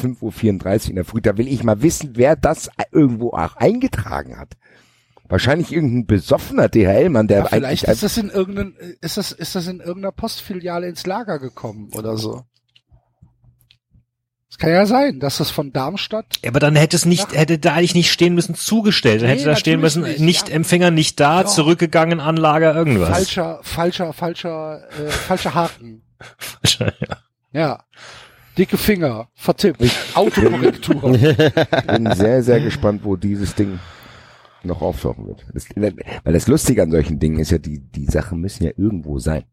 5.34 0.00 0.84
Uhr 0.84 0.90
in 0.90 0.96
der 0.96 1.04
Früh. 1.04 1.20
Da 1.20 1.36
will 1.36 1.48
ich 1.48 1.62
mal 1.64 1.82
wissen, 1.82 2.10
wer 2.14 2.36
das 2.36 2.70
irgendwo 2.92 3.30
auch 3.30 3.56
eingetragen 3.56 4.38
hat. 4.38 4.54
Wahrscheinlich 5.28 5.72
irgendein 5.72 6.06
besoffener 6.06 6.68
DHL-Mann, 6.68 7.26
der 7.26 7.38
Ja, 7.38 7.44
vielleicht 7.46 7.64
eigentlich 7.64 7.82
ist 7.84 8.02
das 8.04 8.16
in 8.16 8.30
irgendeinem, 8.30 8.74
ist 9.00 9.16
das, 9.16 9.32
ist 9.32 9.54
das 9.56 9.66
in 9.66 9.80
irgendeiner 9.80 10.12
Postfiliale 10.12 10.86
ins 10.88 11.04
Lager 11.04 11.38
gekommen 11.40 11.90
oder 11.94 12.16
so. 12.16 12.44
Es 14.48 14.58
kann 14.58 14.70
ja 14.70 14.86
sein, 14.86 15.18
dass 15.20 15.38
das 15.38 15.50
von 15.50 15.72
Darmstadt 15.72 16.38
ja, 16.42 16.50
aber 16.50 16.60
dann 16.60 16.76
hätte 16.76 16.96
es 16.96 17.04
nicht, 17.04 17.34
hätte 17.36 17.58
da 17.58 17.74
eigentlich 17.74 17.94
nicht 17.96 18.10
stehen 18.12 18.34
müssen, 18.34 18.54
zugestellt. 18.54 19.20
Dann 19.20 19.28
Nee, 19.28 19.34
hätte 19.36 19.44
da 19.46 19.56
stehen 19.56 19.80
müssen, 19.80 20.02
nicht, 20.04 20.20
nicht, 20.20 20.48
ja. 20.48 20.54
Empfänger 20.54 20.90
nicht 20.92 21.18
da, 21.20 21.40
Ja. 21.40 21.46
zurückgegangen, 21.46 22.20
Anlager, 22.20 22.74
irgendwas. 22.74 23.08
falscher, 23.10 23.58
falscher, 23.62 24.12
falscher, 24.12 24.80
äh, 24.98 25.10
falscher 25.10 25.54
Haken. 25.54 26.02
ja. 26.78 26.92
Ja. 27.52 27.84
Dicke 28.56 28.78
Finger, 28.78 29.28
vertippt, 29.34 29.82
Autokorrektur. 30.14 31.12
bin 31.12 32.14
sehr, 32.14 32.42
sehr 32.42 32.60
gespannt, 32.64 33.02
wo 33.04 33.16
dieses 33.16 33.54
Ding 33.54 33.78
noch 34.62 34.82
auftauchen 34.82 35.26
wird. 35.26 35.44
Das, 35.52 35.66
weil 35.76 36.32
das 36.32 36.48
Lustige 36.48 36.82
an 36.82 36.90
solchen 36.90 37.18
Dingen 37.18 37.38
ist 37.38 37.50
ja, 37.50 37.58
die, 37.58 37.80
die 37.80 38.06
Sachen 38.06 38.40
müssen 38.40 38.64
ja 38.64 38.70
irgendwo 38.76 39.18
sein. 39.18 39.44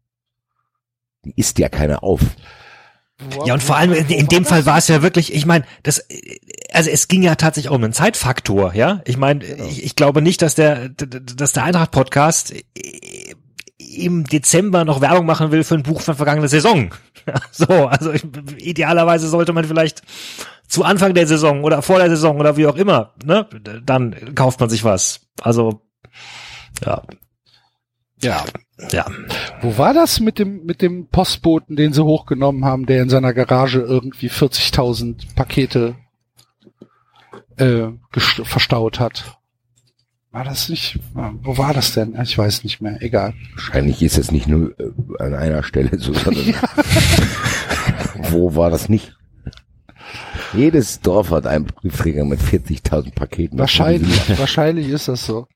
Die 1.24 1.34
isst 1.36 1.58
ja 1.58 1.68
keiner 1.68 2.02
auf. 2.02 2.20
Ja, 3.46 3.54
und 3.54 3.62
vor 3.62 3.76
allem 3.76 3.92
in, 3.92 4.08
in 4.08 4.26
dem 4.26 4.44
Fall 4.44 4.66
war 4.66 4.76
es 4.76 4.88
ja 4.88 5.00
wirklich, 5.00 5.32
ich 5.32 5.46
meine, 5.46 5.64
das, 5.84 6.04
also 6.72 6.90
es 6.90 7.06
ging 7.06 7.22
ja 7.22 7.36
tatsächlich 7.36 7.70
auch 7.70 7.76
um 7.76 7.84
einen 7.84 7.92
Zeitfaktor, 7.92 8.74
ja. 8.74 9.02
Ich 9.04 9.16
meine, 9.16 9.44
ich, 9.44 9.84
ich 9.84 9.94
glaube 9.94 10.20
nicht, 10.20 10.42
dass 10.42 10.56
der, 10.56 10.88
dass 10.88 11.52
der 11.52 11.62
Eintracht-Podcast 11.62 12.54
im 13.94 14.24
Dezember 14.24 14.84
noch 14.84 15.00
Werbung 15.00 15.26
machen 15.26 15.50
will 15.50 15.64
für 15.64 15.74
ein 15.74 15.82
Buch 15.82 16.00
von 16.00 16.14
vergangener 16.14 16.48
Saison. 16.48 16.90
So, 17.52 17.66
also 17.66 18.12
ich, 18.12 18.22
idealerweise 18.58 19.28
sollte 19.28 19.54
man 19.54 19.64
vielleicht 19.64 20.02
zu 20.68 20.84
Anfang 20.84 21.14
der 21.14 21.26
Saison 21.26 21.64
oder 21.64 21.80
vor 21.80 21.98
der 21.98 22.10
Saison 22.10 22.38
oder 22.38 22.58
wie 22.58 22.66
auch 22.66 22.76
immer, 22.76 23.14
ne, 23.24 23.48
dann 23.82 24.34
kauft 24.34 24.60
man 24.60 24.68
sich 24.68 24.84
was. 24.84 25.20
Also, 25.40 25.80
ja, 26.84 27.02
Ja. 28.22 28.44
ja. 28.90 29.06
Wo 29.62 29.78
war 29.78 29.94
das 29.94 30.20
mit 30.20 30.38
dem, 30.38 30.64
mit 30.64 30.82
dem 30.82 31.08
Postboten, 31.08 31.76
den 31.76 31.92
sie 31.94 32.04
hochgenommen 32.04 32.64
haben, 32.66 32.84
der 32.86 33.02
in 33.02 33.08
seiner 33.08 33.32
Garage 33.32 33.80
irgendwie 33.80 34.28
40.000 34.28 35.34
Pakete 35.34 35.96
äh, 37.56 37.86
verstaut 38.10 39.00
hat? 39.00 39.38
War 40.34 40.42
das 40.42 40.68
nicht, 40.68 40.98
wo 41.14 41.58
war 41.58 41.72
das 41.72 41.94
denn? 41.94 42.18
Ich 42.20 42.36
weiß 42.36 42.64
nicht 42.64 42.80
mehr, 42.80 43.00
egal. 43.00 43.34
Wahrscheinlich 43.52 44.02
ist 44.02 44.18
es 44.18 44.32
nicht 44.32 44.48
nur 44.48 44.74
äh, 44.80 44.90
an 45.20 45.32
einer 45.32 45.62
Stelle 45.62 45.96
so, 45.96 46.12
sondern 46.12 46.44
wo 48.32 48.56
war 48.56 48.68
das 48.68 48.88
nicht? 48.88 49.16
Jedes 50.52 51.00
Dorf 51.00 51.30
hat 51.30 51.46
einen 51.46 51.66
Briefträger 51.66 52.24
mit 52.24 52.40
40.000 52.40 53.14
Paketen. 53.14 53.60
Wahrscheinlich, 53.60 54.36
wahrscheinlich 54.36 54.88
ist 54.88 55.06
das 55.06 55.24
so. 55.24 55.46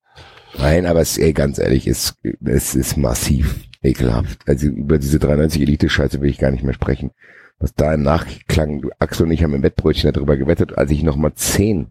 Nein, 0.56 0.86
aber 0.86 1.00
es, 1.00 1.18
ey, 1.18 1.32
ganz 1.32 1.58
ehrlich, 1.58 1.88
es, 1.88 2.14
es 2.44 2.76
ist 2.76 2.96
massiv 2.96 3.56
ekelhaft. 3.82 4.38
Also 4.46 4.68
über 4.68 5.00
diese 5.00 5.18
93 5.18 5.60
Elite-Scheiße 5.60 6.20
will 6.20 6.30
ich 6.30 6.38
gar 6.38 6.52
nicht 6.52 6.62
mehr 6.62 6.74
sprechen. 6.74 7.10
Was 7.58 7.74
da 7.74 7.94
im 7.94 8.02
Nachklang, 8.02 8.88
Axel 9.00 9.26
und 9.26 9.32
ich 9.32 9.42
haben 9.42 9.54
im 9.54 9.64
Wettbrötchen 9.64 10.12
darüber 10.12 10.36
gewettet, 10.36 10.78
als 10.78 10.92
ich 10.92 11.02
nochmal 11.02 11.34
zehn, 11.34 11.88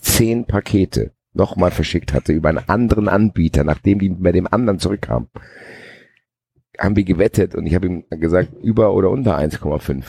zehn 0.00 0.46
Pakete 0.46 1.12
nochmal 1.36 1.70
verschickt 1.70 2.12
hatte 2.12 2.32
über 2.32 2.48
einen 2.48 2.68
anderen 2.68 3.08
Anbieter, 3.08 3.64
nachdem 3.64 3.98
die 3.98 4.08
bei 4.08 4.32
dem 4.32 4.46
anderen 4.46 4.78
zurückkamen, 4.78 5.28
haben 6.78 6.96
wir 6.96 7.04
gewettet 7.04 7.54
und 7.54 7.66
ich 7.66 7.74
habe 7.74 7.86
ihm 7.86 8.04
gesagt, 8.10 8.52
über 8.62 8.92
oder 8.92 9.10
unter 9.10 9.38
1,5. 9.38 10.04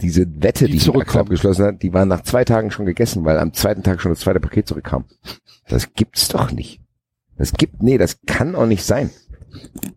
Diese 0.00 0.26
Wette, 0.42 0.66
Die 0.66 0.72
die, 0.72 0.76
ich 0.78 0.92
mit 0.92 1.14
abgeschlossen 1.14 1.66
hat, 1.66 1.82
die 1.82 1.92
waren 1.92 2.08
nach 2.08 2.22
zwei 2.22 2.44
Tagen 2.44 2.70
schon 2.70 2.86
gegessen, 2.86 3.24
weil 3.24 3.38
am 3.38 3.52
zweiten 3.52 3.84
Tag 3.84 4.00
schon 4.00 4.10
das 4.10 4.20
zweite 4.20 4.40
Paket 4.40 4.66
zurückkam. 4.66 5.04
Das 5.68 5.92
gibt's 5.94 6.28
doch 6.28 6.50
nicht. 6.50 6.80
Das 7.36 7.52
gibt, 7.52 7.82
nee, 7.82 7.98
das 7.98 8.20
kann 8.26 8.56
auch 8.56 8.66
nicht 8.66 8.84
sein. 8.84 9.10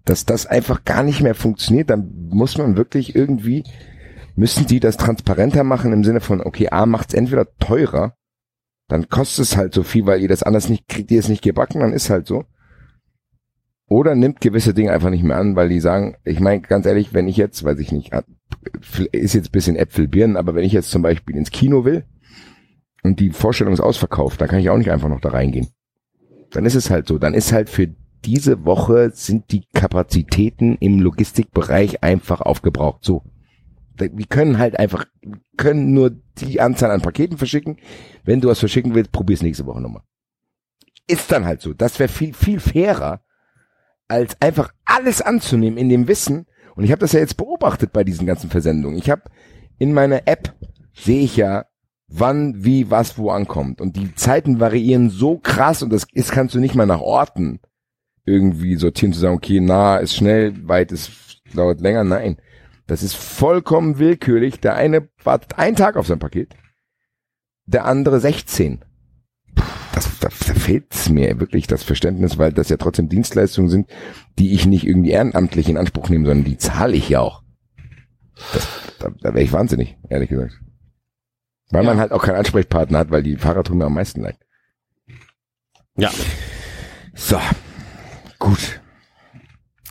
Dass 0.05 0.25
das 0.25 0.45
einfach 0.45 0.85
gar 0.85 1.01
nicht 1.01 1.21
mehr 1.21 1.33
funktioniert, 1.33 1.89
dann 1.89 2.29
muss 2.29 2.57
man 2.59 2.77
wirklich 2.77 3.15
irgendwie, 3.15 3.63
müssen 4.35 4.67
die 4.67 4.79
das 4.79 4.97
transparenter 4.97 5.63
machen 5.63 5.93
im 5.93 6.03
Sinne 6.03 6.21
von, 6.21 6.41
okay, 6.41 6.69
A 6.69 6.85
macht's 6.85 7.15
entweder 7.15 7.47
teurer, 7.57 8.15
dann 8.87 9.09
kostet 9.09 9.45
es 9.45 9.57
halt 9.57 9.73
so 9.73 9.83
viel, 9.83 10.05
weil 10.05 10.21
ihr 10.21 10.27
das 10.27 10.43
anders 10.43 10.69
nicht, 10.69 10.87
kriegt 10.87 11.11
ihr 11.11 11.19
es 11.19 11.29
nicht 11.29 11.43
gebacken, 11.43 11.81
dann 11.81 11.93
ist 11.93 12.09
halt 12.09 12.27
so. 12.27 12.45
Oder 13.89 14.15
nimmt 14.15 14.41
gewisse 14.41 14.73
Dinge 14.73 14.91
einfach 14.91 15.09
nicht 15.09 15.23
mehr 15.23 15.37
an, 15.37 15.55
weil 15.55 15.69
die 15.69 15.79
sagen, 15.79 16.17
ich 16.25 16.39
meine, 16.39 16.61
ganz 16.61 16.85
ehrlich, 16.85 17.13
wenn 17.13 17.27
ich 17.27 17.37
jetzt, 17.37 17.63
weiß 17.63 17.79
ich 17.79 17.91
nicht, 17.91 18.11
ist 19.11 19.33
jetzt 19.33 19.51
bisschen 19.51 19.77
Äpfel, 19.77 20.07
Birnen, 20.07 20.35
aber 20.35 20.55
wenn 20.55 20.65
ich 20.65 20.73
jetzt 20.73 20.91
zum 20.91 21.01
Beispiel 21.01 21.37
ins 21.37 21.51
Kino 21.51 21.85
will 21.85 22.05
und 23.03 23.19
die 23.19 23.29
Vorstellung 23.29 23.73
ist 23.73 23.79
ausverkauft, 23.79 24.41
dann 24.41 24.49
kann 24.49 24.59
ich 24.59 24.69
auch 24.69 24.77
nicht 24.77 24.91
einfach 24.91 25.09
noch 25.09 25.21
da 25.21 25.29
reingehen. 25.29 25.69
Dann 26.51 26.65
ist 26.65 26.75
es 26.75 26.89
halt 26.89 27.07
so. 27.07 27.17
Dann 27.17 27.33
ist 27.33 27.53
halt 27.53 27.69
für 27.69 27.87
diese 28.25 28.65
Woche 28.65 29.11
sind 29.13 29.51
die 29.51 29.63
Kapazitäten 29.73 30.77
im 30.79 30.99
Logistikbereich 30.99 32.03
einfach 32.03 32.41
aufgebraucht. 32.41 33.03
So. 33.03 33.23
Wir 33.99 34.25
können 34.27 34.57
halt 34.57 34.79
einfach, 34.79 35.05
können 35.57 35.93
nur 35.93 36.11
die 36.37 36.61
Anzahl 36.61 36.91
an 36.91 37.01
Paketen 37.01 37.37
verschicken. 37.37 37.77
Wenn 38.23 38.41
du 38.41 38.47
was 38.47 38.59
verschicken 38.59 38.95
willst, 38.95 39.11
probier's 39.11 39.41
nächste 39.41 39.65
Woche 39.65 39.81
nochmal. 39.81 40.03
Ist 41.07 41.31
dann 41.31 41.45
halt 41.45 41.61
so. 41.61 41.73
Das 41.73 41.99
wäre 41.99 42.09
viel, 42.09 42.33
viel 42.33 42.59
fairer, 42.59 43.21
als 44.07 44.39
einfach 44.41 44.73
alles 44.85 45.21
anzunehmen 45.21 45.77
in 45.77 45.89
dem 45.89 46.07
Wissen. 46.07 46.45
Und 46.75 46.83
ich 46.83 46.91
habe 46.91 46.99
das 46.99 47.13
ja 47.13 47.19
jetzt 47.19 47.37
beobachtet 47.37 47.91
bei 47.91 48.03
diesen 48.03 48.27
ganzen 48.27 48.49
Versendungen. 48.49 48.97
Ich 48.97 49.09
habe 49.09 49.23
in 49.79 49.93
meiner 49.93 50.27
App 50.27 50.53
sehe 50.93 51.23
ich 51.23 51.37
ja, 51.37 51.65
wann, 52.07 52.63
wie, 52.63 52.89
was, 52.89 53.17
wo 53.17 53.29
ankommt. 53.29 53.81
Und 53.81 53.95
die 53.95 54.15
Zeiten 54.15 54.59
variieren 54.59 55.09
so 55.09 55.37
krass 55.37 55.83
und 55.83 55.91
das 55.91 56.05
ist, 56.13 56.31
kannst 56.31 56.55
du 56.55 56.59
nicht 56.59 56.75
mal 56.75 56.85
nach 56.85 57.01
Orten 57.01 57.59
irgendwie 58.25 58.75
sortieren, 58.75 59.13
zu 59.13 59.19
sagen, 59.19 59.35
okay, 59.35 59.59
nah 59.59 59.97
ist 59.97 60.15
schnell, 60.15 60.67
weit 60.67 60.91
ist, 60.91 61.11
dauert 61.53 61.81
länger. 61.81 62.03
Nein. 62.03 62.37
Das 62.87 63.03
ist 63.03 63.15
vollkommen 63.15 63.99
willkürlich. 63.99 64.59
Der 64.59 64.75
eine 64.75 65.09
wartet 65.23 65.57
einen 65.59 65.75
Tag 65.75 65.97
auf 65.97 66.07
sein 66.07 66.19
Paket, 66.19 66.55
der 67.65 67.85
andere 67.85 68.19
16. 68.19 68.83
Das, 69.93 70.19
da, 70.19 70.29
da 70.29 70.53
fehlt's 70.53 71.09
mir 71.09 71.39
wirklich 71.39 71.67
das 71.67 71.83
Verständnis, 71.83 72.37
weil 72.37 72.53
das 72.53 72.69
ja 72.69 72.77
trotzdem 72.77 73.09
Dienstleistungen 73.09 73.69
sind, 73.69 73.89
die 74.39 74.53
ich 74.53 74.65
nicht 74.65 74.85
irgendwie 74.85 75.11
ehrenamtlich 75.11 75.67
in 75.69 75.77
Anspruch 75.77 76.09
nehme, 76.09 76.25
sondern 76.25 76.45
die 76.45 76.57
zahle 76.57 76.95
ich 76.95 77.09
ja 77.09 77.19
auch. 77.19 77.43
Das, 78.53 78.67
da 78.99 79.09
da 79.09 79.33
wäre 79.33 79.43
ich 79.43 79.51
wahnsinnig, 79.51 79.97
ehrlich 80.09 80.29
gesagt. 80.29 80.53
Weil 81.69 81.83
man 81.83 81.99
halt 81.99 82.11
auch 82.11 82.23
keinen 82.23 82.37
Ansprechpartner 82.37 82.99
hat, 82.99 83.11
weil 83.11 83.23
die 83.23 83.35
Fahrer 83.35 83.63
tun 83.63 83.79
mir 83.79 83.85
am 83.85 83.95
meisten 83.95 84.21
leid. 84.21 84.37
Ja. 85.97 86.11
So, 87.13 87.39
gut. 88.39 88.79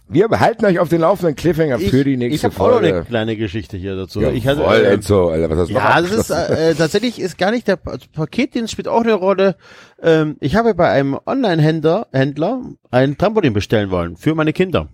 Wir 0.09 0.29
behalten 0.29 0.65
euch 0.65 0.79
auf 0.79 0.89
den 0.89 1.01
laufenden 1.01 1.35
Cliffhanger 1.35 1.81
für 1.81 2.05
die 2.05 2.13
ich 2.13 2.19
nächste 2.19 2.47
habe 2.51 2.61
auch 2.61 2.71
noch 2.71 2.79
eine 2.79 2.91
Folge. 2.91 3.07
kleine 3.09 3.37
Geschichte 3.37 3.77
hier 3.77 3.97
dazu. 3.97 4.21
Ja, 4.21 4.31
ich 4.31 4.47
hatte, 4.47 4.63
voll, 4.63 4.77
äh, 4.77 4.93
Enzo, 4.95 5.31
Alter, 5.31 5.51
was 5.51 5.59
hast 5.59 5.69
du 5.71 5.75
Ja, 5.75 6.01
das 6.01 6.11
ist 6.13 6.31
äh, 6.31 6.75
tatsächlich 6.77 7.19
ist 7.21 7.39
gar 7.39 7.51
nicht 7.51 7.67
der 7.67 7.75
Pa- 7.77 7.99
Paketdienst 8.13 8.71
spielt 8.73 8.87
auch 8.87 9.01
eine 9.03 9.15
Rolle. 9.15 9.57
Ähm, 10.01 10.37
ich 10.41 10.55
habe 10.55 10.75
bei 10.75 10.89
einem 10.91 11.19
Online-Händler 11.27 12.07
Händler 12.13 12.63
ein 12.93 13.19
Trampolin 13.19 13.53
bestellen 13.53 13.91
wollen 13.91 14.17
für 14.17 14.35
meine 14.37 14.53
Kinder. 14.53 14.89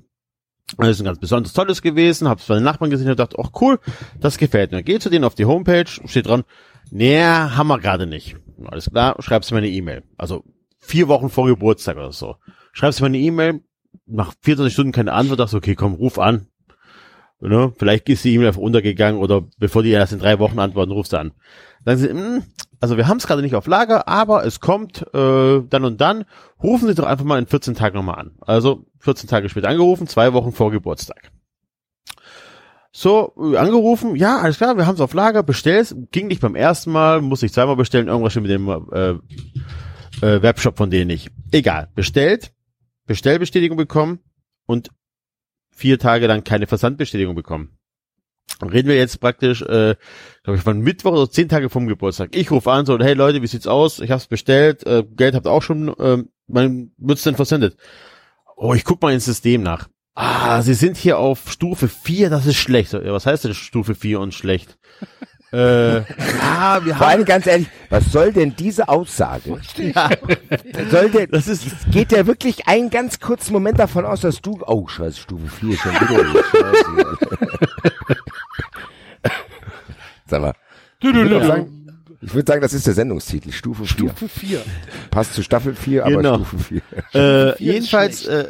Das 0.78 0.88
ist 0.88 1.00
ein 1.00 1.04
ganz 1.04 1.18
besonders 1.18 1.52
tolles 1.52 1.82
gewesen, 1.82 2.26
hab's 2.28 2.46
bei 2.46 2.54
den 2.54 2.64
Nachbarn 2.64 2.90
gesehen 2.90 3.10
und 3.10 3.18
dachte, 3.18 3.36
ach 3.38 3.50
cool, 3.60 3.78
das 4.18 4.38
gefällt 4.38 4.72
mir. 4.72 4.82
Geh 4.82 4.98
zu 4.98 5.10
denen 5.10 5.24
auf 5.26 5.34
die 5.34 5.44
Homepage, 5.44 5.84
steht 6.06 6.26
dran, 6.26 6.44
nee, 6.90 7.20
haben 7.22 7.68
wir 7.68 7.78
gerade 7.78 8.06
nicht. 8.06 8.36
Alles 8.64 8.88
klar, 8.90 9.16
schreibst 9.18 9.50
du 9.50 9.54
mir 9.54 9.58
eine 9.58 9.68
E-Mail. 9.68 10.04
Also 10.16 10.44
vier 10.78 11.08
Wochen 11.08 11.28
vor 11.28 11.46
Geburtstag 11.48 11.96
oder 11.96 12.12
so. 12.12 12.36
Schreibst 12.72 13.00
du 13.00 13.04
mal 13.04 13.08
eine 13.08 13.18
E-Mail, 13.18 13.60
nach 14.12 14.32
24 14.42 14.72
Stunden 14.72 14.92
keine 14.92 15.12
Antwort, 15.12 15.40
du, 15.40 15.56
okay, 15.56 15.74
komm, 15.74 15.94
ruf 15.94 16.18
an. 16.18 16.46
Ne? 17.40 17.72
Vielleicht 17.76 18.08
ist 18.08 18.24
die 18.24 18.34
E-Mail 18.34 18.48
einfach 18.48 18.60
untergegangen 18.60 19.20
oder 19.20 19.42
bevor 19.58 19.82
die 19.82 19.90
erst 19.90 20.12
in 20.12 20.20
drei 20.20 20.38
Wochen 20.38 20.60
antworten, 20.60 20.92
rufst 20.92 21.12
du 21.12 21.18
an. 21.18 21.32
Dann 21.84 21.98
sie, 21.98 22.08
"Hm, 22.08 22.44
also 22.80 22.96
wir 22.96 23.08
haben 23.08 23.16
es 23.16 23.26
gerade 23.26 23.42
nicht 23.42 23.56
auf 23.56 23.66
Lager, 23.66 24.06
aber 24.06 24.44
es 24.46 24.60
kommt 24.60 25.02
äh, 25.12 25.60
dann 25.68 25.84
und 25.84 26.00
dann. 26.00 26.24
Rufen 26.62 26.86
Sie 26.88 26.94
doch 26.94 27.06
einfach 27.06 27.24
mal 27.24 27.38
in 27.38 27.46
14 27.46 27.74
Tagen 27.74 27.96
nochmal 27.96 28.18
an. 28.20 28.32
Also 28.40 28.86
14 29.00 29.28
Tage 29.28 29.48
später 29.48 29.68
angerufen, 29.68 30.06
zwei 30.06 30.32
Wochen 30.32 30.52
vor 30.52 30.70
Geburtstag. 30.70 31.32
So, 32.92 33.32
äh, 33.40 33.56
angerufen, 33.56 34.16
ja, 34.16 34.38
alles 34.38 34.58
klar, 34.58 34.76
wir 34.76 34.86
haben 34.86 34.94
es 34.96 35.00
auf 35.00 35.14
Lager, 35.14 35.42
bestell's. 35.42 35.96
Ging 36.12 36.26
nicht 36.28 36.42
beim 36.42 36.54
ersten 36.54 36.92
Mal, 36.92 37.22
muss 37.22 37.42
ich 37.42 37.52
zweimal 37.52 37.76
bestellen, 37.76 38.08
irgendwas 38.08 38.34
schon 38.34 38.42
mit 38.42 38.52
dem 38.52 38.68
äh, 38.68 39.10
äh, 40.20 40.42
Webshop 40.42 40.76
von 40.76 40.90
denen 40.90 41.06
nicht. 41.06 41.30
Egal, 41.52 41.88
bestellt, 41.94 42.52
Bestellbestätigung 43.06 43.76
bekommen 43.76 44.20
und 44.66 44.90
vier 45.70 45.98
Tage 45.98 46.26
lang 46.26 46.44
keine 46.44 46.66
Versandbestätigung 46.66 47.34
bekommen. 47.34 47.78
Reden 48.60 48.88
wir 48.88 48.96
jetzt 48.96 49.20
praktisch, 49.20 49.62
äh, 49.62 49.96
glaube 50.44 50.56
ich, 50.56 50.62
von 50.62 50.80
Mittwoch 50.80 51.12
oder 51.12 51.30
zehn 51.30 51.48
Tage 51.48 51.70
vom 51.70 51.88
Geburtstag. 51.88 52.36
Ich 52.36 52.50
rufe 52.50 52.70
an, 52.70 52.86
so, 52.86 52.98
hey 52.98 53.14
Leute, 53.14 53.42
wie 53.42 53.46
sieht's 53.46 53.66
aus? 53.66 54.00
Ich 54.00 54.10
hab's 54.10 54.26
bestellt, 54.26 54.86
äh, 54.86 55.04
Geld 55.04 55.34
habt 55.34 55.46
auch 55.46 55.62
schon, 55.62 55.88
äh, 55.98 56.22
mein, 56.46 56.92
wird's 56.98 57.22
denn 57.22 57.34
versendet? 57.34 57.76
Oh, 58.56 58.74
ich 58.74 58.84
guck 58.84 59.02
mal 59.02 59.12
ins 59.12 59.24
System 59.24 59.62
nach. 59.62 59.88
Ah, 60.14 60.60
sie 60.62 60.74
sind 60.74 60.96
hier 60.96 61.18
auf 61.18 61.50
Stufe 61.50 61.88
4, 61.88 62.28
das 62.28 62.46
ist 62.46 62.56
schlecht. 62.56 62.92
Was 62.92 63.26
heißt 63.26 63.44
denn 63.44 63.54
Stufe 63.54 63.94
4 63.94 64.20
und 64.20 64.34
schlecht? 64.34 64.78
Äh, 65.52 66.02
ah, 66.42 66.80
wir 66.82 66.94
Vor 66.94 67.06
allem 67.06 67.24
ganz 67.24 67.46
ehrlich, 67.46 67.68
was 67.90 68.10
soll 68.10 68.32
denn 68.32 68.56
diese 68.56 68.88
Aussage? 68.88 69.60
ja, 69.76 70.10
Soll 70.90 71.10
der, 71.10 71.26
das 71.28 71.46
ist 71.46 71.66
geht 71.90 72.10
der 72.10 72.26
wirklich 72.26 72.66
einen 72.66 72.88
ganz 72.90 73.20
kurzen 73.20 73.52
Moment 73.52 73.78
davon 73.78 74.06
aus, 74.06 74.22
dass 74.22 74.40
du, 74.40 74.58
oh 74.66 74.88
scheiße, 74.88 75.20
Stufe 75.20 75.46
4 75.48 75.76
schon 75.76 75.92
wieder. 75.92 76.42
Scheiße. 76.42 77.18
Sag 80.26 80.40
mal. 80.40 80.54
Ich 81.00 81.12
würde 81.12 81.46
sagen, 81.46 81.88
ich 82.22 82.32
würde 82.34 82.46
sagen, 82.50 82.62
das 82.62 82.72
ist 82.72 82.86
der 82.86 82.94
Sendungstitel, 82.94 83.50
Stufe 83.52 83.84
4. 83.84 83.88
Stufe 83.88 84.28
4. 84.28 84.62
Passt 85.10 85.34
zu 85.34 85.42
Staffel 85.42 85.74
4, 85.74 86.04
aber 86.06 86.16
Genau. 86.16 86.34
Stufe 86.36 86.58
4. 86.58 86.80
äh, 87.14 87.62
jedenfalls 87.62 88.24
äh, 88.26 88.48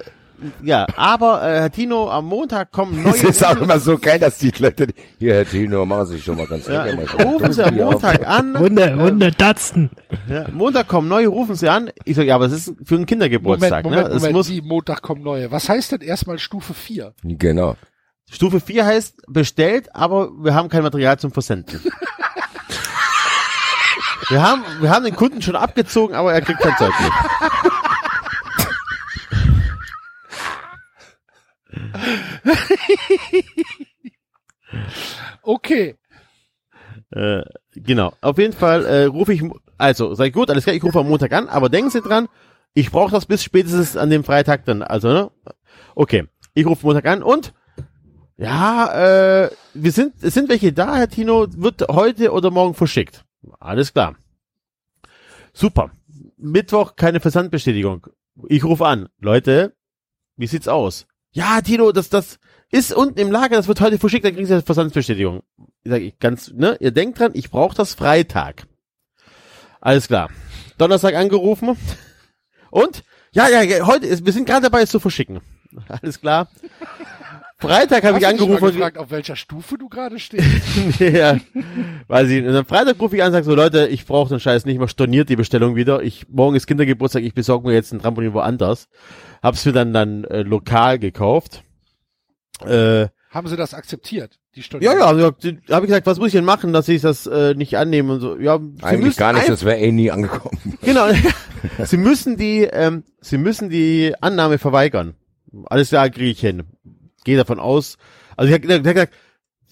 ja, 0.62 0.86
aber 0.96 1.42
äh, 1.42 1.60
Herr 1.60 1.72
Tino, 1.72 2.10
am 2.10 2.26
Montag 2.26 2.72
kommen 2.72 3.02
neue 3.02 3.14
Es 3.14 3.24
ist 3.24 3.44
auch 3.44 3.56
immer 3.56 3.78
so 3.78 3.98
geil, 3.98 4.18
dass 4.18 4.38
die 4.38 4.50
Leute, 4.58 4.88
hier, 5.18 5.34
Herr 5.34 5.44
Tino, 5.46 5.84
machen 5.86 6.06
Sie 6.06 6.14
sich 6.14 6.24
schon 6.24 6.36
mal 6.36 6.46
ganz 6.46 6.66
ja, 6.66 6.84
lecker, 6.84 6.96
mal 6.96 7.06
so 7.06 7.28
rufen 7.28 7.52
Sie 7.52 7.62
am 7.64 7.74
Stufe 7.74 7.74
4 7.74 7.86
auf. 7.86 7.92
Montag 7.92 8.26
an. 8.26 8.54
Wunder, 8.58 8.98
Wunder, 8.98 9.32
Tatzen. 9.32 9.90
Ja, 10.28 10.46
Montag 10.52 10.88
kommen 10.88 11.08
neue, 11.08 11.28
rufen 11.28 11.54
Sie 11.54 11.68
an. 11.68 11.90
Ich 12.04 12.16
sage, 12.16 12.28
ja, 12.28 12.34
aber 12.34 12.46
es 12.46 12.52
ist 12.52 12.74
für 12.84 12.96
einen 12.96 13.06
Kindergeburtstag. 13.06 13.84
Moment, 13.84 14.00
Moment, 14.00 14.08
ne? 14.08 14.16
Es 14.16 14.22
Moment, 14.22 14.36
muss 14.36 14.50
wie 14.50 14.60
Montag 14.62 15.02
kommen 15.02 15.22
neue. 15.22 15.50
Was 15.50 15.68
heißt 15.68 15.92
denn 15.92 16.00
erstmal 16.00 16.38
Stufe 16.38 16.74
4? 16.74 17.14
Genau. 17.22 17.76
Stufe 18.30 18.60
4 18.60 18.86
heißt 18.86 19.22
bestellt, 19.28 19.94
aber 19.94 20.30
wir 20.42 20.54
haben 20.54 20.68
kein 20.68 20.82
Material 20.82 21.18
zum 21.18 21.32
Versenden. 21.32 21.80
wir 24.30 24.42
haben, 24.42 24.62
wir 24.80 24.90
haben 24.90 25.04
den 25.04 25.16
Kunden 25.16 25.42
schon 25.42 25.56
abgezogen, 25.56 26.14
aber 26.14 26.32
er 26.32 26.40
kriegt 26.40 26.60
kein 26.60 26.76
Zeug 26.76 26.92
nicht. 26.98 27.12
Okay. 35.42 35.96
Äh, 37.10 37.42
genau. 37.74 38.14
Auf 38.20 38.38
jeden 38.38 38.52
Fall 38.52 38.84
äh, 38.84 39.04
rufe 39.04 39.32
ich, 39.32 39.42
also 39.76 40.14
sei 40.14 40.30
gut, 40.30 40.50
alles 40.50 40.64
klar, 40.64 40.74
ich 40.74 40.82
rufe 40.82 41.00
am 41.00 41.08
Montag 41.08 41.32
an, 41.32 41.48
aber 41.48 41.68
denken 41.68 41.90
Sie 41.90 42.00
dran, 42.00 42.28
ich 42.74 42.90
brauche 42.90 43.10
das 43.10 43.26
bis 43.26 43.42
spätestens 43.42 43.96
an 43.96 44.10
dem 44.10 44.24
Freitag 44.24 44.64
dann. 44.64 44.82
Also, 44.82 45.08
ne? 45.08 45.30
Okay. 45.94 46.26
Ich 46.54 46.66
rufe 46.66 46.86
Montag 46.86 47.06
an 47.06 47.22
und 47.22 47.54
ja, 48.36 49.44
äh, 49.44 49.50
wir 49.74 49.92
sind, 49.92 50.14
es 50.22 50.34
sind 50.34 50.48
welche 50.48 50.72
da, 50.72 50.96
Herr 50.96 51.08
Tino, 51.08 51.46
wird 51.50 51.82
heute 51.88 52.32
oder 52.32 52.50
morgen 52.50 52.74
verschickt. 52.74 53.24
Alles 53.58 53.92
klar. 53.92 54.16
Super. 55.52 55.90
Mittwoch 56.36 56.96
keine 56.96 57.20
Versandbestätigung. 57.20 58.06
Ich 58.48 58.64
rufe 58.64 58.86
an. 58.86 59.08
Leute, 59.18 59.74
wie 60.36 60.46
sieht's 60.46 60.68
aus? 60.68 61.06
Ja, 61.32 61.60
Tino, 61.62 61.92
das, 61.92 62.10
das 62.10 62.38
ist 62.70 62.92
unten 62.92 63.18
im 63.18 63.30
Lager, 63.30 63.56
das 63.56 63.68
wird 63.68 63.80
heute 63.80 63.98
verschickt, 63.98 64.24
dann 64.24 64.34
kriegen 64.34 64.46
Sie 64.46 64.52
eine 64.52 64.62
Versandbestätigung. 64.62 65.42
Ich 65.82 65.90
sage, 65.90 66.04
ich 66.04 66.18
ganz, 66.18 66.52
ne, 66.52 66.76
ihr 66.80 66.90
denkt 66.90 67.18
dran, 67.18 67.32
ich 67.34 67.50
brauche 67.50 67.74
das 67.74 67.94
Freitag. 67.94 68.66
Alles 69.80 70.08
klar. 70.08 70.30
Donnerstag 70.78 71.14
angerufen. 71.14 71.76
Und? 72.70 73.02
Ja, 73.32 73.48
ja, 73.48 73.62
ja, 73.62 73.86
heute, 73.86 74.06
ist, 74.06 74.26
wir 74.26 74.32
sind 74.32 74.46
gerade 74.46 74.62
dabei, 74.62 74.82
es 74.82 74.90
zu 74.90 75.00
verschicken. 75.00 75.40
Alles 75.88 76.20
klar. 76.20 76.48
Freitag 77.58 78.04
habe 78.04 78.18
ich 78.18 78.26
angerufen. 78.26 78.72
gefragt, 78.72 78.98
auf 78.98 79.10
welcher 79.10 79.36
Stufe 79.36 79.78
du 79.78 79.88
gerade 79.88 80.18
stehst? 80.18 80.44
ja, 80.98 81.38
weiß 82.08 82.28
ich. 82.28 82.44
Und 82.44 82.54
am 82.54 82.66
Freitag 82.66 83.00
rufe 83.00 83.16
ich 83.16 83.22
an 83.22 83.28
und 83.28 83.32
sage 83.32 83.44
so, 83.44 83.54
Leute, 83.54 83.86
ich 83.86 84.04
brauche 84.04 84.28
den 84.28 84.40
Scheiß 84.40 84.66
nicht 84.66 84.78
mehr, 84.78 84.88
storniert 84.88 85.28
die 85.28 85.36
Bestellung 85.36 85.76
wieder. 85.76 86.02
Ich, 86.02 86.28
morgen 86.28 86.56
ist 86.56 86.66
Kindergeburtstag, 86.66 87.22
ich 87.22 87.34
besorge 87.34 87.68
mir 87.68 87.74
jetzt 87.74 87.92
ein 87.92 88.00
Trampolin 88.00 88.34
woanders. 88.34 88.88
Hab's 89.42 89.64
mir 89.66 89.72
dann 89.72 89.92
dann 89.92 90.24
äh, 90.24 90.42
lokal 90.42 90.98
gekauft. 90.98 91.64
Äh, 92.64 93.08
Haben 93.30 93.48
sie 93.48 93.56
das 93.56 93.74
akzeptiert? 93.74 94.38
Die 94.54 94.62
Stunde. 94.62 94.84
ja, 94.84 94.92
ja, 94.94 95.06
also, 95.06 95.24
habe 95.24 95.40
ich 95.86 95.88
gesagt, 95.88 96.06
was 96.06 96.18
muss 96.18 96.26
ich 96.28 96.32
denn 96.34 96.44
machen, 96.44 96.72
dass 96.74 96.86
ich 96.88 97.00
das 97.00 97.26
äh, 97.26 97.54
nicht 97.54 97.76
annehme 97.78 98.12
und 98.14 98.20
so. 98.20 98.38
Ja, 98.38 98.58
sie 98.58 98.82
Eigentlich 98.84 99.04
müssen 99.06 99.18
gar 99.18 99.32
nicht, 99.32 99.44
ein- 99.44 99.50
das 99.50 99.64
wäre 99.64 99.78
eh 99.78 99.90
nie 99.92 100.10
angekommen. 100.10 100.78
Genau. 100.82 101.06
sie 101.84 101.96
müssen 101.96 102.36
die, 102.36 102.64
ähm, 102.64 103.04
sie 103.20 103.38
müssen 103.38 103.70
die 103.70 104.14
Annahme 104.20 104.58
verweigern. 104.58 105.14
Alles 105.64 105.88
klar, 105.88 106.10
kriege 106.10 106.30
ich 106.30 106.40
hin. 106.40 106.64
Gehe 107.24 107.36
davon 107.38 107.58
aus. 107.60 107.96
Also 108.36 108.52
ich 108.52 108.62
habe 108.62 108.82
gesagt, 108.82 109.12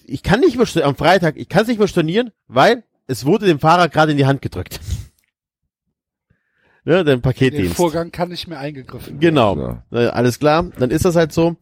ich 0.05 0.23
kann 0.23 0.39
nicht 0.39 0.57
mehr 0.57 0.65
stornieren, 0.65 0.89
am 0.89 0.95
Freitag, 0.97 1.37
ich 1.37 1.47
kann 1.47 1.61
es 1.61 1.67
nicht 1.67 1.77
mehr 1.79 1.87
stornieren, 1.87 2.31
weil 2.47 2.83
es 3.07 3.25
wurde 3.25 3.45
dem 3.45 3.59
Fahrer 3.59 3.87
gerade 3.89 4.11
in 4.13 4.17
die 4.17 4.25
Hand 4.25 4.41
gedrückt. 4.41 4.79
Ne, 6.83 6.97
den 6.97 7.05
Den 7.05 7.21
Paketdienst. 7.21 7.75
Vorgang 7.75 8.11
kann 8.11 8.29
nicht 8.29 8.47
mehr 8.47 8.59
eingegriffen 8.59 9.13
werden. 9.13 9.19
Genau. 9.19 9.79
Äh, 9.91 10.07
alles 10.07 10.39
klar, 10.39 10.69
dann 10.77 10.91
ist 10.91 11.05
das 11.05 11.15
halt 11.15 11.31
so. 11.33 11.55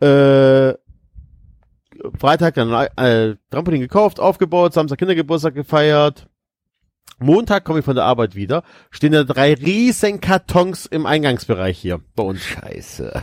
Äh, 0.00 0.74
Freitag 2.18 2.54
dann 2.54 2.70
äh, 2.96 3.36
Trampolin 3.50 3.80
gekauft, 3.80 4.20
aufgebaut, 4.20 4.74
Samstag 4.74 4.98
Kindergeburtstag 4.98 5.54
gefeiert. 5.54 6.28
Montag 7.18 7.64
komme 7.64 7.78
ich 7.78 7.84
von 7.84 7.94
der 7.96 8.04
Arbeit 8.04 8.34
wieder, 8.34 8.62
stehen 8.90 9.12
da 9.12 9.24
drei 9.24 9.54
riesen 9.54 10.20
Kartons 10.20 10.84
im 10.84 11.06
Eingangsbereich 11.06 11.78
hier 11.78 12.00
bei 12.14 12.22
uns. 12.22 12.42
Scheiße. 12.42 13.22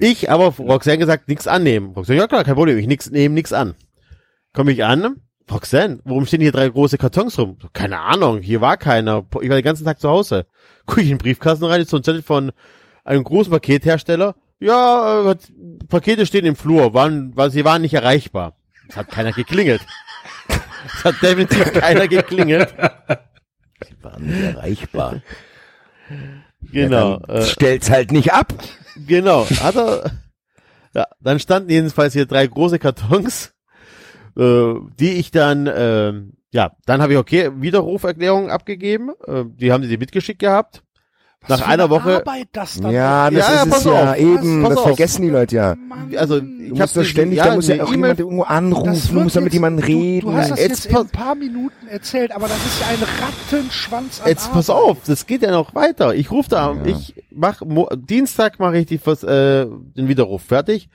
Ich 0.00 0.30
aber 0.30 0.46
Roxanne 0.46 0.96
gesagt, 0.96 1.28
nichts 1.28 1.46
annehmen. 1.46 1.92
Roxanne, 1.92 2.20
ja 2.20 2.26
klar, 2.26 2.44
kein 2.44 2.54
Problem, 2.54 2.78
ich 2.78 2.86
nix, 2.86 3.10
nehme 3.10 3.34
nichts 3.34 3.52
an. 3.52 3.74
Komme 4.54 4.72
ich 4.72 4.82
an, 4.84 5.16
Roxanne, 5.50 6.00
warum 6.04 6.26
stehen 6.26 6.40
hier 6.40 6.52
drei 6.52 6.68
große 6.68 6.98
Kartons 6.98 7.38
rum? 7.38 7.58
Keine 7.72 8.00
Ahnung, 8.00 8.40
hier 8.40 8.60
war 8.60 8.76
keiner. 8.76 9.24
Ich 9.40 9.48
war 9.48 9.56
den 9.56 9.64
ganzen 9.64 9.84
Tag 9.84 10.00
zu 10.00 10.08
Hause. 10.08 10.46
Guck 10.86 10.98
ich 10.98 11.04
in 11.04 11.10
den 11.10 11.18
Briefkasten 11.18 11.64
rein, 11.64 11.82
ist 11.82 11.90
so 11.90 11.98
ein 11.98 12.02
Zettel 12.04 12.22
von 12.22 12.52
einem 13.04 13.24
großen 13.24 13.52
Pakethersteller. 13.52 14.34
Ja, 14.60 15.30
äh, 15.30 15.36
Pakete 15.88 16.26
stehen 16.26 16.46
im 16.46 16.56
Flur, 16.56 16.94
waren, 16.94 17.36
war, 17.36 17.50
sie 17.50 17.64
waren 17.64 17.82
nicht 17.82 17.94
erreichbar. 17.94 18.56
Es 18.88 18.96
hat 18.96 19.10
keiner 19.10 19.32
geklingelt. 19.32 19.82
Es 20.86 21.02
hat 21.02 21.22
definitiv 21.22 21.72
keiner 21.72 22.06
geklingelt. 22.06 22.74
War 24.02 24.20
nicht 24.20 24.42
erreichbar. 24.42 25.22
Genau. 26.72 27.20
Ja, 27.28 27.34
äh, 27.34 27.42
stellt's 27.42 27.90
halt 27.90 28.10
nicht 28.10 28.32
ab. 28.32 28.52
Genau, 29.06 29.46
hat 29.48 29.76
er. 29.76 30.10
Ja, 30.94 31.06
dann 31.20 31.38
standen 31.40 31.70
jedenfalls 31.70 32.12
hier 32.12 32.26
drei 32.26 32.46
große 32.46 32.78
Kartons, 32.78 33.53
äh, 34.36 34.74
die 34.98 35.12
ich 35.14 35.30
dann, 35.30 35.70
ähm, 35.74 36.32
ja, 36.50 36.72
dann 36.86 37.02
habe 37.02 37.12
ich 37.14 37.18
okay 37.18 37.50
Widerruferklärung 37.56 38.50
abgegeben. 38.50 39.10
Äh, 39.26 39.44
die 39.46 39.72
haben 39.72 39.84
sie 39.84 39.96
mitgeschickt 39.96 40.38
gehabt. 40.40 40.82
Was 41.46 41.50
Nach 41.60 41.66
für 41.66 41.72
einer 41.72 41.82
eine 41.84 41.90
Woche- 41.90 42.16
Arbeit 42.16 42.48
das 42.52 42.80
dann 42.80 42.90
Ja, 42.90 43.28
das 43.30 43.46
Ja, 43.48 43.54
ja, 43.54 43.62
ist 43.64 43.68
pass 43.68 43.78
es 43.80 43.84
ja 43.84 44.10
auf. 44.12 44.16
eben. 44.18 44.62
Pass 44.62 44.68
das 44.70 44.78
auf. 44.78 44.84
vergessen 44.86 45.22
die 45.22 45.28
Leute 45.28 45.56
ja. 45.56 45.74
Mann, 45.74 46.16
Also 46.16 46.40
Du 46.40 46.46
ich 46.46 46.70
musst 46.70 46.80
habe 46.80 46.92
doch 46.94 47.04
ständig, 47.04 47.38
da 47.38 47.54
muss 47.54 47.68
ja 47.68 47.84
auch 47.84 47.90
jemand 47.90 48.18
irgendwo 48.18 48.44
das 48.44 48.50
anrufen, 48.50 49.14
du 49.14 49.20
musst 49.20 49.34
ja 49.34 49.40
mit 49.42 49.46
jetzt- 49.48 49.54
jemandem 49.54 49.84
reden. 49.84 50.20
Du, 50.26 50.30
du 50.30 50.36
hast 50.38 50.50
das 50.52 50.58
Jetzt 50.58 50.68
jetzt, 50.70 50.86
in 50.86 50.92
pass- 50.92 51.02
ein 51.02 51.08
paar 51.10 51.34
Minuten 51.34 51.86
erzählt, 51.90 52.32
aber 52.34 52.48
das 52.48 52.56
ist 52.56 52.80
ja 52.80 52.86
ein 52.86 52.98
Rattenschwanz 53.52 54.22
an 54.22 54.28
Jetzt 54.28 54.52
pass 54.54 54.70
Arbeit. 54.70 54.84
auf, 54.90 54.96
das 55.06 55.26
geht 55.26 55.42
ja 55.42 55.50
noch 55.50 55.74
weiter. 55.74 56.14
Ich 56.14 56.30
rufe 56.30 56.48
da, 56.48 56.72
Ja. 56.72 56.80
ich 56.86 57.14
mach 57.30 57.60
Dienstag 57.94 58.58
mache 58.58 58.78
ich 58.78 58.86
die 58.86 58.94
äh, 58.94 59.66
den 59.66 60.08
Widerruf 60.08 60.42
fertig. 60.44 60.88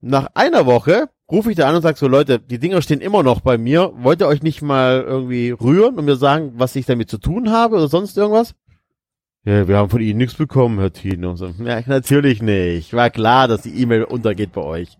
Nach 0.00 0.28
einer 0.34 0.66
Woche 0.66 1.08
rufe 1.30 1.50
ich 1.50 1.56
da 1.56 1.68
an 1.68 1.76
und 1.76 1.82
sag 1.82 1.96
so, 1.96 2.08
Leute, 2.08 2.38
die 2.38 2.58
Dinger 2.58 2.82
stehen 2.82 3.00
immer 3.00 3.22
noch 3.22 3.40
bei 3.40 3.58
mir. 3.58 3.92
Wollt 3.96 4.20
ihr 4.20 4.28
euch 4.28 4.42
nicht 4.42 4.62
mal 4.62 5.02
irgendwie 5.02 5.50
rühren 5.50 5.98
und 5.98 6.04
mir 6.04 6.16
sagen, 6.16 6.52
was 6.56 6.76
ich 6.76 6.86
damit 6.86 7.10
zu 7.10 7.18
tun 7.18 7.50
habe 7.50 7.76
oder 7.76 7.88
sonst 7.88 8.16
irgendwas? 8.16 8.54
Ja, 9.44 9.68
wir 9.68 9.76
haben 9.76 9.90
von 9.90 10.00
Ihnen 10.00 10.18
nichts 10.18 10.36
bekommen, 10.36 10.78
Herr 10.78 10.92
Tino. 10.92 11.36
So, 11.36 11.48
ja, 11.62 11.82
natürlich 11.86 12.40
nicht. 12.40 12.94
War 12.94 13.10
klar, 13.10 13.46
dass 13.46 13.62
die 13.62 13.78
E-Mail 13.80 14.04
untergeht 14.04 14.52
bei 14.52 14.62
euch. 14.62 14.96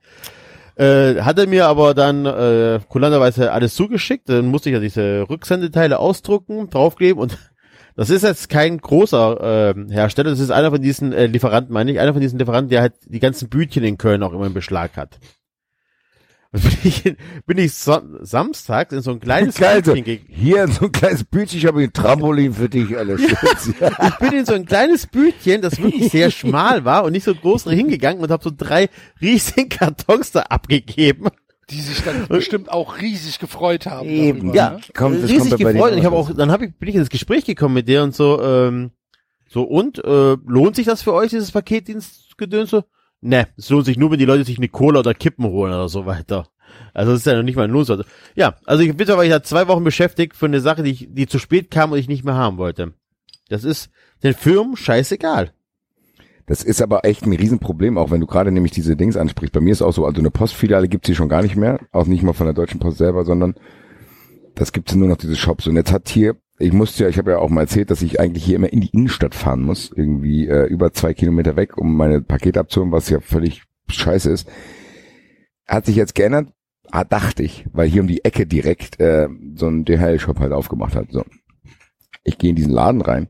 Äh, 0.76 1.22
hat 1.22 1.38
er 1.38 1.46
mir 1.46 1.66
aber 1.66 1.94
dann 1.94 2.26
äh, 2.26 2.80
kulanterweise 2.88 3.52
alles 3.52 3.74
zugeschickt. 3.74 4.28
Dann 4.28 4.46
musste 4.46 4.68
ich 4.68 4.74
ja 4.74 4.80
diese 4.80 5.26
Rücksendeteile 5.30 5.98
ausdrucken, 5.98 6.68
draufkleben 6.68 7.20
und 7.20 7.38
Das 7.96 8.10
ist 8.10 8.22
jetzt 8.22 8.48
kein 8.48 8.78
großer 8.78 9.72
ähm, 9.76 9.88
Hersteller, 9.88 10.30
das 10.30 10.40
ist 10.40 10.50
einer 10.50 10.72
von 10.72 10.82
diesen 10.82 11.12
äh, 11.12 11.26
Lieferanten, 11.26 11.72
meine 11.72 11.92
ich, 11.92 12.00
einer 12.00 12.12
von 12.12 12.20
diesen 12.20 12.40
Lieferanten, 12.40 12.68
der 12.68 12.80
halt 12.80 12.94
die 13.06 13.20
ganzen 13.20 13.48
Bütchen 13.48 13.84
in 13.84 13.98
Köln 13.98 14.24
auch 14.24 14.32
immer 14.32 14.46
im 14.46 14.54
Beschlag 14.54 14.96
hat. 14.96 15.20
Bin 16.54 16.72
ich, 16.84 17.02
bin 17.46 17.58
ich 17.58 17.74
so, 17.74 18.00
samstags 18.20 18.92
in 18.92 19.00
so 19.02 19.10
ein 19.10 19.18
kleines 19.18 19.56
Geil, 19.56 19.84
so, 19.84 19.92
Bütchen 19.92 20.04
ge- 20.04 20.20
hier 20.28 20.68
so 20.68 20.84
ein 20.84 20.92
kleines 20.92 21.24
Bütchen, 21.24 21.58
ich 21.58 21.66
habe 21.66 21.82
ein 21.82 21.92
Trampolin 21.92 22.54
für 22.54 22.68
dich, 22.68 22.96
alles. 22.96 23.20
ich 23.64 24.14
bin 24.20 24.32
in 24.38 24.46
so 24.46 24.54
ein 24.54 24.64
kleines 24.64 25.08
Bütchen, 25.08 25.62
das 25.62 25.82
wirklich 25.82 26.12
sehr 26.12 26.30
schmal 26.30 26.84
war 26.84 27.02
und 27.04 27.10
nicht 27.10 27.24
so 27.24 27.34
groß 27.34 27.64
hingegangen 27.64 28.22
und 28.22 28.30
habe 28.30 28.44
so 28.44 28.52
drei 28.56 28.88
riesigen 29.20 29.68
Kartons 29.68 30.30
da 30.30 30.42
abgegeben. 30.42 31.26
Die 31.70 31.80
sich 31.80 32.02
dann 32.04 32.28
bestimmt 32.28 32.70
auch 32.70 33.00
riesig 33.00 33.40
gefreut 33.40 33.86
haben. 33.86 34.08
Eben, 34.08 34.38
darüber, 34.52 34.54
Ja, 34.54 34.70
ne? 34.74 34.80
Kommt, 34.94 35.22
das 35.24 35.30
riesig 35.30 35.50
kommt 35.50 35.62
bei 35.64 35.72
dir 35.72 35.78
gefreut 35.78 35.92
und 35.94 35.98
ich 35.98 36.04
habe 36.04 36.14
auch, 36.16 36.30
dann 36.36 36.52
hab 36.52 36.62
ich, 36.62 36.72
bin 36.76 36.88
ich 36.88 36.94
ins 36.94 37.08
Gespräch 37.10 37.44
gekommen 37.44 37.74
mit 37.74 37.88
der 37.88 38.04
und 38.04 38.14
so, 38.14 38.40
ähm, 38.40 38.92
so 39.48 39.62
und, 39.64 39.98
äh, 40.04 40.36
lohnt 40.46 40.76
sich 40.76 40.86
das 40.86 41.02
für 41.02 41.14
euch, 41.14 41.30
dieses 41.30 41.50
Paketdienstgedöns 41.50 42.70
so? 42.70 42.84
Ne, 43.26 43.48
es 43.56 43.70
lohnt 43.70 43.86
sich 43.86 43.96
nur, 43.96 44.10
wenn 44.10 44.18
die 44.18 44.26
Leute 44.26 44.44
sich 44.44 44.58
eine 44.58 44.68
Cola 44.68 45.00
oder 45.00 45.14
Kippen 45.14 45.46
holen 45.46 45.72
oder 45.72 45.88
so 45.88 46.04
weiter. 46.04 46.46
Also 46.92 47.12
das 47.12 47.20
ist 47.20 47.26
ja 47.26 47.34
noch 47.34 47.42
nicht 47.42 47.56
mal 47.56 47.64
ein 47.64 47.70
Lohnswert. 47.70 48.04
Ja, 48.34 48.56
also 48.66 48.82
ich 48.82 48.94
bin 48.94 49.10
aber 49.10 49.24
ich 49.24 49.30
da 49.30 49.42
zwei 49.42 49.66
Wochen 49.66 49.82
beschäftigt 49.82 50.36
für 50.36 50.44
eine 50.44 50.60
Sache, 50.60 50.82
die, 50.82 50.90
ich, 50.90 51.08
die 51.10 51.26
zu 51.26 51.38
spät 51.38 51.70
kam 51.70 51.92
und 51.92 51.98
ich 51.98 52.06
nicht 52.06 52.22
mehr 52.22 52.34
haben 52.34 52.58
wollte. 52.58 52.92
Das 53.48 53.64
ist 53.64 53.88
den 54.22 54.34
Firmen 54.34 54.76
scheißegal. 54.76 55.54
Das 56.44 56.62
ist 56.62 56.82
aber 56.82 57.06
echt 57.06 57.24
ein 57.24 57.32
Riesenproblem, 57.32 57.96
auch 57.96 58.10
wenn 58.10 58.20
du 58.20 58.26
gerade 58.26 58.52
nämlich 58.52 58.72
diese 58.72 58.94
Dings 58.94 59.16
ansprichst. 59.16 59.54
Bei 59.54 59.60
mir 59.60 59.72
ist 59.72 59.80
auch 59.80 59.94
so, 59.94 60.04
also 60.04 60.20
eine 60.20 60.30
Postfiliale 60.30 60.88
gibt's 60.88 61.06
hier 61.06 61.16
schon 61.16 61.30
gar 61.30 61.40
nicht 61.40 61.56
mehr, 61.56 61.80
auch 61.92 62.04
nicht 62.04 62.22
mal 62.22 62.34
von 62.34 62.46
der 62.46 62.52
Deutschen 62.52 62.78
Post 62.78 62.98
selber, 62.98 63.24
sondern 63.24 63.54
das 64.54 64.72
gibt's 64.72 64.94
nur 64.94 65.08
noch 65.08 65.16
diese 65.16 65.36
Shops. 65.36 65.66
Und 65.66 65.76
jetzt 65.76 65.92
hat 65.92 66.10
hier, 66.10 66.36
ich 66.58 66.72
musste 66.72 67.04
ja, 67.04 67.08
ich 67.08 67.18
habe 67.18 67.32
ja 67.32 67.38
auch 67.38 67.50
mal 67.50 67.62
erzählt, 67.62 67.90
dass 67.90 68.02
ich 68.02 68.20
eigentlich 68.20 68.44
hier 68.44 68.56
immer 68.56 68.72
in 68.72 68.80
die 68.80 68.90
Innenstadt 68.90 69.34
fahren 69.34 69.62
muss, 69.62 69.90
irgendwie 69.94 70.46
äh, 70.46 70.66
über 70.66 70.92
zwei 70.92 71.14
Kilometer 71.14 71.56
weg, 71.56 71.76
um 71.76 71.96
meine 71.96 72.20
Pakete 72.20 72.60
abzuholen, 72.60 72.92
was 72.92 73.10
ja 73.10 73.20
völlig 73.20 73.64
scheiße 73.88 74.30
ist. 74.30 74.48
Hat 75.66 75.86
sich 75.86 75.96
jetzt 75.96 76.14
geändert, 76.14 76.48
ah, 76.90 77.04
dachte 77.04 77.42
ich, 77.42 77.66
weil 77.72 77.88
hier 77.88 78.02
um 78.02 78.08
die 78.08 78.24
Ecke 78.24 78.46
direkt 78.46 79.00
äh, 79.00 79.28
so 79.56 79.66
ein 79.66 79.84
DHL-Shop 79.84 80.38
halt 80.38 80.52
aufgemacht 80.52 80.94
hat. 80.94 81.10
So, 81.10 81.24
ich 82.22 82.38
gehe 82.38 82.50
in 82.50 82.56
diesen 82.56 82.72
Laden 82.72 83.00
rein 83.00 83.28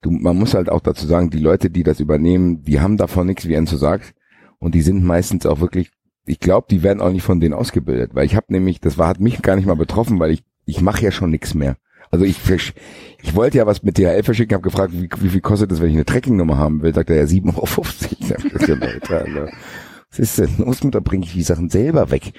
du, 0.00 0.10
man 0.10 0.36
muss 0.36 0.54
halt 0.54 0.68
auch 0.68 0.80
dazu 0.80 1.06
sagen, 1.06 1.30
die 1.30 1.38
Leute, 1.38 1.70
die 1.70 1.82
das 1.82 2.00
übernehmen, 2.00 2.62
die 2.62 2.80
haben 2.80 2.96
davon 2.96 3.26
nichts, 3.26 3.46
wie 3.46 3.54
Enzo 3.54 3.76
sagt. 3.76 4.14
Und 4.58 4.74
die 4.74 4.82
sind 4.82 5.04
meistens 5.04 5.46
auch 5.46 5.60
wirklich, 5.60 5.90
ich 6.26 6.40
glaube, 6.40 6.66
die 6.70 6.82
werden 6.82 7.00
auch 7.00 7.12
nicht 7.12 7.22
von 7.22 7.40
denen 7.40 7.54
ausgebildet. 7.54 8.14
Weil 8.14 8.26
ich 8.26 8.36
habe 8.36 8.46
nämlich, 8.50 8.80
das 8.80 8.98
war, 8.98 9.08
hat 9.08 9.20
mich 9.20 9.40
gar 9.42 9.56
nicht 9.56 9.66
mal 9.66 9.76
betroffen, 9.76 10.18
weil 10.18 10.32
ich, 10.32 10.44
ich 10.64 10.80
mache 10.80 11.02
ja 11.02 11.10
schon 11.10 11.30
nichts 11.30 11.54
mehr. 11.54 11.76
Also 12.10 12.24
ich, 12.24 12.38
ich 12.48 13.34
wollte 13.34 13.58
ja 13.58 13.66
was 13.66 13.82
mit 13.82 13.98
DHL 13.98 14.22
verschicken, 14.22 14.54
habe 14.54 14.62
gefragt, 14.62 14.92
wie, 14.94 15.08
wie 15.20 15.28
viel 15.28 15.40
kostet 15.40 15.70
das, 15.70 15.80
wenn 15.80 15.90
ich 15.90 15.96
eine 15.96 16.04
Tracking-Nummer 16.04 16.56
haben 16.56 16.82
will. 16.82 16.94
Sagt 16.94 17.10
er 17.10 17.16
ja 17.16 17.24
7,50 17.24 17.56
Euro. 17.56 18.78
Leute, 18.78 19.00
Alter, 19.18 19.48
Was 20.10 20.18
ist 20.18 20.38
denn 20.38 20.56
los 20.58 20.80
da 20.80 21.00
bringe 21.00 21.24
ich 21.24 21.32
die 21.32 21.42
Sachen 21.42 21.68
selber 21.68 22.10
weg. 22.10 22.32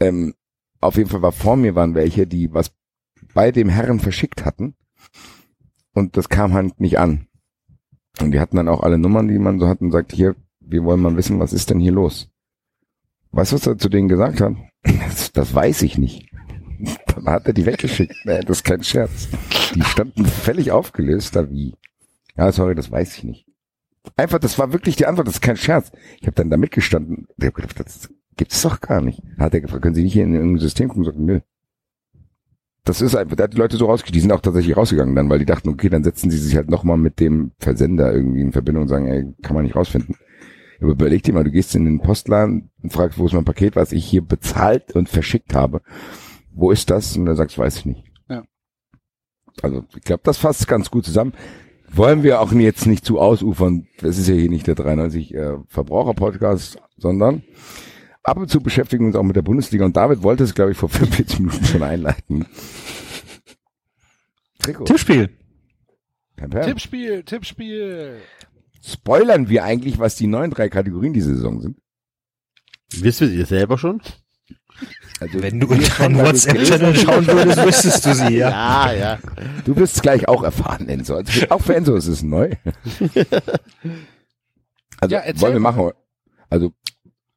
Ähm, 0.00 0.34
auf 0.80 0.96
jeden 0.96 1.10
Fall 1.10 1.22
war 1.22 1.32
vor 1.32 1.56
mir 1.56 1.74
waren 1.74 1.94
welche, 1.94 2.26
die 2.26 2.52
was 2.52 2.72
bei 3.34 3.50
dem 3.50 3.68
Herren 3.68 4.00
verschickt 4.00 4.44
hatten 4.44 4.74
und 5.96 6.16
das 6.16 6.28
kam 6.28 6.52
halt 6.52 6.78
nicht 6.80 6.98
an. 6.98 7.26
Und 8.20 8.32
die 8.32 8.40
hatten 8.40 8.56
dann 8.56 8.68
auch 8.68 8.82
alle 8.82 8.98
Nummern, 8.98 9.28
die 9.28 9.38
man 9.38 9.58
so 9.58 9.66
hat 9.66 9.80
und 9.80 9.92
sagt, 9.92 10.12
hier, 10.12 10.36
wir 10.60 10.84
wollen 10.84 11.00
mal 11.00 11.16
wissen, 11.16 11.40
was 11.40 11.52
ist 11.52 11.70
denn 11.70 11.80
hier 11.80 11.92
los? 11.92 12.30
Weißt 13.32 13.52
du, 13.52 13.56
was 13.56 13.66
er 13.66 13.78
zu 13.78 13.88
denen 13.88 14.08
gesagt 14.08 14.40
hat? 14.40 14.54
Das, 14.82 15.32
das 15.32 15.54
weiß 15.54 15.82
ich 15.82 15.98
nicht. 15.98 16.30
Dann 17.06 17.26
hat 17.26 17.46
er 17.46 17.52
die 17.52 17.66
weggeschickt. 17.66 18.14
Nee, 18.24 18.40
das 18.40 18.58
ist 18.58 18.64
kein 18.64 18.82
Scherz. 18.82 19.28
Die 19.74 19.82
standen 19.82 20.24
völlig 20.26 20.70
aufgelöst, 20.70 21.36
da 21.36 21.50
wie. 21.50 21.74
Ja, 22.36 22.52
sorry, 22.52 22.74
das 22.74 22.90
weiß 22.90 23.18
ich 23.18 23.24
nicht. 23.24 23.46
Einfach, 24.16 24.38
das 24.38 24.58
war 24.58 24.72
wirklich 24.72 24.96
die 24.96 25.06
Antwort, 25.06 25.26
das 25.26 25.36
ist 25.36 25.40
kein 25.40 25.56
Scherz. 25.56 25.90
Ich 26.20 26.26
habe 26.26 26.34
dann 26.34 26.50
da 26.50 26.56
mitgestanden. 26.56 27.26
Ich 27.36 27.44
habe 27.44 27.52
gedacht, 27.52 27.80
das 27.80 28.08
gibt's 28.36 28.62
doch 28.62 28.80
gar 28.80 29.00
nicht. 29.00 29.22
Hat 29.38 29.54
er 29.54 29.60
gefragt, 29.60 29.82
können 29.82 29.94
Sie 29.94 30.02
nicht 30.02 30.12
hier 30.12 30.24
in 30.24 30.34
irgendein 30.34 30.60
System 30.60 30.88
gucken? 30.88 31.04
Sagt, 31.04 31.18
nö. 31.18 31.40
Das 32.84 33.00
ist 33.00 33.16
einfach, 33.16 33.34
der 33.34 33.44
hat 33.44 33.52
die 33.52 33.58
Leute 33.58 33.76
so 33.76 33.86
rausgegangen, 33.86 34.14
die 34.14 34.20
sind 34.20 34.30
auch 34.30 34.40
tatsächlich 34.40 34.76
rausgegangen 34.76 35.16
dann, 35.16 35.28
weil 35.28 35.40
die 35.40 35.44
dachten, 35.44 35.68
okay, 35.70 35.88
dann 35.88 36.04
setzen 36.04 36.30
sie 36.30 36.38
sich 36.38 36.54
halt 36.54 36.70
nochmal 36.70 36.96
mit 36.96 37.18
dem 37.18 37.50
Versender 37.58 38.12
irgendwie 38.12 38.42
in 38.42 38.52
Verbindung 38.52 38.82
und 38.82 38.88
sagen, 38.88 39.08
ey, 39.08 39.24
kann 39.42 39.56
man 39.56 39.64
nicht 39.64 39.74
rausfinden. 39.74 40.14
Aber 40.80 40.92
überleg 40.92 41.22
dir 41.24 41.32
mal, 41.32 41.42
du 41.42 41.50
gehst 41.50 41.74
in 41.74 41.84
den 41.84 42.00
Postladen 42.00 42.70
und 42.82 42.92
fragst, 42.92 43.18
wo 43.18 43.26
ist 43.26 43.32
mein 43.32 43.44
Paket, 43.44 43.74
was 43.74 43.90
ich 43.90 44.04
hier 44.04 44.22
bezahlt 44.22 44.92
und 44.94 45.08
verschickt 45.08 45.54
habe. 45.54 45.80
Wo 46.56 46.70
ist 46.70 46.88
das? 46.88 47.16
Und 47.16 47.26
dann 47.26 47.36
sagst 47.36 47.56
du, 47.56 47.60
weiß 47.60 47.76
ich 47.76 47.84
nicht. 47.84 48.04
Ja. 48.28 48.42
Also, 49.62 49.84
ich 49.94 50.02
glaube, 50.02 50.22
das 50.24 50.38
fasst 50.38 50.66
ganz 50.66 50.90
gut 50.90 51.04
zusammen. 51.04 51.34
Wollen 51.88 52.22
wir 52.22 52.40
auch 52.40 52.50
jetzt 52.52 52.86
nicht 52.86 53.04
zu 53.04 53.20
ausufern. 53.20 53.86
Das 54.00 54.18
ist 54.18 54.26
ja 54.26 54.34
hier 54.34 54.48
nicht 54.48 54.66
der 54.66 54.74
93 54.74 55.34
äh, 55.34 55.58
Verbraucher-Podcast, 55.68 56.78
sondern 56.96 57.42
ab 58.22 58.38
und 58.38 58.48
zu 58.48 58.60
beschäftigen 58.60 59.04
wir 59.04 59.08
uns 59.08 59.16
auch 59.16 59.22
mit 59.22 59.36
der 59.36 59.42
Bundesliga 59.42 59.84
und 59.84 59.96
David 59.96 60.22
wollte 60.22 60.44
es, 60.44 60.54
glaube 60.54 60.72
ich, 60.72 60.78
vor 60.78 60.88
45 60.88 61.40
Minuten 61.40 61.64
schon 61.64 61.82
einleiten. 61.82 62.46
Trikot. 64.58 64.84
Tippspiel. 64.84 65.30
Pam, 66.36 66.50
pam. 66.50 66.62
Tippspiel, 66.62 67.22
Tippspiel. 67.22 68.16
Spoilern 68.82 69.48
wir 69.48 69.64
eigentlich, 69.64 69.98
was 69.98 70.16
die 70.16 70.26
neuen 70.26 70.50
drei 70.50 70.68
Kategorien 70.70 71.12
diese 71.12 71.34
Saison 71.34 71.60
sind? 71.60 71.78
Wissen 72.92 73.30
wir 73.30 73.40
das 73.40 73.48
selber 73.50 73.78
schon? 73.78 74.00
Also, 75.18 75.42
Wenn 75.42 75.60
du 75.60 75.68
in 75.72 75.82
deinen 75.98 76.18
WhatsApp-Channel 76.18 76.94
schauen 76.94 77.26
würdest, 77.26 77.64
wüsstest 77.64 78.04
du 78.06 78.14
sie, 78.14 78.36
ja. 78.36 78.50
Ja, 78.86 78.92
ja. 78.92 79.18
Du 79.64 79.74
wirst 79.76 79.96
es 79.96 80.02
gleich 80.02 80.28
auch 80.28 80.42
erfahren, 80.42 80.88
Enzo. 80.88 81.14
Also, 81.16 81.46
auch 81.48 81.62
für 81.62 81.74
Enzo 81.74 81.94
ist 81.96 82.06
es 82.06 82.22
neu. 82.22 82.50
Also, 84.98 85.14
Ja, 85.14 85.22
wollen 85.40 85.52
wir 85.52 85.60
machen. 85.60 85.90
Also, 86.48 86.72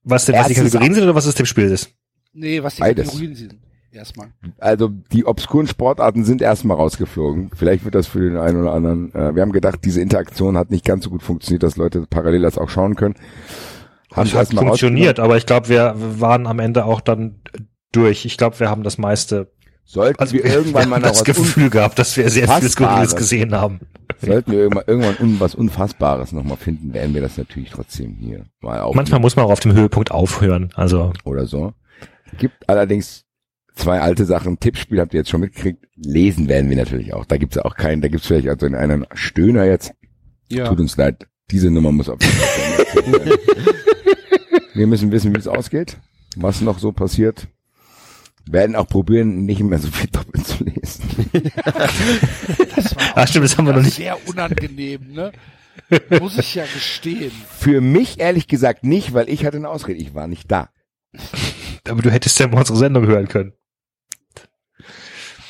Was 0.03 0.25
denn, 0.25 0.35
was 0.35 0.47
die 0.47 0.53
Kategorien 0.53 0.93
sind 0.93 1.03
oder 1.03 1.15
was 1.15 1.25
das 1.25 1.35
Tippspiel 1.35 1.65
ist? 1.65 1.89
Nee, 2.31 2.63
was 2.63 2.75
die 2.75 2.81
Beides. 2.81 3.07
Kategorien 3.07 3.35
sind. 3.35 3.55
Erstmal. 3.91 4.27
also 4.59 4.87
die 5.11 5.25
obskuren 5.25 5.65
Sportarten 5.65 6.23
sind 6.23 6.43
erstmal 6.43 6.77
rausgeflogen. 6.77 7.49
Vielleicht 7.55 7.85
wird 7.85 7.95
das 7.95 8.05
für 8.05 8.19
den 8.19 8.37
einen 8.37 8.61
oder 8.61 8.71
anderen. 8.73 9.11
Äh, 9.15 9.33
wir 9.33 9.41
haben 9.41 9.51
gedacht, 9.51 9.79
diese 9.83 9.99
Interaktion 9.99 10.57
hat 10.57 10.69
nicht 10.69 10.85
ganz 10.85 11.05
so 11.05 11.09
gut 11.09 11.23
funktioniert, 11.23 11.63
dass 11.63 11.75
Leute 11.75 12.05
parallel 12.07 12.43
das 12.43 12.59
auch 12.59 12.69
schauen 12.69 12.95
können. 12.95 13.15
Hat 14.11 14.33
erstmal 14.33 14.65
funktioniert, 14.65 15.19
aber 15.19 15.37
ich 15.37 15.45
glaube, 15.45 15.69
wir 15.69 15.93
waren 15.97 16.47
am 16.47 16.59
Ende 16.59 16.85
auch 16.85 17.01
dann 17.01 17.41
durch. 17.91 18.25
Ich 18.25 18.37
glaube, 18.37 18.59
wir 18.59 18.69
haben 18.69 18.83
das 18.83 18.97
meiste, 18.97 19.51
Sollten 19.89 20.19
also 20.19 20.33
wir 20.33 20.45
irgendwann 20.45 20.87
mal 20.87 20.95
haben 20.97 21.01
noch 21.01 21.09
das 21.09 21.23
Gefühl 21.23 21.71
gehabt, 21.71 21.97
dass 21.97 22.15
wir 22.15 22.29
sehr 22.29 22.47
viel. 22.47 22.69
Skurriles 22.69 23.15
gesehen 23.15 23.55
haben. 23.55 23.79
sollten 24.21 24.51
wir 24.51 24.59
irgendwann, 24.59 24.83
irgendwann 24.85 25.17
un 25.17 25.39
was 25.39 25.55
Unfassbares 25.55 26.31
nochmal 26.31 26.57
finden, 26.57 26.93
werden 26.93 27.15
wir 27.15 27.21
das 27.23 27.39
natürlich 27.39 27.71
trotzdem 27.71 28.15
hier 28.19 28.45
mal 28.61 28.81
auf 28.81 28.93
Manchmal 28.93 29.19
muss 29.19 29.35
man 29.35 29.45
auch 29.45 29.51
auf 29.51 29.61
dem 29.61 29.73
Höhepunkt 29.73 30.11
aufhören. 30.11 30.69
Also 30.75 31.11
oder 31.23 31.47
so. 31.47 31.73
Gibt 32.37 32.69
allerdings 32.69 33.25
zwei 33.73 33.99
alte 33.99 34.25
Sachen. 34.25 34.59
Tippspiel 34.59 34.99
habt 34.99 35.15
ihr 35.15 35.21
jetzt 35.21 35.31
schon 35.31 35.41
mitgekriegt. 35.41 35.83
Lesen 35.95 36.47
werden 36.47 36.69
wir 36.69 36.77
natürlich 36.77 37.15
auch. 37.15 37.25
Da 37.25 37.37
gibt's 37.37 37.55
ja 37.55 37.65
auch 37.65 37.75
keinen. 37.75 38.03
Da 38.03 38.09
gibt's 38.09 38.27
vielleicht 38.27 38.47
also 38.47 38.67
einen 38.67 39.07
Stöhner 39.13 39.65
jetzt. 39.65 39.93
Ja. 40.49 40.67
Tut 40.67 40.79
uns 40.79 40.97
leid. 40.97 41.27
Diese 41.49 41.71
Nummer 41.71 41.91
muss 41.91 42.09
auf 42.09 42.19
Wir 44.73 44.87
müssen 44.87 45.11
wissen, 45.11 45.33
wie 45.35 45.39
es 45.39 45.47
ausgeht, 45.47 45.97
was 46.35 46.61
noch 46.61 46.79
so 46.79 46.91
passiert. 46.91 47.47
Werden 48.45 48.75
auch 48.75 48.87
probieren, 48.87 49.45
nicht 49.45 49.61
mehr 49.61 49.77
so 49.79 49.89
viel 49.89 50.09
doppelt 50.09 50.47
zu 50.47 50.63
lesen. 50.63 51.03
Das 52.75 52.95
war 52.95 53.17
Ah, 53.17 53.27
stimmt, 53.27 53.45
das 53.45 53.57
haben 53.57 53.65
wir 53.67 53.73
noch 53.73 53.81
nicht. 53.83 53.95
sehr 53.95 54.17
unangenehm, 54.27 55.11
ne? 55.11 55.31
Muss 56.19 56.37
ich 56.37 56.55
ja 56.55 56.63
gestehen. 56.65 57.31
Für 57.57 57.81
mich 57.81 58.19
ehrlich 58.19 58.47
gesagt 58.47 58.83
nicht, 58.83 59.13
weil 59.13 59.29
ich 59.29 59.45
hatte 59.45 59.57
eine 59.57 59.69
Ausrede. 59.69 59.99
Ich 59.99 60.13
war 60.15 60.27
nicht 60.27 60.49
da. 60.51 60.69
Aber 61.87 62.01
du 62.01 62.09
hättest 62.11 62.39
ja 62.39 62.47
mal 62.47 62.59
unsere 62.59 62.77
Sendung 62.77 63.05
hören 63.07 63.27
können. 63.27 63.53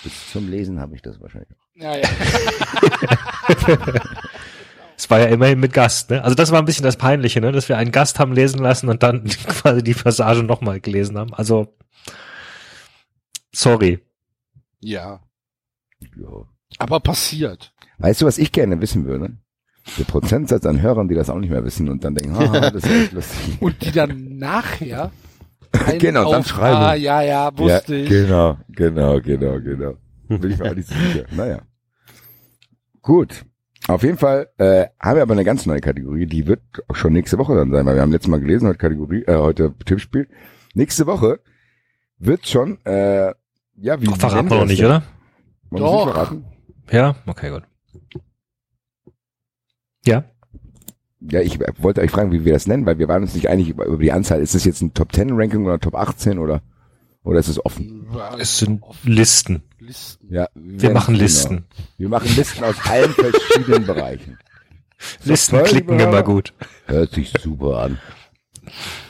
Bis 0.04 0.32
zum 0.32 0.50
Lesen 0.50 0.80
habe 0.80 0.96
ich 0.96 1.02
das 1.02 1.20
wahrscheinlich. 1.22 1.58
Ja, 1.76 1.96
ja. 1.98 2.08
Es 5.00 5.10
war 5.10 5.22
ja 5.22 5.28
immerhin 5.28 5.62
mit 5.62 5.72
Gast, 5.72 6.10
ne? 6.10 6.22
Also 6.26 6.36
das 6.36 6.52
war 6.52 6.60
ein 6.60 6.66
bisschen 6.66 6.84
das 6.84 6.98
Peinliche, 6.98 7.40
ne? 7.40 7.54
Dass 7.54 7.70
wir 7.70 7.78
einen 7.78 7.94
Gast 7.94 8.20
haben 8.20 8.34
lesen 8.34 8.60
lassen 8.60 8.90
und 8.90 9.02
dann 9.02 9.24
quasi 9.48 9.82
die 9.82 9.94
Passage 9.94 10.44
nochmal 10.44 10.82
gelesen 10.82 11.18
haben. 11.18 11.34
Also 11.34 11.74
sorry. 13.54 14.00
ja. 14.82 15.22
Ja. 16.18 16.46
Aber 16.80 17.00
passiert. 17.00 17.74
Weißt 18.00 18.22
du, 18.22 18.26
was 18.26 18.38
ich 18.38 18.52
gerne 18.52 18.82
wissen 18.82 19.06
würde? 19.06 19.38
Der 19.98 20.04
Prozentsatz 20.04 20.66
an 20.66 20.82
Hörern, 20.82 21.08
die 21.08 21.16
das 21.16 21.30
auch 21.30 21.40
nicht 21.40 21.50
mehr 21.50 21.64
wissen 21.64 21.88
und 21.88 22.04
dann 22.04 22.16
denken, 22.16 22.38
haha, 22.38 22.70
das 22.70 22.84
ist 22.84 22.92
echt 22.92 23.12
lustig. 23.14 23.58
Und 23.62 23.82
die 23.82 23.92
dann 23.92 24.38
nachher 24.38 25.12
Genau, 25.98 26.30
dann 26.30 26.42
auf, 26.42 26.48
schreiben. 26.48 26.78
Ah, 26.78 26.94
ja, 26.96 27.22
ja, 27.22 27.58
wusste 27.58 27.96
ja, 27.96 28.04
ich. 28.04 28.10
Genau, 28.10 28.58
genau, 28.68 29.22
genau, 29.22 29.62
genau. 29.62 29.94
Bin 30.28 30.52
ich 30.52 30.58
mir 30.58 30.72
auch 30.72 30.76
nicht 30.76 30.90
sicher. 30.90 31.26
Naja. 31.32 31.62
Gut. 33.02 33.46
Auf 33.90 34.04
jeden 34.04 34.20
Fall 34.20 34.50
äh, 34.60 34.86
haben 35.00 35.16
wir 35.16 35.24
aber 35.24 35.34
eine 35.34 35.44
ganz 35.44 35.66
neue 35.66 35.82
Kategorie, 35.82 36.28
die 36.28 36.46
wird 36.46 36.62
auch 36.88 36.96
schon 36.96 37.12
nächste 37.12 37.40
Woche 37.40 37.56
dann 37.56 37.72
sein, 37.72 37.88
weil 37.88 37.96
wir 37.96 38.04
haben 38.04 38.12
letztes 38.12 38.30
Mal 38.30 38.40
gelesen, 38.40 38.68
heute 38.68 38.78
Kategorie, 38.78 39.24
äh, 39.24 39.36
heute 39.36 39.74
Tippspiel. 39.84 40.30
Nächste 40.76 41.08
Woche 41.08 41.40
wird 42.20 42.48
schon, 42.48 42.78
äh, 42.86 43.34
ja, 43.78 44.00
wie 44.00 44.06
wie 44.06 44.14
Verraten 44.14 44.48
wir 44.48 44.60
noch 44.60 44.68
nicht, 44.68 44.86
oder? 44.86 45.02
Es 45.72 45.80
Doch. 45.80 46.06
nicht 46.06 46.14
verraten? 46.14 46.46
Ja? 46.92 47.16
Okay, 47.26 47.50
gut. 47.50 47.64
Ja. 50.06 50.24
Ja, 51.22 51.42
ich 51.42 51.60
wollte 51.80 52.02
euch 52.02 52.12
fragen, 52.12 52.32
wie 52.32 52.46
wir 52.46 52.54
das 52.54 52.68
nennen, 52.68 52.86
weil 52.86 53.00
wir 53.00 53.08
waren 53.08 53.24
uns 53.24 53.34
nicht 53.34 53.50
einig 53.50 53.70
über, 53.70 53.86
über 53.86 53.98
die 53.98 54.12
Anzahl. 54.12 54.40
Ist 54.40 54.54
das 54.54 54.66
jetzt 54.66 54.84
ein 54.84 54.94
Top 54.94 55.14
10 55.14 55.32
Ranking 55.32 55.66
oder 55.66 55.80
Top 55.80 55.96
18 55.96 56.38
oder, 56.38 56.62
oder 57.24 57.40
ist 57.40 57.48
es 57.48 57.66
offen? 57.66 58.06
Es 58.38 58.60
sind 58.60 58.84
Listen. 59.04 59.64
Listen. 59.90 60.32
Ja, 60.32 60.48
Wir 60.54 60.92
machen 60.92 61.16
Listen. 61.16 61.66
Wir 61.98 62.10
machen 62.10 62.30
Listen 62.36 62.64
aus 62.64 62.76
allen 62.86 63.12
verschiedenen 63.12 63.88
Bereichen. 63.88 64.38
Listen 65.24 65.56
toll, 65.56 65.64
klicken 65.64 66.00
immer 66.00 66.22
gut. 66.22 66.54
Hört 66.86 67.12
sich 67.12 67.34
super 67.42 67.80
an. 67.80 67.98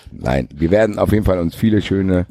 Nein, 0.09 0.47
wir 0.53 0.71
werden 0.71 0.97
auf 0.97 1.11
jeden 1.11 1.25
Fall 1.25 1.39
uns 1.39 1.53
viele 1.53 1.81
schöne 1.81 2.27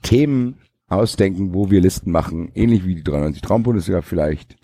Themen 0.00 0.56
ausdenken, 0.88 1.52
wo 1.52 1.70
wir 1.70 1.82
Listen 1.82 2.12
machen, 2.12 2.50
ähnlich 2.54 2.86
wie 2.86 2.94
die 2.94 3.04
93 3.04 3.42
Traumbundesliga 3.42 4.00
vielleicht. 4.00 4.56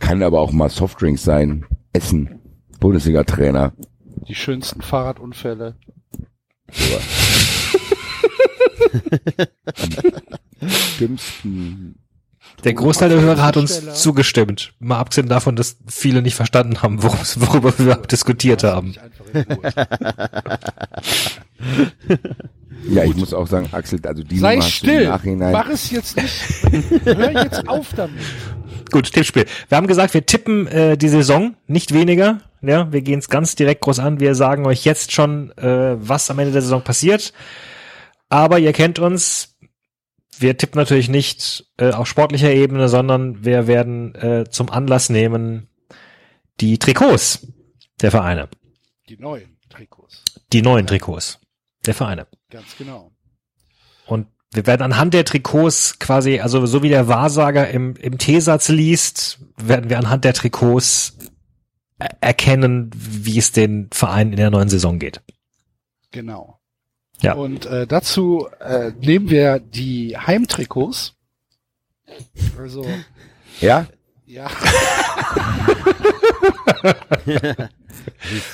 Kann 0.00 0.24
aber 0.24 0.40
auch 0.40 0.50
mal 0.50 0.68
Softdrinks 0.68 1.22
sein, 1.22 1.66
Essen, 1.92 2.40
Bundesliga-Trainer. 2.80 3.74
Die 4.26 4.34
schönsten 4.34 4.82
Fahrradunfälle. 4.82 5.76
Dümmsten. 10.98 11.94
Der 12.64 12.74
Großteil 12.74 13.08
der 13.10 13.20
Hörer 13.20 13.44
hat 13.44 13.56
uns 13.56 13.94
zugestimmt. 13.94 14.72
Mal 14.78 14.98
abgesehen 14.98 15.28
davon, 15.28 15.56
dass 15.56 15.76
viele 15.86 16.22
nicht 16.22 16.34
verstanden 16.34 16.82
haben, 16.82 17.02
worum, 17.02 17.18
worüber 17.36 17.78
wir 17.78 17.86
überhaupt 17.86 18.12
diskutiert 18.12 18.64
haben. 18.64 18.94
Ja, 22.88 23.04
ich 23.04 23.16
muss 23.16 23.34
auch 23.34 23.46
sagen, 23.46 23.68
Axel, 23.72 24.00
also 24.06 24.22
die 24.22 24.38
Sei 24.38 24.56
Nummer 24.56 24.60
du 24.62 24.66
im 24.66 24.70
still. 24.72 25.08
Nachhinein. 25.08 25.52
Mach 25.52 25.68
es 25.68 25.90
jetzt 25.90 26.16
nicht. 26.16 27.04
Hör 27.04 27.32
jetzt 27.32 27.68
auf 27.68 27.88
damit. 27.96 28.22
Gut, 28.92 29.10
Tippspiel. 29.12 29.46
Wir 29.68 29.76
haben 29.76 29.88
gesagt, 29.88 30.14
wir 30.14 30.24
tippen 30.24 30.68
äh, 30.68 30.96
die 30.96 31.08
Saison, 31.08 31.56
nicht 31.66 31.92
weniger. 31.92 32.38
Ja, 32.62 32.92
wir 32.92 33.02
gehen 33.02 33.18
es 33.18 33.28
ganz 33.28 33.56
direkt 33.56 33.80
groß 33.80 33.98
an. 33.98 34.20
Wir 34.20 34.34
sagen 34.34 34.66
euch 34.66 34.84
jetzt 34.84 35.12
schon, 35.12 35.50
äh, 35.58 35.96
was 35.98 36.30
am 36.30 36.38
Ende 36.38 36.52
der 36.52 36.62
Saison 36.62 36.82
passiert. 36.82 37.32
Aber 38.28 38.58
ihr 38.58 38.72
kennt 38.72 38.98
uns. 38.98 39.55
Wir 40.38 40.56
tippen 40.56 40.78
natürlich 40.78 41.08
nicht 41.08 41.66
äh, 41.78 41.90
auf 41.92 42.06
sportlicher 42.08 42.52
Ebene, 42.52 42.88
sondern 42.88 43.44
wir 43.44 43.66
werden 43.66 44.14
äh, 44.14 44.44
zum 44.50 44.70
Anlass 44.70 45.08
nehmen 45.08 45.68
die 46.60 46.78
Trikots 46.78 47.46
der 48.00 48.10
Vereine, 48.10 48.48
Die 49.08 49.16
neuen 49.18 49.58
Trikots. 49.70 50.22
die 50.52 50.62
neuen 50.62 50.86
Trikots 50.86 51.38
der 51.86 51.94
Vereine. 51.94 52.26
Ganz 52.50 52.76
genau. 52.76 53.12
Und 54.06 54.28
wir 54.52 54.66
werden 54.66 54.82
anhand 54.82 55.12
der 55.14 55.24
Trikots 55.24 55.98
quasi, 55.98 56.40
also 56.40 56.64
so 56.66 56.82
wie 56.82 56.88
der 56.88 57.08
Wahrsager 57.08 57.68
im, 57.68 57.94
im 57.96 58.16
T-Satz 58.18 58.68
liest, 58.68 59.40
werden 59.56 59.90
wir 59.90 59.98
anhand 59.98 60.24
der 60.24 60.32
Trikots 60.34 61.16
er- 61.98 62.16
erkennen, 62.22 62.90
wie 62.94 63.38
es 63.38 63.52
den 63.52 63.88
Verein 63.92 64.30
in 64.30 64.36
der 64.36 64.50
neuen 64.50 64.68
Saison 64.68 64.98
geht. 64.98 65.20
Genau. 66.12 66.55
Ja. 67.22 67.34
Und 67.34 67.66
äh, 67.66 67.86
dazu 67.86 68.48
äh, 68.60 68.92
nehmen 69.00 69.30
wir 69.30 69.58
die 69.58 70.16
Heimtrikots. 70.18 71.14
Also, 72.58 72.86
Ja? 73.60 73.86
ja. 74.26 74.48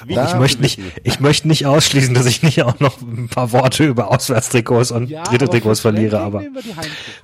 Da- 0.09 0.27
Ich 0.29 0.35
möchte 0.39 0.63
nicht, 0.63 0.81
ich 1.05 1.21
möchte 1.21 1.49
nicht 1.49 1.67
ausschließen, 1.67 2.15
dass 2.15 2.27
ich 2.27 2.43
nicht 2.43 2.63
auch 2.63 2.81
noch 2.81 3.01
ein 3.03 3.29
paar 3.29 3.53
Worte 3.53 3.85
über 3.85 4.11
Auswärtstrikots 4.11 4.91
und 4.91 5.09
ja 5.11 5.23
dritte 5.25 5.49
Trikots 5.49 5.81
verliere, 5.81 6.17
Ranking 6.21 6.49
aber 6.55 6.63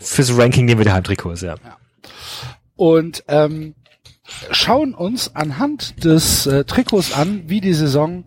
fürs 0.00 0.36
Ranking 0.36 0.65
nehmen 0.67 0.78
wir 0.81 0.84
die 0.84 0.92
Heimtrikots, 0.92 1.41
ja. 1.42 1.55
Und 2.76 3.25
ähm, 3.28 3.75
schauen 4.51 4.95
uns 4.95 5.35
anhand 5.35 6.05
des 6.05 6.47
äh, 6.47 6.65
Trikots 6.65 7.13
an, 7.13 7.45
wie 7.47 7.61
die 7.61 7.73
Saison 7.73 8.25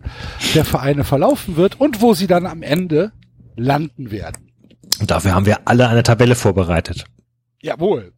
der 0.54 0.64
Vereine 0.64 1.04
verlaufen 1.04 1.56
wird 1.56 1.80
und 1.80 2.00
wo 2.00 2.14
sie 2.14 2.26
dann 2.26 2.46
am 2.46 2.62
Ende 2.62 3.12
landen 3.56 4.10
werden. 4.10 4.52
Und 5.00 5.10
dafür 5.10 5.34
haben 5.34 5.46
wir 5.46 5.60
alle 5.66 5.88
eine 5.88 6.02
Tabelle 6.02 6.34
vorbereitet. 6.34 7.04
Jawohl. 7.60 8.12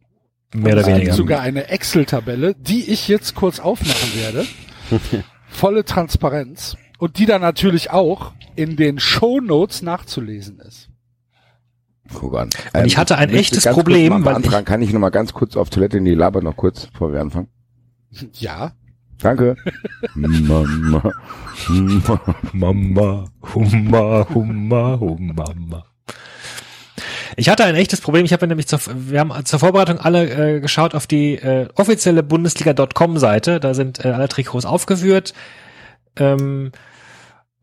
Mehr 0.53 0.73
oder 0.73 0.85
weniger. 0.85 1.13
sogar 1.13 1.41
eine 1.41 1.67
Excel-Tabelle, 1.67 2.55
die 2.55 2.89
ich 2.89 3.07
jetzt 3.07 3.35
kurz 3.35 3.59
aufmachen 3.59 4.15
werde. 4.15 4.45
Volle 5.47 5.83
Transparenz. 5.83 6.77
Und 6.97 7.17
die 7.17 7.25
dann 7.25 7.41
natürlich 7.41 7.91
auch 7.91 8.33
in 8.55 8.77
den 8.77 8.99
Shownotes 8.99 9.81
nachzulesen 9.81 10.59
ist. 10.59 10.89
Guck 12.13 12.37
an. 12.37 12.49
Und 12.73 12.85
ich 12.85 12.97
hatte 12.97 13.17
ein 13.17 13.29
echtes 13.31 13.65
Problem, 13.65 14.09
mal 14.09 14.23
weil 14.23 14.33
beantragen. 14.35 14.65
Kann 14.65 14.81
ich 14.81 14.93
noch 14.93 14.99
mal 14.99 15.09
ganz 15.09 15.33
kurz 15.33 15.57
auf 15.57 15.69
Toilette 15.69 15.97
in 15.97 16.05
die 16.05 16.13
Laber 16.13 16.41
noch 16.41 16.55
kurz, 16.55 16.87
bevor 16.87 17.11
wir 17.11 17.19
anfangen? 17.19 17.47
Ja. 18.33 18.73
Danke. 19.19 19.55
Mama. 20.13 20.63
Mama. 20.67 21.13
Mama, 22.53 23.25
Humma, 23.53 24.27
Humma, 24.99 24.99
Humma. 24.99 25.85
Ich 27.37 27.49
hatte 27.49 27.65
ein 27.65 27.75
echtes 27.75 28.01
Problem. 28.01 28.25
Ich 28.25 28.33
habe 28.33 28.47
nämlich 28.47 28.67
zur, 28.67 28.79
wir 28.93 29.19
haben 29.19 29.45
zur 29.45 29.59
Vorbereitung 29.59 29.99
alle 29.99 30.55
äh, 30.55 30.59
geschaut 30.59 30.95
auf 30.95 31.07
die 31.07 31.35
äh, 31.35 31.67
offizielle 31.75 32.23
Bundesliga.com 32.23 33.17
Seite. 33.17 33.59
Da 33.59 33.73
sind 33.73 34.03
äh, 34.03 34.09
alle 34.09 34.29
Trikots 34.29 34.65
aufgeführt. 34.65 35.33
Ähm, 36.17 36.71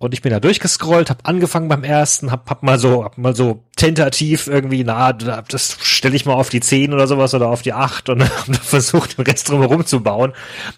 und 0.02 0.14
ich 0.14 0.22
bin 0.22 0.32
da 0.32 0.40
durchgescrollt, 0.40 1.10
habe 1.10 1.24
angefangen 1.24 1.68
beim 1.68 1.84
ersten, 1.84 2.32
hab, 2.32 2.50
hab 2.50 2.62
mal 2.64 2.78
so, 2.78 3.04
hab 3.04 3.18
mal 3.18 3.36
so 3.36 3.62
tentativ 3.76 4.48
irgendwie, 4.48 4.82
na, 4.82 5.12
das 5.12 5.76
stelle 5.80 6.16
ich 6.16 6.26
mal 6.26 6.34
auf 6.34 6.48
die 6.48 6.60
10 6.60 6.92
oder 6.92 7.06
sowas 7.06 7.34
oder 7.34 7.48
auf 7.48 7.62
die 7.62 7.72
8 7.72 8.08
und 8.08 8.22
hab 8.48 8.56
versucht, 8.56 9.16
den 9.16 9.24
Rest 9.24 9.48
drumherum 9.48 9.86
zu 9.86 10.02
bauen. 10.02 10.32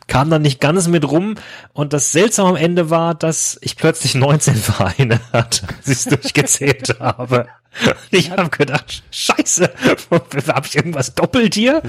Kam 0.09 0.29
dann 0.29 0.43
nicht 0.43 0.61
ganz 0.61 0.89
mit 0.89 1.11
rum 1.11 1.37
und 1.73 1.95
das 1.95 2.13
Seltsame 2.13 2.51
am 2.51 2.57
Ende 2.57 2.91
war, 2.91 3.15
dass 3.15 3.59
ich 3.63 3.77
plötzlich 3.77 4.15
19 4.15 4.57
Vereine 4.57 5.21
hatte, 5.33 5.69
als 5.69 5.89
ich 5.89 5.93
es 5.93 6.05
durchgezählt 6.05 7.01
habe. 7.01 7.47
Und 7.87 7.97
ich 8.11 8.31
habe 8.31 8.51
gedacht, 8.51 9.03
scheiße, 9.11 9.71
habe 10.49 10.67
ich 10.67 10.77
irgendwas 10.77 11.15
doppelt 11.15 11.55
hier? 11.55 11.83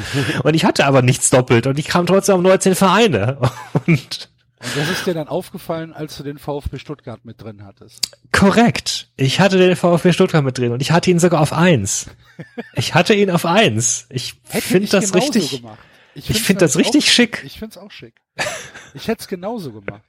Und 0.44 0.54
ich 0.54 0.64
hatte 0.64 0.86
aber 0.86 1.02
nichts 1.02 1.30
doppelt 1.30 1.68
und 1.68 1.78
ich 1.78 1.88
kam 1.88 2.06
trotzdem 2.06 2.36
auf 2.36 2.42
19 2.42 2.76
Vereine. 2.76 3.38
Und 3.88 4.30
Und 4.62 4.78
das 4.78 4.90
ist 4.90 5.06
dir 5.06 5.14
dann 5.14 5.28
aufgefallen, 5.28 5.94
als 5.94 6.18
du 6.18 6.24
den 6.24 6.38
VfB 6.38 6.80
Stuttgart 6.80 7.26
mit 7.26 7.42
drin 7.42 7.66
hattest. 7.66 8.18
Korrekt. 8.32 9.10
Ich 9.18 9.40
hatte 9.40 9.58
den 9.58 9.76
VfB 9.76 10.14
Stuttgart 10.14 10.44
mit 10.44 10.58
drin 10.58 10.72
und 10.72 10.82
ich 10.82 10.92
hatte 10.92 11.12
ihn 11.12 11.20
sogar 11.20 11.42
auf 11.42 11.54
eins. 11.54 12.08
Ich 12.74 12.94
hatte 12.94 13.14
ihn 13.14 13.32
auf 13.32 13.46
eins. 13.46 14.08
Ich 14.10 14.36
finde 14.46 14.88
das 14.88 15.14
richtig. 15.14 15.62
Gemacht. 15.62 15.80
Ich 16.16 16.26
find's 16.26 16.42
find 16.46 16.62
das 16.62 16.76
nämlich 16.76 16.88
richtig 16.88 17.10
auch, 17.10 17.14
schick. 17.14 17.44
Ich 17.46 17.60
find's 17.60 17.78
auch 17.78 17.92
schick. 17.92 18.16
Ich 18.94 19.08
hätte 19.10 19.22
es 19.22 19.28
genauso 19.28 19.74
gemacht. 19.74 20.04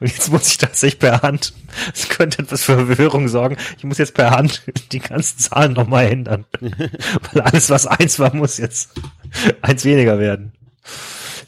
Und 0.00 0.06
jetzt 0.06 0.30
muss 0.30 0.48
ich 0.48 0.58
tatsächlich 0.58 0.98
per 0.98 1.22
Hand. 1.22 1.52
Das 1.92 2.08
könnte 2.08 2.42
etwas 2.42 2.64
für 2.64 2.86
Verwirrung 2.86 3.28
sorgen. 3.28 3.56
Ich 3.76 3.84
muss 3.84 3.98
jetzt 3.98 4.14
per 4.14 4.30
Hand 4.30 4.62
die 4.92 4.98
ganzen 4.98 5.38
Zahlen 5.38 5.72
nochmal 5.72 6.06
ändern. 6.06 6.46
Weil 6.60 7.42
alles, 7.42 7.70
was 7.70 7.86
eins 7.86 8.18
war, 8.18 8.34
muss 8.34 8.58
jetzt 8.58 8.92
eins 9.60 9.84
weniger 9.84 10.18
werden. 10.18 10.52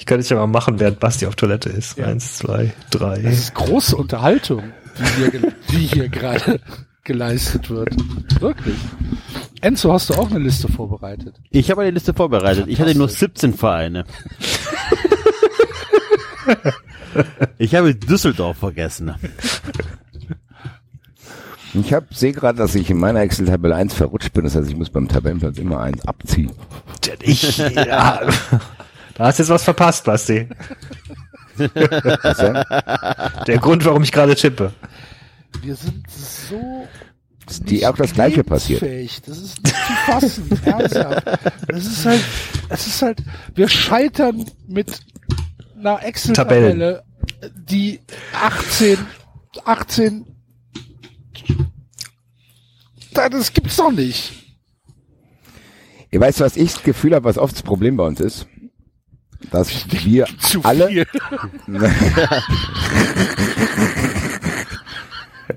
Ich 0.04 0.06
könnte 0.06 0.20
es 0.20 0.28
ja 0.28 0.36
mal 0.36 0.46
machen, 0.46 0.80
während 0.80 1.00
Basti 1.00 1.24
auf 1.24 1.34
Toilette 1.34 1.70
ist. 1.70 1.96
Ja. 1.96 2.08
Eins, 2.08 2.36
zwei, 2.36 2.74
drei. 2.90 3.22
Das 3.22 3.38
ist 3.38 3.54
große 3.54 3.96
Unterhaltung, 3.96 4.62
die 4.98 5.30
hier, 5.30 5.52
die 5.70 5.76
hier 5.78 6.08
gerade 6.10 6.60
geleistet 7.04 7.70
wird. 7.70 7.88
Wirklich. 8.38 8.76
Enzo, 9.62 9.94
hast 9.94 10.10
du 10.10 10.14
auch 10.14 10.28
eine 10.28 10.40
Liste 10.40 10.68
vorbereitet? 10.68 11.36
Ich 11.48 11.70
habe 11.70 11.80
eine 11.80 11.92
Liste 11.92 12.12
vorbereitet. 12.12 12.66
Ich 12.68 12.78
hatte 12.82 12.94
nur 12.94 13.08
17 13.08 13.54
Vereine. 13.54 14.04
Ich 17.56 17.74
habe 17.74 17.94
Düsseldorf 17.94 18.58
vergessen. 18.58 19.14
Ich 21.72 21.94
hab 21.94 22.14
sehe 22.14 22.32
gerade, 22.32 22.58
dass 22.58 22.74
ich 22.74 22.90
in 22.90 22.98
meiner 22.98 23.20
Excel-Tabelle 23.20 23.74
1 23.74 23.94
verrutscht 23.94 24.34
bin. 24.34 24.44
Das 24.44 24.54
heißt, 24.54 24.68
ich 24.68 24.76
muss 24.76 24.90
beim 24.90 25.08
Tabellenplatz 25.08 25.56
immer 25.56 25.80
eins 25.80 26.06
abziehen. 26.06 26.52
Ich, 27.22 27.56
ja, 27.56 28.20
da 29.14 29.26
hast 29.26 29.38
du 29.38 29.42
jetzt 29.42 29.50
was 29.50 29.64
verpasst, 29.64 30.04
Basti. 30.04 30.48
Der 33.46 33.58
Grund, 33.58 33.84
warum 33.84 34.02
ich 34.02 34.12
gerade 34.12 34.34
tippe. 34.34 34.72
Wir 35.62 35.76
sind 35.76 36.04
so 36.10 36.86
Ist 37.48 37.68
dir 37.70 37.90
auch 37.90 37.96
das 37.96 38.12
Gleiche 38.12 38.42
passiert? 38.42 38.82
Das 38.82 39.38
ist 39.38 39.62
nicht 39.62 39.76
zu 39.76 39.92
fassen. 40.10 40.60
Ernsthaft. 40.64 41.26
Das 41.68 41.86
ist 41.86 42.04
halt, 42.06 42.24
es 42.70 42.86
ist 42.86 43.02
halt, 43.02 43.22
wir 43.54 43.68
scheitern 43.68 44.44
mit 44.66 45.00
einer 45.78 46.02
Excel-Tabelle, 46.04 47.04
die 47.68 48.00
18, 48.42 48.98
18, 49.64 50.26
Da- 53.12 53.28
das 53.28 53.52
gibt's 53.52 53.76
doch 53.76 53.92
nicht. 53.92 54.32
Ihr 56.10 56.20
weißt, 56.20 56.40
was 56.40 56.56
ich 56.56 56.72
das 56.74 56.82
Gefühl 56.82 57.14
habe, 57.14 57.24
was 57.24 57.38
oft 57.38 57.54
das 57.54 57.62
Problem 57.62 57.96
bei 57.96 58.04
uns 58.04 58.20
ist? 58.20 58.46
Dass 59.50 59.86
wir 60.04 60.26
Zu 60.38 60.62
alle, 60.62 60.88
viel. 60.88 61.06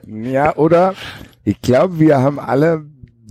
ja, 0.32 0.56
oder 0.56 0.96
ich 1.44 1.62
glaube, 1.62 2.00
wir 2.00 2.20
haben 2.20 2.40
alle 2.40 2.86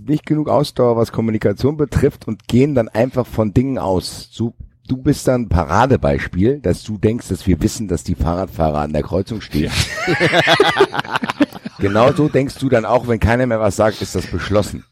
nicht 0.05 0.25
genug 0.25 0.49
Ausdauer, 0.49 0.95
was 0.97 1.11
Kommunikation 1.11 1.77
betrifft 1.77 2.27
und 2.27 2.47
gehen 2.47 2.75
dann 2.75 2.87
einfach 2.87 3.27
von 3.27 3.53
Dingen 3.53 3.77
aus. 3.77 4.29
So 4.31 4.53
du 4.87 4.97
bist 4.97 5.27
dann 5.27 5.49
Paradebeispiel, 5.49 6.59
dass 6.59 6.83
du 6.83 6.97
denkst, 6.97 7.27
dass 7.27 7.45
wir 7.45 7.61
wissen, 7.61 7.87
dass 7.87 8.03
die 8.03 8.15
Fahrradfahrer 8.15 8.79
an 8.79 8.93
der 8.93 9.03
Kreuzung 9.03 9.41
stehen. 9.41 9.71
genau 11.79 12.11
so 12.13 12.29
denkst 12.29 12.55
du 12.59 12.69
dann 12.69 12.85
auch, 12.85 13.07
wenn 13.07 13.19
keiner 13.19 13.45
mehr 13.45 13.59
was 13.59 13.75
sagt, 13.75 14.01
ist 14.01 14.15
das 14.15 14.27
beschlossen. 14.27 14.83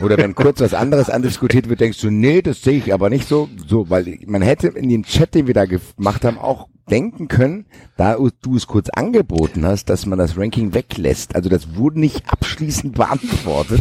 Oder 0.00 0.18
wenn 0.18 0.34
kurz 0.34 0.60
was 0.60 0.74
anderes 0.74 1.08
andiskutiert 1.10 1.68
wird, 1.68 1.80
denkst 1.80 2.00
du, 2.00 2.10
nee, 2.10 2.42
das 2.42 2.62
sehe 2.62 2.78
ich 2.78 2.92
aber 2.92 3.10
nicht 3.10 3.26
so, 3.26 3.48
so, 3.66 3.88
weil 3.88 4.18
man 4.26 4.42
hätte 4.42 4.68
in 4.68 4.88
dem 4.88 5.04
Chat, 5.04 5.34
den 5.34 5.46
wir 5.46 5.54
da 5.54 5.64
gemacht 5.64 6.24
haben, 6.24 6.38
auch 6.38 6.68
denken 6.90 7.28
können, 7.28 7.66
da 7.96 8.16
du 8.16 8.56
es 8.56 8.66
kurz 8.66 8.90
angeboten 8.90 9.64
hast, 9.64 9.86
dass 9.86 10.06
man 10.06 10.18
das 10.18 10.36
Ranking 10.36 10.74
weglässt. 10.74 11.34
Also 11.34 11.48
das 11.48 11.76
wurde 11.76 12.00
nicht 12.00 12.24
abschließend 12.30 12.96
beantwortet. 12.96 13.80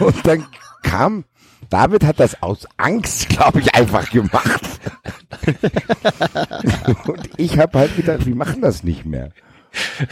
Und 0.00 0.26
dann 0.26 0.44
kam, 0.82 1.24
David 1.68 2.04
hat 2.04 2.20
das 2.20 2.42
aus 2.42 2.66
Angst, 2.76 3.28
glaube 3.28 3.60
ich, 3.60 3.74
einfach 3.74 4.10
gemacht. 4.10 4.80
Und 7.06 7.30
ich 7.36 7.58
habe 7.58 7.78
halt 7.78 7.96
gedacht, 7.96 8.26
wir 8.26 8.34
machen 8.34 8.62
das 8.62 8.82
nicht 8.82 9.04
mehr. 9.04 9.30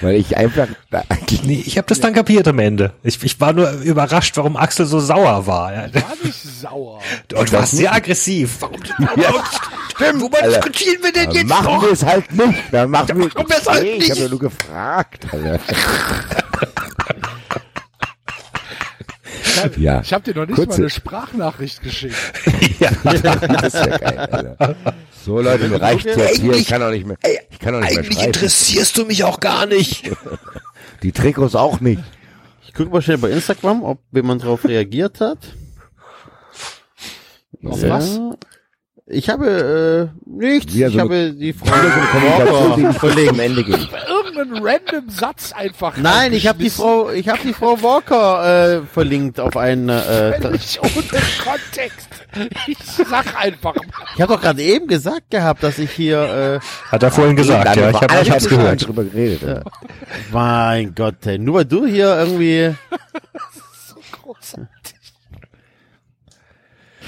Weil 0.00 0.16
ich 0.16 0.36
einfach 0.36 0.68
da, 0.90 1.02
Nee, 1.44 1.62
ich 1.66 1.76
habe 1.78 1.86
das 1.88 2.00
dann 2.00 2.12
kapiert 2.14 2.46
am 2.48 2.58
Ende. 2.58 2.92
Ich, 3.02 3.22
ich 3.22 3.40
war 3.40 3.52
nur 3.52 3.70
überrascht, 3.80 4.36
warum 4.36 4.56
Axel 4.56 4.86
so 4.86 5.00
sauer 5.00 5.46
war. 5.46 5.72
Ja. 5.72 5.94
War 5.94 6.02
nicht 6.22 6.42
sauer. 6.42 7.00
Und 7.34 7.52
war 7.52 7.66
sehr 7.66 7.92
aggressiv. 7.94 8.56
Warum, 8.60 8.80
Ja, 9.16 9.32
stimmt. 9.94 10.20
worüber 10.20 10.38
Alter. 10.42 10.60
diskutieren 10.60 11.02
wir 11.02 11.12
denn 11.12 11.30
jetzt 11.32 11.46
machen 11.48 11.64
noch? 11.66 11.82
wir 11.82 11.92
es 11.92 12.04
halt 12.04 12.32
nicht. 12.32 12.62
Dann 12.72 12.90
machen 12.90 13.08
wir, 13.18 13.26
machen 13.26 13.46
wir 13.48 13.56
es 13.58 13.66
halt 13.66 13.82
Nee, 13.82 13.92
Ich 13.92 13.98
nicht. 14.00 14.10
habe 14.12 14.20
ja 14.20 14.28
nur 14.28 14.38
gefragt. 14.38 15.26
Alter. 15.32 15.58
ja, 19.78 20.00
Ich 20.00 20.12
habe 20.12 20.24
dir 20.24 20.38
noch 20.38 20.46
nicht 20.46 20.56
Kurze- 20.56 20.70
mal 20.70 20.76
eine 20.84 20.90
Sprachnachricht 20.90 21.82
geschickt. 21.82 22.14
das 22.80 23.14
ist 23.14 23.74
ja 23.74 23.96
geil. 23.98 24.18
Alter. 24.30 24.76
So 25.24 25.40
Leute, 25.40 25.68
mir 25.68 25.80
reicht 25.80 26.04
jetzt 26.06 26.40
hier. 26.40 26.52
Ich 26.52 26.66
kann 26.66 26.82
auch 26.82 26.90
nicht 26.90 27.06
mehr. 27.06 27.16
Ich 27.50 27.58
kann 27.58 27.74
auch 27.74 27.80
nicht 27.80 27.90
mehr 27.90 27.98
Eigentlich 28.00 28.14
schreiben. 28.18 28.26
interessierst 28.26 28.98
du 28.98 29.04
mich 29.06 29.24
auch 29.24 29.40
gar 29.40 29.66
nicht. 29.66 30.10
Die 31.02 31.12
Trikots 31.12 31.54
auch 31.54 31.80
nicht. 31.80 32.02
Ich 32.66 32.74
gucke 32.74 32.90
mal 32.90 33.02
schnell 33.02 33.18
bei 33.18 33.30
Instagram, 33.30 33.82
ob 33.82 34.00
jemand 34.12 34.42
drauf 34.44 34.64
reagiert 34.64 35.20
hat. 35.20 35.38
Auf 37.64 37.82
Ja. 37.82 37.88
was? 37.90 38.18
Ich 39.06 39.28
habe 39.28 40.10
äh, 40.14 40.18
nichts. 40.26 40.74
Ich 40.74 40.94
so 40.94 41.00
habe 41.00 41.32
die 41.34 41.52
Frau 41.52 41.66
so 42.46 42.76
nicht 42.76 42.98
verlegt. 42.98 43.28
zum 43.28 43.40
Ende 43.40 43.62
geht. 43.62 43.88
Irgendeinen 44.08 44.66
random 44.66 45.10
Satz 45.10 45.52
einfach. 45.52 45.98
Nein, 45.98 46.32
ich 46.32 46.46
habe 46.46 46.62
die. 46.62 46.70
Frau, 46.70 47.10
ich 47.10 47.28
habe 47.28 47.40
die 47.44 47.52
Frau 47.52 47.82
Walker 47.82 48.78
äh, 48.78 48.86
verlinkt 48.86 49.40
auf 49.40 49.58
einen. 49.58 49.90
Äh, 49.90 50.40
Völlig 50.40 50.80
ohne 50.82 51.20
Kontext. 51.44 52.08
Ich 52.66 52.78
sag 52.78 53.26
einfach 53.38 53.74
mal. 53.74 53.84
ich 54.14 54.22
habe 54.22 54.32
doch 54.32 54.40
gerade 54.40 54.62
eben 54.62 54.86
gesagt 54.86 55.30
gehabt, 55.30 55.62
dass 55.62 55.78
ich 55.78 55.90
hier. 55.90 56.60
Hat 56.90 57.02
er 57.02 57.10
vorhin 57.10 57.36
gesagt, 57.36 57.76
ja. 57.76 57.90
Ich 57.90 58.00
habe 58.00 58.22
ich 58.22 58.30
hab's 58.30 58.48
gehört. 58.48 58.86
drüber 58.86 59.04
geredet. 59.04 59.42
Äh, 59.42 59.60
mein 60.32 60.94
Gott, 60.94 61.26
ey, 61.26 61.38
nur 61.38 61.56
weil 61.56 61.64
du 61.66 61.84
hier 61.84 62.16
irgendwie. 62.16 62.74
Großartig. 64.22 64.83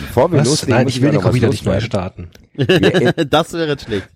Bevor 0.09 0.33
wir 0.33 0.41
Was? 0.41 0.49
loslegen, 0.49 0.77
Nein, 0.77 0.89
ich 0.89 1.01
will 1.03 1.17
was 1.23 1.35
wieder 1.35 1.49
nicht 1.49 1.65
neu 1.65 1.81
starten. 1.81 2.29
das 3.31 3.53
wäre 3.53 3.79
schlecht. 3.79 4.09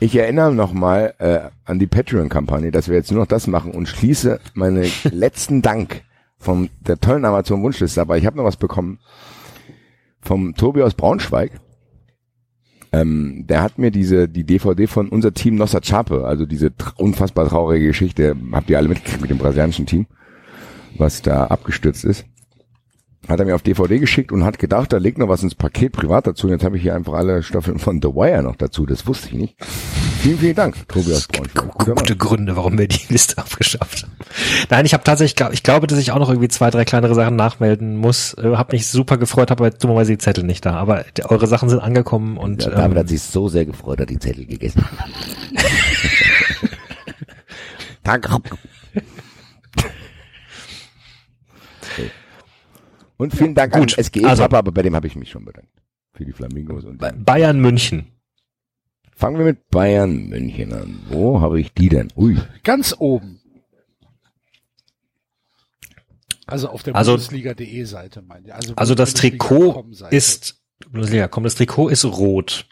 Ich 0.00 0.14
erinnere 0.16 0.52
nochmal 0.52 1.14
äh, 1.18 1.40
an 1.64 1.78
die 1.78 1.86
Patreon-Kampagne, 1.86 2.70
dass 2.70 2.88
wir 2.88 2.96
jetzt 2.96 3.10
nur 3.10 3.20
noch 3.20 3.26
das 3.26 3.46
machen 3.46 3.72
und 3.72 3.88
schließe 3.88 4.40
meine 4.54 4.86
letzten 5.10 5.62
Dank 5.62 6.02
von 6.38 6.70
der 6.80 6.98
tollen 6.98 7.24
Amazon 7.24 7.62
Wunschliste. 7.62 8.00
Aber 8.00 8.18
ich 8.18 8.26
habe 8.26 8.36
noch 8.36 8.44
was 8.44 8.56
bekommen 8.56 8.98
vom 10.20 10.54
Tobi 10.54 10.82
aus 10.82 10.94
Braunschweig. 10.94 11.52
Ähm, 12.92 13.46
der 13.46 13.62
hat 13.62 13.78
mir 13.78 13.90
diese 13.90 14.28
die 14.28 14.44
DVD 14.44 14.86
von 14.86 15.08
unser 15.08 15.32
Team 15.32 15.54
Nossa 15.54 15.80
Chape, 15.80 16.24
also 16.24 16.44
diese 16.44 16.72
unfassbar 16.96 17.48
traurige 17.48 17.86
Geschichte, 17.86 18.34
habt 18.52 18.68
ihr 18.68 18.78
alle 18.78 18.88
mitgekriegt 18.88 19.20
mit 19.20 19.30
dem 19.30 19.38
brasilianischen 19.38 19.86
Team, 19.86 20.06
was 20.98 21.22
da 21.22 21.44
abgestürzt 21.44 22.04
ist. 22.04 22.24
Hat 23.30 23.38
er 23.38 23.46
mir 23.46 23.54
auf 23.54 23.62
DVD 23.62 23.98
geschickt 23.98 24.32
und 24.32 24.44
hat 24.44 24.58
gedacht, 24.58 24.92
da 24.92 24.98
legt 24.98 25.18
noch 25.18 25.28
was 25.28 25.42
ins 25.42 25.54
Paket 25.54 25.92
privat 25.92 26.26
dazu. 26.26 26.48
Und 26.48 26.52
jetzt 26.54 26.64
habe 26.64 26.76
ich 26.76 26.82
hier 26.82 26.96
einfach 26.96 27.12
alle 27.12 27.42
Staffeln 27.44 27.78
von 27.78 28.00
The 28.02 28.08
Wire 28.08 28.42
noch 28.42 28.56
dazu. 28.56 28.86
Das 28.86 29.06
wusste 29.06 29.28
ich 29.28 29.34
nicht. 29.34 29.54
Vielen, 30.20 30.38
vielen 30.38 30.54
Dank, 30.56 30.88
Tobi 30.88 31.12
aus 31.12 31.28
Braunschweig. 31.28 31.72
Guter 31.72 31.94
Mann. 31.94 31.98
Gute 31.98 32.16
Gründe, 32.16 32.56
warum 32.56 32.76
wir 32.76 32.88
die 32.88 33.00
Liste 33.08 33.38
abgeschafft 33.38 34.02
haben. 34.02 34.12
Nein, 34.68 34.84
ich 34.84 34.92
habe 34.92 35.04
tatsächlich, 35.04 35.48
ich 35.52 35.62
glaube, 35.62 35.86
dass 35.86 35.98
ich 35.98 36.12
auch 36.12 36.18
noch 36.18 36.28
irgendwie 36.28 36.48
zwei, 36.48 36.70
drei 36.70 36.84
kleinere 36.84 37.14
Sachen 37.14 37.36
nachmelden 37.36 37.96
muss. 37.96 38.34
Äh, 38.34 38.56
hab 38.56 38.72
mich 38.72 38.88
super 38.88 39.16
gefreut, 39.16 39.50
habe 39.50 39.64
aber 39.64 39.70
dummerweise 39.70 40.12
die 40.12 40.18
Zettel 40.18 40.44
nicht 40.44 40.66
da. 40.66 40.74
Aber 40.74 41.04
eure 41.24 41.46
Sachen 41.46 41.68
sind 41.68 41.78
angekommen 41.78 42.36
und 42.36 42.64
Ja, 42.64 42.70
David 42.70 42.92
ähm, 42.92 42.98
hat 42.98 43.08
sich 43.08 43.22
so 43.22 43.48
sehr 43.48 43.64
gefreut, 43.64 44.00
hat 44.00 44.10
die 44.10 44.18
Zettel 44.18 44.44
gegessen. 44.44 44.84
Danke. 48.02 48.30
Und 53.20 53.34
vielen 53.34 53.54
Dank 53.54 53.72
Gut, 53.74 53.98
an 53.98 54.04
SGE 54.04 54.24
also- 54.26 54.42
Papa, 54.42 54.58
aber 54.58 54.72
bei 54.72 54.82
dem 54.82 54.94
habe 54.94 55.06
ich 55.06 55.14
mich 55.16 55.30
schon 55.30 55.44
bedankt. 55.44 55.70
Für 56.14 56.24
die 56.24 56.32
Flamingos 56.32 56.84
und 56.84 56.98
Ba- 56.98 57.12
Bayern 57.14 57.60
München. 57.60 58.06
Fangen 59.14 59.36
wir 59.38 59.44
mit 59.44 59.68
Bayern 59.68 60.28
München 60.28 60.72
an. 60.72 61.00
Wo 61.10 61.40
habe 61.40 61.60
ich 61.60 61.72
die 61.74 61.88
denn? 61.90 62.08
Ui. 62.16 62.38
Ganz 62.64 62.94
oben. 62.98 63.40
Also 66.46 66.68
auf 66.68 66.82
der 66.82 66.96
Also- 66.96 67.12
Bundesliga.de 67.12 67.84
Seite 67.84 68.22
meint 68.22 68.46
ihr. 68.46 68.54
Also, 68.56 68.72
Also 68.76 68.94
das 68.94 69.14
Trikot 69.14 69.84
ist, 70.10 70.60
Bundesliga, 70.90 71.28
komm, 71.28 71.44
das 71.44 71.54
Trikot 71.54 71.88
ist 71.90 72.04
rot. 72.04 72.66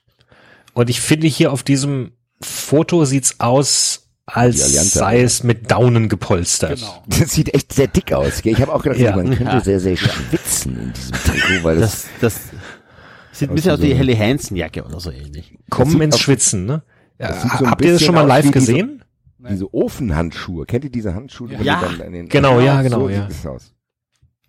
Und 0.72 0.90
ich 0.90 1.00
finde 1.00 1.26
hier 1.26 1.52
auf 1.52 1.62
diesem 1.62 2.12
Foto 2.40 3.04
sieht's 3.04 3.38
aus, 3.40 4.07
als 4.36 4.92
sei 4.92 5.22
es 5.22 5.42
mit 5.42 5.70
Daunen 5.70 6.08
gepolstert. 6.08 6.78
Genau. 6.80 7.02
Das 7.06 7.32
sieht 7.32 7.54
echt 7.54 7.72
sehr 7.72 7.86
dick 7.88 8.12
aus. 8.12 8.42
gell? 8.42 8.52
Ich 8.52 8.60
habe 8.60 8.72
auch 8.74 8.82
gedacht, 8.82 9.00
Ja. 9.00 9.16
man 9.16 9.34
könnte 9.36 9.60
sehr, 9.62 9.80
sehr 9.80 9.96
schwitzen 9.96 10.78
in 10.78 10.92
diesem 10.92 11.12
Trikot, 11.14 11.64
weil 11.64 11.80
das, 11.80 12.06
Das, 12.20 12.34
das 12.34 13.38
sieht 13.38 13.48
ein 13.50 13.54
bisschen 13.54 13.72
aus 13.72 13.80
wie 13.80 13.86
die 13.88 13.94
Helly 13.94 14.16
Hansen 14.16 14.56
Jacke 14.56 14.84
oder 14.84 15.00
so 15.00 15.10
ähnlich. 15.10 15.56
Kommen 15.70 16.00
ins 16.02 16.18
Schwitzen, 16.18 16.66
ne? 16.66 16.82
Ja, 17.18 17.28
das 17.28 17.42
so 17.42 17.48
habt 17.70 17.84
ihr 17.84 17.92
das 17.92 18.02
schon 18.04 18.14
mal 18.14 18.22
live 18.26 18.44
wie 18.44 18.50
diese- 18.50 18.72
gesehen? 18.72 19.04
diese 19.50 19.72
Ofenhandschuhe. 19.72 20.66
Kennt 20.66 20.84
ihr 20.84 20.90
diese 20.90 21.14
Handschuhe? 21.14 21.48
die 21.48 21.64
Ja. 21.64 21.80
in 22.04 22.12
den- 22.12 22.28
Genau, 22.28 22.60
ja, 22.60 22.82
genau, 22.82 23.00
so 23.02 23.08
ja. 23.08 23.22
Sieht 23.28 23.38
es 23.38 23.46
aus. 23.46 23.72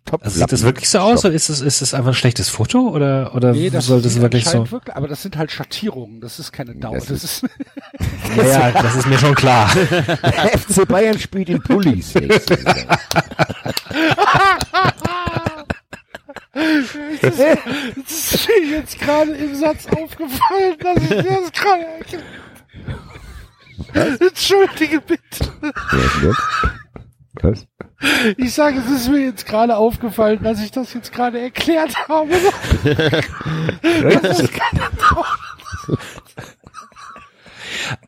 Top 0.06 0.24
Also 0.24 0.40
sieht 0.40 0.52
das 0.52 0.64
wirklich 0.64 0.90
so 0.90 1.00
aus 1.00 1.24
oder 1.26 1.34
ist 1.34 1.50
es, 1.50 1.61
ist 1.61 1.82
es 1.82 1.94
einfach 1.94 2.10
ein 2.11 2.14
schlechtes 2.16 2.50
Foto 2.50 2.90
oder, 2.90 3.36
oder 3.36 3.52
Nee, 3.52 3.69
das 3.69 3.86
soll 3.86 4.02
das 4.02 4.19
wirklich 4.19 4.45
so? 4.45 4.69
Wirklich, 4.72 4.95
aber 4.95 5.08
das 5.08 5.22
sind 5.22 5.38
halt 5.38 5.52
Schattierungen, 5.52 6.19
das 6.22 6.40
ist 6.40 6.52
keine 6.52 6.76
Dauer. 6.76 6.95
Das 6.95 7.08
Das, 7.08 7.24
ist, 7.24 7.44
Ja, 8.38 8.44
ja, 8.44 8.72
das 8.72 8.95
ist 8.95 9.08
mir 9.08 9.18
schon 9.19 9.36
klar. 9.36 9.68
FC 9.69 10.88
Bayern 10.88 11.19
spielt 11.19 11.50
in 11.50 11.61
Pullis. 11.61 12.16
nächste 12.16 12.56
Saison. 12.56 12.86
das 17.22 17.40
ist 18.34 18.48
mir 18.48 18.78
jetzt 18.78 19.00
gerade 19.00 19.32
im 19.32 19.56
Satz 19.56 19.86
aufgefallen, 19.88 20.78
dass 20.80 21.03
ich 21.03 21.10
das 21.10 21.52
gerade 21.52 21.86
erkenne. 21.86 22.24
Entschuldige 24.19 25.02
bitte. 25.02 25.44
Ist 25.92 26.24
das? 26.24 26.38
Was? 27.42 27.68
Ich 28.38 28.53
sage, 28.53 28.80
es 28.80 28.90
ist 28.90 29.10
mir 29.10 29.26
jetzt 29.26 29.45
gerade 29.45 29.76
aufgefallen, 29.76 30.42
dass 30.42 30.61
ich 30.61 30.72
das 30.72 30.94
jetzt 30.94 31.11
gerade 31.11 31.40
erklärt 31.40 31.95
habe. 32.08 32.34
Das 34.22 34.40
ist 34.40 34.53
keine. 34.53 34.90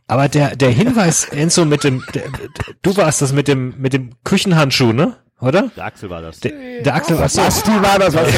Aber 0.07 0.29
der, 0.29 0.55
der 0.55 0.69
Hinweis, 0.69 1.25
Enzo, 1.25 1.65
mit 1.65 1.83
dem, 1.83 2.03
der, 2.13 2.23
du 2.81 2.95
warst 2.97 3.21
das 3.21 3.33
mit 3.33 3.47
dem, 3.47 3.75
mit 3.77 3.93
dem 3.93 4.11
Küchenhandschuh, 4.23 4.93
ne? 4.93 5.17
Oder? 5.39 5.69
Der 5.75 5.85
Axel 5.85 6.09
war 6.09 6.21
das. 6.21 6.39
Der, 6.39 6.81
der 6.81 6.95
Axel 6.95 7.17
war 7.17 7.27
so. 7.27 7.41
Basti 7.41 7.71
war 7.81 7.99
das, 7.99 8.13
was 8.13 8.27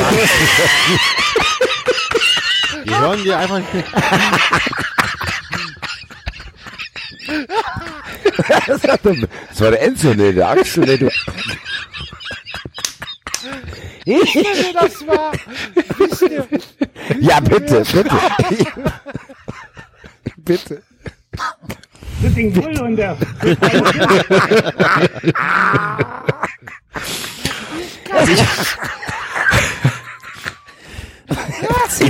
Die 2.86 2.96
hören 2.96 3.24
dir 3.24 3.38
einfach. 3.38 3.62
Das 8.68 8.84
war 9.62 9.72
der 9.72 9.82
Enzo, 9.82 10.14
ne, 10.14 10.34
der 10.34 10.50
Axel, 10.50 10.86
ne, 10.86 10.98
du. 10.98 11.10
Wenn 14.06 14.74
das 14.74 15.08
war, 15.08 15.32
wisst 15.98 16.22
ihr, 16.24 16.46
Ja, 17.20 17.40
bitte, 17.40 17.84
bitte. 17.92 18.10
bitte. 20.38 20.82
Sitting 22.22 22.54
Bull 22.54 22.80
und 22.82 22.96
der 22.96 23.18
Ich 28.28 28.44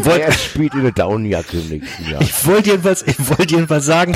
wollte, 0.05 0.23
Er 0.23 0.31
spielt 0.31 0.73
in 0.73 0.83
der 0.83 0.91
Downjacke 0.91 1.57
im 1.57 1.69
nächsten 1.69 2.11
Jahr. 2.11 2.21
ich 2.21 2.45
wollte 2.45 2.71
jedenfalls, 2.71 3.03
ich 3.03 3.15
wollte 3.29 3.55
jedenfalls 3.55 3.85
sagen, 3.85 4.15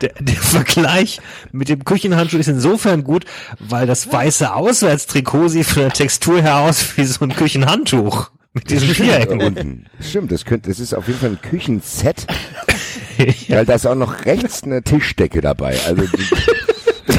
der, 0.00 0.12
der 0.18 0.34
Vergleich 0.36 1.20
mit 1.52 1.68
dem 1.68 1.84
Küchenhandschuh 1.84 2.38
ist 2.38 2.48
insofern 2.48 3.04
gut, 3.04 3.24
weil 3.58 3.86
das 3.86 4.10
weiße 4.12 4.54
Auswärtstrikot 4.54 5.48
sieht 5.48 5.66
von 5.66 5.82
der 5.82 5.92
Textur 5.92 6.42
her 6.42 6.58
aus 6.58 6.96
wie 6.96 7.04
so 7.04 7.24
ein 7.24 7.34
Küchenhandtuch. 7.34 8.30
Mit 8.52 8.68
diesen 8.68 8.88
Vierecken. 8.88 9.40
unten. 9.40 9.86
Stimmt, 10.00 10.32
das 10.32 10.44
könnte, 10.44 10.70
das 10.70 10.80
ist 10.80 10.92
auf 10.92 11.06
jeden 11.06 11.20
Fall 11.20 11.30
ein 11.30 11.40
Küchenset, 11.40 12.26
weil 13.48 13.64
da 13.64 13.74
ist 13.74 13.86
auch 13.86 13.94
noch 13.94 14.24
rechts 14.24 14.64
eine 14.64 14.82
Tischdecke 14.82 15.40
dabei. 15.40 15.78
Also 15.86 16.02
die, 16.02 16.22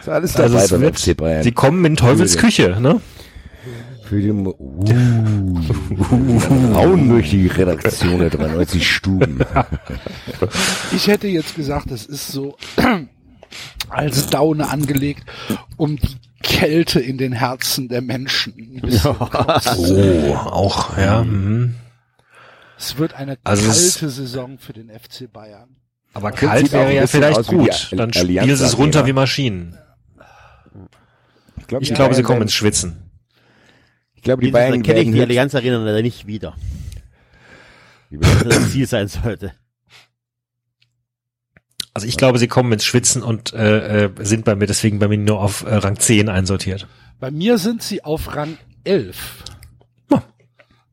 ist 0.00 0.08
alles 0.08 0.36
Also 0.36 0.54
dabei 0.54 0.64
es 0.64 0.70
beim 0.70 0.80
wird, 0.82 0.98
FC 1.00 1.16
Bayern. 1.16 1.42
sie 1.42 1.52
kommen 1.52 1.84
in 1.84 1.96
Teufels 1.96 2.36
Küche, 2.36 2.76
ne? 2.80 3.00
Für 4.10 4.32
Mo- 4.32 4.56
uh, 4.58 5.62
Frauen 6.72 7.08
durch 7.10 7.30
die 7.30 7.46
Redaktion 7.46 8.18
der 8.18 8.30
93 8.30 8.90
Stuben. 8.90 9.38
Ich 10.92 11.06
hätte 11.06 11.28
jetzt 11.28 11.54
gesagt, 11.54 11.92
es 11.92 12.06
ist 12.06 12.26
so 12.26 12.56
als 13.88 14.26
Daune 14.26 14.68
angelegt, 14.68 15.22
um 15.76 15.94
die 15.96 16.16
Kälte 16.42 16.98
in 16.98 17.18
den 17.18 17.30
Herzen 17.32 17.86
der 17.88 18.00
Menschen. 18.02 18.54
ein 18.56 18.80
bisschen 18.80 19.14
Oh, 19.16 20.34
auch, 20.34 20.98
ja. 20.98 21.22
Mhm. 21.22 21.76
Es 22.76 22.98
wird 22.98 23.14
eine 23.14 23.38
Also 23.44 23.66
kalte 23.68 24.10
Saison 24.10 24.58
für 24.58 24.72
den 24.72 24.90
FC 24.90 25.32
Bayern. 25.32 25.76
Aber 26.14 26.32
kalt 26.32 26.72
wäre 26.72 26.92
ja 26.92 27.06
vielleicht 27.06 27.46
gut. 27.46 27.92
Dann 27.96 28.12
spielen 28.12 28.56
sie 28.56 28.64
es 28.64 28.76
runter 28.76 29.06
wie 29.06 29.12
Maschinen. 29.12 29.76
Ich 31.58 31.66
glaube, 31.68 31.84
Ich 31.84 31.94
glaube, 31.94 32.14
sie 32.16 32.24
kommen 32.24 32.42
ins 32.42 32.54
Schwitzen. 32.54 33.09
Ich 34.20 34.24
glaube, 34.24 34.42
die 34.42 34.48
Dieses 34.48 34.60
Bayern 34.60 34.82
kenne 34.82 35.00
ich 35.00 35.06
werden 35.06 35.14
die 35.14 35.22
Allianz 35.22 35.54
Arena 35.54 35.78
leider 35.78 36.02
nicht 36.02 36.26
wieder. 36.26 36.54
die 38.10 38.18
Das 38.18 38.70
Ziel 38.70 38.86
sein 38.86 39.08
sollte. 39.08 39.54
Also 41.94 42.06
ich 42.06 42.18
glaube, 42.18 42.38
sie 42.38 42.46
kommen 42.46 42.70
ins 42.70 42.84
Schwitzen 42.84 43.22
und 43.22 43.54
äh, 43.54 44.04
äh, 44.04 44.10
sind 44.20 44.44
bei 44.44 44.56
mir 44.56 44.66
deswegen 44.66 44.98
bei 44.98 45.08
mir 45.08 45.16
nur 45.16 45.40
auf 45.40 45.62
äh, 45.62 45.74
Rang 45.74 45.98
10 45.98 46.28
einsortiert. 46.28 46.86
Bei 47.18 47.30
mir 47.30 47.56
sind 47.56 47.82
sie 47.82 48.04
auf 48.04 48.36
Rang 48.36 48.58
11. 48.84 49.42
Ja. 50.10 50.22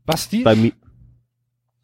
Basti? 0.06 0.44
Bei 0.44 0.56
mir, 0.56 0.72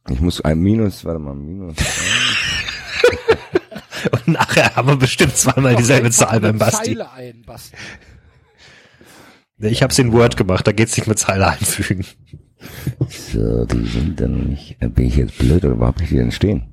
Ich 0.09 0.21
muss 0.21 0.39
ein 0.39 0.59
Minus, 0.59 1.03
warte 1.03 1.19
mal, 1.19 1.35
Minus. 1.35 1.75
Und 4.11 4.27
nachher 4.29 4.77
haben 4.77 4.87
wir 4.87 4.95
bestimmt 4.95 5.35
zweimal 5.35 5.75
dieselbe 5.75 6.09
Zahl 6.09 6.39
beim 6.39 6.57
Basti. 6.57 6.95
Zeile 6.95 7.11
ein, 7.11 7.41
Basti. 7.45 7.75
Ich 9.59 9.83
habe 9.83 9.91
es 9.91 9.99
in 9.99 10.11
Word 10.11 10.37
gemacht, 10.37 10.65
da 10.67 10.71
geht's 10.71 10.97
nicht 10.97 11.07
mit 11.07 11.19
Zeile 11.19 11.47
einfügen. 11.51 12.05
So, 13.09 13.65
die 13.65 13.85
sind 13.87 14.19
dann 14.19 14.49
nicht, 14.49 14.77
äh, 14.79 14.87
bin 14.87 15.05
ich 15.05 15.17
jetzt 15.17 15.37
blöd 15.37 15.63
oder 15.65 15.79
wo 15.79 15.85
hab 15.85 16.01
ich 16.01 16.09
die 16.09 16.15
denn 16.15 16.31
stehen? 16.31 16.69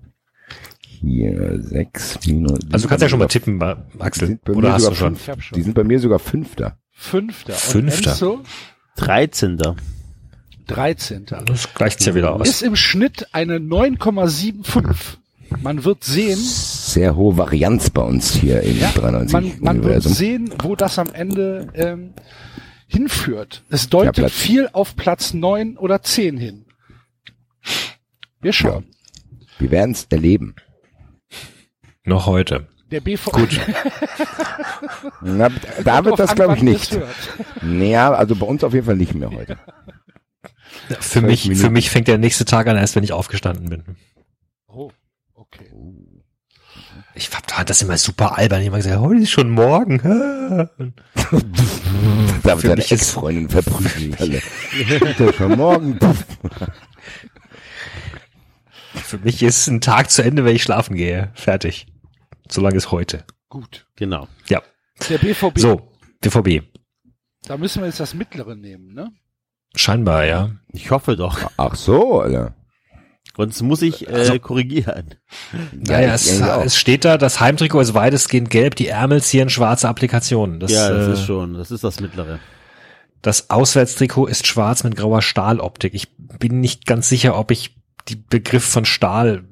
Hier, 1.00 1.60
sechs 1.62 2.18
Minus. 2.26 2.58
Also 2.70 2.84
du 2.84 2.88
kannst 2.88 3.02
ja 3.02 3.08
schon 3.08 3.18
mal 3.18 3.26
tippen, 3.26 3.60
Axel. 3.98 4.28
sind 4.28 4.44
bei 4.44 4.52
Oder 4.52 4.68
mir 4.68 4.74
hast 4.74 4.82
du 4.82 4.94
sogar 4.94 4.96
schon? 4.96 5.16
Hab 5.28 5.42
schon. 5.42 5.56
Die 5.56 5.62
sind 5.62 5.74
bei 5.74 5.84
mir 5.84 5.98
sogar 5.98 6.18
Fünfter. 6.18 6.76
Fünfter. 6.90 7.54
Und 7.54 7.60
Fünfter. 7.60 8.10
Enzo, 8.10 8.40
13. 8.96 9.58
13. 10.66 11.26
Das 11.46 11.72
gleicht 11.74 12.04
ja 12.04 12.14
wieder 12.14 12.34
aus. 12.34 12.46
Ist 12.48 12.62
im 12.62 12.76
Schnitt 12.76 13.28
eine 13.32 13.56
9,75. 13.56 14.94
Man 15.62 15.84
wird 15.84 16.04
sehen, 16.04 16.36
Sehr 16.38 17.16
hohe 17.16 17.36
Varianz 17.36 17.90
bei 17.90 18.02
uns 18.02 18.34
hier 18.34 18.60
im 18.62 18.78
ja, 18.78 18.92
93 18.94 19.32
man, 19.32 19.52
man 19.60 19.84
wird 19.84 20.02
sehen, 20.04 20.50
wo 20.62 20.76
das 20.76 20.98
am 20.98 21.12
Ende 21.12 21.68
ähm, 21.74 22.10
hinführt. 22.90 23.62
Es 23.70 23.88
deutet 23.88 24.18
Ja, 24.18 24.28
viel 24.28 24.68
auf 24.72 24.96
Platz 24.96 25.32
9 25.32 25.76
oder 25.76 26.02
10 26.02 26.36
hin. 26.36 26.66
Wir 28.40 28.52
schauen. 28.52 28.86
Wir 29.58 29.70
werden 29.70 29.92
es 29.92 30.06
erleben. 30.10 30.56
Noch 32.04 32.26
heute. 32.26 32.66
Der 32.90 33.00
BV 33.00 33.30
Gut. 33.30 33.60
Na, 35.20 35.48
da 35.84 36.04
wird 36.04 36.18
das 36.18 36.34
glaube 36.34 36.56
ich 36.56 36.62
nicht. 36.62 36.98
Naja, 37.62 38.12
also 38.14 38.34
bei 38.34 38.46
uns 38.46 38.64
auf 38.64 38.74
jeden 38.74 38.86
Fall 38.86 38.96
nicht 38.96 39.14
mehr 39.14 39.30
heute. 39.30 39.58
Für 40.98 41.20
mich, 41.20 41.44
Minuten. 41.44 41.60
für 41.60 41.70
mich 41.70 41.90
fängt 41.90 42.08
der 42.08 42.18
nächste 42.18 42.44
Tag 42.44 42.66
an, 42.66 42.76
erst 42.76 42.96
wenn 42.96 43.04
ich 43.04 43.12
aufgestanden 43.12 43.68
bin. 43.68 43.84
Oh, 44.66 44.90
okay. 45.34 45.70
Ich 47.20 47.30
hab 47.34 47.66
das 47.66 47.82
immer 47.82 47.98
super 47.98 48.38
albern. 48.38 48.62
Ich 48.62 48.68
hab 48.68 48.72
immer 48.72 48.82
gesagt, 48.82 48.98
heute 49.00 49.20
ist 49.20 49.30
schon 49.30 49.50
morgen. 49.50 50.00
Da 52.42 52.54
wird 52.54 52.60
Für 52.62 52.68
deine 52.68 52.90
Ex-Freundin 52.90 53.50
verprügeln. 53.50 54.16
Der 55.18 55.32
schon 55.34 55.56
morgen. 55.56 55.98
Für 58.94 59.18
mich 59.18 59.42
ist 59.42 59.66
ein 59.66 59.82
Tag 59.82 60.10
zu 60.10 60.22
Ende, 60.22 60.46
wenn 60.46 60.56
ich 60.56 60.62
schlafen 60.62 60.96
gehe. 60.96 61.30
Fertig. 61.34 61.86
Solange 62.48 62.76
ist 62.76 62.90
heute. 62.90 63.24
Gut. 63.50 63.86
Genau. 63.96 64.26
Ja. 64.48 64.62
Der 65.10 65.18
BVB. 65.18 65.58
So, 65.58 65.92
BVB. 66.22 66.64
Da 67.42 67.58
müssen 67.58 67.82
wir 67.82 67.86
jetzt 67.86 68.00
das 68.00 68.14
mittlere 68.14 68.56
nehmen, 68.56 68.94
ne? 68.94 69.12
Scheinbar, 69.76 70.24
ja. 70.24 70.52
Ich 70.72 70.90
hoffe 70.90 71.16
doch. 71.16 71.50
Ach 71.58 71.74
so, 71.74 72.22
Alter. 72.22 72.54
Sonst 73.40 73.62
muss 73.62 73.82
ich 73.82 74.08
äh, 74.08 74.12
Also- 74.12 74.38
korrigieren. 74.38 75.14
Naja, 75.72 76.14
es, 76.14 76.40
es 76.40 76.76
steht 76.76 77.04
da, 77.04 77.18
das 77.18 77.40
Heimtrikot 77.40 77.80
ist 77.80 77.94
weitestgehend 77.94 78.50
gelb, 78.50 78.74
die 78.76 78.88
Ärmel 78.88 79.22
zieren 79.22 79.48
schwarze 79.50 79.88
Applikationen. 79.88 80.60
Das, 80.60 80.70
ja, 80.72 80.90
das 80.90 81.08
äh, 81.08 81.12
ist 81.14 81.26
schon, 81.26 81.54
das 81.54 81.70
ist 81.70 81.82
das 81.84 82.00
Mittlere. 82.00 82.38
Das 83.22 83.50
Auswärtstrikot 83.50 84.26
ist 84.28 84.46
schwarz 84.46 84.84
mit 84.84 84.96
grauer 84.96 85.20
Stahloptik. 85.22 85.94
Ich 85.94 86.08
bin 86.16 86.60
nicht 86.60 86.86
ganz 86.86 87.08
sicher, 87.08 87.38
ob 87.38 87.50
ich 87.50 87.74
die 88.08 88.16
Begriff 88.16 88.64
von 88.64 88.84
Stahl 88.84 89.44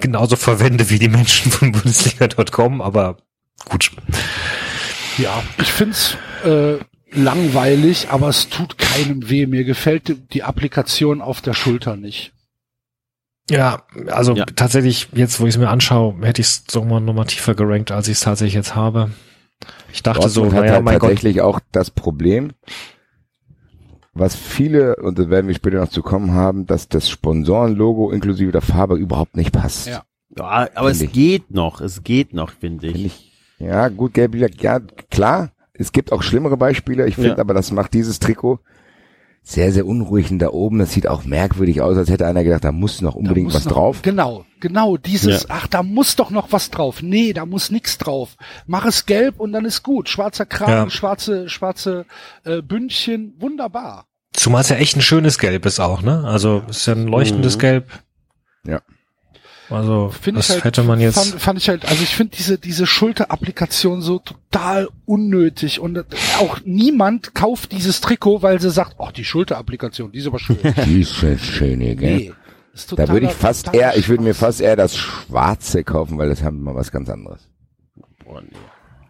genauso 0.00 0.36
verwende 0.36 0.90
wie 0.90 0.98
die 0.98 1.08
Menschen 1.08 1.50
von 1.50 1.72
Bundesliga.com, 1.72 2.80
aber 2.80 3.16
gut. 3.68 3.90
Ja, 5.18 5.42
ich 5.60 5.72
find's 5.72 6.16
äh, 6.44 6.76
langweilig, 7.12 8.08
aber 8.10 8.28
es 8.28 8.48
tut 8.48 8.78
keinem 8.78 9.28
weh. 9.28 9.46
Mir 9.46 9.64
gefällt 9.64 10.32
die 10.32 10.44
Applikation 10.44 11.20
auf 11.20 11.40
der 11.40 11.54
Schulter 11.54 11.96
nicht. 11.96 12.32
Ja, 13.50 13.82
also 14.06 14.34
Ja. 14.34 14.46
tatsächlich, 14.46 15.08
jetzt 15.12 15.40
wo 15.40 15.44
ich 15.46 15.54
es 15.54 15.58
mir 15.58 15.68
anschaue, 15.68 16.14
hätte 16.22 16.40
ich 16.40 16.46
es 16.46 16.64
so 16.70 16.84
mal 16.84 17.00
nochmal 17.00 17.26
tiefer 17.26 17.54
gerankt, 17.54 17.90
als 17.92 18.08
ich 18.08 18.14
es 18.14 18.20
tatsächlich 18.20 18.54
jetzt 18.54 18.74
habe. 18.74 19.10
Ich 19.92 20.02
dachte 20.02 20.20
Dortmund 20.20 20.50
so, 20.50 20.56
hat 20.56 20.60
naja, 20.62 20.72
halt 20.74 20.84
mein 20.84 20.98
Gott, 20.98 21.10
tatsächlich 21.10 21.40
auch 21.42 21.60
das 21.72 21.90
Problem, 21.90 22.52
was 24.14 24.34
viele, 24.34 24.96
und 24.96 25.18
da 25.18 25.28
werden 25.28 25.46
wir 25.48 25.54
später 25.54 25.78
noch 25.80 25.88
zu 25.88 26.02
kommen 26.02 26.32
haben, 26.32 26.66
dass 26.66 26.88
das 26.88 27.08
Sponsorenlogo 27.10 28.10
inklusive 28.10 28.52
der 28.52 28.62
Farbe 28.62 28.96
überhaupt 28.96 29.36
nicht 29.36 29.52
passt. 29.52 29.86
Ja. 29.88 30.04
Ja, 30.38 30.68
aber 30.76 30.90
es 30.90 31.00
ich. 31.00 31.12
geht 31.12 31.50
noch, 31.50 31.80
es 31.80 32.04
geht 32.04 32.32
noch, 32.34 32.50
finde 32.52 32.86
ich. 32.86 32.92
Finde 32.92 33.06
ich. 33.08 33.32
Ja, 33.58 33.88
gut, 33.88 34.14
gelb, 34.14 34.36
ja, 34.36 34.78
klar. 35.10 35.50
Es 35.74 35.90
gibt 35.92 36.12
auch 36.12 36.22
schlimmere 36.22 36.56
Beispiele. 36.56 37.06
Ich 37.08 37.16
finde 37.16 37.30
Ja. 37.30 37.38
aber, 37.38 37.52
das 37.52 37.72
macht 37.72 37.92
dieses 37.94 38.20
Trikot 38.20 38.60
sehr, 39.42 39.72
sehr 39.72 39.86
unruhig 39.86 40.30
und 40.30 40.38
da 40.38 40.50
oben. 40.50 40.78
Das 40.78 40.92
sieht 40.92 41.08
auch 41.08 41.24
merkwürdig 41.24 41.80
aus, 41.80 41.96
als 41.96 42.08
hätte 42.10 42.26
einer 42.26 42.44
gedacht, 42.44 42.64
da 42.64 42.72
muss 42.72 43.00
noch 43.00 43.14
unbedingt 43.14 43.46
muss 43.46 43.54
was 43.54 43.64
noch, 43.64 43.72
drauf. 43.72 44.02
Genau, 44.02 44.44
genau, 44.60 44.96
dieses, 44.96 45.42
Ja. 45.42 45.48
ach, 45.50 45.66
da 45.66 45.82
muss 45.82 46.14
doch 46.16 46.30
noch 46.30 46.52
was 46.52 46.70
drauf. 46.70 47.02
Nee, 47.02 47.32
da 47.32 47.46
muss 47.46 47.70
nix 47.70 47.98
drauf. 47.98 48.36
Mach 48.66 48.84
es 48.86 49.06
gelb 49.06 49.40
und 49.40 49.52
dann 49.52 49.64
ist 49.64 49.82
gut. 49.82 50.08
Schwarzer 50.08 50.46
Kragen, 50.46 50.72
Ja. 50.72 50.90
schwarze, 50.90 51.48
schwarze 51.48 52.06
äh, 52.44 52.62
Bündchen, 52.62 53.34
wunderbar. 53.40 54.06
zumal 54.32 54.60
es 54.62 54.68
ja 54.68 54.76
echt 54.76 54.96
ein 54.96 55.02
schönes 55.02 55.38
Gelb 55.38 55.66
ist 55.66 55.80
auch, 55.80 56.02
ne? 56.02 56.22
Also 56.24 56.62
es 56.68 56.78
ist 56.78 56.86
ja 56.86 56.94
ein 56.94 57.08
leuchtendes 57.08 57.56
Mhm. 57.56 57.60
Gelb. 57.60 57.90
Ja. 58.66 58.80
Also 59.70 60.10
Finde 60.10 60.38
das 60.40 60.48
ich 60.48 60.54
halt, 60.56 60.64
hätte 60.64 60.82
man 60.82 61.00
jetzt. 61.00 61.14
Fand, 61.14 61.40
fand 61.40 61.58
ich 61.58 61.68
halt, 61.68 61.84
also 61.86 62.02
ich 62.02 62.14
finde 62.14 62.36
diese, 62.36 62.58
diese 62.58 62.86
Schulterapplikation 62.86 64.02
so 64.02 64.18
total 64.18 64.88
unnötig 65.06 65.80
und 65.80 65.98
auch 66.40 66.58
niemand 66.64 67.34
kauft 67.34 67.72
dieses 67.72 68.00
Trikot, 68.00 68.42
weil 68.42 68.60
sie 68.60 68.70
sagt, 68.70 68.96
ach, 68.98 69.12
die 69.12 69.24
Schulterapplikation, 69.24 70.10
die 70.12 70.18
ist 70.18 70.26
aber 70.26 70.38
schön. 70.38 70.58
Die 70.86 71.00
ist 71.02 71.14
schon 71.14 71.38
schön 71.38 71.80
hier, 71.80 71.94
gell? 71.94 72.16
nee. 72.16 72.32
ist 72.74 72.92
Da 72.98 73.08
würde 73.08 73.26
ich 73.26 73.32
fast 73.32 73.72
eher, 73.72 73.96
ich 73.96 74.08
würde 74.08 74.22
mir 74.24 74.34
fast 74.34 74.60
eher 74.60 74.74
das 74.76 74.96
Schwarze 74.96 75.84
kaufen, 75.84 76.18
weil 76.18 76.28
das 76.28 76.42
haben 76.42 76.62
wir 76.64 76.74
was 76.74 76.90
ganz 76.90 77.08
anderes. 77.08 77.40
Boah, 78.24 78.42
nee. 78.42 78.48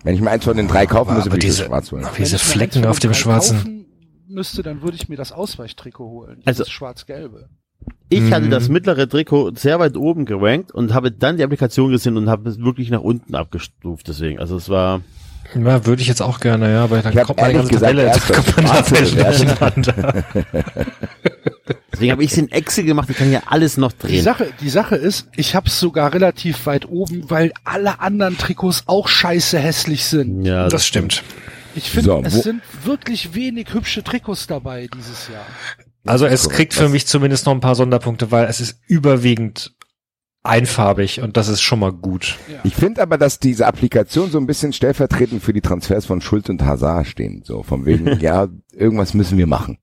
Wenn 0.03 0.15
ich 0.15 0.21
mir 0.21 0.31
eins 0.31 0.45
von 0.45 0.57
den 0.57 0.69
drei 0.69 0.87
kaufen 0.87 1.15
muss, 1.15 1.25
aber 1.25 1.33
würde 1.33 1.47
ich 1.47 1.53
diese, 1.53 1.59
das 1.63 1.67
Schwarz 1.69 1.93
holen. 1.93 2.05
Wenn 2.05 2.15
diese 2.23 2.37
ich 2.37 2.43
mir 2.45 2.51
Flecken 2.53 2.79
eins 2.79 2.85
von 2.85 2.91
auf 2.91 2.99
dem 2.99 3.11
den 3.11 3.13
drei 3.13 3.19
schwarzen. 3.21 3.57
kaufen 3.59 3.87
müsste, 4.29 4.63
dann 4.63 4.83
würde 4.83 4.97
ich 4.97 5.09
mir 5.09 5.17
das 5.17 5.33
Ausweichtrikot 5.33 6.09
holen. 6.09 6.43
Also- 6.45 6.63
Das 6.65 6.71
schwarz-gelbe. 6.71 7.49
Ich 8.13 8.33
hatte 8.33 8.47
Mhm. 8.47 8.51
das 8.51 8.69
mittlere 8.69 9.09
Trikot 9.09 9.53
sehr 9.55 9.79
weit 9.79 9.97
oben 9.97 10.25
gerankt 10.27 10.73
und 10.73 10.93
habe 10.93 11.13
dann 11.13 11.37
die 11.37 11.45
Applikation 11.45 11.93
gesehen 11.93 12.17
und 12.17 12.29
habe 12.29 12.51
es 12.51 12.59
wirklich 12.59 12.91
nach 12.91 13.01
unten 13.01 13.37
abgestuft. 13.37 14.09
Deswegen, 14.09 14.41
also 14.41 14.57
es 14.57 14.69
war 14.69 15.01
Ja, 15.55 15.87
würde 15.87 16.03
ich 16.03 16.09
jetzt 16.09 16.21
auch 16.21 16.41
gerne, 16.41 16.73
ja, 16.73 16.83
aber 16.85 17.03
dann 17.03 17.17
Ich 17.17 17.23
kommt 17.25 17.41
man 17.41 17.51
die 17.51 17.55
ganze 17.57 17.73
gesagt 17.73 17.97
Tabelle, 17.97 18.13
das. 18.13 18.21
Deswegen 21.93 22.13
habe 22.13 22.25
ich 22.25 22.33
es 22.33 22.39
in 22.39 22.51
Excel 22.51 22.85
gemacht, 22.85 23.09
ich 23.11 23.17
kann 23.17 23.31
ja 23.33 23.43
alles 23.47 23.77
noch 23.77 23.93
Die 23.93 24.07
drehen. 24.07 24.23
Sache, 24.25 24.49
die 24.61 24.71
Sache 24.71 24.97
ist, 24.97 25.29
ich 25.37 25.55
habe 25.55 25.67
es 25.69 25.79
sogar 25.79 26.13
relativ 26.15 26.67
weit 26.67 26.89
oben, 26.89 27.25
weil 27.29 27.53
alle 27.65 28.01
anderen 28.01 28.39
Trikots 28.39 28.85
auch 28.87 29.09
scheiße 29.09 29.59
hässlich 29.59 30.05
sind. 30.05 30.45
Ja, 30.45 30.69
Das 30.69 30.87
stimmt. 30.87 31.23
Ich 31.75 31.91
finde, 31.91 32.07
So, 32.07 32.23
es 32.25 32.43
sind 32.43 32.63
wirklich 32.85 33.35
wenig 33.35 33.69
hübsche 33.73 34.03
Trikots 34.03 34.47
dabei 34.49 34.89
dieses 34.93 35.29
Jahr. 35.29 35.47
Also 36.05 36.27
es 36.27 36.43
korrekt. 36.45 36.57
kriegt 36.57 36.75
für 36.75 36.89
mich 36.89 37.07
zumindest 37.07 37.47
noch 37.47 37.53
ein 37.53 37.61
paar 37.61 37.75
Sonderpunkte, 37.75 38.31
weil 38.31 38.47
es 38.47 38.61
ist 38.61 38.81
überwiegend 38.87 39.75
einfarbig 40.43 41.21
und 41.21 41.37
das 41.37 41.49
ist 41.49 41.61
schon 41.61 41.81
mal 41.81 41.93
gut. 41.93 42.39
Ich 42.65 42.75
finde 42.75 43.03
aber, 43.03 43.19
dass 43.19 43.39
diese 43.41 43.67
Applikation 43.67 44.31
so 44.31 44.39
ein 44.39 44.47
bisschen 44.47 44.73
stellvertretend 44.73 45.43
für 45.43 45.53
die 45.53 45.61
Transfers 45.61 46.07
von 46.07 46.21
Schulz 46.23 46.49
und 46.49 46.65
Hazard 46.65 47.07
stehen. 47.07 47.43
So, 47.45 47.63
von 47.63 47.85
wegen, 47.85 48.19
ja, 48.21 48.49
irgendwas 48.73 49.13
müssen 49.13 49.37
wir 49.37 49.47
machen. 49.47 49.79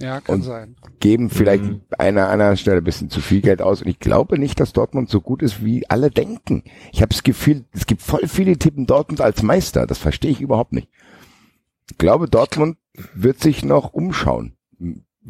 Ja, 0.00 0.20
kann 0.20 0.36
Und- 0.36 0.42
sein. 0.44 0.76
geben 1.00 1.28
vielleicht 1.28 1.64
einer 1.98 2.28
einer 2.28 2.56
Stelle 2.56 2.78
ein 2.78 2.84
bisschen 2.84 3.10
zu 3.10 3.20
viel 3.20 3.40
Geld 3.42 3.60
aus. 3.60 3.82
Und 3.82 3.88
ich 3.88 3.98
glaube 3.98 4.38
nicht, 4.38 4.58
dass 4.60 4.72
Dortmund 4.72 5.10
so 5.10 5.20
gut 5.20 5.42
ist, 5.42 5.62
wie 5.64 5.90
alle 5.90 6.10
denken. 6.10 6.62
Ich 6.92 7.02
habe 7.02 7.08
das 7.12 7.24
Gefühl, 7.24 7.64
es 7.72 7.84
gibt 7.86 8.00
voll 8.00 8.26
viele 8.28 8.56
tippen 8.56 8.86
Dortmund 8.86 9.20
als 9.20 9.42
Meister. 9.42 9.86
Das 9.86 9.98
verstehe 9.98 10.30
ich 10.30 10.40
überhaupt 10.40 10.72
nicht. 10.72 10.88
Ich 11.90 11.98
glaube, 11.98 12.28
Dortmund 12.28 12.78
wird 13.12 13.40
sich 13.40 13.64
noch 13.64 13.92
umschauen, 13.92 14.56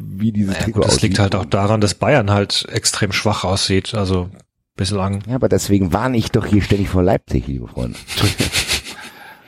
wie 0.01 0.31
dieses 0.31 0.55
Ja, 0.55 0.61
Trikot 0.63 0.79
gut, 0.79 0.85
das 0.85 0.91
aussieht. 0.95 1.03
liegt 1.03 1.19
halt 1.19 1.35
auch 1.35 1.45
daran, 1.45 1.81
dass 1.81 1.93
Bayern 1.95 2.31
halt 2.31 2.65
extrem 2.71 3.11
schwach 3.11 3.43
aussieht, 3.43 3.93
also 3.95 4.29
bislang. 4.75 5.23
Ja, 5.27 5.35
aber 5.35 5.49
deswegen 5.49 5.91
warne 5.93 6.17
ich 6.17 6.31
doch 6.31 6.45
hier 6.45 6.61
ständig 6.61 6.89
vor 6.89 7.03
Leipzig, 7.03 7.47
liebe 7.47 7.67
Freunde. 7.67 7.97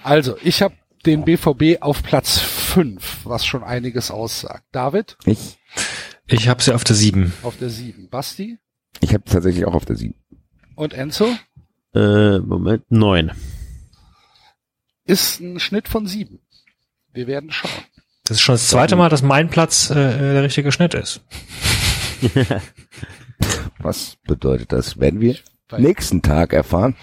Also, 0.03 0.35
ich 0.43 0.63
habe 0.63 0.73
den 1.05 1.25
BVB 1.25 1.81
auf 1.81 2.01
Platz 2.01 2.39
5, 2.39 3.19
was 3.25 3.45
schon 3.45 3.63
einiges 3.63 4.09
aussagt. 4.09 4.63
David 4.71 5.15
Ich, 5.25 5.59
Ich 6.25 6.47
habe 6.47 6.61
sie 6.63 6.73
auf 6.73 6.83
der 6.83 6.95
7. 6.95 7.31
auf 7.43 7.57
der 7.57 7.69
7. 7.69 8.09
Basti 8.09 8.57
ich 8.99 9.13
habe 9.13 9.23
tatsächlich 9.25 9.65
auch 9.65 9.75
auf 9.75 9.85
der 9.85 9.95
7. 9.95 10.15
und 10.75 10.93
Enzo 10.93 11.27
Äh, 11.93 12.39
Moment, 12.39 12.83
neun. 12.89 13.31
ist 15.05 15.39
ein 15.39 15.59
Schnitt 15.59 15.87
von 15.87 16.07
7. 16.07 16.39
Wir 17.13 17.27
werden 17.27 17.51
schauen. 17.51 17.71
Das 18.31 18.37
ist 18.37 18.43
schon 18.43 18.53
das 18.55 18.69
zweite 18.69 18.95
Mal, 18.95 19.09
dass 19.09 19.23
mein 19.23 19.49
Platz 19.49 19.89
äh, 19.89 19.93
der 19.95 20.43
richtige 20.43 20.71
Schnitt 20.71 20.93
ist. 20.93 21.19
Was 23.79 24.15
bedeutet 24.25 24.71
das? 24.71 24.97
Werden 25.01 25.19
wir 25.19 25.35
nächsten 25.77 26.21
Tag 26.21 26.53
erfahren. 26.53 26.95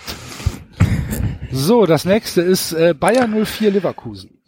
So, 1.53 1.85
das 1.85 2.07
nächste 2.07 2.41
ist 2.41 2.73
äh, 2.73 2.95
Bayern 2.95 3.45
04 3.45 3.73
Leverkusen. 3.73 4.41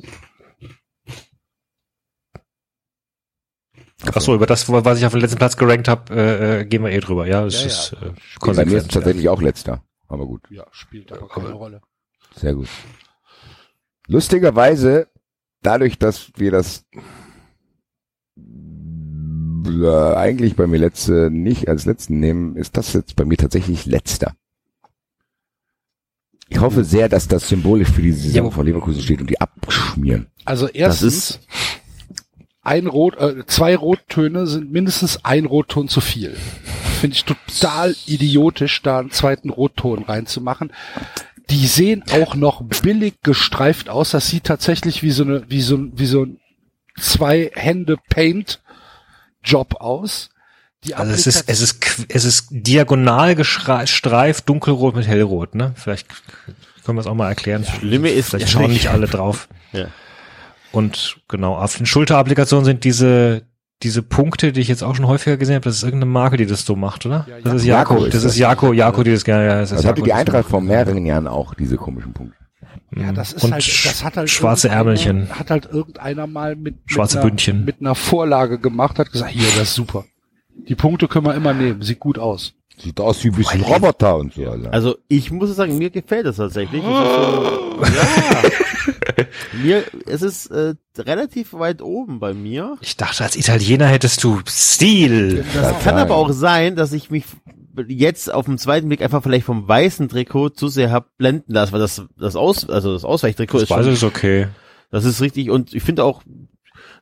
Ach 4.15 4.20
so, 4.23 4.34
über 4.34 4.47
das, 4.47 4.67
was 4.73 4.99
ich 4.99 5.05
auf 5.05 5.12
den 5.12 5.20
letzten 5.20 5.36
Platz 5.36 5.59
gerankt 5.59 5.86
habe, 5.86 6.15
äh, 6.15 6.60
äh, 6.60 6.65
gehen 6.65 6.83
wir 6.83 6.92
eh 6.92 7.00
drüber. 7.00 7.26
Ja, 7.26 7.44
das 7.44 7.60
Ja, 7.60 7.67
ist 7.67 7.92
ja. 7.92 8.07
äh, 8.07 8.55
Bei 8.55 8.65
mir 8.65 8.78
ist 8.78 8.84
es 8.84 8.89
tatsächlich 8.89 9.28
auch 9.28 9.42
letzter. 9.42 9.84
Aber 10.09 10.25
gut, 10.25 10.41
Ja, 10.49 10.65
spielt 10.70 11.12
aber 11.12 11.28
keine 11.28 11.52
Rolle. 11.52 11.83
sehr 12.36 12.55
gut. 12.55 12.68
Lustigerweise, 14.07 15.09
dadurch, 15.63 15.99
dass 15.99 16.33
wir 16.37 16.51
das 16.51 16.85
äh, 19.67 20.15
eigentlich 20.15 20.57
bei 20.57 20.67
mir 20.67 20.79
letzte 20.79 21.31
nicht 21.31 21.69
als 21.69 21.87
letzten 21.87 22.21
nehmen, 22.21 22.57
ist 22.57 22.77
das 22.77 22.93
jetzt 22.93 23.17
bei 23.17 23.25
mir 23.25 23.37
tatsächlich 23.37 23.87
letzter. 23.87 24.35
Ich 26.49 26.61
hoffe 26.61 26.85
sehr, 26.85 27.09
dass 27.09 27.29
das 27.29 27.49
symbolisch 27.49 27.91
für 27.91 28.03
die 28.03 28.13
Saison 28.13 28.47
Ja, 28.47 28.51
von 28.51 28.67
Leverkusen 28.67 29.01
steht 29.03 29.21
und 29.21 29.31
die 29.31 29.41
abschmieren. 29.41 30.27
Also 30.45 30.67
erstens, 30.67 31.39
ein 32.63 32.89
Rot, 32.89 33.17
äh, 33.19 33.47
zwei 33.47 33.77
Rottöne 33.77 34.47
sind 34.47 34.73
mindestens 34.73 35.25
ein 35.25 35.47
Rotton 35.47 35.89
zu 35.89 36.01
viel. 36.01 36.37
Finde 37.01 37.17
ich 37.17 37.25
total 37.25 37.95
idiotisch, 38.07 38.83
da 38.83 38.99
einen 38.99 39.13
zweiten 39.13 39.49
Rotton 39.49 40.03
reinzumachen. 40.03 40.73
Die 41.51 41.67
sehen 41.67 42.05
auch 42.12 42.35
noch 42.35 42.62
billig 42.83 43.15
gestreift 43.23 43.89
aus. 43.89 44.11
Das 44.11 44.29
sieht 44.29 44.45
tatsächlich 44.45 45.03
wie 45.03 45.11
so 45.11 45.25
eine, 45.25 45.45
wie 45.51 45.61
so, 45.61 45.79
wie 45.93 46.07
so 46.07 46.25
ein 46.25 46.39
zwei 46.99 47.51
Hände 47.55 47.97
Paint 48.09 48.61
Job 49.43 49.75
aus. 49.81 50.31
Die 50.85 50.95
Also 50.95 51.12
es 51.12 51.27
ist, 51.27 51.45
es 51.49 51.61
ist, 51.61 52.07
es 52.09 52.25
ist 52.25 52.47
diagonal 52.51 53.35
gestreift, 53.35 54.49
dunkelrot 54.49 54.97
mit 54.97 55.07
hellrot, 55.07 55.55
ne? 55.55 55.73
Vielleicht 55.77 56.07
können 56.85 56.97
wir 56.97 57.01
es 57.01 57.07
auch 57.07 57.15
mal 57.15 57.29
erklären. 57.29 57.65
Schlimme 57.65 58.09
ist 58.11 58.31
Vielleicht 58.31 58.51
schauen 58.51 58.62
nicht- 58.70 58.85
nicht 58.85 58.89
alle 58.91 59.07
drauf. 59.07 59.49
Ja. 59.73 59.87
Und 60.73 61.19
genau, 61.29 61.55
auf 61.57 61.77
den 61.77 61.87
Schulterapplikationen 61.87 62.65
sind 62.65 62.83
diese, 62.85 63.43
diese 63.83 64.02
Punkte, 64.02 64.52
die 64.52 64.60
ich 64.60 64.68
jetzt 64.68 64.83
auch 64.83 64.94
schon 64.94 65.07
häufiger 65.07 65.36
gesehen 65.36 65.55
habe, 65.55 65.65
das 65.65 65.76
ist 65.76 65.83
irgendeine 65.84 66.10
Marke, 66.10 66.36
die 66.36 66.47
das 66.47 66.65
so 66.65 66.76
macht, 66.76 67.07
oder? 67.07 67.26
Ja, 67.28 67.41
das 67.42 67.55
ist 67.55 67.65
Jako 67.65 67.94
Jako, 67.94 68.05
ist 68.07 68.15
das 68.15 68.23
das. 68.25 68.33
ist 68.33 68.39
Jako, 68.39 68.73
Jako, 68.73 69.02
die 69.02 69.12
das 69.12 69.25
gerne, 69.25 69.47
ja, 69.47 69.60
das 69.60 69.73
ist 69.73 69.78
Das 69.78 69.86
hatte 69.86 70.00
Jako, 70.00 70.05
die 70.07 70.12
Eintracht 70.12 70.49
vor 70.49 70.60
mehreren 70.60 71.07
Jahren 71.07 71.26
auch, 71.26 71.55
diese 71.55 71.76
komischen 71.76 72.12
Punkte. 72.12 72.36
Ja, 72.94 73.12
das 73.12 73.33
ist 73.33 73.44
Und 73.44 73.52
halt, 73.52 73.86
das 73.86 74.05
hat 74.05 74.17
halt 74.17 74.28
schwarze 74.28 74.68
Ärmelchen. 74.68 75.31
Hat 75.31 75.50
halt 75.50 75.67
irgendeiner 75.67 76.26
mal 76.26 76.57
mit, 76.57 76.76
Schwarze 76.86 77.17
mit, 77.17 77.23
einer, 77.23 77.31
Bündchen. 77.31 77.65
mit 77.65 77.81
einer 77.81 77.94
Vorlage 77.94 78.59
gemacht, 78.59 78.99
hat 78.99 79.12
gesagt, 79.12 79.31
hier, 79.31 79.47
das 79.57 79.68
ist 79.68 79.75
super. 79.75 80.05
Die 80.68 80.75
Punkte 80.75 81.09
können 81.09 81.25
wir 81.25 81.34
immer 81.34 81.55
nehmen, 81.55 81.83
sieht 81.83 82.00
gut 82.00 82.18
aus. 82.18 82.55
Sieht 82.83 82.99
aus 82.99 83.23
wie 83.25 83.28
ein 83.28 83.34
bisschen 83.34 83.60
Roboter 83.62 84.17
und 84.17 84.33
so. 84.33 84.42
Alter. 84.49 84.73
Also 84.73 84.97
ich 85.09 85.31
muss 85.31 85.55
sagen, 85.55 85.76
mir 85.76 85.91
gefällt 85.91 86.26
das 86.26 86.36
tatsächlich. 86.36 86.83
Es 86.83 86.89
ist 86.89 87.15
so, 87.15 87.83
ja. 87.83 89.25
mir, 89.62 89.84
es 90.07 90.23
ist 90.23 90.47
äh, 90.47 90.75
relativ 90.97 91.52
weit 91.52 91.83
oben 91.83 92.20
bei 92.20 92.33
mir. 92.33 92.78
Ich 92.81 92.97
dachte, 92.97 93.23
als 93.23 93.36
Italiener 93.36 93.86
hättest 93.86 94.25
du 94.25 94.41
Stil. 94.49 95.44
Das 95.55 95.78
kann 95.84 95.97
aber 95.99 96.17
auch 96.17 96.31
sein, 96.31 96.75
dass 96.75 96.92
ich 96.92 97.10
mich 97.10 97.25
jetzt 97.89 98.33
auf 98.33 98.47
dem 98.47 98.59
zweiten 98.59 98.89
Blick 98.89 99.02
einfach 99.02 99.23
vielleicht 99.23 99.44
vom 99.47 99.67
weißen 99.67 100.09
Trikot 100.09 100.50
zu 100.50 100.68
sehr 100.68 100.91
hab 100.91 101.17
blenden 101.17 101.52
lassen, 101.52 101.73
weil 101.73 101.81
das 101.81 102.02
das 102.18 102.36
Aus 102.36 102.68
also 102.68 102.92
das 102.92 103.05
Ausweichtrikot 103.05 103.59
Das 103.59 103.62
ist 103.62 103.68
schon, 103.68 103.78
weiß 103.78 103.86
ist 103.86 104.02
okay. 104.05 104.49
das 104.91 105.05
ist 105.05 105.20
richtig 105.20 105.50
und 105.50 105.73
ich 105.75 105.83
finde 105.83 106.05
auch 106.05 106.23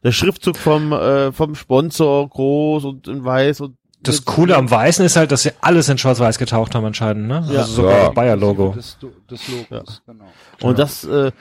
der 0.04 0.12
Schriftzug 0.12 0.56
vom 0.56 0.92
äh, 0.92 1.32
vom 1.32 1.54
Sponsor 1.54 2.28
groß 2.28 2.84
und 2.84 3.08
in 3.08 3.24
weiß 3.24 3.60
und 3.62 3.77
Das 4.02 4.24
Coole 4.24 4.56
am 4.56 4.70
Weißen 4.70 5.04
ist 5.04 5.16
halt, 5.16 5.32
dass 5.32 5.42
sie 5.42 5.50
alles 5.60 5.88
in 5.88 5.98
Schwarz-Weiß 5.98 6.38
getaucht 6.38 6.74
haben 6.74 6.84
anscheinend, 6.84 7.26
ne? 7.26 7.44
Ja. 7.50 7.60
Also 7.60 7.72
sogar 7.82 7.92
Ja. 7.98 8.04
das 8.06 8.14
Bayer-Logo. 8.14 8.72
Des, 8.76 8.96
des 9.30 9.48
Logos, 9.48 10.02
genau. 10.06 10.24
Und 10.62 10.78
das, 10.78 11.04
äh, 11.04 11.32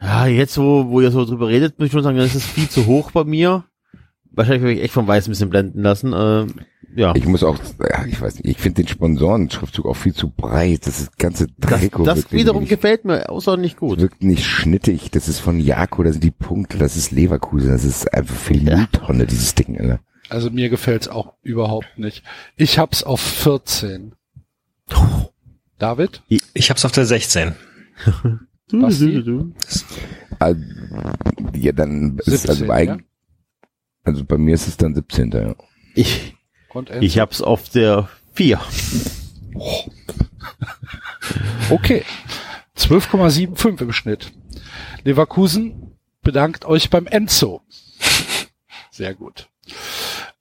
ja, 0.00 0.26
jetzt 0.26 0.58
wo, 0.58 0.88
wo 0.88 1.00
ihr 1.00 1.10
so 1.10 1.24
drüber 1.24 1.48
redet, 1.48 1.78
muss 1.78 1.86
ich 1.86 1.92
schon 1.92 2.02
sagen, 2.02 2.18
das 2.18 2.34
ist 2.34 2.44
viel 2.46 2.68
zu 2.68 2.86
hoch 2.86 3.12
bei 3.12 3.24
mir. 3.24 3.64
Wahrscheinlich 4.30 4.62
werde 4.62 4.74
ich 4.76 4.82
echt 4.82 4.94
vom 4.94 5.06
Weiß 5.06 5.26
ein 5.26 5.30
bisschen 5.30 5.50
blenden 5.50 5.82
lassen. 5.82 6.12
Äh, 6.12 6.46
ja. 6.94 7.14
Ich 7.14 7.26
muss 7.26 7.42
auch, 7.42 7.56
ja, 7.80 8.04
ich 8.06 8.20
weiß 8.20 8.36
nicht, 8.36 8.46
ich 8.46 8.58
finde 8.58 8.82
den 8.82 8.88
Sponsoren-Schriftzug 8.88 9.86
auch 9.86 9.96
viel 9.96 10.14
zu 10.14 10.28
breit. 10.30 10.86
Das 10.86 11.00
ist 11.00 11.18
ganze 11.18 11.46
Das, 11.58 11.80
Trikot. 11.80 12.04
das 12.04 12.18
wirkt 12.18 12.32
wiederum 12.32 12.62
irgendwie 12.62 12.74
gefällt 12.76 13.04
mir 13.06 13.28
außerordentlich 13.30 13.72
nicht, 13.72 13.80
gut. 13.80 14.00
wirkt 14.00 14.22
nicht 14.22 14.44
schnittig. 14.44 15.10
Das 15.10 15.28
ist 15.28 15.38
von 15.38 15.58
Jako, 15.60 16.02
das 16.02 16.12
sind 16.14 16.24
die 16.24 16.30
Punkte, 16.30 16.76
das 16.78 16.96
ist 16.96 17.10
Leverkusen, 17.10 17.70
das 17.70 17.84
ist 17.84 18.12
einfach 18.12 18.34
für 18.34 18.52
die 18.54 18.66
Ja. 18.66 18.76
Mülltonne, 18.76 19.26
dieses 19.26 19.54
Ding, 19.54 19.78
Alter. 19.80 20.00
Also 20.32 20.48
mir 20.50 20.70
gefällt's 20.70 21.08
auch 21.08 21.34
überhaupt 21.42 21.98
nicht. 21.98 22.24
Ich 22.56 22.78
hab's 22.78 23.02
auf 23.02 23.20
14. 23.20 24.14
David? 25.78 26.22
Ich 26.28 26.70
hab's 26.70 26.86
auf 26.86 26.92
der 26.92 27.04
16. 27.04 27.54
Basti? 28.72 29.22
Also, 30.38 30.60
ja, 31.54 31.72
dann 31.72 32.18
ist 32.20 32.44
17, 32.44 32.50
also 32.50 32.64
ja? 32.64 32.72
eigentlich, 32.72 33.06
also 34.04 34.24
bei 34.24 34.38
mir 34.38 34.54
ist 34.54 34.68
es 34.68 34.78
dann 34.78 34.94
17. 34.94 35.32
Ja. 35.32 35.54
Ich, 35.94 36.34
ich 37.00 37.18
hab's 37.18 37.42
auf 37.42 37.68
der 37.68 38.08
4. 38.32 38.58
Okay. 41.68 42.04
12,75 42.78 43.82
im 43.82 43.92
Schnitt. 43.92 44.32
Leverkusen 45.04 45.92
bedankt 46.22 46.64
euch 46.64 46.88
beim 46.88 47.06
Enzo. 47.06 47.60
Sehr 48.90 49.14
gut. 49.14 49.50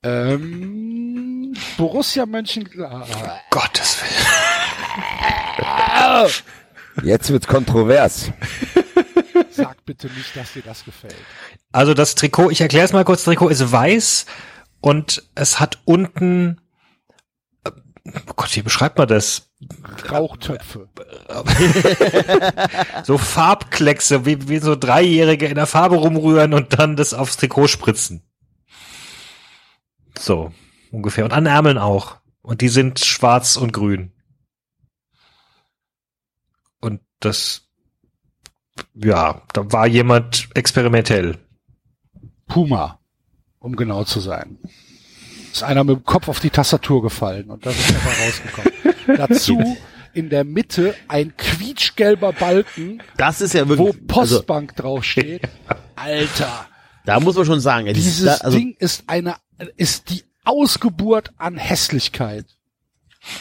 Ähm, 0.04 1.54
Borussia 1.78 2.26
Mönchengladbach. 2.26 3.40
Gottes 3.52 3.98
Willen. 4.02 4.26
Jetzt 7.04 7.30
wird's 7.30 7.48
kontrovers. 7.48 8.32
Sag 9.52 9.86
bitte 9.86 10.08
nicht, 10.08 10.36
dass 10.36 10.54
dir 10.54 10.64
das 10.64 10.84
gefällt. 10.86 11.16
Also 11.72 11.94
das 11.94 12.16
Trikot, 12.16 12.50
ich 12.50 12.62
erkläre 12.62 12.86
es 12.86 12.94
mal 12.94 13.06
kurz, 13.06 13.20
das 13.20 13.26
Trikot 13.26 13.50
ist 13.50 13.72
weiß 13.72 14.26
und 14.82 15.24
es 15.36 15.60
hat 15.60 15.80
unten, 15.86 16.60
oh 17.66 18.34
Gott, 18.36 18.56
wie 18.56 18.62
beschreibt 18.62 18.98
man 18.98 19.08
das? 19.08 19.50
Rauchtöpfe. 20.10 20.90
So 23.04 23.18
Farbkleckse, 23.18 24.26
wie, 24.26 24.48
wie 24.50 24.60
so 24.60 24.76
Dreijährige 24.76 25.48
in 25.48 25.56
der 25.56 25.66
Farbe 25.66 25.96
rumrühren 25.98 26.54
und 26.54 26.78
dann 26.80 26.96
das 26.96 27.14
aufs 27.14 27.38
Trikot 27.38 27.68
spritzen. 27.68 28.24
So, 30.22 30.52
ungefähr. 30.92 31.26
Und 31.26 31.34
an 31.34 31.48
Ärmeln 31.48 31.80
auch. 31.80 32.18
Und 32.44 32.62
die 32.62 32.70
sind 32.70 33.00
schwarz 33.00 33.58
und 33.58 33.74
grün. 33.74 34.12
Und 36.80 37.02
das, 37.20 37.68
ja, 38.94 39.42
da 39.54 39.72
war 39.72 39.88
jemand 39.88 40.50
experimentell. 40.54 41.38
Puma, 42.48 43.00
um 43.60 43.76
genau 43.76 44.04
zu 44.04 44.20
sein. 44.20 44.60
Ist 45.52 45.64
einer 45.64 45.84
mit 45.84 45.98
dem 45.98 46.06
Kopf 46.06 46.28
auf 46.28 46.40
die 46.40 46.50
Tastatur 46.50 47.02
gefallen 47.02 47.50
und 47.50 47.66
das 47.66 47.78
ist 47.78 47.90
einfach 47.90 48.20
rausgekommen. 48.20 49.18
Dazu 49.18 49.78
in 50.14 50.30
der 50.30 50.44
Mitte 50.44 50.96
ein 51.08 51.36
quietschgelber 51.36 52.34
Balken, 52.34 53.02
Das 53.18 53.42
ist 53.42 53.54
ja 53.54 53.68
wo 53.68 53.78
wirklich, 53.78 54.18
also, 54.18 54.36
Postbank 54.38 54.76
draufsteht. 54.76 55.48
Alter, 55.96 56.68
da 57.06 57.20
muss 57.20 57.36
man 57.36 57.46
schon 57.46 57.60
sagen, 57.60 57.92
dieses 57.94 58.26
da, 58.26 58.36
also, 58.36 58.58
Ding 58.58 58.76
ist 58.78 59.04
eine, 59.08 59.36
ist 59.78 60.10
die 60.10 60.24
Ausgeburt 60.44 61.32
an 61.38 61.58
Hässlichkeit. 61.58 62.46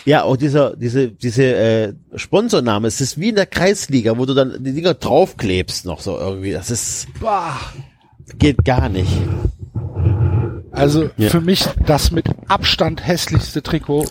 ja, 0.05 0.23
auch 0.25 0.37
dieser, 0.37 0.77
diese, 0.77 1.11
diese, 1.11 1.45
äh, 1.55 1.95
Sponsorname, 2.17 2.89
es 2.89 3.01
ist 3.01 3.19
wie 3.19 3.31
in 3.31 3.37
der 3.37 3.47
Kreisliga, 3.47 4.19
wo 4.19 4.27
du 4.27 4.35
dann 4.35 4.63
die 4.63 4.73
Dinger 4.75 4.93
draufklebst 4.95 5.87
noch 5.87 6.01
so 6.03 6.19
irgendwie, 6.19 6.53
das 6.53 6.71
ist, 6.71 7.09
Bah. 7.21 7.59
geht 8.39 8.65
gar 8.65 8.89
nicht. 8.91 9.11
Also 10.73 11.11
Ja. 11.17 11.31
für 11.31 11.41
mich 11.41 11.65
das 11.87 12.11
mit 12.11 12.27
Abstand 12.49 13.07
hässlichste 13.07 13.63
Trikot 13.63 14.07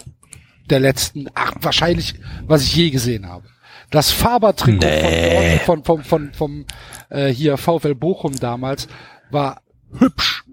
der 0.69 0.79
letzten, 0.79 1.27
ach, 1.35 1.53
wahrscheinlich, 1.61 2.15
was 2.47 2.63
ich 2.63 2.75
je 2.75 2.89
gesehen 2.89 3.27
habe. 3.27 3.45
Das 3.91 4.11
Faber-Trikot 4.11 4.85
Nee. 4.85 5.59
von, 5.65 5.83
von, 5.83 6.03
von, 6.03 6.33
vom, 6.33 6.65
äh, 7.09 7.27
hier 7.29 7.57
VfL 7.57 7.95
Bochum 7.95 8.35
damals 8.39 8.87
war 9.31 9.61
hübsch 9.97 10.43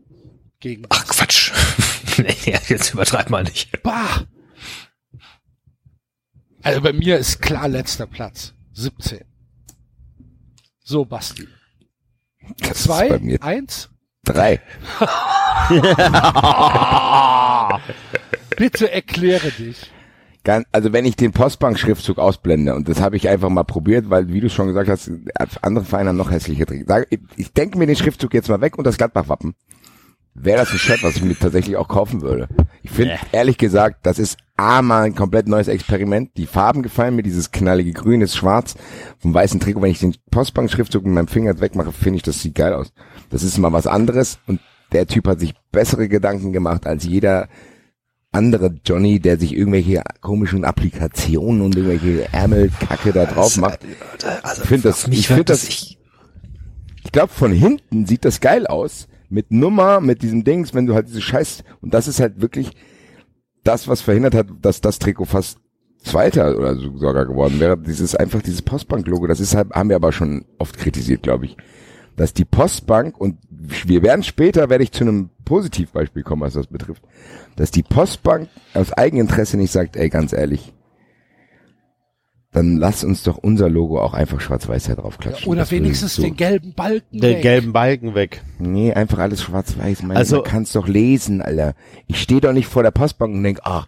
gegen 0.67 0.85
Ach 0.89 1.07
Quatsch. 1.07 1.53
nee, 2.19 2.59
jetzt 2.67 2.93
übertreib 2.93 3.31
mal 3.31 3.45
nicht. 3.45 3.83
Bah! 3.83 4.25
Also 6.63 6.81
bei 6.81 6.93
mir 6.93 7.19
ist 7.19 7.41
klar 7.41 7.69
letzter 7.69 8.07
Platz. 8.07 8.53
17. 8.73 9.21
So, 10.83 11.05
Basti. 11.05 11.47
Das 12.59 12.83
Zwei, 12.83 13.19
mir 13.19 13.43
eins. 13.43 13.91
drei. 14.25 14.61
Bitte 18.57 18.91
erkläre 18.91 19.51
dich. 19.53 19.91
Also 20.73 20.93
wenn 20.93 21.05
ich 21.05 21.17
den 21.17 21.33
Postbank-Schriftzug 21.33 22.19
ausblende, 22.19 22.75
und 22.75 22.89
das 22.89 23.01
habe 23.01 23.17
ich 23.17 23.29
einfach 23.29 23.49
mal 23.49 23.65
probiert, 23.65 24.11
weil, 24.11 24.33
wie 24.33 24.41
du 24.41 24.49
schon 24.49 24.69
gesagt 24.69 24.89
hast, 24.89 25.11
andere 25.63 25.85
Vereine 25.85 26.11
haben 26.11 26.17
noch 26.17 26.31
hässliche 26.31 26.67
Trikots. 26.67 27.07
Ich 27.37 27.53
denke 27.53 27.79
mir 27.79 27.87
den 27.87 27.97
Schriftzug 27.97 28.33
jetzt 28.35 28.49
mal 28.49 28.61
weg 28.61 28.79
und 28.79 28.85
das 28.85 28.97
Gladbach-Wappen. 28.97 29.55
Wäre 30.39 30.59
das 30.59 30.71
ein 30.71 30.79
Shirt, 30.79 31.03
was 31.03 31.17
ich 31.17 31.25
mir 31.25 31.35
tatsächlich 31.39 31.77
auch 31.77 31.89
kaufen 31.89 32.21
würde. 32.21 32.49
Ich 32.83 32.91
finde, 32.91 33.19
ehrlich 33.33 33.59
gesagt, 33.59 34.07
das 34.07 34.19
ist 34.19 34.37
A, 34.57 34.83
mal 34.83 35.05
ein 35.05 35.15
komplett 35.15 35.49
neues 35.49 35.69
Experiment. 35.69 36.31
Die 36.37 36.47
Farben 36.47 36.83
gefallen 36.83 37.17
mir, 37.17 37.23
dieses 37.23 37.51
knallige 37.51 37.93
Grün 37.93 38.21
ist 38.21 38.37
schwarz 38.37 38.75
vom 39.19 39.35
weißen 39.35 39.61
Trikot. 39.61 39.83
Wenn 39.83 39.91
ich 39.91 40.01
den 40.01 40.15
Postbank-Schriftzug 40.31 41.05
mit 41.05 41.15
meinem 41.15 41.29
Finger 41.29 41.59
wegmache, 41.61 41.93
finde 41.93 42.19
ich, 42.19 42.23
das 42.23 42.41
sieht 42.41 42.55
geil 42.55 42.75
aus. 42.75 42.93
Das 43.31 43.43
ist 43.43 43.59
mal 43.59 43.73
was 43.73 43.87
anderes 43.87 44.39
und 44.47 44.61
der 44.93 45.07
Typ 45.07 45.27
hat 45.27 45.41
sich 45.41 45.55
bessere 45.73 46.09
Gedanken 46.09 46.53
gemacht 46.53 46.87
als 46.87 47.05
jeder 47.05 47.49
andere 48.31 48.75
Johnny, 48.85 49.19
der 49.19 49.39
sich 49.39 49.57
irgendwelche 49.57 50.03
komischen 50.21 50.65
Applikationen 50.65 51.63
und 51.63 51.77
irgendwelche 51.77 52.33
Ärmelkacke 52.33 53.13
da 53.13 53.25
drauf 53.25 53.57
macht. 53.57 53.81
Also, 54.43 54.63
Ich 54.63 54.69
finde 54.69 54.89
das, 54.89 55.09
ich 55.09 55.27
finde 55.27 55.45
das, 55.45 55.69
ich, 55.69 55.99
ich 57.05 57.13
glaube 57.13 57.33
von 57.33 57.53
hinten 57.53 58.07
sieht 58.07 58.25
das 58.25 58.41
geil 58.41 58.67
aus. 58.67 59.09
Mit 59.29 59.51
Nummer, 59.51 60.01
mit 60.01 60.23
diesem 60.23 60.45
Dings, 60.45 60.75
wenn 60.75 60.87
du 60.87 60.95
halt 60.95 61.09
diese 61.09 61.21
Scheiß, 61.21 61.65
und 61.81 61.93
das 61.95 62.09
ist 62.09 62.21
halt 62.21 62.41
wirklich 62.41 62.71
das, 63.65 63.89
was 63.89 64.01
verhindert 64.01 64.35
hat, 64.35 64.47
dass 64.63 64.81
das 64.81 64.99
Trikot 64.99 65.25
fast 65.25 65.59
Zweiter 65.99 66.57
oder 66.57 66.77
so 66.77 66.97
sogar 66.97 67.27
geworden 67.27 67.59
wäre. 67.59 67.77
Dieses 67.77 68.15
einfach 68.15 68.41
dieses 68.41 68.63
Postbank-Logo, 68.63 69.27
das 69.27 69.41
ist 69.41 69.57
halt, 69.57 69.73
haben 69.73 69.89
wir 69.89 69.97
aber 69.97 70.13
schon 70.13 70.45
oft 70.59 70.79
kritisiert, 70.79 71.23
glaube 71.23 71.47
ich. 71.47 71.57
Dass 72.15 72.33
die 72.33 72.45
Postbank, 72.45 73.19
und 73.21 73.39
wir 73.51 74.03
werden 74.03 74.23
später, 74.23 74.71
werde 74.71 74.85
ich 74.85 74.93
zu 74.93 75.03
einem 75.03 75.31
Positivbeispiel 75.45 76.23
kommen, 76.23 76.43
was 76.43 76.55
das 76.55 76.69
betrifft, 76.69 77.03
dass 77.57 77.73
die 77.73 77.83
Postbank 77.83 78.49
aus 78.73 78.93
Eigeninteresse 78.93 79.57
nicht 79.57 79.73
sagt, 79.73 79.97
ey, 79.97 80.09
ganz 80.09 80.33
ehrlich, 80.33 80.73
dann 82.57 82.79
lass 82.79 83.05
uns 83.05 83.23
doch 83.23 83.37
unser 83.37 83.69
Logo 83.69 84.01
auch 84.01 84.15
einfach 84.15 84.41
schwarz-weiß 84.41 84.85
da 84.85 84.95
drauf 84.95 85.19
klatschen. 85.19 85.47
Oder 85.49 85.61
Das 85.61 85.71
wenigstens 85.73 86.15
so- 86.15 86.23
den 86.23 86.37
gelben 86.37 86.73
Balken. 86.73 87.21
Den 87.21 87.35
weg. 87.37 87.43
gelben 87.43 87.73
Balken 87.75 88.15
weg. 88.15 88.41
Nee, 88.59 88.93
einfach 88.95 89.19
alles 89.19 89.43
schwarz-weiß. 89.43 90.03
Also- 90.09 90.37
man 90.37 90.45
kann's 90.45 90.73
doch 90.73 90.89
lesen, 90.89 91.43
Alter. 91.43 91.75
Ich 92.07 92.21
stehe 92.23 92.41
doch 92.41 92.53
nicht 92.55 92.67
vor 92.69 92.83
der 92.83 92.93
Postbank 92.93 93.35
und 93.35 93.43
denk, 93.43 93.61
ach, 93.65 93.87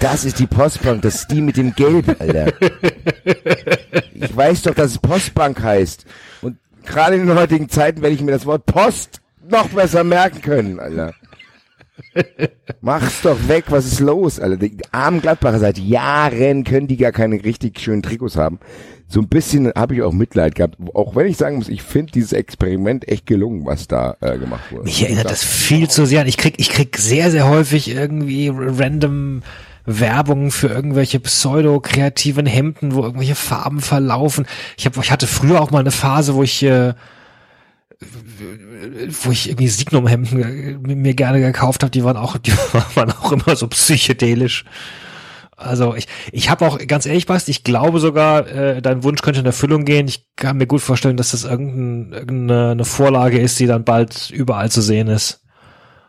das 0.00 0.24
ist 0.26 0.38
die 0.38 0.46
Postbank, 0.46 1.00
das 1.02 1.14
ist 1.16 1.30
die 1.30 1.40
mit 1.40 1.56
dem 1.56 1.74
Gelb, 1.74 2.14
Alter. 2.20 2.52
ich 4.14 4.36
weiß 4.36 4.62
doch, 4.62 4.74
dass 4.74 4.90
es 4.92 4.98
Postbank 4.98 5.62
heißt. 5.62 6.04
Und 6.42 6.58
gerade 6.84 7.16
in 7.16 7.26
den 7.26 7.36
heutigen 7.38 7.68
Zeiten 7.68 8.02
werde 8.02 8.14
ich 8.14 8.20
mir 8.22 8.32
das 8.32 8.44
Wort 8.46 8.66
Post 8.66 9.20
noch 9.48 9.68
besser 9.70 10.04
merken 10.04 10.42
können, 10.42 10.78
Alter. 10.78 11.14
Mach's 12.80 13.22
doch 13.22 13.36
weg, 13.48 13.64
was 13.68 13.86
ist 13.86 14.00
los, 14.00 14.40
Alter? 14.40 14.56
Die 14.56 14.76
armen 14.92 15.20
Gladbacher 15.20 15.58
seit 15.58 15.78
Jahren 15.78 16.64
können 16.64 16.86
die 16.86 16.96
gar 16.96 17.12
keine 17.12 17.42
richtig 17.44 17.80
schönen 17.80 18.02
Trikots 18.02 18.36
haben. 18.36 18.58
So 19.08 19.20
ein 19.20 19.28
bisschen 19.28 19.72
habe 19.74 19.96
ich 19.96 20.02
auch 20.02 20.12
Mitleid 20.12 20.54
gehabt, 20.54 20.76
auch 20.94 21.16
wenn 21.16 21.26
ich 21.26 21.36
sagen 21.36 21.56
muss, 21.56 21.68
ich 21.68 21.82
finde 21.82 22.12
dieses 22.12 22.32
Experiment 22.32 23.08
echt 23.08 23.26
gelungen, 23.26 23.66
was 23.66 23.88
da 23.88 24.16
äh, 24.20 24.38
gemacht 24.38 24.70
wurde. 24.70 24.84
mich 24.84 25.02
erinnert 25.02 25.28
das 25.30 25.42
viel 25.42 25.88
zu 25.88 26.06
sehr 26.06 26.20
an. 26.20 26.28
Ich 26.28 26.36
krieg, 26.36 26.54
ich 26.58 26.70
krieg 26.70 26.96
sehr, 26.96 27.30
sehr 27.32 27.48
häufig 27.48 27.90
irgendwie 27.90 28.52
random 28.54 29.42
Werbung 29.84 30.50
für 30.52 30.68
irgendwelche 30.68 31.18
pseudo-kreativen 31.18 32.46
Hemden, 32.46 32.94
wo 32.94 33.02
irgendwelche 33.02 33.34
Farben 33.34 33.80
verlaufen. 33.80 34.46
Ich 34.76 34.86
hab, 34.86 34.96
ich 34.96 35.10
hatte 35.10 35.26
früher 35.26 35.60
auch 35.60 35.72
mal 35.72 35.80
eine 35.80 35.90
Phase, 35.90 36.34
wo 36.34 36.42
ich, 36.42 36.62
äh, 36.62 36.94
wo 39.22 39.30
ich 39.30 39.48
irgendwie 39.48 39.68
Signum-Hemden 39.68 40.82
mir 40.82 41.14
gerne 41.14 41.40
gekauft 41.40 41.82
habe, 41.82 41.90
die 41.90 42.04
waren 42.04 42.16
auch, 42.16 42.36
die 42.38 42.52
waren 42.52 43.12
auch 43.12 43.32
immer 43.32 43.56
so 43.56 43.68
psychedelisch. 43.68 44.64
Also 45.56 45.94
ich, 45.94 46.08
ich 46.32 46.48
habe 46.48 46.66
auch 46.66 46.78
ganz 46.86 47.04
ehrlich, 47.04 47.26
Basti, 47.26 47.50
ich 47.50 47.64
glaube 47.64 48.00
sogar, 48.00 48.48
äh, 48.48 48.80
dein 48.80 49.04
Wunsch 49.04 49.20
könnte 49.20 49.40
in 49.40 49.46
Erfüllung 49.46 49.84
gehen. 49.84 50.08
Ich 50.08 50.26
kann 50.34 50.56
mir 50.56 50.66
gut 50.66 50.80
vorstellen, 50.80 51.18
dass 51.18 51.32
das 51.32 51.44
irgendein, 51.44 52.18
irgendeine 52.18 52.70
eine 52.70 52.84
Vorlage 52.86 53.38
ist, 53.38 53.60
die 53.60 53.66
dann 53.66 53.84
bald 53.84 54.30
überall 54.30 54.70
zu 54.70 54.80
sehen 54.80 55.08
ist 55.08 55.44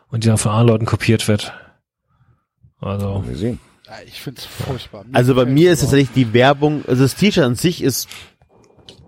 und 0.08 0.24
die 0.24 0.28
dann 0.28 0.38
von 0.38 0.52
anderen 0.52 0.68
Leuten 0.68 0.86
kopiert 0.86 1.28
wird. 1.28 1.52
Also 2.80 3.22
Wir 3.26 3.36
sehen. 3.36 3.58
Ja, 3.86 3.92
ich 4.06 4.22
find's 4.22 4.46
furchtbar. 4.46 5.04
Also 5.12 5.34
bei 5.34 5.44
mir 5.44 5.70
ist 5.70 5.80
überhaupt 5.80 5.90
tatsächlich 5.90 6.14
die 6.14 6.32
Werbung, 6.32 6.82
also 6.88 7.02
das 7.02 7.14
T-Shirt 7.16 7.44
an 7.44 7.54
sich 7.54 7.82
ist, 7.82 8.08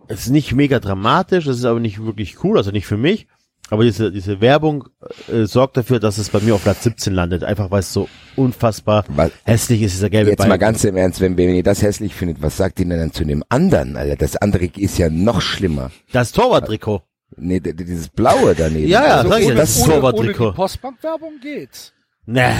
ist 0.08 0.30
nicht 0.30 0.52
mega 0.52 0.80
dramatisch, 0.80 1.46
es 1.46 1.58
ist 1.58 1.64
aber 1.64 1.80
nicht 1.80 2.04
wirklich 2.04 2.42
cool, 2.44 2.56
also 2.58 2.70
nicht 2.70 2.86
für 2.86 2.96
mich. 2.96 3.26
Aber 3.70 3.82
diese, 3.82 4.12
diese 4.12 4.42
Werbung 4.42 4.88
äh, 5.32 5.46
sorgt 5.46 5.78
dafür, 5.78 5.98
dass 5.98 6.18
es 6.18 6.28
bei 6.28 6.38
mir 6.40 6.54
auf 6.54 6.62
Platz 6.62 6.82
17 6.84 7.14
landet, 7.14 7.44
einfach 7.44 7.70
weil 7.70 7.80
es 7.80 7.94
so 7.94 8.08
unfassbar 8.36 9.06
Weil- 9.08 9.32
hässlich 9.44 9.80
ist, 9.80 9.94
dieser 9.94 10.10
gelbe 10.10 10.30
Jetzt 10.30 10.40
mal 10.40 10.48
Balken. 10.48 10.60
ganz 10.60 10.84
im 10.84 10.96
Ernst, 10.96 11.22
wenn, 11.22 11.38
wenn 11.38 11.54
ihr 11.54 11.62
das 11.62 11.80
hässlich 11.80 12.14
findet, 12.14 12.42
was 12.42 12.58
sagt 12.58 12.78
ihr 12.80 12.86
denn 12.86 12.98
dann 12.98 13.12
zu 13.12 13.24
dem 13.24 13.42
anderen, 13.48 13.96
Alter? 13.96 14.16
Das 14.16 14.36
andere 14.36 14.66
ist 14.66 14.98
ja 14.98 15.08
noch 15.08 15.40
schlimmer. 15.40 15.90
Das 16.12 16.32
Torwarttrikot. 16.32 17.02
Nee, 17.36 17.58
dieses 17.60 18.10
blaue 18.10 18.54
daneben. 18.54 18.86
Ja, 18.86 19.06
ja, 19.06 19.16
also, 19.22 19.34
ohne, 19.46 19.54
das 19.54 19.70
ist 19.70 19.82
ohne, 19.84 19.92
ohne 19.94 20.00
Torwarttrikot. 20.02 20.50
die 20.50 20.56
Postbank-Werbung 20.56 21.32
geht's. 21.42 21.93
Nee. 22.26 22.52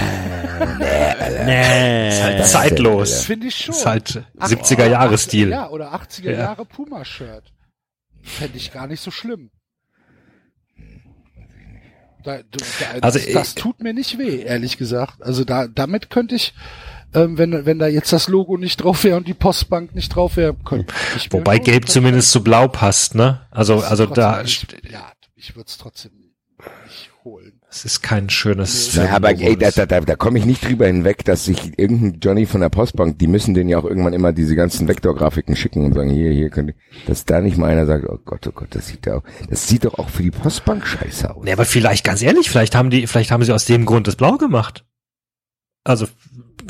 nee. 1.45 2.09
ist 2.09 2.23
halt 2.23 2.39
das 2.39 2.51
zeitlos. 2.51 3.21
Finde 3.21 3.47
ich 3.47 3.55
schon. 3.57 3.73
Ist 3.75 3.85
halt 3.85 4.23
Ach, 4.37 4.47
70er 4.47 4.87
Jahre 4.87 5.17
Stil. 5.17 5.49
Ja, 5.49 5.69
oder 5.69 5.93
80er 5.93 6.31
Ja. 6.31 6.37
Jahre 6.39 6.65
Puma-Shirt. 6.65 7.51
Fände 8.21 8.57
ich 8.57 8.71
gar 8.71 8.87
nicht 8.87 9.01
so 9.01 9.11
schlimm. 9.11 9.49
Da, 12.23 12.37
da, 12.37 12.43
Also 13.01 13.19
das, 13.19 13.27
ich- 13.27 13.33
das 13.33 13.55
tut 13.55 13.81
mir 13.81 13.93
nicht 13.93 14.17
weh, 14.17 14.41
ehrlich 14.41 14.77
gesagt. 14.77 15.21
Also 15.21 15.43
da, 15.43 15.67
damit 15.67 16.09
könnte 16.09 16.33
ich, 16.35 16.53
ähm, 17.13 17.37
wenn, 17.37 17.65
wenn 17.67 17.77
da 17.77 17.87
jetzt 17.87 18.11
das 18.13 18.27
Logo 18.27 18.57
nicht 18.57 18.77
drauf 18.77 19.03
wäre 19.03 19.17
und 19.17 19.27
die 19.27 19.35
Postbank 19.35 19.93
nicht 19.93 20.09
drauf 20.15 20.35
wäre, 20.37 20.55
könnte 20.65 20.91
ich 21.15 21.31
mir 21.31 21.39
Wobei 21.39 21.59
Gelb 21.59 21.87
zumindest 21.87 22.31
zu 22.31 22.43
Blau 22.43 22.67
passt, 22.67 23.13
ne? 23.13 23.45
Also, 23.51 23.79
also 23.79 24.07
da, 24.07 24.41
nicht- 24.41 24.75
ja, 24.91 25.11
ich 25.35 25.55
würde 25.55 25.67
es 25.67 25.77
trotzdem 25.77 26.11
nicht 26.85 27.11
holen. 27.23 27.53
es 27.69 27.85
ist 27.85 28.01
kein 28.01 28.29
schönes. 28.29 28.95
Na, 28.95 29.09
aber 29.09 29.29
Firmenlogo. 29.29 29.49
ey, 29.51 29.57
da, 29.57 29.71
da, 29.71 29.85
da, 29.85 29.99
da 30.01 30.15
komme 30.15 30.39
ich 30.39 30.45
nicht 30.45 30.63
drüber 30.63 30.87
hinweg, 30.87 31.25
dass 31.25 31.45
sich 31.45 31.77
irgendein 31.77 32.19
Johnny 32.19 32.45
von 32.45 32.61
der 32.61 32.69
Postbank, 32.69 33.19
die 33.19 33.27
müssen 33.27 33.53
den 33.53 33.67
ja 33.67 33.79
auch 33.79 33.85
irgendwann 33.85 34.13
immer 34.13 34.31
diese 34.31 34.55
ganzen 34.55 34.87
Vektorgrafiken 34.87 35.55
schicken 35.55 35.85
und 35.85 35.93
sagen, 35.93 36.09
hier, 36.09 36.31
hier 36.31 36.49
könnt 36.49 36.69
ihr, 36.69 36.75
dass 37.07 37.25
da 37.25 37.41
nicht 37.41 37.57
mal 37.57 37.69
einer 37.69 37.85
sagt, 37.85 38.07
oh 38.07 38.19
Gott, 38.23 38.47
oh 38.47 38.51
Gott, 38.51 38.69
das 38.71 38.87
sieht 38.87 39.07
da 39.07 39.17
auch, 39.17 39.23
das 39.49 39.67
sieht 39.67 39.85
doch 39.85 39.97
auch 39.99 40.09
für 40.09 40.23
die 40.23 40.31
Postbank 40.31 40.85
scheiße 40.85 41.35
aus. 41.35 41.43
Nee, 41.43 41.53
aber 41.53 41.65
vielleicht, 41.65 42.03
ganz 42.03 42.21
ehrlich, 42.21 42.49
vielleicht 42.49 42.75
haben 42.75 42.89
die, 42.89 43.07
vielleicht 43.07 43.31
haben 43.31 43.43
sie 43.43 43.53
aus 43.53 43.65
dem 43.65 43.85
Grund 43.85 44.07
das 44.07 44.15
Blau 44.15 44.37
gemacht. 44.37 44.85
Also, 45.83 46.07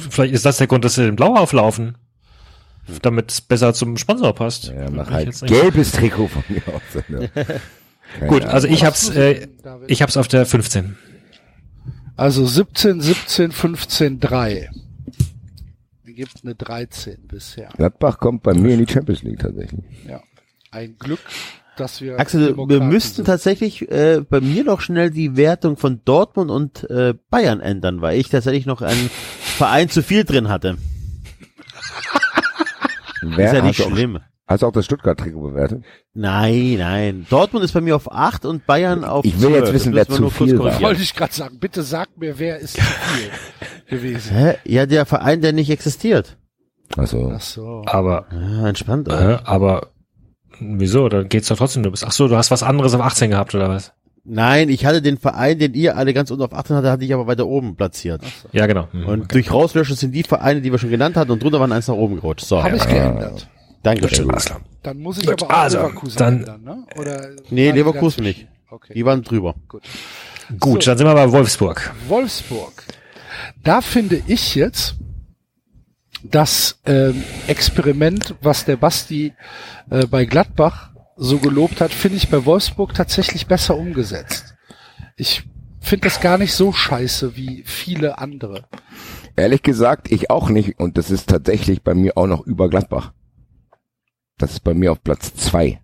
vielleicht 0.10 0.34
ist 0.34 0.46
das 0.46 0.58
der 0.58 0.68
Grund, 0.68 0.84
dass 0.86 0.96
sie 0.96 1.06
den 1.06 1.16
Blau 1.16 1.36
auflaufen. 1.36 1.98
Damit 3.02 3.32
es 3.32 3.42
besser 3.42 3.74
zum 3.74 3.98
Sponsor 3.98 4.36
passt. 4.36 4.66
Ja, 4.66 4.92
mach 4.92 5.10
halt 5.10 5.42
gelbes 5.48 5.92
Trikot 5.94 6.28
von 6.28 6.44
mir 6.50 6.62
aus. 6.68 7.04
Keine 8.14 8.28
Gut, 8.30 8.42
Ahnung. 8.44 8.54
also 8.54 8.68
ich 8.68 8.86
hab's, 8.86 9.10
äh, 9.10 9.48
ich 9.88 10.02
hab's 10.02 10.18
auf 10.18 10.28
der 10.28 10.46
15. 10.46 10.98
Also 12.18 12.46
17, 12.46 13.02
17, 13.02 13.52
15, 13.52 14.20
3. 14.20 14.70
Die 16.08 16.14
gibt 16.14 16.32
eine 16.44 16.56
13 16.56 17.28
bisher. 17.28 17.70
Gladbach 17.76 18.20
kommt 18.20 18.44
bei 18.44 18.54
mir 18.54 18.76
in 18.76 18.86
die 18.86 18.92
Champions 18.92 19.24
League 19.24 19.40
tatsächlich. 19.40 19.84
Ja. 20.08 20.22
Ein 20.72 20.96
Glück, 20.98 21.20
dass 21.76 22.00
wir. 22.00 22.18
Axel, 22.20 22.42
wir 22.42 22.48
Demokraten 22.52 22.88
müssten 22.88 23.16
sind. 23.18 23.26
tatsächlich 23.26 23.92
äh, 23.92 24.22
bei 24.22 24.40
mir 24.40 24.64
noch 24.64 24.80
schnell 24.82 25.10
die 25.12 25.36
Wertung 25.36 25.76
von 25.76 26.02
Dortmund 26.06 26.52
und 26.52 26.90
äh, 26.90 27.16
Bayern 27.30 27.60
ändern, 27.60 28.00
weil 28.02 28.18
ich 28.18 28.30
tatsächlich 28.30 28.66
noch 28.66 28.82
einen 28.82 29.10
Verein 29.40 29.90
zu 29.90 30.02
viel 30.04 30.24
drin 30.24 30.48
hatte. 30.48 30.78
Wer 33.22 33.48
ist 33.48 33.54
ja 33.54 33.62
nicht 33.66 33.82
auch, 33.82 33.90
schlimm. 33.92 34.20
Hast 34.48 34.62
du 34.62 34.68
auch 34.68 34.72
das 34.72 34.86
Stuttgart-Trikot 34.86 35.42
bewertet? 35.42 35.84
Nein, 36.14 36.76
nein. 36.78 37.26
Dortmund 37.32 37.66
ist 37.66 37.72
bei 37.74 37.82
mir 37.82 37.96
auf 37.96 38.12
8 38.12 38.46
und 38.46 38.66
Bayern 38.68 39.04
auf 39.04 39.26
Ich 39.26 39.42
will 39.42 39.50
12. 39.50 39.56
jetzt 39.64 39.74
wissen, 39.74 39.94
wer 39.96 40.08
zu 40.08 40.30
viel 40.30 40.60
war. 40.60 40.80
Wollte 40.82 41.02
ich 41.02 41.16
gerade 41.16 41.34
sagen, 41.34 41.58
bitte 41.60 41.82
sag 41.82 42.10
mir, 42.18 42.38
wer 42.38 42.60
ist 42.60 42.76
zu 42.76 42.82
viel 42.82 43.30
gewesen. 43.98 44.36
Hä? 44.36 44.56
Ja, 44.66 44.86
der 44.86 45.06
Verein, 45.08 45.42
der 45.42 45.52
nicht 45.52 45.72
existiert. 45.72 46.38
Also, 46.96 47.32
Ach 47.36 47.42
so. 47.42 47.82
Aber, 47.88 48.28
Ja, 48.32 48.68
entspannt. 48.68 49.08
äh, 49.08 49.40
aber, 49.44 49.88
wieso? 50.60 51.10
Dann 51.10 51.28
geht's 51.28 51.48
doch 51.48 51.58
trotzdem 51.58 51.82
nur 51.82 51.92
bis, 51.92 52.04
ach 52.04 52.12
so, 52.12 52.28
du 52.28 52.36
hast 52.38 52.52
was 52.52 52.62
anderes 52.62 52.94
auf 52.94 53.02
18 53.02 53.32
gehabt, 53.32 53.56
oder 53.56 53.70
was? 53.70 53.94
Nein, 54.24 54.70
ich 54.70 54.86
hatte 54.86 55.02
den 55.02 55.18
Verein, 55.18 55.58
den 55.58 55.74
ihr 55.74 55.98
alle 55.98 56.14
ganz 56.14 56.30
unten 56.30 56.44
auf 56.44 56.54
18 56.54 56.76
hatte, 56.76 56.92
hatte 56.92 57.04
ich 57.06 57.14
aber 57.16 57.26
weiter 57.26 57.48
oben 57.48 57.76
platziert. 57.76 58.22
Ja, 58.52 58.68
genau. 58.68 58.88
Mhm. 58.92 59.06
Und 59.08 59.34
durch 59.34 59.52
Rauslöschen 59.52 59.96
sind 59.96 60.12
die 60.14 60.24
Vereine, 60.24 60.62
die 60.62 60.72
wir 60.72 60.78
schon 60.80 60.90
genannt 60.92 61.16
hatten, 61.16 61.32
und 61.32 61.42
drunter 61.42 61.60
waren 61.60 61.72
eins 61.72 61.88
nach 61.88 61.96
oben 61.96 62.16
gerutscht. 62.16 62.46
So, 62.46 62.64
Habe 62.64 62.76
ich 62.76 62.88
geändert. 62.88 63.48
Dankeschön. 63.86 64.28
Klar. 64.28 64.62
Dann 64.84 64.98
muss 65.00 65.20
ich 65.20 65.28
Gut, 65.28 65.44
aber 65.44 65.54
auch 65.54 65.58
also, 65.60 65.78
Leverkusen 65.78 66.18
dann- 66.18 66.40
ändern, 66.40 66.64
ne? 66.64 66.86
Oder 66.98 67.30
Nee, 67.50 67.72
Leverkusen 67.72 68.24
nicht. 68.24 68.48
Okay. 68.70 68.94
Die 68.94 69.06
waren 69.06 69.22
drüber. 69.22 69.56
Gut, 70.60 70.88
dann 70.88 70.98
sind 70.98 71.06
wir 71.08 71.14
bei 71.14 71.32
Wolfsburg. 71.32 71.94
Wolfsburg. 72.08 72.84
Da 73.64 73.82
finde 73.82 74.22
ich 74.28 74.56
jetzt 74.56 74.96
das 76.24 76.80
ähm, 76.86 77.24
Experiment, 77.48 78.34
was 78.42 78.66
der 78.66 78.78
Basti 78.78 79.34
äh, 79.92 80.08
bei 80.08 80.26
Gladbach 80.26 80.92
so 81.16 81.38
gelobt 81.38 81.80
hat, 81.82 81.92
finde 81.92 82.18
ich 82.18 82.30
bei 82.30 82.44
Wolfsburg 82.46 82.94
tatsächlich 82.96 83.46
besser 83.48 83.78
umgesetzt. 83.78 84.56
Ich 85.16 85.44
finde 85.80 86.08
das 86.08 86.20
gar 86.20 86.38
nicht 86.40 86.54
so 86.54 86.74
scheiße 86.74 87.36
wie 87.38 87.64
viele 87.66 88.18
andere. 88.18 88.66
Ehrlich 89.36 89.62
gesagt, 89.62 90.12
ich 90.12 90.30
auch 90.32 90.50
nicht. 90.50 90.80
Und 90.80 90.98
das 90.98 91.12
ist 91.12 91.30
tatsächlich 91.30 91.84
bei 91.84 91.94
mir 91.94 92.18
auch 92.18 92.28
noch 92.28 92.46
über 92.46 92.70
Gladbach. 92.70 93.14
Das 94.38 94.52
ist 94.52 94.60
bei 94.64 94.74
mir 94.74 94.92
auf 94.92 95.02
Platz 95.04 95.34
zwei. 95.36 95.80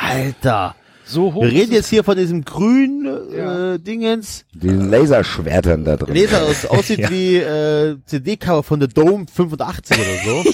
Alter. 0.00 0.74
So 1.04 1.34
hoch. 1.34 1.42
Wir 1.42 1.50
reden 1.50 1.72
jetzt 1.72 1.88
hier 1.88 2.04
von 2.04 2.16
diesem 2.16 2.44
grünen 2.44 3.32
Ja. 3.36 3.74
äh, 3.74 3.78
Dingens. 3.78 4.44
Diesen 4.54 4.88
Laserschwertern 4.90 5.84
da 5.84 5.96
drin. 5.96 6.14
Leser 6.14 6.42
aus, 6.42 6.64
aussieht 6.70 7.00
Ja. 7.00 7.10
wie 7.10 7.36
äh, 7.36 7.96
CD-Cover 8.06 8.62
von 8.62 8.80
The 8.80 8.88
Dome 8.88 9.26
85 9.32 9.98
oder 9.98 10.24
so. 10.24 10.50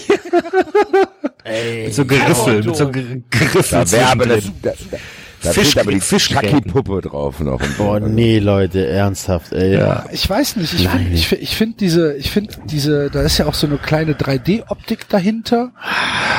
Ey. 1.45 1.85
Mit 1.85 1.95
so 1.95 2.05
Geriffel, 2.05 2.63
mit 2.63 2.77
so 2.77 2.85
Ger- 2.89 3.23
Geriffel. 3.31 3.63
Da 3.71 3.91
wäre 3.93 4.07
aber 4.11 4.27
das, 4.27 4.45
zwischendrin. 4.45 4.61
da, 4.63 4.73
da, 4.91 4.97
da 5.43 5.53
Fisch- 5.53 5.71
steht 5.71 5.83
aber 5.83 5.93
die 5.93 6.01
Fischgräten. 6.01 6.59
Chucky-Puppe 6.59 7.01
drauf 7.03 7.41
noch. 7.41 7.61
Und. 7.61 7.77
Boah, 7.79 8.01
nee, 8.01 8.39
Leute, 8.39 8.87
ernsthaft, 8.87 9.53
ey. 9.53 9.75
Ja. 9.75 10.07
Ich 10.13 10.29
weiß 10.29 10.57
nicht, 10.57 10.75
ich 10.75 10.89
finde 10.89 11.11
ich, 11.15 11.33
ich 11.33 11.57
find 11.57 11.81
diese, 11.81 12.17
ich 12.17 12.31
finde 12.31 12.55
diese, 12.67 13.11
da 13.11 13.23
ist 13.23 13.39
ja 13.39 13.47
auch 13.47 13.55
so 13.55 13.67
eine 13.67 13.79
kleine 13.79 14.15
3D-Optik 14.15 15.09
dahinter 15.09 15.73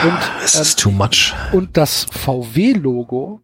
und, 0.03 0.17
Es 0.43 0.55
ähm, 0.55 0.61
ist 0.61 0.79
too 0.79 0.91
much. 0.91 1.33
und 1.51 1.77
das 1.77 2.05
VW-Logo 2.11 3.41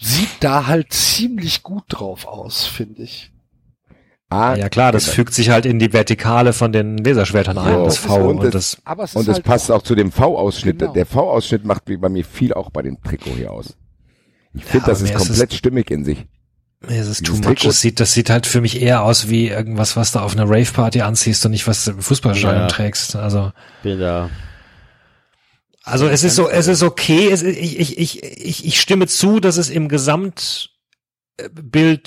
sieht 0.00 0.28
da 0.40 0.66
halt 0.66 0.92
ziemlich 0.92 1.62
gut 1.62 1.84
drauf 1.88 2.26
aus, 2.26 2.64
finde 2.66 3.02
ich. 3.02 3.30
Ah, 4.30 4.54
Ja 4.56 4.68
klar, 4.70 4.92
das 4.92 5.08
fügt 5.08 5.34
sich 5.34 5.50
halt 5.50 5.66
in 5.66 5.78
die 5.78 5.92
Vertikale 5.92 6.54
von 6.54 6.72
den 6.72 6.96
Laserschwertern 6.96 7.58
ein, 7.58 7.74
So. 7.74 7.84
das 7.84 7.98
V 7.98 8.16
Und 8.16 8.38
und, 8.38 8.44
das- 8.44 8.52
das, 8.76 8.82
Aber 8.86 9.04
es 9.04 9.14
Und 9.14 9.28
es 9.28 9.34
halt 9.34 9.44
passt 9.44 9.70
auch 9.70 9.82
zu 9.82 9.94
dem 9.94 10.10
V-Ausschnitt. 10.10 10.78
Genau. 10.78 10.92
Der 10.94 11.04
V-Ausschnitt 11.04 11.64
macht 11.66 11.82
wie 11.86 11.98
bei 11.98 12.08
mir 12.08 12.24
viel 12.24 12.54
auch 12.54 12.70
bei 12.70 12.80
dem 12.82 13.00
Trikot 13.02 13.32
hier 13.36 13.50
aus. 13.52 13.76
Ich 14.54 14.64
finde, 14.64 14.84
aber 14.84 14.92
das 14.92 15.02
ist 15.02 15.08
mir 15.10 15.16
ist 15.16 15.22
es- 15.22 15.28
komplett 15.28 15.54
stimmig 15.54 15.90
in 15.90 16.04
sich. 16.04 16.26
es 16.86 17.06
ist 17.06 17.24
too 17.24 17.36
much. 17.36 17.62
Das 17.62 17.80
sieht, 17.80 18.00
das 18.00 18.12
sieht 18.12 18.28
halt 18.30 18.46
für 18.46 18.60
mich 18.60 18.80
eher 18.82 19.02
aus 19.02 19.28
wie 19.28 19.48
irgendwas, 19.48 19.96
was 19.96 20.12
du 20.12 20.18
auf 20.18 20.32
einer 20.32 20.44
Rave-Party 20.48 21.00
anziehst 21.02 21.44
und 21.46 21.52
nicht 21.52 21.66
was 21.66 21.84
du 21.84 21.92
im 21.92 22.02
Fußballstadion 22.02 22.62
Ja. 22.62 22.66
trägst. 22.68 23.16
Also, 23.16 23.52
Bin 23.82 23.98
da. 24.00 24.28
also 25.84 26.06
es 26.08 26.22
ist 26.24 26.34
so, 26.36 26.48
es 26.50 26.66
ist 26.66 26.82
okay. 26.82 27.28
Es, 27.30 27.42
ist- 27.42 27.56
ich, 27.56 27.78
ich, 27.78 27.98
ich, 27.98 28.22
ich, 28.22 28.64
ich 28.66 28.80
stimme 28.80 29.06
zu, 29.06 29.38
dass 29.40 29.56
es 29.56 29.70
im 29.70 29.88
Gesamtbild 29.88 30.48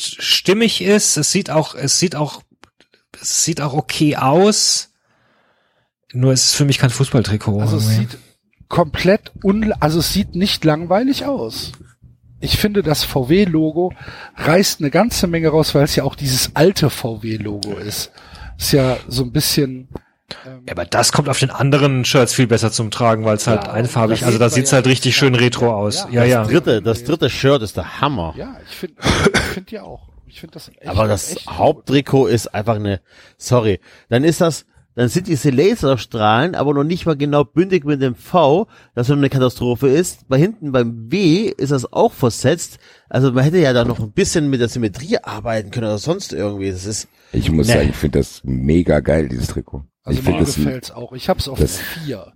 stimmig 0.02 0.82
ist. 0.82 1.18
Es 1.18 1.32
sieht 1.32 1.50
auch, 1.50 1.74
es 1.76 2.00
sieht 2.00 2.16
auch, 2.16 2.42
es 3.22 3.44
sieht 3.44 3.62
auch 3.62 3.74
okay 3.74 4.18
aus. 4.18 4.90
Nur 6.14 6.32
es 6.34 6.46
ist 6.48 6.54
für 6.56 6.66
mich 6.66 6.78
kein 6.78 6.90
Fußballtrikot. 6.90 7.60
Also 7.60 7.78
es 7.78 7.88
sieht 7.90 8.18
komplett 8.70 9.32
un, 9.44 9.74
also 9.80 10.00
es 10.00 10.14
sieht 10.14 10.36
nicht 10.36 10.64
langweilig 10.66 11.26
aus. 11.26 11.72
Ich 12.40 12.58
finde, 12.58 12.84
das 12.84 13.04
VW-Logo 13.04 13.94
reißt 14.36 14.82
eine 14.82 14.92
ganze 14.92 15.28
Menge 15.28 15.50
raus, 15.50 15.74
weil 15.74 15.84
es 15.84 15.96
ja 15.96 16.04
auch 16.04 16.16
dieses 16.16 16.52
alte 16.56 16.90
VW-Logo 16.90 17.74
ist. 17.78 18.12
Ist 18.58 18.72
ja 18.74 18.98
so 19.08 19.24
ein 19.24 19.32
bisschen, 19.32 19.90
ähm, 20.46 20.62
Ja, 20.68 20.74
aber 20.74 20.86
das 20.86 21.12
kommt 21.12 21.30
auf 21.30 21.40
den 21.40 21.50
anderen 21.50 22.06
Shirts 22.06 22.34
viel 22.34 22.48
besser 22.48 22.72
zum 22.72 22.92
Tragen, 22.92 23.26
weil 23.26 23.38
es 23.38 23.48
halt 23.48 23.64
Ja, 23.66 23.72
einfarbig, 23.72 24.20
das 24.20 24.28
also 24.28 24.34
sieht 24.38 24.42
da 24.42 24.50
sieht's 24.50 24.72
ja. 24.72 24.76
halt 24.76 24.88
richtig 24.88 25.16
schön 25.16 25.36
retro 25.36 25.74
aus. 25.74 26.08
Ja, 26.12 26.24
ja. 26.24 26.40
Das 26.44 26.50
dritte, 26.52 26.82
das 26.82 27.04
dritte 27.04 27.30
Shirt 27.30 27.62
ist 27.62 27.78
der 27.78 28.02
Hammer. 28.02 28.34
ja, 28.38 28.56
ich 28.70 28.76
finde, 28.76 28.96
ich 29.34 29.40
finde 29.42 29.72
ja 29.72 29.84
auch. 29.84 30.10
Ich 30.28 30.42
finde 30.42 30.56
das 30.56 30.68
echt, 30.70 30.86
Aber 30.88 31.08
das 31.08 31.32
echt 31.32 31.46
gut. 31.46 31.58
Haupttrikot 31.58 32.28
ist 32.28 32.54
einfach 32.54 32.76
eine, 32.76 33.00
sorry, 33.38 33.80
dann 34.10 34.26
ist 34.26 34.42
das, 34.42 34.66
dann 34.96 35.10
sind 35.10 35.28
diese 35.28 35.50
Laserstrahlen 35.50 36.56
aber 36.56 36.74
noch 36.74 36.84
nicht 36.84 37.06
mal 37.06 37.16
genau 37.18 37.44
bündig 37.44 37.84
mit 37.86 38.02
dem 38.02 38.16
V, 38.16 38.68
das 38.96 39.08
schon 39.08 39.18
eine 39.20 39.30
Katastrophe 39.30 39.88
ist. 39.90 40.28
Bei 40.28 40.38
hinten 40.38 40.72
beim 40.72 41.12
W 41.12 41.48
ist 41.58 41.72
das 41.72 41.92
auch 41.92 42.14
versetzt. 42.14 42.80
Also 43.10 43.32
man 43.32 43.44
hätte 43.44 43.58
ja 43.60 43.74
da 43.74 43.84
noch 43.86 44.00
ein 44.00 44.12
bisschen 44.12 44.50
mit 44.50 44.62
der 44.62 44.70
Symmetrie 44.70 45.18
arbeiten 45.22 45.72
können 45.72 45.88
oder 45.88 45.98
sonst 45.98 46.34
irgendwie. 46.34 46.72
Das 46.72 46.86
ist, 46.86 47.08
Ich 47.34 47.52
muss 47.52 47.68
Nee. 47.68 47.74
sagen, 47.74 47.90
ich 47.90 47.96
finde 47.96 48.20
das 48.20 48.42
mega 48.44 49.00
geil, 49.02 49.28
dieses 49.30 49.48
Trikot. 49.48 49.84
Also 50.04 50.20
ich 50.20 50.24
finde 50.26 50.40
mir 50.40 50.46
das, 50.46 50.56
gefällt's 50.56 50.92
auch. 50.92 51.12
Ich 51.14 51.28
hab's 51.30 51.48
auf 51.48 51.60
das- 51.60 51.78
vier. 51.78 52.32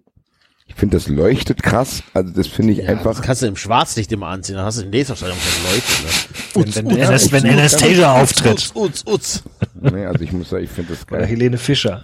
ich 0.68 0.76
finde 0.76 0.98
das 0.98 1.08
leuchtet 1.08 1.64
krass. 1.64 2.04
Also 2.14 2.34
das 2.34 2.48
finde 2.48 2.74
ich 2.74 2.80
ja, 2.80 2.90
einfach. 2.90 3.16
das 3.16 3.22
kannst 3.22 3.42
du 3.42 3.48
im 3.48 3.56
Schwarzlicht 3.56 4.12
immer 4.12 4.28
anziehen, 4.28 4.56
dann 4.56 4.66
hast 4.66 4.80
du 4.80 4.84
den 4.84 4.92
Laserstrahl 4.92 5.30
mit 5.32 5.40
Leuten. 5.72 6.66
Ne? 6.66 6.74
Wenn, 6.76 6.90
wenn, 6.98 7.06
Anas- 7.08 7.32
wenn 7.32 7.46
Anastasia 7.46 8.22
auftritt. 8.22 8.72
Utz, 8.76 9.04
utz, 9.04 9.04
utz. 9.08 9.44
Nee, 9.80 10.06
also 10.06 10.24
ich 10.24 10.32
muss 10.34 10.50
sagen, 10.50 10.64
ich 10.66 10.70
finde 10.70 10.94
das 10.94 11.08
Oder 11.08 11.20
geil. 11.20 11.28
Helene 11.28 11.58
Fischer. 11.58 12.02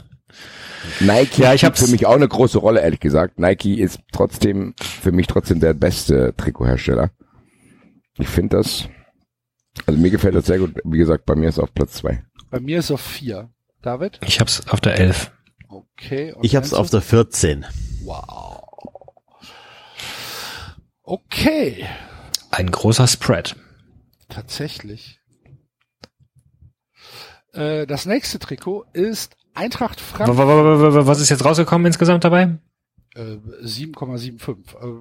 Nike 0.99 1.41
Ja, 1.41 1.53
ich 1.53 1.61
spielt 1.61 1.73
hab's- 1.73 1.85
für 1.85 1.91
mich 1.91 2.05
auch 2.05 2.15
eine 2.15 2.27
große 2.27 2.57
Rolle, 2.57 2.81
ehrlich 2.81 2.99
gesagt. 2.99 3.39
Nike 3.39 3.79
ist 3.79 3.99
trotzdem, 4.11 4.73
für 4.79 5.11
mich 5.11 5.27
trotzdem 5.27 5.59
der 5.59 5.73
beste 5.73 6.33
Trikothersteller. 6.37 7.11
Ich 8.17 8.27
finde 8.27 8.57
das, 8.57 8.87
also 9.85 9.99
mir 9.99 10.09
gefällt 10.11 10.35
das 10.35 10.45
sehr 10.45 10.59
gut. 10.59 10.75
Wie 10.85 10.97
gesagt, 10.97 11.25
bei 11.25 11.35
mir 11.35 11.49
ist 11.49 11.55
es 11.55 11.63
auf 11.63 11.73
Platz 11.73 11.93
zwei. 11.93 12.23
Bei 12.49 12.59
mir 12.59 12.79
ist 12.79 12.91
auf 12.91 13.01
vier. 13.01 13.49
David? 13.81 14.19
Ich 14.25 14.39
hab's 14.39 14.67
auf 14.69 14.79
der 14.81 14.97
11. 14.99 15.31
Okay. 15.67 16.31
und 16.33 16.43
Ich 16.45 16.55
hab's 16.55 16.73
auf 16.73 16.89
der 16.89 17.01
14. 17.01 17.65
Wow. 18.03 18.63
Okay. 21.03 21.85
Ein 22.51 22.71
großer 22.71 23.07
Spread. 23.07 23.55
Tatsächlich. 24.29 25.19
Äh, 27.53 27.85
das 27.85 28.05
nächste 28.05 28.39
Trikot 28.39 28.85
ist 28.93 29.35
Eintracht 29.55 29.99
Frankfurt. 29.99 31.07
Was 31.07 31.19
ist 31.19 31.29
jetzt 31.29 31.43
rausgekommen 31.45 31.87
insgesamt 31.87 32.23
dabei? 32.23 32.57
Äh, 33.15 33.37
7,75. 33.63 34.51
Äh, 34.51 34.57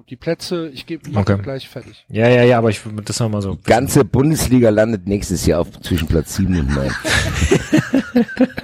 die 0.09 0.15
Plätze, 0.15 0.69
ich 0.69 0.85
gebe 0.85 1.17
Okay. 1.17 1.37
gleich 1.43 1.67
fertig. 1.67 2.05
Ja, 2.07 2.29
ja, 2.29 2.43
ja, 2.43 2.57
aber 2.57 2.69
ich 2.69 2.81
das 3.03 3.19
noch 3.19 3.27
mal 3.29 3.41
so. 3.41 3.57
Ganze 3.65 4.05
Bundesliga 4.05 4.69
landet 4.69 5.05
nächstes 5.05 5.45
Jahr 5.45 5.59
auf 5.59 5.81
zwischen 5.81 6.07
Platz 6.07 6.35
7 6.37 6.57
und 6.57 6.73
9. 6.73 6.91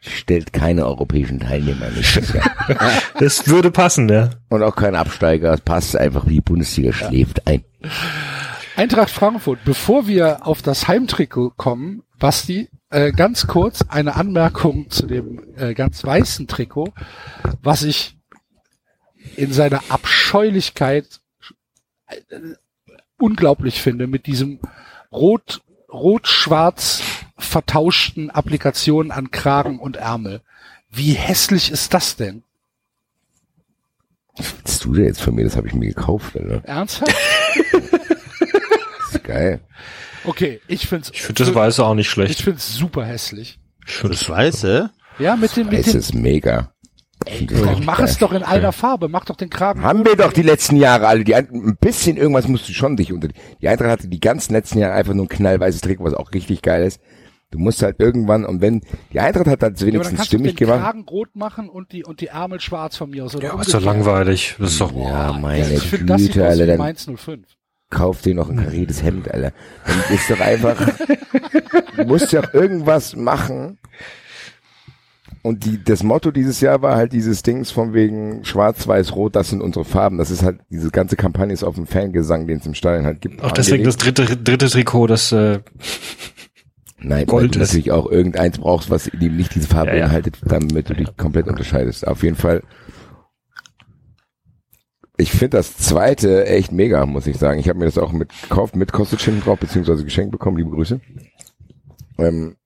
Stellt 0.00 0.52
keine 0.52 0.86
europäischen 0.86 1.38
Teilnehmer 1.40 1.88
nächstes 1.90 2.32
Jahr. 2.32 2.50
Das 3.18 3.46
würde 3.46 3.70
passen, 3.70 4.08
ja. 4.08 4.30
Und 4.48 4.62
auch 4.62 4.74
kein 4.74 4.96
Absteiger. 4.96 5.52
Es 5.54 5.60
passt 5.60 5.96
einfach, 5.96 6.26
wie 6.26 6.34
die 6.34 6.40
Bundesliga 6.40 6.92
schläft 6.92 7.46
ein. 7.46 7.64
Eintracht 8.80 9.10
Frankfurt, 9.10 9.58
bevor 9.66 10.06
wir 10.06 10.46
auf 10.46 10.62
das 10.62 10.88
Heimtrikot 10.88 11.50
kommen, 11.58 12.02
Basti, 12.18 12.70
äh, 12.88 13.12
ganz 13.12 13.46
kurz 13.46 13.82
eine 13.82 14.16
Anmerkung 14.16 14.88
zu 14.88 15.04
dem 15.04 15.54
äh, 15.58 15.74
ganz 15.74 16.02
weißen 16.02 16.48
Trikot, 16.48 16.94
was 17.62 17.82
ich 17.82 18.16
in 19.36 19.52
seiner 19.52 19.82
Abscheulichkeit 19.90 21.20
äh, 22.06 22.16
unglaublich 23.18 23.82
finde, 23.82 24.06
mit 24.06 24.24
diesem 24.24 24.60
rot, 25.12 25.60
rot-schwarz 25.92 27.02
vertauschten 27.36 28.30
Applikationen 28.30 29.12
an 29.12 29.30
Kragen 29.30 29.78
und 29.78 29.98
Ärmel. 29.98 30.40
Wie 30.88 31.12
hässlich 31.12 31.70
ist 31.70 31.92
das 31.92 32.16
denn? 32.16 32.44
Was 34.38 34.54
willst 34.56 34.84
du 34.86 34.94
denn 34.94 35.04
jetzt 35.04 35.20
von 35.20 35.34
mir? 35.34 35.44
Das 35.44 35.56
habe 35.56 35.68
ich 35.68 35.74
mir 35.74 35.88
gekauft, 35.88 36.34
Alter. 36.34 36.64
Ernsthaft? 36.64 37.14
Geil. 39.32 39.60
Okay, 40.24 40.60
ich 40.68 40.86
find's, 40.86 41.10
Ich 41.14 41.22
finde 41.22 41.44
das 41.44 41.54
Weiße 41.54 41.84
auch 41.84 41.94
nicht 41.94 42.06
ich 42.06 42.10
schlecht. 42.10 42.42
find's 42.42 42.74
super 42.74 43.04
hässlich. 43.04 43.58
Ich 43.86 44.00
Das 44.02 44.28
Weiße? 44.28 44.90
Ja, 45.18 45.36
mit 45.36 45.56
dem, 45.56 45.68
mit 45.68 45.80
Es 45.86 45.92
dem, 45.92 45.98
ist 46.00 46.14
mega. 46.14 46.72
Ich 47.26 47.46
das 47.46 47.60
Dann 47.60 47.84
mach 47.84 47.98
geil. 47.98 48.06
es 48.06 48.18
doch 48.18 48.32
in 48.32 48.42
einer 48.42 48.72
Farbe, 48.72 49.08
mach 49.08 49.24
doch 49.26 49.36
den 49.36 49.50
Kragen. 49.50 49.82
Haben 49.82 50.04
wir 50.06 50.16
doch 50.16 50.32
die 50.32 50.42
letzten 50.42 50.76
Jahre 50.76 51.06
alle. 51.06 51.22
Die, 51.24 51.34
Ein- 51.34 51.48
ein 51.52 51.76
bisschen 51.78 52.16
irgendwas 52.16 52.48
musst 52.48 52.68
du 52.68 52.72
schon 52.72 52.96
dich 52.96 53.12
unter. 53.12 53.28
Die 53.60 53.68
Eintracht 53.68 53.90
hatte 53.90 54.08
die 54.08 54.20
ganzen 54.20 54.54
letzten 54.54 54.78
Jahre 54.78 54.94
einfach 54.94 55.12
nur 55.14 55.26
ein 55.26 55.28
knallweißes 55.28 55.82
Trikot, 55.82 56.04
was 56.04 56.14
auch 56.14 56.32
richtig 56.32 56.62
geil 56.62 56.84
ist. 56.84 57.00
Du 57.50 57.58
musst 57.58 57.82
halt 57.82 57.96
irgendwann, 57.98 58.44
und 58.46 58.60
wenn, 58.62 58.80
die 59.12 59.20
Eintracht 59.20 59.48
hat 59.48 59.60
das 59.62 59.68
ja, 59.68 59.68
aber 59.68 59.74
dann 59.78 59.86
wenigstens 59.86 60.16
kannst 60.18 60.32
du 60.32 60.36
stimmig 60.36 60.54
den 60.54 60.66
gemacht. 60.68 60.80
Kragen 60.82 61.04
rot 61.10 61.34
machen 61.34 61.68
und 61.68 61.92
die, 61.92 62.04
und 62.04 62.20
die 62.20 62.28
Ärmel 62.28 62.60
schwarz 62.60 62.96
von 62.96 63.10
mir 63.10 63.24
aus. 63.24 63.34
Oder 63.34 63.46
Ja, 63.48 63.52
aber 63.54 63.62
ist 63.62 63.74
doch 63.74 63.82
langweilig. 63.82 64.54
Das 64.58 64.70
ist 64.72 64.80
doch, 64.80 64.92
Ja, 64.94 65.32
meine 65.32 65.74
Ich 65.74 65.82
finde, 65.82 66.06
das 66.06 66.20
sieht 66.22 66.32
Güte, 66.34 66.46
Alter, 66.46 66.62
wie 66.62 66.66
dann 66.68 66.78
Mainz 66.78 67.06
05. 67.06 67.44
kauf 67.90 68.22
dir 68.22 68.34
noch 68.34 68.48
ein 68.48 68.56
kariertes 68.56 69.02
Hemd, 69.02 69.30
Alter. 69.30 69.52
Dann 69.86 70.14
ist 70.16 70.30
doch 70.30 70.40
einfach, 70.40 70.76
du 71.96 72.04
musst 72.04 72.32
ja 72.32 72.42
irgendwas 72.52 73.14
machen, 73.16 73.78
Und 75.42 75.64
die, 75.64 75.82
das 75.82 76.02
Motto 76.02 76.30
dieses 76.30 76.60
Jahr 76.60 76.82
war 76.82 76.96
halt 76.96 77.12
dieses 77.14 77.42
Dings 77.42 77.70
von 77.70 77.94
wegen 77.94 78.44
Schwarz, 78.44 78.86
Weiß, 78.86 79.16
Rot, 79.16 79.36
das 79.36 79.48
sind 79.48 79.62
unsere 79.62 79.86
Farben. 79.86 80.18
Das 80.18 80.30
ist 80.30 80.42
halt, 80.42 80.60
diese 80.68 80.90
ganze 80.90 81.16
Kampagne 81.16 81.54
ist 81.54 81.64
auf 81.64 81.76
dem 81.76 81.86
Fangesang, 81.86 82.46
den 82.46 82.58
es 82.58 82.66
im 82.66 82.74
Stadion 82.74 83.06
halt 83.06 83.22
gibt. 83.22 83.42
Auch 83.42 83.52
deswegen 83.52 83.84
das 83.84 83.96
dritte, 83.96 84.36
dritte 84.36 84.68
Trikot, 84.68 85.06
das 85.06 85.32
äh, 85.32 85.60
Nein, 87.02 87.24
Gold 87.26 87.44
weil 87.44 87.48
du 87.50 87.58
natürlich 87.60 87.90
auch 87.92 88.10
irgendeins 88.10 88.58
brauchst, 88.58 88.90
was 88.90 89.06
eben 89.08 89.36
nicht 89.36 89.54
diese 89.54 89.68
Farbe 89.68 89.92
Ja, 89.92 89.96
ja. 89.96 90.02
beinhaltet, 90.04 90.36
damit 90.44 90.90
du 90.90 90.94
dich 90.94 91.16
komplett 91.16 91.48
unterscheidest. 91.48 92.06
Auf 92.06 92.22
jeden 92.22 92.36
Fall. 92.36 92.62
Ich 95.20 95.30
finde 95.30 95.58
das 95.58 95.76
zweite 95.76 96.46
echt 96.46 96.72
mega, 96.72 97.04
muss 97.06 97.26
ich 97.26 97.36
sagen. 97.36 97.60
Ich 97.60 97.68
habe 97.68 97.78
mir 97.78 97.84
das 97.84 97.98
auch 97.98 98.12
mit 98.12 98.30
gekauft, 98.42 98.74
mit 98.74 98.92
Kostic 98.92 99.20
hinten 99.20 99.42
drauf, 99.42 99.58
beziehungsweise 99.58 100.04
geschenkt 100.04 100.32
bekommen, 100.32 100.56
liebe 100.56 100.70
Grüße. 100.70 101.00
Ähm, 102.18 102.56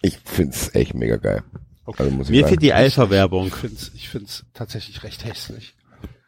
ich 0.00 0.18
find's 0.24 0.74
echt 0.74 0.94
mega 0.94 1.16
geil. 1.16 1.42
Also 1.86 2.10
muss 2.10 2.28
ich 2.30 2.36
Mir 2.36 2.46
fehlt 2.46 2.62
die 2.62 2.72
Alpha-Werbung. 2.72 3.48
Ich 3.48 3.54
find's, 3.54 3.90
ich 3.94 4.08
find's 4.08 4.44
tatsächlich 4.54 5.02
recht 5.02 5.24
hässlich. 5.24 5.74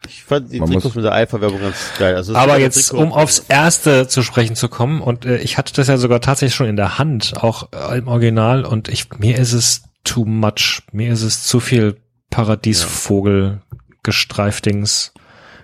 Ich 0.09 0.23
fand 0.25 0.53
die 0.53 0.61
Man 0.61 0.71
Trikots 0.71 0.95
mit 0.95 1.05
der 1.05 1.13
Alpha-Werbung 1.13 1.61
ganz 1.61 1.77
geil. 1.99 2.15
Also 2.17 2.35
Aber 2.35 2.59
jetzt, 2.59 2.93
Trikot- 2.93 3.03
um 3.03 3.13
aufs 3.13 3.39
erste 3.49 4.09
zu 4.09 4.23
sprechen 4.23 4.57
zu 4.57 4.69
kommen, 4.69 5.01
und 5.01 5.25
äh, 5.25 5.39
ich 5.39 5.57
hatte 5.57 5.73
das 5.73 5.89
ja 5.89 5.97
sogar 5.97 6.21
tatsächlich 6.21 6.55
schon 6.55 6.69
in 6.69 6.77
der 6.77 6.99
Hand, 6.99 7.35
auch 7.43 7.69
äh, 7.73 7.99
im 7.99 8.09
Original, 8.09 8.65
und 8.65 8.89
ich, 8.89 9.09
mir 9.19 9.39
ist 9.39 9.53
es 9.53 9.83
too 10.05 10.25
much. 10.25 10.83
Mir 10.93 11.13
ist 11.13 11.23
es 11.23 11.45
zu 11.45 11.61
viel 11.61 11.97
Paradiesvogel 12.31 13.63
gestreiftings. 14.07 15.13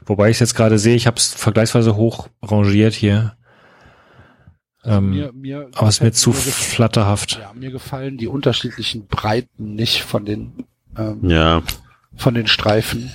Wobei 0.04 0.28
ich 0.28 0.36
es 0.36 0.40
jetzt 0.40 0.54
gerade 0.56 0.78
sehe, 0.78 0.96
ich 0.96 1.06
habe 1.06 1.16
es 1.16 1.28
vergleichsweise 1.32 1.96
hoch 1.96 2.28
rangiert 2.42 2.92
hier. 2.92 3.36
Ähm, 4.84 5.10
Mir, 5.10 5.32
mir 5.32 5.68
aber 5.74 5.88
es 5.88 5.96
ist 5.96 6.02
mir 6.02 6.12
zu 6.12 6.30
mir 6.30 6.34
flatterhaft. 6.36 7.38
Ja, 7.40 7.52
mir 7.54 7.70
gefallen 7.70 8.18
die 8.18 8.26
unterschiedlichen 8.26 9.06
Breiten 9.06 9.74
nicht 9.76 10.02
von 10.02 10.24
den 10.24 10.64
ähm, 10.98 11.20
Ja. 11.30 11.62
von 12.16 12.34
den 12.34 12.48
Streifen. 12.48 13.10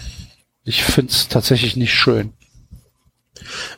Ich 0.64 0.84
find's 0.84 1.28
tatsächlich 1.28 1.76
nicht 1.76 1.94
schön. 1.94 2.34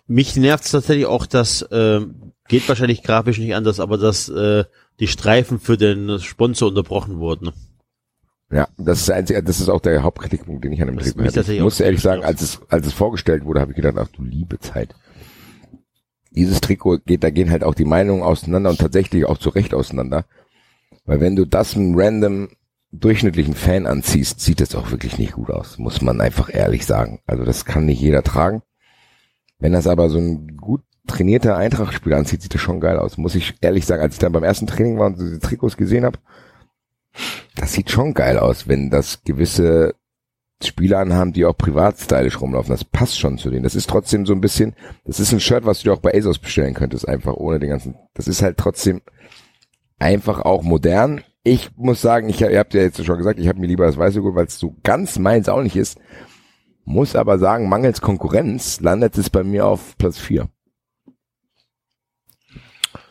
Mich 0.07 0.35
nervt 0.35 0.71
tatsächlich 0.71 1.05
auch, 1.07 1.25
dass, 1.25 1.67
ähm, 1.71 2.31
geht 2.47 2.67
wahrscheinlich 2.69 3.03
grafisch 3.03 3.39
nicht 3.39 3.55
anders, 3.55 3.79
aber 3.79 3.97
dass 3.97 4.29
äh, 4.29 4.65
die 4.99 5.07
Streifen 5.07 5.59
für 5.59 5.77
den 5.77 6.19
Sponsor 6.19 6.69
unterbrochen 6.69 7.17
wurden. 7.19 7.51
Ja, 8.51 8.67
das 8.77 9.01
ist 9.01 9.11
einzige, 9.11 9.43
das 9.43 9.59
ist 9.59 9.69
auch 9.69 9.81
der 9.81 10.01
Hauptkritikpunkt, 10.01 10.63
den 10.63 10.71
ich 10.71 10.81
an 10.81 10.87
dem 10.87 10.95
mich 10.95 11.07
hatte. 11.15 11.53
Ich 11.53 11.61
muss 11.61 11.79
ehrlich 11.79 12.01
sagen, 12.01 12.23
als 12.23 12.41
es, 12.41 12.59
als 12.69 12.87
es 12.87 12.93
vorgestellt 12.93 13.45
wurde, 13.45 13.61
habe 13.61 13.71
ich 13.71 13.75
gedacht, 13.75 13.95
ach 13.97 14.07
du 14.07 14.23
liebe 14.23 14.59
Zeit. 14.59 14.95
Dieses 16.31 16.59
Trikot 16.61 16.99
geht, 17.05 17.23
da 17.23 17.29
gehen 17.29 17.51
halt 17.51 17.63
auch 17.63 17.75
die 17.75 17.85
Meinungen 17.85 18.23
auseinander 18.23 18.71
und 18.71 18.79
tatsächlich 18.79 19.25
auch 19.25 19.37
zu 19.37 19.49
Recht 19.49 19.73
auseinander. 19.73 20.25
Weil 21.05 21.19
wenn 21.19 21.35
du 21.35 21.45
das 21.45 21.75
einem 21.75 21.93
random 21.95 22.49
durchschnittlichen 22.91 23.53
Fan 23.53 23.85
anziehst, 23.85 24.39
sieht 24.39 24.61
das 24.61 24.73
auch 24.73 24.89
wirklich 24.89 25.19
nicht 25.19 25.33
gut 25.33 25.51
aus, 25.51 25.77
muss 25.77 26.01
man 26.01 26.21
einfach 26.21 26.51
ehrlich 26.51 26.85
sagen. 26.85 27.19
Also 27.27 27.43
das 27.45 27.65
kann 27.65 27.85
nicht 27.85 28.01
jeder 28.01 28.23
tragen. 28.23 28.63
Wenn 29.59 29.73
das 29.73 29.85
aber 29.87 30.09
so 30.09 30.17
ein 30.17 30.57
gut 30.57 30.81
trainierter 31.05 31.57
Eintracht-Spieler 31.57 32.17
anzieht, 32.17 32.41
sieht 32.41 32.53
das 32.53 32.61
schon 32.61 32.79
geil 32.79 32.97
aus. 32.97 33.17
Muss 33.17 33.35
ich 33.35 33.55
ehrlich 33.61 33.85
sagen, 33.85 34.01
als 34.01 34.13
ich 34.13 34.19
dann 34.19 34.31
beim 34.31 34.43
ersten 34.43 34.67
Training 34.67 34.97
war 34.97 35.07
und 35.07 35.19
diese 35.19 35.39
Trikots 35.39 35.77
gesehen 35.77 36.05
habe, 36.05 36.19
das 37.55 37.73
sieht 37.73 37.91
schon 37.91 38.13
geil 38.13 38.37
aus, 38.37 38.67
wenn 38.67 38.89
das 38.89 39.23
gewisse 39.23 39.95
Spieler 40.63 40.99
anhaben, 40.99 41.31
die 41.31 41.45
auch 41.45 41.57
privat 41.57 41.99
stylisch 41.99 42.41
rumlaufen. 42.41 42.71
Das 42.71 42.83
passt 42.83 43.19
schon 43.19 43.37
zu 43.37 43.49
denen. 43.49 43.63
Das 43.63 43.75
ist 43.75 43.89
trotzdem 43.89 44.25
so 44.25 44.33
ein 44.33 44.41
bisschen, 44.41 44.75
das 45.05 45.19
ist 45.19 45.31
ein 45.31 45.39
Shirt, 45.39 45.65
was 45.65 45.79
du 45.79 45.85
dir 45.85 45.93
auch 45.93 46.01
bei 46.01 46.13
ASOS 46.13 46.39
bestellen 46.39 46.73
könntest, 46.73 47.07
einfach 47.07 47.33
ohne 47.33 47.59
den 47.59 47.69
ganzen, 47.69 47.95
das 48.13 48.27
ist 48.27 48.41
halt 48.41 48.57
trotzdem 48.57 49.01
einfach 49.99 50.41
auch 50.41 50.63
modern. 50.63 51.21
Ich 51.43 51.69
muss 51.77 52.01
sagen, 52.01 52.27
ich, 52.27 52.41
ihr 52.41 52.59
habt 52.59 52.73
ja 52.73 52.81
jetzt 52.81 53.03
schon 53.03 53.17
gesagt, 53.17 53.39
ich 53.39 53.47
habe 53.47 53.59
mir 53.59 53.67
lieber 53.67 53.85
das 53.85 53.97
Weiße 53.97 54.19
geholt, 54.19 54.35
weil 54.35 54.47
es 54.47 54.59
so 54.59 54.75
ganz 54.83 55.17
meins 55.17 55.47
auch 55.47 55.61
nicht 55.61 55.77
ist. 55.77 55.97
Muss 56.83 57.15
aber 57.15 57.39
sagen, 57.39 57.69
mangels 57.69 58.01
Konkurrenz 58.01 58.81
landet 58.81 59.17
es 59.17 59.29
bei 59.29 59.43
mir 59.43 59.65
auf 59.65 59.97
Platz 59.97 60.17
vier 60.17 60.49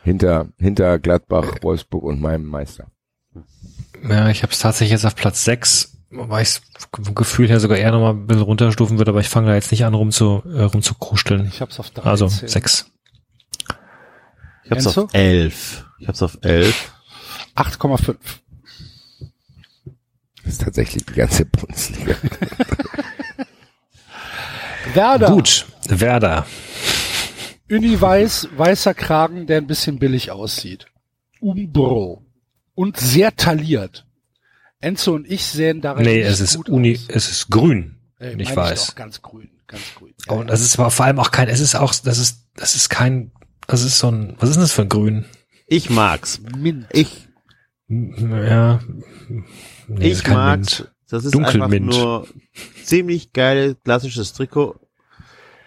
Hinter, 0.03 0.49
hinter 0.57 0.99
Gladbach, 0.99 1.57
Wolfsburg 1.61 2.03
und 2.03 2.21
meinem 2.21 2.45
Meister. 2.45 2.91
Ja, 4.07 4.29
ich 4.29 4.43
habe 4.43 4.53
es 4.53 4.59
tatsächlich 4.59 4.91
jetzt 4.91 5.05
auf 5.05 5.15
Platz 5.15 5.43
6, 5.43 5.97
wobei 6.11 6.41
ich 6.41 6.61
vom 6.93 7.15
Gefühl 7.15 7.49
her 7.49 7.59
sogar 7.59 7.77
eher 7.77 7.91
nochmal 7.91 8.13
ein 8.13 8.27
bisschen 8.27 8.43
runterstufen 8.43 8.97
würde, 8.97 9.11
aber 9.11 9.19
ich 9.19 9.29
fange 9.29 9.47
da 9.47 9.55
jetzt 9.55 9.71
nicht 9.71 9.85
an 9.85 9.93
rum 9.93 10.11
zu, 10.11 10.43
äh, 10.45 10.61
rum 10.63 10.81
zu 10.81 10.95
kruscheln. 10.95 11.47
Ich 11.47 11.61
hab's 11.61 11.79
auf 11.79 11.89
13. 11.89 12.09
Also 12.09 12.27
6. 12.27 12.91
Ich 14.63 14.71
hab's 14.71 14.85
Enzo? 14.85 15.03
auf 15.03 15.13
elf. 15.13 15.85
Ich 15.99 16.07
hab's 16.07 16.21
auf 16.21 16.37
elf. 16.41 16.91
8,5. 17.55 18.15
Das 20.43 20.53
ist 20.53 20.61
tatsächlich 20.61 21.05
die 21.05 21.13
ganze 21.13 21.45
Bundesliga. 21.45 22.15
Werder. 24.93 25.27
Gut, 25.31 25.65
Werder. 25.87 26.45
Uni-Weiß, 27.69 28.49
weißer 28.55 28.93
Kragen, 28.95 29.45
der 29.45 29.57
ein 29.57 29.67
bisschen 29.67 29.99
billig 29.99 30.31
aussieht. 30.31 30.87
Umbro. 31.39 32.23
Und 32.79 32.97
sehr 32.97 33.35
tailliert. 33.35 34.05
Enzo 34.79 35.13
und 35.13 35.29
ich 35.29 35.43
sehen 35.45 35.81
darin 35.81 36.05
Nee, 36.05 36.21
es 36.21 36.39
ist 36.39 36.55
Uni, 36.69 36.95
aus. 36.95 37.05
es 37.09 37.29
ist 37.29 37.49
grün. 37.49 37.97
Ey, 38.19 38.35
nicht 38.37 38.55
meine 38.55 38.69
weiß. 38.71 38.87
doch, 38.87 38.95
ganz 38.95 39.21
grün, 39.21 39.49
ganz 39.67 39.83
grün. 39.95 40.13
Ja, 40.27 40.33
Und 40.35 40.47
das 40.49 40.61
ist 40.61 40.79
aber 40.79 40.89
vor 40.89 41.05
allem 41.05 41.19
auch 41.19 41.31
kein, 41.31 41.49
es 41.49 41.59
ist 41.59 41.75
auch, 41.75 41.93
das 41.93 42.17
ist, 42.19 42.45
das 42.55 42.75
ist 42.75 42.89
kein, 42.89 43.31
das 43.67 43.83
ist 43.83 43.97
so 43.99 44.09
ein, 44.09 44.35
was 44.39 44.49
ist 44.49 44.55
denn 44.55 44.61
das 44.63 44.71
für 44.71 44.83
ein 44.83 44.89
Grün? 44.89 45.25
Ich 45.67 45.89
mag's. 45.89 46.39
Mint. 46.57 46.87
Ich, 46.93 47.27
Ja. 47.89 48.79
Nee, 49.87 50.05
ich 50.05 50.11
ist 50.13 50.23
kein 50.23 50.35
mag's. 50.37 50.79
Mint. 50.79 50.91
Das 51.09 51.25
ist 51.25 51.33
Dunkelmint. 51.35 51.73
einfach 51.91 51.97
nur 51.97 52.27
ziemlich 52.83 53.33
geil, 53.33 53.75
klassisches 53.83 54.31
Trikot. 54.33 54.79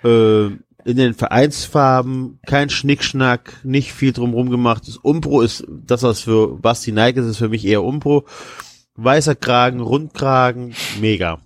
Äh, 0.05 0.51
in 0.85 0.97
den 0.97 1.15
Vereinsfarben, 1.15 2.39
kein 2.47 2.71
Schnickschnack, 2.71 3.55
nicht 3.65 3.93
viel 3.93 4.13
drumrum 4.13 4.51
gemacht. 4.51 4.87
Das 4.87 4.97
Umbro 4.97 5.41
ist, 5.41 5.65
das 5.69 6.03
was 6.03 6.21
für 6.21 6.57
Basti 6.59 6.93
Nike 6.93 7.21
ist, 7.21 7.27
ist 7.27 7.37
für 7.39 7.49
mich 7.49 7.65
eher 7.65 7.83
Umbro. 7.83 8.25
Weißer 8.95 9.35
Kragen, 9.35 9.81
Rundkragen, 9.81 10.75
mega. 11.01 11.41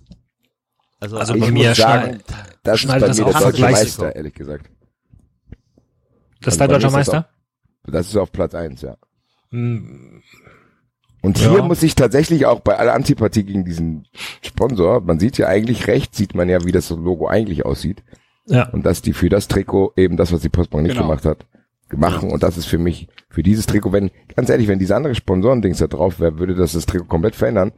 Also, 0.99 1.17
Also 1.17 1.35
ich 1.35 1.41
bei 1.41 1.51
muss 1.51 1.59
mir 1.63 1.75
sagen, 1.75 2.19
das 2.63 2.75
ist 2.75 2.81
schneidet 2.81 3.01
bei 3.01 3.07
das 3.07 3.17
mir 3.17 3.25
auch 3.27 3.31
der 3.33 3.41
deutsche 3.41 3.61
Meister, 3.61 4.15
ehrlich 4.15 4.33
gesagt. 4.33 4.69
Das 6.41 6.55
ist 6.55 6.59
dein 6.59 6.69
deutscher 6.69 6.87
ist 6.87 6.93
das 6.95 7.07
Meister? 7.07 7.29
Das 7.85 8.07
ist 8.07 8.17
auf 8.17 8.31
Platz 8.31 8.53
eins, 8.53 8.81
ja. 8.81 8.97
Hm, 9.51 10.21
Und 11.21 11.39
Ja. 11.39 11.51
hier 11.51 11.63
muss 11.63 11.83
ich 11.83 11.95
tatsächlich 11.95 12.45
auch 12.45 12.59
bei 12.59 12.77
aller 12.77 12.93
Antipathie 12.93 13.43
gegen 13.43 13.65
diesen 13.65 14.07
Sponsor, 14.41 15.01
man 15.01 15.19
sieht 15.19 15.37
ja 15.37 15.47
eigentlich 15.47 15.87
rechts, 15.87 16.17
sieht 16.17 16.35
man 16.35 16.49
ja, 16.49 16.63
wie 16.65 16.71
das 16.71 16.89
Logo 16.89 17.27
eigentlich 17.27 17.65
aussieht. 17.65 18.03
Ja. 18.47 18.69
Und 18.69 18.85
dass 18.85 19.01
die 19.01 19.13
für 19.13 19.29
das 19.29 19.47
Trikot 19.47 19.93
eben 19.95 20.17
das, 20.17 20.31
was 20.31 20.41
die 20.41 20.49
Postbank 20.49 20.83
nicht 20.83 20.93
Genau. 20.95 21.07
gemacht 21.07 21.25
hat, 21.25 21.45
machen. 21.95 22.31
Und 22.31 22.43
das 22.43 22.57
ist 22.57 22.65
für 22.65 22.77
mich, 22.77 23.07
für 23.29 23.43
dieses 23.43 23.65
Trikot, 23.65 23.91
wenn, 23.93 24.09
ganz 24.35 24.49
ehrlich, 24.49 24.67
wenn 24.67 24.79
diese 24.79 24.95
andere 24.95 25.15
Sponsorendings 25.15 25.77
da 25.79 25.87
drauf 25.87 26.19
wäre, 26.19 26.39
würde 26.39 26.55
das 26.55 26.73
das 26.73 26.85
Trikot 26.85 27.05
komplett 27.05 27.35
verändern. 27.35 27.71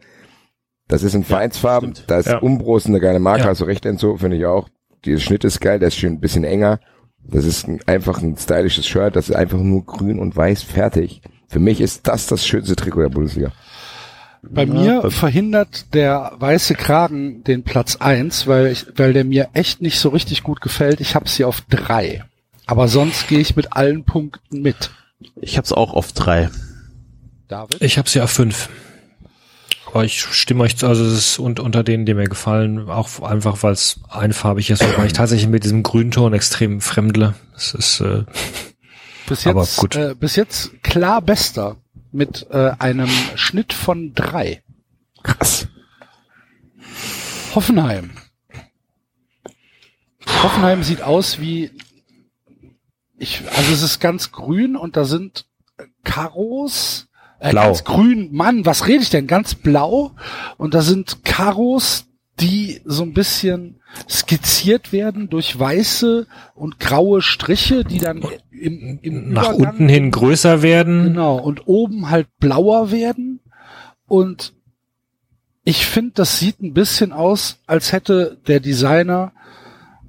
Das 0.87 1.03
ist 1.03 1.13
in 1.13 1.23
Vereinsfarben, 1.23 1.93
stimmt. 1.93 2.09
da 2.09 2.17
ist 2.19 2.27
Ja. 2.27 2.37
Umbro 2.39 2.77
ist 2.77 2.87
eine 2.87 2.99
geile 2.99 3.19
Marke, 3.19 3.41
Ja. 3.43 3.47
hast 3.49 3.61
du 3.61 3.65
recht, 3.65 3.85
Enzo, 3.85 4.17
finde 4.17 4.37
ich 4.37 4.45
auch. 4.45 4.69
Der 5.05 5.17
Schnitt 5.17 5.43
ist 5.43 5.61
geil, 5.61 5.79
der 5.79 5.89
ist 5.89 5.95
schön 5.95 6.13
ein 6.13 6.19
bisschen 6.19 6.43
enger. 6.43 6.79
Das 7.23 7.45
ist 7.45 7.67
ein, 7.67 7.79
einfach 7.85 8.21
ein 8.21 8.35
stylisches 8.37 8.87
Shirt, 8.87 9.15
das 9.15 9.29
ist 9.29 9.35
einfach 9.35 9.59
nur 9.59 9.85
grün 9.85 10.19
und 10.19 10.35
weiß 10.35 10.63
fertig. 10.63 11.21
Für 11.47 11.59
mich 11.59 11.79
ist 11.81 12.07
das 12.07 12.25
das 12.27 12.45
schönste 12.45 12.75
Trikot 12.75 13.01
der 13.01 13.09
Bundesliga. 13.09 13.51
Bei 14.41 14.65
mir 14.65 15.11
verhindert 15.11 15.93
der 15.93 16.31
weiße 16.39 16.73
Kragen 16.75 17.43
den 17.43 17.63
Platz 17.63 17.97
eins, 17.97 18.47
weil, 18.47 18.67
ich, 18.67 18.85
weil 18.95 19.13
der 19.13 19.25
mir 19.25 19.49
echt 19.53 19.81
nicht 19.81 19.99
so 19.99 20.09
richtig 20.09 20.43
gut 20.43 20.61
gefällt. 20.61 21.01
Ich 21.01 21.15
habe 21.15 21.27
sie 21.27 21.43
auf 21.43 21.61
drei. 21.69 22.23
Aber 22.65 22.87
sonst 22.87 23.27
gehe 23.27 23.39
ich 23.39 23.55
mit 23.55 23.73
allen 23.73 24.03
Punkten 24.05 24.61
mit. 24.61 24.91
ich 25.41 25.57
hab's 25.57 25.71
auch 25.73 25.93
auf 25.93 26.13
drei. 26.13 26.49
David? 27.47 27.81
Ich 27.81 27.97
habe 27.97 28.07
sie 28.09 28.21
auf 28.21 28.29
fünf. 28.31 28.69
Aber 29.87 30.05
ich 30.05 30.21
stimme 30.21 30.63
euch 30.63 30.77
zu, 30.77 30.87
also 30.87 31.03
es 31.03 31.13
ist 31.13 31.39
un- 31.39 31.57
unter 31.57 31.83
denen, 31.83 32.05
die 32.05 32.13
mir 32.13 32.27
gefallen, 32.29 32.89
auch 32.89 33.21
einfach, 33.23 33.63
weil 33.63 33.73
es 33.73 33.99
einfarbig 34.07 34.69
ist, 34.69 34.83
wobei 34.87 35.07
ich 35.07 35.13
tatsächlich 35.13 35.49
mit 35.49 35.63
diesem 35.63 35.81
Grünton 35.81 36.31
extrem 36.33 36.79
fremdle. 36.79 37.33
Es 37.57 37.73
ist, 37.73 37.99
äh, 38.01 38.23
bis 39.27 39.47
aber 39.47 39.61
jetzt, 39.61 39.77
gut. 39.77 39.95
Äh, 39.95 40.13
bis 40.13 40.35
jetzt 40.35 40.83
klar 40.83 41.23
bester 41.23 41.77
mit 42.11 42.47
äh, 42.49 42.71
einem 42.79 43.09
Schnitt 43.35 43.73
von 43.73 44.13
drei. 44.13 44.63
Krass. 45.23 45.67
Hoffenheim. 47.55 48.11
Hoffenheim 50.43 50.83
sieht 50.83 51.01
aus 51.01 51.39
wie 51.39 51.71
ich, 53.17 53.41
also 53.55 53.73
es 53.73 53.81
ist 53.81 53.99
ganz 53.99 54.31
grün 54.31 54.75
und 54.75 54.95
da 54.95 55.03
sind 55.03 55.45
Karos, 56.03 57.09
äh, 57.39 57.51
Blau. 57.51 57.65
ganz 57.65 57.83
grün, 57.83 58.29
Mann, 58.31 58.65
was 58.65 58.87
rede 58.87 59.03
ich 59.03 59.09
denn? 59.09 59.27
Ganz 59.27 59.55
blau 59.55 60.15
und 60.57 60.73
da 60.73 60.81
sind 60.81 61.25
Karos, 61.25 62.05
die 62.39 62.81
so 62.85 63.03
ein 63.03 63.13
bisschen 63.13 63.78
skizziert 64.09 64.91
werden 64.91 65.29
durch 65.29 65.57
weiße 65.59 66.27
und 66.55 66.79
graue 66.79 67.21
Striche, 67.21 67.83
die 67.83 67.97
dann 67.99 68.23
im, 68.51 68.99
im 69.01 69.33
nach 69.33 69.49
Übergang 69.53 69.71
unten 69.71 69.89
hin 69.89 70.11
größer 70.11 70.61
werden. 70.61 71.03
Genau, 71.05 71.37
und 71.37 71.67
oben 71.67 72.09
halt 72.09 72.27
blauer 72.39 72.91
werden. 72.91 73.39
Und 74.07 74.53
Ich 75.63 75.85
finde, 75.85 76.11
das 76.15 76.39
sieht 76.39 76.61
ein 76.61 76.73
bisschen 76.73 77.11
aus, 77.11 77.59
als 77.67 77.91
hätte 77.91 78.37
der 78.47 78.59
Designer 78.59 79.33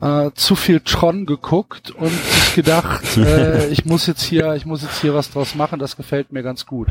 äh, 0.01 0.31
zu 0.35 0.57
viel 0.57 0.81
Tron 0.81 1.27
geguckt 1.27 1.91
und 1.91 2.11
sich 2.11 2.55
gedacht, 2.55 3.05
äh, 3.19 3.69
ich 3.69 3.85
muss 3.85 4.07
jetzt 4.07 4.23
hier, 4.23 4.55
ich 4.55 4.65
muss 4.65 4.83
jetzt 4.83 5.01
hier 5.03 5.13
was 5.15 5.31
draus 5.31 5.55
machen. 5.55 5.79
Das 5.79 5.97
gefällt 5.97 6.33
mir 6.33 6.43
ganz 6.43 6.65
gut. 6.65 6.89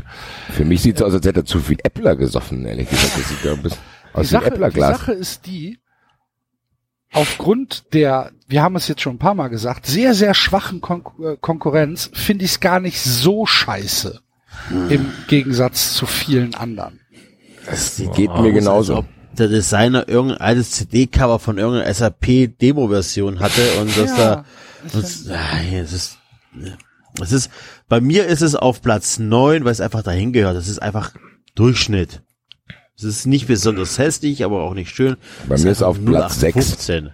Für 0.52 0.64
mich 0.64 0.82
sieht 0.82 0.96
es 0.96 1.02
aus, 1.02 1.14
als 1.14 1.26
hätte 1.26 1.40
er 1.40 1.44
zu 1.46 1.58
viel 1.60 1.78
Äppler 1.82 2.14
gesoffen, 2.14 2.64
ehrlich 2.64 2.88
gesagt. 2.88 3.16
Das 3.18 3.28
sieht 3.28 3.42
ja 3.44 3.52
ein 3.54 3.62
bisschen 3.62 3.80
Die 4.14 4.18
aus 4.18 4.30
wie 4.32 4.36
ein 4.36 4.42
Sache, 4.42 4.44
die 4.44 4.54
Äpplerglas. 4.54 4.98
Sache 4.98 5.12
ist 5.12 5.46
die, 5.46 5.80
aufgrund 7.12 7.92
der, 7.92 8.32
wir 8.48 8.62
haben 8.62 8.76
es 8.76 8.88
jetzt 8.88 9.02
schon 9.02 9.16
ein 9.16 9.18
paar 9.18 9.34
Mal 9.34 9.48
gesagt, 9.48 9.86
sehr, 9.86 10.14
sehr 10.14 10.34
schwachen 10.34 10.80
Kon 10.80 11.02
äh, 11.22 11.36
Konkurrenz 11.40 12.10
finde 12.12 12.44
ich 12.44 12.52
es 12.52 12.60
gar 12.60 12.80
nicht 12.80 13.00
so 13.00 13.46
scheiße. 13.46 14.20
Im 14.88 15.12
Gegensatz 15.28 15.94
zu 15.94 16.06
vielen 16.06 16.54
anderen. 16.54 17.00
Das 17.66 18.02
geht 18.14 18.34
mir 18.34 18.52
genauso. 18.52 18.96
Als 18.96 19.04
ob 19.04 19.36
der 19.38 19.48
Designer 19.48 20.08
irgendein 20.08 20.40
altes 20.40 20.72
CD-Cover 20.72 21.38
von 21.38 21.56
irgendeiner 21.56 21.92
SAP-Demo-Version 21.92 23.40
hatte 23.40 23.62
und 23.80 23.96
das 23.96 24.16
da, 24.16 24.44
das, 24.92 25.28
ah, 25.30 25.62
es 25.72 25.92
ist, 25.92 26.18
es 27.20 27.32
ist, 27.32 27.50
bei 27.88 28.00
mir 28.00 28.26
ist 28.26 28.42
es 28.42 28.54
auf 28.54 28.82
Platz 28.82 29.18
neun, 29.18 29.64
weil 29.64 29.72
es 29.72 29.80
einfach 29.80 30.02
dahin 30.02 30.32
gehört. 30.32 30.56
Das 30.56 30.68
ist 30.68 30.80
einfach 30.80 31.14
Durchschnitt. 31.54 32.22
Es 33.02 33.04
ist 33.04 33.26
nicht 33.26 33.46
besonders 33.46 33.98
hässlich, 33.98 34.44
aber 34.44 34.62
auch 34.62 34.74
nicht 34.74 34.94
schön. 34.94 35.16
Bei 35.48 35.54
Es 35.54 35.64
mir 35.64 35.70
ist 35.70 35.82
einfach 35.82 35.98
auf 36.00 36.04
Platz 36.04 36.40
6. 36.40 36.56
0815. 36.56 37.10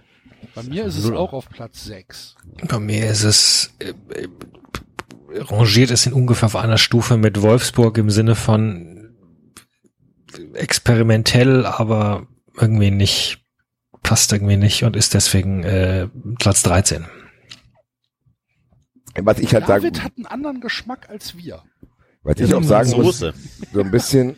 Bei 0.53 0.63
mir 0.63 0.85
ist 0.85 0.97
es 0.97 1.05
Null. 1.05 1.17
auch 1.17 1.33
auf 1.33 1.49
Platz 1.49 1.85
6. 1.85 2.35
Bei 2.67 2.79
mir 2.79 3.09
ist 3.09 3.23
es, 3.23 3.73
äh, 3.79 3.93
äh, 4.13 4.27
rangiert 5.35 5.91
es 5.91 6.05
in 6.05 6.13
ungefähr 6.13 6.47
auf 6.47 6.55
einer 6.55 6.77
Stufe 6.77 7.15
mit 7.17 7.41
Wolfsburg 7.41 7.97
im 7.97 8.09
Sinne 8.09 8.35
von 8.35 9.13
experimentell, 10.53 11.65
aber 11.65 12.27
irgendwie 12.59 12.91
nicht, 12.91 13.39
passt 14.03 14.33
irgendwie 14.33 14.57
nicht 14.57 14.83
und 14.83 14.95
ist 14.95 15.13
deswegen 15.13 15.63
äh, 15.63 16.07
Platz 16.39 16.63
13. 16.63 17.05
Was 19.19 19.39
ich 19.39 19.53
halt 19.53 19.65
sagen, 19.67 19.83
David 19.83 20.03
hat 20.03 20.11
einen 20.17 20.25
anderen 20.27 20.61
Geschmack 20.61 21.09
als 21.09 21.37
wir. 21.37 21.63
was 22.23 22.39
ich 22.39 22.53
auch 22.53 22.63
sagen 22.63 22.91
muss, 22.91 23.19
so 23.19 23.31
ein 23.81 23.91
bisschen, 23.91 24.35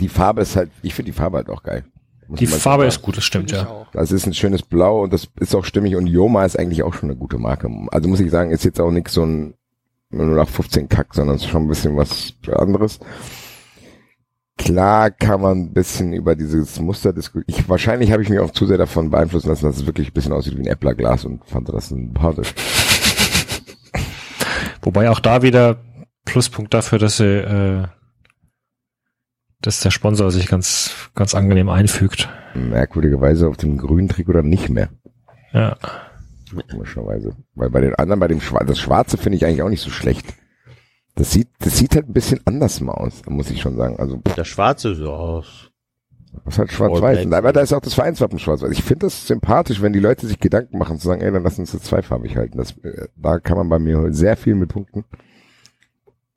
die 0.00 0.08
Farbe 0.08 0.42
ist 0.42 0.56
halt, 0.56 0.70
ich 0.82 0.94
finde 0.94 1.10
die 1.12 1.16
Farbe 1.16 1.38
halt 1.38 1.50
auch 1.50 1.62
geil. 1.62 1.84
Muss 2.28 2.38
Die 2.38 2.46
Farbe 2.46 2.82
sagen. 2.82 2.88
ist 2.88 3.02
gut, 3.02 3.16
das 3.16 3.24
stimmt, 3.24 3.50
ja. 3.50 3.66
auch. 3.66 3.86
Das 3.92 4.10
ist 4.10 4.26
ein 4.26 4.34
schönes 4.34 4.62
Blau 4.62 5.02
und 5.02 5.12
das 5.12 5.28
ist 5.40 5.54
auch 5.54 5.64
stimmig 5.64 5.96
und 5.96 6.06
Yoma 6.06 6.44
ist 6.44 6.58
eigentlich 6.58 6.82
auch 6.82 6.94
schon 6.94 7.10
eine 7.10 7.18
gute 7.18 7.38
Marke. 7.38 7.68
Also 7.90 8.08
muss 8.08 8.20
ich 8.20 8.30
sagen, 8.30 8.50
ist 8.50 8.64
jetzt 8.64 8.80
auch 8.80 8.90
nix 8.90 9.12
so 9.12 9.24
ein 9.24 9.54
0815 10.10 10.88
Kack, 10.88 11.14
sondern 11.14 11.36
ist 11.36 11.46
schon 11.46 11.64
ein 11.64 11.68
bisschen 11.68 11.96
was 11.96 12.34
anderes. 12.50 13.00
Klar 14.56 15.10
kann 15.10 15.40
man 15.40 15.58
ein 15.58 15.72
bisschen 15.72 16.12
über 16.12 16.36
dieses 16.36 16.78
Muster 16.78 17.12
diskutieren. 17.12 17.44
Ich, 17.48 17.68
wahrscheinlich 17.68 18.12
habe 18.12 18.22
ich 18.22 18.28
mich 18.30 18.38
auch 18.38 18.52
zu 18.52 18.66
sehr 18.66 18.78
davon 18.78 19.10
beeinflussen 19.10 19.48
lassen, 19.48 19.66
dass 19.66 19.78
es 19.78 19.86
wirklich 19.86 20.10
ein 20.10 20.12
bisschen 20.12 20.32
aussieht 20.32 20.56
wie 20.56 20.62
ein 20.62 20.66
Äpplerglas 20.68 21.24
und 21.24 21.44
fand 21.44 21.68
das 21.68 21.88
sympathisch. 21.88 22.54
Wobei 24.82 25.10
auch 25.10 25.18
da 25.20 25.42
wieder 25.42 25.78
Pluspunkt 26.24 26.72
dafür, 26.72 26.98
dass 26.98 27.16
sie, 27.16 27.24
äh, 27.24 27.86
dass 29.66 29.80
der 29.80 29.90
Sponsor 29.90 30.30
sich 30.30 30.46
ganz, 30.48 30.90
ganz 31.14 31.34
angenehm 31.34 31.68
einfügt. 31.68 32.28
Merkwürdigerweise 32.54 33.48
auf 33.48 33.56
dem 33.56 33.78
grünen 33.78 34.08
Trikot 34.08 34.32
dann 34.34 34.48
nicht 34.48 34.68
mehr. 34.68 34.90
Ja. 35.52 35.76
Komischerweise. 36.70 37.34
Weil 37.54 37.70
bei 37.70 37.80
den 37.80 37.94
anderen, 37.94 38.20
bei 38.20 38.28
dem 38.28 38.40
Schwarze, 38.40 38.66
das 38.66 38.78
Schwarze 38.78 39.16
finde 39.16 39.36
ich 39.36 39.44
eigentlich 39.44 39.62
auch 39.62 39.68
nicht 39.68 39.80
so 39.82 39.90
schlecht. 39.90 40.26
Das 41.14 41.30
sieht, 41.30 41.48
das 41.60 41.78
sieht 41.78 41.94
halt 41.94 42.08
ein 42.08 42.12
bisschen 42.12 42.40
anders 42.44 42.80
mal 42.80 42.92
aus, 42.92 43.22
muss 43.26 43.50
ich 43.50 43.60
schon 43.60 43.76
sagen. 43.76 43.98
Also, 43.98 44.20
Der 44.36 44.44
Schwarze, 44.44 44.92
ja, 44.92 45.42
was 46.44 46.58
halt 46.58 46.72
schwarz-weiß. 46.72 47.30
Aber 47.32 47.52
da 47.52 47.60
ist 47.60 47.72
auch 47.72 47.80
das 47.80 47.94
Vereinswappen 47.94 48.38
schwarz-weiß. 48.40 48.72
Ich 48.72 48.82
finde 48.82 49.06
das 49.06 49.26
sympathisch, 49.26 49.80
wenn 49.80 49.92
die 49.92 50.00
Leute 50.00 50.26
sich 50.26 50.40
Gedanken 50.40 50.78
machen, 50.78 50.98
zu 50.98 51.06
sagen, 51.06 51.22
ey, 51.22 51.30
dann 51.30 51.44
lass 51.44 51.58
uns 51.58 51.72
das 51.72 51.82
zweifarbig 51.82 52.36
halten. 52.36 52.58
Das, 52.58 52.72
äh, 52.78 53.06
da 53.16 53.38
kann 53.38 53.56
man 53.56 53.68
bei 53.68 53.78
mir 53.78 54.12
sehr 54.12 54.36
viel 54.36 54.56
mit 54.56 54.70
punkten. 54.70 55.04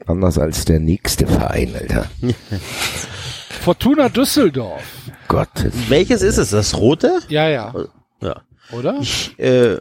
Anders 0.06 0.38
als 0.38 0.66
der 0.66 0.80
nächste 0.80 1.26
Verein, 1.26 1.74
Alter. 1.76 2.06
Fortuna 3.68 4.08
Düsseldorf. 4.08 4.82
Gottes. 5.28 5.74
Welches 5.90 6.22
ist 6.22 6.38
es? 6.38 6.52
Das 6.52 6.78
rote? 6.78 7.20
Ja, 7.28 7.50
ja. 7.50 7.74
Ja. 8.22 8.42
Oder? 8.72 9.00
Ich, 9.02 9.38
äh, 9.40 9.78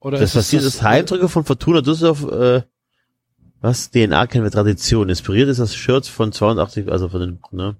Oder 0.00 0.18
das 0.18 0.30
ist 0.30 0.34
passiert 0.34 0.64
das 0.64 0.80
Heimdrücke 0.80 1.28
von 1.28 1.44
Fortuna 1.44 1.82
Düsseldorf, 1.82 2.22
äh, 2.32 2.62
was? 3.60 3.90
DNA 3.90 4.26
kennen 4.28 4.42
wir 4.42 4.50
Tradition. 4.50 5.10
Inspiriert 5.10 5.50
ist 5.50 5.60
das 5.60 5.74
Shirt 5.74 6.06
von 6.06 6.32
82, 6.32 6.90
also 6.90 7.10
von 7.10 7.20
den, 7.20 7.40
ne? 7.50 7.76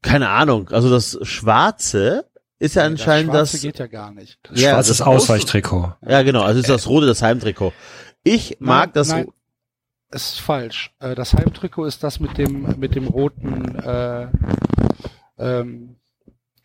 Keine 0.00 0.30
Ahnung. 0.30 0.70
Also 0.70 0.88
das 0.88 1.18
Schwarze 1.20 2.24
ist 2.58 2.76
ja 2.76 2.84
Nee, 2.84 2.92
anscheinend 2.92 3.34
das. 3.34 3.50
Schwarze 3.50 3.56
das, 3.58 3.62
geht 3.64 3.78
ja 3.80 3.86
gar 3.86 4.12
nicht. 4.12 4.38
Ja, 4.54 4.70
Schwarzes 4.70 4.96
das 4.96 5.06
Ausweichtrikot. 5.06 5.92
ja 6.08 6.22
genau, 6.22 6.40
also 6.40 6.58
ist 6.58 6.70
das 6.70 6.86
rote 6.86 7.04
das 7.04 7.20
Heimtrikot. 7.20 7.74
Ich 8.22 8.56
mag 8.60 8.86
Nein, 8.86 8.92
das, 8.94 9.08
nein. 9.08 9.28
Es 10.16 10.30
ist 10.32 10.40
falsch. 10.40 10.94
Äh, 10.98 11.14
Das 11.14 11.34
Heimtrikot 11.34 11.84
ist 11.84 12.02
das 12.02 12.20
mit 12.20 12.38
dem 12.38 12.78
mit 12.78 12.94
dem 12.94 13.06
roten 13.06 13.74
äh, 13.78 14.28
ähm, 15.38 15.96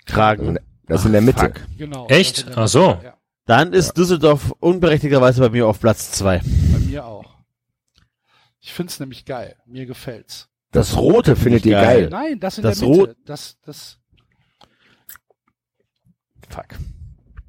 Kragen. 0.05 0.57
Das 0.87 1.01
ist 1.01 1.05
in 1.07 1.11
der 1.11 1.21
Mitte. 1.21 1.41
Fuck. 1.47 1.61
genau. 1.77 2.07
Echt? 2.07 2.47
Der 2.47 2.57
Ach 2.59 2.67
so. 2.69 2.97
Ja, 3.03 3.17
Dann 3.45 3.73
ist 3.73 3.97
Düsseldorf 3.97 4.51
unberechtigterweise 4.59 5.41
bei 5.41 5.49
mir 5.49 5.67
auf 5.67 5.81
Platz 5.81 6.11
zwei. 6.11 6.39
bei 6.39 6.79
mir 6.79 7.05
auch. 7.05 7.35
Ich 8.61 8.71
find's 8.73 8.99
nämlich 9.01 9.25
geil. 9.25 9.57
Mir 9.65 9.85
gefällt's. 9.85 10.47
Das 10.71 10.95
Rote 10.95 11.35
findet 11.35 11.65
ihr 11.65 11.73
Geil. 11.73 12.01
geil. 12.03 12.09
Nein, 12.09 12.39
das 12.39 12.57
in 12.57 12.63
Das 12.63 12.79
der 12.79 12.87
Mitte. 12.87 13.01
Rot- 13.01 13.15
Das 13.25 13.57
das 13.65 13.99
Fuck. 16.49 16.67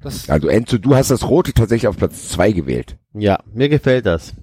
das 0.01 0.29
Also 0.29 0.47
Enzo, 0.49 0.77
du 0.77 0.95
hast 0.95 1.11
das 1.11 1.23
Rote 1.29 1.53
tatsächlich 1.53 1.87
auf 1.87 1.95
Platz 1.95 2.27
zwei 2.27 2.51
gewählt. 2.51 2.97
Ja, 3.13 3.39
mir 3.53 3.69
gefällt 3.69 4.05
das. 4.05 4.33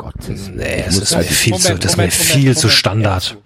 Gottes. 0.00 0.48
Nee, 0.48 0.84
muss 0.86 0.98
ist 0.98 1.14
halt- 1.14 1.26
mir 1.28 1.32
viel 1.34 1.54
zu, 1.56 1.74
das 1.74 1.92
ist 1.92 1.96
mir 1.96 2.02
Moment, 2.04 2.12
viel 2.14 2.38
Moment, 2.40 2.58
zu 2.58 2.66
Moment, 2.66 2.78
Standard. 2.78 3.38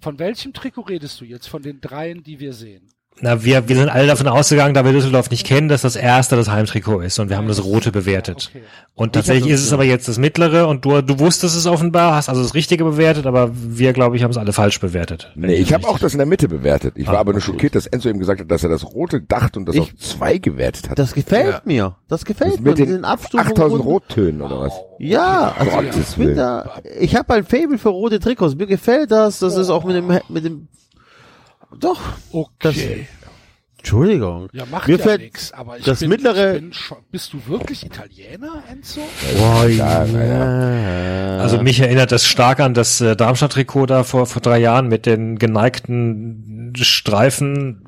Von 0.00 0.18
welchem 0.18 0.52
Trikot 0.52 0.82
redest 0.82 1.20
du 1.20 1.24
jetzt? 1.24 1.48
Von 1.48 1.62
den 1.62 1.80
dreien, 1.80 2.22
die 2.22 2.38
wir 2.38 2.52
sehen? 2.52 2.86
Na, 3.20 3.42
wir, 3.42 3.68
wir 3.68 3.76
sind 3.76 3.88
alle 3.88 4.06
davon 4.06 4.28
ausgegangen, 4.28 4.74
da 4.74 4.84
wir 4.84 4.92
Düsseldorf 4.92 5.30
nicht 5.30 5.44
kennen, 5.44 5.68
dass 5.68 5.82
das 5.82 5.96
erste 5.96 6.36
das 6.36 6.48
Heimtrikot 6.50 7.00
ist 7.00 7.18
und 7.18 7.30
wir 7.30 7.36
haben 7.36 7.48
das 7.48 7.64
rote 7.64 7.90
bewertet. 7.90 8.50
Okay. 8.54 8.62
Und 8.94 9.12
tatsächlich 9.14 9.50
ist 9.52 9.64
es 9.64 9.72
aber 9.72 9.84
jetzt 9.84 10.06
das 10.08 10.18
mittlere 10.18 10.68
und 10.68 10.84
du, 10.84 11.00
du 11.02 11.18
wusstest 11.18 11.56
es 11.56 11.66
offenbar, 11.66 12.14
hast 12.14 12.28
also 12.28 12.42
das 12.42 12.54
Richtige 12.54 12.84
bewertet, 12.84 13.26
aber 13.26 13.50
wir, 13.52 13.92
glaube 13.92 14.16
ich, 14.16 14.22
haben 14.22 14.30
es 14.30 14.36
alle 14.36 14.52
falsch 14.52 14.78
bewertet. 14.80 15.32
Nee, 15.34 15.54
ich 15.54 15.72
habe 15.72 15.86
auch 15.88 15.98
das 15.98 16.12
in 16.12 16.18
der 16.18 16.26
Mitte 16.26 16.48
bewertet. 16.48 16.94
Ich 16.96 17.06
war 17.08 17.16
Ah, 17.16 17.20
aber 17.20 17.32
nur 17.32 17.40
schockiert, 17.40 17.74
dass 17.74 17.86
Enzo 17.88 18.08
eben 18.08 18.18
gesagt 18.20 18.40
hat, 18.40 18.50
dass 18.50 18.62
er 18.62 18.68
das 18.70 18.84
Rote 18.84 19.20
dachte 19.20 19.58
und 19.58 19.66
das 19.66 19.74
Ich- 19.74 19.82
auf 19.82 19.96
zwei 19.96 20.38
gewertet 20.38 20.90
hat. 20.90 20.98
Das 20.98 21.12
gefällt 21.14 21.54
Ja. 21.54 21.62
mir. 21.64 21.96
Das 22.08 22.24
gefällt 22.24 22.54
Das 22.54 22.60
mir. 22.60 22.70
mit 22.70 22.78
den 22.78 23.04
Abstufungen 23.04 23.50
8000 23.52 23.80
und- 23.80 23.86
Rottönen 23.86 24.42
oder 24.42 24.60
was? 24.60 24.72
Ja, 25.00 25.54
also 25.58 25.70
Gottes 25.76 26.10
ich 26.10 26.16
bin 26.16 26.26
Willen. 26.26 26.36
da, 26.36 26.70
ich 27.00 27.16
habe 27.16 27.34
ein 27.34 27.44
Fable 27.44 27.78
für 27.78 27.88
rote 27.90 28.20
Trikots. 28.20 28.54
Mir 28.54 28.66
gefällt 28.66 29.10
das. 29.10 29.38
Das 29.40 29.56
ist 29.56 29.70
auch 29.70 29.84
mit 29.84 29.96
dem, 29.96 30.06
mit 30.28 30.44
dem, 30.44 30.68
doch. 31.76 32.00
Okay. 32.32 33.06
Entschuldigung. 33.78 34.48
ja, 34.52 34.64
macht 34.66 34.88
mir 34.88 34.96
ja 34.96 35.02
fällt 35.02 35.20
nix, 35.20 35.52
aber 35.52 35.78
ich 35.78 35.84
das 35.84 36.00
bin, 36.00 36.10
mittlere- 36.10 36.54
ich 36.56 36.60
bin 36.60 36.72
schon, 36.72 36.98
bist 37.12 37.32
du 37.32 37.40
wirklich 37.46 37.86
Italiener, 37.86 38.62
Enzo? 38.70 39.00
Boah, 39.38 39.66
Ja, 39.68 40.04
ja. 40.04 41.38
Also 41.38 41.62
mich 41.62 41.78
erinnert 41.80 42.10
das 42.10 42.26
stark 42.26 42.58
an 42.58 42.74
das 42.74 43.00
äh, 43.00 43.14
Darmstadt-Trikot 43.14 43.86
da 43.86 44.02
vor, 44.02 44.26
vor 44.26 44.42
drei 44.42 44.58
Jahren 44.58 44.88
mit 44.88 45.06
den 45.06 45.38
geneigten 45.38 46.72
Streifen, 46.76 47.84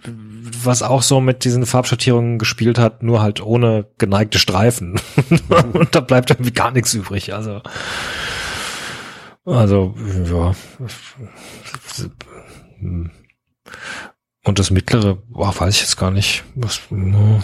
was 0.63 0.83
auch 0.85 1.03
so 1.03 1.21
mit 1.21 1.45
diesen 1.45 1.67
Farbschattierungen 1.67 2.39
gespielt 2.39 2.79
hat, 2.79 3.03
nur 3.03 3.21
halt 3.21 3.43
ohne 3.43 3.87
geneigte 3.99 4.39
Streifen. 4.39 4.99
Und 5.73 5.95
da 5.95 6.01
bleibt 6.01 6.31
irgendwie 6.31 6.53
gar 6.53 6.71
nichts 6.71 6.95
übrig. 6.95 7.35
Also, 7.35 7.61
also 9.45 9.95
ja. 10.25 10.53
Und 14.45 14.59
das 14.59 14.71
mittlere, 14.71 15.19
boah, 15.29 15.55
weiß 15.59 15.75
ich 15.75 15.83
jetzt 15.83 15.99
gar 15.99 16.11
nicht. 16.11 16.45
Was, 16.55 16.81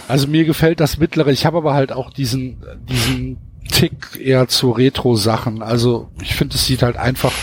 Also 0.07 0.27
mir 0.27 0.45
gefällt 0.45 0.79
das 0.79 0.97
mittlere. 0.97 1.31
Ich 1.31 1.45
habe 1.45 1.57
aber 1.57 1.73
halt 1.75 1.91
auch 1.91 2.11
diesen, 2.11 2.63
diesen 2.89 3.37
Tick 3.69 4.19
eher 4.19 4.47
zu 4.47 4.71
Retro-Sachen. 4.71 5.61
Also 5.61 6.09
ich 6.21 6.33
finde, 6.35 6.55
es 6.55 6.65
sieht 6.65 6.81
halt 6.81 6.97
einfach 6.97 7.33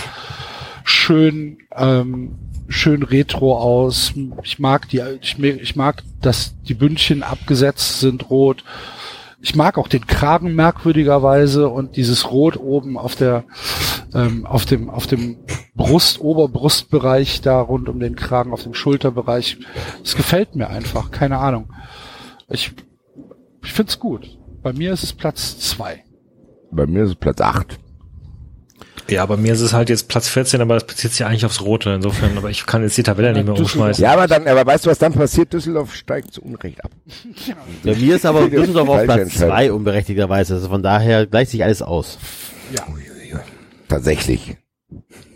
schön, 0.83 1.59
ähm, 1.77 2.37
schön 2.69 3.03
retro 3.03 3.57
aus. 3.59 4.13
Ich 4.43 4.59
mag 4.59 4.89
die, 4.89 5.03
ich, 5.21 5.39
ich 5.39 5.77
mag, 5.77 6.03
dass 6.21 6.55
die 6.63 6.75
Bündchen 6.75 7.23
abgesetzt 7.23 8.01
sind 8.01 8.31
rot. 8.31 8.65
Ich 9.45 9.55
mag 9.55 9.77
auch 9.77 9.89
den 9.89 10.07
Kragen 10.07 10.55
merkwürdigerweise 10.55 11.69
und 11.69 11.97
dieses 11.97 12.31
Rot 12.31 12.57
oben 12.57 12.97
auf 12.97 13.15
der, 13.15 13.45
ähm, 14.15 14.47
auf 14.47 14.65
dem, 14.65 14.89
auf 14.89 15.07
dem 15.07 15.37
Brust, 15.75 16.19
Oberbrustbereich 16.19 17.43
da 17.43 17.61
rund 17.61 17.91
um 17.91 18.01
den 18.01 18.17
Kragen, 18.17 18.55
auf 18.55 18.63
dem 18.63 18.73
Schulterbereich. 18.73 19.59
Es 20.03 20.17
gefällt 20.17 20.57
mir 20.57 20.71
einfach, 20.71 21.11
keine 21.11 21.37
Ahnung. 21.41 21.71
Ich, 22.49 22.73
ich 23.63 23.73
find's 23.75 23.99
gut. 23.99 24.39
Bei 24.63 24.73
mir 24.73 24.95
ist 24.95 25.03
es 25.03 25.13
Platz 25.13 25.59
zwei. 25.59 26.05
Bei 26.71 26.87
mir 26.87 27.05
ist 27.05 27.11
es 27.11 27.17
Platz 27.17 27.43
8. 27.43 27.79
Ja, 29.09 29.23
aber 29.23 29.37
mir 29.37 29.53
ist 29.53 29.61
es 29.61 29.73
halt 29.75 29.91
jetzt 29.91 30.09
Platz 30.09 30.29
14, 30.29 30.61
aber 30.63 30.77
es 30.77 30.85
bezieht 30.85 31.13
sich 31.13 31.27
eigentlich 31.27 31.45
aufs 31.45 31.61
Rote. 31.61 31.91
Insofern, 31.91 32.37
aber 32.39 32.49
ich 32.51 32.65
kann 32.65 32.83
jetzt 32.83 32.97
die 32.97 33.03
Tabelle 33.03 33.33
nicht 33.35 33.45
mehr 33.45 33.55
umschmeißen. 33.55 34.03
Ja, 34.03 34.13
aber 34.15 34.27
dann, 34.27 34.49
aber 34.49 34.65
weißt 34.65 34.87
du, 34.87 34.91
was 34.91 34.99
dann 34.99 35.13
passiert? 35.13 35.53
Düsseldorf 35.53 35.95
steigt 35.95 36.33
zu 36.33 36.43
Unrecht 36.43 36.83
ab. 36.85 36.91
Bei 37.85 37.95
mir 37.95 38.17
ist 38.17 38.25
aber 38.25 38.49
Düsseldorf 38.49 38.89
auf 38.89 39.05
Platz 39.05 39.21
Entscheidung. 39.21 39.49
zwei 39.51 39.73
unberechtigterweise. 39.73 40.55
Also 40.55 40.69
von 40.69 40.83
daher 40.83 41.27
gleicht 41.27 41.51
sich 41.51 41.63
alles 41.63 41.83
aus. 41.83 42.19
Tatsächlich. 43.89 44.57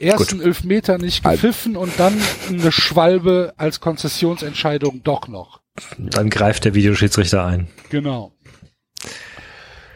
Ersten 0.01 0.41
Elfmeter 0.41 0.99
nicht 0.99 1.25
gepfiffen 1.25 1.77
und 1.77 1.93
dann 1.99 2.15
eine 2.49 2.71
Schwalbe 2.73 3.53
als 3.57 3.81
Konzessionsentscheidung 3.81 5.03
doch 5.03 5.29
noch. 5.29 5.61
Dann 5.99 6.31
greift 6.31 6.65
der 6.65 6.75
Videoschiedsrichter 6.75 7.45
ein. 7.45 7.69
Genau. 7.91 8.33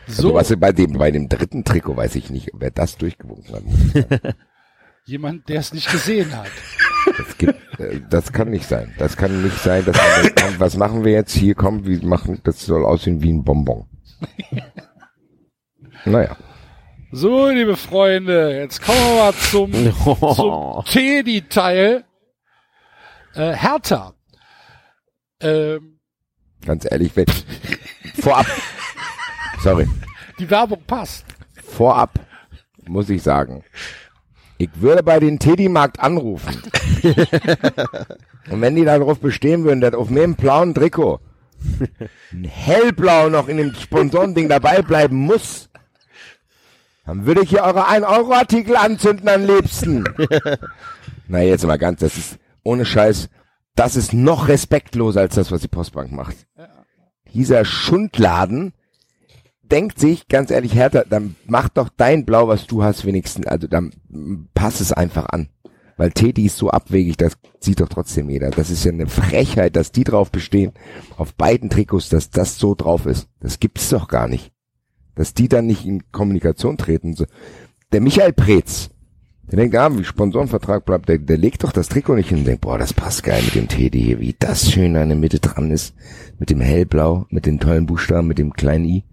Also 0.08 0.22
So, 0.22 0.34
was 0.34 0.54
bei 0.58 0.72
dem, 0.72 0.92
bei 0.94 1.10
dem 1.10 1.28
dritten 1.28 1.64
Trikot 1.64 1.96
weiß 1.96 2.16
ich 2.16 2.30
nicht, 2.30 2.50
wer 2.54 2.70
das 2.70 2.96
durchgewunken 2.96 3.54
hat. 3.54 4.36
jemand, 5.04 5.48
der 5.48 5.60
es 5.60 5.72
nicht 5.72 5.90
gesehen 5.90 6.36
hat. 6.36 6.50
Das, 7.18 7.38
gibt, 7.38 7.80
äh, 7.80 8.00
das 8.08 8.32
kann 8.32 8.50
nicht 8.50 8.68
sein. 8.68 8.94
Das 8.98 9.16
kann 9.16 9.42
nicht 9.42 9.58
sein, 9.58 9.84
dass 9.84 9.96
man 9.96 10.22
denkt, 10.22 10.40
komm, 10.40 10.60
was 10.60 10.76
machen 10.76 11.04
wir 11.04 11.12
jetzt 11.12 11.34
hier? 11.34 11.54
Komm, 11.54 11.84
wir 11.84 12.02
machen, 12.04 12.40
das 12.44 12.64
soll 12.64 12.84
aussehen 12.84 13.22
wie 13.22 13.32
ein 13.32 13.44
Bonbon. 13.44 13.86
Naja. 16.04 16.36
So, 17.12 17.48
liebe 17.48 17.76
Freunde, 17.76 18.56
jetzt 18.58 18.82
kommen 18.82 18.98
wir 18.98 19.22
mal 19.22 19.34
zum, 19.34 19.72
zum 20.34 20.84
Teddy-Teil. 20.84 22.04
Äh, 23.34 23.52
Hertha. 23.52 24.12
Ähm, 25.40 26.00
Ganz 26.66 26.90
ehrlich, 26.90 27.14
wenn, 27.14 27.26
vorab, 28.20 28.46
sorry, 29.62 29.88
die 30.38 30.50
Werbung 30.50 30.82
passt. 30.86 31.24
vorab 31.62 32.18
muss 32.86 33.08
ich 33.08 33.22
sagen, 33.22 33.62
ich 34.58 34.70
würde 34.74 35.02
bei 35.02 35.20
den 35.20 35.38
Teddy-Markt 35.38 36.00
anrufen. 36.00 36.62
Und 38.50 38.60
wenn 38.60 38.74
die 38.74 38.84
darauf 38.84 39.20
bestehen 39.20 39.64
würden, 39.64 39.80
dass 39.80 39.94
auf 39.94 40.10
meinem 40.10 40.34
blauen 40.34 40.74
Trikot 40.74 41.20
ein 42.32 42.44
hellblau 42.44 43.28
noch 43.28 43.48
in 43.48 43.56
dem 43.56 43.74
Sponsorending 43.74 44.48
dabei 44.48 44.82
bleiben 44.82 45.16
muss, 45.16 45.68
dann 47.06 47.26
würde 47.26 47.42
ich 47.42 47.50
hier 47.50 47.62
eure 47.62 47.88
1-Euro-Artikel 47.88 48.76
anzünden 48.76 49.28
am 49.28 49.46
liebsten. 49.46 50.04
Na, 51.28 51.40
jetzt 51.40 51.64
mal 51.66 51.78
ganz, 51.78 52.00
das 52.00 52.16
ist 52.16 52.38
ohne 52.62 52.84
Scheiß, 52.84 53.28
das 53.74 53.96
ist 53.96 54.12
noch 54.12 54.48
respektloser 54.48 55.20
als 55.20 55.34
das, 55.36 55.50
was 55.50 55.60
die 55.60 55.68
Postbank 55.68 56.12
macht. 56.12 56.36
Dieser 57.32 57.64
Schundladen 57.64 58.74
denkt 59.62 59.98
sich, 59.98 60.28
ganz 60.28 60.50
ehrlich, 60.50 60.74
Hertha, 60.74 61.04
dann 61.08 61.36
mach 61.46 61.68
doch 61.68 61.88
dein 61.96 62.24
Blau, 62.24 62.48
was 62.48 62.66
du 62.66 62.82
hast, 62.82 63.04
wenigstens, 63.04 63.46
also 63.46 63.66
dann 63.66 63.92
pass 64.54 64.80
es 64.80 64.92
einfach 64.92 65.26
an. 65.26 65.48
Weil 65.96 66.10
Teddy 66.10 66.46
ist 66.46 66.56
so 66.56 66.70
abwegig, 66.70 67.16
das 67.16 67.34
sieht 67.60 67.80
doch 67.80 67.88
trotzdem 67.88 68.28
jeder. 68.30 68.50
Das 68.50 68.70
ist 68.70 68.84
ja 68.84 68.92
eine 68.92 69.06
Frechheit, 69.06 69.76
dass 69.76 69.92
die 69.92 70.04
drauf 70.04 70.30
bestehen, 70.30 70.72
auf 71.16 71.34
beiden 71.34 71.70
Trikots, 71.70 72.08
dass 72.08 72.30
das 72.30 72.58
so 72.58 72.74
drauf 72.74 73.06
ist. 73.06 73.28
Das 73.40 73.60
gibt's 73.60 73.88
doch 73.90 74.08
gar 74.08 74.26
nicht. 74.26 74.52
Dass 75.14 75.34
die 75.34 75.48
dann 75.48 75.66
nicht 75.66 75.86
in 75.86 76.10
Kommunikation 76.10 76.78
treten. 76.78 77.14
Der 77.92 78.00
Michael 78.00 78.32
Preetz, 78.32 78.90
der 79.44 79.58
denkt, 79.58 79.76
ah, 79.76 79.96
wie 79.96 80.04
Sponsorenvertrag 80.04 80.86
bleibt, 80.86 81.08
der, 81.08 81.18
der 81.18 81.36
legt 81.36 81.62
doch 81.62 81.72
das 81.72 81.88
Trikot 81.88 82.14
nicht 82.14 82.30
hin 82.30 82.38
und 82.38 82.46
denkt, 82.46 82.62
boah, 82.62 82.78
das 82.78 82.94
passt 82.94 83.22
geil 83.22 83.42
mit 83.44 83.54
dem 83.54 83.68
Teddy 83.68 84.00
hier, 84.00 84.18
wie 84.18 84.34
das 84.38 84.70
schön 84.70 84.96
an 84.96 85.10
der 85.10 85.18
Mitte 85.18 85.40
dran 85.40 85.70
ist, 85.70 85.94
mit 86.38 86.48
dem 86.48 86.60
hellblau, 86.60 87.26
mit 87.28 87.44
den 87.44 87.60
tollen 87.60 87.86
Buchstaben, 87.86 88.28
mit 88.28 88.38
dem 88.38 88.54
kleinen 88.54 88.86
i. 88.86 89.04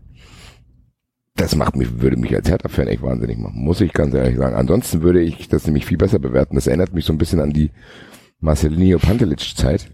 Das 1.40 1.56
macht 1.56 1.78
mich, 1.78 2.02
würde 2.02 2.18
mich 2.18 2.36
als 2.36 2.50
Hertha-Fan 2.50 2.90
echt 2.90 3.02
wahnsinnig 3.02 3.38
machen, 3.38 3.64
muss 3.64 3.80
ich 3.80 3.94
ganz 3.94 4.14
ehrlich 4.14 4.38
sagen. 4.38 4.58
Ansonsten 4.58 5.02
würde 5.02 5.22
ich 5.22 5.48
das 5.48 5.66
nämlich 5.66 5.86
viel 5.86 5.98
besser 5.98 6.20
bewerten. 6.20 6.56
Das 6.56 6.68
erinnert 6.68 6.94
mich 6.94 7.06
so 7.06 7.14
ein 7.14 7.18
bisschen 7.18 7.40
an 7.40 7.52
die 7.52 7.72
Marcelinho 8.42 9.00
Pantelic-Zeit. 9.00 9.90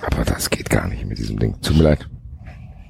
Aber 0.00 0.24
das 0.24 0.48
geht 0.48 0.70
gar 0.70 0.88
nicht 0.88 1.04
mit 1.04 1.18
diesem 1.18 1.38
Ding. 1.38 1.60
Tut 1.60 1.76
mir 1.76 1.82
leid. 1.82 2.08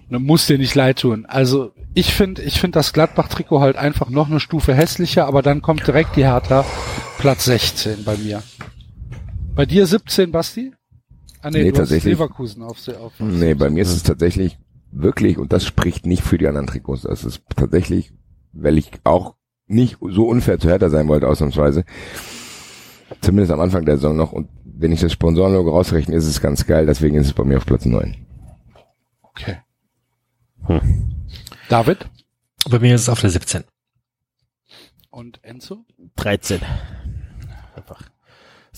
Ne, 0.09 0.21
muss 0.21 0.47
dir 0.47 0.57
nicht 0.57 0.77
leid 0.77 1.01
tun. 1.01 1.27
Also 1.27 1.73
ich 1.95 2.15
finde, 2.15 2.43
ich 2.43 2.61
finde 2.61 2.79
das 2.79 2.93
Gladbach-Trikot 2.93 3.59
halt 3.59 3.75
einfach 3.75 4.09
noch 4.09 4.31
eine 4.31 4.39
Stufe 4.39 4.73
hässlicher, 4.73 5.27
aber 5.27 5.43
dann 5.43 5.63
kommt 5.63 5.85
direkt 5.85 6.15
die 6.15 6.25
Hertha 6.25 6.65
Platz 7.19 7.47
16 7.47 8.05
bei 8.05 8.17
mir. 8.19 8.41
Bei 9.57 9.67
dir 9.67 9.85
17, 9.85 10.31
Basti? 10.31 10.73
Ah 11.43 11.51
nee, 11.51 11.65
Nee, 11.65 11.73
du 11.73 11.79
tatsächlich. 11.79 12.13
Leverkusen 12.13 12.63
auf, 12.63 12.79
auf, 12.87 12.97
auf 12.99 13.13
Nee, 13.19 13.55
bei 13.55 13.69
mir 13.69 13.83
ist 13.83 13.93
es 13.93 14.05
tatsächlich 14.05 14.59
wirklich, 14.95 15.39
und 15.39 15.53
das 15.53 15.65
spricht 15.65 16.07
nicht 16.07 16.23
für 16.23 16.39
die 16.39 16.47
anderen 16.47 16.67
Trikots, 16.67 17.03
das 17.03 17.25
ist 17.25 17.43
tatsächlich, 17.57 18.13
weil 18.53 18.79
ich 18.79 18.91
auch 19.05 19.35
nicht 19.67 19.99
so 20.01 20.27
unfair 20.27 20.59
zu 20.59 20.69
Hertha 20.69 20.89
sein 20.89 21.09
wollte, 21.09 21.29
ausnahmsweise, 21.29 21.85
zumindest 23.21 23.53
am 23.53 23.61
Anfang 23.61 23.85
der 23.85 23.97
Saison 23.97 24.17
noch, 24.17 24.33
und 24.33 24.49
wenn 24.65 24.93
ich 24.93 25.01
das 25.01 25.13
Sponsorenlogo 25.13 25.71
rausrechne, 25.71 26.15
ist 26.15 26.27
es 26.27 26.41
ganz 26.41 26.67
geil, 26.67 26.87
deswegen 26.87 27.17
ist 27.17 27.27
es 27.27 27.33
bei 27.33 27.45
mir 27.45 27.59
auf 27.59 27.67
Platz 27.67 27.85
9. 27.85 28.17
Okay. 29.23 29.59
David 31.69 32.09
Bei 32.71 32.79
mir 32.79 32.95
ist 32.95 33.03
es 33.03 33.09
auf 33.09 33.21
der 33.21 33.31
17. 33.31 33.65
und 35.11 35.43
Enzo? 35.43 35.85
13. 36.17 36.61
Einfach. 37.77 38.03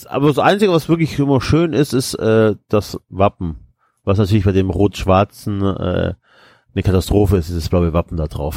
Aber 0.04 0.28
das 0.28 0.38
Einzige, 0.38 0.72
was 0.72 0.88
wirklich 0.88 1.18
immer 1.18 1.40
schön 1.40 1.72
ist, 1.72 1.92
ist 1.92 2.14
äh, 2.14 2.54
das 2.68 2.98
Wappen. 3.08 3.65
Was 4.06 4.18
natürlich 4.18 4.44
bei 4.44 4.52
dem 4.52 4.70
rot-schwarzen 4.70 5.60
äh, 5.62 6.14
eine 6.74 6.82
Katastrophe 6.82 7.36
ist, 7.38 7.48
dieses 7.48 7.68
blaue 7.68 7.92
Wappen 7.92 8.16
da 8.16 8.26
drauf. 8.28 8.56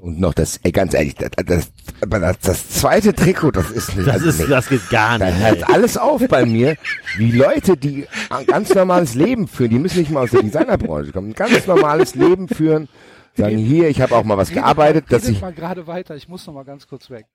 Und 0.00 0.18
noch 0.18 0.32
das, 0.34 0.58
ey, 0.62 0.72
ganz 0.72 0.92
ehrlich, 0.94 1.14
das, 1.14 1.30
das, 1.46 1.70
das, 2.08 2.38
das 2.40 2.68
zweite 2.70 3.14
Trikot, 3.14 3.50
das 3.52 3.70
ist 3.70 3.94
nicht, 3.96 4.08
Das 4.08 4.14
also 4.14 4.28
ist, 4.30 4.40
nee. 4.40 4.46
das 4.46 4.68
geht 4.68 4.88
gar 4.90 5.18
Da 5.18 5.26
nicht. 5.26 5.38
hört 5.38 5.68
alles 5.68 5.96
auf 5.98 6.26
bei 6.26 6.46
mir, 6.46 6.76
wie 7.18 7.30
Leute, 7.30 7.76
die 7.76 8.06
ein 8.30 8.46
ganz 8.46 8.74
normales 8.74 9.14
Leben 9.14 9.46
führen, 9.46 9.70
die 9.70 9.78
müssen 9.78 9.98
nicht 9.98 10.10
mal 10.10 10.24
aus 10.24 10.30
der 10.30 10.42
Designerbranche 10.42 11.12
kommen, 11.12 11.28
ein 11.28 11.34
ganz 11.34 11.66
normales 11.66 12.14
Leben 12.14 12.48
führen, 12.48 12.88
sagen 13.34 13.58
hier, 13.58 13.88
ich 13.88 14.00
habe 14.00 14.14
auch 14.14 14.24
mal 14.24 14.36
was 14.36 14.50
gearbeitet, 14.50 15.06
dass 15.08 15.22
redet 15.22 15.36
ich 15.36 15.42
mal 15.42 15.52
gerade 15.52 15.86
weiter, 15.86 16.16
ich 16.16 16.28
muss 16.28 16.46
noch 16.46 16.54
mal 16.54 16.64
ganz 16.64 16.86
kurz 16.86 17.10
weg. 17.10 17.26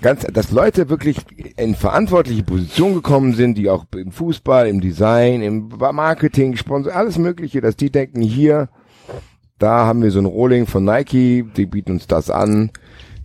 ganz, 0.00 0.24
dass 0.24 0.50
Leute 0.50 0.88
wirklich 0.88 1.18
in 1.56 1.74
verantwortliche 1.74 2.42
Positionen 2.42 2.94
gekommen 2.94 3.34
sind, 3.34 3.56
die 3.58 3.68
auch 3.68 3.84
im 3.94 4.12
Fußball, 4.12 4.68
im 4.68 4.80
Design, 4.80 5.42
im 5.42 5.68
Marketing, 5.68 6.56
Sponsor, 6.56 6.94
alles 6.94 7.18
Mögliche, 7.18 7.60
dass 7.60 7.76
die 7.76 7.90
denken, 7.90 8.20
hier, 8.22 8.68
da 9.58 9.86
haben 9.86 10.02
wir 10.02 10.10
so 10.10 10.18
ein 10.18 10.26
Rolling 10.26 10.66
von 10.66 10.84
Nike, 10.84 11.44
die 11.56 11.66
bieten 11.66 11.92
uns 11.92 12.06
das 12.06 12.30
an, 12.30 12.70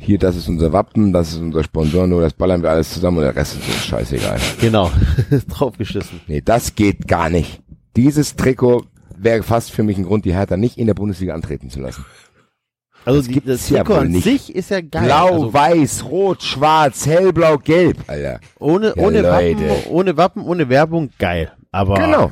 hier, 0.04 0.18
das 0.18 0.36
ist 0.36 0.48
unser 0.48 0.74
Wappen, 0.74 1.14
das 1.14 1.34
ist 1.34 1.38
unser 1.38 1.64
Sponsor, 1.64 2.08
nur 2.08 2.22
das 2.22 2.34
ballern 2.34 2.64
wir 2.64 2.72
alles 2.72 2.92
zusammen 2.92 3.18
und 3.18 3.24
der 3.24 3.36
Rest 3.36 3.58
ist 3.58 3.68
uns 3.68 3.86
scheißegal. 3.86 4.40
Genau. 4.60 4.90
Draufgeschissen. 5.48 6.22
Nee, 6.26 6.42
das 6.44 6.74
geht 6.74 7.08
gar 7.08 7.30
nicht. 7.30 7.62
Dieses 7.96 8.36
Trikot 8.36 8.86
wäre 9.24 9.44
fast 9.44 9.72
für 9.72 9.84
mich 9.84 9.98
ein 9.98 10.04
Grund, 10.06 10.26
die 10.26 10.34
Hertha 10.34 10.58
nicht 10.58 10.78
in 10.78 10.88
der 10.88 10.94
Bundesliga 10.94 11.34
antreten 11.34 11.70
zu 11.70 11.80
lassen. 11.80 12.06
Also 13.04 13.20
Das 13.22 13.28
die, 13.28 13.42
das 13.42 13.70
ja 13.70 13.84
Trikot 13.84 14.00
an 14.02 14.12
nicht. 14.12 14.24
sich 14.24 14.54
ist 14.56 14.70
ja 14.70 14.82
geil. 14.82 15.06
Blau, 15.06 15.28
also 15.34 15.54
weiß, 15.54 16.06
rot, 16.06 16.44
schwarz, 16.44 17.08
hellblau, 17.08 17.58
gelb, 17.58 17.98
Alter. 18.08 18.40
ohne, 18.60 18.94
Ja, 18.96 19.04
ohne 19.04 19.22
Leute. 19.22 19.70
Wappen, 19.70 19.92
ohne 19.92 20.18
Wappen, 20.18 20.44
ohne 20.44 20.70
Werbung, 20.70 21.10
geil. 21.18 21.52
Aber 21.72 21.96
Genau. 21.96 22.32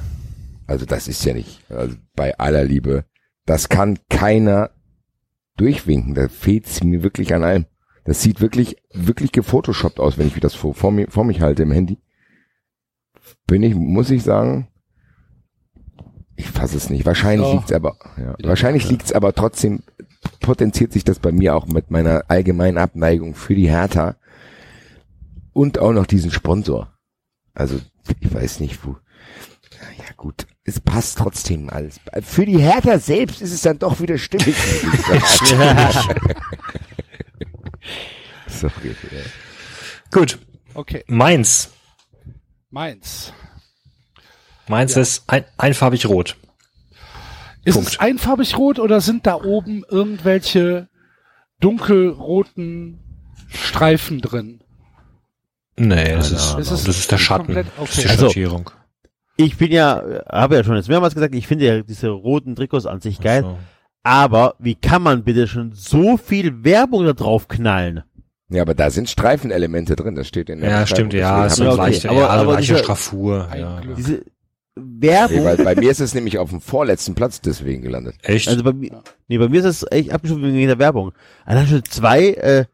Also 0.67 0.85
das 0.85 1.07
ist 1.07 1.25
ja 1.25 1.33
nicht, 1.33 1.61
also 1.71 1.95
bei 2.15 2.37
aller 2.37 2.63
Liebe, 2.63 3.03
das 3.47 3.69
kann 3.69 3.97
keiner 4.09 4.69
durchwinken. 5.57 6.13
Da 6.13 6.27
fehlt's 6.27 6.83
mir 6.83 7.01
wirklich 7.01 7.33
an 7.33 7.43
allem. 7.43 7.65
Das 8.05 8.21
sieht 8.21 8.39
wirklich, 8.39 8.77
wirklich 8.93 9.31
gefotoshoppt 9.31 9.99
aus, 9.99 10.19
wenn 10.19 10.27
ich 10.27 10.39
das 10.39 10.53
vor, 10.53 10.75
vor, 10.75 10.91
mir, 10.91 11.07
vor 11.09 11.23
mich 11.23 11.41
halte 11.41 11.63
im 11.63 11.71
Handy. 11.71 11.97
Bin 13.47 13.63
ich, 13.63 13.73
muss 13.73 14.11
ich 14.11 14.21
sagen, 14.23 14.67
ich 16.39 16.49
fasse 16.49 16.77
es 16.77 16.89
nicht. 16.89 17.05
Wahrscheinlich 17.05 17.47
Doch. 17.47 17.53
liegt's 17.55 17.73
aber, 17.73 17.97
ja, 18.17 18.33
wahrscheinlich 18.43 18.89
liegt's 18.89 19.11
aber 19.11 19.33
trotzdem, 19.33 19.83
potenziert 20.39 20.93
sich 20.93 21.03
das 21.03 21.19
bei 21.19 21.33
mir 21.33 21.53
auch 21.53 21.67
mit 21.67 21.91
meiner 21.91 22.23
allgemeinen 22.29 22.77
Abneigung 22.77 23.35
für 23.35 23.55
die 23.55 23.69
Hertha 23.69 24.15
und 25.51 25.79
auch 25.79 25.91
noch 25.91 26.05
diesen 26.05 26.31
Sponsor. 26.31 26.93
Also, 27.53 27.79
ich 28.21 28.33
weiß 28.33 28.61
nicht, 28.61 28.85
wo. 28.85 28.95
Ja, 29.97 30.13
gut. 30.15 30.47
Es 30.63 30.79
passt 30.79 31.17
trotzdem 31.17 31.69
alles. 31.69 31.99
Für 32.21 32.45
die 32.45 32.59
Hertha 32.59 32.99
selbst 32.99 33.41
ist 33.41 33.51
es 33.51 33.61
dann 33.61 33.79
doch 33.79 33.99
wieder 33.99 34.17
stimmig. 34.17 34.55
Sorry. 38.47 38.95
Gut. 40.11 40.39
Okay, 40.73 41.03
Mainz. 41.07 41.71
Mainz. 42.69 43.33
Mainz 44.69 44.95
ist 44.95 45.23
ein, 45.27 45.43
einfarbig 45.57 46.06
rot. 46.07 46.38
Ist 47.65 47.73
Punkt. 47.75 47.89
es 47.89 47.99
einfarbig 47.99 48.57
rot 48.57 48.80
oder 48.80 49.01
sind 49.01 49.27
da 49.27 49.35
oben 49.35 49.83
irgendwelche 49.89 50.88
dunkelroten 51.59 52.99
Streifen 53.49 54.22
drin? 54.22 54.61
Nee, 55.77 56.14
das 56.15 56.31
ist, 56.31 56.57
Es 56.59 56.69
das 56.69 56.88
ist 56.88 57.11
der 57.11 57.17
Schatten. 57.17 57.45
komplett- 57.45 57.67
Das 57.77 57.89
ist 57.89 57.98
die 57.98 58.01
okay. 58.01 58.09
Also- 58.11 58.25
Schattierung. 58.27 58.69
ich 59.38 59.57
bin 59.57 59.72
ja, 59.72 60.03
habe 60.31 60.56
ja 60.56 60.64
schon 60.64 60.75
jetzt 60.75 60.89
mehrmals 60.89 61.14
gesagt, 61.15 61.33
ich 61.35 61.48
finde 61.48 61.65
ja 61.65 61.81
diese 61.81 62.09
roten 62.09 62.56
Trikots 62.56 62.85
an 62.85 63.01
sich 63.01 63.19
geil. 63.22 63.43
So. 63.43 63.57
Aber 64.03 64.56
wie 64.59 64.75
kann 64.75 65.01
man 65.01 65.23
bitte 65.23 65.48
schon 65.48 65.73
so 65.73 66.17
viel 66.17 66.64
Werbung 66.64 67.06
da 67.06 67.14
drauf 67.14 67.48
knallen? 67.48 68.03
Ja, 68.49 68.64
aber 68.64 68.73
da 68.73 68.89
sind 68.89 69.09
Streifenelemente 69.09 69.95
drin, 69.95 70.15
das 70.15 70.27
steht 70.27 70.49
in 70.49 70.61
der 70.61 70.69
Ja, 70.72 70.81
Beschreibung, 70.81 71.09
stimmt, 71.11 71.14
ja, 71.14 71.49
so 71.49 71.65
hab 71.65 71.80
eine 71.80 71.91
ich- 71.91 72.06
okay. 72.06 72.07
leichte, 72.07 72.09
Aber- 72.09 72.17
ja, 72.19 72.25
so 72.25 72.31
eine 72.31 72.41
aber 72.41 72.53
leichte 72.53 72.77
Straffur. 72.77 73.49
Ja. 73.56 73.80
Glück. 73.81 74.25
Diese 74.77 74.88
Nee, 75.01 75.07
Werbung. 75.07 75.43
weil 75.45 75.57
bei 75.57 75.75
mir 75.75 75.91
ist 75.91 75.99
es 75.99 76.14
nämlich 76.14 76.38
auf 76.38 76.49
dem 76.51 76.61
vorletzten 76.61 77.15
Platz 77.15 77.41
deswegen 77.41 77.81
gelandet. 77.81 78.15
Echt? 78.23 78.48
Also 78.48 78.64
bei 78.64 78.73
mir, 78.73 79.01
nee, 79.27 79.38
bei 79.38 79.49
mir 79.49 79.59
ist 79.59 79.65
es 79.65 79.85
echt 79.91 80.11
abgestuft 80.11 80.41
wegen 80.41 80.67
der 80.67 80.80
Werbung. 80.80 81.11
Allein 81.45 81.67
schon 81.67 81.83
zwei, 81.85 82.30
äh, 82.33 82.65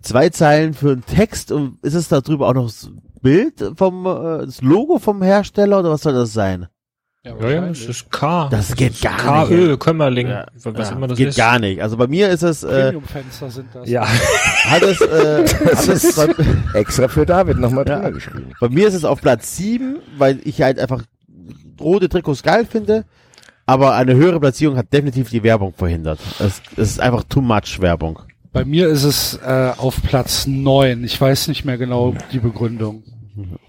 zwei 0.00 0.30
Zeilen 0.30 0.72
für 0.74 0.92
einen 0.92 1.04
Text 1.04 1.52
und 1.52 1.78
ist 1.82 1.94
es 1.94 2.08
da 2.08 2.20
drüber 2.20 2.48
auch 2.48 2.54
noch 2.54 2.66
das 2.66 2.90
Bild 3.20 3.62
vom, 3.76 4.06
äh, 4.06 4.46
das 4.46 4.62
Logo 4.62 4.98
vom 4.98 5.22
Hersteller 5.22 5.80
oder 5.80 5.90
was 5.90 6.02
soll 6.02 6.14
das 6.14 6.32
sein? 6.32 6.68
Ja, 7.24 7.36
ja, 7.38 7.50
ja, 7.50 7.68
das 7.68 7.82
ist 7.82 8.10
K. 8.10 8.48
Das 8.50 8.74
geht 8.74 9.00
gar 9.00 9.46
KÖ, 9.46 9.68
nicht. 9.68 9.80
Kömmerling, 9.80 10.26
Ja, 10.28 10.46
was 10.64 10.88
ja, 10.88 10.96
immer 10.96 11.06
das 11.06 11.16
geht 11.18 11.28
ist. 11.28 11.36
gar 11.36 11.60
nicht. 11.60 11.80
Also 11.80 11.96
bei 11.96 12.08
mir 12.08 12.28
ist 12.30 12.42
es, 12.42 12.64
äh, 12.64 12.86
Premium-Fenster 12.86 13.48
sind 13.50 13.66
das. 13.72 13.88
Ja. 13.88 14.04
hat 14.64 14.82
es, 14.82 15.00
äh, 15.00 15.46
hat 15.46 15.86
es 15.88 16.16
bei, 16.16 16.34
Extra 16.80 17.06
für 17.06 17.24
David 17.24 17.58
nochmal 17.58 17.86
Ja. 17.86 17.96
drüber 17.98 18.10
geschrieben. 18.12 18.52
bei 18.60 18.68
mir 18.70 18.88
ist 18.88 18.94
es 18.94 19.04
auf 19.04 19.20
Platz 19.20 19.56
sieben, 19.56 19.98
weil 20.18 20.40
ich 20.42 20.62
halt 20.62 20.80
einfach 20.80 21.04
rote 21.82 22.08
Trikots 22.08 22.42
geil 22.42 22.66
finde. 22.66 23.04
Aber 23.66 23.94
eine 23.94 24.14
höhere 24.14 24.40
Platzierung 24.40 24.76
hat 24.76 24.92
definitiv 24.92 25.30
die 25.30 25.42
Werbung 25.42 25.72
verhindert. 25.72 26.18
Es, 26.40 26.60
es 26.76 26.90
ist 26.90 27.00
einfach 27.00 27.24
too 27.24 27.40
much 27.40 27.78
Werbung. 27.80 28.18
Bei 28.52 28.64
mir 28.64 28.88
ist 28.88 29.04
es 29.04 29.34
äh, 29.44 29.72
auf 29.76 30.02
Platz 30.02 30.46
neun. 30.46 31.04
Ich 31.04 31.18
weiß 31.18 31.48
nicht 31.48 31.64
mehr 31.64 31.78
genau 31.78 32.14
die 32.32 32.40
Begründung. 32.40 33.02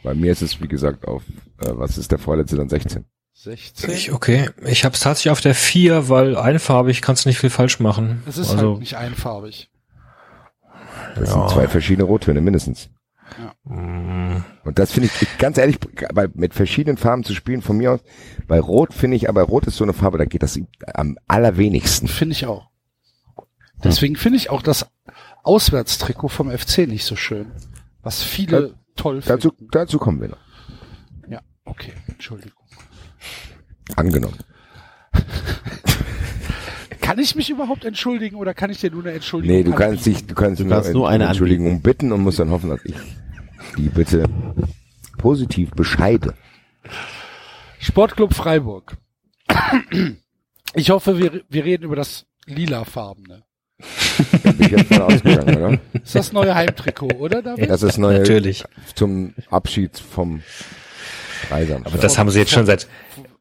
Bei 0.04 0.14
mir 0.14 0.32
ist 0.32 0.42
es, 0.42 0.62
wie 0.62 0.68
gesagt, 0.68 1.08
auf, 1.08 1.22
äh, 1.62 1.70
was 1.70 1.98
ist 1.98 2.12
der 2.12 2.20
vorletzte 2.20 2.58
dann 2.58 2.70
16? 2.70 3.06
16. 3.34 3.92
Ich, 3.92 4.12
okay, 4.12 4.50
ich 4.66 4.84
habe 4.84 4.94
es 4.94 5.00
tatsächlich 5.02 5.32
auf 5.32 5.42
der 5.42 5.56
4, 5.56 6.10
weil 6.10 6.38
einfarbig 6.38 7.02
kannst 7.02 7.26
du 7.26 7.30
nicht 7.30 7.40
viel 7.40 7.50
falsch 7.50 7.80
machen. 7.80 8.24
Es 8.28 8.38
ist 8.38 8.52
also, 8.52 8.72
halt 8.72 8.80
nicht 8.80 8.96
einfarbig. 8.98 9.70
Das 11.16 11.30
Ja. 11.30 11.34
sind 11.34 11.50
zwei 11.50 11.68
verschiedene 11.68 12.06
Rottöne 12.06 12.42
mindestens. 12.42 12.90
Mh, 13.64 14.44
Und 14.64 14.80
das 14.80 14.92
finde 14.92 15.10
ich, 15.10 15.38
ganz 15.38 15.58
ehrlich, 15.58 15.78
bei, 16.14 16.28
mit 16.34 16.54
verschiedenen 16.54 16.98
Farben 16.98 17.24
zu 17.24 17.34
spielen, 17.34 17.62
von 17.62 17.78
mir 17.78 17.94
aus, 17.94 18.00
bei 18.48 18.60
Rot 18.60 18.94
finde 18.94 19.18
ich, 19.18 19.30
aber 19.30 19.44
Rot 19.44 19.66
ist 19.68 19.78
so 19.78 19.84
eine 19.84 19.94
Farbe, 19.94 20.18
da 20.18 20.26
geht 20.26 20.44
das 20.44 20.60
am 20.94 21.18
allerwenigsten. 21.28 22.08
Finde 22.08 22.34
ich 22.34 22.46
auch. 22.46 22.70
Deswegen 23.84 24.16
finde 24.16 24.38
ich 24.38 24.50
auch 24.50 24.62
das 24.62 24.86
Auswärtstrikot 25.44 26.30
vom 26.30 26.50
FC 26.52 26.80
nicht 26.88 27.04
so 27.06 27.16
schön. 27.16 27.48
Was 28.02 28.24
viele 28.24 28.76
toll 28.96 29.22
Dazu, 29.26 29.50
finden. 29.50 29.68
dazu 29.72 29.98
kommen 30.00 30.22
wir 30.22 30.30
noch. 30.30 30.38
Ja, 31.30 31.42
okay, 31.66 31.92
Entschuldigung. 32.08 32.54
Angenommen. 33.98 34.38
Kann 37.02 37.20
ich 37.20 37.36
mich 37.36 37.50
überhaupt 37.50 37.84
entschuldigen 37.84 38.38
oder 38.38 38.54
kann 38.54 38.70
ich 38.70 38.80
dir 38.80 38.90
nur 38.90 39.04
eine 39.04 39.12
Entschuldigung 39.12 39.58
Nee, 39.58 39.64
du 39.64 39.72
kannst 39.72 40.08
anbieten? 40.08 40.20
dich, 40.20 40.28
du 40.28 40.36
kannst, 40.36 40.62
Du 40.62 40.68
kannst 40.70 40.94
nur 40.94 41.10
eine 41.10 41.26
Entschuldigung 41.26 41.82
bitten 41.82 42.14
und 42.14 42.22
musst 42.24 42.40
dann 42.40 42.50
hoffen, 42.50 42.70
dass 42.70 42.84
ich 42.86 42.96
die 43.78 43.90
bitte 43.90 44.26
positiv 45.18 45.72
bescheide. 45.72 46.34
Sportclub 47.80 48.34
Freiburg. 48.34 48.98
Ich 50.76 50.90
hoffe, 50.90 51.20
wir, 51.20 51.44
wir 51.50 51.66
reden 51.66 51.84
über 51.84 51.96
das 51.96 52.26
lilafarbene. 52.46 53.44
Da 54.44 54.52
bin 54.52 54.66
ich 54.66 54.72
jetzt 54.72 54.94
von 54.94 55.02
ausgegangen, 55.02 55.58
oder? 55.58 55.80
Ist 56.04 56.16
das 56.16 56.32
neue 56.32 56.56
Heimtrikot, 56.56 57.14
oder 57.20 57.42
David? 57.42 57.70
Das 57.70 57.84
ist 57.84 57.98
neue 57.98 58.20
natürlich. 58.20 58.64
zum 58.96 59.34
Abschied 59.50 59.98
vom 59.98 60.42
Reisam. 61.50 61.86
Aber 61.86 61.98
das 61.98 62.18
haben 62.18 62.30
sie 62.30 62.40
jetzt 62.40 62.52
schon 62.52 62.66
seit, 62.66 62.88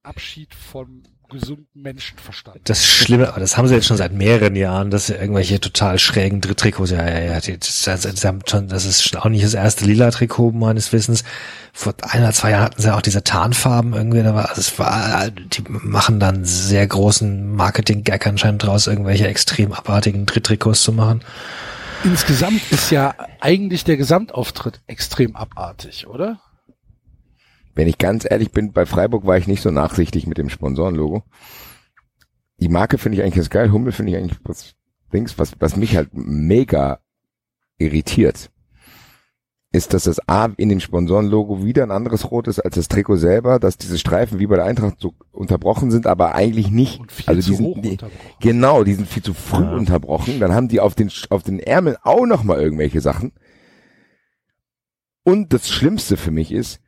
Abschied 0.03 0.55
vom 0.55 1.03
gesunden 1.33 1.67
Menschenverstand. 1.75 2.61
das 2.65 2.87
Schlimme, 2.87 3.29
aber 3.29 3.41
das 3.41 3.57
haben 3.57 3.67
sie 3.67 3.75
jetzt 3.75 3.87
schon 3.87 3.97
seit 3.97 4.13
mehreren 4.13 4.55
Jahren, 4.55 4.91
dass 4.91 5.07
sie 5.07 5.15
irgendwelche 5.15 5.59
total 5.59 5.99
schrägen 5.99 6.41
Dritttrikots, 6.41 6.91
ja, 6.91 7.09
ja, 7.09 7.19
ja, 7.19 7.41
das, 7.41 7.83
das, 7.83 8.05
ist 8.05 9.17
auch 9.17 9.25
nicht 9.29 9.45
das 9.45 9.55
erste 9.55 9.85
Lila-Trikot 9.85 10.53
meines 10.53 10.93
Wissens. 10.93 11.25
Vor 11.73 11.95
ein 12.03 12.23
oder 12.23 12.33
zwei 12.33 12.51
Jahren 12.51 12.65
hatten 12.65 12.83
sie 12.83 12.95
auch 12.95 13.03
diese 13.03 13.25
Tarnfarben 13.25 13.95
irgendwie, 13.95 14.23
da 14.23 14.35
war, 14.35 14.51
also 14.51 14.61
es 14.61 14.79
war, 14.79 15.31
die 15.31 15.65
machen 15.67 16.21
dann 16.21 16.45
sehr 16.45 16.87
großen 16.87 17.55
Marketing-Gag 17.55 18.27
anscheinend 18.27 18.63
draus, 18.63 18.87
irgendwelche 18.87 19.27
extrem 19.27 19.73
abartigen 19.73 20.27
Dritttrikots 20.27 20.83
zu 20.83 20.93
machen. 20.93 21.23
Insgesamt 22.05 22.61
ist 22.71 22.91
ja 22.91 23.15
eigentlich 23.41 23.85
der 23.85 23.97
Gesamtauftritt 23.97 24.81
extrem 24.87 25.37
abartig, 25.37 26.07
oder? 26.07 26.41
Wenn 27.75 27.89
ich 27.89 27.99
ganz 27.99 28.27
ehrlich 28.29 28.53
bin, 28.53 28.73
bei 28.73 28.87
Freiburg 28.87 29.27
war 29.27 29.39
ich 29.39 29.47
nicht 29.47 29.63
so 29.63 29.71
nachsichtig 29.71 30.27
mit 30.27 30.39
dem 30.39 30.49
Sponsorenlogo. 30.49 31.23
Die 32.59 32.69
Marke 32.69 32.99
finde 32.99 33.17
ich 33.17 33.23
eigentlich 33.23 33.37
ganz 33.37 33.51
geil. 33.51 33.73
Hummel 33.73 33.93
finde 33.93 34.13
ich 34.13 34.19
eigentlich 34.19 34.39
was 34.45 34.75
Dings, 35.13 35.39
was, 35.39 35.53
was 35.59 35.77
mich 35.77 35.97
halt 35.97 36.11
mega 36.13 37.01
irritiert, 37.79 38.51
ist, 39.73 39.95
dass 39.95 40.05
das 40.05 40.29
A 40.29 40.51
in 40.57 40.69
dem 40.69 40.81
Sponsorenlogo 40.81 41.65
wieder 41.65 41.83
ein 41.83 41.91
anderes 41.91 42.31
Rot 42.31 42.47
ist 42.47 42.61
als 42.61 42.75
das 42.75 42.89
Trikot 42.89 43.17
selber, 43.17 43.59
dass 43.59 43.79
diese 43.79 43.99
Streifen 43.99 44.39
wie 44.39 44.47
bei 44.47 44.57
der 44.57 44.67
Eintracht 44.67 45.01
so 45.01 45.15
unterbrochen 45.31 45.91
sind, 45.91 46.07
aber 46.07 46.35
eigentlich 46.35 46.71
nicht. 46.71 47.01
Also 47.27 47.41
zu 47.41 47.51
die 47.51 47.57
sind, 47.57 47.85
die, 47.85 47.91
unterbrochen. 47.91 48.37
Genau, 48.41 48.85
die 48.85 48.95
sind 48.95 49.09
viel 49.09 49.23
zu 49.23 49.33
früh 49.33 49.65
unterbrochen. 49.65 50.41
Dann 50.41 50.53
haben 50.53 50.69
die 50.69 50.81
auf 50.81 50.95
den, 50.95 51.11
auf 51.31 51.43
den 51.43 51.59
Ärmeln 51.59 51.97
auch 52.03 52.27
noch 52.27 52.45
mal 52.45 52.61
irgendwelche 52.61 53.01
Sachen. 53.01 53.33
Und 55.25 55.55
das 55.55 55.71
Schlimmste 55.71 56.19
für 56.19 56.31
mich 56.31 56.53
ist, 56.53 56.82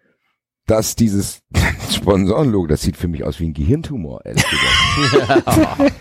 dass 0.66 0.96
dieses 0.96 1.42
Sponsorenlogo, 1.92 2.66
das 2.66 2.82
sieht 2.82 2.96
für 2.96 3.08
mich 3.08 3.24
aus 3.24 3.40
wie 3.40 3.48
ein 3.48 3.54
Gehirntumor, 3.54 4.24
ehrlich 4.24 4.44
gesagt. 4.48 5.92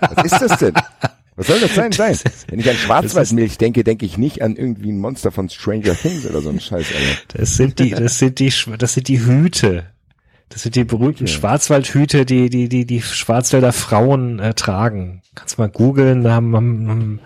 Was 0.00 0.24
ist 0.24 0.40
das 0.40 0.58
denn? 0.58 0.74
Was 1.36 1.48
soll 1.48 1.60
das 1.60 1.74
sein? 1.74 1.92
sein? 1.92 2.16
Wenn 2.48 2.60
ich 2.60 2.70
an 2.70 2.76
Schwarzwaldmilch 2.76 3.58
denke, 3.58 3.84
denke 3.84 4.06
ich 4.06 4.16
nicht 4.16 4.42
an 4.42 4.56
irgendwie 4.56 4.90
ein 4.90 4.98
Monster 4.98 5.30
von 5.30 5.50
Stranger 5.50 5.94
Things 5.94 6.26
oder 6.26 6.40
so 6.40 6.48
ein 6.48 6.60
Scheiß, 6.60 6.86
Alter. 6.94 7.38
Das 7.38 7.56
sind 7.56 7.78
die, 7.78 7.90
das 7.90 8.18
sind 8.18 8.38
die, 8.38 8.52
das 8.78 8.94
sind 8.94 9.08
die 9.08 9.20
Hüte. 9.24 9.90
Das 10.48 10.62
sind 10.62 10.76
die 10.76 10.84
berühmten 10.84 11.26
Schwarzwaldhüte, 11.26 12.24
die, 12.24 12.48
die, 12.48 12.68
die, 12.68 12.86
die 12.86 13.02
Schwarzwälder 13.02 13.72
Frauen 13.72 14.38
äh, 14.38 14.54
tragen. 14.54 15.22
Kannst 15.34 15.58
mal 15.58 15.68
googeln, 15.68 16.22
da 16.22 16.34
haben, 16.34 16.54
haben, 16.54 16.88
haben 16.88 17.20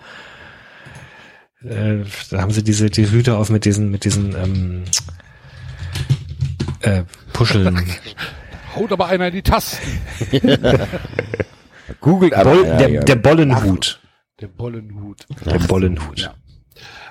äh, 1.63 2.05
da 2.31 2.41
haben 2.41 2.51
sie 2.51 2.65
diese, 2.65 2.89
die 2.89 3.11
Hüte 3.11 3.37
auf 3.37 3.51
mit 3.51 3.67
diesen, 3.67 3.91
mit 3.91 4.05
diesen, 4.05 4.35
ähm, 4.35 4.85
äh, 6.81 7.05
Puscheln. 7.33 7.81
Haut 8.77 8.93
aber 8.93 9.07
einer 9.07 9.29
in 9.29 9.35
die 9.35 9.43
Tasten. 9.43 10.01
Googelt 12.01 12.35
aber. 12.35 12.53
Boll, 12.53 12.67
ja, 12.67 12.77
der, 12.77 12.91
ja. 12.91 13.01
der 13.03 13.17
Bollenhut. 13.17 14.01
Der 14.41 14.47
Bollenhut. 14.47 15.27
Der 15.45 15.59
Bollenhut. 15.59 16.21
Ja. 16.21 16.35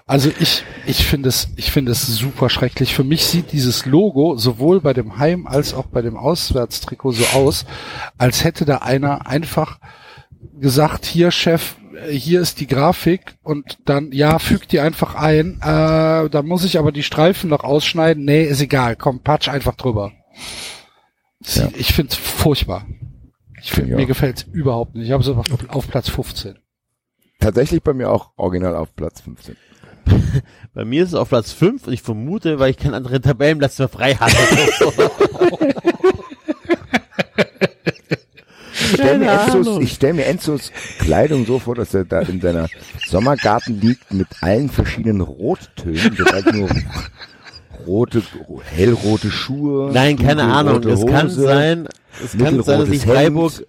Also 0.08 0.32
ich, 0.40 0.64
ich 0.88 1.06
finde 1.06 1.30
es, 1.30 1.50
ich 1.56 1.72
finde 1.72 1.92
es 1.92 2.08
super 2.08 2.50
schrecklich. 2.50 2.96
Für 2.96 3.04
mich 3.04 3.26
sieht 3.26 3.52
dieses 3.52 3.86
Logo 3.86 4.38
sowohl 4.38 4.82
bei 4.82 4.94
dem 4.94 5.20
Heim- 5.20 5.46
als 5.46 5.76
auch 5.76 5.86
bei 5.86 6.02
dem 6.02 6.18
Auswärtstrikot 6.18 7.12
so 7.12 7.26
aus, 7.38 7.66
als 8.18 8.44
hätte 8.44 8.66
da 8.66 8.78
einer 8.78 9.28
einfach 9.28 9.80
gesagt, 10.60 11.06
hier 11.06 11.32
Chef, 11.32 11.76
äh, 12.08 12.12
hier 12.12 12.42
ist 12.42 12.60
die 12.60 12.68
Grafik 12.68 13.38
und 13.44 13.78
dann, 13.86 14.12
ja, 14.12 14.40
füg 14.40 14.68
die 14.68 14.80
einfach 14.80 15.16
ein, 15.16 15.60
äh, 15.62 16.30
da 16.30 16.42
muss 16.44 16.64
ich 16.64 16.80
aber 16.80 16.92
die 16.92 17.04
Streifen 17.04 17.50
noch 17.50 17.64
ausschneiden. 17.64 18.26
Nee, 18.26 18.44
ist 18.44 18.62
egal, 18.62 18.96
komm, 18.96 19.22
patsch 19.22 19.50
einfach 19.50 19.76
drüber. 19.76 20.12
Ja. 21.44 21.70
Ich 21.76 21.94
finde 21.94 22.12
es 22.12 22.18
furchtbar. 22.18 22.86
Ich 23.62 23.72
find, 23.72 23.90
Ja. 23.90 23.98
Mir 23.98 24.06
gefällt 24.06 24.38
es 24.38 24.44
überhaupt 24.44 24.96
nicht. 24.96 25.06
Ich 25.06 25.12
habe 25.12 25.24
es 25.24 25.30
auf, 25.30 25.70
auf 25.70 25.88
Platz 25.88 26.10
15. 26.10 26.58
Tatsächlich 27.40 27.84
bei 27.84 27.94
mir 27.94 28.10
auch 28.10 28.32
original 28.36 28.76
auf 28.76 28.96
Platz 28.96 29.22
15. 29.22 29.56
Bei 30.74 30.86
mir 30.86 31.04
ist 31.04 31.10
es 31.10 31.16
auf 31.16 31.30
Platz 31.30 31.52
5 31.52 31.88
und 31.88 31.94
ich 31.94 32.02
vermute, 32.02 32.58
weil 32.58 32.72
ich 32.72 32.78
keinen 32.78 32.96
anderen 32.96 33.22
Tabellenplatz 33.22 33.78
mehr 33.78 33.90
frei 33.90 34.16
hatte. 34.16 34.36
Ich 38.90 38.96
stelle 38.96 39.20
mir, 39.20 39.32
Enzos, 39.32 39.82
ich 39.82 39.94
stell 39.94 40.14
mir 40.14 40.26
Enzos 40.26 40.72
Kleidung 41.00 41.46
so 41.46 41.60
vor, 41.60 41.76
dass 41.76 41.94
er 41.94 42.06
da 42.06 42.22
in 42.22 42.42
seiner 42.42 42.68
Sommergarten 43.08 43.80
liegt 43.80 44.12
mit 44.14 44.28
allen 44.42 44.70
verschiedenen 44.70 45.22
Rottönen, 45.22 46.16
so 46.18 46.26
halt 46.26 46.54
nur 46.54 46.70
rote, 47.86 48.22
hellrote 48.64 49.30
Schuhe. 49.32 49.92
Nein, 49.94 50.18
keine 50.18 50.44
Ahnung. 50.44 50.84
Es 50.84 51.06
kann 51.06 51.28
Hose. 51.28 51.42
sein, 51.42 51.88
es 52.24 52.38
kann 52.38 52.62
sein, 52.64 52.80
dass 52.80 52.90
ich 52.90 53.04
Freiburg, 53.04 53.54
Hemd. 53.54 53.68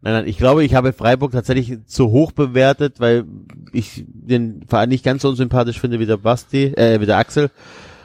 nein, 0.00 0.12
nein, 0.14 0.28
ich 0.28 0.38
glaube, 0.38 0.64
ich 0.64 0.74
habe 0.74 0.92
Freiburg 0.92 1.32
tatsächlich 1.32 1.84
zu 1.86 2.10
hoch 2.10 2.32
bewertet, 2.32 3.00
weil 3.00 3.24
ich 3.72 4.04
den 4.08 4.64
Verein 4.66 4.88
nicht 4.88 5.04
ganz 5.04 5.22
so 5.22 5.28
unsympathisch 5.28 5.80
finde 5.80 6.00
wie 6.00 6.06
der 6.06 6.16
Basti, 6.16 6.66
äh, 6.76 7.00
wie 7.00 7.06
der 7.06 7.18
Axel. 7.18 7.50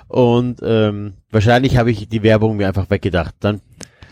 Und 0.08 0.60
ähm, 0.64 1.14
wahrscheinlich 1.30 1.78
habe 1.78 1.92
ich 1.92 2.10
die 2.10 2.24
Werbung 2.24 2.58
mir 2.58 2.68
einfach 2.68 2.90
weggedacht. 2.90 3.36
Dann 3.40 3.62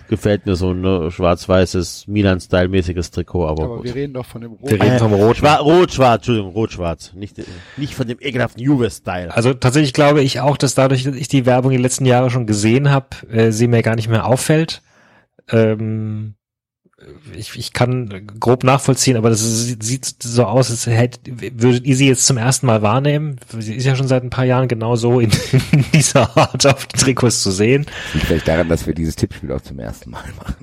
gefällt 0.08 0.46
mir 0.46 0.56
so 0.56 0.72
ein 0.72 0.82
ne, 0.82 1.12
schwarz-weißes 1.12 2.08
Milan-Style-mäßiges 2.08 3.12
Trikot, 3.12 3.46
aber, 3.48 3.64
Aber 3.64 3.76
gut. 3.78 3.86
wir 3.86 3.96
reden 3.96 4.14
doch 4.14 4.26
von 4.26 4.42
dem 4.42 4.52
Wir 4.62 4.72
Rot. 4.72 4.84
reden 4.84 5.00
vom 5.00 5.14
Rot. 5.14 5.38
Schwa 5.38 5.56
Rot-Schwarz, 5.56 6.16
Entschuldigung, 6.20 6.52
Rot-Schwarz. 6.52 7.14
Nicht, 7.16 7.36
nicht 7.78 7.96
von 7.96 8.08
dem 8.08 8.18
ekelhaften 8.20 8.62
Juve-Style. 8.64 9.34
Also 9.36 9.54
tatsächlich 9.54 9.94
glaube 9.94 10.22
ich 10.22 10.40
auch, 10.40 10.58
dass 10.58 10.76
dadurch, 10.76 11.04
dass 11.04 11.16
ich 11.16 11.28
die 11.28 11.46
Werbung 11.46 11.72
die 11.72 11.78
letzten 11.78 12.06
Jahre 12.06 12.30
schon 12.30 12.46
gesehen 12.48 12.90
habe, 12.90 13.08
äh, 13.30 13.52
sie 13.52 13.68
mir 13.68 13.82
gar 13.84 13.96
nicht 13.96 14.10
mehr 14.10 14.26
auffällt. 14.26 14.82
Ähm, 15.52 16.36
ich, 17.36 17.56
ich 17.58 17.74
kann 17.74 18.28
grob 18.40 18.64
nachvollziehen, 18.64 19.18
aber 19.18 19.30
das 19.30 19.42
ist, 19.42 19.84
sieht 19.84 20.16
so 20.24 20.46
aus, 20.46 20.72
als 20.72 20.88
hätte, 20.88 21.20
würdet 21.56 21.86
ihr 21.86 21.96
sie 21.96 22.08
jetzt 22.08 22.26
zum 22.26 22.38
ersten 22.38 22.66
Mal 22.66 22.82
wahrnehmen? 22.82 23.38
Sie 23.60 23.76
ist 23.76 23.86
ja 23.86 23.96
schon 23.96 24.08
seit 24.08 24.24
ein 24.24 24.32
paar 24.32 24.46
Jahren 24.46 24.68
genau 24.68 24.96
so 24.96 25.20
in, 25.20 25.30
in 25.72 25.86
dieser 25.94 26.36
Art 26.36 26.66
auf 26.66 26.88
Trikots 26.88 27.44
zu 27.44 27.52
sehen. 27.52 27.86
Liegt 28.14 28.26
vielleicht 28.26 28.48
daran, 28.48 28.68
dass 28.68 28.88
wir 28.88 28.96
dieses 28.96 29.16
Tippspiel 29.16 29.52
auch 29.52 29.62
zum 29.62 29.78
ersten 29.80 30.10
Mal 30.10 30.24
machen. 30.38 30.56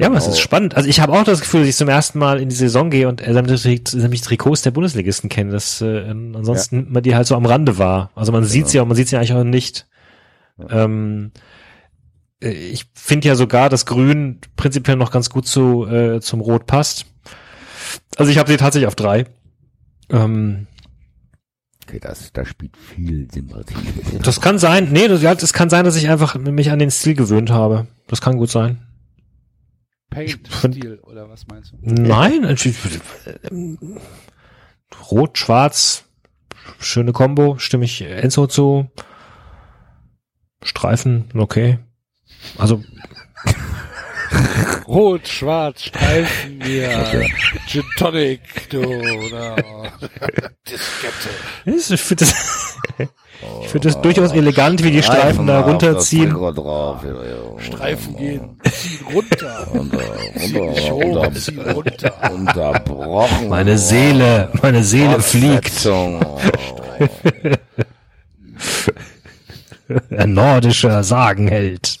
Ja, 0.00 0.08
aber 0.08 0.16
es 0.16 0.24
Genau. 0.24 0.34
ist 0.34 0.40
spannend. 0.40 0.74
Also 0.74 0.88
ich 0.88 0.98
habe 1.00 1.12
auch 1.12 1.22
das 1.22 1.40
Gefühl, 1.40 1.60
dass 1.60 1.68
ich 1.68 1.76
zum 1.76 1.88
ersten 1.88 2.18
Mal 2.18 2.40
in 2.40 2.48
die 2.48 2.54
Saison 2.56 2.90
gehe 2.90 3.08
und 3.08 3.20
äh, 3.20 3.32
sämtliche 3.32 4.24
Trikots 4.24 4.62
der 4.62 4.72
Bundesligisten 4.72 5.28
kenne. 5.28 5.52
Das 5.52 5.80
äh, 5.80 6.08
ansonsten 6.08 6.76
nimmt 6.78 6.92
man 6.92 7.02
die 7.04 7.14
halt 7.14 7.28
so 7.28 7.36
am 7.36 7.46
Rande 7.46 7.78
wahr. 7.78 8.10
Also 8.16 8.32
man 8.32 8.42
sieht 8.44 8.68
sie 8.68 8.78
ja, 8.78 8.84
man 8.84 8.96
sieht 8.96 9.08
sie 9.08 9.16
eigentlich 9.16 9.34
auch 9.34 9.44
nicht. 9.44 9.86
Ähm, 10.70 11.30
äh, 11.34 11.38
ich 12.40 12.86
finde 12.94 13.28
ja 13.28 13.34
sogar, 13.34 13.68
dass 13.68 13.86
Grün 13.86 14.40
prinzipiell 14.56 14.96
noch 14.96 15.10
ganz 15.10 15.30
gut 15.30 15.46
zu 15.46 15.86
äh, 15.86 16.20
zum 16.20 16.40
Rot 16.40 16.66
passt. 16.66 17.06
Also 18.16 18.30
ich 18.30 18.38
habe 18.38 18.50
sie 18.50 18.56
tatsächlich 18.56 18.88
auf 18.88 18.94
drei. 18.94 19.26
Ähm, 20.10 20.66
Okay, 21.88 22.00
das, 22.00 22.32
da 22.32 22.44
spielt 22.44 22.76
viel 22.76 23.30
Sympathie. 23.30 23.76
mit. 24.12 24.26
das 24.26 24.40
kann 24.40 24.58
sein. 24.58 24.88
Nee, 24.90 25.06
das, 25.06 25.22
ja, 25.22 25.36
das 25.36 25.52
kann 25.52 25.70
sein, 25.70 25.84
dass 25.84 25.94
ich 25.94 26.08
einfach 26.08 26.34
mich 26.34 26.72
an 26.72 26.80
den 26.80 26.90
Stil 26.90 27.14
gewöhnt 27.14 27.50
habe. 27.50 27.86
Das 28.08 28.20
kann 28.20 28.38
gut 28.38 28.50
sein. 28.50 28.82
Paint-Stil, 30.10 30.98
oder 31.04 31.28
was 31.28 31.46
meinst 31.46 31.72
du? 31.72 31.76
Nein, 31.82 32.42
äh, 32.42 32.56
Rot, 35.10 35.38
Schwarz, 35.38 36.04
schöne 36.80 37.12
Combo, 37.12 37.58
stimme 37.58 37.84
ich 37.84 38.02
Enzo 38.02 38.48
zu. 38.48 38.90
Streifen, 40.62 41.26
okay. 41.34 41.78
Also, 42.58 42.82
Rot, 44.88 45.26
schwarz, 45.26 45.84
Streifen, 45.84 46.60
ja. 46.64 47.04
Gin 47.66 47.82
Tonic, 47.96 48.40
du, 48.70 48.80
oder 48.80 49.56
Diskette. 50.68 51.28
ich 51.64 52.00
finde 52.00 52.24
das, 52.24 52.34
ich 53.62 53.68
finde 53.68 53.88
das 53.88 54.00
durchaus 54.00 54.32
elegant, 54.32 54.82
wie 54.84 54.90
die 54.92 55.02
Streifen 55.02 55.46
da 55.46 55.60
runterziehen. 55.60 56.30
Streifen 56.30 58.16
gehen, 58.16 58.60
ziehen 58.70 59.06
runter. 59.12 59.68
Runter, 59.72 60.00
Ziehen 60.38 60.70
nicht 60.70 60.90
hoch, 60.90 61.32
ziehen 61.34 61.60
runter. 61.60 62.30
Unterbrochen. 62.32 63.48
Meine 63.48 63.78
Seele, 63.78 64.50
meine 64.62 64.84
Seele 64.84 65.20
fliegt. 65.20 65.86
Ein 70.10 70.32
nordischer 70.34 71.04
Sagenheld. 71.04 72.00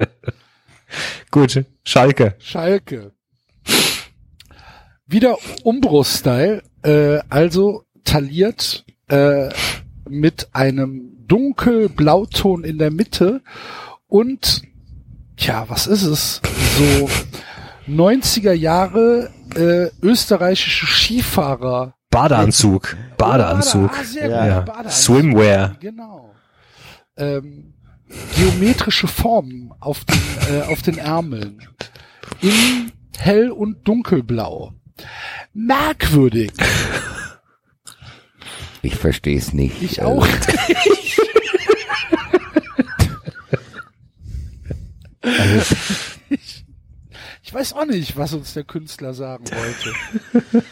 Gut, 1.30 1.64
Schalke. 1.84 2.34
Schalke. 2.38 3.12
Wieder 5.06 5.36
Umbro-Style, 5.64 6.62
äh, 6.82 7.18
also 7.28 7.84
taliert 8.04 8.84
äh, 9.08 9.48
mit 10.08 10.48
einem 10.52 11.16
dunkelblauton 11.26 12.64
in 12.64 12.78
der 12.78 12.90
Mitte 12.90 13.40
und 14.06 14.62
tja, 15.36 15.64
was 15.68 15.86
ist 15.86 16.02
es? 16.02 16.40
So 16.78 17.08
90er 17.88 18.52
Jahre 18.52 19.30
äh, 19.54 19.90
österreichische 20.04 20.86
Skifahrer. 20.86 21.94
Badeanzug. 22.10 22.96
Badeanzug. 23.16 23.90
Ah, 23.92 24.04
sehr 24.04 24.28
Ja. 24.28 24.38
gut, 24.42 24.48
Ja. 24.48 24.60
Badeanzug. 24.60 24.92
Swimwear. 24.92 25.76
Genau. 25.80 26.34
Ähm, 27.16 27.74
geometrische 28.36 29.06
Formen 29.08 29.72
auf 29.80 30.04
den, 30.04 30.18
äh, 30.50 30.62
auf 30.62 30.82
den 30.82 30.98
Ärmeln. 30.98 31.62
In 32.40 32.92
hell 33.18 33.50
und 33.50 33.86
dunkelblau. 33.86 34.74
Merkwürdig. 35.52 36.52
Ich 38.82 38.96
verstehe 38.96 39.38
es 39.38 39.52
nicht. 39.52 39.82
Ich 39.82 40.02
Also, 40.02 40.22
auch. 40.22 40.26
ich, 46.30 46.64
ich 47.42 47.54
weiß 47.54 47.72
auch 47.74 47.84
nicht, 47.84 48.16
was 48.16 48.32
uns 48.32 48.54
der 48.54 48.64
Künstler 48.64 49.14
sagen 49.14 49.44
wollte. 49.50 50.64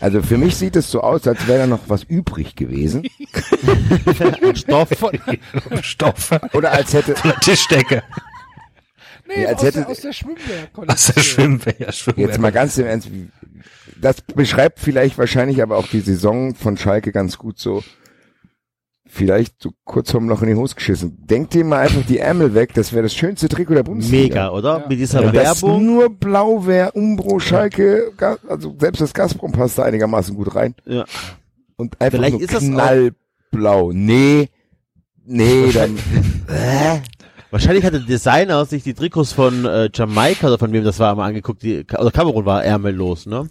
Also 0.00 0.22
für 0.22 0.36
mich 0.38 0.56
sieht 0.56 0.76
es 0.76 0.90
so 0.90 1.00
aus, 1.00 1.26
als 1.26 1.46
wäre 1.46 1.60
da 1.60 1.66
noch 1.66 1.80
was 1.88 2.02
übrig 2.04 2.54
gewesen. 2.54 3.06
Stoff. 4.54 4.90
Stoff. 5.82 6.30
Oder 6.52 6.72
als 6.72 6.92
hätte, 6.92 7.14
Tischdecke. 7.40 8.02
Nee, 9.26 9.42
Ja, 9.42 9.48
als 9.48 9.58
aus, 9.58 9.64
hätte- 9.64 9.78
der, 9.80 9.88
aus 9.88 10.00
der 10.00 10.12
Schwimmwehr. 10.12 10.68
Aus 10.86 11.06
der 11.12 11.20
Schwimmwehr. 11.22 11.74
Ja, 11.78 11.92
Schwimmwehr. 11.92 12.26
jetzt 12.28 12.38
mal 12.40 12.52
ganz 12.52 12.76
im 12.78 12.86
Ernst, 12.86 13.08
das 14.00 14.20
beschreibt 14.20 14.78
vielleicht 14.80 15.16
wahrscheinlich 15.18 15.62
aber 15.62 15.76
auch 15.78 15.88
die 15.88 16.00
Saison 16.00 16.54
von 16.54 16.76
Schalke 16.76 17.10
ganz 17.12 17.38
gut 17.38 17.58
so. 17.58 17.82
Vielleicht 19.16 19.62
so 19.62 19.70
kurz 19.84 20.10
vorm 20.10 20.28
Loch 20.28 20.42
in 20.42 20.48
die 20.48 20.54
Hose 20.56 20.74
geschissen. 20.74 21.16
Denkt 21.26 21.54
dir 21.54 21.64
mal 21.64 21.78
einfach 21.86 22.04
die 22.06 22.18
Ärmel 22.18 22.52
weg, 22.54 22.74
das 22.74 22.92
wäre 22.92 23.04
das 23.04 23.14
schönste 23.14 23.48
Trikot 23.48 23.72
der 23.74 23.82
Bundesliga. 23.82 24.22
Mega, 24.24 24.50
oder? 24.50 24.80
Ja. 24.80 24.88
Mit 24.90 24.98
dieser 24.98 25.20
Wenn 25.24 25.32
das 25.32 25.62
Werbung. 25.62 25.86
nur 25.86 26.10
blau 26.10 26.66
wäre, 26.66 26.92
Umbro, 26.92 27.38
Schalke, 27.38 28.12
Ga- 28.18 28.36
also 28.46 28.76
selbst 28.78 29.00
das 29.00 29.14
Gazprom 29.14 29.52
passt 29.52 29.78
da 29.78 29.84
einigermaßen 29.84 30.34
gut 30.36 30.54
rein. 30.54 30.74
Ja. 30.84 31.04
Und 31.76 31.98
einfach 31.98 32.18
Vielleicht 32.18 32.32
nur 32.34 32.42
ist 32.42 32.52
das 32.52 32.60
knallblau. 32.62 33.92
Nee, 33.94 34.50
nee, 35.24 35.70
dann, 35.72 35.96
Hä? 36.48 37.00
Wahrscheinlich 37.50 37.84
hat 37.86 37.94
der 37.94 38.00
Designer 38.00 38.66
sich 38.66 38.82
die 38.82 38.92
Trikots 38.92 39.32
von 39.32 39.64
äh, 39.64 39.88
Jamaika 39.94 40.48
oder 40.48 40.58
von 40.58 40.72
wem 40.72 40.84
das 40.84 40.98
war 40.98 41.14
mal 41.14 41.26
angeguckt, 41.26 41.62
die, 41.62 41.86
oder 41.98 42.10
Kamerun 42.10 42.44
war 42.44 42.62
ärmellos, 42.64 43.24
ne? 43.24 43.48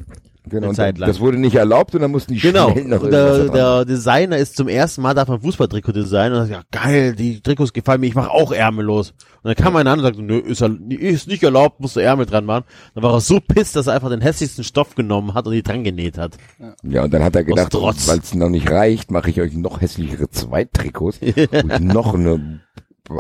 Genau, 0.50 0.58
Eine 0.64 0.70
und 0.70 0.76
Zeit 0.76 0.98
lang. 0.98 1.08
das 1.08 1.20
wurde 1.20 1.38
nicht 1.38 1.56
erlaubt 1.56 1.96
und 1.96 2.02
dann 2.02 2.12
mussten 2.12 2.34
die 2.34 2.40
Genau. 2.40 2.72
schnell 2.72 2.86
noch 2.86 3.02
Und 3.02 3.12
der, 3.12 3.50
der 3.50 3.86
Designer 3.86 4.38
ist 4.38 4.56
zum 4.58 4.68
ersten 4.68 5.02
Mal 5.02 5.14
darf 5.14 5.30
ein 5.30 5.42
Fußballtrikot 5.42 5.92
designen 5.94 6.40
und 6.40 6.48
sagt, 6.48 6.52
ja 6.74 6.82
geil, 6.82 7.16
die 7.16 7.42
Trikots 7.42 7.74
gefallen 7.74 8.02
mir, 8.02 8.08
ich 8.08 8.16
mache 8.16 8.32
auch 8.32 8.52
ärmellos. 8.52 9.12
Und 9.44 9.50
dann 9.50 9.56
kam 9.56 9.76
einer 9.76 9.92
an 9.92 10.00
und 10.00 10.06
sagte, 10.06 10.22
nö, 10.24 10.38
ist, 10.40 10.62
ist 10.62 11.28
nicht 11.28 11.44
erlaubt, 11.44 11.80
musst 11.80 11.96
du 11.96 12.00
Ärmel 12.00 12.26
dran 12.26 12.46
machen. 12.46 12.64
Dann 12.94 13.04
war 13.04 13.14
er 13.14 13.22
so 13.22 13.40
pisst, 13.40 13.76
dass 13.76 13.88
er 13.88 13.94
einfach 13.94 14.10
den 14.10 14.22
hässlichsten 14.22 14.64
Stoff 14.64 14.96
genommen 14.96 15.34
hat 15.34 15.46
und 15.46 15.54
die 15.54 15.62
dran 15.64 15.84
genäht 15.84 16.18
hat. 16.18 16.38
Ja, 16.84 17.04
und 17.04 17.14
dann 17.14 17.24
hat 17.24 17.36
er 17.36 17.44
gedacht, 17.44 17.74
weil 17.74 18.20
es 18.20 18.34
noch 18.34 18.50
nicht 18.50 18.70
reicht, 18.70 19.12
mache 19.12 19.30
ich 19.30 19.42
euch 19.42 19.54
noch 19.54 19.82
hässlichere 19.82 20.30
Zweittrikots, 20.30 21.18
ich 21.22 21.50
noch 21.80 22.14
eine 22.16 22.62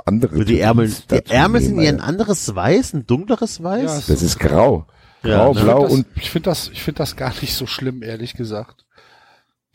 andere 0.06 0.36
Für 0.38 0.46
die 0.46 0.60
Ärmel, 0.60 0.92
die 1.12 1.30
Ärmel 1.30 1.62
sind 1.62 1.80
ja 1.80 1.90
ein 1.90 2.02
anderes 2.02 2.56
Weiß, 2.56 2.94
ein 2.94 3.06
dunkleres 3.06 3.62
Weiß. 3.62 4.08
Ja, 4.08 4.14
Das 4.14 4.24
ist 4.24 4.40
grau. 4.40 4.88
Ja, 5.26 5.46
Grau, 5.46 5.54
ne? 5.54 5.62
blau 5.62 5.84
das, 5.84 5.92
und 5.94 6.06
ich 6.16 6.30
finde 6.30 6.50
das, 6.50 6.70
ich 6.70 6.84
finde 6.84 6.98
das 7.00 7.16
gar 7.16 7.34
nicht 7.42 7.56
so 7.56 7.66
schlimm, 7.68 8.04
ehrlich 8.04 8.34
gesagt. 8.36 8.84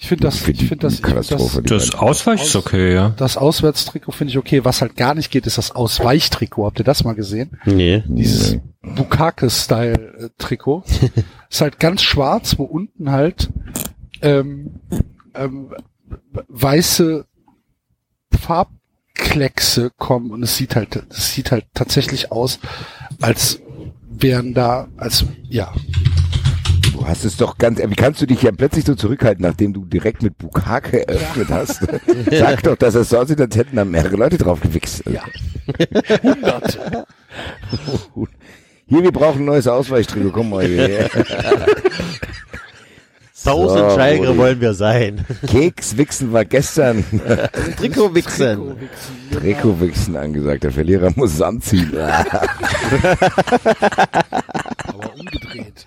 Ich 0.03 0.09
finde 0.09 0.25
das, 0.25 0.37
ich 0.49 0.59
finde 0.67 0.77
das, 0.79 0.95
ich 0.95 1.01
find 1.03 1.09
Katastrophe. 1.15 1.61
das, 1.63 1.91
Das 1.91 1.95
Ausweich 1.95 2.43
ist 2.43 2.57
okay, 2.57 2.95
ja. 2.95 3.11
das 3.19 3.37
Auswärtstrikot 3.37 4.13
finde 4.13 4.31
ich 4.31 4.39
okay. 4.39 4.65
Was 4.65 4.81
halt 4.81 4.97
gar 4.97 5.15
nicht 5.15 5.31
geht, 5.31 5.47
ist 5.47 5.59
das 5.59 5.73
Ausweichtrikot. 5.73 6.65
Habt 6.65 6.79
ihr 6.79 6.87
das 6.87 7.05
mal 7.05 7.15
gesehen? 7.15 7.59
Nee. 7.67 8.03
Dieses 8.07 8.53
Nee. 8.53 8.63
Bukake-Style-Trikot. 8.95 10.85
ist 11.51 11.61
halt 11.61 11.79
ganz 11.81 12.01
schwarz, 12.03 12.59
wo 12.59 12.65
unten 12.65 13.11
halt 13.11 13.51
ähm, 14.23 14.81
ähm, 15.35 15.75
weiße 16.49 17.27
Farbkleckse 18.41 19.91
kommen 19.99 20.31
und 20.31 20.43
es 20.43 20.57
sieht 20.57 20.77
halt, 20.77 21.03
es 21.11 21.35
sieht 21.35 21.53
halt 21.53 21.67
tatsächlich 21.75 22.33
aus, 22.33 22.59
als 23.21 23.61
wären 24.11 24.55
da, 24.55 24.89
als 24.97 25.25
ja, 25.49 25.73
Du 26.93 27.07
hast 27.07 27.25
es 27.25 27.39
doch 27.39 27.57
ganz, 27.57 27.79
wie 27.79 27.95
kannst 27.95 28.21
du 28.21 28.27
dich 28.27 28.43
ja 28.43 28.53
plötzlich 28.53 28.85
so 28.85 28.95
zurückhalten, 28.95 29.43
nachdem 29.43 29.73
du 29.73 29.87
direkt 29.87 30.23
mit 30.23 30.37
Bukake 30.37 31.09
eröffnet 31.09 31.49
hast? 31.49 31.81
Sag 32.31 32.63
doch, 32.63 32.77
dass 32.77 32.95
es 32.95 33.09
so 33.09 33.17
aussieht, 33.19 33.41
als 33.41 33.57
hätten 33.57 33.77
da 33.77 33.87
mehrere 33.87 34.17
Leute 34.17 34.37
drauf 34.37 34.61
gewichst. 34.61 35.05
Ja. 35.07 35.23
hunderte. 36.23 37.07
Hier, 38.87 39.03
wir 39.05 39.13
brauchen 39.13 39.43
ein 39.43 39.45
neues 39.47 39.67
Ausweichtrikot, 39.69 40.31
komm 40.33 40.51
mal 40.51 40.67
hierher. 40.67 41.09
Tausend 43.45 43.91
So, 43.91 43.97
Schalke 43.97 44.27
Rudi. 44.29 44.39
wollen 44.39 44.61
wir 44.61 44.75
sein. 44.75 45.25
Kekswichsen 45.47 46.33
war 46.33 46.45
gestern. 46.45 47.05
Trikotwichsen. 47.79 48.77
Trikotwichsen 49.33 50.17
angesagt. 50.17 50.65
Der 50.65 50.73
Verlierer 50.73 51.11
muss 51.17 51.35
es 51.35 51.43
anziehen. 51.43 51.91
Aber 54.87 55.15
umgedreht. 55.19 55.87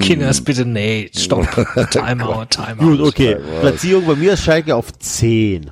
Kinders, 0.00 0.40
bitte, 0.40 0.64
nee, 0.64 1.10
stopp. 1.14 1.46
Timeout, 1.90 2.46
Timeout. 2.50 2.78
Gut, 2.96 3.00
okay. 3.00 3.36
Platzierung 3.60 4.06
bei 4.06 4.14
mir 4.16 4.32
ist 4.32 4.42
Schalke 4.42 4.74
auf 4.74 4.92
10. 4.98 5.70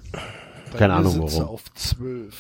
Bei 0.73 0.79
Keine 0.79 0.95
Ahnung 0.95 1.19
warum. 1.23 1.45
auf 1.45 1.63
zwölf. 1.75 2.35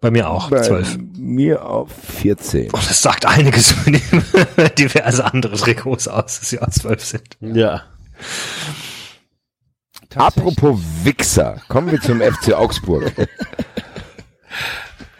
Bei 0.00 0.10
mir 0.10 0.28
auch, 0.30 0.50
Bei 0.50 0.62
zwölf. 0.62 0.98
mir 1.16 1.64
auf 1.64 1.90
14. 2.20 2.70
Oh, 2.72 2.76
das 2.76 3.00
sagt 3.02 3.26
einiges 3.26 3.72
über 3.72 3.90
die, 3.98 4.74
diverse 4.78 5.24
andere 5.24 5.56
Trikots 5.56 6.08
aus, 6.08 6.40
dass 6.40 6.50
sie 6.50 6.58
aus 6.60 6.74
zwölf 6.74 7.04
sind. 7.04 7.36
Ja. 7.40 7.82
Apropos 10.14 10.80
Wichser, 11.04 11.60
kommen 11.68 11.90
wir 11.90 12.00
zum 12.00 12.20
FC 12.20 12.54
Augsburg. 12.54 13.12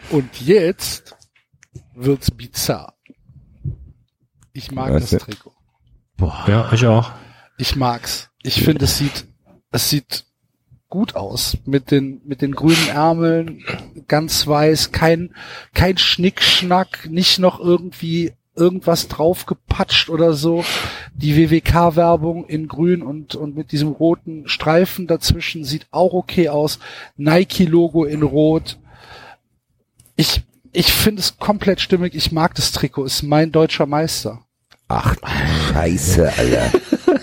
Und 0.09 0.41
jetzt 0.41 1.15
wird's 1.93 2.31
bizarr. 2.31 2.95
Ich 4.53 4.71
mag 4.71 4.91
Weißt 4.93 5.13
das? 5.13 5.23
Trikot. 5.23 5.53
Ja, 6.47 6.71
ich 6.73 6.85
auch. 6.85 7.11
Ich 7.57 7.75
mag's. 7.75 8.29
Ich 8.41 8.63
finde, 8.63 8.85
es 8.85 8.97
sieht, 8.97 9.25
es 9.71 9.89
sieht 9.89 10.25
gut 10.89 11.15
aus 11.15 11.57
mit 11.65 11.91
den 11.91 12.21
mit 12.25 12.41
den 12.41 12.53
grünen 12.53 12.89
Ärmeln, 12.89 13.63
ganz 14.07 14.47
weiß, 14.47 14.91
kein 14.91 15.33
kein 15.73 15.97
Schnickschnack, 15.97 17.07
nicht 17.09 17.39
noch 17.39 17.59
irgendwie 17.59 18.33
irgendwas 18.55 19.07
draufgepatscht 19.07 20.09
oder 20.09 20.33
so. 20.33 20.65
Die 21.13 21.37
WWK-Werbung 21.37 22.45
in 22.45 22.67
grün 22.67 23.01
und 23.01 23.35
und 23.35 23.55
mit 23.55 23.71
diesem 23.71 23.89
roten 23.89 24.47
Streifen 24.47 25.07
dazwischen 25.07 25.63
sieht 25.63 25.87
auch 25.91 26.13
okay 26.13 26.49
aus. 26.49 26.79
Nike-Logo 27.17 28.03
in 28.03 28.23
rot. 28.23 28.77
Ich 30.15 30.43
ich 30.71 30.91
finde 30.91 31.21
es 31.21 31.37
komplett 31.37 31.81
stimmig. 31.81 32.13
Ich 32.15 32.31
mag 32.31 32.53
das 32.55 32.71
Trikot. 32.71 33.05
Ist 33.05 33.23
mein 33.23 33.51
deutscher 33.51 33.85
Meister. 33.85 34.43
Ach, 34.87 35.15
Scheiße, 35.71 36.33
Alter. 36.35 36.71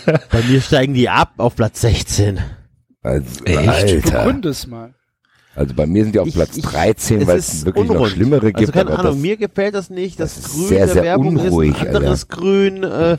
Bei 0.30 0.42
mir 0.42 0.60
steigen 0.60 0.94
die 0.94 1.08
ab 1.08 1.34
auf 1.38 1.56
Platz 1.56 1.80
16. 1.80 2.40
Also, 3.06 3.44
Echt? 3.44 3.68
Alter. 4.12 4.48
Es 4.48 4.66
mal. 4.66 4.94
Also 5.54 5.74
bei 5.74 5.86
mir 5.86 6.02
sind 6.04 6.14
die 6.14 6.18
auf 6.18 6.28
Ich- 6.28 6.34
Platz 6.34 6.56
ich- 6.56 6.64
13, 6.64 7.26
weil 7.26 7.38
es 7.38 7.64
wirklich 7.64 7.86
noch 7.86 7.94
unrund. 7.94 8.10
schlimmere 8.12 8.46
gibt. 8.46 8.58
Also 8.58 8.72
keine 8.72 8.90
aber 8.90 8.98
Ahnung, 8.98 9.12
das- 9.12 9.22
mir 9.22 9.36
gefällt 9.36 9.74
das 9.74 9.88
nicht. 9.90 10.20
Das, 10.20 10.34
das 10.34 10.44
ist 10.46 10.52
Grün 10.54 10.68
sehr, 10.68 10.78
der 10.84 10.88
sehr 10.88 11.02
Werbung 11.04 11.28
unruhig, 11.38 11.70
ist 11.70 11.80
ein 11.88 11.96
anderes 11.96 12.28
Grün. 12.28 12.82
Äh, 12.82 13.16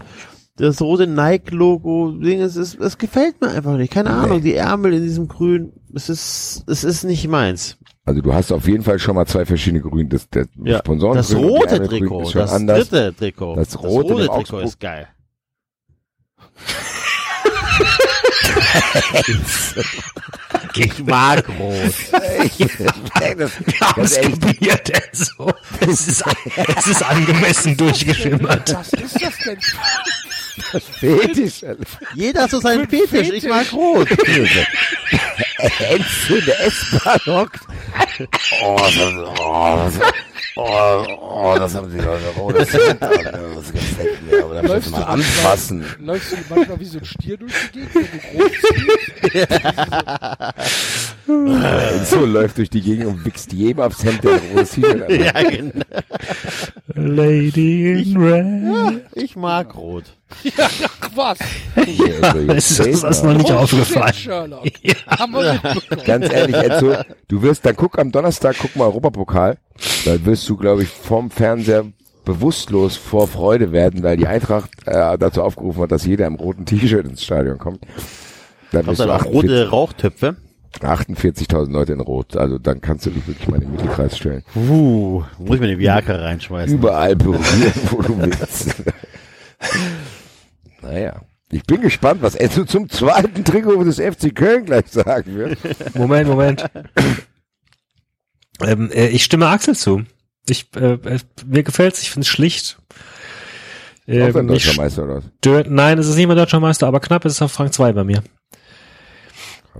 das 0.57 0.81
rote 0.81 1.07
Nike-Logo, 1.07 2.11
Ding, 2.11 2.41
es 2.41 2.55
ist, 2.55 2.79
es 2.79 2.97
gefällt 2.97 3.39
mir 3.41 3.49
einfach 3.49 3.77
nicht. 3.77 3.91
Keine 3.93 4.09
Ahnung, 4.11 4.41
die 4.41 4.55
Ärmel 4.55 4.93
in 4.93 5.03
diesem 5.03 5.27
Grün, 5.27 5.71
es 5.95 6.09
ist, 6.09 6.63
es 6.67 6.83
ist 6.83 7.03
nicht 7.03 7.27
meins. 7.27 7.77
Also 8.05 8.21
du 8.21 8.33
hast 8.33 8.51
auf 8.51 8.67
jeden 8.67 8.83
Fall 8.83 8.99
schon 8.99 9.15
mal 9.15 9.25
zwei 9.25 9.45
verschiedene 9.45 9.81
Grün. 9.81 10.09
Das, 10.09 10.29
der 10.29 10.47
Ja, 10.63 10.79
Sponsoren 10.79 11.15
das 11.17 11.33
rote 11.35 11.81
Trikot, 11.83 12.23
ist 12.23 12.31
schon 12.33 12.41
das 12.41 12.53
anders. 12.53 12.89
dritte 12.89 13.15
Trikot, 13.17 13.55
Das 13.55 13.81
rote 13.81 14.13
im 14.13 14.19
Trikot 14.19 14.33
Augsburg- 14.33 14.63
ist 14.65 14.79
geil. 14.79 15.07
Ich 20.75 20.99
mag 21.05 21.47
rot. 21.49 21.75
Ganz 23.13 24.17
ehrlich, 24.17 24.33
Ausprobiert 24.33 24.89
er 24.89 25.03
so. 25.11 25.53
Es 25.79 26.07
ist, 26.07 26.23
es 26.77 26.87
ist 26.87 27.03
angemessen 27.03 27.77
durchgeschimmert. 27.77 28.73
Was 28.73 28.93
ist 28.93 29.21
das 29.21 29.37
denn? 29.45 29.59
Fetisch. 30.99 31.61
Jeder 32.15 32.43
hat 32.43 32.51
so 32.51 32.59
seinen 32.59 32.89
Fetisch, 32.89 33.29
ich 33.29 33.43
mag 33.47 33.71
rot. 33.73 34.07
Enzo 35.57 36.35
in 36.35 36.45
der 36.45 36.59
S-Bahn 36.65 37.19
hockt. 37.25 37.59
Oh, 38.63 38.77
das, 38.77 38.93
oh, 39.39 39.77
das, 39.77 39.93
oh, 40.55 41.05
oh, 41.19 41.55
das 41.57 41.75
haben 41.75 41.89
sie 41.91 41.97
Leute. 41.97 42.23
Oh, 42.39 42.51
das, 42.51 42.69
das 42.69 43.71
gefällt 43.73 44.21
mir. 44.31 44.43
Aber 44.43 44.61
da 44.61 44.73
muss 44.75 44.91
du 44.91 44.95
anfassen. 44.95 45.79
manchmal- 45.79 46.05
Läufst 46.07 46.31
du 46.31 46.35
manchmal 46.55 46.79
wie 46.79 46.85
so 46.85 46.99
ein 46.99 47.05
Stier 47.05 47.37
durch 47.37 47.53
die 47.73 47.79
Gegend, 47.79 47.95
wenn 47.95 48.03
du 48.03 48.19
groß 51.27 51.91
Enzo 51.99 52.25
läuft 52.25 52.57
durch 52.57 52.69
die 52.69 52.81
Gegend 52.81 53.07
und 53.07 53.25
wichst 53.25 53.51
jedem 53.53 53.81
aufs 53.83 54.03
Hemd, 54.03 54.23
der 54.23 54.39
T-Shirt 54.39 55.01
hat. 55.03 55.11
ja, 55.11 55.49
genau. 55.49 55.83
Lady 56.95 58.01
in 58.01 58.17
Red. 58.17 59.01
Ich 59.13 59.35
mag 59.35 59.75
rot. 59.75 60.05
Ach 60.57 61.09
was, 61.15 61.37
Also, 61.75 62.39
Es 62.51 62.79
ist 62.79 63.03
das 63.03 63.23
noch 63.23 63.33
nicht 63.33 63.49
Oh, 63.49 63.55
aufgefallen. 63.59 64.13
shit, 64.13 64.23
Sherlock. 64.23 64.65
Haben 65.07 65.33
wir. 65.33 65.46
Ganz 66.05 66.31
ehrlich, 66.31 66.55
Enzo, 66.55 66.93
du 67.27 67.41
wirst, 67.41 67.65
dann 67.65 67.75
guck 67.75 67.97
am 67.99 68.11
Donnerstag, 68.11 68.55
guck 68.59 68.75
mal 68.75 68.85
Europapokal, 68.85 69.57
da 70.05 70.25
wirst 70.25 70.47
du, 70.49 70.57
glaube 70.57 70.83
ich, 70.83 70.89
vorm 70.89 71.29
Fernseher 71.29 71.85
bewusstlos 72.25 72.97
vor 72.97 73.27
Freude 73.27 73.71
werden, 73.71 74.03
weil 74.03 74.17
die 74.17 74.27
Eintracht 74.27 74.69
äh, 74.85 75.17
dazu 75.17 75.41
aufgerufen 75.43 75.83
hat, 75.83 75.91
dass 75.91 76.05
jeder 76.05 76.27
im 76.27 76.35
roten 76.35 76.65
T-Shirt 76.65 77.05
ins 77.05 77.23
Stadion 77.23 77.57
kommt. 77.57 77.79
Dann 78.71 78.85
du 78.85 78.91
auch 78.91 78.99
48 78.99 79.33
rote 79.33 79.69
Rauchtöpfe. 79.69 80.35
48.000 80.81 81.71
Leute 81.71 81.93
in 81.93 82.01
Rot. 82.01 82.35
Also 82.35 82.57
dann 82.59 82.81
kannst 82.81 83.05
du 83.05 83.09
dich 83.09 83.27
wirklich 83.27 83.47
mal 83.47 83.55
in 83.55 83.61
den 83.61 83.71
Mittelkreis 83.71 84.17
stellen. 84.17 84.43
Uh, 84.55 85.23
muss 85.39 85.55
ich 85.55 85.61
mir 85.61 85.67
eine 85.67 85.79
Viagra 85.79 86.15
reinschmeißen. 86.15 86.77
Überall 86.77 87.15
berühren, 87.15 87.73
wo 87.89 88.01
du 88.01 88.17
willst. 88.19 88.83
naja. 90.81 91.21
Ich 91.49 91.63
bin 91.63 91.81
gespannt, 91.81 92.21
was 92.21 92.35
Enzo 92.35 92.65
zum 92.65 92.89
zweiten 92.89 93.45
Trikot 93.45 93.83
des 93.83 93.99
FC 93.99 94.35
Köln 94.35 94.65
gleich 94.65 94.87
sagen 94.87 95.35
wird. 95.35 95.57
Moment, 95.95 96.27
Moment. 96.27 96.65
ähm, 98.61 98.91
äh, 98.91 99.07
ich 99.07 99.23
stimme 99.23 99.47
Axel 99.47 99.75
zu. 99.75 100.03
Ich, 100.49 100.67
äh, 100.75 100.97
mir 101.45 101.63
gefällt's, 101.63 102.01
ich 102.01 102.09
finde 102.11 102.25
es 102.25 102.29
schlicht. 102.29 102.77
Auch 104.09 104.13
Äh, 104.13 104.23
ein 104.37 104.45
mich 104.45 104.63
deutscher 104.65 104.81
Meister 104.81 105.03
oder 105.03 105.15
was? 105.17 105.23
stört, 105.39 105.69
nein, 105.69 105.97
es 105.99 106.07
ist 106.07 106.15
nicht 106.15 106.27
mehr 106.27 106.35
deutscher 106.35 106.59
Meister, 106.59 106.87
aber 106.87 106.99
knapp 106.99 107.25
ist 107.25 107.33
es 107.33 107.41
auf 107.41 107.57
Rang 107.59 107.71
2 107.71 107.93
bei 107.93 108.03
mir. 108.03 108.23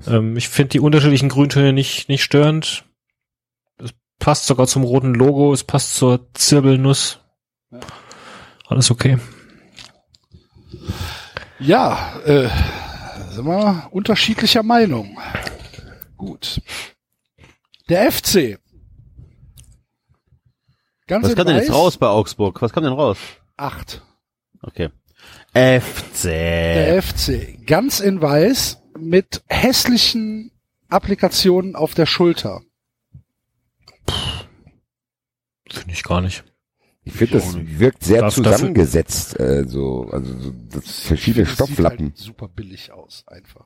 Ähm, 0.05 0.37
ich 0.37 0.47
finde 0.49 0.69
die 0.69 0.79
unterschiedlichen 0.79 1.29
Grüntöne 1.29 1.73
nicht, 1.73 2.07
nicht 2.09 2.23
störend. 2.23 2.85
Es 3.77 3.91
passt 4.19 4.45
sogar 4.47 4.67
zum 4.67 4.83
roten 4.83 5.13
Logo, 5.13 5.53
es 5.53 5.63
passt 5.63 5.95
zur 5.95 6.27
Zirbelnuss. 6.33 7.19
Alles 8.67 8.91
okay. 8.91 9.17
Ja, 11.59 12.19
äh, 12.25 12.49
sind 13.31 13.45
wir 13.45 13.87
unterschiedlicher 13.91 14.63
Meinung. 14.63 15.17
Gut. 16.15 16.61
Der 17.89 18.11
FC. 18.11 18.59
Ganz 21.07 21.23
Was 21.23 21.31
in 21.31 21.37
kam 21.37 21.47
denn 21.47 21.55
jetzt 21.55 21.69
weiß, 21.69 21.75
raus 21.75 21.97
bei 21.97 22.07
Augsburg? 22.07 22.61
Was 22.61 22.73
kam 22.73 22.83
denn 22.83 22.93
raus? 22.93 23.17
Acht. 23.55 24.01
Okay. 24.61 24.89
FC. 25.53 26.23
Der 26.23 27.01
FC. 27.01 27.65
Ganz 27.65 27.99
in 28.01 28.21
weiß 28.21 28.81
mit 28.99 29.43
hässlichen 29.47 30.51
Applikationen 30.89 31.75
auf 31.75 31.93
der 31.93 32.05
Schulter. 32.05 32.61
Finde 35.69 35.93
ich 35.93 36.03
gar 36.03 36.21
nicht. 36.21 36.43
Ich 37.07 37.13
finde, 37.13 37.33
das 37.35 37.55
wirkt 37.79 38.03
sehr 38.03 38.21
Darf- 38.21 38.33
zusammengesetzt, 38.33 39.39
äh, 39.39 39.65
so, 39.67 40.09
also 40.11 40.37
so, 40.39 40.53
das 40.71 41.01
verschiedene 41.01 41.43
Ich 41.43 41.49
finde, 41.49 41.63
es 41.63 41.73
Stofflappen. 41.73 42.05
Sieht 42.07 42.17
halt 42.17 42.17
super 42.17 42.47
billig 42.47 42.91
aus, 42.91 43.23
einfach. 43.27 43.65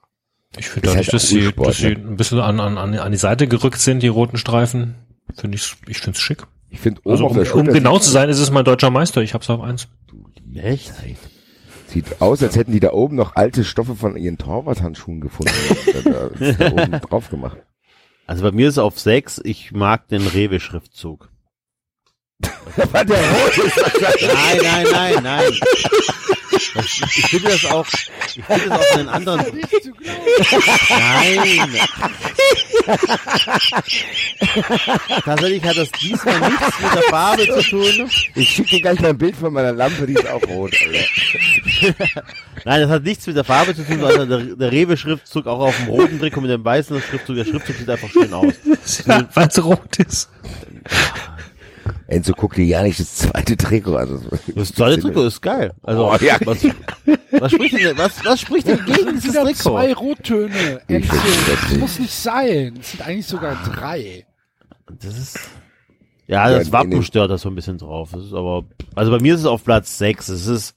Ich 0.57 0.69
finde 0.69 0.89
auch 0.89 0.95
halt 0.95 1.05
nicht, 1.05 1.13
dass 1.13 1.27
sie, 1.27 1.51
dass 1.53 1.77
sie 1.77 1.87
ein 1.87 2.17
bisschen 2.17 2.39
an, 2.39 2.59
an, 2.59 2.77
an 2.77 2.93
an 2.95 3.11
die 3.11 3.17
Seite 3.17 3.47
gerückt 3.47 3.79
sind, 3.79 4.03
die 4.03 4.07
roten 4.09 4.37
Streifen. 4.37 4.95
Finde 5.35 5.55
ich, 5.55 5.75
ich 5.87 5.99
finde 5.99 6.17
es 6.17 6.21
schick. 6.21 6.43
Ich 6.69 6.79
finde 6.79 7.01
oben 7.03 7.11
Also 7.11 7.53
um, 7.55 7.67
um 7.67 7.73
genau 7.73 7.99
zu 7.99 8.09
sein, 8.09 8.29
ist 8.29 8.39
es 8.39 8.51
mein 8.51 8.65
deutscher 8.65 8.89
Meister. 8.89 9.21
Ich 9.21 9.33
hab's 9.33 9.49
auf 9.49 9.61
eins. 9.61 9.87
Echt? 10.55 10.93
sieht 11.87 12.21
aus, 12.21 12.41
als 12.41 12.55
hätten 12.55 12.71
die 12.71 12.79
da 12.79 12.91
oben 12.93 13.15
noch 13.15 13.35
alte 13.35 13.63
Stoffe 13.63 13.95
von 13.95 14.15
ihren 14.15 14.37
Torwarthandschuhen 14.37 15.19
gefunden. 15.19 15.51
da, 16.05 16.29
da, 16.29 16.53
da 16.53 16.71
oben 16.71 17.01
drauf 17.01 17.29
gemacht. 17.29 17.57
Also 18.27 18.43
bei 18.43 18.51
mir 18.51 18.69
ist 18.69 18.75
es 18.75 18.77
auf 18.79 18.99
6. 18.99 19.41
Ich 19.43 19.71
mag 19.73 20.07
den 20.07 20.25
Rewe-Schriftzug. 20.25 21.29
War 22.91 23.05
der 23.05 23.17
rote 23.17 23.61
Nein, 24.01 24.59
nein, 24.61 24.87
nein, 24.91 25.23
nein. 25.23 25.59
Ich 26.73 27.25
finde 27.27 27.49
das 27.49 27.65
auch, 27.65 27.85
ich 28.35 28.43
finde 28.43 28.69
das 28.69 28.79
auch 28.79 28.83
von 28.83 28.97
den 28.99 29.09
anderen. 29.09 29.45
Nein. 30.89 31.69
Tatsächlich 35.25 35.63
hat 35.63 35.77
das 35.77 35.91
diesmal 35.91 36.39
nichts 36.39 36.79
mit 36.81 36.93
der 36.93 37.03
Farbe 37.03 37.47
zu 37.47 37.61
tun. 37.69 38.09
Ich 38.35 38.49
schicke 38.49 38.69
dir 38.69 38.81
gleich 38.81 38.99
mal 38.99 39.09
ein 39.09 39.17
Bild 39.17 39.35
von 39.35 39.53
meiner 39.53 39.71
Lampe, 39.71 40.07
die 40.07 40.13
ist 40.13 40.27
auch 40.27 40.41
rot. 40.47 40.73
Alter. 40.81 42.23
Nein, 42.65 42.81
das 42.81 42.89
hat 42.89 43.03
nichts 43.03 43.27
mit 43.27 43.35
der 43.35 43.43
Farbe 43.43 43.75
zu 43.75 43.83
tun, 43.85 43.99
sondern 43.99 44.29
der, 44.29 44.55
der 44.55 44.71
Rewe-Schriftzug 44.71 45.47
auch 45.47 45.59
auf 45.59 45.77
dem 45.77 45.87
roten 45.87 46.19
Trikot 46.19 46.41
mit 46.41 46.51
dem 46.51 46.63
weißen 46.63 47.01
Schriftzug. 47.01 47.35
Der 47.35 47.45
Schriftzug 47.45 47.75
sieht 47.75 47.89
einfach 47.89 48.09
schön 48.09 48.33
aus. 48.33 48.53
Ja, 49.05 49.27
weil 49.33 49.47
es 49.47 49.63
rot 49.63 49.97
ist. 49.97 50.29
Enzo 52.07 52.33
guck 52.35 52.55
dir 52.55 52.65
ja 52.65 52.83
nicht 52.83 52.99
das 52.99 53.15
zweite 53.15 53.57
Trikot 53.57 53.95
an. 53.95 54.09
Also, 54.09 54.19
Das 54.55 54.73
zweite 54.73 54.99
Trikot 55.01 55.23
ist 55.25 55.41
geil. 55.41 55.71
Also, 55.83 56.07
Oh, 56.11 56.15
ja. 56.21 56.37
was, 56.45 56.65
was 57.31 57.51
spricht 57.51 57.77
denn, 57.79 57.97
was, 57.97 58.23
was 58.25 58.41
spricht 58.41 58.67
denn 58.67 58.83
gegen 58.85 59.13
dieses 59.13 59.31
Wieder 59.33 59.53
zwei 59.53 59.87
Trikot? 59.87 60.01
Rottöne. 60.01 60.81
Ich 60.87 60.95
Enzo. 60.95 61.15
Das 61.15 61.69
nicht. 61.71 61.79
muss 61.79 61.99
nicht 61.99 62.13
sein. 62.13 62.77
Es 62.79 62.91
sind 62.91 63.01
eigentlich 63.07 63.27
sogar 63.27 63.55
drei. 63.63 64.25
Das 64.99 65.17
ist, 65.17 65.39
ja, 66.27 66.49
das 66.49 66.71
Wappen 66.71 67.01
stört 67.03 67.31
das 67.31 67.41
so 67.41 67.49
ein 67.49 67.55
bisschen 67.55 67.77
drauf. 67.77 68.09
Das 68.13 68.25
ist 68.25 68.33
aber, 68.33 68.65
also 68.95 69.11
bei 69.11 69.19
mir 69.19 69.33
ist 69.35 69.41
es 69.41 69.45
auf 69.45 69.63
Platz 69.63 69.97
6. 69.97 70.29
Es 70.29 70.47
ist, 70.47 70.75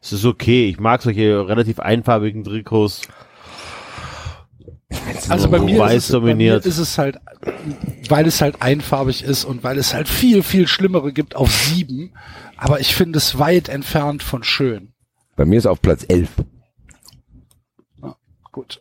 es 0.00 0.12
ist 0.12 0.24
okay. 0.24 0.68
Ich 0.68 0.78
mag 0.78 1.02
solche 1.02 1.48
relativ 1.48 1.80
einfarbigen 1.80 2.44
Trikots. 2.44 3.02
Also 5.28 5.48
bei 5.48 5.58
mir, 5.58 5.80
weiß 5.80 5.94
ist 5.94 6.10
es, 6.14 6.20
bei 6.20 6.34
mir 6.34 6.64
ist 6.64 6.78
es 6.78 6.98
halt, 6.98 7.18
weil 8.08 8.26
es 8.26 8.40
halt 8.40 8.62
einfarbig 8.62 9.24
ist 9.24 9.44
und 9.44 9.64
weil 9.64 9.78
es 9.78 9.94
halt 9.94 10.08
viel, 10.08 10.42
viel 10.42 10.68
Schlimmere 10.68 11.12
gibt 11.12 11.34
auf 11.34 11.52
sieben. 11.52 12.12
Aber 12.56 12.80
ich 12.80 12.94
finde 12.94 13.18
es 13.18 13.38
weit 13.38 13.68
entfernt 13.68 14.22
von 14.22 14.44
schön. 14.44 14.92
bei 15.34 15.44
mir 15.44 15.58
ist 15.58 15.66
auf 15.66 15.82
Platz 15.82 16.04
11. 16.08 16.28
Gut. 18.52 18.80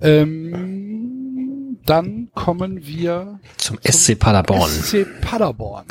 Ähm, 0.00 1.78
dann 1.84 2.30
kommen 2.34 2.86
wir 2.86 3.38
Zum 3.58 3.78
SC 3.82 4.18
Paderborn. 4.18 4.70
SC 4.70 5.06
Paderborn. 5.20 5.86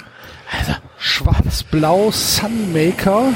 Schwarz-Blau 0.98 2.12
Sunmaker 2.12 3.34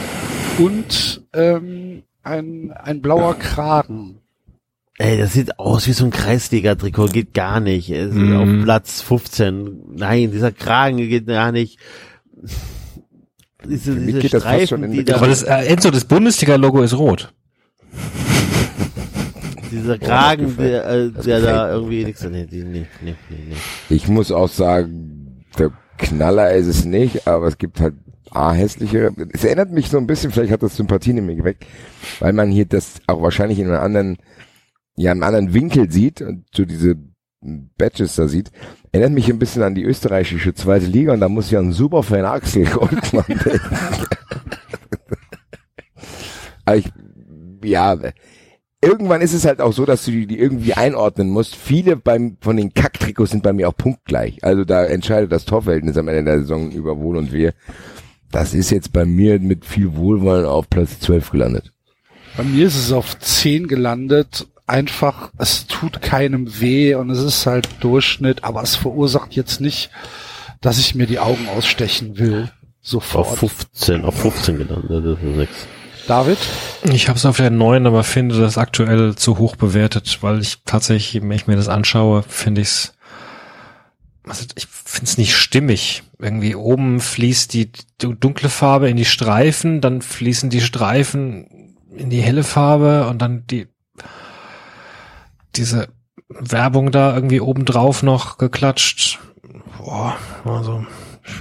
und 0.59 1.23
ähm, 1.33 2.03
ein, 2.23 2.71
ein 2.71 3.01
blauer 3.01 3.35
Kragen. 3.35 4.19
Ey, 4.99 5.17
das 5.19 5.33
sieht 5.33 5.59
aus 5.59 5.87
wie 5.87 5.93
so 5.93 6.05
ein 6.05 6.11
Kreisliga-Trikot, 6.11 7.07
geht 7.07 7.33
gar 7.33 7.59
nicht. 7.59 7.89
Es 7.91 8.07
ist 8.09 8.15
Mhm. 8.15 8.35
auf 8.35 8.63
Platz 8.63 9.01
15. 9.01 9.81
Nein, 9.95 10.31
dieser 10.31 10.51
Kragen 10.51 10.97
geht 10.97 11.27
gar 11.27 11.51
nicht. 11.51 11.77
Diese, 13.67 13.95
diese 13.95 14.19
geht 14.19 14.33
das 14.33 14.41
Streifen, 14.43 14.83
in 14.83 14.91
die 14.91 15.03
da, 15.03 15.17
Aber 15.17 15.27
das 15.27 15.43
äh, 15.43 15.65
Enzo, 15.65 15.91
das 15.91 16.05
Bundesliga-Logo 16.05 16.81
ist 16.81 16.97
rot. 16.97 17.31
dieser 19.71 19.97
Kragen, 19.99 20.45
gefällt- 20.47 20.71
der, 20.85 20.85
äh, 20.89 21.11
das 21.11 21.25
der 21.25 21.41
da 21.41 21.71
irgendwie 21.71 22.05
nichts, 22.05 22.23
nee, 22.23 22.47
nee, 22.49 22.63
nee, 22.63 22.85
nee, 23.01 23.15
nee. 23.29 23.55
Ich 23.89 24.07
muss 24.07 24.31
auch 24.31 24.47
sagen, 24.49 25.43
der 25.59 25.71
Knaller 25.97 26.51
ist 26.53 26.67
es 26.67 26.85
nicht, 26.85 27.27
aber 27.27 27.47
es 27.47 27.57
gibt 27.57 27.79
halt 27.81 27.95
A, 28.31 28.51
hässliche. 28.53 29.11
Es 29.33 29.43
erinnert 29.43 29.71
mich 29.71 29.89
so 29.89 29.97
ein 29.97 30.07
bisschen, 30.07 30.31
vielleicht 30.31 30.51
hat 30.51 30.61
das 30.63 30.75
Sympathien 30.77 31.17
in 31.17 31.25
mir 31.25 31.35
geweckt, 31.35 31.65
weil 32.19 32.33
man 32.33 32.49
hier 32.51 32.65
das 32.65 32.95
auch 33.07 33.21
wahrscheinlich 33.21 33.59
in 33.59 33.67
einem 33.69 33.81
anderen, 33.81 34.17
ja, 34.97 35.11
einem 35.11 35.23
anderen 35.23 35.53
Winkel 35.53 35.91
sieht 35.91 36.21
und 36.21 36.45
so 36.53 36.65
diese 36.65 36.95
Badges 37.41 38.15
da 38.15 38.27
sieht. 38.27 38.51
Erinnert 38.91 39.13
mich 39.13 39.29
ein 39.29 39.39
bisschen 39.39 39.63
an 39.63 39.75
die 39.75 39.83
österreichische 39.83 40.53
zweite 40.53 40.87
Liga 40.87 41.13
und 41.13 41.19
da 41.19 41.29
muss 41.29 41.47
ich 41.47 41.57
an 41.57 41.71
Superfan 41.71 42.25
Axel 42.25 42.65
Goldmann 42.71 43.25
denken. 43.27 43.77
aber 46.65 46.77
ich, 46.77 46.89
ja, 47.63 47.95
irgendwann 48.81 49.21
ist 49.21 49.33
es 49.33 49.45
halt 49.45 49.61
auch 49.61 49.73
so, 49.73 49.85
dass 49.85 50.05
du 50.05 50.11
die, 50.11 50.25
die 50.25 50.39
irgendwie 50.39 50.73
einordnen 50.73 51.29
musst. 51.29 51.55
Viele 51.55 51.95
beim, 51.95 52.37
von 52.41 52.57
den 52.57 52.73
Kacktrikots 52.73 53.31
sind 53.31 53.43
bei 53.43 53.53
mir 53.53 53.69
auch 53.69 53.77
punktgleich. 53.77 54.43
Also 54.43 54.65
da 54.65 54.83
entscheidet 54.83 55.31
das 55.31 55.45
Torverhältnis 55.45 55.97
am 55.97 56.07
Ende 56.07 56.23
der 56.23 56.39
Saison 56.39 56.71
über 56.71 56.99
Wohl 56.99 57.17
und 57.17 57.31
Wehe. 57.31 57.53
Das 58.31 58.53
ist 58.53 58.71
jetzt 58.71 58.91
bei 58.91 59.05
mir 59.05 59.39
mit 59.39 59.63
viel 59.63 59.95
Wohlwollen 59.95 60.45
auf 60.45 60.69
Platz 60.69 60.99
12 60.99 61.31
gelandet. 61.31 61.71
Bei 62.35 62.43
mir 62.43 62.67
ist 62.67 62.75
es 62.75 62.91
auf 62.91 63.17
10 63.19 63.67
gelandet. 63.67 64.47
Einfach, 64.67 65.31
es 65.37 65.65
tut 65.65 66.01
keinem 66.01 66.59
weh 66.59 66.93
und 66.95 67.09
es 67.09 67.19
ist 67.19 67.45
halt 67.45 67.69
Durchschnitt, 67.79 68.43
aber 68.43 68.61
es 68.61 68.75
verursacht 68.75 69.33
jetzt 69.33 69.61
nicht, 69.61 69.89
dass 70.61 70.77
ich 70.77 70.93
mir 70.93 71.07
die 71.07 71.19
Augen 71.19 71.47
ausstechen 71.47 72.17
will. 72.17 72.51
Sofort. 72.81 73.27
Auf 73.27 73.39
15, 73.39 74.05
auf 74.05 74.19
15 74.19 74.57
gelandet, 74.57 75.05
das 75.05 75.19
ist 75.19 75.37
nix. 75.37 75.51
David? 76.07 76.37
Ich 76.83 77.09
habe 77.09 77.17
es 77.17 77.25
auf 77.25 77.37
der 77.37 77.49
9, 77.49 77.85
aber 77.85 78.03
finde 78.03 78.39
das 78.39 78.57
aktuell 78.57 79.15
zu 79.15 79.37
hoch 79.37 79.55
bewertet, 79.55 80.19
weil 80.21 80.41
ich 80.41 80.59
tatsächlich, 80.65 81.21
wenn 81.21 81.31
ich 81.31 81.47
mir 81.47 81.57
das 81.57 81.67
anschaue, 81.67 82.23
finde 82.23 82.61
ich's 82.61 82.93
also 84.29 84.45
ich 84.55 84.67
finde 84.67 85.09
es 85.09 85.17
nicht 85.17 85.35
stimmig. 85.35 86.03
Irgendwie 86.19 86.55
oben 86.55 86.99
fließt 86.99 87.53
die 87.53 87.71
dunkle 87.97 88.49
Farbe 88.49 88.89
in 88.89 88.97
die 88.97 89.05
Streifen, 89.05 89.81
dann 89.81 90.01
fließen 90.01 90.49
die 90.49 90.61
Streifen 90.61 91.75
in 91.95 92.09
die 92.09 92.21
helle 92.21 92.43
Farbe 92.43 93.07
und 93.07 93.21
dann 93.21 93.45
die 93.47 93.67
diese 95.57 95.89
Werbung 96.29 96.91
da 96.91 97.15
irgendwie 97.15 97.41
oben 97.41 97.65
drauf 97.65 98.03
noch 98.03 98.37
geklatscht. 98.37 99.19
Boah, 99.77 100.17
also 100.45 100.85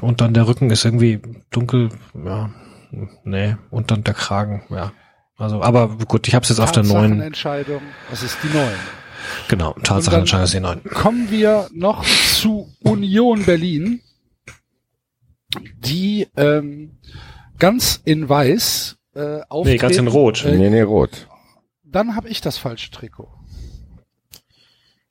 und 0.00 0.20
dann 0.20 0.34
der 0.34 0.46
Rücken 0.48 0.70
ist 0.70 0.84
irgendwie 0.84 1.20
dunkel, 1.50 1.90
ja, 2.24 2.50
nee, 3.24 3.56
und 3.70 3.90
dann 3.90 4.04
der 4.04 4.14
Kragen, 4.14 4.64
ja. 4.70 4.92
Also, 5.36 5.62
aber 5.62 5.88
gut, 5.88 6.26
ich 6.28 6.34
habe 6.34 6.44
es 6.44 6.48
jetzt 6.48 6.60
auf 6.60 6.72
der 6.72 6.82
9. 6.82 6.92
Tatsachenentscheidung. 6.92 7.82
Das 8.10 8.22
ist 8.22 8.38
die 8.42 8.48
9. 8.48 8.68
Genau, 9.48 9.74
Tatsachenentscheidung 9.82 10.44
ist 10.44 10.54
die 10.54 10.60
9. 10.60 10.84
Kommen 10.84 11.30
wir 11.30 11.68
noch 11.72 12.04
zu 12.04 12.72
Union 12.82 13.44
Berlin, 13.44 14.00
die 15.78 16.26
ähm, 16.36 16.98
ganz 17.58 18.00
in 18.04 18.28
weiß 18.28 18.96
äh, 19.14 19.40
auftreten. 19.48 19.74
Nee, 19.74 19.76
ganz 19.78 19.96
in 19.98 20.08
Rot. 20.08 20.44
Äh, 20.44 20.56
nee, 20.56 20.70
nee, 20.70 20.82
rot. 20.82 21.28
Dann 21.84 22.16
habe 22.16 22.28
ich 22.28 22.40
das 22.40 22.56
falsche 22.56 22.90
Trikot. 22.90 23.28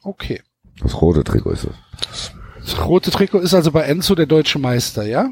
Okay. 0.06 0.43
Das 0.82 1.01
rote 1.01 1.24
Trikot 1.24 1.51
ist 1.51 1.66
es. 1.66 2.32
Das 2.59 2.85
rote 2.85 3.09
Trikot 3.09 3.40
ist 3.40 3.53
also 3.53 3.72
bei 3.72 3.82
Enzo 3.82 4.14
der 4.14 4.27
deutsche 4.27 4.59
Meister, 4.59 5.03
ja? 5.03 5.32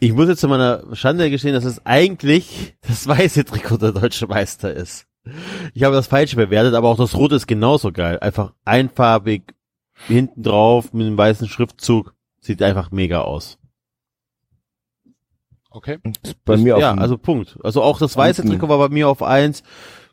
Ich 0.00 0.12
muss 0.12 0.28
jetzt 0.28 0.40
zu 0.40 0.48
meiner 0.48 0.82
Schande 0.94 1.30
gestehen, 1.30 1.54
dass 1.54 1.64
es 1.64 1.86
eigentlich 1.86 2.74
das 2.86 3.06
weiße 3.06 3.44
Trikot 3.44 3.76
der 3.76 3.92
deutsche 3.92 4.26
Meister 4.26 4.74
ist. 4.74 5.06
Ich 5.72 5.84
habe 5.84 5.94
das 5.94 6.08
falsche 6.08 6.36
bewertet, 6.36 6.74
aber 6.74 6.88
auch 6.88 6.96
das 6.96 7.14
rote 7.14 7.36
ist 7.36 7.46
genauso 7.46 7.92
geil. 7.92 8.18
Einfach 8.18 8.52
einfarbig, 8.64 9.54
hinten 10.08 10.42
drauf 10.42 10.92
mit 10.92 11.06
einem 11.06 11.16
weißen 11.16 11.48
Schriftzug. 11.48 12.14
Sieht 12.40 12.60
einfach 12.60 12.90
mega 12.90 13.20
aus. 13.20 13.58
Okay. 15.70 15.98
Ist 16.22 16.44
bei 16.44 16.56
mir 16.56 16.78
ja, 16.78 16.94
also 16.94 17.18
Punkt. 17.18 17.56
Also 17.62 17.82
auch 17.82 17.98
das 17.98 18.16
weiße. 18.16 18.44
Trikot 18.44 18.68
war 18.68 18.78
bei 18.78 18.88
mir 18.88 19.08
auf 19.08 19.22
eins. 19.22 19.62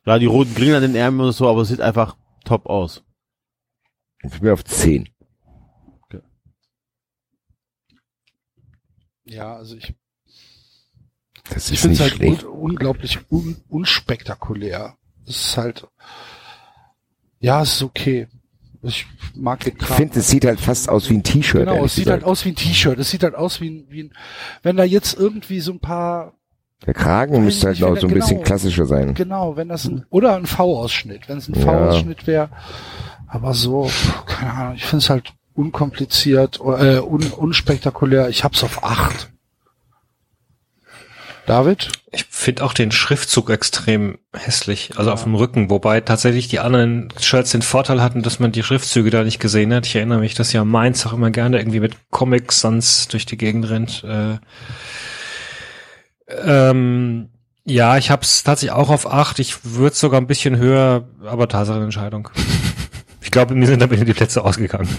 Klar, 0.03 0.19
die 0.19 0.27
roten 0.27 0.53
Grillen 0.53 0.75
an 0.75 0.81
den 0.81 0.95
Ärmeln 0.95 1.27
und 1.27 1.33
so, 1.33 1.48
aber 1.48 1.61
es 1.61 1.67
sieht 1.67 1.81
einfach 1.81 2.15
top 2.43 2.65
aus. 2.67 3.03
ich 4.23 4.39
bin 4.39 4.51
auf 4.51 4.63
10. 4.65 5.09
Ja, 9.23 9.55
also 9.55 9.75
ich, 9.77 9.93
Das 11.49 11.67
ich 11.67 11.73
ist 11.75 11.81
finde 11.81 12.03
es 12.03 12.19
nicht 12.19 12.21
halt 12.21 12.43
un 12.43 12.49
unglaublich 12.71 13.19
un 13.31 13.61
unspektakulär. 13.69 14.97
Es 15.25 15.45
ist 15.45 15.57
halt, 15.57 15.87
ja, 17.39 17.61
es 17.61 17.73
ist 17.75 17.83
okay. 17.83 18.27
Ich 18.83 19.05
mag 19.35 19.59
den 19.63 19.73
Ich 19.73 19.79
Kram. 19.79 19.97
finde, 19.97 20.19
es 20.19 20.27
sieht 20.29 20.43
halt 20.43 20.59
fast 20.59 20.89
aus 20.89 21.09
wie 21.11 21.13
ein 21.13 21.23
T-Shirt. 21.23 21.67
Genau, 21.67 21.85
es 21.85 21.95
sieht 21.95 22.05
gesagt. 22.05 22.23
halt 22.23 22.29
aus 22.31 22.43
wie 22.45 22.49
ein 22.49 22.55
T-Shirt. 22.55 22.97
Es 22.97 23.11
sieht 23.11 23.21
halt 23.23 23.35
aus 23.35 23.61
wie 23.61 23.69
ein, 23.69 23.85
wie 23.91 24.03
ein, 24.03 24.13
wenn 24.63 24.75
da 24.75 24.83
jetzt 24.83 25.13
irgendwie 25.13 25.59
so 25.59 25.71
ein 25.71 25.79
paar, 25.79 26.33
Der 26.85 26.93
Kragen 26.95 27.43
müsste 27.43 27.68
halt 27.68 27.80
der- 27.80 27.95
so 27.95 28.08
ein 28.08 28.14
bisschen 28.14 28.38
genau. 28.38 28.43
klassischer 28.43 28.85
sein. 28.85 29.14
genau, 29.14 29.56
wenn 29.56 29.69
das 29.69 29.85
ein, 29.85 30.06
oder 30.10 30.35
ein 30.35 30.45
V-Ausschnitt, 30.48 31.30
wenn 31.30 31.38
es 31.38 31.48
ein 31.48 31.53
Ja. 31.56 31.61
V-Ausschnitt 31.66 32.26
wäre. 32.27 32.50
Aber 33.27 33.53
so, 33.53 33.90
keine 34.26 34.51
Ahnung, 34.53 34.74
ich 34.76 34.84
finde 34.85 35.03
es 35.03 35.10
halt 35.10 35.34
unkompliziert, 35.53 36.60
äh, 36.60 37.00
un, 37.00 37.24
unspektakulär. 37.32 38.30
Ich 38.30 38.43
hab's 38.43 38.64
auf 38.64 38.84
acht. 38.84 39.30
David? 41.45 41.90
Ich 42.11 42.26
finde 42.30 42.64
auch 42.64 42.74
den 42.74 42.92
Schriftzug 42.92 43.50
extrem 43.50 44.18
hässlich, 44.34 44.92
also 44.98 45.11
auf 45.11 45.24
dem 45.24 45.34
Rücken, 45.35 45.69
wobei 45.69 46.00
tatsächlich 46.01 46.48
die 46.50 46.60
anderen 46.60 47.10
Shirts 47.19 47.51
den 47.51 47.61
Vorteil 47.61 48.01
hatten, 48.01 48.22
dass 48.22 48.40
man 48.40 48.51
die 48.51 48.64
Schriftzüge 48.64 49.10
da 49.10 49.24
nicht 49.24 49.40
gesehen 49.40 49.74
hat. 49.74 49.85
Ich 49.85 49.95
erinnere 49.95 50.19
mich, 50.19 50.34
dass 50.35 50.53
ja 50.53 50.64
Mainz 50.64 51.06
auch 51.06 51.14
immer 51.14 51.32
gerne 51.32 51.58
irgendwie 51.60 51.80
mit 51.80 51.95
Comic 52.11 52.51
Sans 52.51 53.08
durch 53.08 53.26
die 53.26 53.38
Gegend 53.38 53.69
rennt. 53.69 54.03
Äh, 54.03 54.38
ähm, 56.43 57.30
ja, 57.66 57.98
ich 57.98 58.10
habe 58.10 58.24
es 58.24 58.43
tatsächlich 58.43 58.72
auch 58.72 58.90
auf 58.90 59.11
acht. 59.11 59.40
Ich 59.40 59.64
würde 59.64 59.95
sogar 59.95 60.19
ein 60.19 60.27
bisschen 60.27 60.58
höher, 60.58 61.08
aber 61.26 61.48
Tatsache-Entscheidung. 61.48 62.30
Ich 63.24 63.30
glaube, 63.30 63.53
mir 63.56 63.68
sind 63.68 63.82
am 63.82 63.92
Ende 63.92 64.03
die 64.03 64.14
Plätze 64.14 64.43
ausgegangen. 64.43 64.90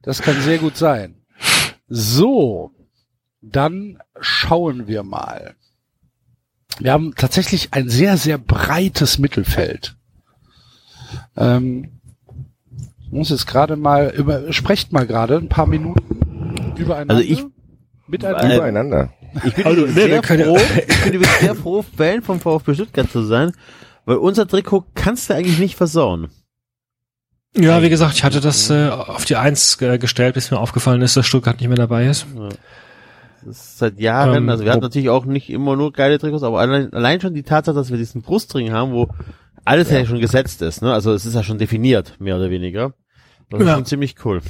Das 0.00 0.22
kann 0.22 0.40
sehr 0.40 0.56
gut 0.58 0.76
sein. 0.76 1.16
So, 1.88 2.70
dann 3.42 3.98
schauen 4.20 4.86
wir 4.86 5.02
mal. 5.02 5.54
Wir 6.78 6.92
haben 6.92 7.14
tatsächlich 7.14 7.74
ein 7.74 7.88
sehr, 7.90 8.16
sehr 8.16 8.38
breites 8.38 9.18
Mittelfeld. 9.18 9.96
Ähm, 11.36 12.00
ich 13.04 13.10
muss 13.12 13.30
jetzt 13.30 13.46
gerade 13.46 13.76
mal 13.76 14.10
über, 14.16 14.52
sprecht 14.52 14.92
mal 14.92 15.06
gerade 15.06 15.36
ein 15.36 15.48
paar 15.48 15.66
Minuten 15.66 16.74
übereinander. 16.76 17.16
Also 17.16 17.28
ich- 17.28 17.44
miteinander. 18.08 18.50
Äh, 18.50 18.56
Übereinander. 18.56 19.12
Ich 19.44 19.54
bin, 19.54 19.66
Also, 19.66 19.86
sehr 19.86 20.08
ja- 20.08 20.22
froh, 20.22 20.56
ich 20.88 21.04
bin 21.04 21.12
übrigens 21.14 21.40
sehr 21.40 21.54
froh, 21.54 21.84
Fan 21.96 22.22
vom 22.22 22.40
VfB 22.40 22.74
Stuttgart 22.74 23.10
zu 23.10 23.22
sein, 23.22 23.52
weil 24.04 24.16
unser 24.16 24.46
Trikot 24.46 24.84
kannst 24.94 25.28
du 25.30 25.34
eigentlich 25.34 25.58
nicht 25.58 25.76
versauen. 25.76 26.28
Ja, 27.56 27.82
wie 27.82 27.88
gesagt, 27.88 28.14
ich 28.14 28.24
hatte 28.24 28.40
das 28.40 28.68
äh, 28.70 28.88
auf 28.90 29.24
die 29.24 29.36
Eins 29.36 29.80
äh, 29.80 29.98
gestellt, 29.98 30.34
bis 30.34 30.50
mir 30.50 30.58
aufgefallen 30.58 31.00
ist, 31.02 31.16
dass 31.16 31.26
Stuttgart 31.26 31.58
nicht 31.58 31.68
mehr 31.68 31.76
dabei 31.78 32.06
ist. 32.06 32.26
Das 33.44 33.56
ist 33.56 33.78
seit 33.78 33.98
Jahren, 33.98 34.34
Ähm, 34.36 34.48
also 34.50 34.64
wir 34.64 34.72
hatten 34.72 34.82
natürlich 34.82 35.08
auch 35.08 35.24
nicht 35.24 35.48
immer 35.50 35.76
nur 35.76 35.92
geile 35.92 36.18
Trikots, 36.18 36.42
aber 36.42 36.60
allein, 36.60 36.92
allein 36.92 37.20
schon 37.20 37.32
die 37.34 37.42
Tatsache, 37.44 37.76
dass 37.76 37.90
wir 37.90 37.96
diesen 37.96 38.20
Brustring 38.22 38.72
haben, 38.72 38.92
wo 38.92 39.08
alles 39.64 39.90
ja, 39.90 40.04
schon 40.04 40.20
gesetzt 40.20 40.60
ist, 40.62 40.82
ne? 40.82 40.92
Also 40.92 41.12
es 41.12 41.24
ist 41.26 41.34
ja 41.34 41.42
schon 41.42 41.58
definiert, 41.58 42.14
mehr 42.18 42.36
oder 42.36 42.50
weniger. 42.50 42.92
Das 43.50 43.60
ist 43.60 43.66
Ja. 43.66 43.74
schon 43.74 43.84
ziemlich 43.86 44.16
cool. 44.24 44.40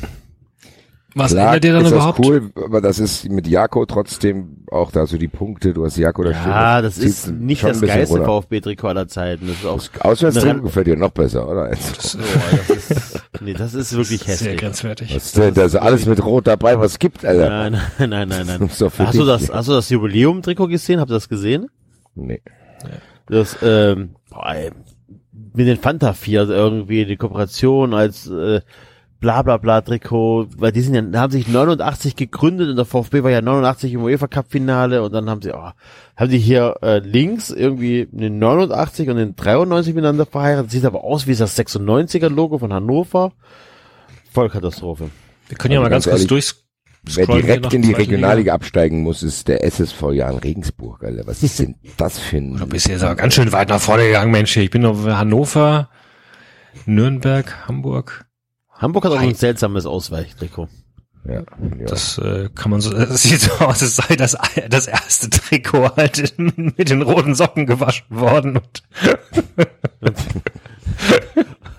Was 1.18 1.32
Klar 1.32 1.46
ändert 1.54 1.64
ihr 1.64 1.72
dann 1.72 1.84
ist 1.86 1.92
überhaupt? 1.92 2.18
das 2.18 2.26
cool, 2.26 2.50
aber 2.62 2.82
das 2.82 2.98
ist 2.98 3.26
mit 3.30 3.46
Jako 3.48 3.86
trotzdem 3.86 4.66
auch 4.70 4.90
da 4.92 5.06
so 5.06 5.16
die 5.16 5.28
Punkte, 5.28 5.72
du 5.72 5.86
hast 5.86 5.96
Jako 5.96 6.24
da 6.24 6.34
stehen. 6.34 6.50
Ja, 6.50 6.82
das 6.82 6.98
ist 6.98 7.28
nicht 7.30 7.64
das 7.64 7.80
geilste. 7.80 8.22
VfB-Trikot 8.22 8.88
aller 8.88 9.08
Zeiten. 9.08 9.46
Das 9.46 9.56
ist 9.56 9.64
auch, 9.64 9.76
Das 9.78 10.00
Auswärtstrikot 10.02 10.62
gefällt 10.62 10.86
dir 10.88 10.96
noch 10.96 11.12
besser, 11.12 11.48
oder? 11.48 11.68
oh, 11.68 11.70
das 11.70 12.14
ist, 12.14 13.20
nee, 13.40 13.54
das 13.54 13.72
ist 13.72 13.96
wirklich 13.96 14.20
Sehr 14.24 14.34
hässlich. 14.34 14.56
grenzwertig. 14.58 15.14
Was 15.16 15.24
ist 15.26 15.38
denn 15.38 15.54
da 15.54 15.64
ist 15.64 15.74
alles 15.76 16.04
mit 16.04 16.22
Rot 16.22 16.46
dabei, 16.46 16.78
was 16.78 16.98
gibt, 16.98 17.24
Alter? 17.24 17.48
Nein, 17.48 17.80
nein, 17.98 18.10
nein, 18.10 18.28
nein, 18.28 18.46
nein. 18.46 18.60
Das 18.68 18.80
ist 18.82 18.98
Hast 18.98 19.18
du 19.18 19.24
das, 19.24 19.50
hast 19.50 19.68
du 19.68 19.72
das 19.72 19.88
Jubiläum-Trikot 19.88 20.68
gesehen? 20.68 21.00
Habt 21.00 21.10
ihr 21.10 21.14
das 21.14 21.30
gesehen? 21.30 21.68
Nee. 22.14 22.42
Das, 23.28 23.56
ähm, 23.62 24.16
boah, 24.28 24.52
ey, 24.54 24.70
mit 25.54 25.66
den 25.66 25.78
Fanta 25.78 26.12
4 26.12 26.50
irgendwie 26.50 27.06
die 27.06 27.16
Kooperation 27.16 27.94
als 27.94 28.26
äh, 28.28 28.60
bla 29.20 29.42
bla 29.42 29.56
bla 29.56 29.80
Trikot, 29.80 30.48
weil 30.56 30.72
die 30.72 30.80
sind 30.80 30.94
ja, 30.94 31.20
haben 31.20 31.30
sich 31.30 31.48
89 31.48 32.16
gegründet 32.16 32.68
und 32.68 32.76
der 32.76 32.84
VfB 32.84 33.22
war 33.22 33.30
ja 33.30 33.40
89 33.40 33.94
im 33.94 34.02
UEFA 34.02 34.26
Cup 34.26 34.46
Finale 34.50 35.02
und 35.02 35.12
dann 35.12 35.30
haben 35.30 35.42
sie, 35.42 35.52
oh, 35.52 35.70
haben 36.16 36.30
die 36.30 36.38
hier 36.38 36.76
äh, 36.82 36.98
links 36.98 37.50
irgendwie 37.50 38.08
den 38.10 38.38
89 38.38 39.08
und 39.08 39.16
den 39.16 39.36
93 39.36 39.94
miteinander 39.94 40.26
verheiratet, 40.26 40.70
sieht 40.70 40.84
aber 40.84 41.04
aus 41.04 41.26
wie 41.26 41.34
das 41.34 41.58
96er 41.58 42.28
Logo 42.28 42.58
von 42.58 42.72
Hannover. 42.72 43.32
Vollkatastrophe. 44.32 45.10
Wir 45.48 45.56
können 45.56 45.72
ja 45.72 45.80
Also 45.80 45.84
mal 45.84 45.90
ganz 45.90 46.04
ganz 46.06 46.20
kurz 46.20 46.26
durch. 46.28 46.54
Wer 47.08 47.26
direkt 47.26 47.72
in 47.72 47.82
die 47.82 47.92
Regionalliga 47.92 48.52
absteigen 48.52 49.02
muss, 49.02 49.22
ist 49.22 49.46
der 49.46 49.62
SSV 49.62 50.10
Jan 50.12 50.38
Regensburg, 50.38 51.04
Alter. 51.04 51.24
Was 51.26 51.44
ist 51.44 51.60
denn 51.60 51.76
das 51.96 52.18
für 52.18 52.38
ein... 52.38 52.56
Du 52.56 52.66
bist 52.66 52.88
jetzt 52.88 53.04
aber 53.04 53.14
ganz 53.14 53.34
schön 53.34 53.52
weit 53.52 53.68
nach 53.68 53.80
vorne 53.80 54.06
gegangen, 54.06 54.32
Mensch. 54.32 54.56
Ich 54.56 54.70
bin 54.70 54.82
noch 54.82 55.06
Hannover, 55.06 55.88
Nürnberg, 56.84 57.68
Hamburg. 57.68 58.26
Hamburg 58.78 59.04
hat 59.04 59.12
auch 59.12 59.18
ein 59.18 59.34
seltsames 59.34 59.86
Ausweichtrikot. 59.86 60.68
Ja, 61.24 61.34
ja. 61.34 61.44
Das 61.86 62.18
äh, 62.18 62.48
kann 62.54 62.70
man 62.70 62.80
so, 62.80 62.92
das 62.96 63.22
sieht 63.22 63.40
so 63.40 63.52
aus, 63.52 63.82
als 63.82 63.96
sei 63.96 64.16
das, 64.16 64.36
das 64.68 64.86
erste 64.86 65.30
Trikot 65.30 65.96
halt 65.96 66.18
in, 66.18 66.74
mit 66.76 66.90
den 66.90 67.02
roten 67.02 67.34
Socken 67.34 67.66
gewaschen 67.66 68.06
worden. 68.10 68.58
Und 68.58 68.82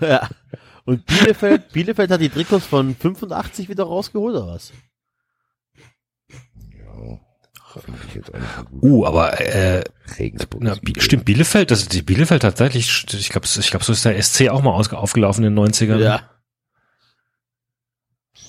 ja. 0.00 0.28
Und 0.84 1.04
Bielefeld, 1.06 1.72
Bielefeld 1.72 2.10
hat 2.10 2.20
die 2.20 2.30
Trikots 2.30 2.66
von 2.66 2.94
85 2.94 3.68
wieder 3.68 3.84
rausgeholt, 3.84 4.36
oder 4.36 4.46
was? 4.46 4.72
Gut. 8.12 8.32
uh, 8.82 9.06
aber 9.06 9.40
äh, 9.40 9.84
Regensburg. 10.18 10.62
na, 10.62 10.76
stimmt, 10.98 11.24
Bielefeld, 11.26 11.70
das 11.70 11.86
die 11.86 12.02
Bielefeld 12.02 12.42
tatsächlich, 12.42 13.06
ich 13.12 13.28
glaube, 13.28 13.46
ich 13.46 13.70
glaube, 13.70 13.84
so 13.84 13.92
ist 13.92 14.04
der 14.04 14.20
SC 14.20 14.48
auch 14.48 14.62
mal 14.62 14.72
aufgelaufen 14.72 15.44
in 15.44 15.54
den 15.54 15.72
90ern. 15.72 16.20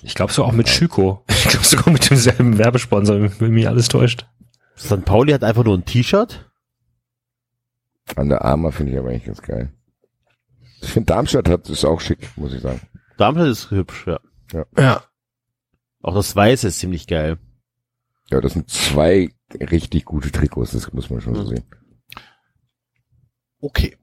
Ich 0.04 0.16
glaube 0.16 0.32
so 0.34 0.44
auch 0.44 0.52
mit 0.52 0.70
Schüko. 0.70 1.24
Ich 1.30 1.44
glaube 1.50 1.66
sogar 1.66 1.92
mit 1.94 2.10
demselben 2.10 2.58
Werbesponsor, 2.58 3.40
wenn 3.40 3.52
mich 3.52 3.68
alles 3.68 3.88
täuscht. 3.88 4.26
St. 4.78 5.04
Pauli 5.06 5.32
hat 5.32 5.44
einfach 5.44 5.64
nur 5.64 5.78
ein 5.78 5.86
T-Shirt. 5.86 6.50
An 8.16 8.30
der 8.30 8.44
Arma 8.44 8.72
finde 8.72 8.92
ich 8.94 8.98
aber 9.00 9.10
eigentlich 9.10 9.26
ganz 9.26 9.42
geil. 9.42 9.72
Ich 10.82 10.90
finde 10.90 11.08
Darmstadt 11.08 11.48
hat 11.50 11.70
ist 11.70 11.86
auch 11.86 12.02
schick, 12.02 12.30
muss 12.38 12.54
ich 12.54 12.62
sagen. 12.62 12.82
Darmstadt 13.18 13.48
ist 13.48 13.72
hübsch, 13.72 14.06
ja. 14.08 14.20
Ja. 14.78 15.04
Auch 16.02 16.14
das 16.16 16.36
Weiße 16.36 16.68
ist 16.68 16.80
ziemlich 16.80 17.08
geil. 17.08 17.38
Ja, 18.32 18.42
das 18.42 18.54
sind 18.54 18.70
zwei 18.70 19.30
richtig 19.54 20.06
gute 20.06 20.32
Trikots, 20.32 20.72
das 20.72 20.92
muss 20.94 21.10
man 21.10 21.22
schon 21.22 21.36
so 21.36 21.44
Mhm. 21.44 21.48
sehen. 21.48 21.66
Okay. 23.62 23.98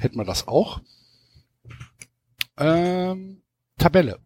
Hätten 0.00 0.16
wir 0.18 0.24
das 0.24 0.46
auch. 0.48 0.80
Ähm, 2.58 3.42
Tabelle. 3.78 4.18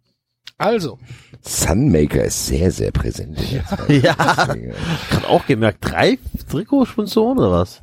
Also, 0.59 0.99
Sunmaker 1.41 2.25
ist 2.25 2.47
sehr, 2.47 2.71
sehr 2.71 2.91
präsent. 2.93 3.39
Ja. 3.51 3.63
Deswegen, 3.89 4.73
Ich 4.73 5.17
hab 5.17 5.29
auch 5.31 5.47
gemerkt, 5.47 5.79
drei 5.81 6.19
Trikotsponsoren 6.51 7.39
oder 7.39 7.51
was? 7.53 7.83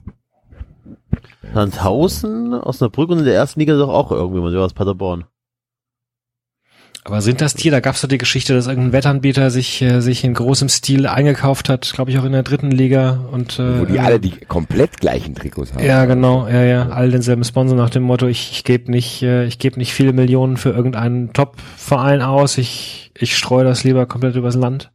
Sandhausen, 1.53 2.53
Osnabrück 2.53 3.09
und 3.09 3.19
in 3.19 3.25
der 3.25 3.33
ersten 3.35 3.59
Liga 3.59 3.75
doch 3.77 3.89
auch 3.89 4.11
irgendjemand, 4.11 4.53
ja, 4.53 4.59
aus 4.59 4.73
Paderborn. 4.73 5.25
Aber 7.07 7.21
sind 7.21 7.39
das 7.39 7.53
die, 7.53 7.69
da 7.69 7.79
gab 7.79 7.95
es 7.95 8.01
doch 8.01 8.09
die 8.09 8.17
Geschichte, 8.17 8.53
dass 8.53 8.67
irgendein 8.67 8.91
Wettanbieter 8.91 9.49
sich, 9.49 9.81
äh, 9.81 10.01
sich 10.01 10.25
in 10.25 10.33
großem 10.33 10.67
Stil 10.67 11.07
eingekauft 11.07 11.69
hat, 11.69 11.89
glaube 11.93 12.11
ich 12.11 12.19
auch 12.19 12.25
in 12.25 12.33
der 12.33 12.43
dritten 12.43 12.69
Liga 12.69 13.29
und 13.31 13.59
äh, 13.59 13.79
Wo 13.79 13.85
die 13.85 13.97
alle 14.01 14.19
die 14.19 14.31
komplett 14.31 14.97
gleichen 14.99 15.33
Trikots 15.33 15.71
haben. 15.71 15.85
Ja, 15.85 16.03
genau, 16.03 16.49
ja, 16.49 16.65
ja, 16.65 16.89
alle 16.89 17.11
denselben 17.11 17.45
Sponsor 17.45 17.77
nach 17.77 17.89
dem 17.89 18.03
Motto, 18.03 18.27
ich, 18.27 18.51
ich 18.51 18.65
gebe 18.65 18.91
nicht, 18.91 19.23
äh, 19.23 19.45
ich 19.45 19.57
gebe 19.57 19.79
nicht 19.79 19.93
viele 19.93 20.11
Millionen 20.11 20.57
für 20.57 20.71
irgendeinen 20.71 21.31
Top-Verein 21.31 22.21
aus, 22.21 22.57
ich, 22.57 23.13
ich 23.17 23.37
streue 23.37 23.63
das 23.63 23.85
lieber 23.85 24.05
komplett 24.05 24.35
übers 24.35 24.55
Land. 24.55 24.91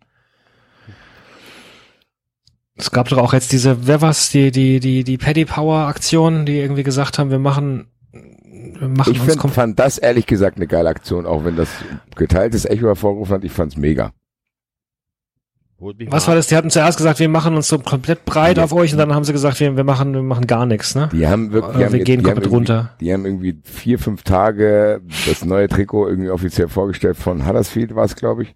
Es 2.76 2.90
gab 2.90 3.08
doch 3.08 3.18
auch 3.18 3.32
jetzt 3.32 3.52
diese, 3.52 3.86
wer 3.86 4.02
war's, 4.02 4.28
die, 4.28 4.50
die, 4.50 4.80
die, 4.80 5.02
die 5.02 5.16
Paddy 5.16 5.46
Power 5.46 5.86
Aktion, 5.86 6.44
die 6.44 6.58
irgendwie 6.58 6.82
gesagt 6.82 7.18
haben, 7.18 7.30
wir 7.30 7.38
machen, 7.38 7.86
machen 8.88 9.12
Ich 9.12 9.20
uns 9.20 9.30
find, 9.32 9.42
kom- 9.42 9.50
fand 9.50 9.78
das 9.78 9.98
ehrlich 9.98 10.26
gesagt 10.26 10.56
eine 10.56 10.66
geile 10.66 10.88
Aktion, 10.88 11.26
auch 11.26 11.44
wenn 11.44 11.56
das 11.56 11.68
geteiltes 12.16 12.64
Echo 12.64 12.86
hervorgerufen 12.86 13.34
hat. 13.36 13.44
Ich 13.44 13.52
fand's 13.52 13.76
mega. 13.76 14.12
Was 16.10 16.28
war 16.28 16.36
das? 16.36 16.46
Die 16.46 16.54
hatten 16.54 16.70
zuerst 16.70 16.96
gesagt, 16.96 17.18
wir 17.18 17.28
machen 17.28 17.56
uns 17.56 17.66
so 17.66 17.76
komplett 17.76 18.24
breit 18.24 18.60
auf 18.60 18.72
euch 18.72 18.92
und 18.92 18.98
dann 18.98 19.12
haben 19.12 19.24
sie 19.24 19.32
gesagt, 19.32 19.58
wir, 19.58 19.76
wir 19.76 19.82
machen, 19.82 20.14
wir 20.14 20.22
machen 20.22 20.46
gar 20.46 20.64
nichts, 20.64 20.94
ne? 20.94 21.08
Die 21.12 21.26
haben 21.26 21.50
wirklich, 21.52 21.76
die 21.76 21.84
haben, 21.84 21.92
wir 21.92 21.98
jetzt- 21.98 22.06
gehen 22.06 22.22
komplett 22.22 22.44
irgendwie- 22.44 22.54
runter. 22.54 22.90
Die 23.00 23.12
haben 23.12 23.26
irgendwie 23.26 23.58
vier, 23.64 23.98
fünf 23.98 24.22
Tage 24.22 25.00
das 25.26 25.44
neue 25.44 25.66
Trikot 25.66 26.06
irgendwie 26.08 26.30
offiziell 26.30 26.68
vorgestellt 26.68 27.16
von 27.16 27.44
Huddersfield 27.48 27.96
war 27.96 28.04
es, 28.04 28.14
glaube 28.14 28.44
ich. 28.44 28.54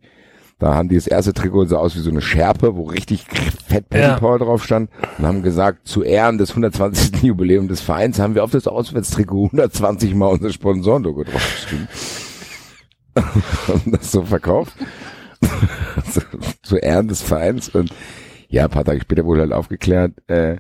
Da 0.59 0.75
haben 0.75 0.89
die 0.89 0.95
das 0.95 1.07
erste 1.07 1.35
Trikot 1.35 1.67
so 1.67 1.77
aus 1.77 1.95
wie 1.97 2.01
so 2.01 2.09
eine 2.09 2.23
Schärpe, 2.23 2.77
wo 2.77 2.85
richtig 2.85 3.27
fett 3.67 3.85
Ja. 3.93 4.19
Power 4.19 4.39
drauf 4.39 4.65
stand 4.65 4.91
und 5.19 5.27
haben 5.27 5.43
gesagt, 5.43 5.87
zu 5.87 6.03
Ehren 6.03 6.39
des 6.39 6.51
120. 6.51 7.23
Jubiläums 7.23 7.69
des 7.69 7.81
Vereins 7.83 8.19
haben 8.19 8.35
wir 8.35 8.43
auf 8.43 8.53
das 8.53 8.67
Auswärtstrikot 8.67 9.47
120 9.47 10.15
Mal 10.15 10.29
unser 10.29 10.51
Sponsorenlogo 10.51 11.25
draufgeschrieben. 11.25 11.89
und 13.85 13.95
das 13.95 14.13
so 14.13 14.23
verkauft. 14.23 14.75
zu, 16.11 16.21
zu 16.63 16.77
Ehren 16.77 17.09
des 17.09 17.21
Vereins 17.21 17.69
und 17.69 17.93
ja, 18.49 18.65
ein 18.65 18.71
paar 18.71 18.85
Tage 18.85 19.01
später 19.01 19.25
wurde 19.25 19.43
halt 19.43 19.53
aufgeklärt, 19.53 20.13
äh, 20.29 20.57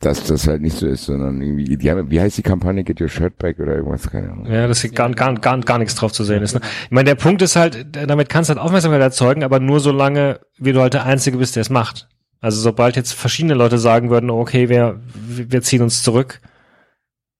dass 0.00 0.24
das 0.24 0.48
halt 0.48 0.62
nicht 0.62 0.78
so 0.78 0.86
ist, 0.86 1.04
sondern 1.04 1.42
irgendwie, 1.42 1.76
die 1.76 1.90
haben, 1.90 2.10
wie 2.10 2.20
heißt 2.20 2.38
die 2.38 2.42
Kampagne, 2.42 2.84
Get 2.84 3.02
Your 3.02 3.08
Shirt 3.08 3.36
Back 3.36 3.58
oder 3.58 3.76
irgendwas, 3.76 4.10
keine 4.10 4.32
Ahnung. 4.32 4.46
Ja, 4.50 4.66
dass 4.66 4.80
hier 4.80 4.90
gar, 4.90 5.10
gar, 5.10 5.34
gar, 5.34 5.60
gar 5.60 5.78
nichts 5.78 5.94
drauf 5.94 6.10
zu 6.10 6.24
sehen 6.24 6.42
ist. 6.42 6.54
Ne? 6.54 6.62
Ich 6.84 6.90
meine, 6.90 7.04
der 7.04 7.16
Punkt 7.16 7.42
ist 7.42 7.54
halt, 7.54 7.86
damit 7.92 8.30
kannst 8.30 8.48
du 8.48 8.54
halt 8.54 8.64
Aufmerksamkeit 8.64 9.02
erzeugen, 9.02 9.44
aber 9.44 9.60
nur 9.60 9.78
so 9.78 9.92
lange, 9.92 10.40
wie 10.58 10.72
du 10.72 10.80
halt 10.80 10.94
der 10.94 11.04
Einzige 11.04 11.36
bist, 11.36 11.54
der 11.54 11.60
es 11.60 11.70
macht. 11.70 12.08
Also 12.40 12.62
sobald 12.62 12.96
jetzt 12.96 13.12
verschiedene 13.12 13.52
Leute 13.52 13.76
sagen 13.76 14.08
würden, 14.08 14.30
okay, 14.30 14.70
wir, 14.70 15.00
wir 15.14 15.60
ziehen 15.60 15.82
uns 15.82 16.02
zurück, 16.02 16.40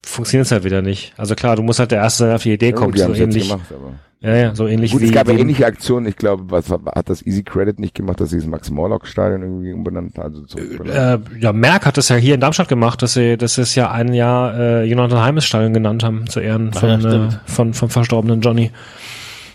funktioniert 0.03 0.45
es 0.45 0.51
halt 0.51 0.63
wieder 0.63 0.81
nicht. 0.81 1.13
Also 1.17 1.35
klar, 1.35 1.55
du 1.55 1.63
musst 1.63 1.79
halt 1.79 1.91
der 1.91 1.99
Erste 1.99 2.19
sein, 2.19 2.27
der 2.29 2.35
auf 2.35 2.43
die 2.43 2.53
Idee 2.53 2.69
Ja, 2.69 2.75
kommt, 2.75 2.95
die 2.95 2.99
so 2.99 3.05
haben 3.05 3.15
ähnlich. 3.15 3.49
gemacht, 3.49 3.65
aber. 3.69 3.93
Ja, 4.23 4.35
ja, 4.35 4.55
so 4.55 4.67
ähnlich 4.67 4.91
Gut, 4.91 5.01
wie. 5.01 5.05
es 5.05 5.11
gab 5.13 5.27
ja 5.27 5.33
ähnliche 5.33 5.65
Aktionen, 5.65 6.05
ich 6.05 6.15
glaube, 6.15 6.43
was 6.51 6.69
hat 6.69 7.09
das 7.09 7.25
Easy 7.25 7.41
Credit 7.41 7.79
nicht 7.79 7.95
gemacht, 7.95 8.19
dass 8.21 8.29
sie 8.29 8.37
das 8.37 8.45
Max 8.45 8.69
Morlock 8.69 9.07
Stadion 9.07 9.41
irgendwie 9.41 9.73
umbenannt, 9.73 10.19
also 10.19 10.43
so 10.45 10.59
äh, 10.59 11.17
ja, 11.39 11.51
Merck 11.53 11.87
hat 11.87 11.97
das 11.97 12.09
ja 12.09 12.17
hier 12.17 12.35
in 12.35 12.39
Darmstadt 12.39 12.67
gemacht, 12.67 13.01
dass 13.01 13.13
sie, 13.13 13.35
dass 13.35 13.55
sie 13.55 13.63
es 13.63 13.73
ja 13.73 13.89
ein 13.89 14.13
Jahr 14.13 14.53
äh, 14.59 14.83
Jonathan 14.83 15.21
Heimes 15.23 15.45
Stadion 15.45 15.73
genannt 15.73 16.03
haben, 16.03 16.27
zu 16.27 16.39
Ehren 16.39 16.69
Ach 16.75 16.79
von, 16.81 17.01
ja, 17.01 17.25
äh, 17.25 17.29
von, 17.45 17.73
vom 17.73 17.89
verstorbenen 17.89 18.41
Johnny. 18.41 18.69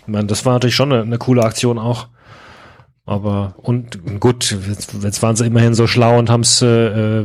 Ich 0.01 0.07
meine, 0.07 0.27
das 0.27 0.45
war 0.45 0.51
natürlich 0.53 0.75
schon 0.75 0.91
eine, 0.91 1.01
eine 1.01 1.17
coole 1.17 1.43
Aktion 1.43 1.79
auch. 1.79 2.07
Aber 3.07 3.55
und 3.59 4.19
gut, 4.19 4.51
jetzt, 4.67 4.93
jetzt 5.01 5.23
waren 5.23 5.37
sie 5.37 5.45
immerhin 5.45 5.73
so 5.73 5.87
schlau 5.87 6.19
und 6.19 6.29
haben 6.29 6.41
es 6.41 6.61
äh, 6.61 7.23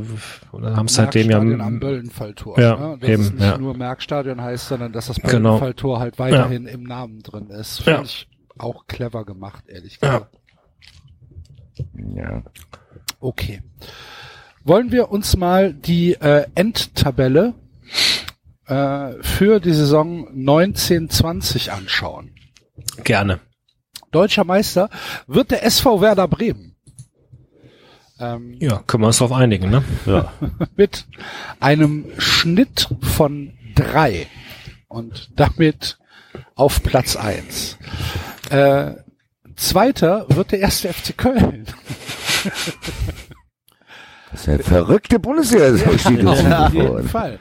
haben 0.53 0.87
es 0.87 0.95
seitdem 0.95 1.29
ja 1.29 1.41
Merckstadion 1.41 1.61
am 1.61 1.81
Böllenfalltor. 1.81 2.61
Ja, 2.61 2.77
ne? 2.77 2.99
Dass 3.01 3.11
eben, 3.11 3.23
es 3.25 3.33
nicht 3.33 3.43
ja. 3.43 3.59
nur 3.59 3.77
Merkstadion 3.77 4.41
heißt, 4.41 4.69
sondern 4.69 4.93
dass 4.93 5.09
das 5.09 5.17
Genau. 5.17 5.49
Böllenfalltor 5.59 5.99
halt 5.99 6.21
weiterhin 6.21 6.67
im 6.67 6.85
Namen 6.85 7.21
drin 7.25 7.51
ist. 7.51 7.81
Ja. 7.81 7.95
Finde 7.97 8.05
ich 8.07 8.29
auch 8.59 8.87
clever 8.87 9.25
gemacht, 9.25 9.65
ehrlich 9.67 9.99
Ja. 10.01 10.19
gesagt. 10.21 10.39
Ja. 12.15 12.43
Okay. 13.19 13.61
Wollen 14.63 14.93
wir 14.93 15.11
uns 15.11 15.37
mal 15.37 15.75
die 15.75 16.13
äh, 16.15 16.47
Endtabelle 16.55 17.55
äh, 18.67 19.15
für 19.21 19.59
die 19.59 19.73
Saison 19.73 20.29
1920 20.29 21.73
anschauen? 21.73 22.31
gerne. 23.03 23.41
Deutscher 24.13 24.45
Meister 24.45 24.89
wird 25.27 25.51
der 25.51 25.65
SV 25.65 26.01
Werder 26.01 26.29
Bremen. 26.29 26.77
Ähm, 28.21 28.57
Ja, 28.61 28.79
können 28.87 29.03
wir 29.03 29.09
uns 29.09 29.19
drauf 29.19 29.33
einigen, 29.33 29.71
ne? 29.71 29.83
Ja. 30.07 30.33
mit 30.77 31.07
einem 31.61 32.07
Schnitt 32.19 32.89
von 33.01 33.55
drei 33.75 34.29
und 34.89 35.31
damit 35.37 35.99
auf 36.55 36.83
Platz 36.83 37.17
eins. 37.17 37.79
Äh, 38.51 38.93
zweiter 39.57 40.27
wird 40.29 40.53
der 40.53 40.61
erste 40.61 40.93
FC 40.93 41.17
Köln. 41.17 41.67
Das 44.33 44.41
ist 44.43 44.49
eine 44.49 44.63
verrückte 44.63 45.19
Bundesliga, 45.19 45.75
so 45.75 45.99
steht 45.99 46.21
es 46.21 46.27
Auf 46.27 46.73
jeden 46.73 47.07
Fall. 47.07 47.39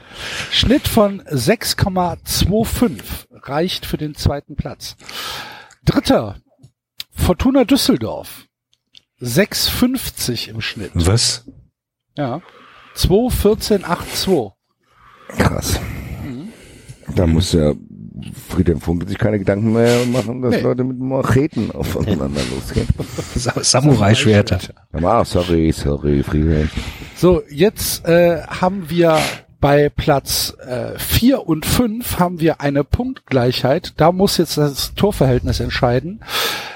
Schnitt 0.50 0.86
von 0.86 1.22
6,25 1.22 3.00
reicht 3.48 3.86
für 3.86 3.96
den 3.96 4.14
zweiten 4.14 4.56
Platz. 4.56 4.96
Dritter, 5.86 6.36
Fortuna 7.14 7.64
Düsseldorf. 7.64 8.46
6,50 9.20 10.48
im 10.50 10.60
Schnitt. 10.60 10.90
Was? 10.94 11.44
Ja. 12.16 12.40
2,14,82. 12.96 14.52
Krass. 15.38 15.80
Da 17.14 17.26
muss 17.26 17.52
ja 17.52 17.72
Friedhelm 18.48 18.80
Funkel 18.80 19.08
sich 19.08 19.18
keine 19.18 19.38
Gedanken 19.38 19.72
mehr 19.72 20.04
machen, 20.06 20.42
dass 20.42 20.52
Nee. 20.56 20.60
Leute 20.60 20.84
mit 20.84 20.98
Macheten 20.98 21.70
aufeinander 21.72 22.40
losgehen. 22.54 22.86
Sa 23.34 23.52
Samurai-Schwerter. 23.62 24.60
Ah, 24.92 25.24
sorry, 25.24 25.72
sorry, 25.72 26.22
Friedhelm. 26.22 26.70
So, 27.16 27.42
jetzt 27.50 28.04
äh, 28.06 28.42
haben 28.46 28.88
wir 28.90 29.18
Bei 29.62 29.90
Platz 29.90 30.56
äh, 30.66 30.98
4 30.98 31.46
und 31.46 31.64
5 31.64 32.18
haben 32.18 32.40
wir 32.40 32.60
eine 32.60 32.82
Punktgleichheit. 32.82 33.94
Da 33.96 34.10
muss 34.10 34.36
jetzt 34.36 34.58
das 34.58 34.92
Torverhältnis 34.94 35.60
entscheiden. 35.60 36.24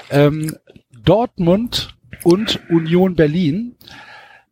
Ähm, 0.09 0.55
Dortmund 1.03 1.97
und 2.23 2.61
Union 2.69 3.15
Berlin. 3.15 3.75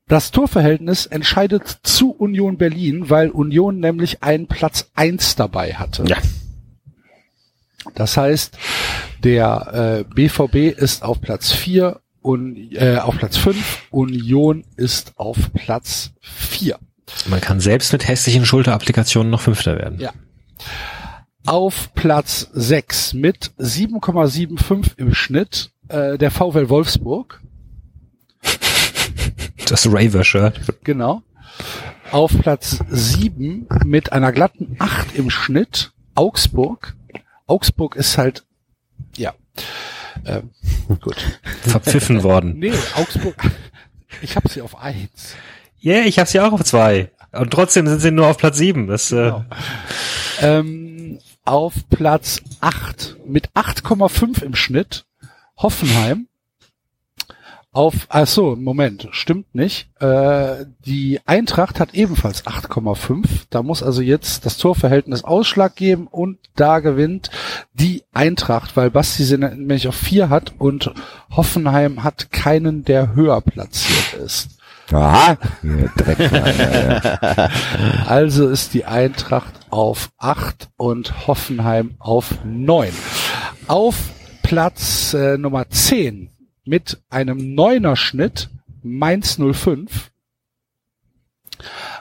Das 0.10 0.32
Torverhältnis 0.32 1.06
entscheidet 1.06 1.80
zu 1.84 2.12
Union 2.12 2.58
Berlin, 2.58 3.10
weil 3.10 3.30
Union 3.30 3.80
nämlich 3.80 4.22
einen 4.22 4.48
Platz 4.48 4.92
1 4.96 5.38
dabei 5.38 5.76
hatte. 5.76 6.04
Ja. 6.06 6.18
Das 7.94 8.18
heißt, 8.18 8.58
der 9.24 10.04
äh, 10.10 10.14
BVB 10.14 10.78
ist 10.78 11.04
auf 11.04 11.22
Platz 11.22 11.54
4 11.54 12.02
und 12.22 12.58
äh, 12.74 12.98
auf 12.98 13.18
Platz 13.18 13.38
5, 13.38 13.84
Union 13.92 14.66
ist 14.76 15.14
auf 15.16 15.54
Platz 15.54 16.12
4. 16.20 16.78
Man 17.28 17.42
kann 17.42 17.60
selbst 17.60 17.92
mit 17.94 18.08
hässlichen 18.08 18.46
Schulterapplikationen 18.46 19.30
noch 19.30 19.42
Fünfter 19.42 19.78
werden. 19.78 20.00
Ja. 20.00 20.12
Auf 21.46 21.94
Platz 21.94 22.50
6 22.54 23.14
mit 23.14 23.52
7,75 23.60 24.98
im 24.98 25.14
Schnitt 25.14 25.72
äh, 25.90 26.18
der 26.18 26.32
VfL 26.32 26.70
Wolfsburg. 26.70 27.42
Das 29.68 29.88
Raver-Shirt. 29.88 30.62
Genau. 30.84 31.24
Auf 32.12 32.38
Platz 32.40 32.84
7 32.88 33.68
mit 33.84 34.12
einer 34.12 34.32
glatten 34.32 34.76
8 34.78 35.16
im 35.16 35.32
Schnitt 35.32 35.92
Augsburg. 36.14 36.96
Augsburg 37.48 37.96
ist 37.96 38.20
halt, 38.20 38.46
ja, 39.18 39.34
ähm, 40.26 40.52
gut. 41.02 41.18
Verpfiffen 41.62 42.24
worden. 42.24 42.60
Nee, 42.60 42.74
Augsburg, 42.96 43.36
ich 44.22 44.36
habe 44.36 44.50
sie 44.50 44.62
auf 44.62 44.78
1. 44.78 45.36
Yeah, 45.86 46.06
ich 46.06 46.18
habe 46.18 46.28
sie 46.28 46.40
auch 46.40 46.52
auf 46.52 46.64
zwei. 46.64 47.12
Und 47.32 47.52
trotzdem 47.52 47.88
sind 47.88 48.00
sie 48.00 48.12
nur 48.12 48.28
auf 48.28 48.38
Platz 48.38 48.58
sieben. 48.58 48.88
Das, 48.88 49.12
äh, 49.12 49.16
Genau. 49.16 49.46
Ähm, 50.42 51.20
auf 51.46 51.74
Platz 51.90 52.42
8 52.60 53.18
mit 53.26 53.50
8,5 53.54 54.42
im 54.44 54.56
Schnitt 54.56 55.06
Hoffenheim. 55.58 56.28
Auf, 57.72 58.08
ach 58.08 58.26
so, 58.26 58.56
Moment, 58.56 59.10
stimmt 59.12 59.54
nicht. 59.54 59.90
Äh, 60.00 60.66
die 60.86 61.20
Eintracht 61.26 61.80
hat 61.82 61.94
ebenfalls 61.94 62.46
8,5. 62.46 63.28
Da 63.50 63.64
muss 63.64 63.84
also 63.84 64.02
jetzt 64.02 64.46
das 64.46 64.58
Torverhältnis 64.58 65.26
Ausschlag 65.26 65.76
geben 65.76 66.08
und 66.08 66.40
da 66.56 66.80
gewinnt 66.80 67.32
die 67.74 68.04
Eintracht, 68.14 68.78
weil 68.78 68.90
Basti 68.92 69.26
sie 69.26 69.38
nämlich 69.38 69.90
auf 69.90 69.96
4 69.96 70.30
hat 70.30 70.54
und 70.58 70.94
Hoffenheim 71.36 72.04
hat 72.04 72.32
keinen, 72.32 72.86
der 72.86 73.14
höher 73.14 73.42
platziert 73.42 74.14
ist. 74.24 74.55
Aha. 74.92 75.38
Also 78.06 78.50
ist 78.50 78.74
die 78.74 78.86
Eintracht 78.86 79.54
auf 79.70 80.12
8 80.18 80.70
und 80.78 81.28
Hoffenheim 81.28 81.96
auf 82.00 82.36
9. 82.44 82.90
Auf 83.68 83.96
Platz 84.44 85.14
äh, 85.14 85.38
Nummer 85.38 85.70
10 85.70 86.30
mit 86.66 87.02
einem 87.10 87.56
neuner 87.56 87.96
Schnitt 87.96 88.50
Mainz 88.84 89.40
05. 89.40 90.12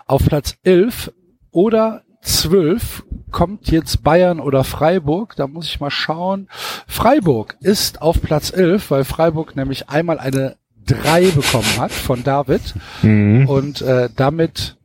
Auf 0.07 0.27
Platz 0.27 0.57
11 0.63 1.13
oder 1.51 2.03
12 2.23 3.05
kommt 3.31 3.71
jetzt 3.71 4.03
Bayern 4.03 4.41
oder 4.41 4.65
Freiburg. 4.65 5.37
Da 5.37 5.47
muss 5.47 5.67
ich 5.67 5.81
mal 5.81 5.91
schauen. 5.91 6.49
Freiburg 6.87 7.57
ist 7.61 8.03
auf 8.03 8.21
Platz 8.21 8.51
11, 8.53 8.91
weil 8.91 9.05
Freiburg 9.05 9.57
nämlich 9.57 9.89
einmal 9.89 10.19
eine 10.19 10.57
3 10.87 11.31
bekommen 11.31 11.79
hat 11.79 11.93
von 11.93 12.25
David 12.25 12.75
mhm. 13.03 13.49
und 13.49 13.83
äh, 13.83 14.09
damit 14.15 14.77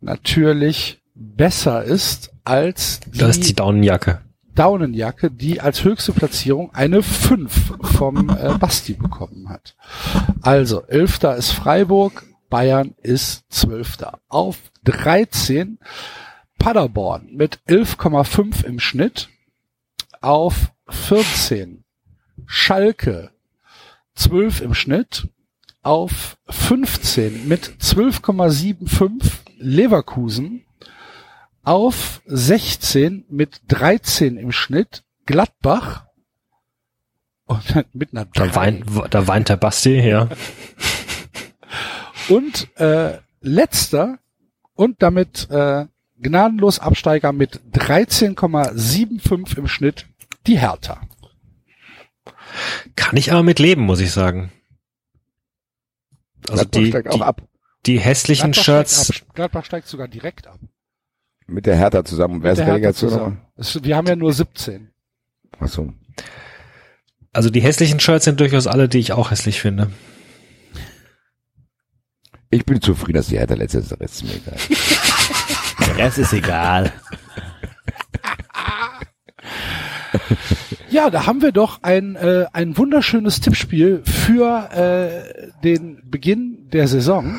natürlich 0.00 1.00
besser 1.14 1.84
ist 1.84 2.32
als 2.44 3.00
die, 3.00 3.18
Das 3.18 3.36
ist 3.36 3.48
die 3.48 3.54
Daunenjacke. 3.54 4.20
Daunenjacke, 4.54 5.30
die 5.30 5.60
als 5.60 5.84
höchste 5.84 6.12
Platzierung 6.12 6.74
eine 6.74 7.02
5 7.02 7.74
vom 7.96 8.28
äh, 8.28 8.58
Basti 8.58 8.94
bekommen 8.94 9.48
hat. 9.48 9.76
Also, 10.42 10.82
11. 10.82 11.22
ist 11.38 11.52
Freiburg, 11.52 12.24
Bayern 12.50 12.94
ist 13.02 13.44
12. 13.50 13.98
Auf 14.28 14.58
13 14.84 15.78
Paderborn 16.58 17.30
mit 17.32 17.60
11,5 17.66 18.64
im 18.64 18.78
Schnitt. 18.78 19.30
Auf 20.20 20.72
14 20.90 21.84
Schalke 22.44 23.30
12 24.22 24.60
im 24.60 24.74
Schnitt. 24.74 25.28
Auf 25.82 26.36
15 26.48 27.48
mit 27.48 27.64
12,75 27.80 29.24
Leverkusen 29.58 30.64
auf 31.64 32.22
16 32.26 33.24
mit 33.28 33.60
13 33.68 34.36
im 34.36 34.52
Schnitt 34.52 35.04
Gladbach 35.26 36.06
und 37.46 37.94
mit 37.94 38.12
einer 38.12 38.26
Da 38.26 38.46
3. 38.46 38.54
weint, 38.54 38.84
da 39.10 39.26
weint 39.26 39.48
der 39.48 39.56
Basti, 39.56 40.00
ja. 40.00 40.28
und 42.28 42.68
äh, 42.78 43.18
letzter 43.40 44.18
und 44.74 45.02
damit 45.02 45.48
äh, 45.50 45.86
gnadenlos 46.18 46.78
Absteiger 46.78 47.32
mit 47.32 47.60
13,75 47.74 49.58
im 49.58 49.68
Schnitt 49.68 50.06
die 50.46 50.58
Hertha. 50.58 51.00
Kann 52.96 53.16
ich 53.16 53.32
aber 53.32 53.42
mit 53.42 53.58
leben, 53.58 53.82
muss 53.82 54.00
ich 54.00 54.10
sagen. 54.12 54.52
Also 56.48 56.64
die, 56.64 56.88
steigt 56.88 57.08
auch 57.08 57.14
die, 57.16 57.22
ab. 57.22 57.42
die 57.86 57.98
hässlichen 58.00 58.52
Gladbach 58.52 58.64
Shirts, 58.64 59.04
Steigt 59.06 59.28
ab. 59.30 59.34
Gladbach 59.34 59.64
steigt 59.64 59.86
sogar 59.88 60.08
direkt 60.08 60.46
ab. 60.46 60.58
Mit 61.46 61.66
der 61.66 61.76
Hertha 61.76 62.04
zusammen. 62.04 62.42
Wer 62.42 62.52
ist 62.52 62.60
Relegation 62.60 63.10
zusammen. 63.10 63.34
nochmal? 63.36 63.50
Es- 63.56 63.82
Wir 63.82 63.96
haben 63.96 64.06
ja 64.06 64.16
nur 64.16 64.32
17. 64.32 64.90
Achso. 65.58 65.92
also 67.32 67.50
die 67.50 67.60
hässlichen 67.62 68.00
Shirts 68.00 68.24
sind 68.24 68.40
durchaus 68.40 68.66
alle, 68.66 68.88
die 68.88 68.98
ich 68.98 69.12
auch 69.12 69.30
hässlich 69.30 69.60
finde. 69.60 69.90
Ich 72.50 72.64
bin 72.66 72.80
zufrieden, 72.82 73.14
dass 73.14 73.28
die 73.28 73.38
Hertha 73.38 73.54
letzte 73.54 73.78
ist. 73.78 73.92
Ist 73.92 74.24
mir 74.24 74.34
egal. 74.34 74.56
Der 75.86 75.96
Rest 75.96 76.18
ist 76.18 76.32
egal. 76.32 76.92
Ja, 80.92 81.08
da 81.08 81.24
haben 81.26 81.40
wir 81.40 81.52
doch 81.52 81.82
ein, 81.82 82.16
äh, 82.16 82.44
ein 82.52 82.76
wunderschönes 82.76 83.40
Tippspiel 83.40 84.02
für 84.04 84.68
äh, 84.72 85.48
den 85.64 86.02
Beginn 86.04 86.68
der 86.70 86.86
Saison. 86.86 87.36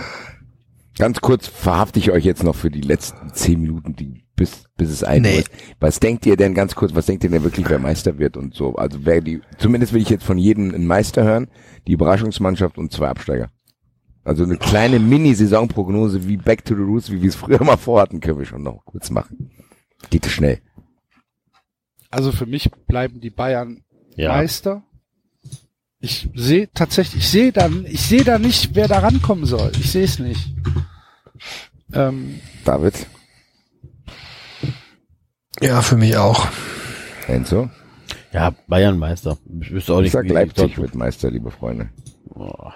Ganz 0.97 1.21
kurz 1.21 1.45
verhafte 1.47 1.99
ich 1.99 2.09
euch 2.11 2.25
jetzt 2.25 2.43
noch 2.43 2.55
für 2.55 2.71
die 2.71 2.81
letzten 2.81 3.31
zehn 3.31 3.61
Minuten, 3.61 3.95
die 3.95 4.23
bis, 4.35 4.63
bis 4.75 4.89
es 4.89 5.03
ein 5.03 5.21
Nee. 5.21 5.39
ist. 5.41 5.51
Was 5.79 5.99
denkt 5.99 6.25
ihr 6.25 6.35
denn 6.35 6.55
ganz 6.55 6.73
kurz, 6.73 6.95
was 6.95 7.05
denkt 7.05 7.23
ihr 7.25 7.29
denn 7.29 7.43
wirklich, 7.43 7.69
wer 7.69 7.77
Meister 7.77 8.17
wird 8.17 8.37
und 8.37 8.55
so? 8.55 8.73
Also 8.75 8.97
wer 9.03 9.21
die, 9.21 9.41
zumindest 9.59 9.93
will 9.93 10.01
ich 10.01 10.09
jetzt 10.09 10.23
von 10.25 10.39
jedem 10.39 10.73
einen 10.73 10.87
Meister 10.87 11.23
hören, 11.23 11.47
die 11.85 11.91
Überraschungsmannschaft 11.91 12.79
und 12.79 12.91
zwei 12.91 13.09
Absteiger. 13.09 13.51
Also 14.23 14.45
eine 14.45 14.57
kleine 14.57 14.97
Mini-Saisonprognose 14.97 16.27
wie 16.27 16.37
Back 16.37 16.65
to 16.65 16.73
the 16.75 16.81
Roots, 16.81 17.11
wie 17.11 17.21
wir 17.21 17.29
es 17.29 17.35
früher 17.35 17.63
mal 17.63 17.77
vorhatten, 17.77 18.19
können 18.19 18.39
wir 18.39 18.45
schon 18.45 18.63
noch 18.63 18.83
kurz 18.83 19.11
machen. 19.11 19.51
Geht 20.09 20.25
schnell. 20.25 20.59
Also 22.13 22.31
für 22.31 22.45
mich 22.45 22.69
bleiben 22.87 23.19
die 23.21 23.31
Bayern 23.31 23.83
Ja. 24.15 24.29
Meister. 24.29 24.83
Ich 25.99 26.29
sehe 26.35 26.69
tatsächlich, 26.73 27.23
ich 27.23 27.29
sehe 27.29 27.51
dann, 27.51 27.85
ich 27.85 28.01
sehe 28.01 28.23
da 28.23 28.37
nicht, 28.37 28.75
wer 28.75 28.87
da 28.87 28.99
rankommen 28.99 29.45
soll. 29.45 29.71
Ich 29.79 29.89
sehe 29.91 30.03
es 30.03 30.19
nicht. 30.19 30.53
Ähm, 31.93 32.39
David, 32.65 32.93
Ja, 35.61 35.81
für 35.81 35.95
mich 35.97 36.15
auch. 36.17 36.47
Enzo. 37.27 37.69
Ja, 38.31 38.53
Bayern 38.67 38.97
Meister. 38.99 39.37
Ich 39.61 39.71
wüsste 39.71 39.93
auch 39.93 39.97
Ich 39.99 40.03
nicht, 40.05 40.11
sag 40.13 40.25
wie- 40.25 40.29
Leipzig 40.29 40.77
wird 40.77 40.93
Meister, 40.95 41.31
liebe 41.31 41.51
Freunde. 41.51 41.89
Boah. 42.25 42.73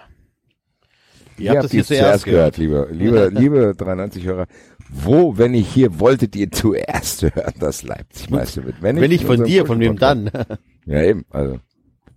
Ihr, 1.38 1.52
habt 1.52 1.66
es 1.66 1.72
hier 1.72 1.84
zuerst 1.86 2.26
gehört, 2.26 2.58
liebe, 2.64 2.88
liebe, 2.92 3.30
liebe 3.30 3.76
93-Hörer. 3.78 4.48
Wo, 4.90 5.38
wenn 5.38 5.54
ich 5.54 5.68
hier, 5.74 6.00
wolltet 6.00 6.36
ihr 6.36 6.52
zuerst 6.52 7.22
hören, 7.36 7.54
dass 7.60 7.84
Leipzig 7.84 8.30
Meister 8.30 8.64
wird? 8.64 8.82
Wenn 8.82 8.96
nicht 8.96 9.22
in 9.22 9.28
von 9.28 9.44
dir, 9.44 9.66
von 9.66 9.80
wem 9.80 9.98
dann? 9.98 10.32
Ja, 10.86 11.02
eben. 11.04 11.26
Also, 11.32 11.60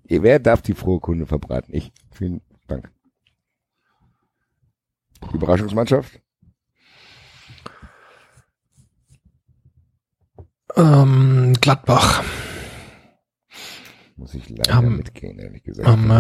ihr- 0.07 0.23
wer 0.23 0.39
darf 0.39 0.63
die 0.63 0.75
frohe 0.75 1.01
Kunde 1.01 1.27
verbraten? 1.27 1.75
Ich. 1.75 1.91
Vielen 2.13 2.41
Dank. 2.69 2.89
Überraschungsmannschaft? 5.33 6.21
Ähm, 10.77 11.55
Gladbach 11.61 12.23
Muss 14.21 14.35
ich 14.35 14.51
leider 14.51 14.75
Haben- 14.75 14.99
mitgehen, 14.99 15.39
ehrlich 15.39 15.63
gesagt. 15.65 15.89
haben 15.89 16.11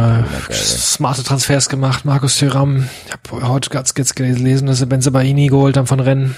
Ich 0.48 0.48
äh, 0.48 0.54
smarte 0.54 1.22
Transfers 1.22 1.68
gemacht. 1.68 2.06
Markus 2.06 2.38
Thuram. 2.38 2.88
Ich 3.06 3.12
habe 3.12 3.46
heute 3.46 3.68
ganz 3.68 3.92
jetzt 3.94 4.16
gelesen, 4.16 4.66
dass 4.66 4.78
sie 4.78 4.86
Benzebaini 4.86 5.48
geholt 5.48 5.76
haben 5.76 5.86
von 5.86 6.00
Rennen. 6.00 6.34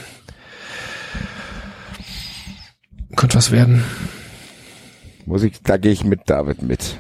Könnte 3.14 3.36
was 3.36 3.52
werden. 3.52 3.84
Muss 5.24 5.44
ich, 5.44 5.62
da 5.62 5.76
gehe 5.76 5.92
ich 5.92 6.02
mit 6.02 6.22
David 6.28 6.62
mit. 6.62 6.98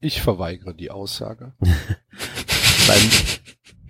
ich 0.00 0.22
verweigere 0.22 0.72
die 0.72 0.92
Aussage. 0.92 1.54
Beim, 2.86 3.00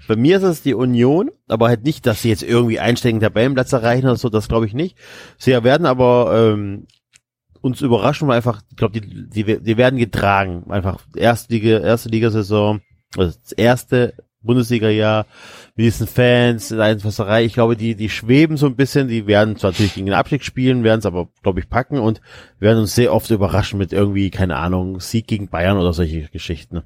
bei 0.09 0.17
mir 0.17 0.39
ist 0.39 0.43
es 0.45 0.63
die 0.63 0.73
Union, 0.73 1.31
aber 1.49 1.69
halt 1.69 1.85
nicht, 1.85 2.07
dass 2.07 2.23
sie 2.23 2.31
jetzt 2.31 2.43
irgendwie 2.43 2.81
einsteigen 2.81 3.21
Tabellenplatz 3.21 3.75
erreichen 3.75 4.07
oder 4.07 4.17
so, 4.17 4.31
das 4.31 4.49
glaube 4.49 4.65
ich 4.65 4.73
nicht. 4.73 4.97
Sie 5.37 5.51
werden 5.51 5.85
aber 5.85 6.53
ähm, 6.55 6.87
uns 7.65 7.81
überraschen, 7.81 8.29
weil 8.29 8.37
einfach, 8.37 8.61
ich 8.71 8.77
glaube, 8.77 9.01
die, 9.01 9.31
die, 9.31 9.59
die 9.59 9.77
werden 9.79 9.99
getragen. 9.99 10.71
Einfach 10.71 11.01
erste 11.17 11.55
Liga, 11.55 11.79
erste 11.79 12.11
Ligasaison, 12.11 12.83
also 13.17 13.39
das 13.43 13.53
erste 13.53 14.15
Bundesliga-Jahr 14.43 15.25
mit 15.75 15.87
diesen 15.87 16.07
Fans, 16.07 16.69
Leidensfasserei. 16.69 17.43
Ich 17.45 17.55
glaube, 17.55 17.75
die, 17.75 17.95
die 17.95 18.11
schweben 18.11 18.59
so 18.59 18.67
ein 18.67 18.77
bisschen, 18.77 19.09
die 19.09 19.27
werden 19.27 19.57
zwar 19.57 19.71
natürlich 19.71 19.95
gegen 19.95 20.07
den 20.07 20.15
Abstieg 20.15 20.45
spielen, 20.45 20.85
werden 20.85 20.99
es 20.99 21.07
aber, 21.07 21.31
glaube 21.43 21.61
ich, 21.61 21.71
packen 21.71 21.99
und 21.99 22.21
werden 22.59 22.81
uns 22.81 22.95
sehr 22.95 23.15
oft 23.15 23.31
überraschen 23.31 23.79
mit 23.79 23.95
irgendwie, 23.95 24.31
keine 24.31 24.57
Ahnung, 24.57 25.01
Sieg 25.01 25.27
gegen 25.27 25.49
Bayern 25.49 25.79
oder 25.79 25.95
solche 25.95 26.29
Geschichten. 26.29 26.83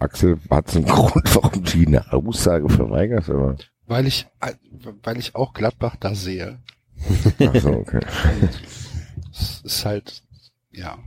Axel, 0.00 0.40
hat 0.50 0.74
einen 0.74 0.84
Grund, 0.86 1.36
warum 1.36 1.62
du 1.62 1.78
eine 1.78 2.12
Aussage 2.12 2.68
verweigerst, 2.68 3.30
aber. 3.30 3.54
Weil 3.86 4.08
ich, 4.08 4.26
weil 5.04 5.18
ich 5.18 5.36
auch 5.36 5.52
Gladbach 5.52 5.94
da 6.00 6.16
sehe. 6.16 6.58
Ach 7.40 7.60
so, 7.60 7.70
okay. 7.70 8.00
Es 9.32 9.60
ist 9.64 9.84
halt, 9.84 10.22
ja. 10.70 10.98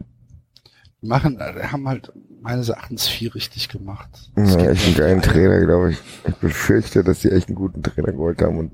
Die 1.01 1.07
machen, 1.07 1.39
haben 1.39 1.87
halt 1.87 2.11
meines 2.41 2.69
Erachtens 2.69 3.07
viel 3.07 3.29
richtig 3.29 3.69
gemacht. 3.69 4.31
Ja, 4.35 4.69
echt 4.71 4.85
einen 4.85 4.95
geilen 4.95 5.21
Trainer, 5.21 5.59
glaube 5.65 5.91
ich. 5.91 5.97
Ich 6.27 6.35
befürchte, 6.35 7.03
dass 7.03 7.21
sie 7.21 7.31
echt 7.31 7.47
einen 7.47 7.55
guten 7.55 7.83
Trainer 7.83 8.11
geholt 8.11 8.41
haben 8.41 8.57
und 8.57 8.71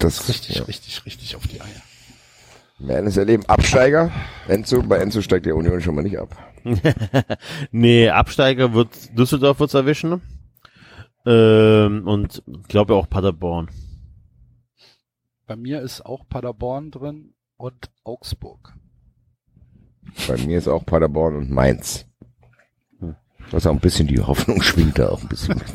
Das- 0.00 0.28
richtig, 0.28 0.56
ja. 0.56 0.64
richtig, 0.64 1.04
richtig 1.06 1.34
auf 1.36 1.46
die 1.46 1.60
Eier. 1.60 1.68
werden 2.78 3.06
es 3.06 3.16
erleben. 3.16 3.44
Absteiger. 3.46 4.10
Enzo, 4.48 4.82
bei 4.82 4.98
Enzo 4.98 5.20
steigt 5.22 5.46
der 5.46 5.56
Union 5.56 5.80
schon 5.80 5.94
mal 5.94 6.02
nicht 6.02 6.18
ab. 6.18 6.36
nee, 7.72 8.08
Absteiger 8.08 8.72
wird 8.74 9.16
Düsseldorf 9.18 9.60
wird's 9.60 9.74
erwischen. 9.74 10.20
Ähm, 11.24 12.06
und 12.06 12.42
ich 12.46 12.68
glaube 12.68 12.94
auch 12.94 13.08
Paderborn. 13.08 13.68
Bei 15.52 15.56
mir 15.56 15.82
ist 15.82 16.06
auch 16.06 16.26
Paderborn 16.26 16.90
drin 16.90 17.34
und 17.58 17.90
Augsburg. 18.04 18.72
Bei 20.26 20.38
mir 20.38 20.56
ist 20.56 20.66
auch 20.66 20.86
Paderborn 20.86 21.36
und 21.36 21.50
Mainz. 21.50 22.06
Was 23.50 23.66
auch 23.66 23.72
ein 23.72 23.80
bisschen 23.80 24.06
die 24.08 24.22
Hoffnung 24.22 24.62
schwingt 24.62 24.98
da 24.98 25.10
auch 25.10 25.20
ein 25.20 25.28
bisschen. 25.28 25.60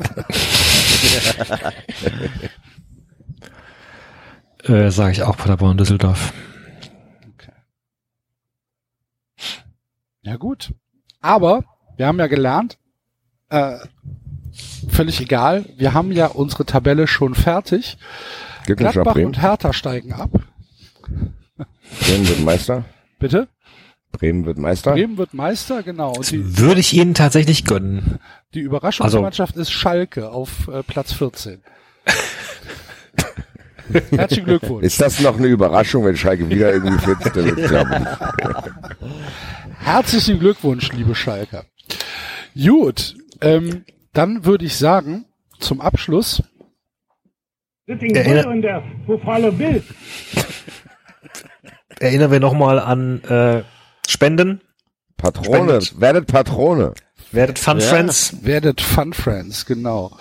Äh, 4.64 4.90
Sage 4.90 5.12
ich 5.12 5.22
auch 5.22 5.36
Paderborn, 5.36 5.78
Düsseldorf. 5.78 6.32
Ja 10.22 10.34
gut. 10.34 10.74
Aber 11.20 11.62
wir 11.96 12.08
haben 12.08 12.18
ja 12.18 12.26
gelernt, 12.26 12.78
äh, 13.48 13.78
völlig 14.90 15.20
egal, 15.20 15.64
wir 15.76 15.94
haben 15.94 16.10
ja 16.10 16.26
unsere 16.26 16.66
Tabelle 16.66 17.06
schon 17.06 17.36
fertig. 17.36 17.96
Glückwunsch 18.76 18.92
Gladbach 18.92 19.14
Bremen. 19.14 19.26
und 19.28 19.42
Hertha 19.42 19.72
steigen 19.72 20.12
ab. 20.12 20.30
Bremen 22.00 22.28
wird 22.28 22.40
Meister. 22.40 22.84
Bitte? 23.18 23.48
Bremen 24.12 24.46
wird 24.46 24.58
Meister. 24.58 24.92
Bremen 24.92 25.18
wird 25.18 25.34
Meister, 25.34 25.82
genau. 25.82 26.12
Und 26.12 26.30
die, 26.30 26.58
Würde 26.58 26.80
ich 26.80 26.92
Ihnen 26.94 27.14
tatsächlich 27.14 27.64
gönnen. 27.64 28.18
die 28.54 28.60
Überraschungsmannschaft 28.60 29.56
ist 29.56 29.70
Schalke 29.70 30.30
auf 30.30 30.68
äh, 30.68 30.82
Platz 30.82 31.12
14. 31.12 31.62
Herzlichen 34.10 34.44
Glückwunsch. 34.44 34.84
Ist 34.84 35.00
das 35.00 35.20
noch 35.20 35.38
eine 35.38 35.46
Überraschung, 35.46 36.04
wenn 36.04 36.16
Schalke 36.16 36.48
wieder 36.50 36.72
irgendwie 36.72 36.98
14. 36.98 37.34
wird? 37.34 37.58
Ich 37.58 37.66
glaube 37.68 37.98
nicht. 37.98 38.10
Herzlichen 39.80 40.38
Glückwunsch, 40.40 40.92
liebe 40.92 41.14
Schalker. 41.14 41.64
Gut, 42.54 43.14
ähm, 43.40 43.84
dann 44.12 44.44
würde 44.44 44.66
ich 44.66 44.76
sagen, 44.76 45.24
zum 45.58 45.80
Abschluss, 45.80 46.42
Sitting 47.88 48.14
Erinner- 48.14 48.42
Bull 48.44 48.52
und 48.52 48.62
der 48.62 48.82
Buffalo 49.06 49.50
Bill. 49.50 49.82
Erinnern 52.00 52.30
wir 52.30 52.38
nochmal 52.40 52.78
an 52.78 53.22
äh, 53.24 53.62
Spenden. 54.06 54.60
Patrone. 55.16 55.80
Spendet. 55.80 56.00
Werdet 56.00 56.26
Patrone. 56.28 56.92
Werdet 57.32 57.58
Fun 57.58 57.80
Ja. 57.80 57.86
Friends. 57.86 58.36
werdet 58.42 58.80
Fun 58.80 59.12
Friends, 59.12 59.66
genau. 59.66 60.16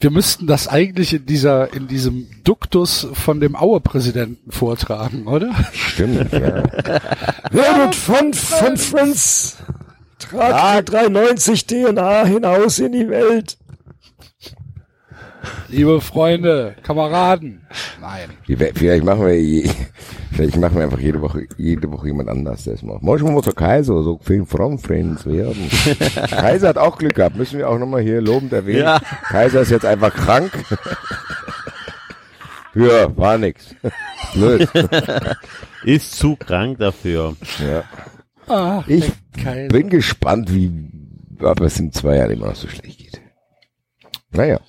Wir 0.00 0.10
müssten 0.10 0.46
das 0.46 0.66
eigentlich 0.68 1.12
in 1.14 1.24
dieser, 1.26 1.72
in 1.72 1.86
diesem 1.86 2.26
Duktus 2.44 3.06
von 3.12 3.38
dem 3.40 3.54
Aue-Präsidenten 3.54 4.50
vortragen, 4.50 5.26
oder? 5.26 5.54
Stimmt, 5.72 6.32
ja. 6.32 6.62
Werdet 7.50 7.94
Fun, 7.94 8.34
Fun 8.34 8.76
Friends. 8.76 9.56
Tragt 10.18 10.88
die 10.88 10.92
390 10.92 11.66
DNA 11.66 12.24
hinaus 12.26 12.78
in 12.78 12.92
die 12.92 13.08
Welt. 13.08 13.56
Liebe 15.68 16.00
Freunde, 16.00 16.74
Kameraden. 16.82 17.66
Nein. 18.00 18.30
Vielleicht 18.74 19.04
machen 19.04 19.24
wir, 19.26 19.40
je, 19.40 19.70
vielleicht 20.32 20.56
machen 20.56 20.76
wir 20.76 20.84
einfach 20.84 20.98
jede 20.98 21.20
Woche, 21.22 21.46
jede 21.56 21.90
Woche 21.90 22.08
jemand 22.08 22.28
anders 22.28 22.64
das 22.64 22.82
macht. 22.82 23.02
Manchmal 23.02 23.32
muss 23.32 23.44
der 23.44 23.54
Kaiser 23.54 24.02
so 24.02 24.18
viel 24.22 24.44
Friends 24.44 25.26
werden. 25.26 25.70
Kaiser 26.30 26.68
hat 26.68 26.78
auch 26.78 26.98
Glück 26.98 27.14
gehabt, 27.14 27.36
müssen 27.36 27.58
wir 27.58 27.68
auch 27.68 27.78
nochmal 27.78 28.02
hier 28.02 28.20
lobend 28.20 28.52
erwähnen. 28.52 28.82
Ja. 28.82 29.00
Kaiser 29.28 29.60
ist 29.62 29.70
jetzt 29.70 29.86
einfach 29.86 30.12
krank. 30.14 30.50
ja, 32.74 33.16
war 33.16 33.38
nix. 33.38 33.74
Blöd. 34.34 34.68
Ist 35.84 36.16
zu 36.16 36.36
krank 36.36 36.78
dafür. 36.78 37.34
Ja. 37.58 37.84
Ah, 38.46 38.84
Ich 38.86 39.10
bin 39.70 39.88
gespannt, 39.88 40.52
wie, 40.54 40.70
ob 41.42 41.60
es 41.62 41.80
in 41.80 41.90
zwei 41.92 42.16
Jahren 42.16 42.32
immer 42.32 42.48
noch 42.48 42.54
so 42.54 42.68
schlecht 42.68 42.98
geht. 42.98 43.20
Naja. 44.32 44.60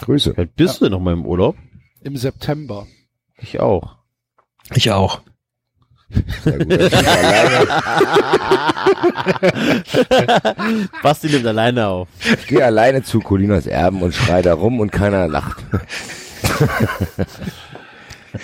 Grüße. 0.00 0.34
Vielleicht 0.34 0.56
bist 0.56 0.80
du 0.80 0.88
noch 0.88 1.00
mal 1.00 1.12
im 1.12 1.26
Urlaub? 1.26 1.56
Im 2.00 2.16
September. 2.16 2.86
Ich 3.36 3.60
auch. 3.60 3.99
Ich 4.74 4.90
auch. 4.90 5.20
Sehr 6.44 6.58
gut. 6.58 6.68
Basti 11.02 11.28
nimmt 11.28 11.46
alleine 11.46 11.86
auf. 11.86 12.08
Ich 12.40 12.46
gehe 12.48 12.64
alleine 12.64 13.02
zu 13.02 13.20
Colinas 13.20 13.66
Erben 13.66 14.02
und 14.02 14.14
schrei 14.14 14.42
da 14.42 14.54
rum 14.54 14.80
und 14.80 14.90
keiner 14.90 15.28
lacht. 15.28 15.62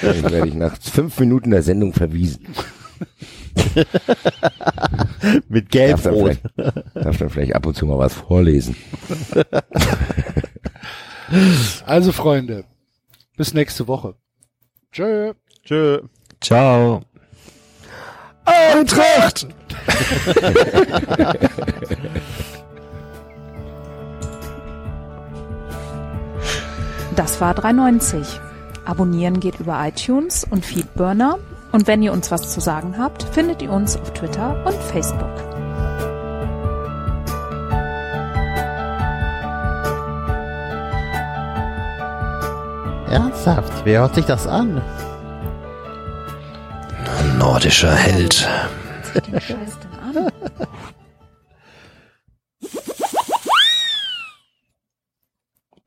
Dann 0.03 0.23
werde 0.23 0.49
ich 0.49 0.55
nach 0.55 0.77
fünf 0.81 1.19
Minuten 1.19 1.51
der 1.51 1.63
Sendung 1.63 1.93
verwiesen. 1.93 2.47
Mit 5.49 5.75
Darf 5.75 6.03
dann, 6.03 6.15
Gelbrot. 6.15 6.39
vielleicht, 6.55 6.75
darf 6.95 7.17
dann 7.19 7.31
vielleicht 7.31 7.55
ab 7.55 7.67
und 7.67 7.75
zu 7.77 7.87
mal 7.87 7.99
was 7.99 8.15
vorlesen. 8.15 8.77
Also 11.85 12.13
Freunde, 12.13 12.65
bis 13.37 13.55
nächste 13.55 13.89
Woche. 13.89 14.15
Tschö. 14.93 15.33
Tschö. 15.65 16.01
Ciao. 16.41 17.03
Eintracht! 18.45 19.47
Das 27.17 27.41
war 27.41 27.55
390. 27.55 28.41
Abonnieren 28.85 29.41
geht 29.41 29.59
über 29.59 29.85
iTunes 29.87 30.47
und 30.49 30.65
Feedburner. 30.65 31.39
Und 31.73 31.87
wenn 31.87 32.03
ihr 32.03 32.13
uns 32.13 32.31
was 32.31 32.53
zu 32.53 32.61
sagen 32.61 32.97
habt, 32.99 33.23
findet 33.23 33.63
ihr 33.63 33.73
uns 33.73 33.97
auf 33.97 34.13
Twitter 34.13 34.65
und 34.65 34.75
Facebook. 34.75 35.57
Ernsthaft? 43.11 43.73
Wer 43.85 44.01
hört 44.01 44.15
sich 44.15 44.27
das 44.27 44.47
an? 44.47 44.83
Ein 47.19 47.39
nordischer 47.39 47.95
Held. 47.95 48.49